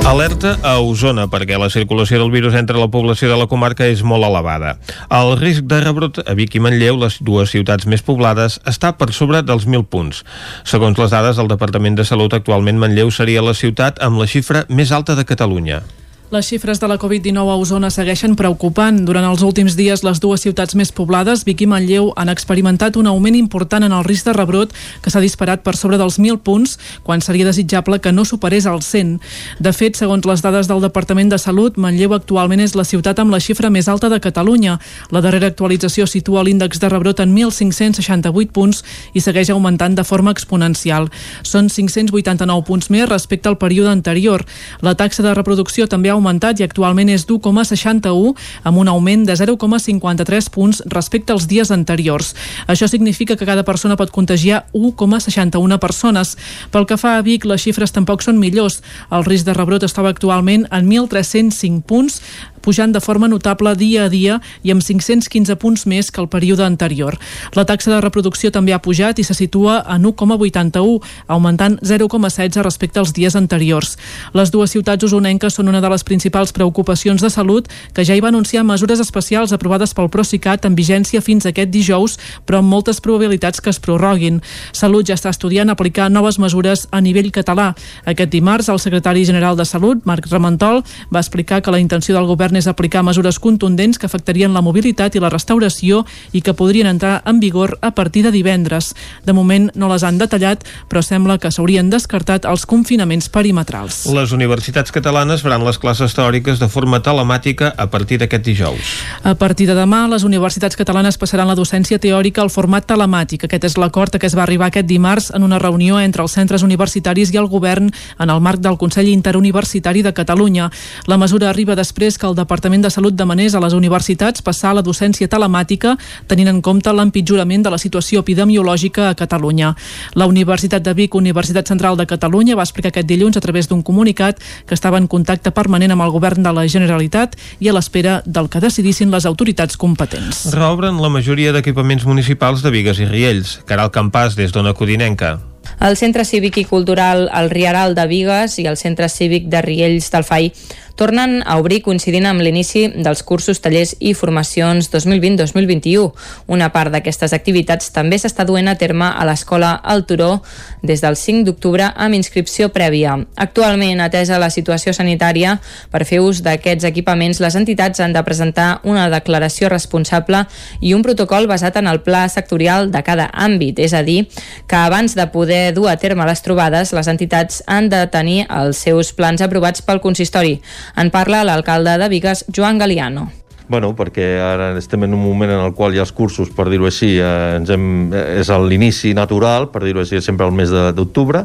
Alerta 0.08 0.54
a 0.64 0.78
Osona 0.80 1.26
perquè 1.28 1.58
la 1.60 1.66
circulació 1.68 2.16
del 2.22 2.30
virus 2.32 2.54
entre 2.56 2.78
la 2.80 2.86
població 2.88 3.28
de 3.28 3.36
la 3.36 3.44
comarca 3.50 3.84
és 3.92 4.00
molt 4.00 4.24
elevada. 4.24 4.70
El 5.12 5.34
risc 5.36 5.66
de 5.68 5.82
rebrot 5.84 6.22
a 6.24 6.32
Vic 6.38 6.56
i 6.56 6.62
Manlleu, 6.64 6.96
les 7.02 7.18
dues 7.20 7.52
ciutats 7.52 7.84
més 7.84 8.00
poblades, 8.06 8.56
està 8.64 8.94
per 8.96 9.10
sobre 9.12 9.42
dels 9.44 9.68
1.000 9.68 9.84
punts. 9.92 10.24
Segons 10.64 10.96
les 10.96 11.12
dades 11.12 11.36
del 11.36 11.52
Departament 11.52 12.00
de 12.00 12.08
Salut, 12.08 12.32
actualment 12.32 12.80
Manlleu 12.80 13.12
seria 13.12 13.44
la 13.44 13.52
ciutat 13.52 14.00
amb 14.00 14.16
la 14.16 14.30
xifra 14.32 14.64
més 14.72 14.96
alta 14.96 15.12
de 15.12 15.28
Catalunya. 15.28 15.82
Les 16.30 16.44
xifres 16.44 16.76
de 16.76 16.86
la 16.88 16.98
Covid-19 17.00 17.40
a 17.48 17.56
Osona 17.56 17.88
segueixen 17.88 18.34
preocupant. 18.36 18.98
Durant 19.08 19.24
els 19.24 19.40
últims 19.40 19.72
dies, 19.78 20.02
les 20.04 20.18
dues 20.20 20.42
ciutats 20.44 20.74
més 20.76 20.90
poblades, 20.92 21.40
Vic 21.48 21.62
i 21.64 21.66
Manlleu, 21.66 22.10
han 22.20 22.28
experimentat 22.28 22.98
un 23.00 23.06
augment 23.08 23.38
important 23.38 23.86
en 23.86 23.94
el 23.96 24.04
risc 24.04 24.28
de 24.28 24.34
rebrot 24.36 24.74
que 25.00 25.08
s'ha 25.08 25.22
disparat 25.24 25.62
per 25.64 25.72
sobre 25.80 25.96
dels 25.96 26.18
1.000 26.20 26.42
punts, 26.44 26.74
quan 27.02 27.24
seria 27.24 27.46
desitjable 27.48 28.02
que 28.04 28.12
no 28.12 28.26
superés 28.28 28.66
els 28.68 28.84
100. 28.92 29.14
De 29.58 29.72
fet, 29.72 29.96
segons 29.96 30.28
les 30.28 30.44
dades 30.44 30.68
del 30.68 30.84
Departament 30.84 31.32
de 31.32 31.38
Salut, 31.40 31.78
Manlleu 31.80 32.12
actualment 32.12 32.60
és 32.60 32.76
la 32.76 32.84
ciutat 32.84 33.24
amb 33.24 33.32
la 33.32 33.40
xifra 33.40 33.72
més 33.72 33.88
alta 33.88 34.12
de 34.12 34.20
Catalunya. 34.20 34.76
La 35.08 35.24
darrera 35.24 35.48
actualització 35.48 36.04
situa 36.04 36.44
l'índex 36.44 36.76
de 36.76 36.92
rebrot 36.92 37.24
en 37.24 37.32
1.568 37.32 38.52
punts 38.52 38.84
i 39.14 39.24
segueix 39.24 39.48
augmentant 39.48 39.96
de 39.96 40.04
forma 40.04 40.36
exponencial. 40.36 41.08
Són 41.40 41.72
589 41.72 42.68
punts 42.68 42.92
més 42.92 43.08
respecte 43.08 43.48
al 43.48 43.56
període 43.56 43.88
anterior. 43.96 44.44
La 44.84 44.92
taxa 44.92 45.24
de 45.24 45.32
reproducció 45.32 45.88
també 45.88 46.12
ha 46.12 46.17
augmentat 46.18 46.60
i 46.60 46.66
actualment 46.66 47.08
és 47.14 47.24
d'1,61 47.28 48.34
amb 48.68 48.82
un 48.82 48.90
augment 48.90 49.24
de 49.28 49.36
0,53 49.38 50.50
punts 50.52 50.82
respecte 50.92 51.32
als 51.32 51.48
dies 51.48 51.70
anteriors. 51.74 52.34
Això 52.66 52.88
significa 52.90 53.36
que 53.36 53.46
cada 53.46 53.64
persona 53.64 53.96
pot 53.96 54.12
contagiar 54.12 54.66
1,61 54.74 55.78
persones. 55.78 56.36
Pel 56.74 56.86
que 56.86 56.98
fa 57.00 57.16
a 57.16 57.22
Vic, 57.22 57.46
les 57.46 57.62
xifres 57.62 57.94
tampoc 57.94 58.22
són 58.26 58.40
millors. 58.42 58.82
El 59.14 59.24
risc 59.24 59.46
de 59.46 59.56
rebrot 59.56 59.86
estava 59.86 60.10
actualment 60.12 60.66
en 60.70 60.90
1.305 60.90 61.82
punts, 61.86 62.20
pujant 62.62 62.92
de 62.92 63.00
forma 63.00 63.28
notable 63.28 63.74
dia 63.76 64.04
a 64.04 64.08
dia 64.12 64.38
i 64.62 64.72
amb 64.74 64.82
515 64.82 65.56
punts 65.56 65.86
més 65.86 66.10
que 66.10 66.20
el 66.20 66.28
període 66.28 66.64
anterior. 66.64 67.16
La 67.54 67.64
taxa 67.64 67.90
de 67.90 68.00
reproducció 68.00 68.50
també 68.54 68.74
ha 68.74 68.82
pujat 68.82 69.18
i 69.18 69.24
se 69.24 69.34
situa 69.34 69.80
en 69.88 70.04
1,81, 70.08 70.98
augmentant 71.26 71.78
0,16 71.82 72.62
respecte 72.62 73.00
als 73.00 73.12
dies 73.16 73.36
anteriors. 73.36 73.96
Les 74.34 74.50
dues 74.50 74.70
ciutats 74.70 75.04
usonenques 75.04 75.54
són 75.54 75.68
una 75.68 75.80
de 75.80 75.90
les 75.92 76.04
principals 76.04 76.52
preocupacions 76.52 77.22
de 77.22 77.30
salut 77.30 77.68
que 77.94 78.04
ja 78.04 78.16
hi 78.16 78.22
va 78.24 78.32
anunciar 78.32 78.64
mesures 78.64 79.00
especials 79.00 79.52
aprovades 79.52 79.94
pel 79.94 80.10
Procicat 80.12 80.66
en 80.66 80.76
vigència 80.78 81.22
fins 81.24 81.46
aquest 81.46 81.70
dijous, 81.70 82.18
però 82.46 82.62
amb 82.62 82.72
moltes 82.72 83.00
probabilitats 83.04 83.60
que 83.60 83.70
es 83.70 83.80
prorroguin. 83.82 84.40
Salut 84.72 85.06
ja 85.08 85.16
està 85.18 85.32
estudiant 85.34 85.70
aplicar 85.70 86.08
noves 86.10 86.38
mesures 86.38 86.86
a 86.90 87.00
nivell 87.04 87.30
català. 87.34 87.72
Aquest 88.08 88.32
dimarts, 88.32 88.68
el 88.68 88.80
secretari 88.82 89.24
general 89.28 89.56
de 89.56 89.66
Salut, 89.68 90.04
Marc 90.08 90.28
Ramentol, 90.30 90.82
va 91.12 91.20
explicar 91.20 91.60
que 91.62 91.74
la 91.74 91.80
intenció 91.80 92.14
del 92.16 92.28
govern 92.30 92.47
és 92.56 92.66
aplicar 92.66 93.02
mesures 93.02 93.38
contundents 93.38 93.98
que 93.98 94.06
afectarien 94.06 94.54
la 94.54 94.62
mobilitat 94.64 95.14
i 95.14 95.20
la 95.20 95.28
restauració 95.28 96.04
i 96.32 96.40
que 96.40 96.54
podrien 96.54 96.86
entrar 96.86 97.22
en 97.26 97.40
vigor 97.40 97.76
a 97.82 97.90
partir 97.92 98.22
de 98.24 98.32
divendres. 98.32 98.94
De 99.26 99.34
moment 99.36 99.68
no 99.74 99.88
les 99.92 100.04
han 100.04 100.18
detallat, 100.18 100.64
però 100.88 101.02
sembla 101.02 101.38
que 101.38 101.50
s'haurien 101.52 101.90
descartat 101.90 102.46
els 102.48 102.64
confinaments 102.64 103.28
perimetrals. 103.28 104.06
Les 104.14 104.32
universitats 104.32 104.94
catalanes 104.94 105.42
faran 105.44 105.64
les 105.66 105.78
classes 105.78 106.14
teòriques 106.16 106.62
de 106.62 106.68
forma 106.72 107.02
telemàtica 107.02 107.74
a 107.76 107.88
partir 107.90 108.18
d'aquest 108.22 108.44
dijous. 108.44 108.94
A 109.22 109.34
partir 109.34 109.66
de 109.68 109.76
demà, 109.76 110.06
les 110.08 110.24
universitats 110.24 110.76
catalanes 110.78 111.18
passaran 111.18 111.48
la 111.48 111.58
docència 111.58 111.98
teòrica 111.98 112.42
al 112.42 112.52
format 112.54 112.86
telemàtic. 112.88 113.44
Aquest 113.44 113.68
és 113.68 113.76
l'acord 113.76 114.14
a 114.14 114.22
què 114.22 114.30
es 114.30 114.36
va 114.38 114.44
arribar 114.46 114.70
aquest 114.70 114.88
dimarts 114.88 115.32
en 115.34 115.42
una 115.42 115.58
reunió 115.58 115.98
entre 116.00 116.22
els 116.22 116.32
centres 116.32 116.62
universitaris 116.62 117.32
i 117.34 117.40
el 117.40 117.50
govern 117.50 117.90
en 118.18 118.30
el 118.30 118.40
marc 118.40 118.62
del 118.62 118.78
Consell 118.78 119.10
Interuniversitari 119.10 120.02
de 120.02 120.14
Catalunya. 120.14 120.70
La 121.06 121.18
mesura 121.18 121.50
arriba 121.50 121.76
després 121.76 122.18
que 122.18 122.26
el 122.26 122.37
Departament 122.38 122.84
de 122.84 122.90
Salut 122.94 123.16
demanés 123.18 123.54
a 123.54 123.60
les 123.62 123.74
universitats 123.74 124.44
passar 124.46 124.70
a 124.70 124.78
la 124.78 124.84
docència 124.86 125.28
telemàtica 125.30 125.96
tenint 126.30 126.52
en 126.52 126.60
compte 126.62 126.92
l'empitjorament 126.94 127.64
de 127.66 127.72
la 127.74 127.80
situació 127.82 128.22
epidemiològica 128.22 129.08
a 129.08 129.16
Catalunya. 129.18 129.72
La 130.14 130.28
Universitat 130.30 130.84
de 130.86 130.94
Vic, 130.94 131.16
Universitat 131.18 131.68
Central 131.68 131.98
de 131.98 132.06
Catalunya, 132.06 132.54
va 132.54 132.66
explicar 132.66 132.92
aquest 132.92 133.10
dilluns 133.10 133.36
a 133.36 133.42
través 133.42 133.68
d'un 133.68 133.82
comunicat 133.82 134.38
que 134.66 134.78
estava 134.78 135.02
en 135.02 135.10
contacte 135.10 135.50
permanent 135.50 135.96
amb 135.96 136.06
el 136.06 136.14
govern 136.14 136.46
de 136.46 136.54
la 136.54 136.66
Generalitat 136.68 137.34
i 137.58 137.68
a 137.68 137.74
l'espera 137.74 138.22
del 138.24 138.48
que 138.48 138.62
decidissin 138.62 139.10
les 139.10 139.26
autoritats 139.26 139.76
competents. 139.76 140.46
Reobren 140.54 141.02
la 141.02 141.10
majoria 141.10 141.52
d'equipaments 141.52 142.06
municipals 142.06 142.62
de 142.62 142.70
Vigues 142.70 143.02
i 143.02 143.10
Riells. 143.10 143.58
Caral 143.66 143.90
Campàs, 143.90 144.38
des 144.38 144.54
d'Ona 144.54 144.76
Codinenca. 144.78 145.38
El 145.80 145.96
Centre 145.96 146.24
Cívic 146.24 146.56
i 146.58 146.64
Cultural 146.64 147.28
El 147.28 147.50
Rieral 147.50 147.94
de 147.94 148.06
Vigues 148.10 148.58
i 148.58 148.66
el 148.66 148.76
Centre 148.80 149.08
Cívic 149.12 149.46
de 149.52 149.62
Riells 149.62 150.10
del 150.10 150.24
FAI 150.26 150.50
tornen 150.98 151.44
a 151.46 151.56
obrir 151.62 151.78
coincidint 151.86 152.26
amb 152.26 152.42
l'inici 152.42 152.88
dels 152.90 153.22
cursos, 153.22 153.60
tallers 153.62 153.94
i 154.02 154.16
formacions 154.18 154.90
2020-2021. 154.90 156.08
Una 156.50 156.72
part 156.74 156.90
d'aquestes 156.90 157.32
activitats 157.36 157.92
també 157.94 158.18
s'està 158.18 158.42
duent 158.48 158.66
a 158.66 158.74
terme 158.80 159.06
a 159.06 159.26
l'Escola 159.28 159.76
El 159.86 160.02
Turó 160.10 160.40
des 160.82 161.00
del 161.04 161.14
5 161.16 161.46
d'octubre 161.46 161.86
amb 161.94 162.18
inscripció 162.18 162.72
prèvia. 162.74 163.14
Actualment, 163.38 164.02
atesa 164.02 164.40
la 164.42 164.50
situació 164.50 164.92
sanitària, 164.96 165.60
per 165.92 166.02
fer 166.08 166.18
ús 166.18 166.42
d'aquests 166.42 166.88
equipaments, 166.90 167.38
les 167.38 167.54
entitats 167.54 168.02
han 168.02 168.16
de 168.16 168.24
presentar 168.26 168.80
una 168.82 169.06
declaració 169.12 169.70
responsable 169.70 170.44
i 170.80 170.96
un 170.98 171.06
protocol 171.06 171.46
basat 171.46 171.78
en 171.78 171.86
el 171.86 172.02
pla 172.02 172.24
sectorial 172.28 172.90
de 172.90 173.04
cada 173.06 173.28
àmbit, 173.30 173.78
és 173.78 173.94
a 173.94 174.02
dir, 174.02 174.24
que 174.66 174.76
abans 174.76 175.14
de 175.14 175.28
poder 175.30 175.70
dur 175.78 175.86
a 175.92 175.96
terme 175.96 176.26
les 176.26 176.42
trobades, 176.42 176.90
les 176.92 177.06
entitats 177.06 177.62
han 177.70 177.86
de 177.88 178.02
tenir 178.10 178.48
els 178.50 178.82
seus 178.82 179.14
plans 179.14 179.46
aprovats 179.46 179.84
pel 179.86 180.02
consistori. 180.02 180.58
En 180.96 181.10
parla 181.10 181.44
l'alcalde 181.44 181.98
de 181.98 182.08
Vigues, 182.08 182.44
Joan 182.54 182.78
Galiano. 182.78 183.28
Bueno, 183.68 183.92
perquè 183.92 184.38
ara 184.40 184.70
estem 184.80 185.04
en 185.04 185.12
un 185.12 185.20
moment 185.20 185.50
en 185.52 185.60
el 185.60 185.74
qual 185.76 185.92
hi 185.92 186.00
ha 186.00 186.04
els 186.06 186.14
cursos, 186.16 186.48
per 186.56 186.70
dir-ho 186.72 186.86
així, 186.88 187.18
eh, 187.20 187.56
ens 187.58 187.68
hem, 187.68 188.12
eh, 188.14 188.40
és 188.40 188.48
l'inici 188.48 189.12
natural, 189.12 189.68
per 189.68 189.82
dir-ho 189.84 190.00
així, 190.00 190.22
sempre 190.24 190.46
al 190.46 190.52
mes 190.56 190.72
d'octubre, 190.72 191.44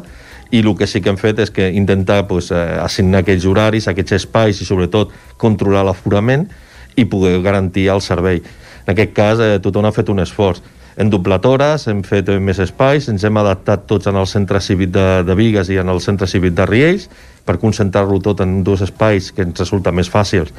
i 0.50 0.62
el 0.62 0.74
que 0.76 0.86
sí 0.86 1.02
que 1.02 1.10
hem 1.10 1.18
fet 1.20 1.38
és 1.38 1.50
que 1.50 1.68
intentar 1.68 2.26
pues, 2.26 2.50
eh, 2.50 2.78
assignar 2.80 3.20
aquells 3.20 3.44
horaris, 3.44 3.88
aquests 3.88 4.12
espais 4.12 4.60
i 4.60 4.64
sobretot 4.64 5.12
controlar 5.36 5.84
l'aforament 5.84 6.48
i 6.96 7.04
poder 7.04 7.42
garantir 7.42 7.88
el 7.90 8.00
servei. 8.00 8.40
En 8.86 8.92
aquest 8.92 9.12
cas, 9.12 9.40
eh, 9.40 9.58
tothom 9.60 9.84
ha 9.84 9.92
fet 9.92 10.08
un 10.08 10.20
esforç. 10.24 10.62
Hem 10.96 11.10
doblat 11.10 11.44
hores, 11.44 11.88
hem 11.90 12.04
fet 12.06 12.28
més 12.38 12.60
espais, 12.62 13.08
ens 13.10 13.24
hem 13.24 13.36
adaptat 13.36 13.88
tots 13.90 14.06
en 14.06 14.16
el 14.16 14.28
centre 14.30 14.60
cívic 14.60 14.92
de, 14.94 15.24
de 15.26 15.34
Vigues 15.34 15.68
i 15.68 15.80
en 15.82 15.90
el 15.90 16.00
centre 16.00 16.28
cívic 16.30 16.54
de 16.54 16.66
Riells 16.70 17.08
per 17.44 17.58
concentrar-lo 17.60 18.20
tot 18.24 18.40
en 18.40 18.62
dos 18.64 18.82
espais 18.84 19.30
que 19.32 19.44
ens 19.44 19.60
resulta 19.60 19.92
més 19.92 20.10
fàcils 20.10 20.52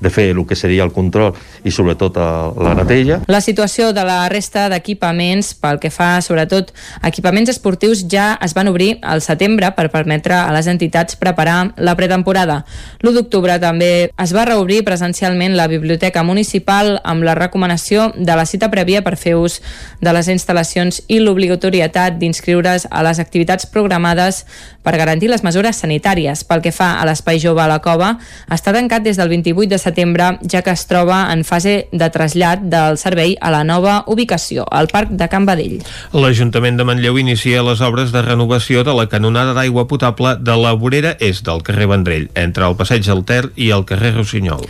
de 0.00 0.10
fer 0.10 0.30
el 0.30 0.46
que 0.46 0.56
seria 0.56 0.84
el 0.84 0.92
control 0.94 1.34
i 1.66 1.72
sobretot 1.74 2.16
la 2.18 2.74
neteja. 2.78 3.20
La 3.26 3.40
situació 3.42 3.90
de 3.92 4.04
la 4.06 4.20
resta 4.30 4.68
d'equipaments 4.70 5.52
pel 5.58 5.80
que 5.82 5.90
fa 5.90 6.20
sobretot 6.24 6.70
equipaments 7.06 7.50
esportius 7.50 8.04
ja 8.10 8.30
es 8.44 8.54
van 8.54 8.70
obrir 8.70 8.98
al 9.02 9.22
setembre 9.24 9.72
per 9.76 9.88
permetre 9.90 10.36
a 10.38 10.52
les 10.54 10.68
entitats 10.70 11.18
preparar 11.18 11.72
la 11.76 11.96
pretemporada. 11.98 12.62
L'1 13.02 13.16
d'octubre 13.18 13.58
també 13.62 14.10
es 14.14 14.34
va 14.34 14.46
reobrir 14.46 14.84
presencialment 14.86 15.56
la 15.58 15.68
biblioteca 15.70 16.22
municipal 16.22 16.98
amb 17.04 17.26
la 17.26 17.34
recomanació 17.34 18.12
de 18.14 18.38
la 18.38 18.46
cita 18.46 18.70
prèvia 18.70 19.02
per 19.02 19.16
fer 19.18 19.34
ús 19.38 19.60
de 20.00 20.14
les 20.14 20.30
instal·lacions 20.30 21.02
i 21.08 21.18
l'obligatorietat 21.18 22.18
d'inscriure's 22.20 22.86
a 22.90 23.02
les 23.02 23.18
activitats 23.18 23.66
programades 23.66 24.44
per 24.82 24.96
garantir 24.96 25.28
les 25.28 25.42
mesures 25.44 25.76
sanitàries. 25.76 26.27
Pel 26.48 26.62
que 26.64 26.72
fa 26.72 26.94
a 27.00 27.06
l'Espai 27.08 27.40
Jove 27.42 27.62
a 27.64 27.68
la 27.70 27.78
Cova, 27.84 28.14
està 28.52 28.72
tancat 28.76 29.04
des 29.04 29.18
del 29.18 29.30
28 29.32 29.70
de 29.70 29.78
setembre, 29.80 30.30
ja 30.50 30.62
que 30.62 30.74
es 30.74 30.84
troba 30.90 31.24
en 31.32 31.44
fase 31.44 31.88
de 31.92 32.08
trasllat 32.12 32.62
del 32.68 32.98
servei 33.00 33.36
a 33.40 33.50
la 33.54 33.64
nova 33.64 34.02
ubicació, 34.06 34.66
al 34.70 34.88
Parc 34.92 35.14
de 35.16 35.28
Can 35.28 35.46
Badell. 35.48 35.80
L'Ajuntament 36.12 36.78
de 36.78 36.86
Manlleu 36.88 37.18
inicia 37.18 37.62
les 37.66 37.80
obres 37.84 38.12
de 38.12 38.22
renovació 38.22 38.84
de 38.84 38.94
la 38.96 39.08
canonada 39.08 39.54
d'aigua 39.56 39.86
potable 39.88 40.36
de 40.40 40.56
la 40.60 40.74
vorera 40.78 41.14
est 41.18 41.44
del 41.46 41.62
carrer 41.66 41.88
Vendrell, 41.90 42.28
entre 42.34 42.66
el 42.68 42.76
passeig 42.76 43.06
del 43.06 43.24
Ter 43.24 43.48
i 43.56 43.70
el 43.74 43.84
carrer 43.88 44.14
Rossinyol. 44.16 44.66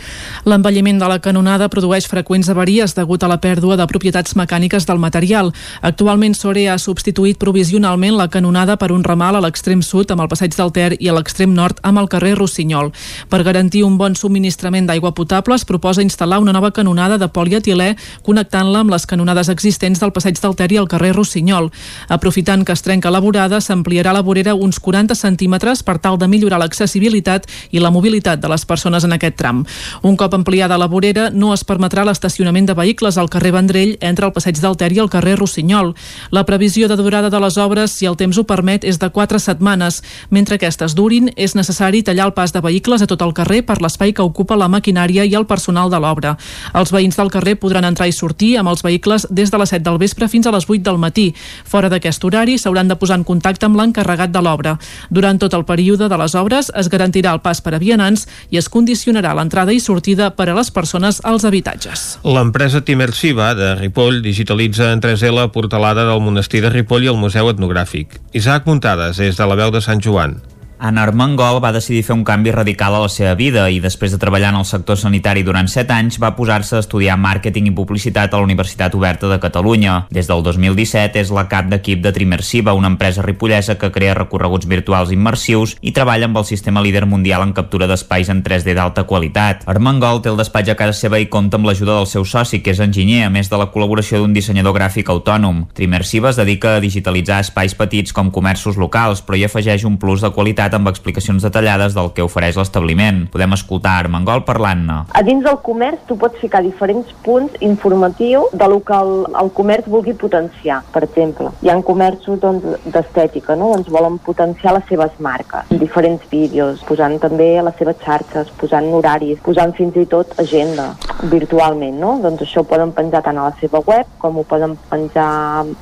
L'envelliment 0.49 0.99
de 1.01 1.09
la 1.11 1.19
canonada 1.23 1.69
produeix 1.71 2.07
freqüents 2.09 2.49
avaries 2.51 2.95
degut 2.97 3.23
a 3.23 3.31
la 3.31 3.39
pèrdua 3.41 3.77
de 3.79 3.87
propietats 3.89 4.35
mecàniques 4.39 4.87
del 4.87 5.01
material. 5.01 5.51
Actualment 5.81 6.35
Sore 6.37 6.67
ha 6.69 6.77
substituït 6.79 7.39
provisionalment 7.39 8.17
la 8.17 8.29
canonada 8.29 8.77
per 8.77 8.91
un 8.95 9.03
ramal 9.03 9.37
a 9.37 9.43
l'extrem 9.43 9.83
sud 9.85 10.11
amb 10.11 10.23
el 10.23 10.31
passeig 10.31 10.55
del 10.55 10.73
Ter 10.75 10.91
i 10.99 11.09
a 11.09 11.15
l'extrem 11.15 11.48
nord 11.55 11.79
amb 11.83 11.99
el 11.99 12.09
carrer 12.09 12.35
Rossinyol. 12.37 12.91
Per 13.29 13.43
garantir 13.43 13.83
un 13.83 13.97
bon 13.97 14.15
subministrament 14.15 14.87
d'aigua 14.87 15.13
potable 15.15 15.55
es 15.55 15.65
proposa 15.65 16.03
instal·lar 16.03 16.39
una 16.41 16.53
nova 16.53 16.71
canonada 16.71 17.17
de 17.17 17.27
polietilè 17.27 17.95
connectant-la 18.23 18.83
amb 18.83 18.93
les 18.93 19.05
canonades 19.05 19.49
existents 19.49 19.99
del 19.99 20.13
passeig 20.15 20.39
del 20.41 20.55
Ter 20.55 20.71
i 20.73 20.79
el 20.81 20.87
carrer 20.87 21.13
Rossinyol. 21.15 21.71
Aprofitant 22.09 22.65
que 22.65 22.73
es 22.73 22.83
trenca 22.85 23.11
la 23.11 23.21
vorada, 23.23 23.61
s'ampliarà 23.61 24.13
la 24.13 24.21
vorera 24.21 24.55
uns 24.55 24.79
40 24.79 25.15
centímetres 25.15 25.83
per 25.83 25.99
tal 25.99 26.17
de 26.17 26.27
millorar 26.27 26.59
l'accessibilitat 26.59 27.47
i 27.71 27.79
la 27.79 27.91
mobilitat 27.91 28.39
de 28.39 28.49
les 28.49 28.65
persones 28.65 29.03
en 29.03 29.13
aquest 29.15 29.37
tram. 29.39 29.65
Un 30.03 30.17
cop 30.17 30.33
ampliada 30.33 30.77
la 30.77 30.87
vorera, 30.87 31.29
no 31.29 31.53
es 31.53 31.63
permetrà 31.63 32.05
l'estacionament 32.05 32.67
de 32.67 32.75
vehicles 32.77 33.17
al 33.17 33.29
carrer 33.29 33.53
Vendrell 33.55 33.97
entre 34.01 34.27
el 34.27 34.33
passeig 34.33 34.59
del 34.61 34.77
Ter 34.77 34.91
i 34.93 34.99
el 34.99 35.09
carrer 35.09 35.37
Rossinyol. 35.39 35.93
La 36.31 36.45
previsió 36.45 36.87
de 36.87 36.97
durada 36.97 37.29
de 37.29 37.39
les 37.39 37.57
obres, 37.57 37.91
si 37.91 38.05
el 38.05 38.17
temps 38.17 38.37
ho 38.37 38.45
permet, 38.47 38.83
és 38.83 38.99
de 38.99 39.09
4 39.09 39.39
setmanes. 39.39 40.01
Mentre 40.29 40.55
aquestes 40.59 40.95
durin, 40.95 41.31
és 41.39 41.55
necessari 41.55 42.03
tallar 42.03 42.27
el 42.27 42.33
pas 42.35 42.51
de 42.53 42.61
vehicles 42.61 43.01
a 43.01 43.07
tot 43.07 43.21
el 43.23 43.33
carrer 43.33 43.61
per 43.65 43.79
l'espai 43.81 44.11
que 44.13 44.25
ocupa 44.25 44.57
la 44.59 44.67
maquinària 44.67 45.23
i 45.25 45.35
el 45.39 45.47
personal 45.47 45.89
de 45.89 45.99
l'obra. 46.03 46.35
Els 46.75 46.91
veïns 46.91 47.15
del 47.17 47.31
carrer 47.31 47.55
podran 47.59 47.87
entrar 47.87 48.09
i 48.09 48.15
sortir 48.15 48.57
amb 48.59 48.69
els 48.73 48.83
vehicles 48.83 49.25
des 49.31 49.51
de 49.51 49.61
les 49.61 49.73
7 49.73 49.85
del 49.87 49.99
vespre 50.01 50.27
fins 50.27 50.47
a 50.47 50.53
les 50.53 50.67
8 50.67 50.83
del 50.83 50.99
matí. 50.99 51.29
Fora 51.65 51.89
d'aquest 51.89 52.23
horari 52.27 52.57
s'hauran 52.59 52.91
de 52.91 52.97
posar 52.99 53.19
en 53.19 53.23
contacte 53.23 53.65
amb 53.65 53.79
l'encarregat 53.79 54.33
de 54.35 54.43
l'obra. 54.43 54.75
Durant 55.09 55.39
tot 55.39 55.55
el 55.55 55.65
període 55.65 56.09
de 56.11 56.19
les 56.19 56.35
obres 56.35 56.71
es 56.75 56.91
garantirà 56.91 57.33
el 57.33 57.41
pas 57.41 57.63
per 57.63 57.75
a 57.77 57.81
vianants 57.81 58.27
i 58.51 58.59
es 58.59 58.69
condicionarà 58.69 59.33
l'entrada 59.37 59.73
i 59.73 59.79
sortida 59.79 60.31
per 60.35 60.49
a 60.49 60.57
les 60.59 60.71
persones 60.75 61.21
als 61.23 61.47
habitatges. 61.47 62.19
L'empresa 62.23 62.83
Timersiva 62.85 63.53
de 63.55 63.73
Ripoll 63.79 64.21
digitalitza 64.25 64.91
en 64.91 65.01
3D 65.01 65.31
la 65.33 65.49
portalada 65.51 66.05
del 66.05 66.21
monestir 66.21 66.61
de 66.65 66.73
Ripoll 66.73 67.07
i 67.07 67.13
el 67.13 67.19
Museu 67.21 67.49
Etnogràfic. 67.49 68.19
Isaac 68.33 68.67
Muntades, 68.67 69.17
des 69.17 69.37
de 69.37 69.49
la 69.49 69.55
veu 69.55 69.71
de 69.71 69.81
Sant 69.81 70.03
Joan. 70.03 70.39
En 70.81 70.95
Armengol 70.97 71.57
va 71.59 71.73
decidir 71.75 72.05
fer 72.07 72.15
un 72.15 72.21
canvi 72.23 72.53
radical 72.55 72.93
a 72.95 73.01
la 73.03 73.09
seva 73.11 73.33
vida 73.35 73.65
i 73.67 73.81
després 73.83 74.13
de 74.13 74.17
treballar 74.19 74.53
en 74.53 74.61
el 74.61 74.67
sector 74.67 74.95
sanitari 74.95 75.41
durant 75.43 75.67
7 75.67 75.91
anys 75.91 76.17
va 76.23 76.29
posar-se 76.37 76.77
a 76.77 76.79
estudiar 76.79 77.17
màrqueting 77.19 77.65
i 77.67 77.73
publicitat 77.75 78.31
a 78.31 78.39
la 78.39 78.47
Universitat 78.47 78.95
Oberta 78.95 79.27
de 79.27 79.41
Catalunya. 79.43 80.05
Des 80.07 80.29
del 80.29 80.39
2017 80.45 81.19
és 81.19 81.33
la 81.35 81.49
cap 81.51 81.67
d'equip 81.67 81.99
de 81.99 82.13
Trimersiva, 82.15 82.77
una 82.79 82.87
empresa 82.87 83.25
ripollesa 83.25 83.75
que 83.75 83.89
crea 83.91 84.13
recorreguts 84.15 84.69
virtuals 84.71 85.11
immersius 85.11 85.75
i 85.81 85.91
treballa 85.91 86.29
amb 86.31 86.39
el 86.39 86.47
sistema 86.47 86.79
líder 86.79 87.03
mundial 87.11 87.43
en 87.43 87.51
captura 87.51 87.91
d'espais 87.91 88.31
en 88.31 88.39
3D 88.47 88.77
d'alta 88.79 89.03
qualitat. 89.03 89.67
Armengol 89.67 90.23
té 90.23 90.31
el 90.31 90.39
despatx 90.39 90.71
a 90.71 90.77
casa 90.79 90.95
seva 90.95 91.19
i 91.19 91.27
compta 91.27 91.59
amb 91.59 91.67
l'ajuda 91.67 91.97
del 91.97 92.07
seu 92.07 92.23
soci, 92.23 92.61
que 92.63 92.71
és 92.71 92.79
enginyer, 92.79 93.25
a 93.27 93.33
més 93.35 93.51
de 93.51 93.59
la 93.59 93.67
col·laboració 93.73 94.23
d'un 94.23 94.31
dissenyador 94.31 94.79
gràfic 94.79 95.11
autònom. 95.11 95.65
Trimersiva 95.75 96.31
es 96.31 96.39
dedica 96.39 96.77
a 96.77 96.79
digitalitzar 96.79 97.43
espais 97.43 97.75
petits 97.75 98.15
com 98.15 98.31
comerços 98.31 98.79
locals, 98.79 99.19
però 99.19 99.35
hi 99.35 99.43
afegeix 99.51 99.83
un 99.83 99.99
plus 99.99 100.23
de 100.23 100.31
qualitat 100.31 100.68
amb 100.75 100.89
explicacions 100.91 101.45
detallades 101.45 101.95
del 101.97 102.11
que 102.15 102.25
ofereix 102.25 102.57
l'establiment. 102.59 103.25
Podem 103.33 103.55
escoltar 103.57 103.97
Armengol 103.99 104.43
parlant-ne. 104.47 105.01
A 105.13 105.23
dins 105.25 105.43
del 105.45 105.59
comerç 105.65 106.05
tu 106.09 106.17
pots 106.19 106.39
ficar 106.41 106.61
diferents 106.65 107.11
punts 107.25 107.55
informatius 107.65 108.53
de 108.53 108.69
lo 108.71 108.81
que 108.85 108.95
el, 108.95 109.13
el 109.41 109.51
comerç 109.55 109.89
vulgui 109.89 110.13
potenciar. 110.13 110.81
Per 110.93 111.03
exemple, 111.07 111.51
hi 111.63 111.71
ha 111.71 111.77
comerços 111.85 112.39
doncs, 112.41 112.65
d'estètica, 112.85 113.55
no? 113.59 113.73
doncs 113.73 113.91
volen 113.93 114.19
potenciar 114.25 114.75
les 114.75 114.87
seves 114.89 115.15
marques, 115.19 115.71
diferents 115.81 116.23
vídeos, 116.31 116.83
posant 116.87 117.17
també 117.21 117.51
a 117.59 117.65
les 117.67 117.77
seves 117.79 117.99
xarxes, 118.05 118.51
posant 118.59 118.89
horaris, 118.93 119.39
posant 119.45 119.73
fins 119.77 119.97
i 119.97 120.05
tot 120.09 120.35
agenda 120.41 120.91
virtualment. 121.31 121.97
No? 121.99 122.17
Doncs 122.23 122.45
això 122.45 122.63
ho 122.63 122.69
poden 122.69 122.93
penjar 122.95 123.23
tant 123.25 123.39
a 123.39 123.49
la 123.49 123.55
seva 123.61 123.81
web 123.87 124.07
com 124.19 124.37
ho 124.37 124.43
poden 124.47 124.75
penjar 124.89 125.29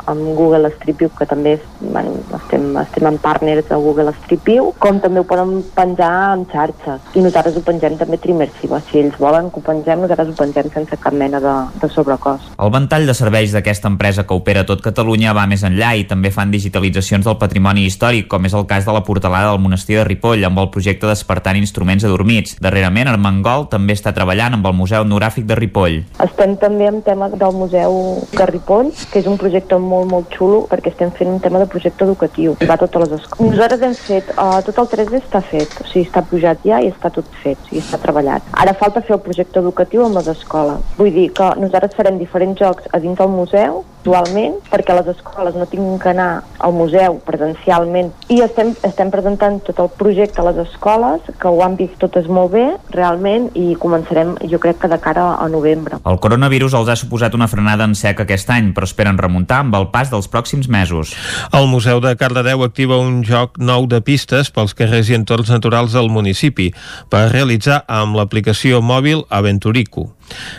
amb 0.05 0.29
Google 0.37 0.71
Street 0.77 0.97
View, 1.01 1.11
que 1.17 1.27
també 1.29 1.57
bueno, 1.81 2.15
estem, 2.37 2.69
estem 2.83 3.09
en 3.09 3.17
partners 3.21 3.71
a 3.71 3.79
Google 3.81 4.13
Street 4.21 4.43
View, 4.45 4.71
com 4.79 4.99
també 5.03 5.21
ho 5.21 5.27
poden 5.27 5.61
penjar 5.75 6.11
en 6.35 6.45
xarxes. 6.51 7.01
I 7.17 7.23
nosaltres 7.25 7.57
ho 7.57 7.63
pengem 7.65 7.97
també 7.99 8.19
trimersiva. 8.21 8.79
Si 8.89 9.01
ells 9.01 9.17
volen 9.21 9.49
que 9.51 9.61
ho 9.61 9.65
pengem, 9.65 10.03
nosaltres 10.03 10.33
ho 10.33 10.37
pengem 10.37 10.71
sense 10.73 10.99
cap 11.01 11.15
mena 11.17 11.41
de, 11.43 11.55
de 11.81 11.89
sobrecost. 11.93 12.53
El 12.57 12.73
ventall 12.73 13.07
de 13.09 13.15
serveis 13.17 13.53
d'aquesta 13.55 13.91
empresa 13.91 14.25
que 14.27 14.37
opera 14.37 14.65
tot 14.67 14.83
Catalunya 14.85 15.35
va 15.37 15.47
més 15.49 15.63
enllà 15.67 15.93
i 15.97 16.05
també 16.09 16.31
fan 16.33 16.51
digitalitzacions 16.53 17.25
del 17.27 17.39
patrimoni 17.41 17.85
històric, 17.87 18.27
com 18.31 18.45
és 18.47 18.55
el 18.57 18.67
cas 18.69 18.85
de 18.87 18.95
la 18.95 19.03
portalada 19.07 19.51
del 19.51 19.63
monestir 19.63 19.97
de 19.99 20.05
Ripoll 20.07 20.45
amb 20.47 20.61
el 20.63 20.69
projecte 20.73 21.09
Despertant 21.09 21.57
Instruments 21.59 22.05
Adormits. 22.07 22.57
Darrerament, 22.63 23.09
Armengol 23.11 23.67
també 23.71 23.95
està 23.97 24.13
treballant 24.15 24.57
amb 24.57 24.67
el 24.69 24.77
Museu 24.77 25.05
Etnogràfic 25.05 25.47
de 25.49 25.57
Ripoll. 25.59 25.99
Estem 26.23 26.55
també 26.61 26.89
en 26.89 27.01
tema 27.05 27.29
del 27.33 27.55
Museu 27.55 27.97
de 28.33 28.49
Ripoll, 28.51 28.91
que 29.11 29.21
és 29.21 29.29
un 29.29 29.39
projecte 29.41 29.79
molt, 29.81 30.09
molt 30.11 30.33
xulo, 30.35 30.65
perquè 30.71 30.93
estem 30.93 31.11
fent 31.17 31.31
un 31.35 31.41
tema 31.43 31.61
de 31.63 31.69
projecte 31.71 32.05
educatiu. 32.05 32.55
Va 32.67 32.77
a 32.77 32.81
totes 32.83 33.05
les 33.05 33.15
escoles. 33.19 33.53
Nosaltres 33.53 33.85
hem 33.87 33.95
fet, 33.97 34.31
uh, 34.37 34.61
tot 34.67 34.83
el 34.83 34.89
3D 34.93 35.21
està 35.21 35.41
fet, 35.41 35.75
o 35.81 35.87
sigui, 35.87 36.05
està 36.07 36.23
pujat 36.27 36.63
ja 36.67 36.81
i 36.83 36.91
està 36.91 37.11
tot 37.13 37.27
fet, 37.43 37.59
o 37.63 37.69
sigui, 37.69 37.83
està 37.83 37.99
treballat. 38.03 38.47
Ara 38.63 38.75
falta 38.77 39.03
fer 39.05 39.15
el 39.17 39.23
projecte 39.25 39.61
educatiu 39.63 40.05
amb 40.05 40.19
les 40.19 40.31
escoles. 40.33 40.83
Vull 40.99 41.13
dir 41.15 41.29
que 41.37 41.51
nosaltres 41.61 41.95
farem 41.95 42.19
diferents 42.19 42.59
jocs 42.59 42.89
a 42.91 42.99
dins 43.03 43.19
del 43.19 43.31
museu, 43.31 43.83
actualment, 44.07 44.55
perquè 44.71 44.95
les 44.95 45.07
escoles 45.11 45.55
no 45.55 45.65
tinguin 45.67 45.99
que 45.99 46.09
anar 46.13 46.43
al 46.63 46.73
museu 46.73 47.17
presencialment 47.27 48.13
i 48.31 48.39
estem, 48.41 48.71
estem 48.87 49.11
presentant 49.11 49.59
tot 49.67 49.79
el 49.83 49.89
projecte 49.99 50.41
a 50.41 50.47
les 50.47 50.61
escoles, 50.63 51.21
que 51.39 51.51
ho 51.51 51.61
han 51.63 51.75
vist 51.75 51.97
totes 51.99 52.29
molt 52.31 52.53
bé, 52.53 52.65
realment, 52.95 53.49
i 53.59 53.75
començarem, 53.79 54.35
jo 54.47 54.59
crec 54.63 54.79
que 54.81 54.91
de 54.91 54.99
cara 55.03 55.27
a 55.35 55.47
novembre. 55.51 55.99
El 56.07 56.19
coronavirus 56.23 56.77
els 56.79 56.91
ha 56.91 56.95
suposat 56.95 57.35
una 57.35 57.49
frenada 57.51 57.87
en 57.87 57.95
sec 57.99 58.21
aquest 58.23 58.49
any, 58.53 58.71
però 58.75 58.87
esperen 58.87 59.19
remuntar 59.19 59.61
amb 59.65 59.75
el 59.75 59.89
pas 59.91 60.11
dels 60.13 60.29
pròxims 60.31 60.69
mesos. 60.71 61.13
El 61.51 61.67
Museu 61.67 61.99
de 62.03 62.15
Cardedeu 62.15 62.63
activa 62.63 63.01
un 63.01 63.21
joc 63.27 63.59
nou 63.59 63.89
de 63.91 63.99
pistes 64.01 64.51
pels 64.57 64.73
carrers 64.77 65.11
i 65.13 65.17
entorns 65.17 65.53
naturals 65.53 65.93
del 65.93 66.09
municipi 66.09 66.71
per 67.13 67.27
realitzar 67.29 67.83
amb 67.87 68.17
l'aplicació 68.17 68.81
mòbil 68.81 69.27
Aventurico. 69.29 70.09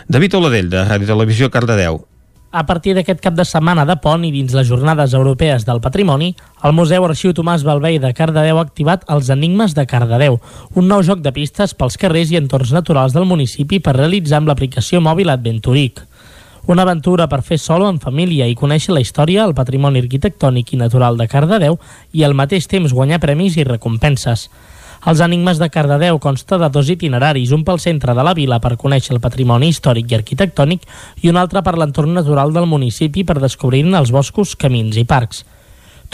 David 0.07 0.39
Oladell, 0.39 0.71
de 0.71 0.87
Ràdio 0.87 1.11
Televisió 1.11 1.51
Cardedeu. 1.51 2.05
A 2.49 2.63
partir 2.65 2.95
d'aquest 2.97 3.19
cap 3.21 3.35
de 3.37 3.43
setmana 3.45 3.83
de 3.85 3.93
pont 4.01 4.23
i 4.25 4.31
dins 4.33 4.55
les 4.57 4.65
Jornades 4.65 5.11
Europees 5.13 5.67
del 5.67 5.83
Patrimoni, 5.83 6.31
el 6.65 6.73
Museu 6.73 7.05
Arxiu 7.05 7.35
Tomàs 7.37 7.61
Balvei 7.67 7.99
de 8.01 8.09
Cardedeu 8.17 8.57
ha 8.57 8.63
activat 8.65 9.03
els 9.13 9.29
Enigmes 9.29 9.75
de 9.77 9.85
Cardedeu, 9.85 10.39
un 10.73 10.89
nou 10.89 11.05
joc 11.05 11.21
de 11.21 11.33
pistes 11.35 11.75
pels 11.77 11.99
carrers 12.01 12.33
i 12.33 12.39
entorns 12.41 12.73
naturals 12.73 13.13
del 13.13 13.29
municipi 13.29 13.77
per 13.77 13.93
realitzar 13.99 14.41
amb 14.41 14.49
l'aplicació 14.49 14.97
mòbil 14.97 15.29
Adventuric. 15.29 16.08
Una 16.69 16.83
aventura 16.83 17.25
per 17.25 17.41
fer 17.41 17.57
solo 17.57 17.87
en 17.89 17.95
família 17.97 18.45
i 18.45 18.53
conèixer 18.53 18.93
la 18.93 19.01
història, 19.01 19.41
el 19.49 19.55
patrimoni 19.57 20.03
arquitectònic 20.03 20.75
i 20.75 20.77
natural 20.77 21.15
de 21.17 21.25
Cardedeu 21.25 21.79
i 22.13 22.21
al 22.21 22.35
mateix 22.37 22.67
temps 22.69 22.93
guanyar 22.93 23.17
premis 23.23 23.57
i 23.57 23.65
recompenses. 23.65 24.43
Els 25.09 25.23
Enigmes 25.25 25.57
de 25.57 25.71
Cardedeu 25.73 26.19
consta 26.21 26.59
de 26.61 26.69
dos 26.69 26.91
itineraris, 26.93 27.55
un 27.57 27.63
pel 27.65 27.81
centre 27.81 28.13
de 28.13 28.27
la 28.27 28.35
vila 28.37 28.61
per 28.61 28.75
conèixer 28.77 29.15
el 29.17 29.23
patrimoni 29.23 29.71
històric 29.73 30.13
i 30.13 30.19
arquitectònic 30.19 30.85
i 31.23 31.33
un 31.33 31.41
altre 31.41 31.65
per 31.65 31.73
l'entorn 31.73 32.13
natural 32.13 32.53
del 32.53 32.69
municipi 32.69 33.25
per 33.25 33.39
descobrir 33.41 33.81
els 33.89 34.13
boscos, 34.13 34.53
camins 34.53 35.01
i 35.01 35.09
parcs. 35.09 35.41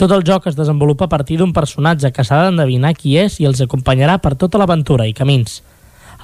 Tot 0.00 0.08
el 0.08 0.24
joc 0.24 0.48
es 0.48 0.56
desenvolupa 0.56 1.04
a 1.04 1.12
partir 1.12 1.36
d'un 1.36 1.52
personatge 1.52 2.14
que 2.16 2.24
s'ha 2.24 2.46
d'endevinar 2.46 2.96
qui 2.96 3.18
és 3.20 3.40
i 3.40 3.44
els 3.44 3.60
acompanyarà 3.60 4.16
per 4.24 4.38
tota 4.40 4.56
l'aventura 4.56 5.04
i 5.04 5.12
camins. 5.12 5.60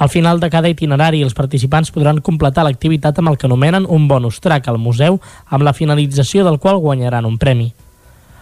Al 0.02 0.08
final 0.08 0.40
de 0.40 0.50
cada 0.50 0.66
itinerari, 0.66 1.20
els 1.22 1.36
participants 1.38 1.92
podran 1.94 2.16
completar 2.26 2.64
l'activitat 2.66 3.20
amb 3.20 3.30
el 3.30 3.36
que 3.38 3.46
anomenen 3.46 3.84
un 3.86 4.08
bonus 4.10 4.40
track 4.42 4.66
al 4.66 4.80
museu, 4.82 5.20
amb 5.46 5.62
la 5.62 5.72
finalització 5.78 6.42
del 6.42 6.58
qual 6.58 6.80
guanyaran 6.82 7.28
un 7.28 7.36
premi. 7.38 7.68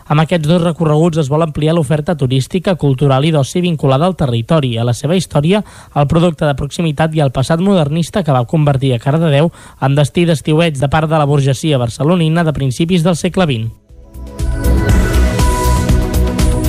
Amb 0.08 0.22
aquests 0.22 0.48
dos 0.48 0.62
recorreguts 0.62 1.20
es 1.20 1.28
vol 1.28 1.44
ampliar 1.44 1.74
l'oferta 1.76 2.14
turística, 2.16 2.78
cultural 2.80 3.28
i 3.28 3.34
d'oci 3.36 3.60
vinculada 3.60 4.08
al 4.08 4.16
territori, 4.16 4.72
a 4.78 4.88
la 4.88 4.96
seva 4.96 5.20
història, 5.20 5.60
al 5.92 6.08
producte 6.08 6.48
de 6.48 6.56
proximitat 6.56 7.12
i 7.12 7.20
al 7.20 7.34
passat 7.36 7.60
modernista 7.60 8.24
que 8.24 8.32
va 8.32 8.46
convertir 8.48 8.94
a 8.96 9.02
Cardedeu 9.04 9.52
en 9.84 10.00
destí 10.00 10.24
d'estiuets 10.24 10.80
de 10.80 10.88
part 10.88 11.12
de 11.12 11.20
la 11.20 11.28
burgesia 11.28 11.76
barcelonina 11.76 12.40
de 12.40 12.56
principis 12.56 13.04
del 13.04 13.20
segle 13.20 13.44
XX. 13.52 13.89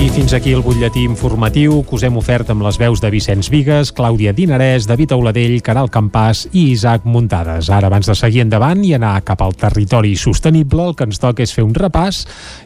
I 0.02 0.08
fins 0.10 0.32
aquí 0.34 0.50
el 0.50 0.64
butlletí 0.66 1.04
informatiu 1.06 1.76
que 1.86 1.94
us 1.94 2.02
hem 2.02 2.16
ofert 2.18 2.48
amb 2.50 2.64
les 2.66 2.74
veus 2.80 2.98
de 2.98 3.06
Vicenç 3.12 3.46
Vigues, 3.52 3.92
Clàudia 3.94 4.32
Dinarès, 4.34 4.88
David 4.90 5.14
Auladell, 5.14 5.60
Caral 5.62 5.86
Campàs 5.94 6.48
i 6.50 6.64
Isaac 6.72 7.06
Muntades. 7.06 7.70
Ara, 7.70 7.86
abans 7.86 8.10
de 8.10 8.16
seguir 8.18 8.42
endavant 8.42 8.82
i 8.82 8.96
anar 8.98 9.14
cap 9.22 9.44
al 9.46 9.54
territori 9.54 10.16
sostenible, 10.18 10.88
el 10.90 10.98
que 10.98 11.06
ens 11.06 11.22
toca 11.22 11.46
és 11.46 11.54
fer 11.54 11.62
un 11.62 11.70
repàs 11.78 12.24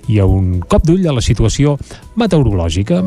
i 0.09 0.23
un 0.25 0.63
cop 0.65 0.89
d'ull 0.89 1.05
a 1.05 1.13
la 1.13 1.21
situació 1.21 1.77
meteorològica. 2.17 3.03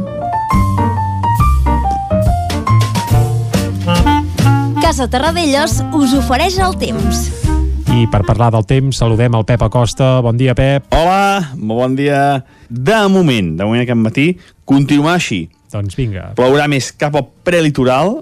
Casa 4.78 5.10
Terradellos 5.10 5.82
us 5.90 6.14
ofereix 6.22 6.62
el 6.62 6.78
temps. 6.78 7.58
I 7.90 8.06
per 8.08 8.22
parlar 8.22 8.52
del 8.54 8.66
temps, 8.70 9.00
saludem 9.02 9.34
el 9.34 9.46
Pep 9.50 9.64
Acosta. 9.66 10.20
Bon 10.22 10.38
dia, 10.38 10.54
Pep. 10.56 10.86
Hola, 10.94 11.54
bon 11.58 11.96
dia. 11.98 12.44
De 12.70 13.00
moment, 13.10 13.56
de 13.58 13.66
moment 13.66 13.82
aquest 13.82 14.00
matí, 14.00 14.28
continuar 14.70 15.16
així. 15.18 15.48
Doncs 15.74 15.98
vinga. 15.98 16.30
Plourà 16.38 16.68
més 16.70 16.92
cap 16.94 17.18
al 17.18 17.26
prelitoral, 17.46 18.20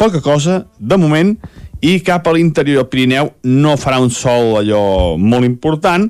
poca 0.00 0.22
cosa, 0.24 0.62
de 0.78 0.98
moment, 1.00 1.34
i 1.84 1.98
cap 2.04 2.26
a 2.26 2.34
l'interior 2.34 2.82
del 2.82 2.88
Pirineu 2.88 3.30
no 3.44 3.76
farà 3.80 4.00
un 4.00 4.10
sol 4.14 4.56
allò 4.62 4.82
molt 5.20 5.46
important. 5.46 6.08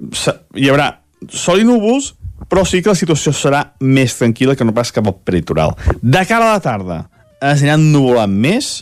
Hi 0.00 0.70
haurà 0.70 0.88
sol 1.28 1.60
i 1.60 1.66
núvols, 1.66 2.12
però 2.48 2.64
sí 2.64 2.80
que 2.80 2.94
la 2.94 2.98
situació 2.98 3.34
serà 3.36 3.64
més 3.82 4.16
tranquil·la 4.22 4.56
que 4.56 4.64
no 4.64 4.76
pas 4.76 4.94
cap 4.94 5.10
al 5.10 5.18
prelitoral. 5.18 5.74
De 6.00 6.24
cara 6.30 6.46
a 6.46 6.56
la 6.56 6.64
tarda 6.64 7.02
es 7.40 7.60
aniran 7.60 7.90
nuvolant 7.92 8.32
més 8.32 8.78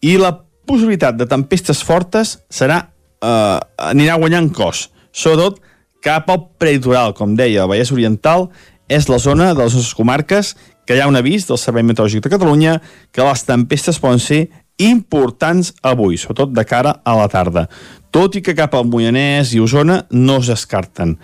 i 0.00 0.16
la 0.18 0.34
possibilitat 0.68 1.16
de 1.18 1.26
tempestes 1.28 1.80
fortes 1.84 2.36
serà, 2.52 2.82
eh, 3.24 3.58
anirà 3.90 4.18
guanyant 4.20 4.52
cos, 4.54 4.88
sobretot 5.10 5.62
cap 6.04 6.28
al 6.30 6.44
prelitoral, 6.60 7.14
com 7.14 7.34
deia, 7.34 7.64
el 7.64 7.70
Vallès 7.70 7.92
Oriental 7.92 8.48
és 8.88 9.08
la 9.08 9.18
zona 9.18 9.52
de 9.52 9.64
les 9.64 9.74
nostres 9.74 9.96
comarques 9.96 10.54
que 10.86 10.96
hi 10.96 11.02
ha 11.02 11.08
un 11.10 11.18
avís 11.18 11.44
del 11.48 11.58
Servei 11.60 11.84
Meteorològic 11.84 12.24
de 12.24 12.32
Catalunya 12.32 12.78
que 13.12 13.24
les 13.26 13.44
tempestes 13.44 13.98
poden 14.00 14.22
ser 14.22 14.46
importants 14.78 15.74
avui, 15.82 16.16
sobretot 16.16 16.54
de 16.54 16.64
cara 16.64 16.94
a 17.04 17.16
la 17.18 17.26
tarda. 17.28 17.66
Tot 18.14 18.38
i 18.38 18.42
que 18.44 18.54
cap 18.56 18.72
al 18.78 18.86
Moianès 18.88 19.52
i 19.52 19.60
Osona 19.60 20.04
no 20.14 20.38
es 20.40 20.48
descarten. 20.48 21.16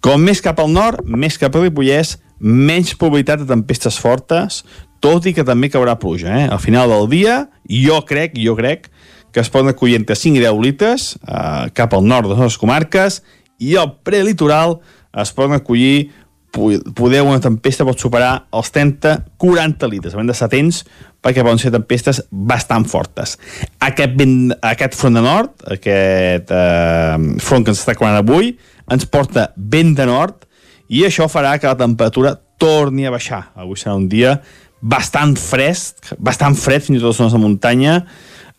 Com 0.00 0.22
més 0.24 0.40
cap 0.40 0.62
al 0.62 0.70
nord, 0.72 1.02
més 1.04 1.36
cap 1.38 1.56
al 1.56 1.66
Ripollès, 1.66 2.16
menys 2.40 2.94
probabilitat 2.96 3.42
de 3.42 3.50
tempestes 3.50 3.98
fortes, 4.00 4.62
tot 5.00 5.26
i 5.26 5.34
que 5.36 5.46
també 5.46 5.70
caurà 5.72 5.96
pluja. 6.00 6.30
Eh? 6.36 6.46
Al 6.52 6.60
final 6.62 6.92
del 6.92 7.08
dia, 7.12 7.42
jo 7.64 8.00
crec, 8.08 8.36
jo 8.38 8.56
crec 8.58 8.90
que 9.32 9.42
es 9.42 9.50
poden 9.50 9.72
acollir 9.72 9.98
entre 10.00 10.16
5 10.18 10.40
i 10.40 10.42
10 10.42 10.62
litres 10.62 11.12
eh, 11.22 11.68
cap 11.74 11.94
al 11.94 12.06
nord 12.06 12.32
de 12.32 12.38
les 12.40 12.58
comarques 12.58 13.20
i 13.62 13.76
al 13.78 13.94
prelitoral 14.06 14.80
es 15.20 15.32
poden 15.34 15.58
acollir 15.58 16.10
poder 16.50 17.22
una 17.22 17.38
tempesta 17.38 17.84
pot 17.86 18.00
superar 18.02 18.46
els 18.58 18.72
30-40 18.74 19.88
litres. 19.90 20.14
Hem 20.18 20.26
d'estar 20.26 20.48
atents 20.50 20.82
perquè 21.22 21.44
poden 21.44 21.60
ser 21.62 21.70
tempestes 21.70 22.24
bastant 22.30 22.86
fortes. 22.90 23.36
Aquest, 23.78 24.16
vent, 24.18 24.54
aquest 24.66 24.96
front 24.98 25.18
de 25.18 25.22
nord, 25.24 25.54
aquest 25.76 26.50
eh, 26.50 27.16
front 27.44 27.66
que 27.66 27.74
ens 27.74 27.82
està 27.84 27.94
creuant 27.94 28.18
avui, 28.18 28.56
ens 28.90 29.06
porta 29.06 29.50
vent 29.56 29.94
de 29.98 30.08
nord 30.10 30.48
i 30.90 31.04
això 31.06 31.28
farà 31.30 31.54
que 31.60 31.70
la 31.70 31.78
temperatura 31.78 32.34
torni 32.60 33.06
a 33.06 33.14
baixar. 33.14 33.52
Avui 33.54 33.78
serà 33.78 33.94
un 33.96 34.08
dia 34.10 34.40
bastant 34.80 35.36
fresc, 35.38 36.14
bastant 36.18 36.56
fred 36.56 36.84
fins 36.84 36.98
i 36.98 37.00
tot 37.00 37.08
a 37.08 37.12
les 37.12 37.20
zones 37.20 37.36
de 37.36 37.42
muntanya, 37.42 37.94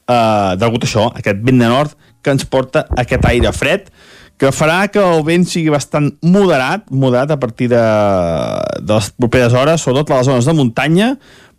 eh, 0.08 0.52
degut 0.62 0.84
a 0.84 0.90
això, 0.90 1.10
aquest 1.18 1.44
vent 1.46 1.62
de 1.62 1.70
nord 1.70 1.98
que 2.22 2.34
ens 2.34 2.46
porta 2.46 2.86
aquest 2.98 3.26
aire 3.26 3.52
fred, 3.54 3.90
que 4.42 4.50
farà 4.50 4.88
que 4.90 5.02
el 5.02 5.22
vent 5.26 5.46
sigui 5.46 5.70
bastant 5.70 6.10
moderat, 6.26 6.88
moderat 6.90 7.34
a 7.34 7.38
partir 7.38 7.68
de, 7.70 7.82
de 8.82 8.98
les 8.98 9.12
properes 9.14 9.54
hores, 9.54 9.82
sobretot 9.82 10.10
a 10.10 10.22
les 10.22 10.30
zones 10.30 10.50
de 10.50 10.56
muntanya, 10.58 11.12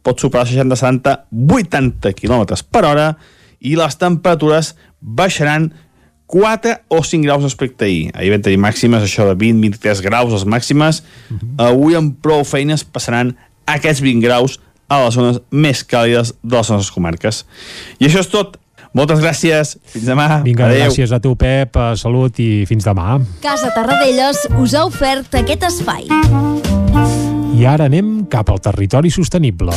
pot 0.03 0.19
superar 0.19 0.49
60, 0.49 0.79
70, 0.79 1.15
80 1.31 2.13
km 2.19 2.59
per 2.75 2.83
hora 2.89 3.07
i 3.63 3.77
les 3.79 3.99
temperatures 3.99 4.73
baixaran 4.99 5.71
4 6.33 6.75
o 6.89 7.03
5 7.05 7.23
graus 7.23 7.43
respecte 7.45 7.85
a 7.85 7.87
ahir. 7.87 8.11
Ahir 8.17 8.33
vam 8.33 8.43
tenir 8.43 8.59
màximes, 8.59 9.05
això 9.05 9.29
de 9.29 9.37
20-23 9.37 10.03
graus, 10.03 10.33
les 10.33 10.47
màximes. 10.49 11.03
Uh 11.29 11.37
-huh. 11.37 11.67
Avui 11.69 11.95
amb 11.95 12.17
prou 12.23 12.43
feines 12.43 12.85
passaran 12.85 13.37
aquests 13.67 14.03
20 14.03 14.23
graus 14.25 14.59
a 14.89 14.99
les 15.05 15.15
zones 15.15 15.39
més 15.51 15.85
càlides 15.89 16.35
de 16.43 16.57
les 16.57 16.71
nostres 16.71 16.91
comarques. 16.93 17.45
I 17.99 18.09
això 18.09 18.21
és 18.21 18.31
tot. 18.33 18.59
Moltes 18.93 19.23
gràcies. 19.25 19.77
Fins 19.89 20.05
demà. 20.05 20.43
Vinga, 20.45 20.67
Adéu. 20.67 20.91
gràcies 20.91 21.13
a 21.17 21.21
tu, 21.25 21.33
Pep. 21.41 21.79
Salut 21.97 22.37
i 22.45 22.67
fins 22.69 22.85
demà. 22.85 23.17
Casa 23.41 23.73
Tarradellas 23.73 24.45
us 24.61 24.75
ha 24.77 24.85
ofert 24.85 25.33
aquest 25.41 25.65
espai. 25.71 26.11
I 27.57 27.65
ara 27.69 27.89
anem 27.89 28.27
cap 28.29 28.53
al 28.53 28.61
territori 28.61 29.11
sostenible. 29.11 29.73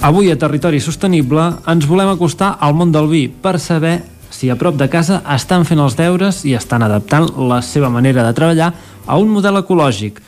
Avui 0.00 0.30
a 0.32 0.36
Territori 0.40 0.80
Sostenible 0.80 1.42
ens 1.68 1.84
volem 1.84 2.08
acostar 2.08 2.54
al 2.64 2.72
món 2.72 2.88
del 2.92 3.10
vi 3.10 3.26
per 3.28 3.58
saber 3.60 3.98
si 4.40 4.48
a 4.48 4.56
prop 4.56 4.78
de 4.80 4.88
casa 4.88 5.18
estan 5.34 5.66
fent 5.68 5.82
els 5.84 5.98
deures 5.98 6.38
i 6.48 6.54
estan 6.56 6.80
adaptant 6.80 7.26
la 7.50 7.58
seva 7.60 7.90
manera 7.92 8.24
de 8.24 8.32
treballar 8.32 8.70
a 9.04 9.18
un 9.20 9.28
model 9.28 9.60
ecològic. 9.60 10.22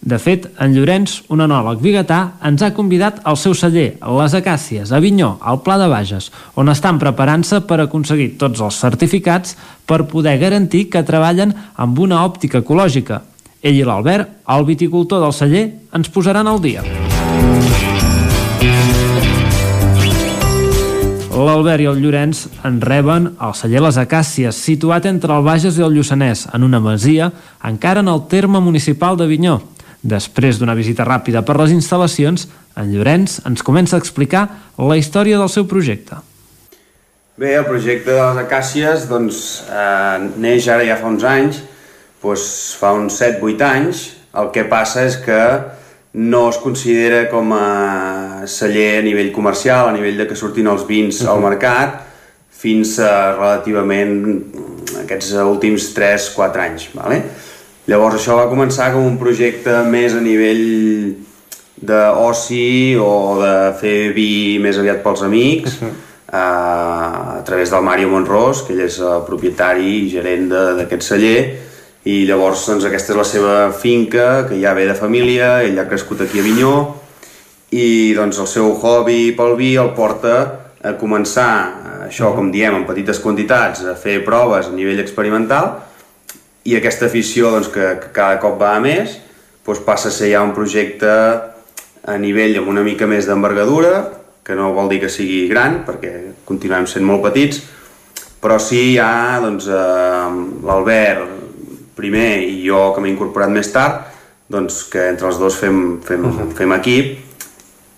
De 0.00 0.16
fet, 0.16 0.46
en 0.64 0.72
Llorenç, 0.72 1.18
un 1.28 1.44
enòleg 1.44 1.82
biguetà, 1.84 2.20
ens 2.48 2.64
ha 2.64 2.70
convidat 2.72 3.18
al 3.28 3.36
seu 3.36 3.52
celler, 3.52 3.98
Les 4.00 4.36
Acàcies, 4.38 4.94
a 4.96 5.00
Vinyó, 5.04 5.34
al 5.44 5.60
Pla 5.60 5.76
de 5.76 5.90
Bages, 5.92 6.30
on 6.56 6.72
estan 6.72 6.96
preparant-se 7.02 7.60
per 7.68 7.82
aconseguir 7.84 8.30
tots 8.40 8.64
els 8.64 8.80
certificats 8.80 9.58
per 9.84 10.06
poder 10.08 10.38
garantir 10.40 10.86
que 10.88 11.04
treballen 11.04 11.52
amb 11.76 12.00
una 12.00 12.24
òptica 12.24 12.64
ecològica. 12.64 13.20
Ell 13.60 13.76
i 13.76 13.84
l'Albert, 13.84 14.38
el 14.48 14.64
viticultor 14.64 15.20
del 15.20 15.36
celler, 15.36 15.66
ens 15.92 16.08
posaran 16.08 16.48
al 16.48 16.64
dia. 16.64 16.86
L'Albert 21.40 21.80
i 21.80 21.86
el 21.88 22.00
Llorenç 22.02 22.42
en 22.66 22.80
reben 22.84 23.30
al 23.40 23.54
celler 23.56 23.80
Les 23.84 23.96
Acàcies, 24.00 24.56
situat 24.56 25.06
entre 25.08 25.32
el 25.32 25.44
Bages 25.46 25.78
i 25.78 25.84
el 25.86 25.94
Lluçanès, 25.96 26.46
en 26.52 26.66
una 26.66 26.80
masia, 26.84 27.30
encara 27.64 28.02
en 28.04 28.10
el 28.12 28.24
terme 28.28 28.60
municipal 28.60 29.16
de 29.16 29.28
Vinyó. 29.30 29.60
Després 30.02 30.58
d'una 30.60 30.76
visita 30.76 31.06
ràpida 31.06 31.44
per 31.46 31.56
les 31.60 31.72
instal·lacions, 31.72 32.46
en 32.76 32.92
Llorenç 32.92 33.38
ens 33.48 33.64
comença 33.64 33.96
a 33.96 34.02
explicar 34.02 34.46
la 34.76 34.98
història 35.00 35.38
del 35.40 35.48
seu 35.52 35.68
projecte. 35.70 36.18
Bé, 37.40 37.54
el 37.56 37.64
projecte 37.64 38.12
de 38.12 38.20
les 38.20 38.40
Acàcies 38.44 39.08
doncs, 39.08 39.42
eh, 39.70 40.30
neix 40.36 40.68
ara 40.68 40.84
ja 40.84 40.98
fa 41.00 41.08
uns 41.08 41.24
anys, 41.24 41.62
doncs 42.20 42.76
fa 42.80 42.92
uns 42.92 43.16
7-8 43.16 43.64
anys. 43.64 44.10
El 44.36 44.52
que 44.52 44.66
passa 44.68 45.06
és 45.08 45.16
que 45.16 45.40
no 46.12 46.48
es 46.50 46.58
considera 46.58 47.28
com 47.30 47.52
a 47.54 48.46
celler 48.50 48.98
a 48.98 49.02
nivell 49.06 49.30
comercial, 49.32 49.88
a 49.88 49.94
nivell 49.94 50.18
de 50.18 50.26
que 50.26 50.38
surtin 50.38 50.66
els 50.66 50.86
vins 50.88 51.22
al 51.22 51.42
mercat, 51.42 52.00
fins 52.60 52.98
a 52.98 53.36
relativament 53.36 54.18
aquests 55.04 55.32
últims 55.46 55.92
3-4 55.96 56.64
anys. 56.66 56.88
Vale? 56.98 57.22
Llavors 57.88 58.18
això 58.18 58.36
va 58.36 58.50
començar 58.50 58.90
com 58.94 59.06
un 59.06 59.16
projecte 59.20 59.80
més 59.86 60.14
a 60.14 60.20
nivell 60.22 60.66
d'oci 61.80 62.98
o 63.00 63.38
de 63.40 63.54
fer 63.80 64.12
vi 64.12 64.58
més 64.60 64.76
aviat 64.78 65.00
pels 65.02 65.22
amics, 65.24 65.78
uh 65.78 65.86
-huh. 65.86 65.94
a, 66.32 67.38
a 67.38 67.42
través 67.44 67.70
del 67.70 67.82
Mario 67.82 68.08
Monrós, 68.08 68.62
que 68.62 68.74
ell 68.74 68.84
és 68.84 68.98
el 68.98 69.24
propietari 69.26 70.04
i 70.04 70.10
gerent 70.10 70.48
d'aquest 70.50 71.02
celler, 71.02 71.69
i 72.08 72.24
llavors 72.24 72.62
doncs, 72.68 72.86
aquesta 72.88 73.12
és 73.12 73.18
la 73.18 73.26
seva 73.28 73.54
finca, 73.76 74.46
que 74.48 74.56
ja 74.60 74.72
ve 74.76 74.86
de 74.88 74.96
família, 74.96 75.58
ell 75.66 75.78
ha 75.78 75.88
crescut 75.88 76.22
aquí 76.24 76.40
a 76.40 76.44
Vinyó, 76.46 76.74
i 77.76 78.14
doncs 78.16 78.40
el 78.40 78.48
seu 78.50 78.72
hobby 78.72 79.34
pel 79.36 79.54
vi 79.58 79.74
el 79.78 79.92
porta 79.96 80.36
a 80.80 80.94
començar, 80.96 81.50
això 82.06 82.32
com 82.34 82.48
diem, 82.50 82.78
en 82.78 82.86
petites 82.88 83.20
quantitats, 83.20 83.84
a 83.84 83.94
fer 84.00 84.22
proves 84.24 84.70
a 84.70 84.74
nivell 84.74 85.02
experimental, 85.02 85.74
i 86.64 86.76
aquesta 86.76 87.06
afició 87.08 87.52
doncs, 87.52 87.68
que, 87.72 87.92
que 88.00 88.14
cada 88.16 88.40
cop 88.40 88.56
va 88.60 88.74
a 88.76 88.84
més 88.84 89.18
doncs 89.70 89.84
passa 89.86 90.08
a 90.08 90.14
ser 90.14 90.32
ja 90.32 90.40
un 90.42 90.50
projecte 90.50 91.10
a 91.10 92.16
nivell 92.18 92.56
amb 92.58 92.72
una 92.72 92.82
mica 92.82 93.06
més 93.06 93.28
d'envergadura, 93.28 94.00
que 94.42 94.56
no 94.58 94.72
vol 94.74 94.88
dir 94.90 95.02
que 95.04 95.12
sigui 95.12 95.44
gran, 95.50 95.82
perquè 95.86 96.14
continuem 96.48 96.88
sent 96.90 97.04
molt 97.06 97.22
petits, 97.28 97.60
però 98.40 98.56
sí 98.58 98.96
ja 98.96 99.38
doncs, 99.44 99.68
eh, 99.68 100.32
l'Albert 100.64 101.39
primer 102.00 102.40
i 102.42 102.62
jo 102.64 102.88
que 102.94 103.04
m'he 103.04 103.12
incorporat 103.12 103.52
més 103.52 103.70
tard, 103.72 104.08
doncs 104.50 104.82
que 104.90 105.10
entre 105.12 105.28
els 105.30 105.38
dos 105.38 105.56
fem, 105.60 106.00
fem, 106.02 106.24
uh 106.24 106.32
-huh. 106.32 106.52
fem 106.56 106.72
equip 106.72 107.18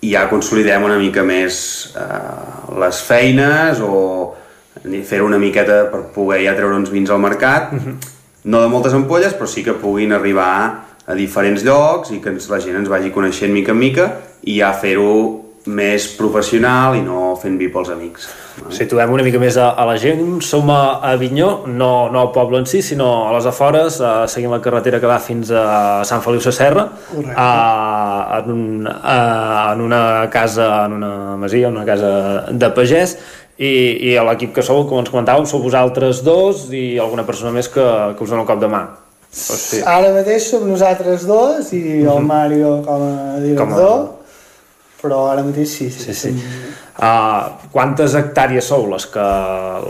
i 0.03 0.11
ja 0.11 0.27
consolidem 0.29 0.83
una 0.83 0.97
mica 0.99 1.23
més 1.23 1.93
eh, 1.95 2.79
les 2.79 3.01
feines 3.07 3.79
o 3.79 4.35
fer 5.07 5.21
una 5.23 5.39
miqueta 5.39 5.85
per 5.91 6.01
poder 6.13 6.41
ja 6.43 6.55
treure 6.57 6.75
uns 6.75 6.91
vins 6.91 7.09
al 7.09 7.19
mercat, 7.19 7.71
uh 7.71 7.79
-huh. 7.79 7.95
no 8.43 8.61
de 8.61 8.67
moltes 8.67 8.93
ampolles, 8.93 9.33
però 9.33 9.47
sí 9.47 9.63
que 9.63 9.73
puguin 9.73 10.11
arribar 10.11 10.85
a 11.05 11.13
diferents 11.13 11.63
llocs 11.63 12.11
i 12.11 12.19
que 12.19 12.29
ens, 12.29 12.49
la 12.49 12.59
gent 12.59 12.75
ens 12.75 12.89
vagi 12.89 13.11
coneixent 13.11 13.53
mica 13.53 13.71
en 13.71 13.77
mica 13.77 14.11
i 14.43 14.59
ja 14.59 14.73
fer-ho 14.73 15.42
més 15.65 16.07
professional 16.17 16.97
i 16.97 17.01
no 17.03 17.33
fent 17.39 17.55
vi 17.59 17.69
pels 17.71 17.91
amics. 17.93 18.27
Situem 18.73 19.11
una 19.15 19.23
mica 19.25 19.39
més 19.41 19.55
a, 19.57 19.69
a 19.79 19.85
la 19.87 19.95
gent. 20.01 20.41
Som 20.43 20.69
a 20.73 20.99
Avinyó, 21.13 21.51
no, 21.67 21.91
no 22.13 22.21
al 22.21 22.31
poble 22.35 22.59
en 22.61 22.67
si, 22.69 22.81
sinó 22.85 23.29
a 23.29 23.33
les 23.35 23.47
afores, 23.49 23.99
a, 24.03 24.27
seguint 24.31 24.51
la 24.53 24.61
carretera 24.63 24.99
que 25.01 25.09
va 25.09 25.19
fins 25.23 25.51
a 25.55 26.03
Sant 26.07 26.23
Feliu 26.25 26.43
Sasserra, 26.43 26.87
a, 27.35 27.47
en, 28.39 28.51
un, 28.51 28.89
a, 28.89 29.19
en 29.73 29.85
una 29.85 30.03
casa, 30.33 30.85
en 30.85 30.99
una 30.99 31.13
masia, 31.39 31.71
una 31.71 31.85
casa 31.87 32.11
de 32.51 32.71
pagès, 32.75 33.17
i, 33.57 33.73
i 34.09 34.17
l'equip 34.27 34.53
que 34.55 34.65
sou, 34.65 34.83
com 34.89 34.99
ens 34.99 35.11
comentàveu, 35.13 35.45
sou 35.49 35.61
vosaltres 35.63 36.23
dos 36.25 36.67
i 36.73 36.97
alguna 36.99 37.25
persona 37.27 37.53
més 37.55 37.69
que, 37.71 37.85
que 38.17 38.25
us 38.25 38.33
dona 38.33 38.43
un 38.43 38.49
cop 38.49 38.61
de 38.61 38.69
mà. 38.71 38.83
Sigui... 39.33 39.81
Ara 39.89 40.11
mateix 40.13 40.45
som 40.51 40.65
nosaltres 40.69 41.23
dos 41.25 41.71
i 41.73 42.03
el 42.05 42.19
Mario 42.25 42.75
com 42.85 43.01
a 43.07 43.39
director, 43.41 43.95
com 44.03 44.19
a 44.19 44.22
però 45.03 45.27
ara 45.31 45.43
mateix 45.43 45.69
sí. 45.77 45.89
Sí, 45.91 46.13
sí. 46.13 46.31
sí. 46.31 46.73
Uh, 46.93 47.69
quantes 47.73 48.13
hectàrees 48.15 48.67
sou 48.69 48.85
les 48.91 49.07
que, 49.09 49.23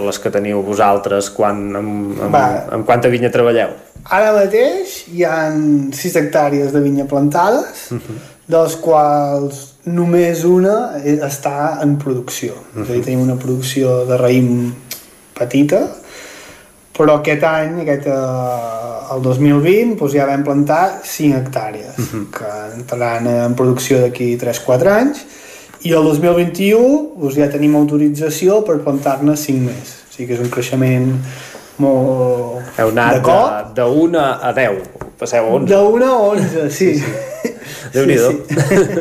les 0.08 0.20
que 0.24 0.32
teniu 0.32 0.62
vosaltres 0.64 1.28
quan, 1.36 1.66
amb, 1.76 2.22
amb, 2.30 2.38
amb 2.78 2.88
quanta 2.88 3.12
vinya 3.12 3.32
treballeu? 3.32 3.76
Ara 4.04 4.32
mateix 4.36 5.02
hi 5.12 5.26
ha 5.28 5.36
6 5.52 6.16
hectàrees 6.22 6.72
de 6.76 6.82
vinya 6.84 7.06
plantades, 7.08 7.92
uh 7.92 8.00
-huh. 8.00 8.18
dels 8.48 8.76
quals 8.76 9.62
només 9.86 10.44
una 10.44 10.96
està 11.04 11.84
en 11.84 11.98
producció. 11.98 12.54
Uh 12.54 12.82
-huh. 12.82 12.84
És 12.84 12.90
a 12.90 12.94
dir, 12.94 13.04
tenim 13.04 13.22
una 13.22 13.36
producció 13.36 14.06
de 14.06 14.18
raïm 14.18 14.74
petita, 15.34 15.88
però 16.98 17.20
aquest 17.20 17.44
any, 17.50 17.80
aquest, 17.84 18.08
eh, 18.08 19.14
el 19.14 19.24
2020, 19.26 19.96
doncs 20.00 20.14
ja 20.14 20.28
vam 20.30 20.44
plantar 20.46 20.84
5 21.04 21.40
hectàrees, 21.40 21.98
uh 21.98 22.06
-huh. 22.06 22.26
que 22.38 22.52
entraran 22.80 23.28
en 23.28 23.56
producció 23.56 24.00
d'aquí 24.02 24.38
3-4 24.38 24.90
anys, 24.90 25.26
i 25.84 25.92
el 25.92 26.04
2021 26.04 27.20
doncs 27.20 27.36
ja 27.36 27.50
tenim 27.52 27.76
autorització 27.76 28.64
per 28.64 28.78
plantar-ne 28.86 29.36
5 29.36 29.60
més. 29.66 29.90
O 30.08 30.14
sigui 30.14 30.28
que 30.28 30.34
és 30.34 30.40
un 30.40 30.50
creixement 30.50 31.10
molt... 31.78 32.62
Heu 32.78 32.90
anat 32.94 33.16
de, 33.16 33.22
cop. 33.22 33.74
de, 33.76 33.82
de 33.82 33.88
1 34.06 34.20
a 34.20 34.54
10, 34.54 34.80
passeu 35.20 35.46
a 35.46 35.50
11. 35.58 35.68
De 35.74 35.82
1 35.82 36.06
a 36.06 36.18
11, 36.30 36.70
sí. 36.70 36.96
sí, 36.96 37.04
sí. 37.04 37.54
Déu-n'hi-do. 37.94 38.30
Sí, 38.32 38.56
sí. 38.56 39.00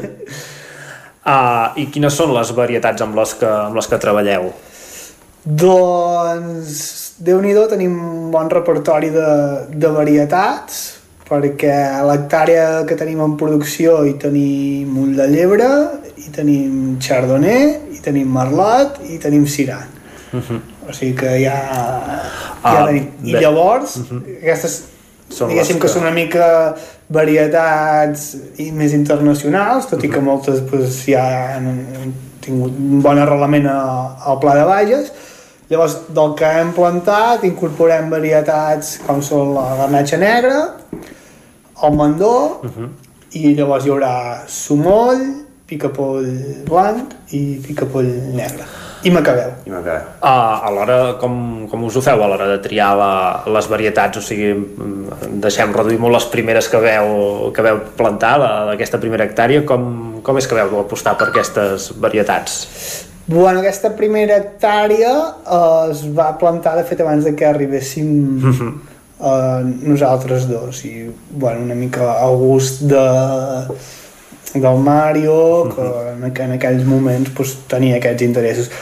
uh, 1.26 1.70
I 1.80 1.86
quines 1.92 2.16
són 2.18 2.34
les 2.34 2.52
varietats 2.56 3.04
amb 3.04 3.16
les 3.20 3.34
que, 3.38 3.48
amb 3.68 3.78
les 3.78 3.86
que 3.86 4.00
treballeu? 4.02 4.50
Doncs, 5.44 7.14
déu 7.18 7.40
nhi 7.42 7.52
tenim 7.70 7.94
un 7.98 8.30
bon 8.30 8.48
repertori 8.50 9.10
de, 9.10 9.26
de 9.74 9.88
varietats, 9.90 10.98
perquè 11.28 11.72
a 11.98 12.02
l'hectàrea 12.06 12.84
que 12.86 12.94
tenim 12.98 13.20
en 13.24 13.36
producció 13.40 14.04
hi 14.06 14.14
tenim 14.22 14.96
ull 15.02 15.16
de 15.16 15.26
llebre, 15.32 15.68
hi 16.16 16.30
tenim 16.30 16.98
chardonnay, 17.02 17.90
hi 17.94 17.98
tenim 18.04 18.30
merlot 18.30 19.00
i 19.08 19.18
tenim 19.18 19.44
sirà. 19.46 19.80
Uh 20.32 20.38
-huh. 20.40 20.60
O 20.88 20.92
sigui 20.92 21.14
que 21.14 21.26
ja, 21.44 21.56
ja 21.58 22.22
Ah, 22.62 22.86
tenim. 22.86 23.06
I 23.24 23.32
bé. 23.32 23.40
llavors, 23.40 23.96
Uh 23.96 24.02
-huh. 24.10 24.22
aquestes 24.42 24.82
Són 25.28 25.48
diguéssim 25.48 25.76
que... 25.76 25.82
que- 25.82 25.88
són 25.88 26.02
una 26.02 26.10
mica 26.10 26.74
varietats 27.08 28.36
i 28.58 28.70
més 28.72 28.92
internacionals, 28.92 29.86
tot 29.88 30.04
i 30.04 30.08
que 30.08 30.20
moltes 30.20 30.60
pues, 30.70 31.04
ja 31.06 31.54
han, 31.56 31.66
han 31.66 32.12
tingut 32.40 32.72
un 32.78 33.00
bon 33.02 33.18
arrelament 33.18 33.66
a- 33.66 34.16
al 34.24 34.38
Pla 34.38 34.54
de 34.54 34.64
Bages. 34.64 35.12
Llavors, 35.70 35.96
del 36.12 36.34
que 36.36 36.44
hem 36.44 36.72
plantat, 36.76 37.44
incorporem 37.48 38.10
varietats 38.10 38.98
com 39.06 39.22
són 39.24 39.54
la 39.54 39.76
garnatxa 39.78 40.18
negra, 40.20 40.58
el 41.82 41.92
mandó, 41.96 42.60
Uh 42.62 42.68
-huh. 42.70 42.88
i 43.32 43.54
llavors 43.54 43.86
hi 43.86 43.90
haurà 43.90 44.42
sumoll, 44.46 45.22
picapoll 45.66 46.26
blanc 46.68 47.14
i 47.30 47.60
picapoll 47.66 48.04
negre. 48.34 48.64
I 49.04 49.10
macabeu. 49.10 49.50
I 49.66 49.70
macabeu. 49.70 50.02
Uh, 50.22 50.66
a 50.66 50.70
l'hora, 50.70 51.16
com, 51.18 51.66
com 51.68 51.84
us 51.84 51.96
ho 51.96 52.00
feu 52.00 52.22
a 52.22 52.28
l'hora 52.28 52.46
de 52.46 52.58
triar 52.58 52.96
la, 52.96 53.42
les 53.46 53.66
varietats? 53.68 54.18
O 54.18 54.20
sigui, 54.20 54.54
mm, 54.54 55.40
deixem 55.40 55.72
reduir 55.72 55.98
molt 55.98 56.14
les 56.14 56.24
primeres 56.26 56.68
que 56.68 56.76
veu, 56.78 57.50
que 57.52 57.62
veu 57.62 57.80
plantar, 57.96 58.38
la- 58.38 58.64
d'aquesta 58.66 58.98
primera 59.00 59.24
hectàrea. 59.24 59.64
Com, 59.64 60.20
com 60.22 60.38
és 60.38 60.46
que 60.46 60.54
veu 60.54 60.78
apostar 60.80 61.16
per 61.16 61.28
aquestes 61.28 61.92
varietats? 61.98 63.08
Bueno, 63.26 63.60
aquesta 63.60 63.92
primera 63.96 64.36
hectàrea 64.40 65.12
eh, 65.46 65.90
es 65.92 66.02
va 66.16 66.32
plantar, 66.40 66.74
de 66.76 66.84
fet, 66.88 67.00
abans 67.04 67.24
de 67.24 67.34
que 67.38 67.46
arribéssim 67.46 68.08
eh, 69.22 69.60
nosaltres 69.86 70.48
dos. 70.50 70.84
I, 70.84 71.06
bueno, 71.30 71.62
una 71.62 71.74
mica 71.78 72.16
al 72.20 72.36
gust 72.36 72.82
de, 72.90 73.04
del 74.54 74.78
Mario, 74.82 75.68
que 75.74 75.86
en, 76.16 76.24
aqu- 76.32 76.44
en 76.48 76.56
aquells 76.58 76.84
moments 76.88 77.30
pues, 77.36 77.54
tenia 77.70 78.00
aquests 78.00 78.26
interessos. 78.26 78.72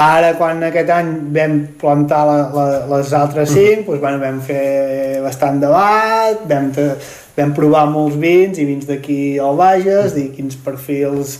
Ara, 0.00 0.30
quan 0.38 0.62
aquest 0.64 0.88
any 0.88 1.10
vam 1.34 1.58
plantar 1.78 2.22
la, 2.24 2.38
la, 2.56 2.64
les 2.94 3.12
altres 3.12 3.52
cinc, 3.58 3.84
doncs, 3.90 4.00
bueno, 4.00 4.22
vam 4.22 4.38
fer 4.40 5.20
bastant 5.20 5.60
debat, 5.60 6.40
vam, 6.48 6.70
te, 6.72 6.88
vam 7.36 7.52
provar 7.54 7.84
molts 7.92 8.16
vins 8.16 8.56
i 8.56 8.64
vins 8.70 8.88
d'aquí 8.88 9.36
al 9.38 9.60
Bages, 9.60 10.16
dir 10.16 10.30
quins 10.32 10.56
perfils 10.64 11.36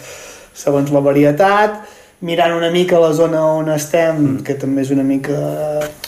segons 0.52 0.92
la 0.92 1.00
varietat, 1.00 1.80
mirant 2.22 2.54
una 2.54 2.70
mica 2.70 2.98
la 3.02 3.12
zona 3.12 3.40
on 3.44 3.68
estem, 3.74 4.38
que 4.46 4.54
també 4.54 4.82
és 4.84 4.90
una 4.94 5.02
mica 5.02 5.34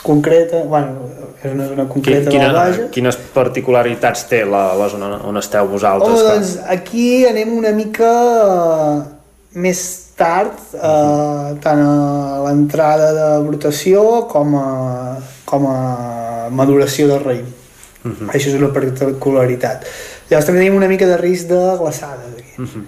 concreta, 0.02 0.62
bueno, 0.70 1.08
és 1.42 1.52
una 1.52 1.66
zona 1.68 1.88
concreta 1.90 2.30
Quina, 2.30 2.44
del 2.46 2.54
Bages. 2.56 2.90
quines 2.94 3.16
particularitats 3.34 4.22
té 4.30 4.44
la, 4.48 4.62
la 4.78 4.88
zona 4.88 5.10
on 5.26 5.36
esteu 5.36 5.66
vosaltres? 5.68 6.14
que- 6.22 6.28
doncs 6.30 6.54
aquí 6.70 7.26
anem 7.26 7.52
una 7.58 7.72
mica 7.76 8.12
eh, 8.46 9.02
més 9.58 9.82
tard, 10.16 10.54
eh, 10.74 11.58
tant 11.62 11.82
a 11.82 12.40
l'entrada 12.46 13.10
de 13.18 13.28
brotació 13.48 14.26
com 14.30 14.54
a, 14.56 14.66
com 15.44 15.66
a 15.66 16.48
maduració 16.50 17.08
del 17.10 17.22
raïm. 17.24 17.46
Uh 18.04 18.10
-huh. 18.12 18.28
Això 18.30 18.48
és 18.52 18.54
una 18.54 18.72
particularitat. 18.72 19.84
Llavors 20.30 20.46
també 20.46 20.60
tenim 20.60 20.76
una 20.76 20.88
mica 20.88 21.06
de 21.06 21.16
risc 21.16 21.48
de 21.48 21.60
glaçades 21.80 22.30
aquí. 22.38 22.54
Uh 22.58 22.64
-huh. 22.66 22.84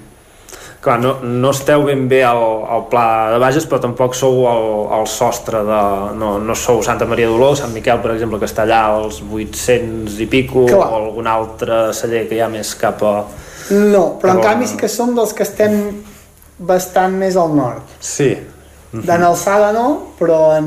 Clar, 0.86 1.00
no, 1.02 1.16
no 1.26 1.50
esteu 1.50 1.82
ben 1.82 2.04
bé 2.06 2.20
al, 2.22 2.40
al 2.70 2.84
pla 2.86 3.06
de 3.32 3.40
Bages, 3.42 3.64
però 3.66 3.80
tampoc 3.82 4.14
sou 4.14 4.44
al, 4.46 4.66
al 4.94 5.08
sostre 5.10 5.64
de... 5.66 5.78
No, 6.14 6.36
no 6.38 6.54
sou 6.54 6.78
Santa 6.86 7.08
Maria 7.10 7.26
d'Oló, 7.26 7.48
Sant 7.58 7.72
Miquel, 7.74 7.98
per 8.04 8.12
exemple, 8.14 8.38
que 8.38 8.46
està 8.46 8.62
allà 8.62 8.84
als 8.92 9.18
800 9.18 10.20
i 10.22 10.28
pico, 10.30 10.62
Clar. 10.70 10.86
o 10.86 11.00
algun 11.00 11.26
altre 11.26 11.80
celler 11.90 12.28
que 12.30 12.38
hi 12.38 12.44
ha 12.44 12.46
més 12.52 12.70
cap 12.78 13.02
a... 13.02 13.16
No, 13.74 14.04
però 14.22 14.36
en 14.36 14.44
canvi 14.44 14.70
sí 14.70 14.78
que 14.78 14.86
som 14.86 15.10
dels 15.16 15.34
que 15.34 15.42
estem 15.42 15.74
bastant 16.70 17.18
més 17.18 17.34
al 17.34 17.50
nord. 17.58 17.96
Sí. 17.98 18.30
En 19.04 19.22
alçada 19.26 19.72
no, 19.74 19.84
però 20.18 20.56
en... 20.56 20.66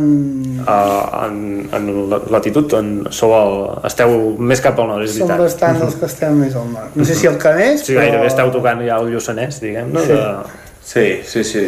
Uh, 0.61 1.25
en, 1.25 1.35
en 1.73 1.89
la- 2.11 2.21
latitud 2.35 2.73
en 2.77 2.91
sou 3.15 3.33
el, 3.37 3.53
esteu 3.89 4.15
més 4.39 4.61
cap 4.61 4.79
al 4.79 4.87
nord, 4.93 5.03
és 5.07 5.17
som 5.17 5.27
veritat. 5.27 5.43
bastant 5.45 5.79
dels 5.81 5.95
que 5.99 6.05
estem 6.09 6.39
més 6.45 6.55
al 6.55 6.67
nord. 6.73 6.95
No 6.95 7.05
sé 7.07 7.15
si 7.15 7.27
el 7.27 7.37
que 7.41 7.53
més, 7.57 7.83
Sí, 7.87 7.95
gairebé 7.97 8.27
esteu 8.31 8.51
tocant 8.53 8.81
ja 8.85 8.97
el 9.01 9.11
Lluçanès, 9.13 9.59
diguem, 9.63 9.93
no? 9.93 10.01
Sí. 10.05 10.13
De... 10.15 10.65
Sí, 10.89 11.05
sí, 11.25 11.43
sí. 11.43 11.67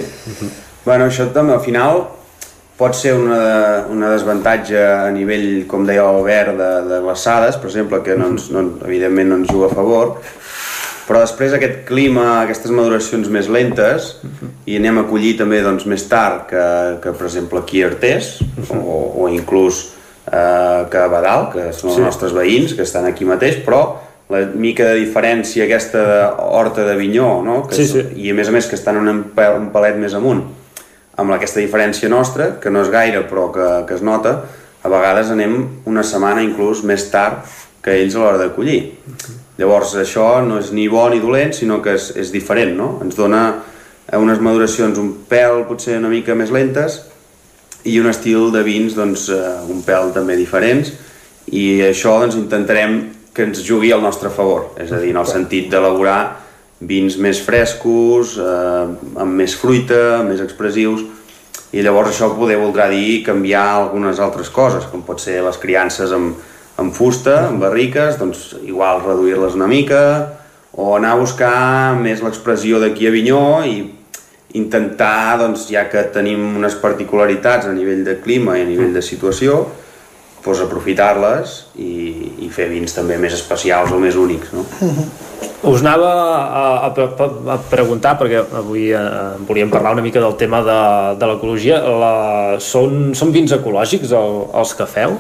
Bueno, 0.86 1.06
això 1.12 1.28
també 1.34 1.54
al 1.54 1.62
final 1.62 2.04
pot 2.82 2.96
ser 2.98 3.12
una, 3.14 3.86
una 3.94 4.08
desavantatge 4.10 4.80
a 4.82 5.12
nivell, 5.14 5.68
com 5.70 5.84
deia 5.86 6.02
l'Albert, 6.08 6.56
de, 6.58 6.70
de 6.90 7.02
glaçades, 7.04 7.60
per 7.62 7.70
exemple, 7.70 8.00
que 8.02 8.16
no 8.18 8.32
ens, 8.34 8.48
no, 8.50 8.64
evidentment 8.88 9.30
no 9.30 9.36
ens 9.44 9.52
juga 9.54 9.68
a 9.70 9.76
favor, 9.76 10.16
però 11.08 11.22
després 11.24 11.54
aquest 11.58 11.82
clima, 11.88 12.42
aquestes 12.44 12.72
maduracions 12.72 13.28
més 13.34 13.50
lentes, 13.52 14.14
i 14.70 14.78
anem 14.78 15.02
a 15.02 15.08
collir 15.10 15.34
també 15.40 15.62
doncs, 15.66 15.86
més 15.90 16.06
tard 16.10 16.46
que, 16.50 16.66
que 17.04 17.12
per 17.18 17.26
exemple 17.28 17.60
aquí 17.60 17.82
a 17.84 17.90
Artés, 17.90 18.38
o, 18.70 19.24
o 19.24 19.28
inclús 19.34 19.82
eh, 20.28 20.86
que 20.92 21.02
a 21.02 21.08
Badal, 21.12 21.50
que 21.54 21.68
són 21.74 21.92
els 21.92 22.00
Sí. 22.00 22.06
nostres 22.06 22.34
veïns, 22.38 22.74
que 22.78 22.86
estan 22.88 23.06
aquí 23.10 23.26
mateix, 23.26 23.60
però 23.66 23.82
la 24.32 24.46
mica 24.56 24.86
de 24.88 25.02
diferència 25.02 25.66
aquesta 25.66 26.02
de 26.08 26.20
horta 26.56 26.86
de 26.88 26.96
vinyó, 26.96 27.42
no? 27.44 27.66
que 27.68 27.76
Sí, 27.76 27.86
sí. 27.90 28.06
i 28.16 28.32
a 28.32 28.34
més 28.38 28.48
a 28.48 28.52
més 28.56 28.68
que 28.70 28.78
estan 28.80 28.98
un, 29.02 29.10
un 29.12 29.70
palet 29.74 29.98
més 30.00 30.14
amunt, 30.16 30.46
amb 31.20 31.34
aquesta 31.36 31.60
diferència 31.60 32.08
nostra, 32.10 32.54
que 32.62 32.72
no 32.72 32.82
és 32.86 32.90
gaire 32.94 33.26
però 33.28 33.50
que, 33.52 33.68
que 33.90 33.98
es 34.00 34.02
nota, 34.02 34.38
a 34.82 34.90
vegades 34.90 35.30
anem 35.30 35.58
una 35.86 36.02
setmana 36.02 36.42
inclús 36.42 36.80
més 36.88 37.04
tard 37.12 37.44
que 37.84 37.92
ells 38.00 38.16
a 38.16 38.20
l'hora 38.24 38.38
de 38.40 38.50
collir. 38.56 38.80
Llavors 39.62 39.94
això 40.02 40.40
no 40.42 40.58
és 40.58 40.72
ni 40.74 40.88
bo 40.90 41.04
ni 41.12 41.20
dolent, 41.22 41.54
sinó 41.54 41.78
que 41.86 41.94
és, 41.94 42.10
és 42.18 42.34
diferent, 42.34 42.74
no? 42.74 42.96
Ens 43.06 43.18
dona 43.20 43.44
eh, 43.54 44.18
unes 44.18 44.42
maduracions 44.42 44.98
un 44.98 45.14
pèl 45.30 45.68
potser 45.70 46.00
una 46.02 46.10
mica 46.10 46.34
més 46.38 46.50
lentes 46.50 46.98
i 47.86 48.00
un 48.02 48.10
estil 48.10 48.50
de 48.54 48.66
vins 48.66 48.98
doncs, 48.98 49.28
eh, 49.30 49.56
un 49.70 49.86
pèl 49.86 50.10
també 50.18 50.38
diferents 50.40 50.90
i 51.54 51.82
això 51.86 52.18
doncs, 52.24 52.40
intentarem 52.42 53.02
que 53.36 53.46
ens 53.46 53.62
jugui 53.64 53.94
al 53.94 54.02
nostre 54.04 54.32
favor, 54.34 54.72
és 54.82 54.92
a 54.92 55.00
dir, 55.00 55.14
en 55.14 55.22
el 55.22 55.30
sentit 55.30 55.70
d'elaborar 55.72 56.20
vins 56.82 57.16
més 57.22 57.40
frescos, 57.46 58.36
eh, 58.42 58.86
amb 59.22 59.38
més 59.38 59.54
fruita, 59.56 60.24
més 60.26 60.42
expressius, 60.42 61.06
i 61.72 61.84
llavors 61.86 62.12
això 62.12 62.34
poder 62.36 62.58
voldrà 62.60 62.90
dir 62.92 63.22
canviar 63.24 63.64
algunes 63.78 64.20
altres 64.20 64.50
coses, 64.50 64.90
com 64.92 65.06
pot 65.06 65.22
ser 65.22 65.38
les 65.46 65.62
criances 65.62 66.12
amb, 66.12 66.50
amb 66.82 66.96
fusta, 66.96 67.38
amb 67.48 67.64
barriques, 67.64 68.18
doncs 68.20 68.52
igual 68.66 69.04
reduir-les 69.06 69.58
una 69.58 69.70
mica, 69.72 70.04
o 70.72 70.96
anar 70.96 71.16
a 71.16 71.20
buscar 71.20 71.56
més 72.00 72.24
l'expressió 72.24 72.80
d'aquí 72.82 73.08
a 73.08 73.14
Vinyó 73.14 73.44
i 73.68 73.76
intentar, 74.58 75.38
doncs, 75.40 75.68
ja 75.72 75.86
que 75.92 76.04
tenim 76.16 76.58
unes 76.60 76.76
particularitats 76.80 77.70
a 77.70 77.76
nivell 77.76 78.04
de 78.08 78.18
clima 78.24 78.58
i 78.58 78.66
a 78.66 78.68
nivell 78.68 78.92
de 78.96 79.04
situació, 79.04 79.62
doncs 80.42 80.64
aprofitar-les 80.66 81.58
i, 81.80 81.92
i 82.48 82.50
fer 82.52 82.68
vins 82.72 82.96
també 82.96 83.20
més 83.22 83.36
especials 83.38 83.94
o 83.94 84.00
més 84.02 84.18
únics, 84.18 84.52
no? 84.56 84.66
Us 85.70 85.84
anava 85.84 86.10
a, 86.10 86.64
a, 86.88 87.06
a, 87.54 87.58
preguntar, 87.70 88.16
perquè 88.18 88.40
avui 88.58 88.88
eh, 88.98 89.02
volíem 89.46 89.70
parlar 89.70 89.92
una 89.94 90.02
mica 90.02 90.24
del 90.24 90.34
tema 90.40 90.64
de, 90.66 90.78
de 91.22 91.30
l'ecologia. 91.30 91.78
Són, 92.66 93.12
són 93.18 93.34
vins 93.36 93.54
ecològics 93.54 94.16
el, 94.18 94.40
els 94.58 94.74
que 94.80 94.90
feu? 94.90 95.20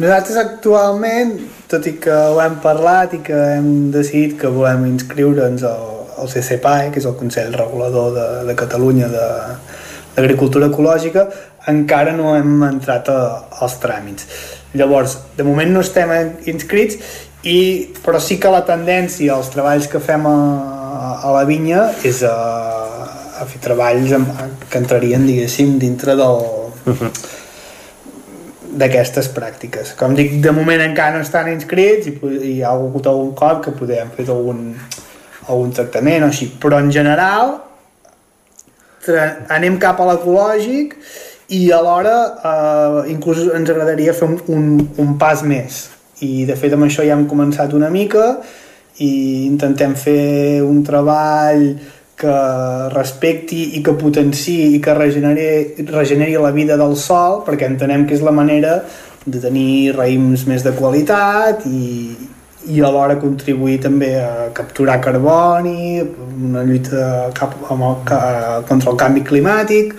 Nosaltres 0.00 0.38
actualment, 0.40 1.34
tot 1.68 1.84
i 1.84 1.92
que 2.00 2.14
ho 2.32 2.38
hem 2.40 2.54
parlat 2.64 3.12
i 3.12 3.18
que 3.24 3.36
hem 3.58 3.90
decidit 3.92 4.38
que 4.40 4.48
volem 4.52 4.86
inscriure'ns 4.88 5.66
al, 5.68 5.90
al 6.16 6.30
CCPAE, 6.32 6.88
que 6.94 7.02
és 7.02 7.08
el 7.08 7.18
Consell 7.18 7.52
Regulador 7.52 8.14
de, 8.16 8.26
de 8.48 8.54
Catalunya 8.56 9.10
de 9.12 9.26
l'Agricultura 10.16 10.70
Ecològica, 10.72 11.26
encara 11.68 12.16
no 12.16 12.32
hem 12.38 12.64
entrat 12.70 13.10
a, 13.12 13.18
als 13.60 13.76
tràmits. 13.84 14.30
Llavors, 14.80 15.18
de 15.36 15.44
moment 15.44 15.74
no 15.74 15.84
estem 15.84 16.14
inscrits, 16.48 16.96
i, 17.44 17.58
però 18.00 18.16
sí 18.22 18.38
que 18.40 18.54
la 18.54 18.64
tendència 18.64 19.36
als 19.36 19.52
treballs 19.52 19.90
que 19.92 20.00
fem 20.00 20.24
a, 20.30 20.38
a 21.20 21.36
la 21.36 21.44
vinya 21.44 21.90
és 22.08 22.24
a, 22.24 22.34
a 23.42 23.46
fer 23.50 23.60
treballs 23.60 24.16
amb, 24.16 24.32
que 24.72 24.80
entrarien, 24.80 25.28
diguéssim, 25.28 25.76
dintre 25.82 26.16
del, 26.16 26.40
d'aquestes 28.78 29.28
pràctiques. 29.34 29.92
Com 29.98 30.14
dic, 30.16 30.38
de 30.44 30.52
moment 30.54 30.80
encara 30.84 31.16
no 31.16 31.26
estan 31.26 31.50
inscrits 31.52 32.08
i, 32.08 32.14
i 32.16 32.54
hi 32.54 32.62
ha 32.62 32.72
hagut 32.72 33.08
algun 33.10 33.34
cop 33.38 33.60
que 33.66 33.74
podem 33.76 34.12
fer 34.16 34.28
algun, 34.32 34.72
algun 35.48 35.74
tractament 35.76 36.26
o 36.26 36.30
així, 36.32 36.48
però 36.62 36.80
en 36.80 36.90
general 36.94 37.58
anem 39.50 39.78
cap 39.82 40.00
a 40.00 40.08
l'ecològic 40.12 40.94
i 41.52 41.62
alhora 41.74 42.16
eh, 42.32 43.10
inclús 43.12 43.42
ens 43.50 43.70
agradaria 43.70 44.14
fer 44.14 44.28
un, 44.28 44.38
un, 44.54 44.68
un 45.02 45.16
pas 45.18 45.42
més 45.42 45.88
i 46.22 46.44
de 46.46 46.56
fet 46.58 46.76
amb 46.76 46.86
això 46.86 47.04
ja 47.04 47.16
hem 47.16 47.26
començat 47.28 47.74
una 47.74 47.90
mica 47.90 48.36
i 49.02 49.48
intentem 49.48 49.96
fer 49.98 50.62
un 50.62 50.82
treball 50.86 51.66
que 52.22 52.34
respecti 52.94 53.62
i 53.78 53.82
que 53.84 53.94
potenciï 53.98 54.76
i 54.76 54.82
que 54.82 54.94
regeneri, 54.96 55.86
regeneri 55.90 56.38
la 56.40 56.52
vida 56.54 56.78
del 56.80 56.94
sol 56.96 57.42
perquè 57.46 57.68
entenem 57.68 58.06
que 58.06 58.14
és 58.16 58.22
la 58.24 58.34
manera 58.34 58.78
de 59.24 59.42
tenir 59.42 59.94
raïms 59.96 60.46
més 60.50 60.64
de 60.66 60.72
qualitat 60.78 61.66
i, 61.66 62.14
i 62.70 62.82
alhora 62.82 63.18
contribuir 63.22 63.80
també 63.82 64.14
a 64.22 64.48
capturar 64.54 65.00
carboni, 65.02 66.02
una 66.48 66.64
lluita 66.66 67.30
cap, 67.38 67.54
amb 67.70 67.88
el, 67.88 67.96
contra 68.68 68.92
el 68.94 68.98
canvi 68.98 69.24
climàtic 69.26 69.94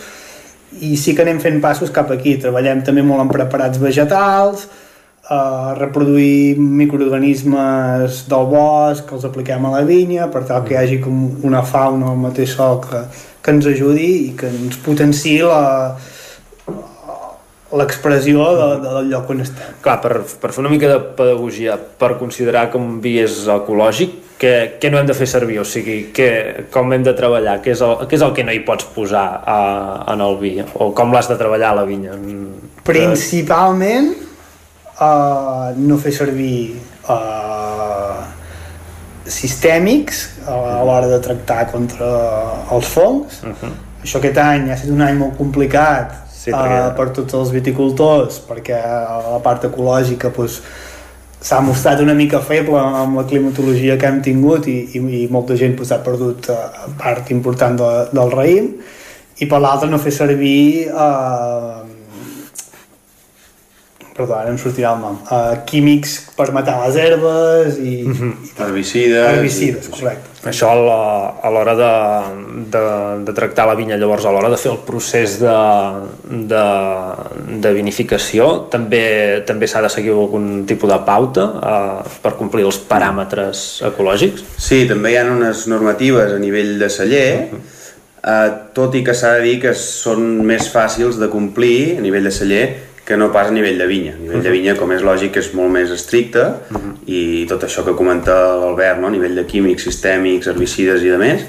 i 0.81 0.95
sí 0.97 1.13
que 1.15 1.23
anem 1.23 1.39
fent 1.43 1.59
passos 1.61 1.91
cap 1.93 2.11
aquí. 2.11 2.37
Treballem 2.41 2.81
també 2.85 3.03
molt 3.05 3.23
en 3.23 3.31
preparats 3.31 3.79
vegetals, 3.81 4.65
a 5.29 5.75
reproduir 5.77 6.57
microorganismes 6.59 8.25
del 8.27 8.47
bosc 8.51 9.05
que 9.07 9.15
els 9.15 9.23
apliquem 9.23 9.65
a 9.65 9.71
la 9.77 9.83
vinya 9.87 10.27
per 10.31 10.43
tal 10.49 10.65
que 10.65 10.75
hi 10.75 10.81
hagi 10.81 10.97
com 11.03 11.21
una 11.47 11.61
fauna 11.63 12.09
al 12.11 12.19
mateix 12.19 12.57
sol 12.57 12.81
que, 12.83 13.05
que 13.39 13.55
ens 13.55 13.69
ajudi 13.71 14.09
i 14.25 14.33
que 14.35 14.49
ens 14.51 14.75
potenciï 14.83 15.45
la, 15.47 15.95
l'expressió 17.79 18.49
de, 18.57 18.67
de, 18.81 18.89
del 18.97 19.07
lloc 19.13 19.31
on 19.31 19.45
estem. 19.45 19.77
Clar, 19.85 19.95
per, 20.03 20.19
per 20.41 20.51
fer 20.51 20.61
una 20.65 20.73
mica 20.73 20.91
de 20.91 20.99
pedagogia, 21.17 21.77
per 21.77 22.17
considerar 22.19 22.67
que 22.73 22.81
un 22.81 22.99
vi 23.03 23.15
és 23.23 23.45
ecològic, 23.49 24.19
què, 24.43 24.53
què 24.81 24.91
no 24.91 24.99
hem 24.99 25.07
de 25.07 25.15
fer 25.15 25.29
servir? 25.29 25.61
O 25.61 25.65
sigui, 25.67 25.97
què, 26.15 26.27
com 26.73 26.91
hem 26.91 27.05
de 27.07 27.15
treballar? 27.15 27.61
Què 27.63 27.71
és, 27.73 27.81
el, 27.85 27.95
què 28.09 28.19
és 28.19 28.27
el 28.27 28.35
que 28.35 28.43
no 28.43 28.51
hi 28.51 28.59
pots 28.67 28.91
posar 28.91 29.23
a, 29.39 29.57
en 30.13 30.23
el 30.25 30.37
vi? 30.41 30.57
O 30.83 30.91
com 30.97 31.15
l'has 31.15 31.31
de 31.31 31.39
treballar 31.39 31.71
a 31.71 31.79
la 31.79 31.87
vinya? 31.87 32.17
Principalment 32.83 34.11
uh, 35.03 35.69
no 35.77 35.97
fer 36.01 36.13
servir 36.15 36.75
uh, 37.09 38.23
sistèmics 39.25 40.25
a 40.47 40.83
l'hora 40.83 41.07
de 41.11 41.19
tractar 41.23 41.65
contra 41.71 42.09
els 42.71 42.87
fongs. 42.87 43.43
Uh 43.43 43.49
-huh. 43.49 43.73
Això 44.03 44.19
aquest 44.19 44.37
any 44.37 44.69
ha 44.69 44.73
estat 44.73 44.91
un 44.91 45.01
any 45.01 45.17
molt 45.17 45.37
complicat 45.37 46.23
sí, 46.43 46.51
perquè... 46.51 46.79
uh, 46.89 46.95
per 46.95 47.09
tots 47.15 47.33
els 47.33 47.51
viticultors 47.51 48.41
perquè 48.47 48.79
la 48.79 49.39
part 49.43 49.63
ecològica 49.69 50.31
pues, 50.35 50.61
s'ha 51.43 51.59
mostrat 51.61 52.01
una 52.03 52.13
mica 52.13 52.39
feble 52.39 52.79
amb 52.79 53.17
la 53.19 53.25
climatologia 53.27 53.97
que 53.99 54.07
hem 54.07 54.21
tingut 54.21 54.67
i, 54.67 54.77
i, 54.95 55.23
i 55.23 55.27
molta 55.31 55.55
gent 55.59 55.75
pues, 55.79 55.91
ha 55.91 56.01
perdut 56.03 56.49
uh, 56.51 56.57
part 56.99 57.31
important 57.35 57.79
de, 57.79 57.89
del 58.11 58.31
raïm 58.31 58.69
i 59.39 59.47
per 59.49 59.59
l'altre 59.59 59.89
no 59.89 59.99
fer 59.99 60.13
servir 60.15 60.89
uh, 60.91 61.82
perdó, 64.13 64.35
ara 64.37 64.51
em 64.53 64.59
sortirà 64.61 64.93
el 64.93 65.01
nom, 65.01 65.15
uh, 65.25 65.55
químics 65.69 66.19
per 66.37 66.51
matar 66.53 66.75
les 66.83 66.99
herbes 67.01 67.79
i... 67.81 68.03
Mm 68.05 68.13
-hmm. 68.13 68.33
Herbicides. 68.59 69.27
Herbicides, 69.31 69.89
correcte. 69.89 70.29
Això 70.43 70.67
a 70.67 71.49
l'hora 71.49 71.73
de, 71.75 71.91
de, 72.69 72.83
de 73.25 73.33
tractar 73.33 73.65
la 73.65 73.75
vinya, 73.75 73.97
llavors 73.97 74.25
a 74.25 74.31
l'hora 74.31 74.49
de 74.49 74.57
fer 74.57 74.71
el 74.71 74.79
procés 74.85 75.39
de, 75.39 75.59
de, 76.51 76.65
de 77.63 77.73
vinificació, 77.73 78.67
també 78.69 79.43
també 79.47 79.67
s'ha 79.67 79.81
de 79.81 79.89
seguir 79.89 80.11
algun 80.11 80.65
tipus 80.65 80.89
de 80.91 80.99
pauta 81.05 81.43
uh, 81.43 82.09
per 82.21 82.35
complir 82.35 82.65
els 82.65 82.77
paràmetres 82.77 83.81
ecològics? 83.81 84.43
Sí, 84.57 84.85
també 84.87 85.11
hi 85.11 85.17
ha 85.17 85.23
unes 85.31 85.67
normatives 85.67 86.33
a 86.33 86.39
nivell 86.39 86.77
de 86.79 86.89
celler, 86.89 87.31
uh 87.37 87.55
-huh. 87.55 87.81
Uh, 88.23 88.71
tot 88.71 88.93
i 88.95 89.03
que 89.03 89.13
s'ha 89.13 89.33
de 89.33 89.41
dir 89.41 89.57
que 89.59 89.73
són 89.75 90.45
més 90.47 90.69
fàcils 90.71 91.17
de 91.19 91.27
complir 91.27 91.97
a 91.97 92.01
nivell 92.01 92.23
de 92.23 92.31
celler 92.31 92.92
que 93.05 93.17
no 93.17 93.31
pas 93.31 93.49
a 93.49 93.51
nivell 93.51 93.77
de 93.77 93.87
vinya. 93.87 94.13
A 94.13 94.17
nivell 94.17 94.37
uh 94.37 94.39
-huh. 94.39 94.43
de 94.43 94.51
vinya, 94.51 94.75
com 94.75 94.91
és 94.91 95.01
lògic, 95.01 95.37
és 95.37 95.53
molt 95.53 95.71
més 95.71 95.89
estricte 95.89 96.39
uh 96.39 96.77
-huh. 96.77 96.93
i 97.05 97.45
tot 97.47 97.63
això 97.63 97.83
que 97.83 97.95
comenta 97.95 98.55
l'Albert, 98.55 98.99
no? 98.99 99.07
a 99.07 99.11
nivell 99.11 99.35
de 99.35 99.45
químics, 99.45 99.83
sistèmics, 99.83 100.47
herbicides 100.47 101.01
i 101.01 101.09
de 101.09 101.17
més, 101.17 101.41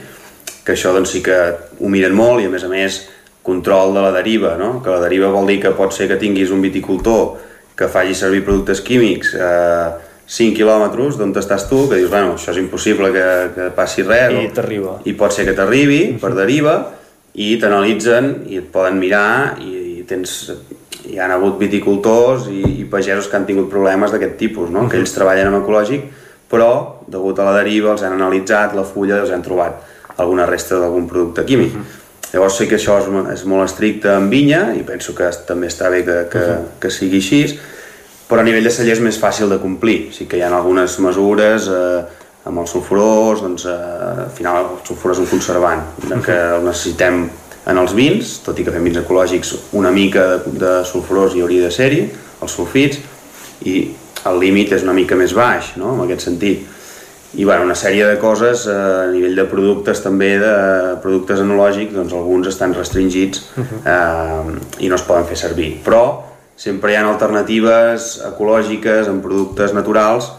que 0.64 0.72
això 0.72 0.92
doncs, 0.92 1.10
sí 1.10 1.22
que 1.22 1.54
ho 1.80 1.88
miren 1.88 2.14
molt 2.14 2.42
i 2.42 2.46
a 2.46 2.48
més 2.48 2.64
a 2.64 2.68
més 2.68 3.08
control 3.42 3.94
de 3.94 4.00
la 4.00 4.10
deriva, 4.10 4.56
no? 4.56 4.82
que 4.82 4.90
la 4.90 5.00
deriva 5.00 5.28
vol 5.28 5.46
dir 5.46 5.60
que 5.60 5.70
pot 5.70 5.92
ser 5.92 6.08
que 6.08 6.16
tinguis 6.16 6.50
un 6.50 6.60
viticultor 6.60 7.36
que 7.76 7.88
faci 7.88 8.14
servir 8.14 8.44
productes 8.44 8.80
químics 8.80 9.34
a 9.34 9.98
5 10.26 10.56
quilòmetres 10.56 11.18
d'on 11.18 11.34
estàs 11.36 11.68
tu, 11.68 11.88
que 11.88 11.96
dius, 11.96 12.10
bueno, 12.10 12.34
això 12.38 12.54
és 12.54 12.58
impossible 12.62 13.10
que, 13.12 13.26
que 13.54 13.70
passi 13.76 14.02
res. 14.02 14.32
I 14.32 14.48
t'arriba. 14.56 15.00
I 15.04 15.12
pot 15.12 15.32
ser 15.32 15.44
que 15.44 15.52
t'arribi 15.52 16.16
per 16.20 16.32
deriva 16.34 16.78
i 17.34 17.58
t'analitzen 17.60 18.46
i 18.48 18.62
et 18.62 18.70
poden 18.72 18.96
mirar 19.02 19.58
i, 19.60 20.00
i 20.00 20.06
tens 20.08 20.54
hi 21.10 21.18
han 21.18 21.30
hagut 21.34 21.58
viticultors 21.58 22.48
i, 22.50 22.62
i 22.80 22.84
pagesos 22.90 23.28
que 23.28 23.36
han 23.36 23.46
tingut 23.48 23.70
problemes 23.70 24.12
d'aquest 24.12 24.36
tipus, 24.40 24.70
no? 24.70 24.80
Uh 24.80 24.84
-huh. 24.84 24.90
que 24.90 24.96
ells 24.96 25.12
treballen 25.12 25.52
en 25.52 25.60
ecològic, 25.62 26.02
però, 26.50 27.02
degut 27.06 27.38
a 27.38 27.44
la 27.44 27.56
deriva, 27.58 27.92
els 27.92 28.02
han 28.02 28.12
analitzat 28.12 28.74
la 28.74 28.84
fulla 28.84 29.16
i 29.16 29.20
els 29.20 29.30
han 29.30 29.42
trobat 29.42 29.82
alguna 30.16 30.46
resta 30.46 30.78
d'algun 30.78 31.08
producte 31.08 31.44
químic. 31.44 31.74
Uh 31.74 31.80
-huh. 31.80 32.02
Llavors 32.32 32.56
sé 32.56 32.66
que 32.66 32.76
això 32.76 32.98
és, 32.98 33.06
és 33.32 33.44
molt 33.44 33.64
estricte 33.64 34.08
en 34.08 34.28
vinya 34.30 34.74
i 34.74 34.82
penso 34.82 35.14
que 35.14 35.30
també 35.46 35.66
està 35.66 35.90
bé 35.90 36.04
que, 36.04 36.28
que, 36.30 36.38
uh 36.38 36.44
-huh. 36.44 36.80
que 36.80 36.90
sigui 36.90 37.16
així, 37.16 37.58
però 38.28 38.40
a 38.40 38.42
nivell 38.42 38.64
de 38.64 38.70
celler 38.70 38.92
és 38.92 39.00
més 39.00 39.20
fàcil 39.20 39.48
de 39.48 39.58
complir. 39.58 40.12
Sí 40.12 40.26
que 40.26 40.36
hi 40.36 40.42
ha 40.42 40.48
algunes 40.56 40.98
mesures 40.98 41.68
eh, 41.68 42.04
amb 42.44 42.58
els 42.58 42.70
sulfurós, 42.70 43.42
doncs, 43.42 43.64
eh, 43.64 44.24
al 44.24 44.30
final 44.34 44.56
el 44.64 44.86
sulfur 44.86 45.12
és 45.12 45.18
un 45.18 45.26
conservant, 45.26 45.82
que 46.24 46.56
el 46.56 46.64
necessitem 46.64 47.30
en 47.66 47.80
els 47.80 47.94
vins, 47.96 48.38
tot 48.44 48.58
i 48.60 48.64
que 48.66 48.72
fem 48.74 48.84
vins 48.84 49.00
ecològics, 49.00 49.54
una 49.78 49.92
mica 49.94 50.26
de, 50.34 50.54
de 50.60 50.72
sulfurós 50.88 51.34
hi 51.34 51.44
hauria 51.44 51.64
de 51.64 51.72
ser-hi, 51.72 52.04
els 52.44 52.56
sulfits, 52.58 53.00
i 53.64 53.78
el 54.28 54.40
límit 54.40 54.72
és 54.76 54.84
una 54.84 54.94
mica 54.96 55.16
més 55.16 55.34
baix, 55.36 55.74
no?, 55.80 55.94
en 55.96 56.04
aquest 56.04 56.28
sentit. 56.28 56.70
I 57.34 57.42
bueno, 57.44 57.64
una 57.66 57.74
sèrie 57.74 58.06
de 58.06 58.18
coses 58.22 58.68
eh, 58.70 58.74
a 58.74 59.08
nivell 59.10 59.34
de 59.34 59.46
productes 59.50 60.04
també, 60.04 60.36
de 60.38 60.52
productes 61.02 61.42
enològics, 61.42 61.94
doncs 61.96 62.14
alguns 62.14 62.46
estan 62.52 62.76
restringits 62.76 63.42
eh, 63.58 64.54
i 64.84 64.90
no 64.90 65.00
es 65.00 65.06
poden 65.08 65.26
fer 65.26 65.40
servir. 65.40 65.72
Però 65.82 66.04
sempre 66.56 66.92
hi 66.92 66.98
ha 66.98 67.02
alternatives 67.08 68.20
ecològiques 68.28 69.10
en 69.10 69.18
productes 69.24 69.74
naturals 69.74 70.30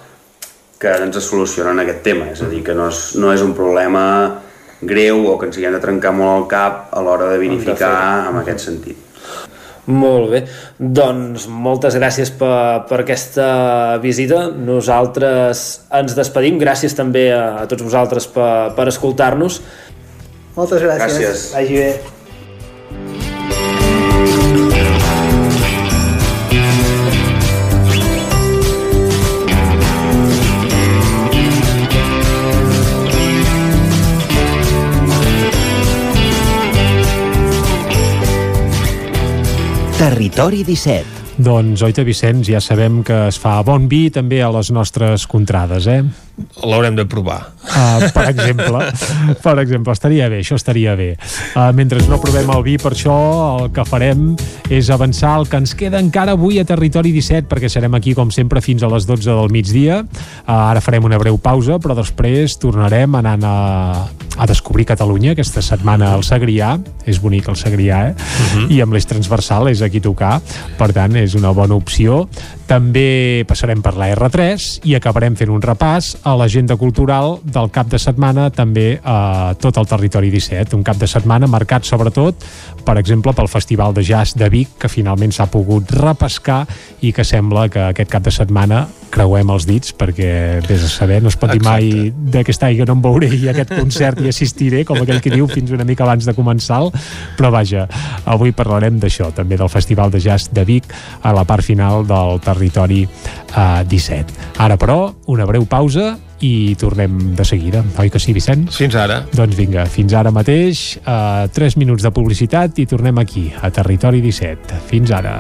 que 0.80 0.94
ens 1.04 1.20
solucionen 1.24 1.82
aquest 1.84 2.02
tema, 2.06 2.30
és 2.32 2.42
a 2.44 2.50
dir, 2.52 2.62
que 2.64 2.76
no 2.76 2.88
és, 2.92 3.02
no 3.20 3.34
és 3.34 3.44
un 3.44 3.54
problema 3.58 4.06
greu 4.90 5.26
o 5.32 5.38
que 5.40 5.50
ens 5.50 5.58
hi 5.60 5.66
hem 5.68 5.76
de 5.76 5.82
trencar 5.84 6.14
molt 6.16 6.44
el 6.44 6.48
cap 6.52 6.88
a 6.94 7.04
l'hora 7.04 7.32
de 7.34 7.42
vinificar 7.42 7.98
en 8.30 8.40
aquest 8.44 8.66
sentit. 8.70 9.02
Molt 9.86 10.32
bé, 10.32 10.40
doncs 10.80 11.46
moltes 11.46 11.94
gràcies 12.00 12.32
per, 12.34 12.88
per 12.90 13.04
aquesta 13.04 14.00
visita. 14.02 14.48
Nosaltres 14.50 15.66
ens 15.94 16.18
despedim. 16.18 16.58
Gràcies 16.62 16.98
també 16.98 17.28
a, 17.36 17.44
a 17.62 17.70
tots 17.70 17.86
vosaltres 17.86 18.26
per, 18.34 18.74
per 18.78 18.90
escoltar-nos. 18.90 19.62
Moltes 20.58 20.82
gràcies. 20.82 21.06
Gràcies. 21.06 21.48
Vagi 21.54 21.82
bé. 21.84 22.15
Territori 40.16 40.62
17. 40.64 41.44
Doncs, 41.44 41.82
oita, 41.84 42.06
Vicenç, 42.08 42.48
ja 42.48 42.62
sabem 42.64 43.02
que 43.04 43.26
es 43.28 43.36
fa 43.36 43.58
bon 43.68 43.90
vi 43.92 44.06
també 44.16 44.38
a 44.40 44.48
les 44.56 44.70
nostres 44.72 45.26
contrades, 45.28 45.90
eh? 45.92 46.06
L'haurem 46.64 46.96
de 46.96 47.06
provar. 47.08 47.40
Uh, 47.66 48.08
per 48.14 48.26
exemple, 48.30 48.82
per 49.44 49.54
exemple, 49.62 49.94
estaria 49.96 50.28
bé, 50.32 50.42
això 50.44 50.58
estaria 50.60 50.96
bé. 50.96 51.14
Uh, 51.56 51.70
mentre 51.76 52.02
no 52.10 52.20
provem 52.22 52.50
el 52.52 52.64
vi, 52.66 52.76
per 52.80 52.92
això 52.94 53.16
el 53.60 53.70
que 53.76 53.86
farem 53.88 54.34
és 54.72 54.90
avançar 54.92 55.36
el 55.40 55.48
que 55.52 55.60
ens 55.62 55.76
queda 55.78 56.00
encara 56.02 56.36
avui 56.36 56.60
a 56.60 56.66
Territori 56.68 57.14
17, 57.16 57.48
perquè 57.52 57.70
serem 57.72 57.96
aquí, 57.96 58.16
com 58.18 58.32
sempre, 58.36 58.64
fins 58.64 58.84
a 58.84 58.92
les 58.92 59.08
12 59.08 59.32
del 59.32 59.52
migdia. 59.54 60.02
Uh, 60.44 60.52
ara 60.56 60.84
farem 60.84 61.08
una 61.08 61.20
breu 61.22 61.40
pausa, 61.40 61.80
però 61.80 61.96
després 61.98 62.58
tornarem 62.60 63.16
anant 63.20 63.48
a, 63.48 63.56
a 64.38 64.50
descobrir 64.50 64.88
Catalunya 64.92 65.34
aquesta 65.36 65.64
setmana 65.64 66.14
al 66.16 66.24
Segrià. 66.28 66.76
És 67.06 67.22
bonic 67.22 67.48
el 67.52 67.60
Segrià, 67.60 68.02
eh? 68.10 68.16
Uh 68.16 68.46
-huh. 68.56 68.72
I 68.76 68.82
amb 68.82 68.94
l'eix 68.94 69.06
transversal 69.06 69.70
és 69.70 69.82
aquí 69.82 70.00
tocar. 70.00 70.42
Per 70.78 70.92
tant, 70.92 71.16
és 71.16 71.36
una 71.36 71.52
bona 71.52 71.76
opció. 71.76 72.28
També 72.66 73.46
passarem 73.48 73.82
per 73.82 73.96
la 73.96 74.10
R3 74.16 74.80
i 74.84 74.96
acabarem 74.96 75.36
fent 75.36 75.50
un 75.50 75.62
repàs 75.62 76.16
a 76.26 76.34
l'agenda 76.34 76.74
cultural 76.76 77.38
del 77.46 77.70
cap 77.70 77.90
de 77.92 78.00
setmana 78.02 78.48
també 78.50 78.98
a 79.06 79.54
tot 79.62 79.78
el 79.78 79.86
territori 79.86 80.32
17. 80.34 80.74
Un 80.74 80.84
cap 80.84 80.98
de 80.98 81.08
setmana 81.08 81.46
marcat 81.46 81.86
sobretot, 81.86 82.42
per 82.86 82.98
exemple, 82.98 83.34
pel 83.38 83.50
Festival 83.52 83.94
de 83.94 84.02
Jazz 84.04 84.34
de 84.34 84.50
Vic, 84.50 84.74
que 84.82 84.90
finalment 84.90 85.36
s'ha 85.36 85.46
pogut 85.54 85.94
repescar 85.94 86.64
i 87.06 87.14
que 87.14 87.24
sembla 87.24 87.68
que 87.70 87.92
aquest 87.92 88.10
cap 88.10 88.26
de 88.26 88.34
setmana 88.34 88.88
creuem 89.14 89.50
els 89.54 89.68
dits 89.70 89.94
perquè, 89.98 90.62
vés 90.66 90.84
a 90.86 90.90
saber, 90.92 91.22
no 91.24 91.32
es 91.32 91.38
pot 91.40 91.52
dir 91.54 91.62
mai 91.64 92.12
d'aquesta 92.34 92.70
aigua 92.70 92.88
no 92.90 92.98
em 92.98 93.04
veuré 93.06 93.30
i 93.36 93.50
aquest 93.52 93.74
concert 93.76 94.22
hi 94.22 94.30
assistiré, 94.32 94.84
com 94.88 95.00
aquell 95.02 95.22
que 95.24 95.34
diu, 95.34 95.48
fins 95.52 95.72
una 95.76 95.88
mica 95.88 96.06
abans 96.06 96.28
de 96.28 96.36
començar 96.38 96.82
però 97.38 97.52
vaja, 97.54 97.86
avui 98.26 98.52
parlarem 98.56 99.00
d'això, 99.00 99.32
també 99.36 99.58
del 99.60 99.72
Festival 99.72 100.12
de 100.12 100.20
Jazz 100.24 100.52
de 100.54 100.66
Vic 100.68 100.92
a 101.22 101.34
la 101.36 101.46
part 101.48 101.64
final 101.64 102.06
del 102.08 102.40
territori 102.44 103.04
eh, 103.06 103.84
17. 103.88 104.60
Ara, 104.66 104.78
però, 104.78 105.14
una 105.32 105.48
breu 105.48 105.66
pausa 105.70 106.16
i 106.44 106.76
tornem 106.80 107.34
de 107.36 107.46
seguida, 107.48 107.84
oi 108.02 108.12
que 108.12 108.20
sí, 108.20 108.36
Vicenç? 108.36 108.76
Fins 108.76 108.98
ara. 109.00 109.22
Doncs 109.36 109.56
vinga, 109.58 109.88
fins 109.90 110.14
ara 110.18 110.34
mateix, 110.36 110.86
uh, 111.06 111.48
3 111.56 111.80
minuts 111.82 112.04
de 112.06 112.12
publicitat 112.16 112.84
i 112.84 112.88
tornem 112.90 113.24
aquí, 113.24 113.48
a 113.62 113.72
Territori 113.74 114.24
17. 114.26 114.84
Fins 114.92 115.16
ara. 115.16 115.38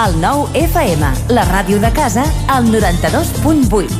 El 0.00 0.14
nou 0.16 0.46
FM, 0.56 1.08
la 1.28 1.42
ràdio 1.44 1.76
de 1.76 1.90
casa, 1.92 2.22
al 2.48 2.70
92.8. 2.72 3.98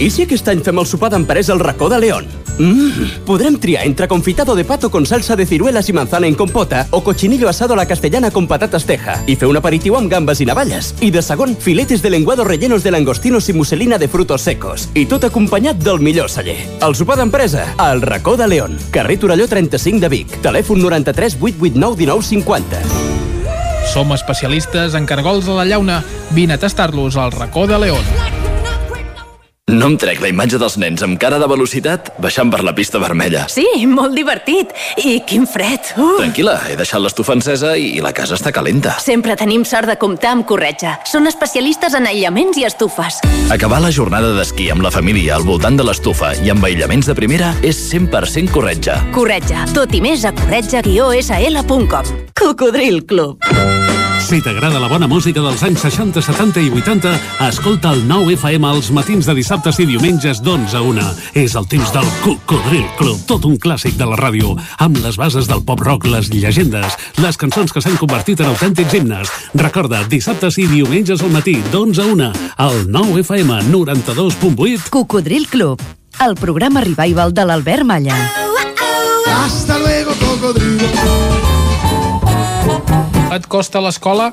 I 0.00 0.06
si 0.08 0.22
aquest 0.24 0.46
any 0.48 0.62
fem 0.64 0.78
el 0.80 0.86
sopar 0.88 1.10
d'empresa 1.12 1.52
al 1.52 1.60
racó 1.60 1.90
de 1.92 1.98
León? 2.00 2.30
Mmm, 2.56 3.26
podrem 3.26 3.58
triar 3.60 3.84
entre 3.84 4.08
confitado 4.08 4.56
de 4.56 4.64
pato 4.64 4.90
con 4.90 5.04
salsa 5.04 5.36
de 5.36 5.44
ciruelas 5.44 5.90
y 5.90 5.92
manzana 5.92 6.26
en 6.26 6.34
compota 6.34 6.86
o 6.90 7.04
cochinillo 7.04 7.50
asado 7.50 7.74
a 7.74 7.76
la 7.76 7.86
castellana 7.86 8.30
con 8.30 8.48
patatas 8.48 8.86
teja 8.86 9.18
i 9.26 9.36
fer 9.36 9.50
un 9.52 9.60
aperitiu 9.60 9.98
amb 9.98 10.10
gambes 10.10 10.40
i 10.40 10.48
navalles. 10.48 10.94
I 11.04 11.10
de 11.12 11.20
segon, 11.20 11.54
filetes 11.60 12.00
de 12.00 12.08
lenguado 12.08 12.48
rellenos 12.48 12.82
de 12.82 12.90
langostinos 12.90 13.50
i 13.50 13.52
muselina 13.52 13.98
de 13.98 14.08
frutos 14.08 14.48
secos. 14.48 14.88
I 14.94 15.04
tot 15.04 15.28
acompanyat 15.28 15.76
del 15.76 16.00
millor 16.00 16.32
celler. 16.32 16.56
El 16.80 16.96
sopar 16.96 17.18
d'empresa, 17.20 17.74
al 17.76 18.00
racó 18.00 18.38
de 18.38 18.48
León. 18.48 18.78
Carrer 18.90 19.18
Torelló 19.18 19.46
35 19.46 20.00
de 20.00 20.08
Vic. 20.08 20.40
Telèfon 20.40 20.80
93 20.80 21.36
889 21.36 21.96
1950. 21.98 23.27
Som 23.92 24.12
especialistes 24.12 24.94
en 24.94 25.06
cargols 25.06 25.46
de 25.46 25.54
la 25.56 25.64
llauna. 25.64 26.02
Vine 26.30 26.54
a 26.54 26.58
tastar-los 26.58 27.16
al 27.16 27.32
racó 27.32 27.66
de 27.66 27.78
León. 27.78 28.37
No 29.68 29.90
em 29.90 29.98
trec 30.00 30.22
la 30.24 30.30
imatge 30.32 30.56
dels 30.56 30.78
nens 30.80 31.02
amb 31.04 31.18
cara 31.20 31.36
de 31.36 31.44
velocitat 31.50 32.14
baixant 32.24 32.48
per 32.48 32.62
la 32.64 32.72
pista 32.72 32.96
vermella. 33.02 33.42
Sí, 33.52 33.66
molt 33.84 34.14
divertit. 34.16 34.72
I 35.04 35.18
quin 35.28 35.44
fred. 35.44 35.90
Uh. 35.92 36.14
Tranquil·la, 36.22 36.54
he 36.72 36.76
deixat 36.78 37.02
l'estufa 37.04 37.36
encesa 37.36 37.74
i 37.76 38.00
la 38.00 38.14
casa 38.16 38.38
està 38.38 38.48
calenta. 38.54 38.96
Sempre 39.04 39.36
tenim 39.36 39.66
sort 39.68 39.90
de 39.92 39.98
comptar 40.00 40.32
amb 40.38 40.46
Corretja. 40.48 40.94
Són 41.04 41.28
especialistes 41.28 41.92
en 41.98 42.08
aïllaments 42.08 42.56
i 42.56 42.64
estufes. 42.64 43.20
Acabar 43.52 43.82
la 43.84 43.92
jornada 43.92 44.32
d'esquí 44.38 44.70
amb 44.72 44.86
la 44.86 44.94
família 44.94 45.36
al 45.36 45.44
voltant 45.44 45.76
de 45.76 45.84
l'estufa 45.84 46.32
i 46.40 46.48
amb 46.54 46.64
aïllaments 46.64 47.12
de 47.12 47.18
primera 47.18 47.52
és 47.60 47.76
100% 47.92 48.48
corretja. 48.54 49.02
Corretja. 49.12 49.68
Tot 49.76 49.92
i 49.92 50.00
més 50.00 50.24
a 50.24 50.32
corretja-sl.com. 50.32 52.16
Cocodril 52.40 53.04
Club. 53.04 53.44
Si 54.28 54.42
t'agrada 54.44 54.76
la 54.76 54.90
bona 54.90 55.06
música 55.08 55.40
dels 55.40 55.62
anys 55.64 55.80
60, 55.86 56.20
70 56.20 56.60
i 56.60 56.68
80, 56.82 57.12
escolta 57.46 57.94
el 57.94 58.02
9 58.04 58.34
FM 58.34 58.68
els 58.74 58.90
matins 58.92 59.24
de 59.24 59.32
dissabtes 59.58 59.80
i 59.82 59.86
diumenges 59.90 60.38
d'11 60.38 60.74
a 60.78 60.80
1. 60.86 61.04
És 61.42 61.56
el 61.58 61.66
temps 61.66 61.90
del 61.90 62.06
Cocodril 62.22 62.84
Club, 62.98 63.18
tot 63.26 63.42
un 63.48 63.56
clàssic 63.58 63.96
de 63.98 64.06
la 64.06 64.14
ràdio, 64.14 64.52
amb 64.78 65.00
les 65.02 65.16
bases 65.18 65.48
del 65.50 65.64
pop-rock, 65.66 66.06
les 66.06 66.28
llegendes, 66.30 66.94
les 67.18 67.36
cançons 67.36 67.72
que 67.72 67.82
s'han 67.82 67.98
convertit 67.98 68.38
en 68.38 68.52
autèntics 68.52 68.94
himnes. 68.94 69.32
Recorda, 69.58 70.04
dissabtes 70.06 70.60
i 70.62 70.68
diumenges 70.70 71.24
al 71.26 71.34
matí, 71.34 71.56
d'11 71.72 71.98
a 71.98 72.06
1, 72.06 72.30
al 72.68 72.78
9 72.86 73.24
FM 73.24 73.58
92.8. 73.72 74.92
Cocodril 74.94 75.48
Club, 75.50 75.82
el 76.22 76.38
programa 76.38 76.84
revival 76.86 77.34
de 77.34 77.48
l'Albert 77.48 77.82
Malla. 77.82 78.18
Hasta 79.26 79.78
luego, 79.78 80.14
cocodrilo. 80.22 80.86
Et 83.34 83.44
costa 83.50 83.82
l'escola? 83.82 84.32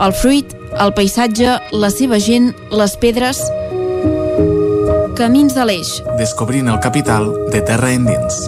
El 0.00 0.14
fruit, 0.16 0.54
el 0.80 0.94
paisatge, 0.96 1.58
la 1.76 1.90
seva 1.92 2.16
gent, 2.24 2.54
les 2.72 2.94
pedres... 2.96 3.36
Camins 5.18 5.52
de 5.52 5.66
l'Eix. 5.68 5.90
Descobrint 6.16 6.70
el 6.72 6.78
capital 6.80 7.26
de 7.52 7.60
terra 7.68 7.90
endins. 7.92 8.38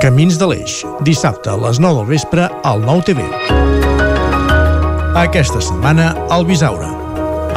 Camins 0.00 0.38
de 0.40 0.48
l'Eix, 0.48 0.78
dissabte 1.04 1.52
a 1.52 1.58
les 1.60 1.82
9 1.84 1.98
del 1.98 2.08
vespre 2.14 2.46
al 2.64 2.80
9 2.86 3.04
TV. 3.10 3.26
Aquesta 5.20 5.60
setmana 5.60 6.14
al 6.32 6.48
Bisaure, 6.48 6.88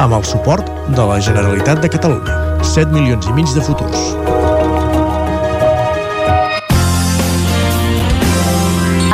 amb 0.04 0.18
el 0.18 0.28
suport 0.28 0.68
de 0.92 1.08
la 1.08 1.16
Generalitat 1.24 1.80
de 1.80 1.88
Catalunya. 1.96 2.36
7 2.60 2.92
milions 2.92 3.24
i 3.24 3.38
mig 3.40 3.48
de 3.56 3.64
futurs. 3.64 4.04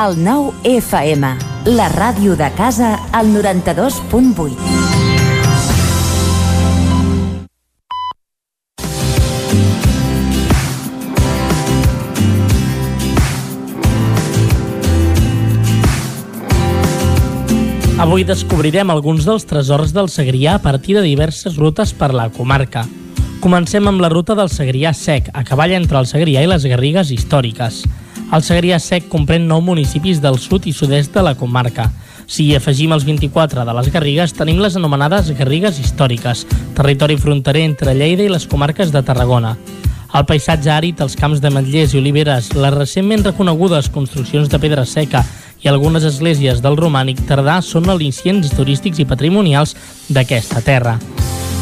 El 0.03 0.19
9 0.27 0.51
FM, 0.83 1.37
la 1.65 1.87
ràdio 1.89 2.35
de 2.35 2.49
casa, 2.57 2.97
al 3.13 3.29
92.8. 3.31 4.57
Avui 18.03 18.25
descobrirem 18.27 18.91
alguns 18.91 19.23
dels 19.23 19.47
tresors 19.47 19.93
del 19.95 20.11
Segrià 20.11 20.57
a 20.57 20.63
partir 20.63 20.97
de 20.99 21.07
diverses 21.07 21.55
rutes 21.55 21.93
per 21.95 22.11
la 22.11 22.27
comarca. 22.35 22.89
Comencem 23.39 23.87
amb 23.87 24.03
la 24.03 24.11
ruta 24.11 24.35
del 24.35 24.51
Segrià 24.51 24.91
Sec, 24.91 25.31
a 25.31 25.45
cavall 25.47 25.77
entre 25.79 26.03
el 26.03 26.11
Segrià 26.11 26.43
i 26.43 26.51
les 26.51 26.67
Garrigues 26.67 27.15
històriques. 27.15 27.85
El 28.33 28.41
Segrià 28.41 28.79
Sec 28.81 29.11
comprèn 29.13 29.45
nou 29.45 29.61
municipis 29.61 30.23
del 30.25 30.39
sud 30.41 30.65
i 30.65 30.73
sud-est 30.73 31.13
de 31.13 31.21
la 31.21 31.35
comarca. 31.37 31.91
Si 32.25 32.47
hi 32.47 32.55
afegim 32.57 32.95
els 32.97 33.05
24 33.05 33.67
de 33.69 33.75
les 33.77 33.91
Garrigues, 33.93 34.33
tenim 34.33 34.63
les 34.65 34.79
anomenades 34.81 35.29
Garrigues 35.37 35.77
històriques, 35.83 36.47
territori 36.73 37.19
fronterer 37.21 37.67
entre 37.69 37.93
Lleida 37.93 38.25
i 38.25 38.33
les 38.33 38.49
comarques 38.49 38.89
de 38.95 39.05
Tarragona. 39.05 39.53
El 40.17 40.25
paisatge 40.25 40.73
àrid, 40.73 41.05
els 41.05 41.17
camps 41.17 41.45
de 41.45 41.53
matllers 41.53 41.93
i 41.93 42.01
oliveres, 42.01 42.51
les 42.57 42.73
recentment 42.73 43.29
reconegudes 43.29 43.93
construccions 43.93 44.49
de 44.49 44.61
pedra 44.65 44.89
seca 44.89 45.27
i 45.61 45.69
algunes 45.69 46.09
esglésies 46.09 46.65
del 46.65 46.81
romànic 46.81 47.21
tardà 47.29 47.61
són 47.61 47.93
al·licients 47.93 48.57
turístics 48.57 49.05
i 49.05 49.09
patrimonials 49.13 49.77
d'aquesta 50.09 50.65
terra. 50.65 50.97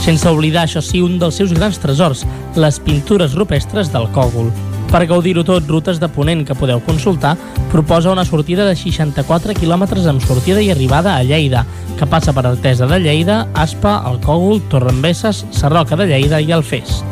Sense 0.06 0.30
oblidar, 0.30 0.68
això 0.68 0.86
sí, 0.86 1.02
un 1.02 1.18
dels 1.18 1.42
seus 1.42 1.50
grans 1.50 1.82
tresors, 1.82 2.26
les 2.54 2.78
pintures 2.78 3.34
rupestres 3.34 3.90
del 3.90 4.06
Cògol. 4.14 4.54
Per 4.90 5.06
gaudir-ho 5.06 5.44
tot, 5.46 5.68
Rutes 5.70 6.00
de 6.02 6.08
Ponent, 6.10 6.40
que 6.42 6.54
podeu 6.58 6.80
consultar, 6.82 7.36
proposa 7.70 8.10
una 8.10 8.24
sortida 8.26 8.64
de 8.66 8.74
64 8.74 9.54
quilòmetres 9.54 10.08
amb 10.10 10.22
sortida 10.24 10.58
i 10.58 10.72
arribada 10.72 11.12
a 11.14 11.22
Lleida, 11.22 11.62
que 11.94 12.08
passa 12.10 12.34
per 12.34 12.42
Artesa 12.48 12.88
de 12.90 12.98
Lleida, 12.98 13.44
Aspa, 13.54 14.00
el 14.10 14.18
Cògol, 14.24 14.58
Torrembesses, 14.72 15.44
Sarroca 15.54 15.94
de 15.94 16.08
Lleida 16.10 16.40
i 16.42 16.50
Alfés. 16.50 17.04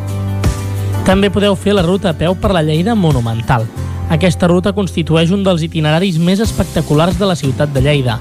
També 1.07 1.31
podeu 1.31 1.55
fer 1.55 1.77
la 1.79 1.87
ruta 1.87 2.11
a 2.11 2.19
peu 2.19 2.35
per 2.35 2.51
la 2.51 2.65
Lleida 2.67 2.99
Monumental. 2.99 3.69
Aquesta 4.11 4.51
ruta 4.51 4.75
constitueix 4.75 5.31
un 5.31 5.47
dels 5.47 5.63
itineraris 5.63 6.19
més 6.19 6.43
espectaculars 6.43 7.15
de 7.21 7.31
la 7.31 7.39
ciutat 7.39 7.71
de 7.71 7.85
Lleida. 7.87 8.19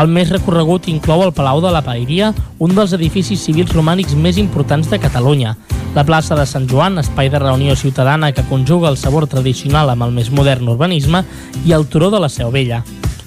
El 0.00 0.08
més 0.08 0.32
recorregut 0.32 0.88
inclou 0.88 1.26
el 1.26 1.36
Palau 1.36 1.60
de 1.60 1.70
la 1.70 1.84
Paeria, 1.84 2.32
un 2.58 2.72
dels 2.74 2.96
edificis 2.96 3.44
civils 3.44 3.76
romànics 3.76 4.16
més 4.16 4.40
importants 4.40 4.88
de 4.88 4.98
Catalunya, 4.98 5.58
la 5.94 6.04
plaça 6.04 6.34
de 6.34 6.44
Sant 6.46 6.66
Joan, 6.68 6.98
espai 6.98 7.30
de 7.30 7.38
reunió 7.38 7.76
ciutadana 7.76 8.32
que 8.32 8.42
conjuga 8.42 8.88
el 8.90 8.96
sabor 8.98 9.28
tradicional 9.30 9.90
amb 9.90 10.02
el 10.02 10.12
més 10.12 10.30
modern 10.34 10.68
urbanisme, 10.68 11.22
i 11.64 11.72
el 11.72 11.86
Turó 11.86 12.10
de 12.10 12.18
la 12.18 12.28
Seu 12.28 12.50
Vella. 12.50 12.82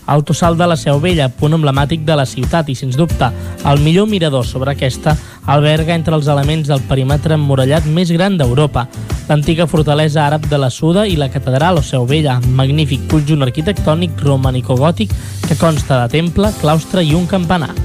El 0.08 0.24
Tossal 0.24 0.58
de 0.58 0.68
la 0.68 0.78
Seu 0.80 1.00
Vella, 1.04 1.30
punt 1.32 1.56
emblemàtic 1.56 2.04
de 2.08 2.16
la 2.16 2.26
ciutat 2.28 2.70
i, 2.72 2.76
sens 2.76 2.96
dubte, 3.00 3.32
el 3.68 3.82
millor 3.84 4.08
mirador 4.08 4.46
sobre 4.48 4.72
aquesta, 4.72 5.16
alberga 5.48 5.96
entre 5.96 6.16
els 6.16 6.28
elements 6.28 6.68
del 6.68 6.84
perímetre 6.88 7.36
emmurallat 7.40 7.88
més 7.88 8.12
gran 8.12 8.38
d'Europa, 8.40 8.88
l'antiga 9.28 9.68
fortalesa 9.68 10.26
àrab 10.28 10.48
de 10.48 10.60
la 10.60 10.72
Suda 10.72 11.08
i 11.08 11.16
la 11.20 11.32
catedral 11.32 11.80
o 11.80 11.84
Seu 11.84 12.08
Vella, 12.08 12.40
magnífic 12.48 13.08
conjunt 13.12 13.48
arquitectònic 13.48 14.24
romanicogòtic 14.24 15.16
que 15.48 15.60
consta 15.60 16.04
de 16.04 16.18
temple, 16.20 16.52
claustre 16.60 17.04
i 17.04 17.16
un 17.16 17.28
campanar. 17.28 17.76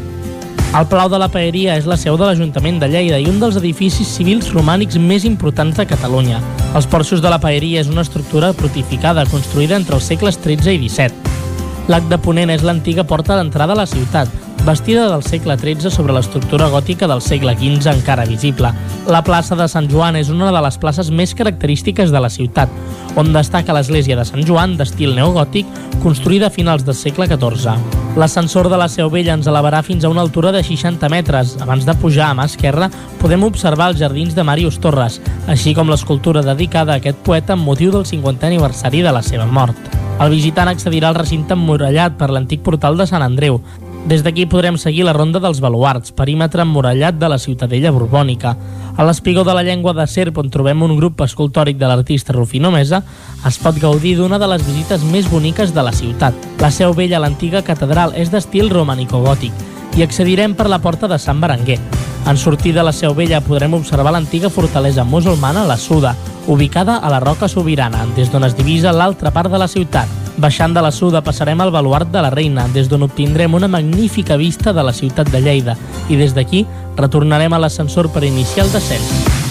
El 0.72 0.86
Palau 0.88 1.10
de 1.12 1.18
la 1.20 1.26
Paeria 1.28 1.74
és 1.76 1.84
la 1.84 1.98
seu 2.00 2.14
de 2.16 2.24
l'Ajuntament 2.24 2.78
de 2.80 2.86
Lleida 2.88 3.18
i 3.20 3.26
un 3.28 3.36
dels 3.42 3.58
edificis 3.60 4.08
civils 4.08 4.46
romànics 4.54 4.96
més 4.96 5.26
importants 5.28 5.76
de 5.76 5.84
Catalunya. 5.84 6.38
Els 6.72 6.86
porxos 6.88 7.20
de 7.20 7.28
la 7.28 7.36
Paeria 7.42 7.82
és 7.82 7.90
una 7.92 8.00
estructura 8.06 8.54
protificada 8.56 9.26
construïda 9.28 9.76
entre 9.76 9.98
els 9.98 10.08
segles 10.08 10.40
XIII 10.40 10.72
i 10.72 10.88
XVII. 10.88 11.92
L'arc 11.92 12.08
de 12.08 12.16
Ponent 12.24 12.54
és 12.54 12.64
l'antiga 12.64 13.04
porta 13.04 13.36
d'entrada 13.36 13.76
a 13.76 13.82
la 13.82 13.86
ciutat, 13.90 14.32
bastida 14.64 15.08
del 15.10 15.24
segle 15.24 15.56
XIII 15.58 15.90
sobre 15.90 16.14
l'estructura 16.14 16.68
gòtica 16.70 17.08
del 17.10 17.20
segle 17.20 17.56
XV 17.58 17.88
encara 17.90 18.24
visible. 18.24 18.70
La 19.10 19.22
plaça 19.26 19.56
de 19.58 19.66
Sant 19.66 19.88
Joan 19.90 20.14
és 20.16 20.30
una 20.30 20.52
de 20.54 20.60
les 20.62 20.78
places 20.78 21.10
més 21.10 21.34
característiques 21.34 22.12
de 22.14 22.20
la 22.22 22.30
ciutat, 22.30 22.70
on 23.18 23.32
destaca 23.34 23.74
l'església 23.74 24.16
de 24.16 24.24
Sant 24.24 24.46
Joan 24.46 24.76
d'estil 24.78 25.16
neogòtic, 25.16 25.66
construïda 26.04 26.46
a 26.46 26.54
finals 26.54 26.86
del 26.86 26.94
segle 26.94 27.26
XIV. 27.26 27.74
L'ascensor 28.16 28.68
de 28.70 28.78
la 28.78 28.90
Seu 28.92 29.10
Vella 29.10 29.34
ens 29.34 29.48
elevarà 29.50 29.82
fins 29.82 30.04
a 30.04 30.10
una 30.12 30.22
altura 30.22 30.52
de 30.52 30.62
60 30.62 31.08
metres. 31.08 31.56
Abans 31.64 31.86
de 31.88 31.94
pujar 31.98 32.30
a 32.30 32.36
mà 32.38 32.46
esquerra, 32.46 32.90
podem 33.18 33.42
observar 33.42 33.90
els 33.90 33.98
jardins 33.98 34.36
de 34.36 34.44
Màrius 34.46 34.78
Torres, 34.78 35.18
així 35.48 35.74
com 35.74 35.90
l'escultura 35.90 36.44
dedicada 36.44 36.94
a 36.94 37.02
aquest 37.02 37.18
poeta 37.26 37.56
amb 37.56 37.66
motiu 37.66 37.90
del 37.90 38.06
50è 38.06 38.52
aniversari 38.52 39.02
de 39.02 39.12
la 39.16 39.24
seva 39.26 39.46
mort. 39.46 39.98
El 40.20 40.30
visitant 40.30 40.68
accedirà 40.70 41.08
al 41.08 41.16
recinte 41.18 41.56
emmurallat 41.56 42.14
per 42.20 42.28
l'antic 42.30 42.60
portal 42.62 43.00
de 43.00 43.08
Sant 43.08 43.24
Andreu, 43.24 43.58
des 44.06 44.22
d'aquí 44.24 44.46
podrem 44.50 44.76
seguir 44.78 45.04
la 45.06 45.12
ronda 45.14 45.40
dels 45.40 45.60
baluarts, 45.62 46.12
perímetre 46.12 46.62
emmurallat 46.66 47.18
de 47.20 47.28
la 47.30 47.38
ciutadella 47.38 47.92
borbònica. 47.94 48.56
A 48.96 49.06
l'espigó 49.06 49.44
de 49.44 49.54
la 49.54 49.62
llengua 49.62 49.94
de 49.94 50.06
serp, 50.10 50.38
on 50.42 50.50
trobem 50.50 50.82
un 50.82 50.96
grup 50.98 51.22
escultòric 51.22 51.78
de 51.78 51.88
l'artista 51.88 52.34
Rufino 52.34 52.72
Mesa, 52.74 53.04
es 53.46 53.58
pot 53.62 53.78
gaudir 53.78 54.16
d'una 54.18 54.38
de 54.42 54.50
les 54.50 54.66
visites 54.66 55.04
més 55.04 55.30
boniques 55.30 55.72
de 55.72 55.82
la 55.82 55.92
ciutat. 55.92 56.34
La 56.60 56.70
Seu 56.70 56.94
Vella, 56.94 57.22
l'antiga 57.22 57.62
catedral, 57.62 58.16
és 58.16 58.30
d'estil 58.30 58.70
romànico-gòtic 58.74 59.52
i 59.96 60.02
accedirem 60.02 60.56
per 60.56 60.68
la 60.68 60.82
porta 60.82 61.08
de 61.08 61.18
Sant 61.18 61.40
Berenguer. 61.40 61.78
En 62.26 62.38
sortir 62.38 62.72
de 62.74 62.82
la 62.82 62.92
Seu 62.92 63.14
Vella 63.14 63.40
podrem 63.42 63.74
observar 63.74 64.12
l'antiga 64.14 64.48
fortalesa 64.50 65.02
musulmana, 65.04 65.66
la 65.66 65.76
Suda, 65.76 66.14
ubicada 66.46 66.96
a 66.96 67.10
la 67.10 67.20
Roca 67.20 67.48
Sobirana, 67.48 68.06
des 68.16 68.30
d'on 68.30 68.46
es 68.46 68.56
divisa 68.56 68.92
l'altra 68.92 69.32
part 69.34 69.50
de 69.50 69.58
la 69.58 69.68
ciutat. 69.68 70.08
Baixant 70.38 70.72
de 70.72 70.82
la 70.82 70.92
Suda 70.94 71.20
passarem 71.20 71.60
al 71.60 71.74
baluart 71.74 72.14
de 72.14 72.22
la 72.22 72.30
Reina, 72.30 72.68
des 72.72 72.88
d'on 72.88 73.02
obtindrem 73.02 73.54
una 73.54 73.68
magnífica 73.68 74.38
vista 74.38 74.72
de 74.72 74.86
la 74.86 74.94
ciutat 74.94 75.30
de 75.34 75.42
Lleida 75.42 75.76
i 76.08 76.16
des 76.16 76.34
d'aquí 76.34 76.66
retornarem 76.96 77.52
a 77.52 77.58
l'ascensor 77.58 78.12
per 78.12 78.24
iniciar 78.24 78.66
el 78.66 78.72
descens. 78.72 79.41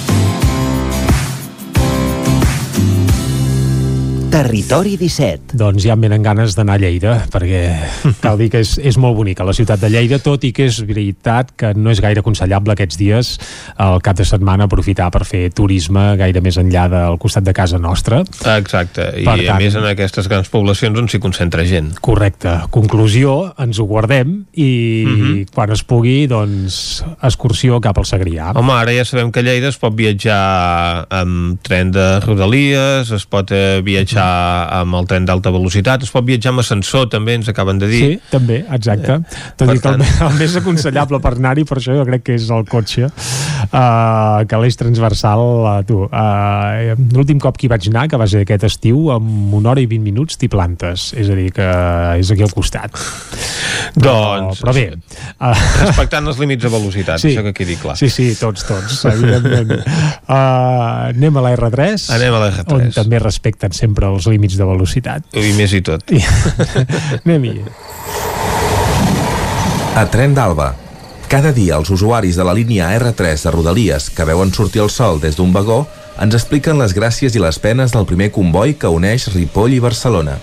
Territori 4.32 4.96
17. 4.96 5.58
Doncs 5.60 5.84
ja 5.84 5.92
em 5.98 6.04
venen 6.06 6.24
ganes 6.24 6.54
d'anar 6.56 6.78
a 6.78 6.80
Lleida, 6.80 7.18
perquè 7.34 7.66
cal 8.24 8.38
dir 8.40 8.48
que 8.54 8.62
és, 8.64 8.78
és 8.80 8.96
molt 9.02 9.18
bonica 9.18 9.44
la 9.44 9.52
ciutat 9.52 9.82
de 9.84 9.90
Lleida, 9.92 10.22
tot 10.24 10.46
i 10.48 10.54
que 10.56 10.70
és 10.70 10.78
veritat 10.88 11.50
que 11.60 11.74
no 11.76 11.92
és 11.92 12.00
gaire 12.00 12.24
aconsellable 12.24 12.72
aquests 12.72 12.96
dies 13.02 13.32
al 13.76 14.00
cap 14.06 14.16
de 14.16 14.24
setmana 14.28 14.70
aprofitar 14.70 15.10
per 15.12 15.26
fer 15.28 15.50
turisme 15.52 16.14
gaire 16.22 16.40
més 16.46 16.56
enllà 16.62 16.86
del 16.94 17.18
costat 17.20 17.44
de 17.44 17.54
casa 17.58 17.76
nostra. 17.82 18.22
Exacte, 18.56 19.10
i 19.20 19.26
Per 19.28 19.34
a 19.36 19.44
tant- 19.50 19.60
més 19.66 19.76
en 19.76 19.90
aquestes 19.90 20.30
grans 20.32 20.48
poblacions 20.54 20.98
on 21.04 21.12
s'hi 21.12 21.20
concentra 21.20 21.68
gent. 21.68 21.92
Correcte. 22.00 22.56
Conclusió, 22.72 23.52
ens 23.60 23.80
ho 23.84 23.88
guardem 23.90 24.46
i 24.56 24.70
Mhm. 25.12 25.46
quan 25.54 25.72
es 25.76 25.84
pugui, 25.84 26.28
doncs, 26.32 27.04
excursió 27.22 27.82
cap 27.82 27.98
al 28.00 28.06
Segrià. 28.08 28.54
Home, 28.56 28.72
ara 28.80 28.94
ja 28.96 29.04
sabem 29.04 29.30
que 29.32 29.42
a 29.42 29.44
Lleida 29.44 29.68
es 29.68 29.78
pot 29.78 29.94
viatjar 29.94 31.06
amb 31.10 31.60
tren 31.62 31.92
de 31.92 32.08
Rodalies, 32.22 33.12
es 33.12 33.26
pot 33.28 33.52
eh, 33.52 33.82
viatjar 34.22 34.82
amb 34.82 34.96
el 34.96 35.08
tren 35.10 35.26
d'alta 35.26 35.52
velocitat, 35.54 36.04
es 36.06 36.12
pot 36.14 36.26
viatjar 36.26 36.52
amb 36.54 36.60
ascensor, 36.64 37.08
també, 37.10 37.36
ens 37.40 37.50
acaben 37.52 37.80
de 37.82 37.88
dir. 37.90 38.02
Sí, 38.02 38.20
també, 38.32 38.62
exacte. 38.72 39.20
Tot 39.58 39.68
per 39.68 39.76
i 39.76 39.80
que 39.80 39.90
el, 39.90 39.98
tant- 39.98 40.00
me- 40.04 40.28
el 40.30 40.38
més 40.40 40.56
aconsellable 40.60 41.20
per 41.24 41.34
anar-hi, 41.38 41.64
per 41.66 41.78
això 41.80 41.96
jo 41.98 42.06
crec 42.08 42.24
que 42.30 42.36
és 42.38 42.50
el 42.54 42.66
cotxe, 42.70 43.10
uh, 43.10 44.42
que 44.48 44.62
l'eix 44.62 44.78
transversal, 44.80 45.42
uh, 45.66 45.76
tu, 45.88 46.04
uh, 46.06 46.96
l'últim 47.16 47.40
cop 47.42 47.58
que 47.58 47.68
hi 47.68 47.72
vaig 47.72 47.88
anar, 47.92 48.08
que 48.12 48.20
va 48.22 48.28
ser 48.28 48.44
aquest 48.46 48.64
estiu, 48.70 49.10
amb 49.16 49.54
una 49.58 49.74
hora 49.74 49.82
i 49.84 49.88
20 49.90 50.04
minuts 50.06 50.38
t'hi 50.42 50.50
plantes, 50.52 51.12
és 51.18 51.30
a 51.30 51.36
dir, 51.38 51.50
que 51.56 51.68
és 52.22 52.32
aquí 52.32 52.44
al 52.46 52.54
costat. 52.56 52.92
Doncs, 53.96 54.62
Però, 54.62 54.72
però 54.72 54.74
bé, 54.76 54.86
uh, 55.42 55.52
respectant 55.82 56.28
els 56.30 56.38
límits 56.40 56.64
de 56.64 56.70
velocitat, 56.72 57.20
Sí. 57.22 57.32
això 57.34 57.44
que 57.44 57.54
quedi 57.54 57.76
clar. 57.82 57.98
Sí, 58.00 58.10
sí, 58.10 58.30
tots, 58.40 58.64
tots, 58.68 59.02
evidentment. 59.10 59.72
Uh, 60.28 61.10
anem 61.12 61.38
a 61.38 61.44
la 61.48 61.54
R3, 61.58 62.08
Anem 62.16 62.34
a 62.38 62.40
la 62.46 62.52
R3. 62.52 62.72
on 62.76 62.92
també 62.96 63.20
respecten 63.20 63.74
sempre 63.76 64.11
els 64.12 64.28
límits 64.30 64.58
de 64.60 64.68
velocitat. 64.68 65.26
I 65.38 65.54
més 65.58 65.74
i 65.74 65.82
tot. 65.86 66.12
I, 66.12 66.22
anem-hi. 67.26 67.62
A 69.96 70.06
Tren 70.12 70.36
d'Alba. 70.38 70.72
Cada 71.32 71.54
dia 71.56 71.78
els 71.80 71.90
usuaris 71.92 72.36
de 72.36 72.44
la 72.44 72.54
línia 72.56 72.90
R3 72.98 73.46
de 73.46 73.52
Rodalies 73.56 74.10
que 74.12 74.28
veuen 74.28 74.52
sortir 74.52 74.84
el 74.84 74.92
sol 74.92 75.22
des 75.24 75.38
d'un 75.40 75.54
vagó 75.56 75.86
ens 76.22 76.36
expliquen 76.36 76.80
les 76.82 76.94
gràcies 76.96 77.36
i 77.36 77.42
les 77.44 77.60
penes 77.60 77.96
del 77.96 78.08
primer 78.10 78.32
comboi 78.36 78.76
que 78.76 78.92
uneix 78.92 79.30
Ripoll 79.32 79.78
i 79.78 79.80
Barcelona. 79.84 80.36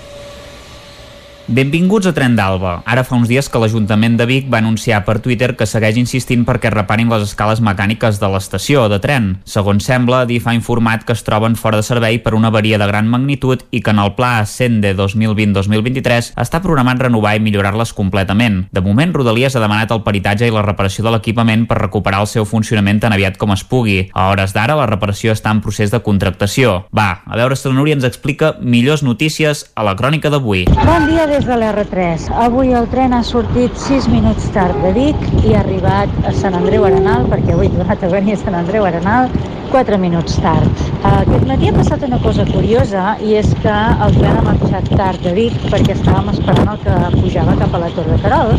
Benvinguts 1.49 2.05
a 2.05 2.11
Tren 2.13 2.35
d'Alba. 2.37 2.83
Ara 2.85 3.01
fa 3.09 3.17
uns 3.17 3.31
dies 3.31 3.47
que 3.49 3.57
l'Ajuntament 3.57 4.19
de 4.19 4.27
Vic 4.29 4.51
va 4.53 4.59
anunciar 4.61 4.99
per 5.07 5.15
Twitter 5.25 5.55
que 5.57 5.65
segueix 5.65 5.97
insistint 5.97 6.43
perquè 6.45 6.69
reparin 6.69 7.09
les 7.09 7.23
escales 7.25 7.63
mecàniques 7.65 8.19
de 8.21 8.29
l'estació 8.29 8.83
de 8.93 8.99
tren. 9.01 9.31
Segons 9.49 9.87
sembla, 9.89 10.27
DIF 10.29 10.45
ha 10.45 10.53
informat 10.53 11.07
que 11.09 11.17
es 11.17 11.25
troben 11.25 11.57
fora 11.57 11.81
de 11.81 11.87
servei 11.87 12.19
per 12.21 12.35
una 12.37 12.51
avaria 12.53 12.77
de 12.77 12.89
gran 12.91 13.09
magnitud 13.09 13.65
i 13.73 13.81
que 13.81 13.95
en 13.97 14.03
el 14.03 14.13
pla 14.19 14.43
Ascende 14.43 14.91
2020-2023 14.99 16.35
està 16.37 16.61
programat 16.61 17.01
renovar 17.07 17.33
i 17.39 17.41
millorar-les 17.41 17.95
completament. 17.97 18.67
De 18.69 18.85
moment, 18.85 19.17
Rodalies 19.17 19.57
ha 19.57 19.65
demanat 19.65 19.97
el 19.97 20.05
peritatge 20.05 20.45
i 20.45 20.53
la 20.53 20.67
reparació 20.69 21.07
de 21.09 21.17
l'equipament 21.17 21.65
per 21.65 21.81
recuperar 21.81 22.21
el 22.27 22.29
seu 22.29 22.45
funcionament 22.45 23.01
tan 23.01 23.17
aviat 23.17 23.41
com 23.41 23.57
es 23.57 23.65
pugui. 23.65 24.03
A 24.13 24.29
hores 24.35 24.53
d'ara, 24.53 24.77
la 24.77 24.91
reparació 24.93 25.33
està 25.33 25.57
en 25.57 25.65
procés 25.65 25.97
de 25.97 26.05
contractació. 26.05 26.83
Va, 26.93 27.25
a 27.25 27.41
veure 27.41 27.57
si 27.57 27.71
la 27.73 27.77
Núria 27.81 27.97
ens 27.97 28.05
explica 28.05 28.53
millors 28.61 29.01
notícies 29.01 29.65
a 29.73 29.89
la 29.89 29.97
crònica 29.97 30.29
d'avui. 30.29 30.69
Bon 30.85 31.09
dia 31.09 31.38
des 31.39 31.47
de 31.47 31.55
l'R3. 31.55 32.25
Avui 32.45 32.73
el 32.75 32.89
tren 32.91 33.13
ha 33.15 33.21
sortit 33.23 33.77
6 33.79 34.09
minuts 34.11 34.49
tard 34.57 34.75
de 34.83 34.91
Vic 34.97 35.27
i 35.45 35.55
ha 35.55 35.61
arribat 35.61 36.27
a 36.27 36.33
Sant 36.41 36.57
Andreu 36.59 36.87
Arenal, 36.89 37.29
perquè 37.31 37.55
avui 37.55 37.71
tornat 37.77 38.03
a 38.03 38.11
venir 38.17 38.35
a 38.35 38.41
Sant 38.43 38.59
Andreu 38.59 38.89
Arenal 38.89 39.31
4 39.71 39.99
minuts 40.01 40.39
tard. 40.41 40.83
Aquest 41.05 41.45
matí 41.47 41.69
ha 41.69 41.75
passat 41.77 42.03
una 42.07 42.19
cosa 42.23 42.45
curiosa 42.49 43.15
i 43.25 43.35
és 43.39 43.51
que 43.63 43.75
el 44.05 44.17
tren 44.17 44.39
ha 44.39 44.45
marxat 44.47 44.89
tard 44.97 45.21
de 45.25 45.35
Vic 45.37 45.57
perquè 45.69 45.95
estàvem 45.95 46.31
esperant 46.33 46.73
el 46.73 46.81
que 46.85 46.95
pujava 47.19 47.57
cap 47.61 47.77
a 47.77 47.83
la 47.85 47.91
Torre 47.97 48.17
Carol. 48.25 48.55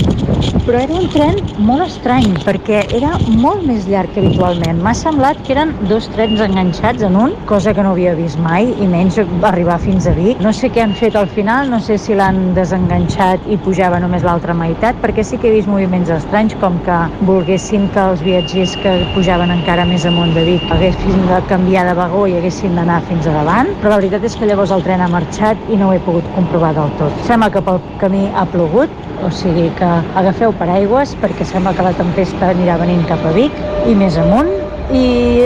Però 0.68 0.78
era 0.84 1.00
un 1.00 1.10
tren 1.14 1.40
molt 1.66 1.88
estrany 1.88 2.30
perquè 2.46 2.84
era 2.96 3.16
molt 3.42 3.66
més 3.66 3.88
llarg 3.90 4.14
que 4.14 4.22
habitualment. 4.24 4.84
M'ha 4.86 4.94
semblat 4.98 5.42
que 5.48 5.56
eren 5.58 5.74
dos 5.90 6.08
trens 6.14 6.44
enganxats 6.46 7.06
en 7.06 7.18
un, 7.18 7.34
cosa 7.50 7.74
que 7.74 7.86
no 7.86 7.96
havia 7.96 8.14
vist 8.20 8.40
mai 8.46 8.70
i 8.78 8.90
menys 8.90 9.18
arribar 9.50 9.80
fins 9.82 10.08
a 10.08 10.14
Vic. 10.18 10.40
No 10.46 10.54
sé 10.54 10.70
què 10.70 10.86
han 10.86 10.94
fet 11.00 11.18
al 11.18 11.30
final, 11.34 11.74
no 11.74 11.82
sé 11.82 11.98
si 11.98 12.18
l'han 12.18 12.54
desenganxat 12.70 13.48
i 13.50 13.58
pujava 13.66 14.00
només 14.02 14.24
l'altra 14.26 14.54
meitat, 14.54 14.98
perquè 15.02 15.24
sí 15.26 15.40
que 15.42 15.50
he 15.50 15.56
vist 15.56 15.70
moviments 15.72 16.12
estranys 16.14 16.54
com 16.62 16.78
que 16.86 16.98
volguessin 17.26 17.88
que 17.96 18.04
els 18.12 18.22
viatgers 18.26 18.76
que 18.84 18.94
pujaven 19.16 19.54
encara 19.56 19.88
més 19.90 20.06
amunt 20.06 20.36
de 20.38 20.46
Vic 20.46 20.70
haguessin 20.76 21.26
de 21.32 21.42
canviar 21.50 21.88
de 21.90 21.96
vagó 21.98 22.28
i 22.30 22.38
haguessin 22.38 22.78
d'anar 22.78 23.02
fins 23.10 23.28
a 23.28 23.34
davant, 23.40 23.74
però 23.82 23.96
la 23.96 24.02
veritat 24.04 24.30
és 24.30 24.38
que 24.38 24.50
llavors 24.50 24.74
el 24.76 24.86
tren 24.86 25.02
ha 25.02 25.10
marxat 25.10 25.70
i 25.74 25.80
no 25.80 25.90
ho 25.90 25.98
he 25.98 26.04
pogut 26.06 26.30
comprovar 26.38 26.76
del 26.78 26.94
tot. 27.02 27.26
Sembla 27.28 27.50
que 27.54 27.66
pel 27.66 27.82
camí 28.04 28.28
ha 28.36 28.46
plogut, 28.54 28.94
o 29.26 29.34
sigui 29.34 29.68
que 29.80 29.90
agafeu 30.20 30.54
paraigües 30.62 31.16
perquè 31.24 31.48
sembla 31.48 31.74
que 31.76 31.90
la 31.90 31.96
tempesta 31.98 32.54
anirà 32.54 32.78
venint 32.80 33.06
cap 33.10 33.26
a 33.26 33.34
Vic 33.36 33.56
i 33.90 33.98
més 33.98 34.20
amunt 34.22 34.54
i 34.96 35.46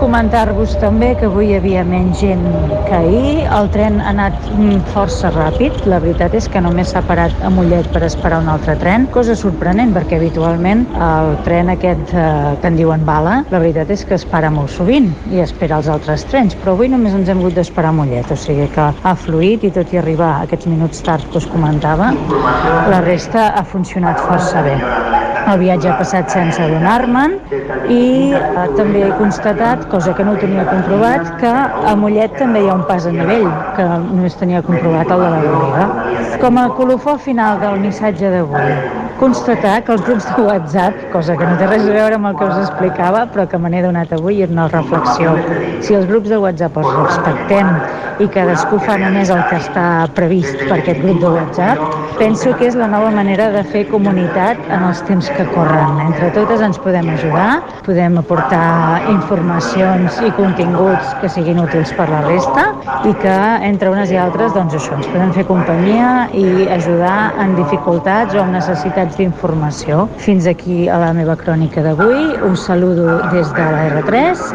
comentar-vos 0.00 0.76
també 0.78 1.12
que 1.18 1.26
avui 1.26 1.50
hi 1.50 1.56
havia 1.58 1.82
menys 1.86 2.20
gent 2.22 2.44
que 2.86 2.94
ahir. 2.94 3.46
El 3.58 3.70
tren 3.74 3.98
ha 4.00 4.10
anat 4.12 4.36
mm, 4.52 4.84
força 4.94 5.32
ràpid. 5.34 5.82
La 5.90 5.98
veritat 6.02 6.36
és 6.38 6.46
que 6.50 6.62
només 6.62 6.92
s'ha 6.92 7.02
parat 7.06 7.34
a 7.42 7.50
Mollet 7.50 7.88
per 7.94 8.04
esperar 8.06 8.40
un 8.44 8.50
altre 8.52 8.76
tren. 8.82 9.08
Cosa 9.14 9.36
sorprenent 9.38 9.94
perquè 9.96 10.20
habitualment 10.20 10.84
el 11.08 11.32
tren 11.46 11.72
aquest 11.72 12.14
eh, 12.14 12.26
que 12.62 12.70
en 12.70 12.78
diuen 12.78 13.06
bala, 13.08 13.40
la 13.50 13.62
veritat 13.62 13.90
és 13.94 14.04
que 14.06 14.16
es 14.18 14.26
para 14.28 14.50
molt 14.54 14.70
sovint 14.74 15.10
i 15.34 15.42
espera 15.42 15.80
els 15.80 15.90
altres 15.92 16.26
trens, 16.30 16.54
però 16.60 16.76
avui 16.76 16.90
només 16.92 17.14
ens 17.16 17.30
hem 17.32 17.42
hagut 17.42 17.58
d'esperar 17.58 17.90
a 17.94 17.98
Mollet, 17.98 18.30
o 18.30 18.38
sigui 18.38 18.68
que 18.74 18.86
ha 19.02 19.14
fluït 19.26 19.66
i 19.66 19.72
tot 19.74 19.92
i 19.94 20.00
arribar 20.02 20.32
aquests 20.44 20.70
minuts 20.70 21.02
tard 21.06 21.26
que 21.32 21.40
us 21.42 21.48
comentava, 21.50 22.12
la 22.92 23.02
resta 23.06 23.50
ha 23.56 23.64
funcionat 23.66 24.22
força 24.28 24.62
bé. 24.66 24.76
El 25.46 25.60
viatge 25.60 25.86
ha 25.86 25.98
passat 26.00 26.32
sense 26.32 26.58
adonar-me'n 26.58 27.36
i 27.92 28.34
eh, 28.34 28.64
també 28.76 29.02
he 29.06 29.12
constatat, 29.18 29.86
cosa 29.92 30.12
que 30.16 30.24
no 30.26 30.34
ho 30.34 30.40
tenia 30.40 30.66
comprovat, 30.68 31.32
que 31.40 31.52
a 31.92 31.94
Mollet 31.98 32.36
també 32.40 32.62
hi 32.64 32.70
ha 32.70 32.76
un 32.76 32.84
pas 32.88 33.08
a 33.08 33.14
nivell, 33.14 33.48
que 33.78 33.88
només 34.04 34.36
tenia 34.40 34.62
comprovat 34.66 35.10
el 35.10 35.24
de 35.24 35.32
la 35.34 35.42
Garriga. 35.46 36.38
Com 36.42 36.60
a 36.60 36.68
colofó 36.76 37.16
final 37.26 37.60
del 37.62 37.80
missatge 37.80 38.30
d'avui, 38.32 38.78
constatar 39.20 39.78
que 39.84 39.94
els 39.96 40.02
grups 40.04 40.26
de 40.28 40.42
WhatsApp, 40.44 41.06
cosa 41.12 41.36
que 41.36 41.46
no 41.48 41.56
té 41.60 41.68
res 41.70 41.86
a 41.86 41.94
veure 41.94 42.18
amb 42.18 42.30
el 42.30 42.36
que 42.36 42.48
us 42.50 42.58
explicava, 42.66 43.24
però 43.32 43.46
que 43.48 43.60
me 43.60 43.72
n'he 43.72 43.82
donat 43.84 44.12
avui, 44.12 44.42
és 44.44 44.52
una 44.52 44.68
reflexió. 44.72 45.32
Si 45.80 45.96
els 45.96 46.04
grups 46.10 46.28
de 46.32 46.40
WhatsApp 46.42 46.76
els 46.82 46.90
respectem 46.98 47.70
i 48.20 48.28
cadascú 48.32 48.78
fa 48.84 48.96
només 49.00 49.32
el 49.32 49.42
que 49.48 49.60
està 49.60 49.86
previst 50.16 50.60
per 50.66 50.78
aquest 50.78 51.00
grup 51.04 51.20
de 51.24 51.32
WhatsApp, 51.38 51.96
penso 52.20 52.52
que 52.56 52.68
és 52.68 52.76
la 52.76 52.88
nova 52.92 53.10
manera 53.14 53.48
de 53.56 53.64
fer 53.72 53.86
comunitat 53.88 54.60
en 54.68 54.86
els 54.90 55.02
temps 55.08 55.32
que 55.36 55.48
corren. 55.54 56.00
Entre 56.06 56.30
totes 56.36 56.64
ens 56.64 56.80
podem 56.84 57.08
ajudar, 57.16 57.50
podem 57.88 58.20
aportar 58.20 58.65
informacions 59.12 60.20
i 60.26 60.30
continguts 60.36 61.12
que 61.20 61.30
siguin 61.32 61.60
útils 61.62 61.92
per 61.98 62.08
la 62.10 62.22
resta 62.26 62.66
i 63.08 63.12
que 63.22 63.36
entre 63.68 63.90
unes 63.92 64.12
i 64.12 64.18
altres 64.20 64.54
doncs 64.56 64.76
això, 64.78 64.96
ens 64.98 65.10
podem 65.12 65.34
fer 65.36 65.46
companyia 65.48 66.10
i 66.36 66.66
ajudar 66.78 67.34
en 67.42 67.56
dificultats 67.58 68.34
o 68.34 68.42
en 68.44 68.56
necessitats 68.56 69.18
d'informació. 69.20 70.06
Fins 70.22 70.48
aquí 70.50 70.86
a 70.88 70.98
la 71.02 71.12
meva 71.16 71.36
crònica 71.38 71.84
d'avui. 71.84 72.34
Us 72.50 72.66
saludo 72.66 73.20
des 73.32 73.52
de 73.54 73.70
la 73.76 73.86
R3, 74.00 74.46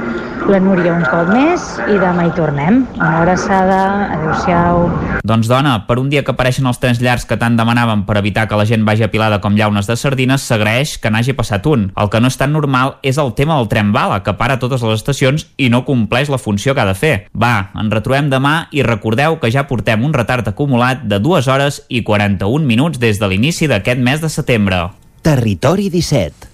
la 0.50 0.60
Núria 0.60 0.96
un 0.96 1.04
cop 1.06 1.30
més 1.30 1.64
i 1.86 1.98
demà 2.02 2.26
hi 2.26 2.32
tornem. 2.34 2.82
Una 2.98 3.12
abraçada, 3.22 3.78
adeu-siau. 4.16 4.88
Doncs 5.28 5.48
dona, 5.48 5.76
per 5.86 6.00
un 6.02 6.10
dia 6.10 6.24
que 6.26 6.34
apareixen 6.34 6.66
els 6.68 6.80
trens 6.82 7.02
llargs 7.04 7.28
que 7.30 7.38
tant 7.38 7.56
demanaven 7.60 8.04
per 8.08 8.18
evitar 8.20 8.48
que 8.50 8.58
la 8.58 8.66
gent 8.66 8.86
vagi 8.88 9.06
apilada 9.06 9.38
com 9.44 9.56
llaunes 9.58 9.88
de 9.88 9.96
sardines, 10.00 10.42
s'agraeix 10.50 10.98
que 11.02 11.12
n'hagi 11.14 11.38
passat 11.38 11.68
un. 11.70 11.92
El 11.96 12.10
que 12.10 12.20
no 12.20 12.32
és 12.32 12.40
tan 12.42 12.52
normal 12.58 12.98
és 13.06 13.22
el 13.22 13.36
tema 13.38 13.60
del 13.60 13.70
tren 13.70 13.94
bala, 13.94 14.01
que 14.24 14.34
para 14.40 14.58
a 14.58 14.62
totes 14.62 14.84
les 14.86 15.00
estacions 15.00 15.48
i 15.58 15.70
no 15.70 15.84
compleix 15.86 16.30
la 16.30 16.42
funció 16.42 16.76
que 16.76 16.84
ha 16.84 16.90
de 16.90 16.98
fer. 16.98 17.14
Va, 17.32 17.72
ens 17.78 17.94
retrobem 17.94 18.30
demà 18.32 18.68
i 18.72 18.86
recordeu 18.88 19.40
que 19.42 19.52
ja 19.54 19.68
portem 19.70 20.06
un 20.06 20.16
retard 20.18 20.48
acumulat 20.48 21.06
de 21.08 21.22
2 21.24 21.48
hores 21.52 21.84
i 21.90 22.04
41 22.08 22.66
minuts 22.66 23.00
des 23.00 23.20
de 23.22 23.30
l'inici 23.32 23.70
d'aquest 23.72 24.02
mes 24.02 24.22
de 24.22 24.30
setembre. 24.30 24.88
Territori 25.22 25.90
17 25.94 26.52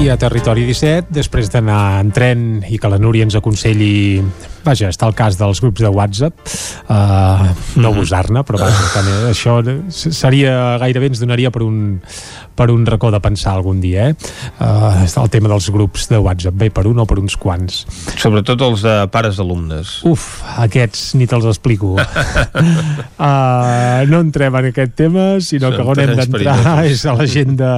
I 0.00 0.08
a 0.08 0.14
Territori 0.16 0.62
17, 0.64 1.12
després 1.12 1.50
d'anar 1.52 2.00
en 2.00 2.08
tren 2.16 2.44
i 2.64 2.78
que 2.80 2.88
la 2.88 2.96
Núria 2.96 3.26
ens 3.26 3.34
aconselli 3.36 4.22
vaja, 4.64 4.90
està 4.90 5.08
el 5.08 5.16
cas 5.18 5.38
dels 5.40 5.62
grups 5.62 5.82
de 5.84 5.90
WhatsApp. 5.94 6.36
Uh, 6.90 7.50
no 7.80 7.94
abusar-ne 7.94 8.42
però 8.46 8.60
vaja, 8.60 9.02
eh, 9.04 9.30
això 9.30 9.60
seria 9.88 10.78
gairebé 10.82 11.10
ens 11.10 11.22
donaria 11.22 11.52
per 11.54 11.62
un 11.66 11.98
per 12.60 12.68
un 12.70 12.84
racó 12.84 13.08
de 13.10 13.20
pensar 13.24 13.54
algun 13.56 13.80
dia 13.80 14.10
eh? 14.10 14.14
uh, 14.60 15.22
el 15.22 15.30
tema 15.32 15.48
dels 15.48 15.70
grups 15.72 16.08
de 16.10 16.18
WhatsApp. 16.20 16.56
Bé 16.60 16.68
per 16.74 16.84
un 16.90 16.98
o 17.00 17.06
per 17.08 17.16
uns 17.20 17.36
quants. 17.40 17.86
Sobretot 18.20 18.60
els 18.66 18.84
de 18.84 18.94
pares 19.12 19.38
d'alumnes. 19.40 19.94
Uf, 20.08 20.26
aquests 20.60 21.14
ni 21.16 21.28
te'ls 21.30 21.46
explico. 21.48 21.94
Uh, 21.96 22.02
no 24.12 24.20
entrem 24.20 24.58
en 24.60 24.70
aquest 24.72 24.92
tema 24.98 25.24
sinó 25.44 25.70
Són 25.70 25.78
que 25.78 25.88
on 25.94 26.02
hem 26.04 26.14
d'entrar 26.18 26.84
és 26.90 27.06
a 27.08 27.16
l'agenda 27.16 27.70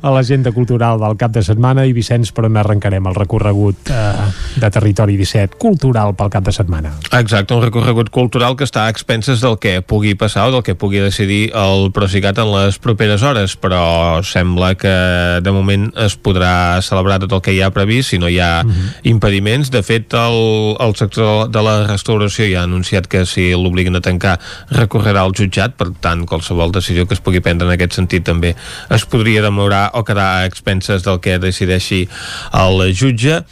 a 0.00 0.14
l'agenda 0.14 0.54
cultural 0.56 1.00
del 1.02 1.18
cap 1.20 1.34
de 1.36 1.44
setmana. 1.44 1.84
I 1.84 1.92
Vicenç 1.96 2.32
per 2.36 2.46
on 2.48 2.56
arrencarem 2.60 3.10
el 3.10 3.18
recorregut 3.18 3.92
uh, 3.92 4.24
de 4.56 4.72
Territori 4.72 5.18
17 5.20 5.60
cultural 5.60 6.16
pel 6.16 6.29
cap 6.30 6.44
de 6.46 6.52
setmana. 6.54 6.92
Exacte, 7.16 7.54
un 7.54 7.64
recorregut 7.64 8.10
cultural 8.14 8.56
que 8.56 8.66
està 8.66 8.86
a 8.86 8.92
expenses 8.92 9.42
del 9.44 9.58
que 9.62 9.80
pugui 9.82 10.14
passar 10.18 10.48
o 10.48 10.54
del 10.54 10.64
que 10.66 10.76
pugui 10.78 11.02
decidir 11.02 11.50
el 11.56 11.90
Procicat 11.94 12.38
en 12.42 12.52
les 12.54 12.78
properes 12.82 13.22
hores, 13.26 13.56
però 13.60 14.22
sembla 14.26 14.74
que 14.78 14.94
de 15.42 15.54
moment 15.54 15.90
es 16.00 16.16
podrà 16.16 16.80
celebrar 16.84 17.20
tot 17.24 17.36
el 17.38 17.44
que 17.44 17.54
hi 17.54 17.60
ha 17.62 17.72
previst 17.74 18.14
si 18.14 18.18
no 18.18 18.28
hi 18.28 18.38
ha 18.40 18.62
mhm. 18.64 18.70
-huh. 18.70 19.10
impediments. 19.10 19.70
De 19.70 19.82
fet, 19.82 20.12
el, 20.14 20.76
el 20.80 20.94
sector 20.96 21.50
de 21.50 21.62
la 21.62 21.86
restauració 21.86 22.46
ja 22.50 22.60
ha 22.60 22.64
anunciat 22.64 23.06
que 23.06 23.26
si 23.26 23.50
l'obliguen 23.52 23.96
a 23.96 24.00
tancar 24.00 24.38
recorrerà 24.70 25.22
al 25.22 25.34
jutjat, 25.36 25.74
per 25.74 25.90
tant, 26.00 26.26
qualsevol 26.26 26.72
decisió 26.72 27.06
que 27.06 27.14
es 27.14 27.20
pugui 27.20 27.40
prendre 27.40 27.66
en 27.66 27.74
aquest 27.74 27.92
sentit 27.92 28.24
també 28.24 28.54
es 28.90 29.04
podria 29.04 29.42
demorar 29.42 29.90
o 29.94 30.04
quedar 30.04 30.40
a 30.40 30.46
expenses 30.46 31.02
del 31.06 31.20
que 31.20 31.38
decideixi 31.38 32.08
el 32.52 32.94
jutge 32.94 33.44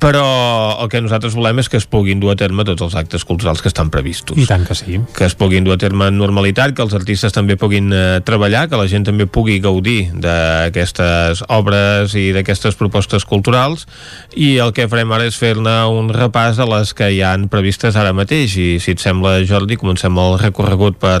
però 0.00 0.80
el 0.80 0.88
que 0.88 1.02
nosaltres 1.04 1.34
volem 1.36 1.60
és 1.60 1.68
que 1.68 1.76
es 1.76 1.84
puguin 1.84 2.22
dur 2.22 2.32
a 2.32 2.36
terme 2.40 2.64
tots 2.64 2.80
els 2.86 2.94
actes 2.96 3.26
culturals 3.28 3.60
que 3.60 3.68
estan 3.68 3.90
previstos. 3.92 4.38
I 4.40 4.46
tant 4.48 4.64
que 4.64 4.74
sí. 4.74 4.96
Que 5.16 5.26
es 5.28 5.36
puguin 5.36 5.66
dur 5.66 5.76
a 5.76 5.80
terme 5.80 6.08
en 6.08 6.16
normalitat, 6.16 6.72
que 6.74 6.80
els 6.82 6.96
artistes 6.96 7.36
també 7.36 7.58
puguin 7.60 7.92
eh, 7.92 8.22
treballar, 8.24 8.64
que 8.72 8.80
la 8.80 8.88
gent 8.88 9.04
també 9.10 9.28
pugui 9.28 9.58
gaudir 9.60 10.08
d'aquestes 10.16 11.44
obres 11.52 12.16
i 12.16 12.30
d'aquestes 12.32 12.80
propostes 12.80 13.28
culturals 13.28 13.84
i 14.32 14.54
el 14.64 14.72
que 14.72 14.88
farem 14.88 15.12
ara 15.12 15.28
és 15.28 15.36
fer-ne 15.36 15.76
un 15.92 16.08
repàs 16.16 16.56
de 16.56 16.68
les 16.70 16.94
que 16.96 17.10
hi 17.12 17.20
han 17.26 17.50
previstes 17.52 17.98
ara 18.00 18.16
mateix 18.16 18.56
i 18.56 18.70
si 18.80 18.96
et 18.96 19.04
sembla 19.04 19.36
Jordi, 19.44 19.76
comencem 19.76 20.16
el 20.16 20.40
recorregut 20.40 20.96
per 20.96 21.18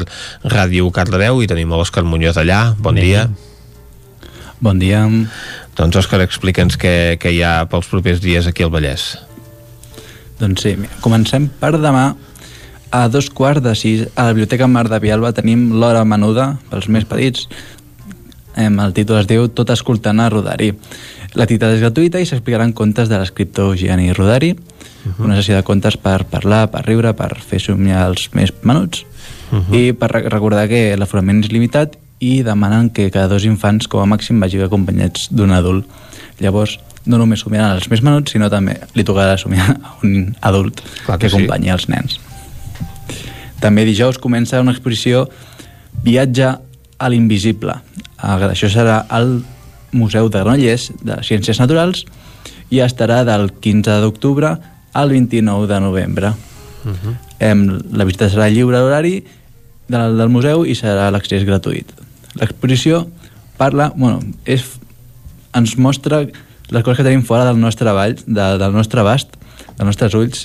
Ràdio 0.48 0.88
Cardedeu 0.88 1.44
i 1.44 1.52
tenim 1.52 1.76
l'Òscar 1.76 2.06
Muñoz 2.08 2.40
allà. 2.40 2.70
Bon 2.80 2.96
Bé. 2.96 3.04
dia. 3.04 3.28
Bon 4.60 4.76
dia. 4.80 5.06
Doncs 5.80 5.96
Òscar, 5.96 6.18
explica'ns 6.20 6.76
què, 6.76 7.16
què 7.16 7.30
hi 7.32 7.38
ha 7.40 7.64
pels 7.70 7.86
propers 7.88 8.18
dies 8.20 8.44
aquí 8.44 8.66
al 8.66 8.72
Vallès. 8.72 9.14
Doncs 10.36 10.66
sí, 10.66 10.74
comencem 11.00 11.46
per 11.60 11.70
demà 11.80 12.10
a 12.92 13.06
dos 13.08 13.30
quarts 13.32 13.62
de 13.64 13.72
sis 13.78 14.02
a 14.12 14.26
la 14.26 14.34
Biblioteca 14.34 14.68
Mar 14.68 14.90
de 14.92 14.98
Vialba 15.00 15.30
tenim 15.32 15.70
l'hora 15.80 16.02
menuda 16.04 16.50
pels 16.68 16.90
més 16.92 17.06
petits 17.08 17.46
el 18.60 18.92
títol 18.92 19.20
es 19.20 19.28
diu 19.30 19.46
Tot 19.54 19.70
escoltant 19.70 20.20
a 20.20 20.28
Rodari 20.28 20.72
l'activitat 21.38 21.76
és 21.76 21.84
gratuïta 21.84 22.20
i 22.20 22.26
s'explicaran 22.28 22.74
contes 22.76 23.08
de 23.08 23.16
l'escriptor 23.16 23.76
Gianni 23.78 24.12
Rodari 24.12 24.50
uh 24.52 24.58
mhm. 24.58 25.14
-huh. 25.16 25.24
una 25.24 25.36
sessió 25.36 25.54
de 25.56 25.62
contes 25.62 25.96
per 25.96 26.24
parlar, 26.24 26.70
per 26.70 26.84
riure 26.84 27.14
per 27.14 27.38
fer 27.38 27.60
somiar 27.60 28.08
els 28.08 28.28
més 28.34 28.52
menuts 28.62 29.06
uh 29.52 29.56
mhm. 29.56 29.64
-huh. 29.70 29.76
i 29.78 29.92
per 29.92 30.10
recordar 30.10 30.68
que 30.68 30.96
l'aforament 30.96 31.44
és 31.44 31.52
limitat 31.52 31.96
i 32.20 32.42
demanen 32.44 32.90
que 32.92 33.10
cada 33.10 33.28
dos 33.32 33.46
infants 33.48 33.88
com 33.88 34.02
a 34.02 34.06
màxim 34.08 34.40
vagi 34.40 34.60
acompanyats 34.62 35.28
d'un 35.32 35.52
adult. 35.56 35.88
Llavors, 36.40 36.76
no 37.08 37.18
només 37.18 37.40
somiaran 37.40 37.78
els 37.78 37.88
més 37.88 38.02
menuts, 38.04 38.34
sinó 38.34 38.50
també 38.52 38.76
li 38.94 39.04
tocarà 39.08 39.38
somiar 39.40 39.72
a 39.72 39.94
un 40.04 40.34
adult 40.40 40.82
Clar 41.06 41.16
que, 41.16 41.26
que 41.26 41.32
acompanyi 41.32 41.70
sí. 41.70 41.76
els 41.76 41.88
nens. 41.88 42.18
També 43.60 43.84
dijous 43.88 44.20
comença 44.20 44.60
una 44.60 44.72
exposició 44.76 45.26
Viatge 46.04 46.52
a 47.00 47.08
l'invisible. 47.12 47.74
Això 48.20 48.68
serà 48.72 49.02
al 49.08 49.40
Museu 49.96 50.28
de 50.30 50.44
Granollers 50.44 50.90
de 51.02 51.18
Ciències 51.26 51.58
Naturals 51.60 52.04
i 52.70 52.80
estarà 52.84 53.24
del 53.26 53.48
15 53.60 53.98
d'octubre 54.04 54.54
al 54.92 55.12
29 55.12 55.66
de 55.66 55.80
novembre. 55.80 56.32
Uh 56.84 56.92
-huh. 56.92 57.92
la 57.92 58.04
visita 58.04 58.28
serà 58.28 58.48
lliure 58.48 58.78
d'horari 58.78 59.24
del, 59.88 60.16
del 60.16 60.28
museu 60.28 60.64
i 60.64 60.74
serà 60.74 61.10
l'accés 61.10 61.44
gratuït. 61.44 61.90
L'exposició 62.38 63.06
parla, 63.58 63.90
bueno, 63.96 64.20
és, 64.46 64.64
ens 65.56 65.76
mostra 65.76 66.22
les 66.70 66.84
coses 66.84 67.00
que 67.00 67.06
tenim 67.06 67.24
fora 67.26 67.44
del 67.48 67.58
nostre 67.60 67.90
vall, 67.92 68.16
de, 68.26 68.46
del 68.60 68.74
nostre 68.76 69.02
abast, 69.02 69.34
dels 69.76 69.88
nostres 69.88 70.14
ulls, 70.14 70.44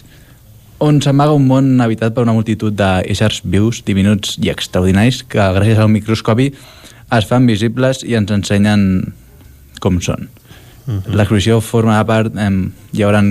on 0.83 0.99
s'amaga 1.01 1.35
un 1.37 1.45
món 1.47 1.81
habitat 1.81 2.15
per 2.15 2.25
una 2.25 2.33
multitud 2.35 2.75
d'éssers 2.75 3.41
vius, 3.45 3.83
diminuts 3.87 4.35
i 4.43 4.51
extraordinaris 4.51 5.21
que 5.23 5.43
gràcies 5.55 5.79
al 5.79 5.91
microscopi 5.93 6.49
es 7.15 7.27
fan 7.29 7.45
visibles 7.47 8.03
i 8.03 8.17
ens 8.17 8.33
ensenyen 8.33 9.13
com 9.79 10.01
són. 10.01 10.27
Uh 10.85 10.91
mhm. 10.91 11.01
-huh. 11.05 11.15
L'exposició 11.15 11.61
forma 11.61 12.03
part, 12.05 12.35
eh, 12.35 12.71
hi 12.91 13.03
haurà 13.03 13.21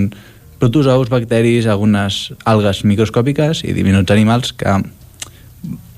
protozous, 0.59 1.09
bacteris, 1.09 1.67
algunes 1.67 2.33
algues 2.45 2.83
microscòpiques 2.83 3.63
i 3.63 3.73
diminuts 3.73 4.11
animals 4.11 4.53
que 4.53 4.83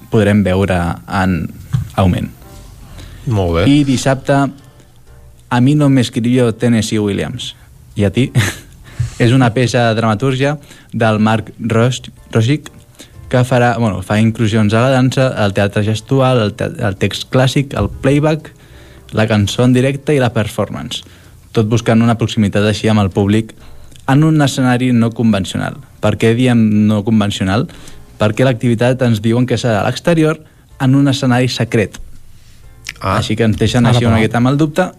podrem 0.10 0.44
veure 0.44 0.98
en 1.08 1.50
augment. 1.96 2.37
Molt 3.28 3.60
bé. 3.60 3.68
I 3.70 3.84
dissabte 3.88 4.40
a 5.48 5.60
mi 5.62 5.76
no 5.76 5.90
m'escrivió 5.90 6.50
Tennessee 6.56 7.00
Williams. 7.00 7.54
I 7.96 8.08
a 8.08 8.12
ti? 8.14 8.32
és 9.20 9.34
una 9.34 9.50
peça 9.54 9.88
de 9.88 9.96
dramatúrgia 9.98 10.58
del 10.94 11.20
Marc 11.20 11.52
Rosic 11.60 12.72
que 13.28 13.44
farà, 13.44 13.74
bueno, 13.78 14.02
fa 14.06 14.20
inclusions 14.22 14.74
a 14.74 14.86
la 14.86 14.92
dansa, 14.94 15.28
al 15.36 15.54
teatre 15.54 15.84
gestual, 15.84 16.40
el, 16.46 16.54
te 16.56 16.70
text 17.02 17.28
clàssic, 17.34 17.76
el 17.76 17.90
playback, 18.04 18.54
la 19.12 19.28
cançó 19.28 19.66
en 19.66 19.74
directe 19.76 20.16
i 20.16 20.22
la 20.24 20.32
performance. 20.36 21.04
Tot 21.52 21.68
buscant 21.68 22.04
una 22.04 22.16
proximitat 22.20 22.64
així 22.64 22.88
amb 22.88 23.04
el 23.04 23.12
públic 23.12 23.52
en 24.08 24.24
un 24.24 24.40
escenari 24.42 24.94
no 24.96 25.12
convencional. 25.12 25.76
Per 26.00 26.16
què 26.16 26.32
diem 26.38 26.62
no 26.88 27.02
convencional? 27.04 27.68
Perquè 28.18 28.48
l'activitat 28.48 29.04
ens 29.04 29.20
diuen 29.24 29.48
que 29.50 29.60
serà 29.60 29.82
a 29.82 29.88
l'exterior 29.90 30.40
en 30.80 30.96
un 30.96 31.12
escenari 31.12 31.50
secret, 31.52 32.00
Ah. 33.00 33.18
Així 33.18 33.36
que 33.38 33.46
ens 33.46 33.58
deixen 33.58 33.86
Ara, 33.86 33.96
així 33.96 34.08
una 34.08 34.18
miqueta 34.18 34.40
amb 34.42 34.52
el 34.52 34.58
dubte. 34.58 34.90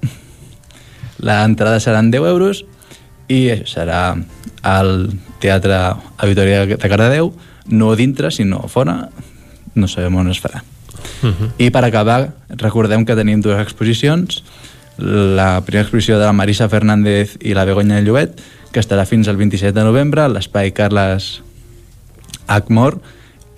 L'entrada 1.18 1.80
seran 1.82 2.12
10 2.14 2.28
euros 2.30 2.64
i 3.28 3.40
serà 3.68 4.16
al 4.62 4.92
Teatre 5.42 5.78
Auditoria 6.16 6.64
de 6.66 6.78
Cardedeu, 6.78 7.32
no 7.68 7.94
dintre, 7.96 8.30
sinó 8.30 8.64
fora, 8.68 9.08
no 9.74 9.88
sabem 9.88 10.16
on 10.16 10.30
es 10.30 10.40
farà. 10.42 10.62
Uh 11.22 11.26
mhm. 11.26 11.34
-huh. 11.34 11.50
I 11.58 11.70
per 11.70 11.84
acabar, 11.84 12.34
recordem 12.48 13.04
que 13.04 13.14
tenim 13.14 13.40
dues 13.40 13.60
exposicions, 13.60 14.42
la 14.98 15.60
primera 15.64 15.82
exposició 15.82 16.18
de 16.18 16.24
la 16.24 16.32
Marisa 16.32 16.68
Fernández 16.68 17.36
i 17.40 17.54
la 17.54 17.64
Begoña 17.64 18.00
Llobet, 18.00 18.40
que 18.72 18.80
estarà 18.80 19.06
fins 19.06 19.28
al 19.28 19.36
27 19.36 19.72
de 19.72 19.84
novembre 19.84 20.22
a 20.22 20.28
l'espai 20.28 20.72
Carles 20.72 21.42
Acmor, 22.46 23.00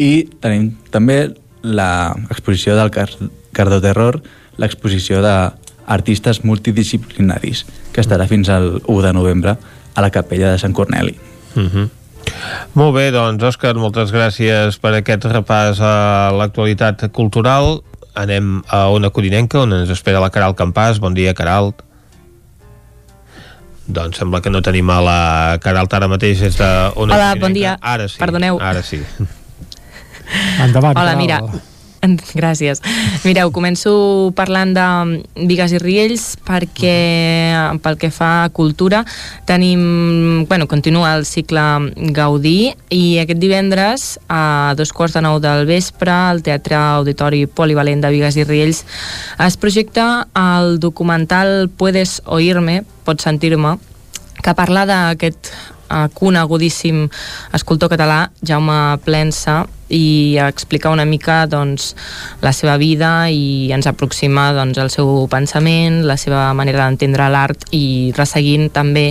I 0.01 0.31
tenim 0.41 0.79
també 0.91 1.35
l'exposició 1.63 2.75
del 2.75 2.91
Car 3.53 3.67
Cardo 3.67 3.81
Terror, 3.81 4.21
l'exposició 4.59 5.21
d'artistes 5.23 6.45
multidisciplinaris, 6.45 7.65
que 7.93 8.01
estarà 8.01 8.27
fins 8.31 8.49
al 8.49 8.81
1 8.87 9.03
de 9.03 9.13
novembre 9.13 9.57
a 9.95 10.01
la 10.01 10.11
capella 10.11 10.53
de 10.53 10.59
Sant 10.59 10.73
Corneli. 10.73 11.19
Uh 11.57 11.63
-huh. 11.63 11.89
Molt 12.75 12.95
bé, 12.95 13.11
doncs, 13.11 13.43
Òscar, 13.43 13.75
moltes 13.75 14.13
gràcies 14.13 14.79
per 14.79 14.95
aquest 14.95 15.25
repàs 15.25 15.81
a 15.81 16.31
l'actualitat 16.37 17.11
cultural. 17.13 17.83
Anem 18.15 18.63
a 18.69 18.89
Ona 18.91 19.11
Codinenca, 19.11 19.61
on 19.61 19.73
ens 19.73 19.91
espera 19.91 20.21
la 20.21 20.31
Caral 20.31 20.55
Campàs. 20.55 21.01
Bon 21.01 21.15
dia, 21.15 21.35
Caral. 21.35 21.75
Doncs 23.87 24.19
sembla 24.19 24.41
que 24.41 24.51
no 24.51 24.63
tenim 24.63 24.91
a 24.91 25.01
la 25.03 25.59
Caralt 25.63 25.93
ara 25.93 26.09
mateix 26.09 26.41
des 26.41 26.57
de 26.57 26.71
Hola, 26.95 27.35
bon 27.41 27.53
dia. 27.53 27.77
Ara 27.81 28.07
sí. 28.09 28.19
Perdoneu. 28.19 28.61
Ara 28.63 28.83
sí. 28.83 29.01
Endavant, 30.63 30.97
Hola, 30.97 31.15
Caral. 31.15 31.17
mira, 31.17 31.41
gràcies. 32.41 32.81
Mireu, 33.25 33.51
començo 33.53 33.93
parlant 34.37 34.73
de 34.77 34.87
Vigues 35.49 35.75
i 35.77 35.81
Riells 35.83 36.27
perquè 36.47 36.95
pel 37.85 37.99
que 38.01 38.11
fa 38.15 38.31
a 38.45 38.51
cultura 38.55 39.03
tenim, 39.49 40.47
bueno, 40.49 40.69
continua 40.71 41.15
el 41.17 41.27
cicle 41.29 41.63
Gaudí 42.17 42.73
i 42.95 43.03
aquest 43.23 43.41
divendres 43.43 44.07
a 44.29 44.75
dos 44.79 44.95
quarts 44.97 45.19
de 45.19 45.25
nou 45.25 45.41
del 45.43 45.67
vespre 45.69 46.13
al 46.13 46.45
Teatre 46.47 46.79
Auditori 47.01 47.45
Polivalent 47.47 48.05
de 48.05 48.13
Vigues 48.15 48.39
i 48.41 48.47
Riells 48.49 48.85
es 49.41 49.59
projecta 49.61 50.27
el 50.37 50.79
documental 50.81 51.69
Puedes 51.77 52.21
oírme, 52.27 52.83
pots 53.05 53.25
sentir-me 53.25 53.77
que 54.41 54.55
parla 54.57 54.87
d'aquest 54.89 55.51
eh, 55.53 56.07
conegudíssim 56.17 57.05
escultor 57.57 57.93
català, 57.93 58.23
Jaume 58.47 58.99
Plensa, 59.05 59.65
i 59.91 60.39
explica 60.41 60.91
una 60.91 61.05
mica 61.05 61.45
doncs, 61.51 61.95
la 62.41 62.53
seva 62.57 62.77
vida 62.81 63.29
i 63.31 63.71
ens 63.75 63.89
aproxima 63.91 64.51
doncs, 64.57 64.79
el 64.79 64.91
seu 64.95 65.27
pensament, 65.31 66.01
la 66.07 66.17
seva 66.21 66.49
manera 66.57 66.87
d'entendre 66.87 67.29
l'art 67.33 67.67
i 67.77 68.13
resseguint 68.17 68.71
també 68.73 69.11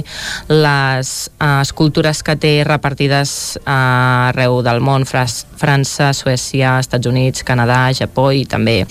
les 0.49 1.13
uh, 1.39 1.59
escultures 1.59 2.23
que 2.23 2.37
té 2.39 2.53
repartides 2.67 3.59
uh, 3.61 4.31
arreu 4.31 4.61
del 4.65 4.79
món, 4.83 5.05
França, 5.05 6.13
Suècia, 6.15 6.77
Estats 6.79 7.09
Units, 7.09 7.43
Canadà, 7.47 7.81
Japó 7.95 8.29
i 8.35 8.45
també 8.49 8.81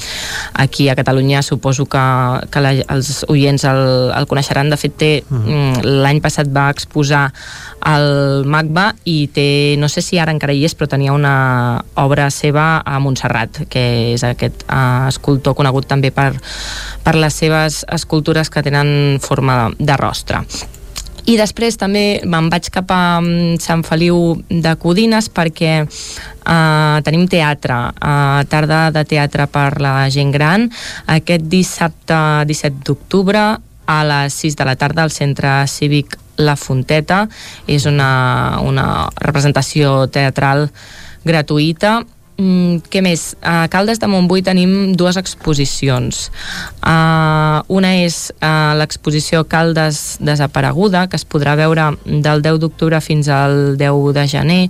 aquí 0.55 0.89
a 0.89 0.97
Catalunya 0.99 1.42
suposo 1.42 1.86
que, 1.89 2.05
que 2.52 2.62
la, 2.62 2.75
els 2.92 3.25
oients 3.28 3.65
el, 3.65 4.12
el 4.15 4.28
coneixeran. 4.28 4.70
De 4.70 4.78
fet, 4.81 4.97
té, 5.00 5.10
mm. 5.25 5.84
l'any 6.05 6.20
passat 6.25 6.50
va 6.52 6.68
exposar 6.75 7.28
al 7.81 8.44
MACBA 8.48 8.86
i 9.08 9.18
té, 9.34 9.76
no 9.78 9.89
sé 9.89 10.02
si 10.05 10.18
ara 10.18 10.32
encara 10.34 10.55
hi 10.55 10.65
és, 10.66 10.74
però 10.78 10.89
tenia 10.90 11.15
una 11.15 11.82
obra 12.00 12.28
seva 12.34 12.81
a 12.84 12.98
Montserrat, 13.02 13.65
que 13.70 13.84
és 14.15 14.24
aquest 14.26 14.65
uh, 14.66 15.07
escultor 15.08 15.57
conegut 15.58 15.89
també 15.90 16.10
per, 16.15 16.32
per 17.05 17.15
les 17.18 17.34
seves 17.34 17.84
escultures 17.94 18.50
que 18.50 18.65
tenen 18.66 19.20
forma 19.23 19.68
de 19.78 19.97
rostre. 20.00 20.42
I 21.28 21.34
després 21.36 21.76
també 21.76 22.23
me'n 22.24 22.47
vaig 22.48 22.70
cap 22.73 22.89
a 22.94 23.20
mm, 23.20 23.58
Sant 23.60 23.82
Feliu 23.84 24.39
de 24.48 24.73
Codines 24.81 25.28
perquè 25.28 25.73
uh, 25.84 26.97
tenim 27.05 27.26
teatre, 27.28 27.76
uh, 27.92 28.40
tarda 28.48 28.86
de 28.94 29.05
teatre 29.05 29.44
per 29.52 29.74
la 29.84 30.08
gent 30.12 30.32
gran, 30.32 30.65
aquest 31.18 31.44
dissabte 31.52 32.23
17 32.48 32.81
d'octubre 32.86 33.44
a 33.89 33.98
les 34.08 34.40
6 34.40 34.57
de 34.57 34.68
la 34.68 34.76
tarda 34.81 35.05
al 35.05 35.12
Centre 35.12 35.60
Cívic 35.68 36.16
La 36.39 36.57
Fonteta. 36.57 37.26
És 37.67 37.86
una, 37.91 38.58
una 38.65 39.08
representació 39.23 40.07
teatral 40.12 40.68
gratuïta 41.26 41.99
Mm, 42.39 42.84
què 42.86 43.00
més? 43.02 43.33
A 43.42 43.67
Caldes 43.67 43.99
de 43.99 44.07
Montbui 44.07 44.44
tenim 44.47 44.92
dues 44.94 45.17
exposicions. 45.18 46.28
Uh, 46.78 47.58
una 47.75 47.91
és 48.05 48.28
uh, 48.36 48.78
l'exposició 48.78 49.42
Caldes 49.50 50.20
desapareguda, 50.23 51.08
que 51.10 51.18
es 51.18 51.26
podrà 51.26 51.57
veure 51.58 51.91
del 52.07 52.44
10 52.47 52.60
d'octubre 52.62 53.02
fins 53.02 53.26
al 53.26 53.75
10 53.81 54.15
de 54.15 54.26
gener. 54.31 54.60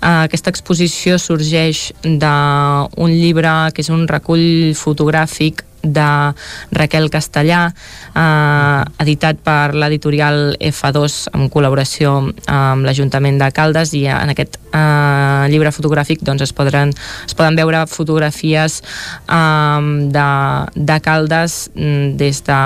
Uh, 0.00 0.24
aquesta 0.24 0.48
exposició 0.48 1.20
sorgeix 1.20 1.90
d'un 2.00 3.12
llibre 3.12 3.52
que 3.76 3.84
és 3.84 3.92
un 3.92 4.08
recull 4.08 4.72
fotogràfic 4.72 5.66
de 5.82 6.34
Raquel 6.72 7.08
Castellà, 7.10 7.66
eh, 8.14 8.82
editat 9.04 9.40
per 9.44 9.74
l'editorial 9.74 10.56
F2 10.60 11.30
en 11.34 11.48
col·laboració 11.52 12.16
amb 12.46 12.86
l'Ajuntament 12.86 13.38
de 13.40 13.50
Caldes 13.54 13.94
i 13.96 14.04
en 14.10 14.34
aquest 14.34 14.58
eh, 14.72 15.46
llibre 15.52 15.72
fotogràfic 15.74 16.24
doncs, 16.26 16.44
es, 16.46 16.52
podran, 16.56 16.92
es 17.26 17.36
poden 17.38 17.56
veure 17.58 17.84
fotografies 17.90 18.80
eh, 18.82 19.80
de, 20.16 20.28
de 20.74 21.00
Caldes 21.04 21.70
mm, 21.74 22.16
des 22.20 22.42
de 22.46 22.60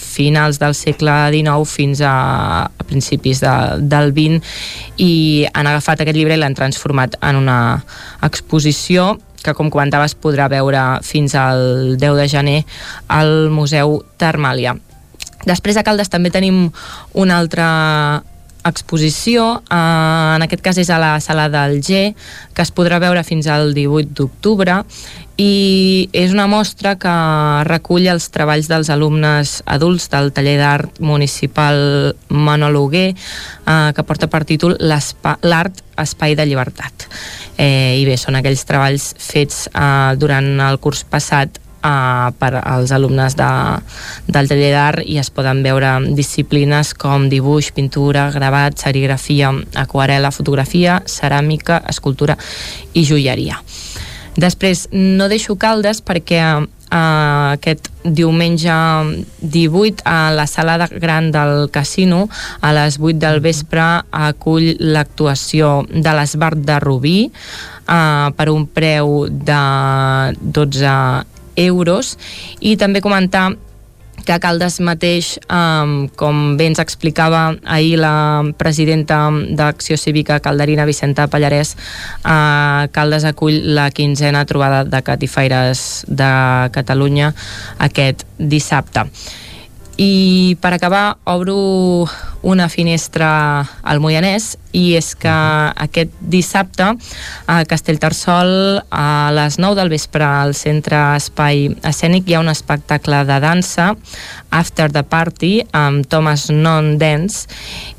finals 0.00 0.58
del 0.62 0.74
segle 0.74 1.18
XIX 1.34 1.68
fins 1.68 2.02
a, 2.02 2.16
principis 2.88 3.42
de, 3.44 3.54
del 3.84 4.12
XX 4.16 5.04
i 5.04 5.12
han 5.52 5.68
agafat 5.68 6.02
aquest 6.02 6.16
llibre 6.16 6.38
i 6.38 6.40
l'han 6.40 6.56
transformat 6.56 7.18
en 7.20 7.42
una 7.42 7.58
exposició 8.24 9.14
que 9.44 9.54
com 9.54 9.70
comentaves 9.70 10.16
podrà 10.18 10.48
veure 10.50 10.82
fins 11.06 11.34
al 11.38 11.96
10 11.98 12.18
de 12.18 12.26
gener 12.28 12.58
al 13.08 13.50
Museu 13.54 14.02
Termàlia. 14.18 14.74
Després 15.46 15.78
a 15.78 15.84
Caldes 15.86 16.10
també 16.10 16.32
tenim 16.34 16.66
una 17.14 17.38
altra 17.38 17.68
exposició, 18.68 19.62
eh, 19.70 20.34
en 20.36 20.44
aquest 20.44 20.62
cas 20.62 20.78
és 20.82 20.90
a 20.90 20.98
la 20.98 21.12
sala 21.20 21.48
del 21.48 21.80
G, 21.80 22.14
que 22.54 22.62
es 22.62 22.74
podrà 22.74 22.98
veure 23.00 23.22
fins 23.24 23.46
al 23.46 23.72
18 23.74 24.12
d'octubre 24.18 24.82
i 25.38 26.10
és 26.12 26.32
una 26.34 26.48
mostra 26.50 26.96
que 26.98 27.12
recull 27.68 28.08
els 28.10 28.26
treballs 28.34 28.66
dels 28.66 28.90
alumnes 28.90 29.60
adults 29.70 30.08
del 30.10 30.32
taller 30.34 30.56
d'art 30.58 30.98
municipal 30.98 31.78
Manologuer 32.28 33.12
eh, 33.14 33.90
que 33.94 34.02
porta 34.02 34.26
per 34.26 34.42
títol 34.48 34.74
L'art 34.82 35.84
espai 35.98 36.34
de 36.34 36.46
llibertat 36.46 37.06
eh, 37.56 37.94
i 38.00 38.04
bé, 38.08 38.18
són 38.18 38.34
aquells 38.38 38.66
treballs 38.66 39.12
fets 39.22 39.68
eh, 39.70 40.18
durant 40.18 40.50
el 40.66 40.82
curs 40.82 41.04
passat 41.06 41.62
uh, 41.82 42.30
per 42.38 42.52
als 42.58 42.92
alumnes 42.92 43.36
de, 43.38 43.48
del 44.26 44.50
taller 44.50 44.72
d'art 44.74 45.06
i 45.06 45.18
es 45.22 45.30
poden 45.34 45.62
veure 45.62 45.94
disciplines 46.18 46.94
com 46.98 47.28
dibuix, 47.30 47.70
pintura, 47.74 48.28
gravat, 48.34 48.78
serigrafia, 48.82 49.52
aquarela, 49.78 50.32
fotografia, 50.34 51.00
ceràmica, 51.06 51.82
escultura 51.88 52.38
i 52.94 53.06
joieria. 53.06 53.62
Després, 54.38 54.86
no 54.92 55.26
deixo 55.30 55.56
caldes 55.58 55.98
perquè 56.04 56.40
uh, 56.54 57.54
aquest 57.56 57.90
diumenge 58.04 58.74
18 59.42 60.04
a 60.06 60.30
la 60.34 60.46
sala 60.46 60.78
de 60.78 60.88
gran 61.02 61.32
del 61.34 61.68
casino 61.74 62.28
a 62.62 62.72
les 62.76 63.00
8 63.00 63.18
del 63.18 63.40
vespre 63.44 63.84
acull 64.14 64.76
l'actuació 64.78 65.82
de 65.90 66.14
l'Esbart 66.14 66.62
de 66.62 66.78
Rubí 66.84 67.18
uh, 67.28 68.30
per 68.38 68.48
un 68.54 68.68
preu 68.70 69.26
de 69.28 69.62
12 70.38 70.94
euros. 71.58 72.14
I 72.60 72.76
també 72.78 73.02
comentar 73.02 73.50
que 74.24 74.38
Caldes 74.40 74.78
mateix, 74.84 75.38
um, 75.48 76.08
com 76.18 76.56
bé 76.58 76.68
ens 76.70 76.80
explicava 76.82 77.56
ahir 77.64 77.96
la 78.00 78.44
presidenta 78.58 79.20
d'Acció 79.30 79.96
Cívica 79.96 80.40
Calderina 80.44 80.86
Vicenta 80.88 81.28
Pallarès, 81.30 81.74
uh, 82.24 82.88
Caldes 82.92 83.24
acull 83.28 83.74
la 83.74 83.90
quinzena 83.90 84.44
trobada 84.44 84.84
de 84.84 85.02
catifaires 85.02 86.04
de 86.08 86.30
Catalunya 86.72 87.34
aquest 87.78 88.24
dissabte. 88.38 89.08
I 89.98 90.56
per 90.62 90.70
acabar, 90.76 91.18
obro 91.26 92.06
una 92.48 92.68
finestra 92.72 93.28
al 93.82 94.00
Moianès 94.00 94.54
i 94.72 94.94
és 94.96 95.12
que 95.16 95.32
aquest 95.84 96.12
dissabte 96.32 96.86
a 97.48 97.56
Castellterçol 97.68 98.80
a 98.88 99.30
les 99.36 99.58
9 99.60 99.76
del 99.76 99.90
vespre 99.92 100.24
al 100.24 100.54
centre 100.56 100.96
Espai 101.16 101.66
Escènic 101.88 102.28
hi 102.28 102.36
ha 102.36 102.42
un 102.44 102.48
espectacle 102.52 103.20
de 103.28 103.38
dansa 103.44 103.90
After 104.50 104.88
the 104.92 105.04
Party 105.04 105.52
amb 105.76 106.08
Thomas 106.08 106.48
Non 106.52 106.94
Dance 107.00 107.48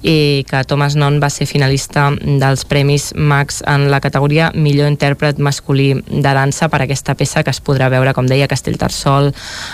i 0.01 0.45
que 0.49 0.63
Thomas 0.65 0.97
Non 0.97 1.19
va 1.21 1.29
ser 1.33 1.49
finalista 1.49 2.09
dels 2.17 2.65
Premis 2.69 3.11
Max 3.15 3.61
en 3.69 3.89
la 3.93 4.01
categoria 4.01 4.49
millor 4.55 4.89
intèrpret 4.89 5.37
masculí 5.37 5.91
de 6.09 6.33
dansa 6.33 6.69
per 6.69 6.83
aquesta 6.85 7.17
peça 7.17 7.43
que 7.43 7.53
es 7.53 7.61
podrà 7.61 7.89
veure, 7.93 8.15
com 8.17 8.25
deia, 8.25 8.49
a 8.49 8.51
Castellterçol 8.51 9.29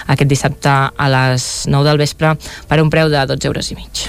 aquest 0.07 0.31
dissabte 0.31 0.71
a 0.71 1.11
les 1.11 1.65
9 1.71 1.87
del 1.87 2.01
vespre 2.01 2.35
per 2.67 2.81
un 2.83 2.91
preu 2.91 3.11
de 3.11 3.23
12 3.31 3.51
euros 3.51 3.71
i 3.71 3.79
mig. 3.79 4.05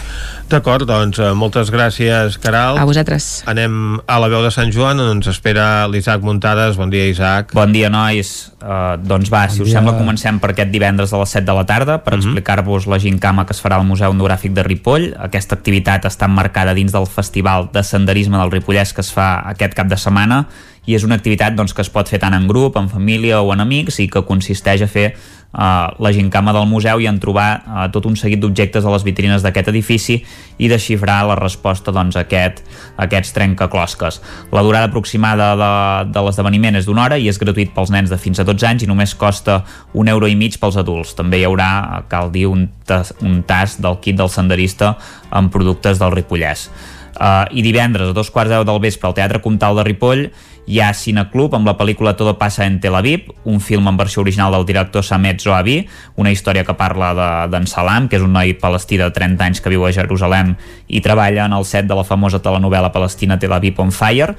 D'acord, 0.46 0.86
doncs 0.86 1.18
eh, 1.18 1.32
moltes 1.34 1.72
gràcies, 1.74 2.36
Caral. 2.38 2.76
A 2.78 2.84
vosaltres. 2.86 3.42
Anem 3.50 3.96
a 4.06 4.18
la 4.22 4.28
veu 4.30 4.44
de 4.44 4.52
Sant 4.54 4.70
Joan, 4.70 5.00
on 5.02 5.16
ens 5.16 5.26
espera 5.32 5.88
l'Isaac 5.90 6.22
Muntades. 6.22 6.78
Bon 6.78 6.92
dia, 6.92 7.08
Isaac. 7.10 7.50
Bon 7.56 7.72
dia, 7.74 7.90
nois. 7.90 8.30
Uh, 8.62 8.94
doncs 9.02 9.26
va, 9.32 9.48
bon 9.48 9.56
si 9.56 9.64
us 9.64 9.72
dia. 9.72 9.80
sembla, 9.80 9.96
comencem 9.98 10.38
per 10.38 10.52
aquest 10.52 10.70
divendres 10.70 11.10
a 11.10 11.18
les 11.18 11.34
7 11.34 11.42
de 11.48 11.56
la 11.58 11.66
tarda 11.66 11.98
per 12.04 12.14
uh 12.14 12.18
-huh. 12.18 12.22
explicar-vos 12.22 12.86
la 12.86 13.00
gincama 13.02 13.44
que 13.44 13.54
es 13.54 13.62
farà 13.62 13.74
al 13.74 13.84
Museu 13.84 14.12
Etnogràfic 14.12 14.52
de 14.52 14.62
Ripoll. 14.62 15.16
Aquesta 15.18 15.56
activitat 15.56 16.04
està 16.04 16.26
emmarcada 16.26 16.74
dins 16.74 16.92
del 16.92 17.06
Festival 17.06 17.68
de 17.72 17.82
Senderisme 17.82 18.38
del 18.38 18.50
Ripollès 18.50 18.94
que 18.94 19.00
es 19.00 19.12
fa 19.12 19.42
aquest 19.50 19.74
cap 19.74 19.88
de 19.88 19.96
setmana 19.96 20.46
i 20.86 20.94
és 20.94 21.04
una 21.04 21.16
activitat 21.16 21.54
doncs, 21.54 21.74
que 21.74 21.82
es 21.82 21.90
pot 21.90 22.08
fer 22.08 22.20
tant 22.22 22.34
en 22.34 22.46
grup, 22.46 22.76
en 22.76 22.88
família 22.88 23.40
o 23.42 23.52
en 23.52 23.60
amics 23.60 23.98
i 23.98 24.08
que 24.08 24.22
consisteix 24.22 24.82
a 24.82 24.86
fer 24.86 25.16
la 25.56 26.12
gincama 26.12 26.52
del 26.52 26.66
museu 26.68 27.00
i 27.00 27.06
en 27.08 27.16
trobar 27.20 27.62
uh, 27.64 27.84
tot 27.92 28.04
un 28.06 28.16
seguit 28.18 28.40
d'objectes 28.42 28.84
a 28.84 28.92
les 28.92 29.04
vitrines 29.06 29.44
d'aquest 29.44 29.70
edifici 29.72 30.18
i 30.60 30.68
desxifrar 30.68 31.22
la 31.28 31.36
resposta 31.38 31.94
doncs, 31.96 32.16
a, 32.16 32.26
aquest, 32.26 32.60
a 32.96 33.06
aquests 33.06 33.32
trencaclosques. 33.36 34.20
La 34.52 34.64
durada 34.66 34.90
aproximada 34.90 35.52
de, 35.56 35.70
de 36.12 36.24
l'esdeveniment 36.26 36.76
és 36.76 36.88
d'una 36.88 37.06
hora 37.06 37.16
i 37.16 37.30
és 37.32 37.40
gratuït 37.40 37.72
pels 37.76 37.92
nens 37.94 38.12
de 38.12 38.18
fins 38.20 38.40
a 38.40 38.44
12 38.44 38.68
anys 38.68 38.84
i 38.84 38.90
només 38.90 39.16
costa 39.16 39.62
un 39.96 40.12
euro 40.12 40.28
i 40.28 40.36
mig 40.36 40.58
pels 40.60 40.76
adults. 40.76 41.14
També 41.16 41.40
hi 41.40 41.46
haurà, 41.48 42.04
cal 42.12 42.28
dir, 42.34 42.46
un, 42.52 42.68
tas, 42.84 43.14
un 43.24 43.40
tas 43.48 43.78
del 43.80 43.96
kit 44.04 44.20
del 44.20 44.32
senderista 44.32 44.96
amb 45.30 45.52
productes 45.54 46.02
del 46.02 46.12
Ripollès. 46.12 46.68
Uh, 47.16 47.48
I 47.48 47.64
divendres 47.64 48.10
a 48.10 48.12
dos 48.12 48.28
quarts 48.28 48.52
de 48.52 48.58
del 48.68 48.82
vespre 48.82 49.08
al 49.08 49.14
Teatre 49.16 49.40
Comtal 49.40 49.78
de 49.78 49.86
Ripoll 49.88 50.26
hi 50.66 50.80
ha 50.82 50.90
Cineclub 50.94 51.54
amb 51.54 51.68
la 51.68 51.76
pel·lícula 51.78 52.16
Todo 52.18 52.34
pasa 52.38 52.66
en 52.66 52.80
Tel 52.82 52.94
Aviv, 52.98 53.30
un 53.46 53.60
film 53.62 53.86
en 53.86 53.96
versió 53.96 54.22
original 54.22 54.52
del 54.52 54.66
director 54.66 55.04
Samet 55.06 55.40
Zoabi, 55.40 55.78
una 56.16 56.32
història 56.34 56.64
que 56.66 56.74
parla 56.74 57.12
d'en 57.46 57.64
de, 57.64 57.70
Salam, 57.70 58.10
que 58.10 58.18
és 58.18 58.26
un 58.26 58.34
noi 58.34 58.56
palestí 58.58 58.98
de 58.98 59.08
30 59.14 59.46
anys 59.46 59.62
que 59.62 59.70
viu 59.70 59.86
a 59.86 59.94
Jerusalem 59.94 60.56
i 60.88 61.00
treballa 61.00 61.46
en 61.46 61.54
el 61.54 61.64
set 61.64 61.86
de 61.86 61.94
la 61.94 62.04
famosa 62.04 62.42
telenovela 62.42 62.90
palestina 62.92 63.38
Tel 63.38 63.54
Aviv 63.54 63.78
on 63.80 63.94
Fire. 63.94 64.34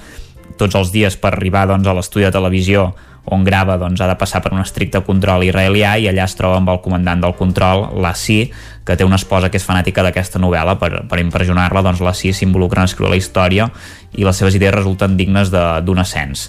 Tots 0.59 0.75
els 0.75 0.91
dies 0.91 1.15
per 1.15 1.31
arribar 1.33 1.67
doncs, 1.69 1.87
a 1.87 1.95
l'estudi 1.95 2.27
de 2.27 2.33
televisió 2.35 2.91
on 3.27 3.43
grava 3.43 3.75
doncs, 3.79 3.99
ha 3.99 4.07
de 4.07 4.15
passar 4.15 4.39
per 4.43 4.53
un 4.55 4.61
estricte 4.61 5.01
control 5.03 5.43
israelià 5.43 5.97
i 5.99 6.07
allà 6.07 6.23
es 6.27 6.35
troba 6.39 6.61
amb 6.61 6.69
el 6.71 6.79
comandant 6.83 7.23
del 7.23 7.35
control, 7.35 7.89
l'Assi, 7.99 8.45
que 8.87 8.95
té 8.95 9.03
una 9.03 9.19
esposa 9.19 9.49
que 9.51 9.59
és 9.59 9.67
fanàtica 9.67 10.03
d'aquesta 10.03 10.39
novel·la 10.39 10.77
per, 10.79 11.03
per 11.11 11.19
impressionar-la, 11.19 11.83
doncs 11.83 12.03
l'Assi 12.03 12.31
s'involucra 12.31 12.83
en 12.83 12.91
escriure 12.91 13.11
la 13.11 13.19
història 13.19 13.67
i 14.17 14.25
les 14.25 14.37
seves 14.37 14.55
idees 14.57 14.73
resulten 14.73 15.15
dignes 15.17 15.51
d'un 15.53 16.01
ascens. 16.01 16.47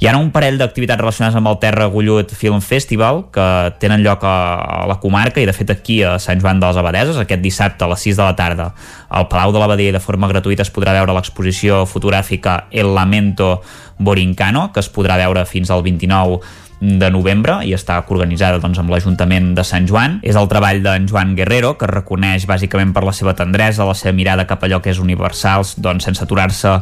Hi 0.00 0.08
ha 0.08 0.16
un 0.18 0.32
parell 0.34 0.58
d'activitats 0.60 1.00
relacionades 1.00 1.36
amb 1.38 1.50
el 1.52 1.58
Terra 1.62 1.86
Gullut 1.92 2.32
Film 2.34 2.60
Festival 2.64 3.26
que 3.32 3.46
tenen 3.82 4.02
lloc 4.04 4.24
a, 4.24 4.36
a 4.60 4.86
la 4.90 4.98
comarca 5.02 5.42
i 5.42 5.46
de 5.48 5.54
fet 5.56 5.70
aquí 5.76 6.00
a 6.02 6.16
Sant 6.18 6.40
Joan 6.40 6.60
de 6.60 6.66
les 6.70 6.80
Abadeses 6.80 7.20
aquest 7.20 7.44
dissabte 7.44 7.84
a 7.84 7.90
les 7.92 8.08
6 8.08 8.16
de 8.18 8.24
la 8.24 8.36
tarda 8.36 8.70
al 9.08 9.28
Palau 9.28 9.52
de 9.52 9.62
l'Abadia 9.62 9.92
i 9.92 9.96
de 9.96 10.02
forma 10.02 10.30
gratuïta 10.30 10.64
es 10.66 10.72
podrà 10.72 10.96
veure 10.96 11.14
l'exposició 11.16 11.84
fotogràfica 11.86 12.64
El 12.70 12.94
Lamento 12.94 13.60
Borincano, 14.00 14.70
que 14.72 14.80
es 14.80 14.88
podrà 14.88 15.18
veure 15.20 15.44
fins 15.44 15.70
al 15.70 15.84
29 15.84 16.40
de 16.80 17.10
novembre 17.12 17.58
i 17.68 17.74
està 17.76 17.98
organitzada 18.08 18.58
doncs, 18.58 18.80
amb 18.80 18.90
l'Ajuntament 18.90 19.52
de 19.56 19.64
Sant 19.68 19.86
Joan. 19.88 20.18
És 20.24 20.36
el 20.40 20.48
treball 20.48 20.80
d'en 20.84 21.06
Joan 21.10 21.36
Guerrero, 21.36 21.74
que 21.78 21.88
reconeix 21.90 22.48
bàsicament 22.48 22.94
per 22.96 23.04
la 23.04 23.14
seva 23.16 23.36
tendresa, 23.36 23.88
la 23.88 23.96
seva 23.96 24.16
mirada 24.16 24.48
cap 24.48 24.64
allò 24.64 24.80
que 24.80 24.92
és 24.94 25.00
universal, 25.02 25.66
doncs, 25.76 26.08
sense 26.08 26.24
aturar-se 26.24 26.78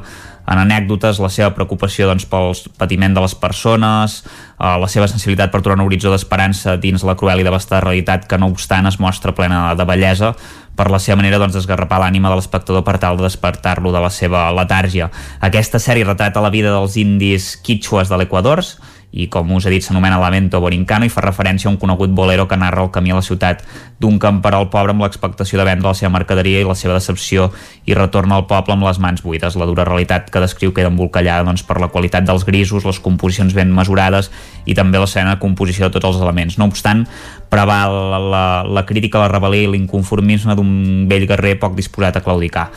en 0.48 0.56
anècdotes, 0.62 1.18
la 1.20 1.28
seva 1.28 1.50
preocupació 1.56 2.06
doncs, 2.08 2.24
pel 2.30 2.54
patiment 2.80 3.12
de 3.12 3.24
les 3.24 3.34
persones, 3.36 4.22
eh, 4.56 4.76
la 4.80 4.88
seva 4.88 5.08
sensibilitat 5.10 5.52
per 5.52 5.60
trobar 5.60 5.76
un 5.80 5.84
horitzó 5.84 6.14
d'esperança 6.14 6.78
dins 6.80 7.04
la 7.04 7.18
cruel 7.18 7.42
i 7.42 7.46
devastada 7.46 7.82
realitat 7.84 8.24
que 8.30 8.38
no 8.38 8.48
obstant 8.48 8.88
es 8.88 8.96
mostra 9.02 9.34
plena 9.36 9.74
de 9.76 9.84
bellesa 9.84 10.32
per 10.78 10.88
la 10.94 11.00
seva 11.02 11.18
manera 11.18 11.40
doncs, 11.42 11.56
d'esgarrapar 11.58 11.98
l'ànima 12.00 12.30
de 12.30 12.38
l'espectador 12.38 12.84
per 12.86 12.96
tal 13.02 13.18
de 13.18 13.26
despertar-lo 13.26 13.92
de 13.92 14.00
la 14.00 14.12
seva 14.14 14.46
letàrgia. 14.54 15.10
Aquesta 15.40 15.82
sèrie 15.82 16.06
retrata 16.06 16.40
la 16.40 16.54
vida 16.54 16.70
dels 16.70 16.96
indis 16.96 17.56
quichuas 17.58 18.08
de 18.08 18.16
l'Equador 18.16 18.62
i 19.10 19.26
com 19.32 19.50
us 19.56 19.64
he 19.64 19.70
dit 19.72 19.84
s'anomena 19.84 20.18
Lamento 20.20 20.60
Borincano 20.60 21.06
i 21.06 21.12
fa 21.12 21.22
referència 21.24 21.68
a 21.68 21.72
un 21.72 21.78
conegut 21.80 22.12
bolero 22.12 22.44
que 22.48 22.58
narra 22.60 22.82
el 22.84 22.90
camí 22.92 23.10
a 23.10 23.16
la 23.16 23.24
ciutat 23.24 23.62
d'un 23.98 24.18
camperol 24.20 24.68
pobre 24.68 24.92
amb 24.92 25.02
l'expectació 25.02 25.58
de 25.58 25.64
vendre 25.64 25.88
la 25.88 25.96
seva 25.96 26.12
mercaderia 26.12 26.60
i 26.60 26.66
la 26.68 26.76
seva 26.76 26.98
decepció 26.98 27.48
i 27.88 27.96
retorna 27.96 28.36
al 28.36 28.46
poble 28.46 28.76
amb 28.76 28.84
les 28.84 29.00
mans 29.00 29.24
buides. 29.24 29.56
La 29.56 29.66
dura 29.66 29.86
realitat 29.88 30.28
que 30.30 30.42
descriu 30.44 30.74
queda 30.76 30.92
embolcallada 30.92 31.46
doncs, 31.48 31.64
per 31.64 31.80
la 31.80 31.88
qualitat 31.88 32.28
dels 32.28 32.44
grisos, 32.46 32.84
les 32.84 33.00
composicions 33.00 33.56
ben 33.56 33.72
mesurades 33.74 34.30
i 34.66 34.76
també 34.76 35.00
la 35.00 35.08
de 35.08 35.38
composició 35.40 35.88
de 35.88 35.96
tots 35.96 36.12
els 36.12 36.22
elements. 36.22 36.58
No 36.58 36.68
obstant, 36.68 37.06
preval 37.48 37.96
la, 38.12 38.18
la, 38.18 38.46
la 38.68 38.86
crítica, 38.86 39.18
la 39.18 39.32
rebel·lia 39.32 39.66
i 39.66 39.72
l'inconformisme 39.72 40.54
d'un 40.54 41.08
vell 41.08 41.26
guerrer 41.26 41.58
poc 41.58 41.74
disposat 41.74 42.20
a 42.20 42.24
claudicar. 42.24 42.68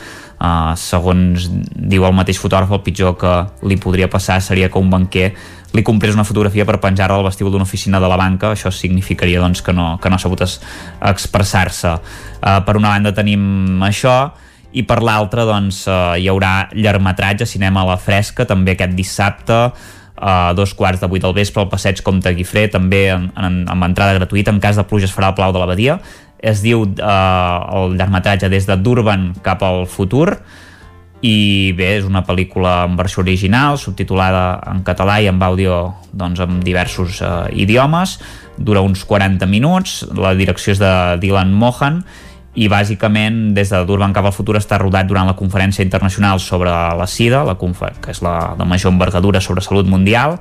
Uh, 0.42 0.72
segons 0.74 1.44
diu 1.76 2.02
el 2.02 2.14
mateix 2.16 2.40
fotògraf, 2.42 2.72
el 2.74 2.82
pitjor 2.82 3.14
que 3.20 3.32
li 3.68 3.76
podria 3.78 4.08
passar 4.10 4.40
seria 4.42 4.72
que 4.72 4.80
un 4.80 4.90
banquer 4.90 5.28
li 5.72 5.84
comprés 5.86 6.14
una 6.14 6.26
fotografia 6.28 6.66
per 6.68 6.78
penjar-la 6.82 7.18
al 7.20 7.26
vestíbul 7.26 7.54
d'una 7.54 7.66
oficina 7.68 8.00
de 8.00 8.08
la 8.10 8.18
banca, 8.20 8.52
això 8.52 8.72
significaria 8.72 9.40
doncs, 9.40 9.62
que 9.64 9.72
no, 9.72 9.96
que 10.02 10.10
no 10.10 10.18
ha 10.18 10.22
sabut 10.22 10.44
expressar-se. 10.44 11.96
Uh, 12.42 12.60
per 12.66 12.76
una 12.76 12.92
banda 12.92 13.14
tenim 13.16 13.82
això, 13.86 14.32
i 14.72 14.84
per 14.88 15.00
l'altra 15.04 15.46
doncs, 15.48 15.86
uh, 15.88 16.14
hi 16.16 16.28
haurà 16.32 16.68
llargmetratge, 16.72 17.48
cinema 17.48 17.82
a 17.82 17.92
la 17.94 17.98
fresca, 18.00 18.48
també 18.48 18.76
aquest 18.76 18.96
dissabte, 18.96 19.64
a 20.22 20.52
dos 20.54 20.70
quarts 20.78 21.00
de 21.02 21.08
vuit 21.10 21.22
del 21.22 21.34
vespre 21.34 21.64
al 21.64 21.70
passeig 21.72 22.02
Comte 22.06 22.30
Guifré, 22.36 22.68
també 22.70 23.08
en, 23.10 23.26
en, 23.34 23.62
amb 23.68 23.88
entrada 23.88 24.14
gratuïta, 24.20 24.52
en 24.54 24.60
cas 24.62 24.78
de 24.78 24.84
pluja 24.86 25.08
es 25.08 25.14
farà 25.14 25.32
el 25.32 25.38
Plau 25.38 25.54
de 25.54 25.58
l'Abadia. 25.58 25.98
Es 26.38 26.62
diu 26.62 26.84
eh, 26.86 27.58
el 27.78 27.96
llargmetratge 27.98 28.50
des 28.52 28.68
de 28.68 28.76
Durban 28.78 29.32
cap 29.42 29.64
al 29.66 29.86
futur, 29.90 30.36
i 31.22 31.70
bé, 31.78 31.92
és 32.00 32.06
una 32.08 32.24
pel·lícula 32.26 32.82
en 32.88 32.96
versió 32.98 33.22
original, 33.22 33.78
subtitulada 33.78 34.58
en 34.72 34.82
català 34.82 35.20
i 35.22 35.28
amb 35.30 35.42
àudio 35.46 35.78
doncs, 36.10 36.42
amb 36.42 36.64
diversos 36.66 37.20
uh, 37.22 37.46
idiomes, 37.54 38.18
dura 38.58 38.82
uns 38.82 39.04
40 39.06 39.46
minuts, 39.46 40.02
la 40.18 40.34
direcció 40.34 40.74
és 40.74 40.82
de 40.82 40.92
Dylan 41.22 41.54
Mohan 41.54 42.02
i 42.58 42.66
bàsicament 42.68 43.54
des 43.56 43.70
de 43.72 43.80
Durban 43.88 44.12
cap 44.12 44.26
al 44.28 44.34
futur 44.34 44.58
està 44.58 44.76
rodat 44.82 45.06
durant 45.08 45.30
la 45.30 45.38
conferència 45.38 45.86
internacional 45.86 46.42
sobre 46.42 46.70
la 46.70 47.06
SIDA, 47.06 47.46
la 47.46 47.56
que 47.56 48.10
és 48.10 48.20
la 48.20 48.54
de 48.58 48.66
major 48.68 48.92
envergadura 48.92 49.40
sobre 49.40 49.64
salut 49.64 49.86
mundial, 49.86 50.40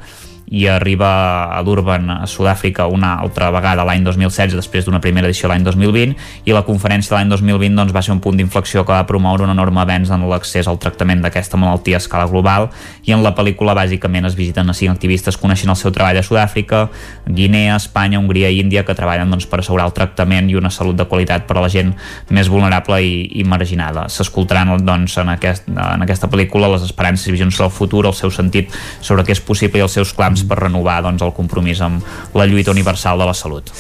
i 0.52 0.68
arriba 0.68 1.58
a 1.58 1.64
Durban, 1.64 2.10
a 2.12 2.28
Sud-àfrica, 2.28 2.86
una 2.92 3.14
altra 3.24 3.48
vegada 3.56 3.86
l'any 3.88 4.04
2016, 4.04 4.52
després 4.60 4.84
d'una 4.84 5.00
primera 5.00 5.30
edició 5.30 5.48
l'any 5.48 5.64
2020, 5.64 6.18
i 6.44 6.52
la 6.52 6.66
conferència 6.68 7.14
de 7.14 7.16
l'any 7.16 7.30
2020 7.32 7.80
doncs, 7.80 7.94
va 7.96 8.02
ser 8.04 8.12
un 8.12 8.20
punt 8.20 8.36
d'inflexió 8.36 8.84
que 8.84 8.92
va 8.92 9.06
promoure 9.08 9.46
un 9.48 9.54
enorme 9.54 9.80
avenç 9.80 10.12
en 10.12 10.26
l'accés 10.28 10.68
al 10.68 10.76
tractament 10.84 11.24
d'aquesta 11.24 11.56
malaltia 11.56 11.96
a 11.96 12.04
escala 12.04 12.28
global, 12.28 12.68
i 13.08 13.16
en 13.16 13.24
la 13.24 13.32
pel·lícula 13.38 13.72
bàsicament 13.78 14.28
es 14.28 14.36
visiten 14.36 14.68
a 14.68 14.76
cinc 14.76 14.92
activistes 14.92 15.40
coneixent 15.40 15.72
el 15.72 15.80
seu 15.80 15.94
treball 15.96 16.20
a 16.20 16.26
Sud-àfrica, 16.28 16.84
Guinea, 17.32 17.80
Espanya, 17.80 18.20
Hongria 18.20 18.52
i 18.52 18.60
Índia, 18.60 18.84
que 18.84 18.98
treballen 18.98 19.32
doncs, 19.32 19.48
per 19.48 19.62
assegurar 19.64 19.88
el 19.88 19.96
tractament 19.96 20.52
i 20.52 20.60
una 20.60 20.74
salut 20.74 21.00
de 21.00 21.08
qualitat 21.08 21.48
per 21.48 21.62
a 21.62 21.64
la 21.64 21.72
gent 21.72 21.96
més 22.28 22.52
vulnerable 22.52 23.00
i, 23.00 23.24
i 23.40 23.48
marginada. 23.48 24.10
S'escoltaran 24.12 24.76
doncs, 24.84 25.16
en, 25.24 25.32
aquest, 25.32 25.72
en 25.72 26.04
aquesta 26.04 26.28
pel·lícula 26.28 26.74
les 26.76 26.84
esperances 26.90 27.32
i 27.32 27.38
visions 27.40 27.56
sobre 27.56 27.72
el 27.72 27.76
futur, 27.80 28.04
el 28.12 28.20
seu 28.20 28.36
sentit 28.36 28.76
sobre 29.00 29.24
què 29.24 29.32
és 29.40 29.44
possible 29.48 29.80
i 29.80 29.88
els 29.88 29.96
seus 29.96 30.12
clams 30.12 30.41
per 30.48 30.60
renovar 30.64 31.02
doncs, 31.06 31.22
el 31.26 31.36
compromís 31.38 31.82
amb 31.82 32.36
la 32.38 32.48
lluita 32.50 32.74
universal 32.74 33.22
de 33.22 33.30
la 33.30 33.38
salut. 33.38 33.72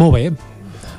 Molt 0.00 0.16
bé, 0.16 0.26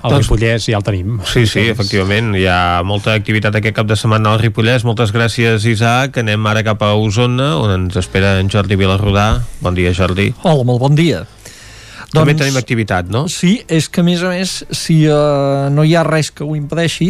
el 0.05 0.13
doncs, 0.13 0.27
Ripollès 0.27 0.67
ja 0.69 0.77
el 0.77 0.85
tenim. 0.85 1.19
Sí, 1.25 1.45
sí, 1.49 1.63
efectivament. 1.71 2.35
Hi 2.37 2.45
ha 2.49 2.81
molta 2.85 3.15
activitat 3.17 3.57
aquest 3.57 3.75
cap 3.77 3.89
de 3.89 3.97
setmana 3.97 4.35
al 4.35 4.41
Ripollès. 4.41 4.85
Moltes 4.85 5.13
gràcies, 5.15 5.65
Isaac. 5.69 6.19
Anem 6.21 6.45
ara 6.51 6.61
cap 6.67 6.83
a 6.85 6.93
Osona, 6.99 7.55
on 7.61 7.73
ens 7.73 7.97
espera 8.01 8.35
en 8.41 8.51
Jordi 8.51 8.77
Vilarrodà. 8.77 9.29
Bon 9.65 9.77
dia, 9.77 9.93
Jordi. 9.97 10.31
Hola, 10.43 10.67
molt 10.67 10.83
bon 10.83 10.99
dia. 10.99 11.23
Doncs, 12.15 12.23
També 12.23 12.35
tenim 12.39 12.57
activitat, 12.59 13.09
no? 13.11 13.25
Sí, 13.31 13.57
és 13.67 13.89
que 13.91 14.01
a 14.01 14.05
més 14.07 14.21
a 14.23 14.31
més, 14.31 14.53
si 14.71 15.01
uh, 15.09 15.67
no 15.73 15.83
hi 15.83 15.95
ha 15.97 16.03
res 16.07 16.31
que 16.31 16.45
ho 16.45 16.55
impedeixi, 16.55 17.09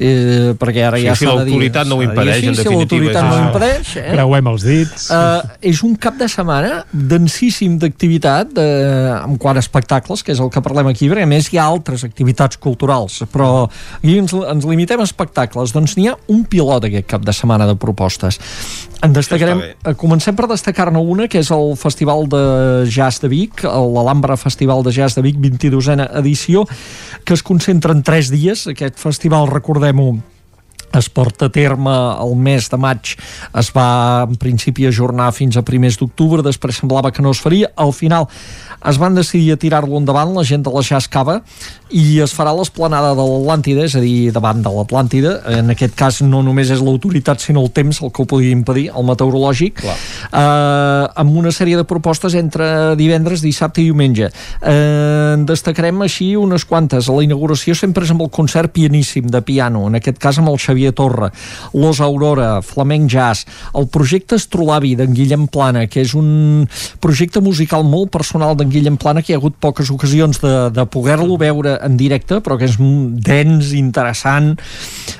eh, 0.00 0.54
perquè 0.58 0.86
ara 0.88 1.00
sí, 1.00 1.06
ja 1.08 1.16
si 1.18 1.28
l'autoritat 1.28 1.90
no 1.90 1.98
ho 2.00 2.04
impedeix, 2.06 2.40
sí, 2.40 2.50
en 2.50 2.56
si 2.56 2.64
definitiva. 2.64 2.88
Si 2.88 3.12
l'autoritat 3.12 3.28
no 3.28 3.34
ho 3.36 3.42
impedeix... 3.44 3.92
Eh? 4.00 4.06
Creuem 4.14 4.50
els 4.52 4.66
dits. 4.66 5.06
Uh, 5.12 5.56
és 5.72 5.82
un 5.86 5.96
cap 6.00 6.16
de 6.20 6.30
setmana 6.32 6.80
densíssim 6.92 7.76
d'activitat 7.82 8.56
uh, 8.56 9.12
en 9.20 9.36
quant 9.42 9.60
a 9.60 9.64
espectacles, 9.64 10.24
que 10.24 10.32
és 10.32 10.42
el 10.42 10.50
que 10.54 10.64
parlem 10.64 10.90
aquí, 10.92 11.10
perquè 11.12 11.28
a 11.28 11.30
més 11.30 11.52
hi 11.52 11.60
ha 11.60 11.68
altres 11.68 12.06
activitats 12.08 12.60
culturals, 12.62 13.20
però 13.32 13.50
aquí 13.68 14.16
ens, 14.22 14.32
ens 14.32 14.68
limitem 14.68 15.04
a 15.04 15.08
espectacles. 15.08 15.76
Doncs 15.76 15.98
n'hi 16.00 16.08
ha 16.10 16.16
un 16.32 16.46
pilot 16.48 16.88
aquest 16.88 17.10
cap 17.12 17.26
de 17.26 17.36
setmana 17.36 17.68
de 17.68 17.76
propostes. 17.80 18.40
En 19.04 19.12
destacarem, 19.12 19.60
comencem 20.00 20.34
per 20.36 20.46
destacar-ne 20.48 20.98
una, 20.98 21.26
que 21.28 21.42
és 21.42 21.50
el 21.52 21.74
Festival 21.78 22.24
de 22.32 22.42
Jazz 22.88 23.20
de 23.22 23.28
Vic, 23.28 23.66
l'Alhambra 23.66 24.38
Festival 24.46 24.84
de 24.86 24.94
Jazz 24.94 25.18
de 25.18 25.24
Vic, 25.26 25.40
22a 25.42 26.06
edició, 26.20 26.64
que 27.24 27.34
es 27.34 27.42
concentra 27.42 27.90
en 27.96 28.04
tres 28.06 28.30
dies. 28.30 28.68
Aquest 28.70 29.00
festival, 29.02 29.48
recordem-ho, 29.50 30.12
es 30.94 31.08
porta 31.10 31.48
a 31.48 31.52
terme 31.52 31.92
el 32.22 32.36
mes 32.38 32.70
de 32.70 32.78
maig. 32.78 33.16
Es 33.58 33.72
va 33.74 33.88
en 34.22 34.38
principi 34.38 34.86
ajornar 34.86 35.32
fins 35.34 35.58
a 35.58 35.64
primers 35.66 35.98
d'octubre. 35.98 36.44
Després 36.46 36.78
semblava 36.78 37.10
que 37.12 37.24
no 37.24 37.34
es 37.34 37.42
faria, 37.42 37.72
al 37.76 37.92
final 37.96 38.28
es 38.84 38.98
van 38.98 39.14
decidir 39.14 39.52
a 39.54 39.60
tirar-lo 39.60 39.98
endavant 39.98 40.34
la 40.36 40.44
gent 40.44 40.64
de 40.66 40.72
la 40.72 40.82
Jazz 40.82 41.08
Cava 41.08 41.40
i 41.90 42.18
es 42.22 42.34
farà 42.34 42.52
l'esplanada 42.56 43.14
de 43.14 43.22
l'Atlàntida, 43.22 43.84
és 43.86 43.94
a 43.94 44.02
dir, 44.02 44.32
davant 44.34 44.62
de 44.62 44.72
l'Atlàntida. 44.72 45.36
En 45.60 45.70
aquest 45.70 45.94
cas 45.98 46.20
no 46.26 46.42
només 46.42 46.70
és 46.74 46.82
l'autoritat, 46.82 47.40
sinó 47.40 47.62
el 47.62 47.70
temps 47.70 48.02
el 48.02 48.10
que 48.10 48.24
ho 48.24 48.26
podia 48.26 48.50
impedir, 48.50 48.88
el 48.90 49.06
meteorològic, 49.06 49.84
eh, 49.86 51.06
amb 51.22 51.36
una 51.36 51.54
sèrie 51.54 51.78
de 51.78 51.86
propostes 51.86 52.34
entre 52.34 52.96
divendres, 52.98 53.44
dissabte 53.44 53.80
i 53.80 53.90
diumenge. 53.90 54.32
Eh, 54.62 55.26
en 55.36 55.44
destacarem 55.48 56.00
així 56.04 56.30
unes 56.38 56.64
quantes. 56.68 57.08
La 57.12 57.24
inauguració 57.24 57.76
sempre 57.78 58.04
és 58.06 58.12
amb 58.12 58.24
el 58.24 58.30
concert 58.34 58.72
pianíssim 58.74 59.28
de 59.32 59.42
piano, 59.46 59.86
en 59.90 59.98
aquest 59.98 60.18
cas 60.22 60.40
amb 60.40 60.50
el 60.52 60.58
Xavier 60.62 60.92
Torra, 60.96 61.30
Los 61.74 62.00
Aurora, 62.04 62.60
Flamenc 62.62 63.10
Jazz, 63.12 63.46
el 63.76 63.88
projecte 63.92 64.38
Astrolabi 64.40 64.94
d'en 64.98 65.14
Guillem 65.16 65.46
Plana, 65.52 65.86
que 65.86 66.02
és 66.04 66.14
un 66.18 66.66
projecte 67.00 67.42
musical 67.44 67.84
molt 67.86 68.12
personal 68.14 68.56
d'en 68.56 68.65
Guillem 68.72 68.96
Plana, 69.00 69.22
que 69.22 69.32
hi 69.32 69.36
ha 69.36 69.40
hagut 69.40 69.56
poques 69.62 69.90
ocasions 69.92 70.40
de, 70.42 70.54
de 70.74 70.84
poder-lo 70.90 71.38
veure 71.40 71.76
en 71.84 71.96
directe, 71.98 72.40
però 72.44 72.58
que 72.58 72.68
és 72.68 72.76
dens, 72.78 73.72
interessant. 73.76 74.54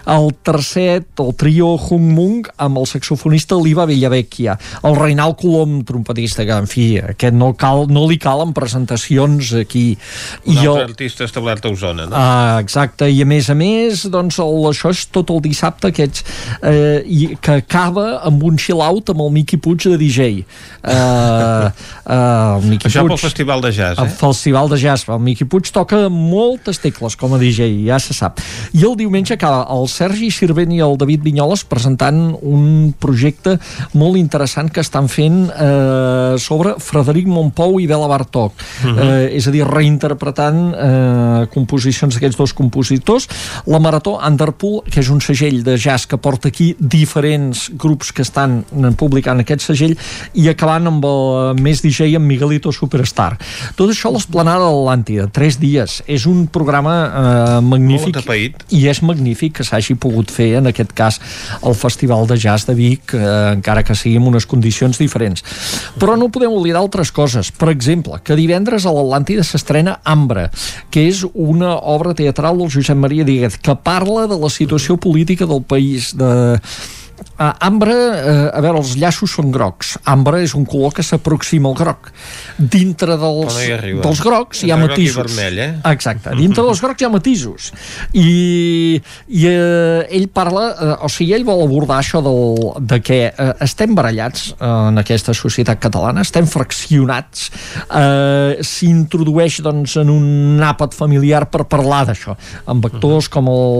El 0.07 0.31
tercet, 0.47 1.09
el 1.23 1.33
trio 1.39 1.75
Hung 1.77 2.13
Mung, 2.17 2.47
amb 2.63 2.81
el 2.81 2.87
saxofonista 2.91 3.59
Liva 3.59 3.87
Villavecchia. 3.89 4.57
El 4.87 4.97
Reinald 4.99 5.39
Colom, 5.41 5.81
trompetista, 5.87 6.47
que, 6.47 6.57
en 6.57 6.71
fi, 6.71 6.87
aquest 7.15 7.37
no, 7.37 7.53
cal, 7.59 7.87
no 7.93 8.07
li 8.11 8.19
calen 8.23 8.55
presentacions 8.57 9.53
aquí. 9.61 9.87
Un 10.47 10.55
I 10.55 10.59
altre 10.65 10.87
el... 10.87 10.95
artista 10.95 11.27
establert 11.27 11.67
a 11.67 11.73
Osona, 11.75 12.07
no? 12.07 12.17
Ah, 12.17 12.59
exacte, 12.63 13.11
i 13.11 13.23
a 13.23 13.29
més 13.29 13.51
a 13.53 13.57
més, 13.59 14.07
doncs, 14.13 14.41
el, 14.43 14.69
això 14.71 14.93
és 14.95 15.07
tot 15.15 15.33
el 15.35 15.43
dissabte, 15.45 15.91
aquests, 15.93 16.25
eh, 16.63 17.03
i, 17.05 17.33
que 17.43 17.59
acaba 17.63 18.21
amb 18.27 18.45
un 18.47 18.59
chill-out 18.61 19.13
amb 19.13 19.27
el 19.27 19.33
Miqui 19.37 19.59
Puig 19.63 19.89
de 19.89 19.99
DJ. 20.01 20.29
Eh, 20.37 20.97
uh, 20.97 21.71
el 22.17 22.69
Miqui 22.71 22.91
això 22.91 23.05
Puig, 23.07 23.17
Festival 23.37 23.61
de 23.61 23.71
Jazz, 23.71 23.99
eh? 23.99 24.03
El 24.03 24.09
Festival 24.09 24.69
de 24.71 24.77
Jazz. 24.79 25.09
El 25.09 25.21
Miqui 25.21 25.45
Puig 25.45 25.69
toca 25.69 26.07
moltes 26.09 26.79
tecles 26.81 27.19
com 27.21 27.35
a 27.37 27.39
DJ, 27.39 27.67
ja 27.85 27.99
se 28.01 28.15
sap. 28.17 28.41
I 28.73 28.81
el 28.89 28.95
diumenge 28.97 29.35
acaba 29.37 29.67
el 29.75 29.85
Sergi 29.93 30.31
Sirvent 30.33 30.73
i 30.73 30.81
el 30.81 30.97
David 30.97 31.21
Vinyoles 31.27 31.67
presentant 31.69 32.31
un 32.41 32.95
projecte 32.97 33.59
molt 33.93 34.17
interessant 34.17 34.71
que 34.73 34.81
estan 34.81 35.11
fent 35.13 35.51
eh, 35.53 36.39
sobre 36.41 36.79
Frederic 36.81 37.29
Montpou 37.29 37.77
i 37.77 37.85
Bela 37.91 38.09
Bartók. 38.09 38.55
Uh 38.57 38.87
mhm. 38.87 38.97
-huh. 38.97 39.05
eh, 39.05 39.37
és 39.37 39.47
a 39.47 39.51
dir, 39.51 39.67
reinterpretant 39.69 40.73
eh, 40.73 41.47
composicions 41.53 42.15
d'aquests 42.15 42.39
dos 42.39 42.55
compositors. 42.55 43.29
La 43.67 43.79
Marató 43.79 44.17
Underpool, 44.17 44.83
que 44.91 45.01
és 45.01 45.11
un 45.11 45.21
segell 45.21 45.63
de 45.63 45.77
jazz 45.77 46.07
que 46.07 46.17
porta 46.17 46.49
aquí 46.49 46.75
diferents 46.79 47.71
grups 47.77 48.13
que 48.13 48.23
estan 48.23 48.65
publicant 48.97 49.41
aquest 49.41 49.61
segell, 49.61 49.97
i 50.33 50.49
acabant 50.49 50.87
amb 50.87 51.05
el 51.05 51.61
més 51.61 51.83
DJ 51.83 52.17
amb 52.17 52.27
Miguelito 52.27 52.73
Superstar. 52.73 53.26
Tot 53.77 53.91
això 53.91 54.13
a 54.13 54.15
l'esplanada 54.15 54.65
de 54.65 54.71
l'Atlàntida, 54.71 55.27
tres 55.35 55.59
dies. 55.59 55.99
És 56.07 56.27
un 56.31 56.47
programa 56.53 56.95
eh, 57.07 57.59
magnífic 57.67 58.21
i 58.77 58.85
és 58.91 59.03
magnífic 59.03 59.59
que 59.59 59.67
s'hagi 59.67 59.97
pogut 60.01 60.31
fer 60.33 60.53
en 60.61 60.71
aquest 60.71 60.95
cas 60.97 61.19
el 61.67 61.75
Festival 61.79 62.29
de 62.31 62.39
Jazz 62.39 62.69
de 62.69 62.77
Vic 62.79 63.15
eh, 63.17 63.25
encara 63.57 63.83
que 63.87 63.97
sigui 63.99 64.21
en 64.21 64.31
unes 64.31 64.47
condicions 64.47 65.01
diferents. 65.03 65.45
Però 65.99 66.17
no 66.19 66.31
podem 66.33 66.55
oblidar 66.55 66.85
altres 66.85 67.13
coses. 67.15 67.51
Per 67.51 67.71
exemple, 67.73 68.21
que 68.23 68.39
divendres 68.39 68.87
a 68.87 68.95
l'Atlàntida 68.95 69.45
s'estrena 69.47 69.99
Ambra, 70.05 70.49
que 70.91 71.07
és 71.11 71.25
una 71.33 71.75
obra 71.77 72.15
teatral 72.17 72.61
del 72.61 72.71
Josep 72.73 72.99
Maria 72.99 73.27
Díguez 73.27 73.59
que 73.59 73.75
parla 73.77 74.27
de 74.31 74.39
la 74.39 74.51
situació 74.53 74.97
política 74.97 75.47
del 75.47 75.63
país 75.67 76.13
de 76.17 76.61
Uh, 77.37 77.51
ambre, 77.65 77.93
uh, 77.93 78.49
a 78.57 78.61
veure, 78.65 78.81
els 78.81 78.95
llaços 78.97 79.33
són 79.37 79.51
grocs. 79.53 79.95
Ambre 80.09 80.43
és 80.45 80.55
un 80.57 80.65
color 80.69 80.95
que 80.97 81.05
s'aproxima 81.05 81.69
al 81.69 81.77
groc. 81.77 82.11
Dintre 82.57 83.19
dels, 83.21 83.59
no 83.97 84.05
dels 84.05 84.23
grocs 84.25 84.63
hi 84.65 84.73
ha 84.73 84.79
matisos. 84.81 85.19
Vermell, 85.21 85.61
eh? 85.61 85.69
Exacte. 85.93 86.33
Dintre 86.39 86.65
dels 86.65 86.81
grocs 86.81 87.05
hi 87.05 87.09
ha 87.09 87.11
matisos. 87.13 87.69
I, 88.17 88.31
i 89.29 89.43
uh, 89.51 90.07
ell 90.09 90.31
parla, 90.33 90.65
uh, 90.73 90.95
o 91.05 91.11
sigui, 91.13 91.35
ell 91.37 91.45
vol 91.49 91.65
abordar 91.67 92.01
això 92.01 92.23
del, 92.25 92.41
de 92.89 93.01
que 93.05 93.21
uh, 93.29 93.53
estem 93.65 93.93
barallats 93.97 94.49
uh, 94.57 94.89
en 94.89 95.05
aquesta 95.05 95.37
societat 95.37 95.81
catalana, 95.83 96.25
estem 96.25 96.49
fraccionats, 96.49 97.51
uh, 97.91 98.57
s'introdueix 98.65 99.61
doncs, 99.67 99.99
en 100.01 100.13
un 100.13 100.65
àpat 100.65 100.97
familiar 100.97 101.45
per 101.53 101.67
parlar 101.69 102.07
d'això, 102.09 102.37
amb 102.73 102.89
actors 102.89 103.29
com 103.33 103.53
el, 103.53 103.71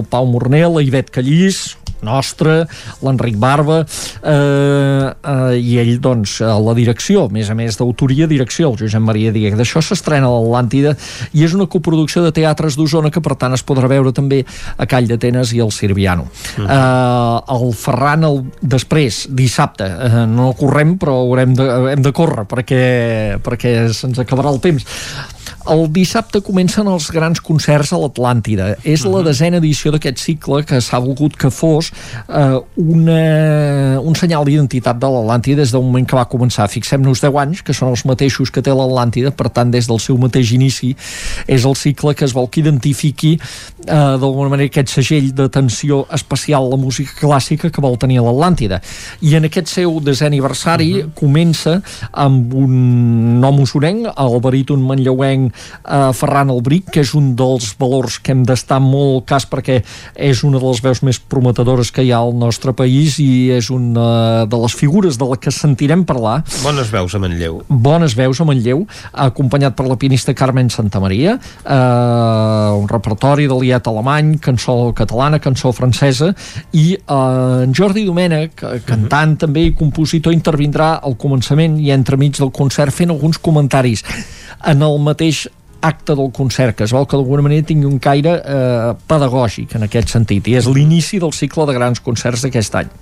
el 0.00 0.10
Pau 0.12 0.32
Mornell, 0.32 0.78
la 0.78 0.84
Ivet 0.88 1.12
Callís, 1.12 1.66
nostre, 2.06 2.66
l'Enric 3.02 3.38
Barba 3.40 3.82
eh, 3.82 4.32
eh, 4.32 5.56
i 5.58 5.78
ell 5.82 5.96
doncs 6.02 6.38
a 6.44 6.54
la 6.62 6.74
direcció, 6.78 7.26
a 7.26 7.32
més 7.32 7.50
a 7.50 7.56
més 7.58 7.78
d'autoria 7.80 8.28
direcció, 8.30 8.70
el 8.72 8.78
Josep 8.80 9.04
Maria 9.04 9.32
Diegue 9.34 9.58
d'això 9.58 9.82
s'estrena 9.84 10.28
a 10.28 10.36
l'Atlàntida 10.36 10.94
i 11.32 11.46
és 11.46 11.56
una 11.56 11.68
coproducció 11.70 12.24
de 12.24 12.32
teatres 12.34 12.78
d'Osona 12.78 13.12
que 13.12 13.22
per 13.24 13.36
tant 13.40 13.54
es 13.56 13.64
podrà 13.66 13.90
veure 13.90 14.14
també 14.14 14.42
a 14.76 14.88
Call 14.90 15.10
d'Atenes 15.10 15.54
i 15.56 15.62
el 15.64 15.72
Sirviano 15.74 16.28
mm. 16.28 16.66
eh, 16.66 17.56
el 17.56 17.76
Ferran 17.78 18.26
el, 18.28 18.42
després, 18.60 19.24
dissabte 19.30 19.88
eh, 19.88 20.24
no 20.30 20.52
correm 20.58 20.96
però 21.00 21.20
haurem 21.22 21.54
de, 21.58 21.68
hem 21.94 22.02
de 22.04 22.14
córrer 22.16 22.46
perquè, 22.50 22.82
perquè 23.44 23.76
se'ns 23.94 24.20
acabarà 24.22 24.52
el 24.52 24.60
temps 24.62 24.86
el 25.70 25.86
dissabte 25.94 26.40
comencen 26.42 26.88
els 26.90 27.08
grans 27.14 27.40
concerts 27.44 27.92
a 27.92 28.00
l'Atlàntida. 28.02 28.72
És 28.88 29.04
la 29.06 29.22
desena 29.26 29.60
edició 29.62 29.92
d'aquest 29.94 30.18
cicle 30.18 30.62
que 30.66 30.80
s'ha 30.82 30.98
volgut 31.02 31.36
que 31.38 31.52
fos 31.54 31.91
eh, 32.28 32.58
una, 32.76 34.00
un 34.00 34.14
senyal 34.18 34.46
d'identitat 34.48 34.98
de 34.98 35.10
l'Atlàntida 35.12 35.62
des 35.62 35.72
del 35.74 35.84
moment 35.84 36.06
que 36.06 36.18
va 36.18 36.26
començar. 36.30 36.68
Fixem-nos 36.72 37.22
10 37.22 37.38
anys, 37.44 37.62
que 37.62 37.74
són 37.76 37.92
els 37.92 38.04
mateixos 38.08 38.50
que 38.50 38.62
té 38.64 38.74
l'Atlàntida, 38.74 39.32
per 39.36 39.50
tant, 39.50 39.70
des 39.72 39.88
del 39.90 40.00
seu 40.02 40.18
mateix 40.20 40.52
inici 40.56 40.92
és 41.46 41.64
el 41.64 41.76
cicle 41.78 42.14
que 42.14 42.24
es 42.24 42.34
vol 42.36 42.48
que 42.50 42.60
identifiqui 42.62 43.32
eh, 43.36 44.16
d'alguna 44.22 44.50
manera 44.52 44.70
aquest 44.70 44.92
segell 44.94 45.30
d'atenció 45.36 46.02
especial 46.14 46.66
a 46.66 46.74
la 46.74 46.80
música 46.80 47.16
clàssica 47.20 47.70
que 47.72 47.84
vol 47.84 47.98
tenir 48.00 48.20
l'Atlàntida. 48.22 48.80
I 49.22 49.36
en 49.38 49.48
aquest 49.48 49.72
seu 49.72 49.98
desè 50.00 50.26
aniversari 50.26 50.92
uh 50.92 51.04
-huh. 51.04 51.12
comença 51.18 51.80
amb 52.12 52.54
un 52.54 53.40
nom 53.40 53.60
usonenc, 53.60 54.06
el 54.16 54.40
baríton 54.40 54.80
manlleuenc 54.82 55.52
eh, 55.52 56.12
Ferran 56.12 56.50
Albric, 56.50 56.90
que 56.90 57.00
és 57.00 57.14
un 57.14 57.34
dels 57.36 57.74
valors 57.78 58.18
que 58.18 58.32
hem 58.32 58.44
d'estar 58.44 58.80
molt 58.80 59.26
cas 59.26 59.46
perquè 59.48 59.82
és 60.14 60.42
una 60.44 60.58
de 60.58 60.66
les 60.66 60.82
veus 60.82 61.02
més 61.02 61.18
prometedores 61.18 61.81
que 61.90 62.04
hi 62.04 62.12
ha 62.12 62.20
al 62.22 62.34
nostre 62.38 62.74
país 62.76 63.18
i 63.18 63.50
és 63.50 63.70
una 63.72 64.44
de 64.46 64.58
les 64.62 64.74
figures 64.78 65.18
de 65.18 65.26
la 65.26 65.38
que 65.40 65.50
sentirem 65.50 66.04
parlar. 66.06 66.42
Bones 66.62 66.92
veus 66.92 67.14
a 67.16 67.20
Manlleu. 67.22 67.62
Bones 67.68 68.14
veus 68.18 68.40
a 68.40 68.46
Manlleu, 68.46 68.84
acompanyat 69.12 69.74
per 69.78 69.88
la 69.88 69.96
pianista 69.98 70.34
Carmen 70.38 70.70
Santamaria, 70.70 71.38
eh, 71.64 72.78
un 72.78 72.86
repertori 72.90 73.48
de 73.50 73.58
liat 73.58 73.88
alemany, 73.88 74.36
cançó 74.38 74.92
catalana, 74.94 75.40
cançó 75.42 75.72
francesa, 75.72 76.32
i 76.72 76.92
eh, 76.94 77.64
en 77.64 77.74
Jordi 77.74 78.06
Domènech, 78.06 78.54
cantant 78.86 79.32
uh 79.32 79.34
-huh. 79.34 79.40
també 79.46 79.66
i 79.66 79.74
compositor, 79.74 80.32
intervindrà 80.32 81.00
al 81.02 81.16
començament 81.16 81.80
i 81.80 81.90
entremig 81.90 82.38
del 82.38 82.52
concert 82.52 82.92
fent 82.92 83.10
alguns 83.10 83.38
comentaris 83.38 84.04
en 84.64 84.82
el 84.82 84.98
mateix 84.98 85.48
acte 85.82 86.16
del 86.16 86.30
concert, 86.32 86.76
que 86.78 86.86
es 86.86 86.94
vol 86.94 87.06
que 87.06 87.18
d'alguna 87.18 87.44
manera 87.44 87.66
tingui 87.66 87.88
un 87.88 87.98
caire 88.02 88.38
eh, 88.40 88.92
pedagògic 89.10 89.76
en 89.76 89.88
aquest 89.88 90.14
sentit, 90.14 90.48
i 90.48 90.58
és 90.60 90.70
l'inici 90.70 91.20
del 91.22 91.34
cicle 91.36 91.66
de 91.68 91.76
grans 91.76 92.00
concerts 92.00 92.46
d'aquest 92.46 92.78
any 92.82 92.92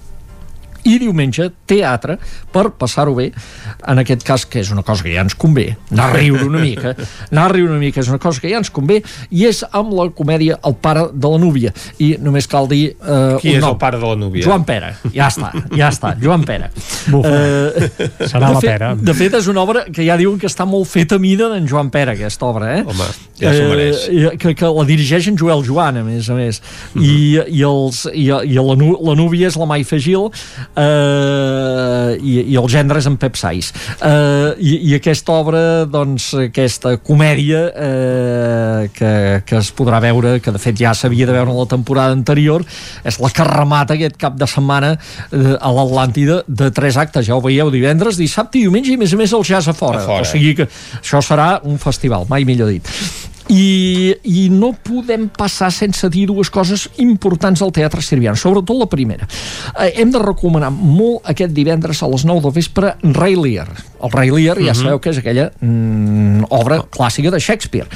i 0.84 0.97
diumenge 1.00 1.50
teatre 1.68 2.17
per 2.52 2.68
passar-ho 2.78 3.15
bé 3.17 3.31
en 3.31 4.00
aquest 4.02 4.25
cas 4.26 4.47
que 4.49 4.60
és 4.62 4.70
una 4.75 4.84
cosa 4.86 5.05
que 5.05 5.12
ja 5.15 5.25
ens 5.25 5.36
convé 5.39 5.75
anar 5.91 6.10
a 6.10 6.17
riure 6.17 6.47
una 6.49 6.62
mica 6.62 6.94
anar 7.31 7.47
a 7.49 7.52
riure 7.55 7.73
una 7.73 7.83
mica 7.83 8.00
és 8.02 8.10
una 8.10 8.20
cosa 8.23 8.41
que 8.42 8.50
ja 8.52 8.60
ens 8.60 8.70
convé 8.75 9.00
i 9.31 9.47
és 9.49 9.62
amb 9.70 9.92
la 9.97 10.09
comèdia 10.17 10.59
El 10.67 10.76
pare 10.83 11.07
de 11.12 11.31
la 11.33 11.39
núvia 11.41 11.73
i 12.02 12.12
només 12.20 12.49
cal 12.50 12.68
dir 12.70 12.83
eh, 12.92 13.36
qui 13.41 13.55
és 13.55 13.62
nom. 13.62 13.75
el 13.75 13.78
pare 13.81 14.00
de 14.00 14.07
la 14.07 14.17
núvia? 14.18 14.44
Joan 14.44 14.65
Pera, 14.68 14.92
ja 15.15 15.28
està, 15.31 15.50
ja 15.75 15.89
està 15.91 16.15
Joan 16.20 16.44
Pera 16.49 16.70
eh, 16.70 17.89
serà 18.26 18.52
la 18.55 18.62
pera 18.62 18.92
de 18.97 19.15
fet 19.17 19.36
és 19.41 19.50
una 19.50 19.65
obra 19.65 19.84
que 19.89 20.05
ja 20.07 20.18
diuen 20.20 20.39
que 20.41 20.49
està 20.50 20.67
molt 20.68 20.89
feta 20.91 21.18
a 21.20 21.23
mida 21.23 21.50
d'en 21.52 21.68
Joan 21.70 21.91
Pera 21.92 22.15
aquesta 22.17 22.49
obra 22.50 22.75
eh? 22.78 22.83
home, 22.86 23.09
ja 23.41 23.55
s'ho 23.57 23.68
mereix 23.73 24.07
eh, 24.10 24.34
que, 24.41 24.55
que 24.59 24.73
la 24.76 24.86
dirigeix 24.89 25.31
en 25.33 25.39
Joel 25.41 25.65
Joan 25.67 26.00
a 26.00 26.05
més 26.07 26.31
a 26.31 26.39
més 26.39 26.60
uh 26.60 27.00
-huh. 27.00 27.05
I, 27.05 27.41
i, 27.60 27.62
els, 27.67 28.05
i, 28.12 28.28
i 28.28 28.55
la, 28.59 28.75
la 28.76 29.15
núvia 29.18 29.49
és 29.49 29.57
la 29.57 29.67
Maifa 29.67 29.99
Gil 29.99 30.31
eh, 30.76 32.16
i, 32.20 32.34
i 32.52 32.58
el 32.60 32.68
gendre 32.70 33.00
és 33.00 33.08
en 33.08 33.16
Pep 33.20 33.39
Sais. 33.40 33.70
Eh, 34.00 34.50
i, 34.58 34.74
i 34.90 34.94
aquesta 34.99 35.36
obra 35.40 35.62
doncs 35.90 36.31
aquesta 36.47 36.97
comèdia 37.05 37.62
eh, 37.70 38.90
que, 38.97 39.12
que 39.47 39.60
es 39.60 39.73
podrà 39.76 40.00
veure 40.02 40.39
que 40.44 40.55
de 40.55 40.62
fet 40.62 40.78
ja 40.81 40.94
s'havia 40.97 41.28
de 41.28 41.36
veure 41.36 41.50
en 41.50 41.58
la 41.58 41.68
temporada 41.70 42.16
anterior 42.16 42.65
és 43.07 43.20
la 43.23 43.32
que 43.34 43.47
remata 43.47 43.97
aquest 43.97 44.18
cap 44.20 44.39
de 44.40 44.49
setmana 44.50 44.94
eh, 44.97 45.57
a 45.57 45.73
l'Atlàntida 45.74 46.42
de 46.47 46.70
tres 46.74 46.99
actes, 47.00 47.26
ja 47.28 47.39
ho 47.39 47.44
veieu 47.44 47.73
divendres, 47.73 48.20
dissabte 48.20 48.60
i 48.60 48.66
diumenge 48.66 48.94
i 48.94 48.99
a 48.99 49.02
més 49.02 49.15
a 49.15 49.20
més 49.20 49.34
el 49.36 49.47
jazz 49.47 49.70
a 49.70 49.76
fora, 49.76 50.02
a 50.02 50.08
fora. 50.08 50.24
o 50.24 50.28
sigui 50.28 50.55
que 50.58 50.68
això 51.00 51.23
serà 51.24 51.52
un 51.66 51.81
festival, 51.82 52.28
mai 52.31 52.47
millor 52.49 52.73
dit 52.73 53.30
I, 53.51 54.15
i 54.31 54.45
no 54.55 54.70
podem 54.87 55.27
passar 55.35 55.73
sense 55.75 56.07
dir 56.12 56.27
dues 56.31 56.51
coses 56.55 56.87
importants 57.03 57.62
al 57.65 57.73
Teatre 57.75 58.03
Sirviano, 58.03 58.39
sobretot 58.39 58.79
la 58.79 58.87
primera. 58.91 59.27
Eh, 59.75 59.93
hem 60.01 60.12
de 60.15 60.20
recomanar 60.23 60.70
molt 60.70 61.27
aquest 61.31 61.51
divendres 61.57 62.03
a 62.03 62.09
les 62.12 62.25
9 62.29 62.45
del 62.47 62.55
vespre 62.55 62.95
Ray 63.03 63.35
Lear. 63.35 63.69
El 64.01 64.12
Ray 64.15 64.31
Lear 64.31 64.57
ja 64.62 64.70
Mhm. 64.73 64.79
sabeu 64.81 65.01
que 65.01 65.11
és 65.11 65.19
aquella 65.19 65.51
mm, 65.61 66.45
obra 66.51 66.79
clàssica 66.89 67.31
de 67.31 67.41
Shakespeare. 67.41 67.89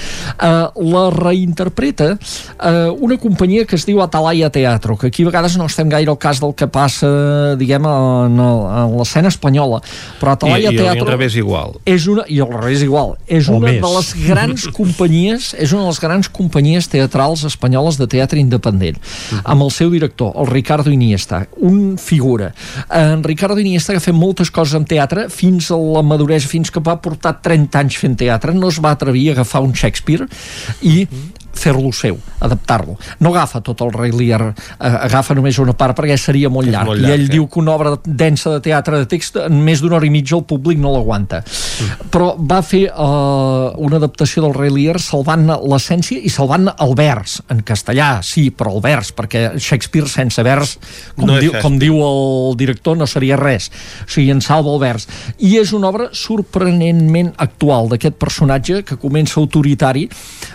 Eh, 0.42 0.66
la 0.82 1.04
reinterpreta 1.10 2.18
eh, 2.18 2.90
una 2.98 3.16
companyia 3.18 3.64
que 3.64 3.76
es 3.76 3.86
diu 3.86 4.02
Atalaya 4.02 4.50
Teatro, 4.50 4.96
que 4.98 5.06
aquí 5.08 5.22
a 5.22 5.26
vegades 5.30 5.56
no 5.56 5.66
estem 5.66 5.88
gaire 5.88 6.10
al 6.10 6.18
cas 6.18 6.40
del 6.40 6.54
que 6.54 6.66
passa, 6.66 7.54
diguem, 7.56 7.84
en, 7.86 8.38
en 8.40 8.96
l'escena 8.98 9.28
espanyola, 9.28 9.80
però 10.20 10.32
I, 10.32 10.36
Atalaya 10.36 10.72
i 10.72 10.76
Teatro 10.76 11.06
al 11.06 11.12
revés 11.14 11.36
igual. 11.36 11.78
és 11.86 12.06
una, 12.10 12.24
i 12.28 12.40
al 12.40 12.50
revés 12.52 12.82
igual, 12.82 13.14
és 13.26 13.48
O 13.48 13.56
una 13.56 13.70
més. 13.70 13.80
de 13.80 13.94
les 13.96 14.12
grans 14.28 14.68
companyies, 14.80 15.43
és 15.52 15.74
una 15.74 15.84
de 15.84 15.92
les 15.92 16.00
grans 16.00 16.30
companyies 16.32 16.88
teatrals 16.92 17.44
espanyoles 17.44 17.98
de 18.00 18.08
teatre 18.10 18.40
independent, 18.40 18.98
amb 19.44 19.66
el 19.66 19.72
seu 19.74 19.92
director, 19.92 20.32
el 20.40 20.48
Ricardo 20.50 20.92
Iniesta, 20.94 21.44
un 21.60 21.98
figura. 22.00 22.52
En 22.88 23.24
Ricardo 23.24 23.60
Iniesta 23.60 23.92
que 23.92 24.00
ha 24.00 24.06
fet 24.06 24.16
moltes 24.16 24.50
coses 24.54 24.78
en 24.78 24.88
teatre 24.88 25.28
fins 25.28 25.70
a 25.70 25.78
la 25.78 26.04
maduresa, 26.06 26.48
fins 26.48 26.72
que 26.72 26.82
va 26.84 26.96
portar 27.02 27.36
30 27.44 27.84
anys 27.84 28.00
fent 28.00 28.16
teatre, 28.24 28.54
no 28.56 28.72
es 28.72 28.80
va 28.82 28.94
atrevir 28.96 29.30
a 29.30 29.38
agafar 29.38 29.64
un 29.66 29.74
Shakespeare 29.76 30.28
i 30.82 31.04
fer-lo 31.54 31.92
seu, 31.94 32.18
adaptar-lo. 32.40 32.96
No 33.20 33.32
agafa 33.32 33.62
tot 33.64 33.80
el 33.84 33.92
Rei 33.94 34.12
Lear, 34.12 34.50
eh, 34.52 34.92
agafa 35.06 35.34
només 35.34 35.58
una 35.62 35.74
part 35.78 35.96
perquè 35.98 36.16
seria 36.20 36.50
molt 36.50 36.68
llarg. 36.70 36.90
molt 36.90 37.00
I 37.00 37.06
llarg, 37.06 37.14
ell 37.14 37.26
eh? 37.28 37.32
diu 37.36 37.46
que 37.48 37.60
una 37.62 37.74
obra 37.74 37.94
densa 38.04 38.52
de 38.56 38.60
teatre 38.64 38.98
de 38.98 39.08
text 39.10 39.38
en 39.44 39.60
més 39.64 39.82
d'una 39.82 39.98
hora 39.98 40.08
i 40.08 40.12
mitja 40.12 40.36
el 40.36 40.44
públic 40.48 40.80
no 40.82 40.92
l'aguanta. 40.94 41.42
Però 42.10 42.34
va 42.38 42.60
fer 42.66 42.84
uh, 42.90 43.72
una 43.84 44.00
adaptació 44.00 44.44
del 44.44 44.56
Rei 44.56 44.72
Lear 44.74 44.98
salvant 45.02 45.46
l'essència 45.62 46.20
i 46.20 46.32
salvant 46.32 46.68
el 46.74 46.94
vers, 46.98 47.40
en 47.52 47.62
castellà, 47.66 48.18
sí, 48.26 48.48
però 48.54 48.74
el 48.76 48.82
vers, 48.84 49.12
perquè 49.14 49.46
Shakespeare 49.58 50.10
sense 50.10 50.42
vers, 50.44 50.76
com, 51.14 51.28
No 51.28 51.38
diu, 51.40 51.54
com 51.62 51.78
diu 51.80 52.00
el 52.04 52.56
director, 52.60 52.98
no 52.98 53.06
seria 53.10 53.38
res. 53.40 53.70
O 54.04 54.10
sigui, 54.10 54.30
en 54.34 54.42
salva 54.44 54.72
el 54.74 54.80
vers. 54.82 55.06
I 55.38 55.56
és 55.60 55.72
una 55.76 55.90
obra 55.92 56.10
sorprenentment 56.16 57.32
actual 57.42 57.90
d'aquest 57.92 58.18
personatge 58.20 58.82
que 58.86 58.98
comença 59.00 59.38
autoritari, 59.40 60.08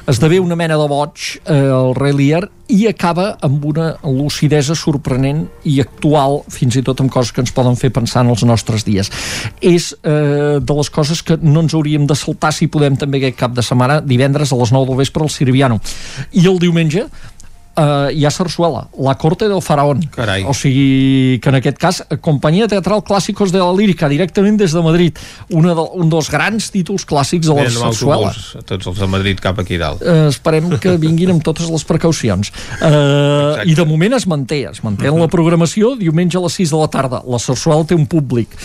esdevé 0.09 0.39
una 0.43 0.57
mena 0.59 0.77
de 0.79 0.88
boig, 0.89 1.39
eh, 1.45 1.55
el 1.55 1.93
Rei 1.97 2.15
Lear, 2.17 2.47
i 2.69 2.83
acaba 2.89 3.31
amb 3.45 3.63
una 3.65 3.87
lucidesa 4.03 4.75
sorprenent 4.77 5.45
i 5.65 5.79
actual, 5.81 6.43
fins 6.53 6.77
i 6.77 6.83
tot 6.85 7.01
amb 7.01 7.09
coses 7.13 7.33
que 7.33 7.41
ens 7.41 7.53
poden 7.55 7.77
fer 7.79 7.89
pensar 7.93 8.21
en 8.25 8.33
els 8.33 8.45
nostres 8.45 8.85
dies. 8.85 9.09
És 9.61 9.91
eh, 10.03 10.59
de 10.61 10.77
les 10.77 10.93
coses 10.93 11.23
que 11.25 11.39
no 11.41 11.65
ens 11.65 11.73
hauríem 11.73 12.05
de 12.09 12.17
saltar 12.17 12.53
si 12.53 12.69
podem 12.69 12.97
també 12.99 13.23
aquest 13.23 13.39
cap 13.39 13.57
de 13.57 13.65
setmana, 13.65 13.99
divendres 14.05 14.53
a 14.53 14.61
les 14.61 14.73
9 14.75 14.91
del 14.91 15.01
vespre 15.01 15.25
al 15.25 15.33
Sirviano. 15.33 15.79
I 16.37 16.45
el 16.45 16.61
diumenge 16.61 17.07
Uh, 17.79 18.09
hi 18.11 18.25
ha 18.27 18.31
Sarsuela, 18.33 18.89
La 18.99 19.13
Corte 19.15 19.47
del 19.47 19.61
Faraón. 19.63 20.01
Carai. 20.11 20.43
O 20.43 20.53
sigui 20.57 21.39
que 21.39 21.51
en 21.51 21.57
aquest 21.61 21.77
cas, 21.79 22.01
Companyia 22.19 22.67
Teatral 22.67 23.05
Clàssicos 23.07 23.53
de 23.55 23.61
la 23.61 23.71
Lírica, 23.71 24.09
directament 24.11 24.57
des 24.59 24.75
de 24.75 24.83
Madrid, 24.83 25.19
una 25.55 25.75
de, 25.77 25.85
un 25.95 26.11
dels 26.11 26.27
grans 26.33 26.67
títols 26.73 27.07
clàssics 27.07 27.47
de 27.47 27.55
la 27.55 27.63
Venen 27.63 27.77
amb 27.77 27.93
Sarsuela. 27.93 28.33
autobús, 28.33 28.67
tots 28.67 28.91
els 28.91 28.99
de 28.99 29.07
Madrid 29.07 29.39
cap 29.39 29.61
aquí 29.63 29.79
dalt. 29.79 30.03
Uh, 30.03 30.27
esperem 30.27 30.73
que 30.81 30.97
vinguin 30.99 31.31
amb 31.37 31.45
totes 31.45 31.71
les 31.71 31.87
precaucions. 31.87 32.51
Uh, 32.81 33.63
I 33.63 33.77
de 33.77 33.87
moment 33.87 34.17
es 34.19 34.27
manté, 34.27 34.65
es 34.67 34.83
manté 34.83 35.07
en 35.07 35.21
la 35.21 35.29
programació 35.31 35.95
diumenge 35.99 36.35
a 36.35 36.43
les 36.43 36.59
6 36.59 36.75
de 36.75 36.81
la 36.83 36.89
tarda. 36.91 37.23
La 37.23 37.39
Sarsuela 37.39 37.87
té 37.87 37.95
un 37.95 38.09
públic. 38.11 38.59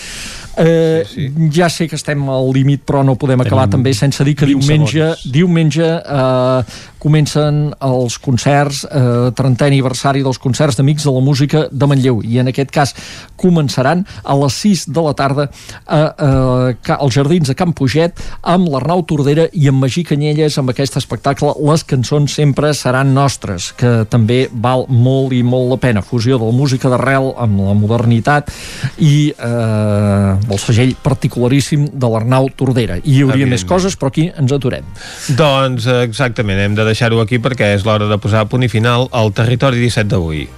Sí, 0.55 1.29
sí. 1.29 1.51
Ja 1.55 1.69
sé 1.73 1.89
que 1.89 1.97
estem 1.99 2.23
al 2.31 2.51
límit, 2.55 2.85
però 2.87 3.03
no 3.07 3.17
podem 3.21 3.43
acabar 3.45 3.67
també 3.73 3.95
sense 3.97 4.25
dir 4.25 4.37
que 4.39 4.47
20 4.47 4.61
diumenge, 4.61 4.99
segons. 4.99 5.25
diumenge 5.35 5.89
uh, 6.05 6.83
comencen 7.03 7.59
els 7.85 8.17
concerts, 8.23 8.85
uh, 8.89 9.31
30è 9.37 9.69
aniversari 9.69 10.23
dels 10.25 10.39
concerts 10.41 10.79
d'Amics 10.79 11.05
de 11.05 11.13
la 11.13 11.23
Música 11.25 11.65
de 11.71 11.89
Manlleu, 11.91 12.23
i 12.25 12.39
en 12.41 12.49
aquest 12.53 12.73
cas 12.73 12.95
començaran 13.41 14.05
a 14.23 14.37
les 14.41 14.57
6 14.63 14.87
de 14.95 15.05
la 15.05 15.15
tarda 15.19 15.49
a, 15.51 15.99
a, 15.99 16.31
a, 16.73 16.97
als 16.97 17.19
Jardins 17.19 17.51
de 17.51 17.57
Can 17.59 17.75
Puget 17.77 18.23
amb 18.41 18.71
l'Arnau 18.73 19.05
Tordera 19.09 19.49
i 19.53 19.69
amb 19.69 19.85
Magí 19.85 20.05
Canyelles 20.07 20.57
amb 20.61 20.73
aquest 20.73 20.97
espectacle 21.01 21.53
Les 21.65 21.85
cançons 21.85 22.33
sempre 22.33 22.73
seran 22.77 23.13
nostres, 23.15 23.73
que 23.77 24.05
també 24.11 24.45
val 24.53 24.87
molt 24.89 25.35
i 25.35 25.43
molt 25.45 25.71
la 25.75 25.81
pena, 25.83 26.03
fusió 26.05 26.39
de 26.39 26.47
la 26.47 26.57
música 26.57 26.91
d'arrel 26.93 27.33
amb 27.41 27.61
la 27.67 27.75
modernitat 27.77 28.51
i 29.03 29.33
eh, 29.33 30.44
del 30.49 30.61
segell 30.63 30.95
particularíssim 31.05 31.89
de 31.93 32.11
l'Arnau 32.11 32.51
Tordera. 32.57 33.01
I 33.03 33.19
hi 33.19 33.23
hauria 33.27 33.49
més 33.51 33.67
coses, 33.69 33.99
però 33.99 34.13
aquí 34.13 34.31
ens 34.31 34.55
aturem. 34.55 34.89
Doncs 35.39 35.89
eh, 35.91 36.01
exactament, 36.07 36.61
hem 36.61 36.79
de 36.79 36.89
deixar-ho 36.89 37.23
aquí 37.25 37.43
perquè 37.43 37.75
és 37.77 37.87
l'hora 37.87 38.11
de 38.11 38.21
posar 38.21 38.47
punt 38.51 38.67
i 38.67 38.73
final 38.73 39.09
al 39.13 39.33
territori 39.37 39.83
17 39.83 40.13
d'avui. 40.15 40.49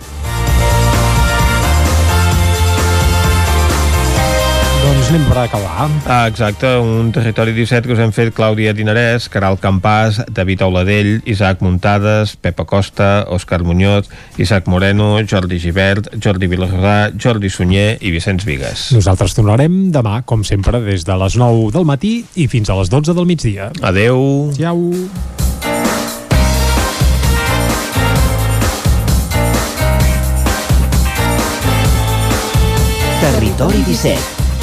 Doncs 5.06 5.20
anem 5.20 5.28
per 5.30 5.38
acabar. 5.38 5.84
Ah, 6.10 6.26
exacte, 6.26 6.66
un 6.82 7.12
territori 7.14 7.52
17 7.54 7.86
que 7.86 7.94
us 7.94 8.00
hem 8.02 8.10
fet 8.10 8.32
Clàudia 8.34 8.72
Dinarès, 8.74 9.28
Caral 9.30 9.54
Campàs, 9.62 10.16
David 10.34 10.64
Auladell, 10.66 11.20
Isaac 11.30 11.60
Muntades, 11.62 12.32
Pepa 12.42 12.64
Costa, 12.66 13.22
Òscar 13.30 13.60
Muñoz, 13.62 14.08
Isaac 14.36 14.66
Moreno, 14.66 15.12
Jordi 15.22 15.60
Givert, 15.62 16.08
Jordi 16.18 16.48
Vilarrodà, 16.50 17.12
Jordi 17.14 17.46
Sunyer 17.46 18.00
i 18.02 18.10
Vicenç 18.10 18.42
Vigues. 18.48 18.88
Nosaltres 18.98 19.38
tornarem 19.38 19.92
demà, 19.94 20.24
com 20.26 20.42
sempre, 20.42 20.80
des 20.82 21.06
de 21.06 21.14
les 21.22 21.38
9 21.38 21.70
del 21.76 21.86
matí 21.86 22.16
i 22.34 22.48
fins 22.50 22.66
a 22.66 22.74
les 22.80 22.90
12 22.90 23.14
del 23.14 23.30
migdia. 23.30 23.70
Adeu. 23.86 24.50
Ciao. 24.58 24.90
Territori 33.22 33.86
17, 33.86 34.35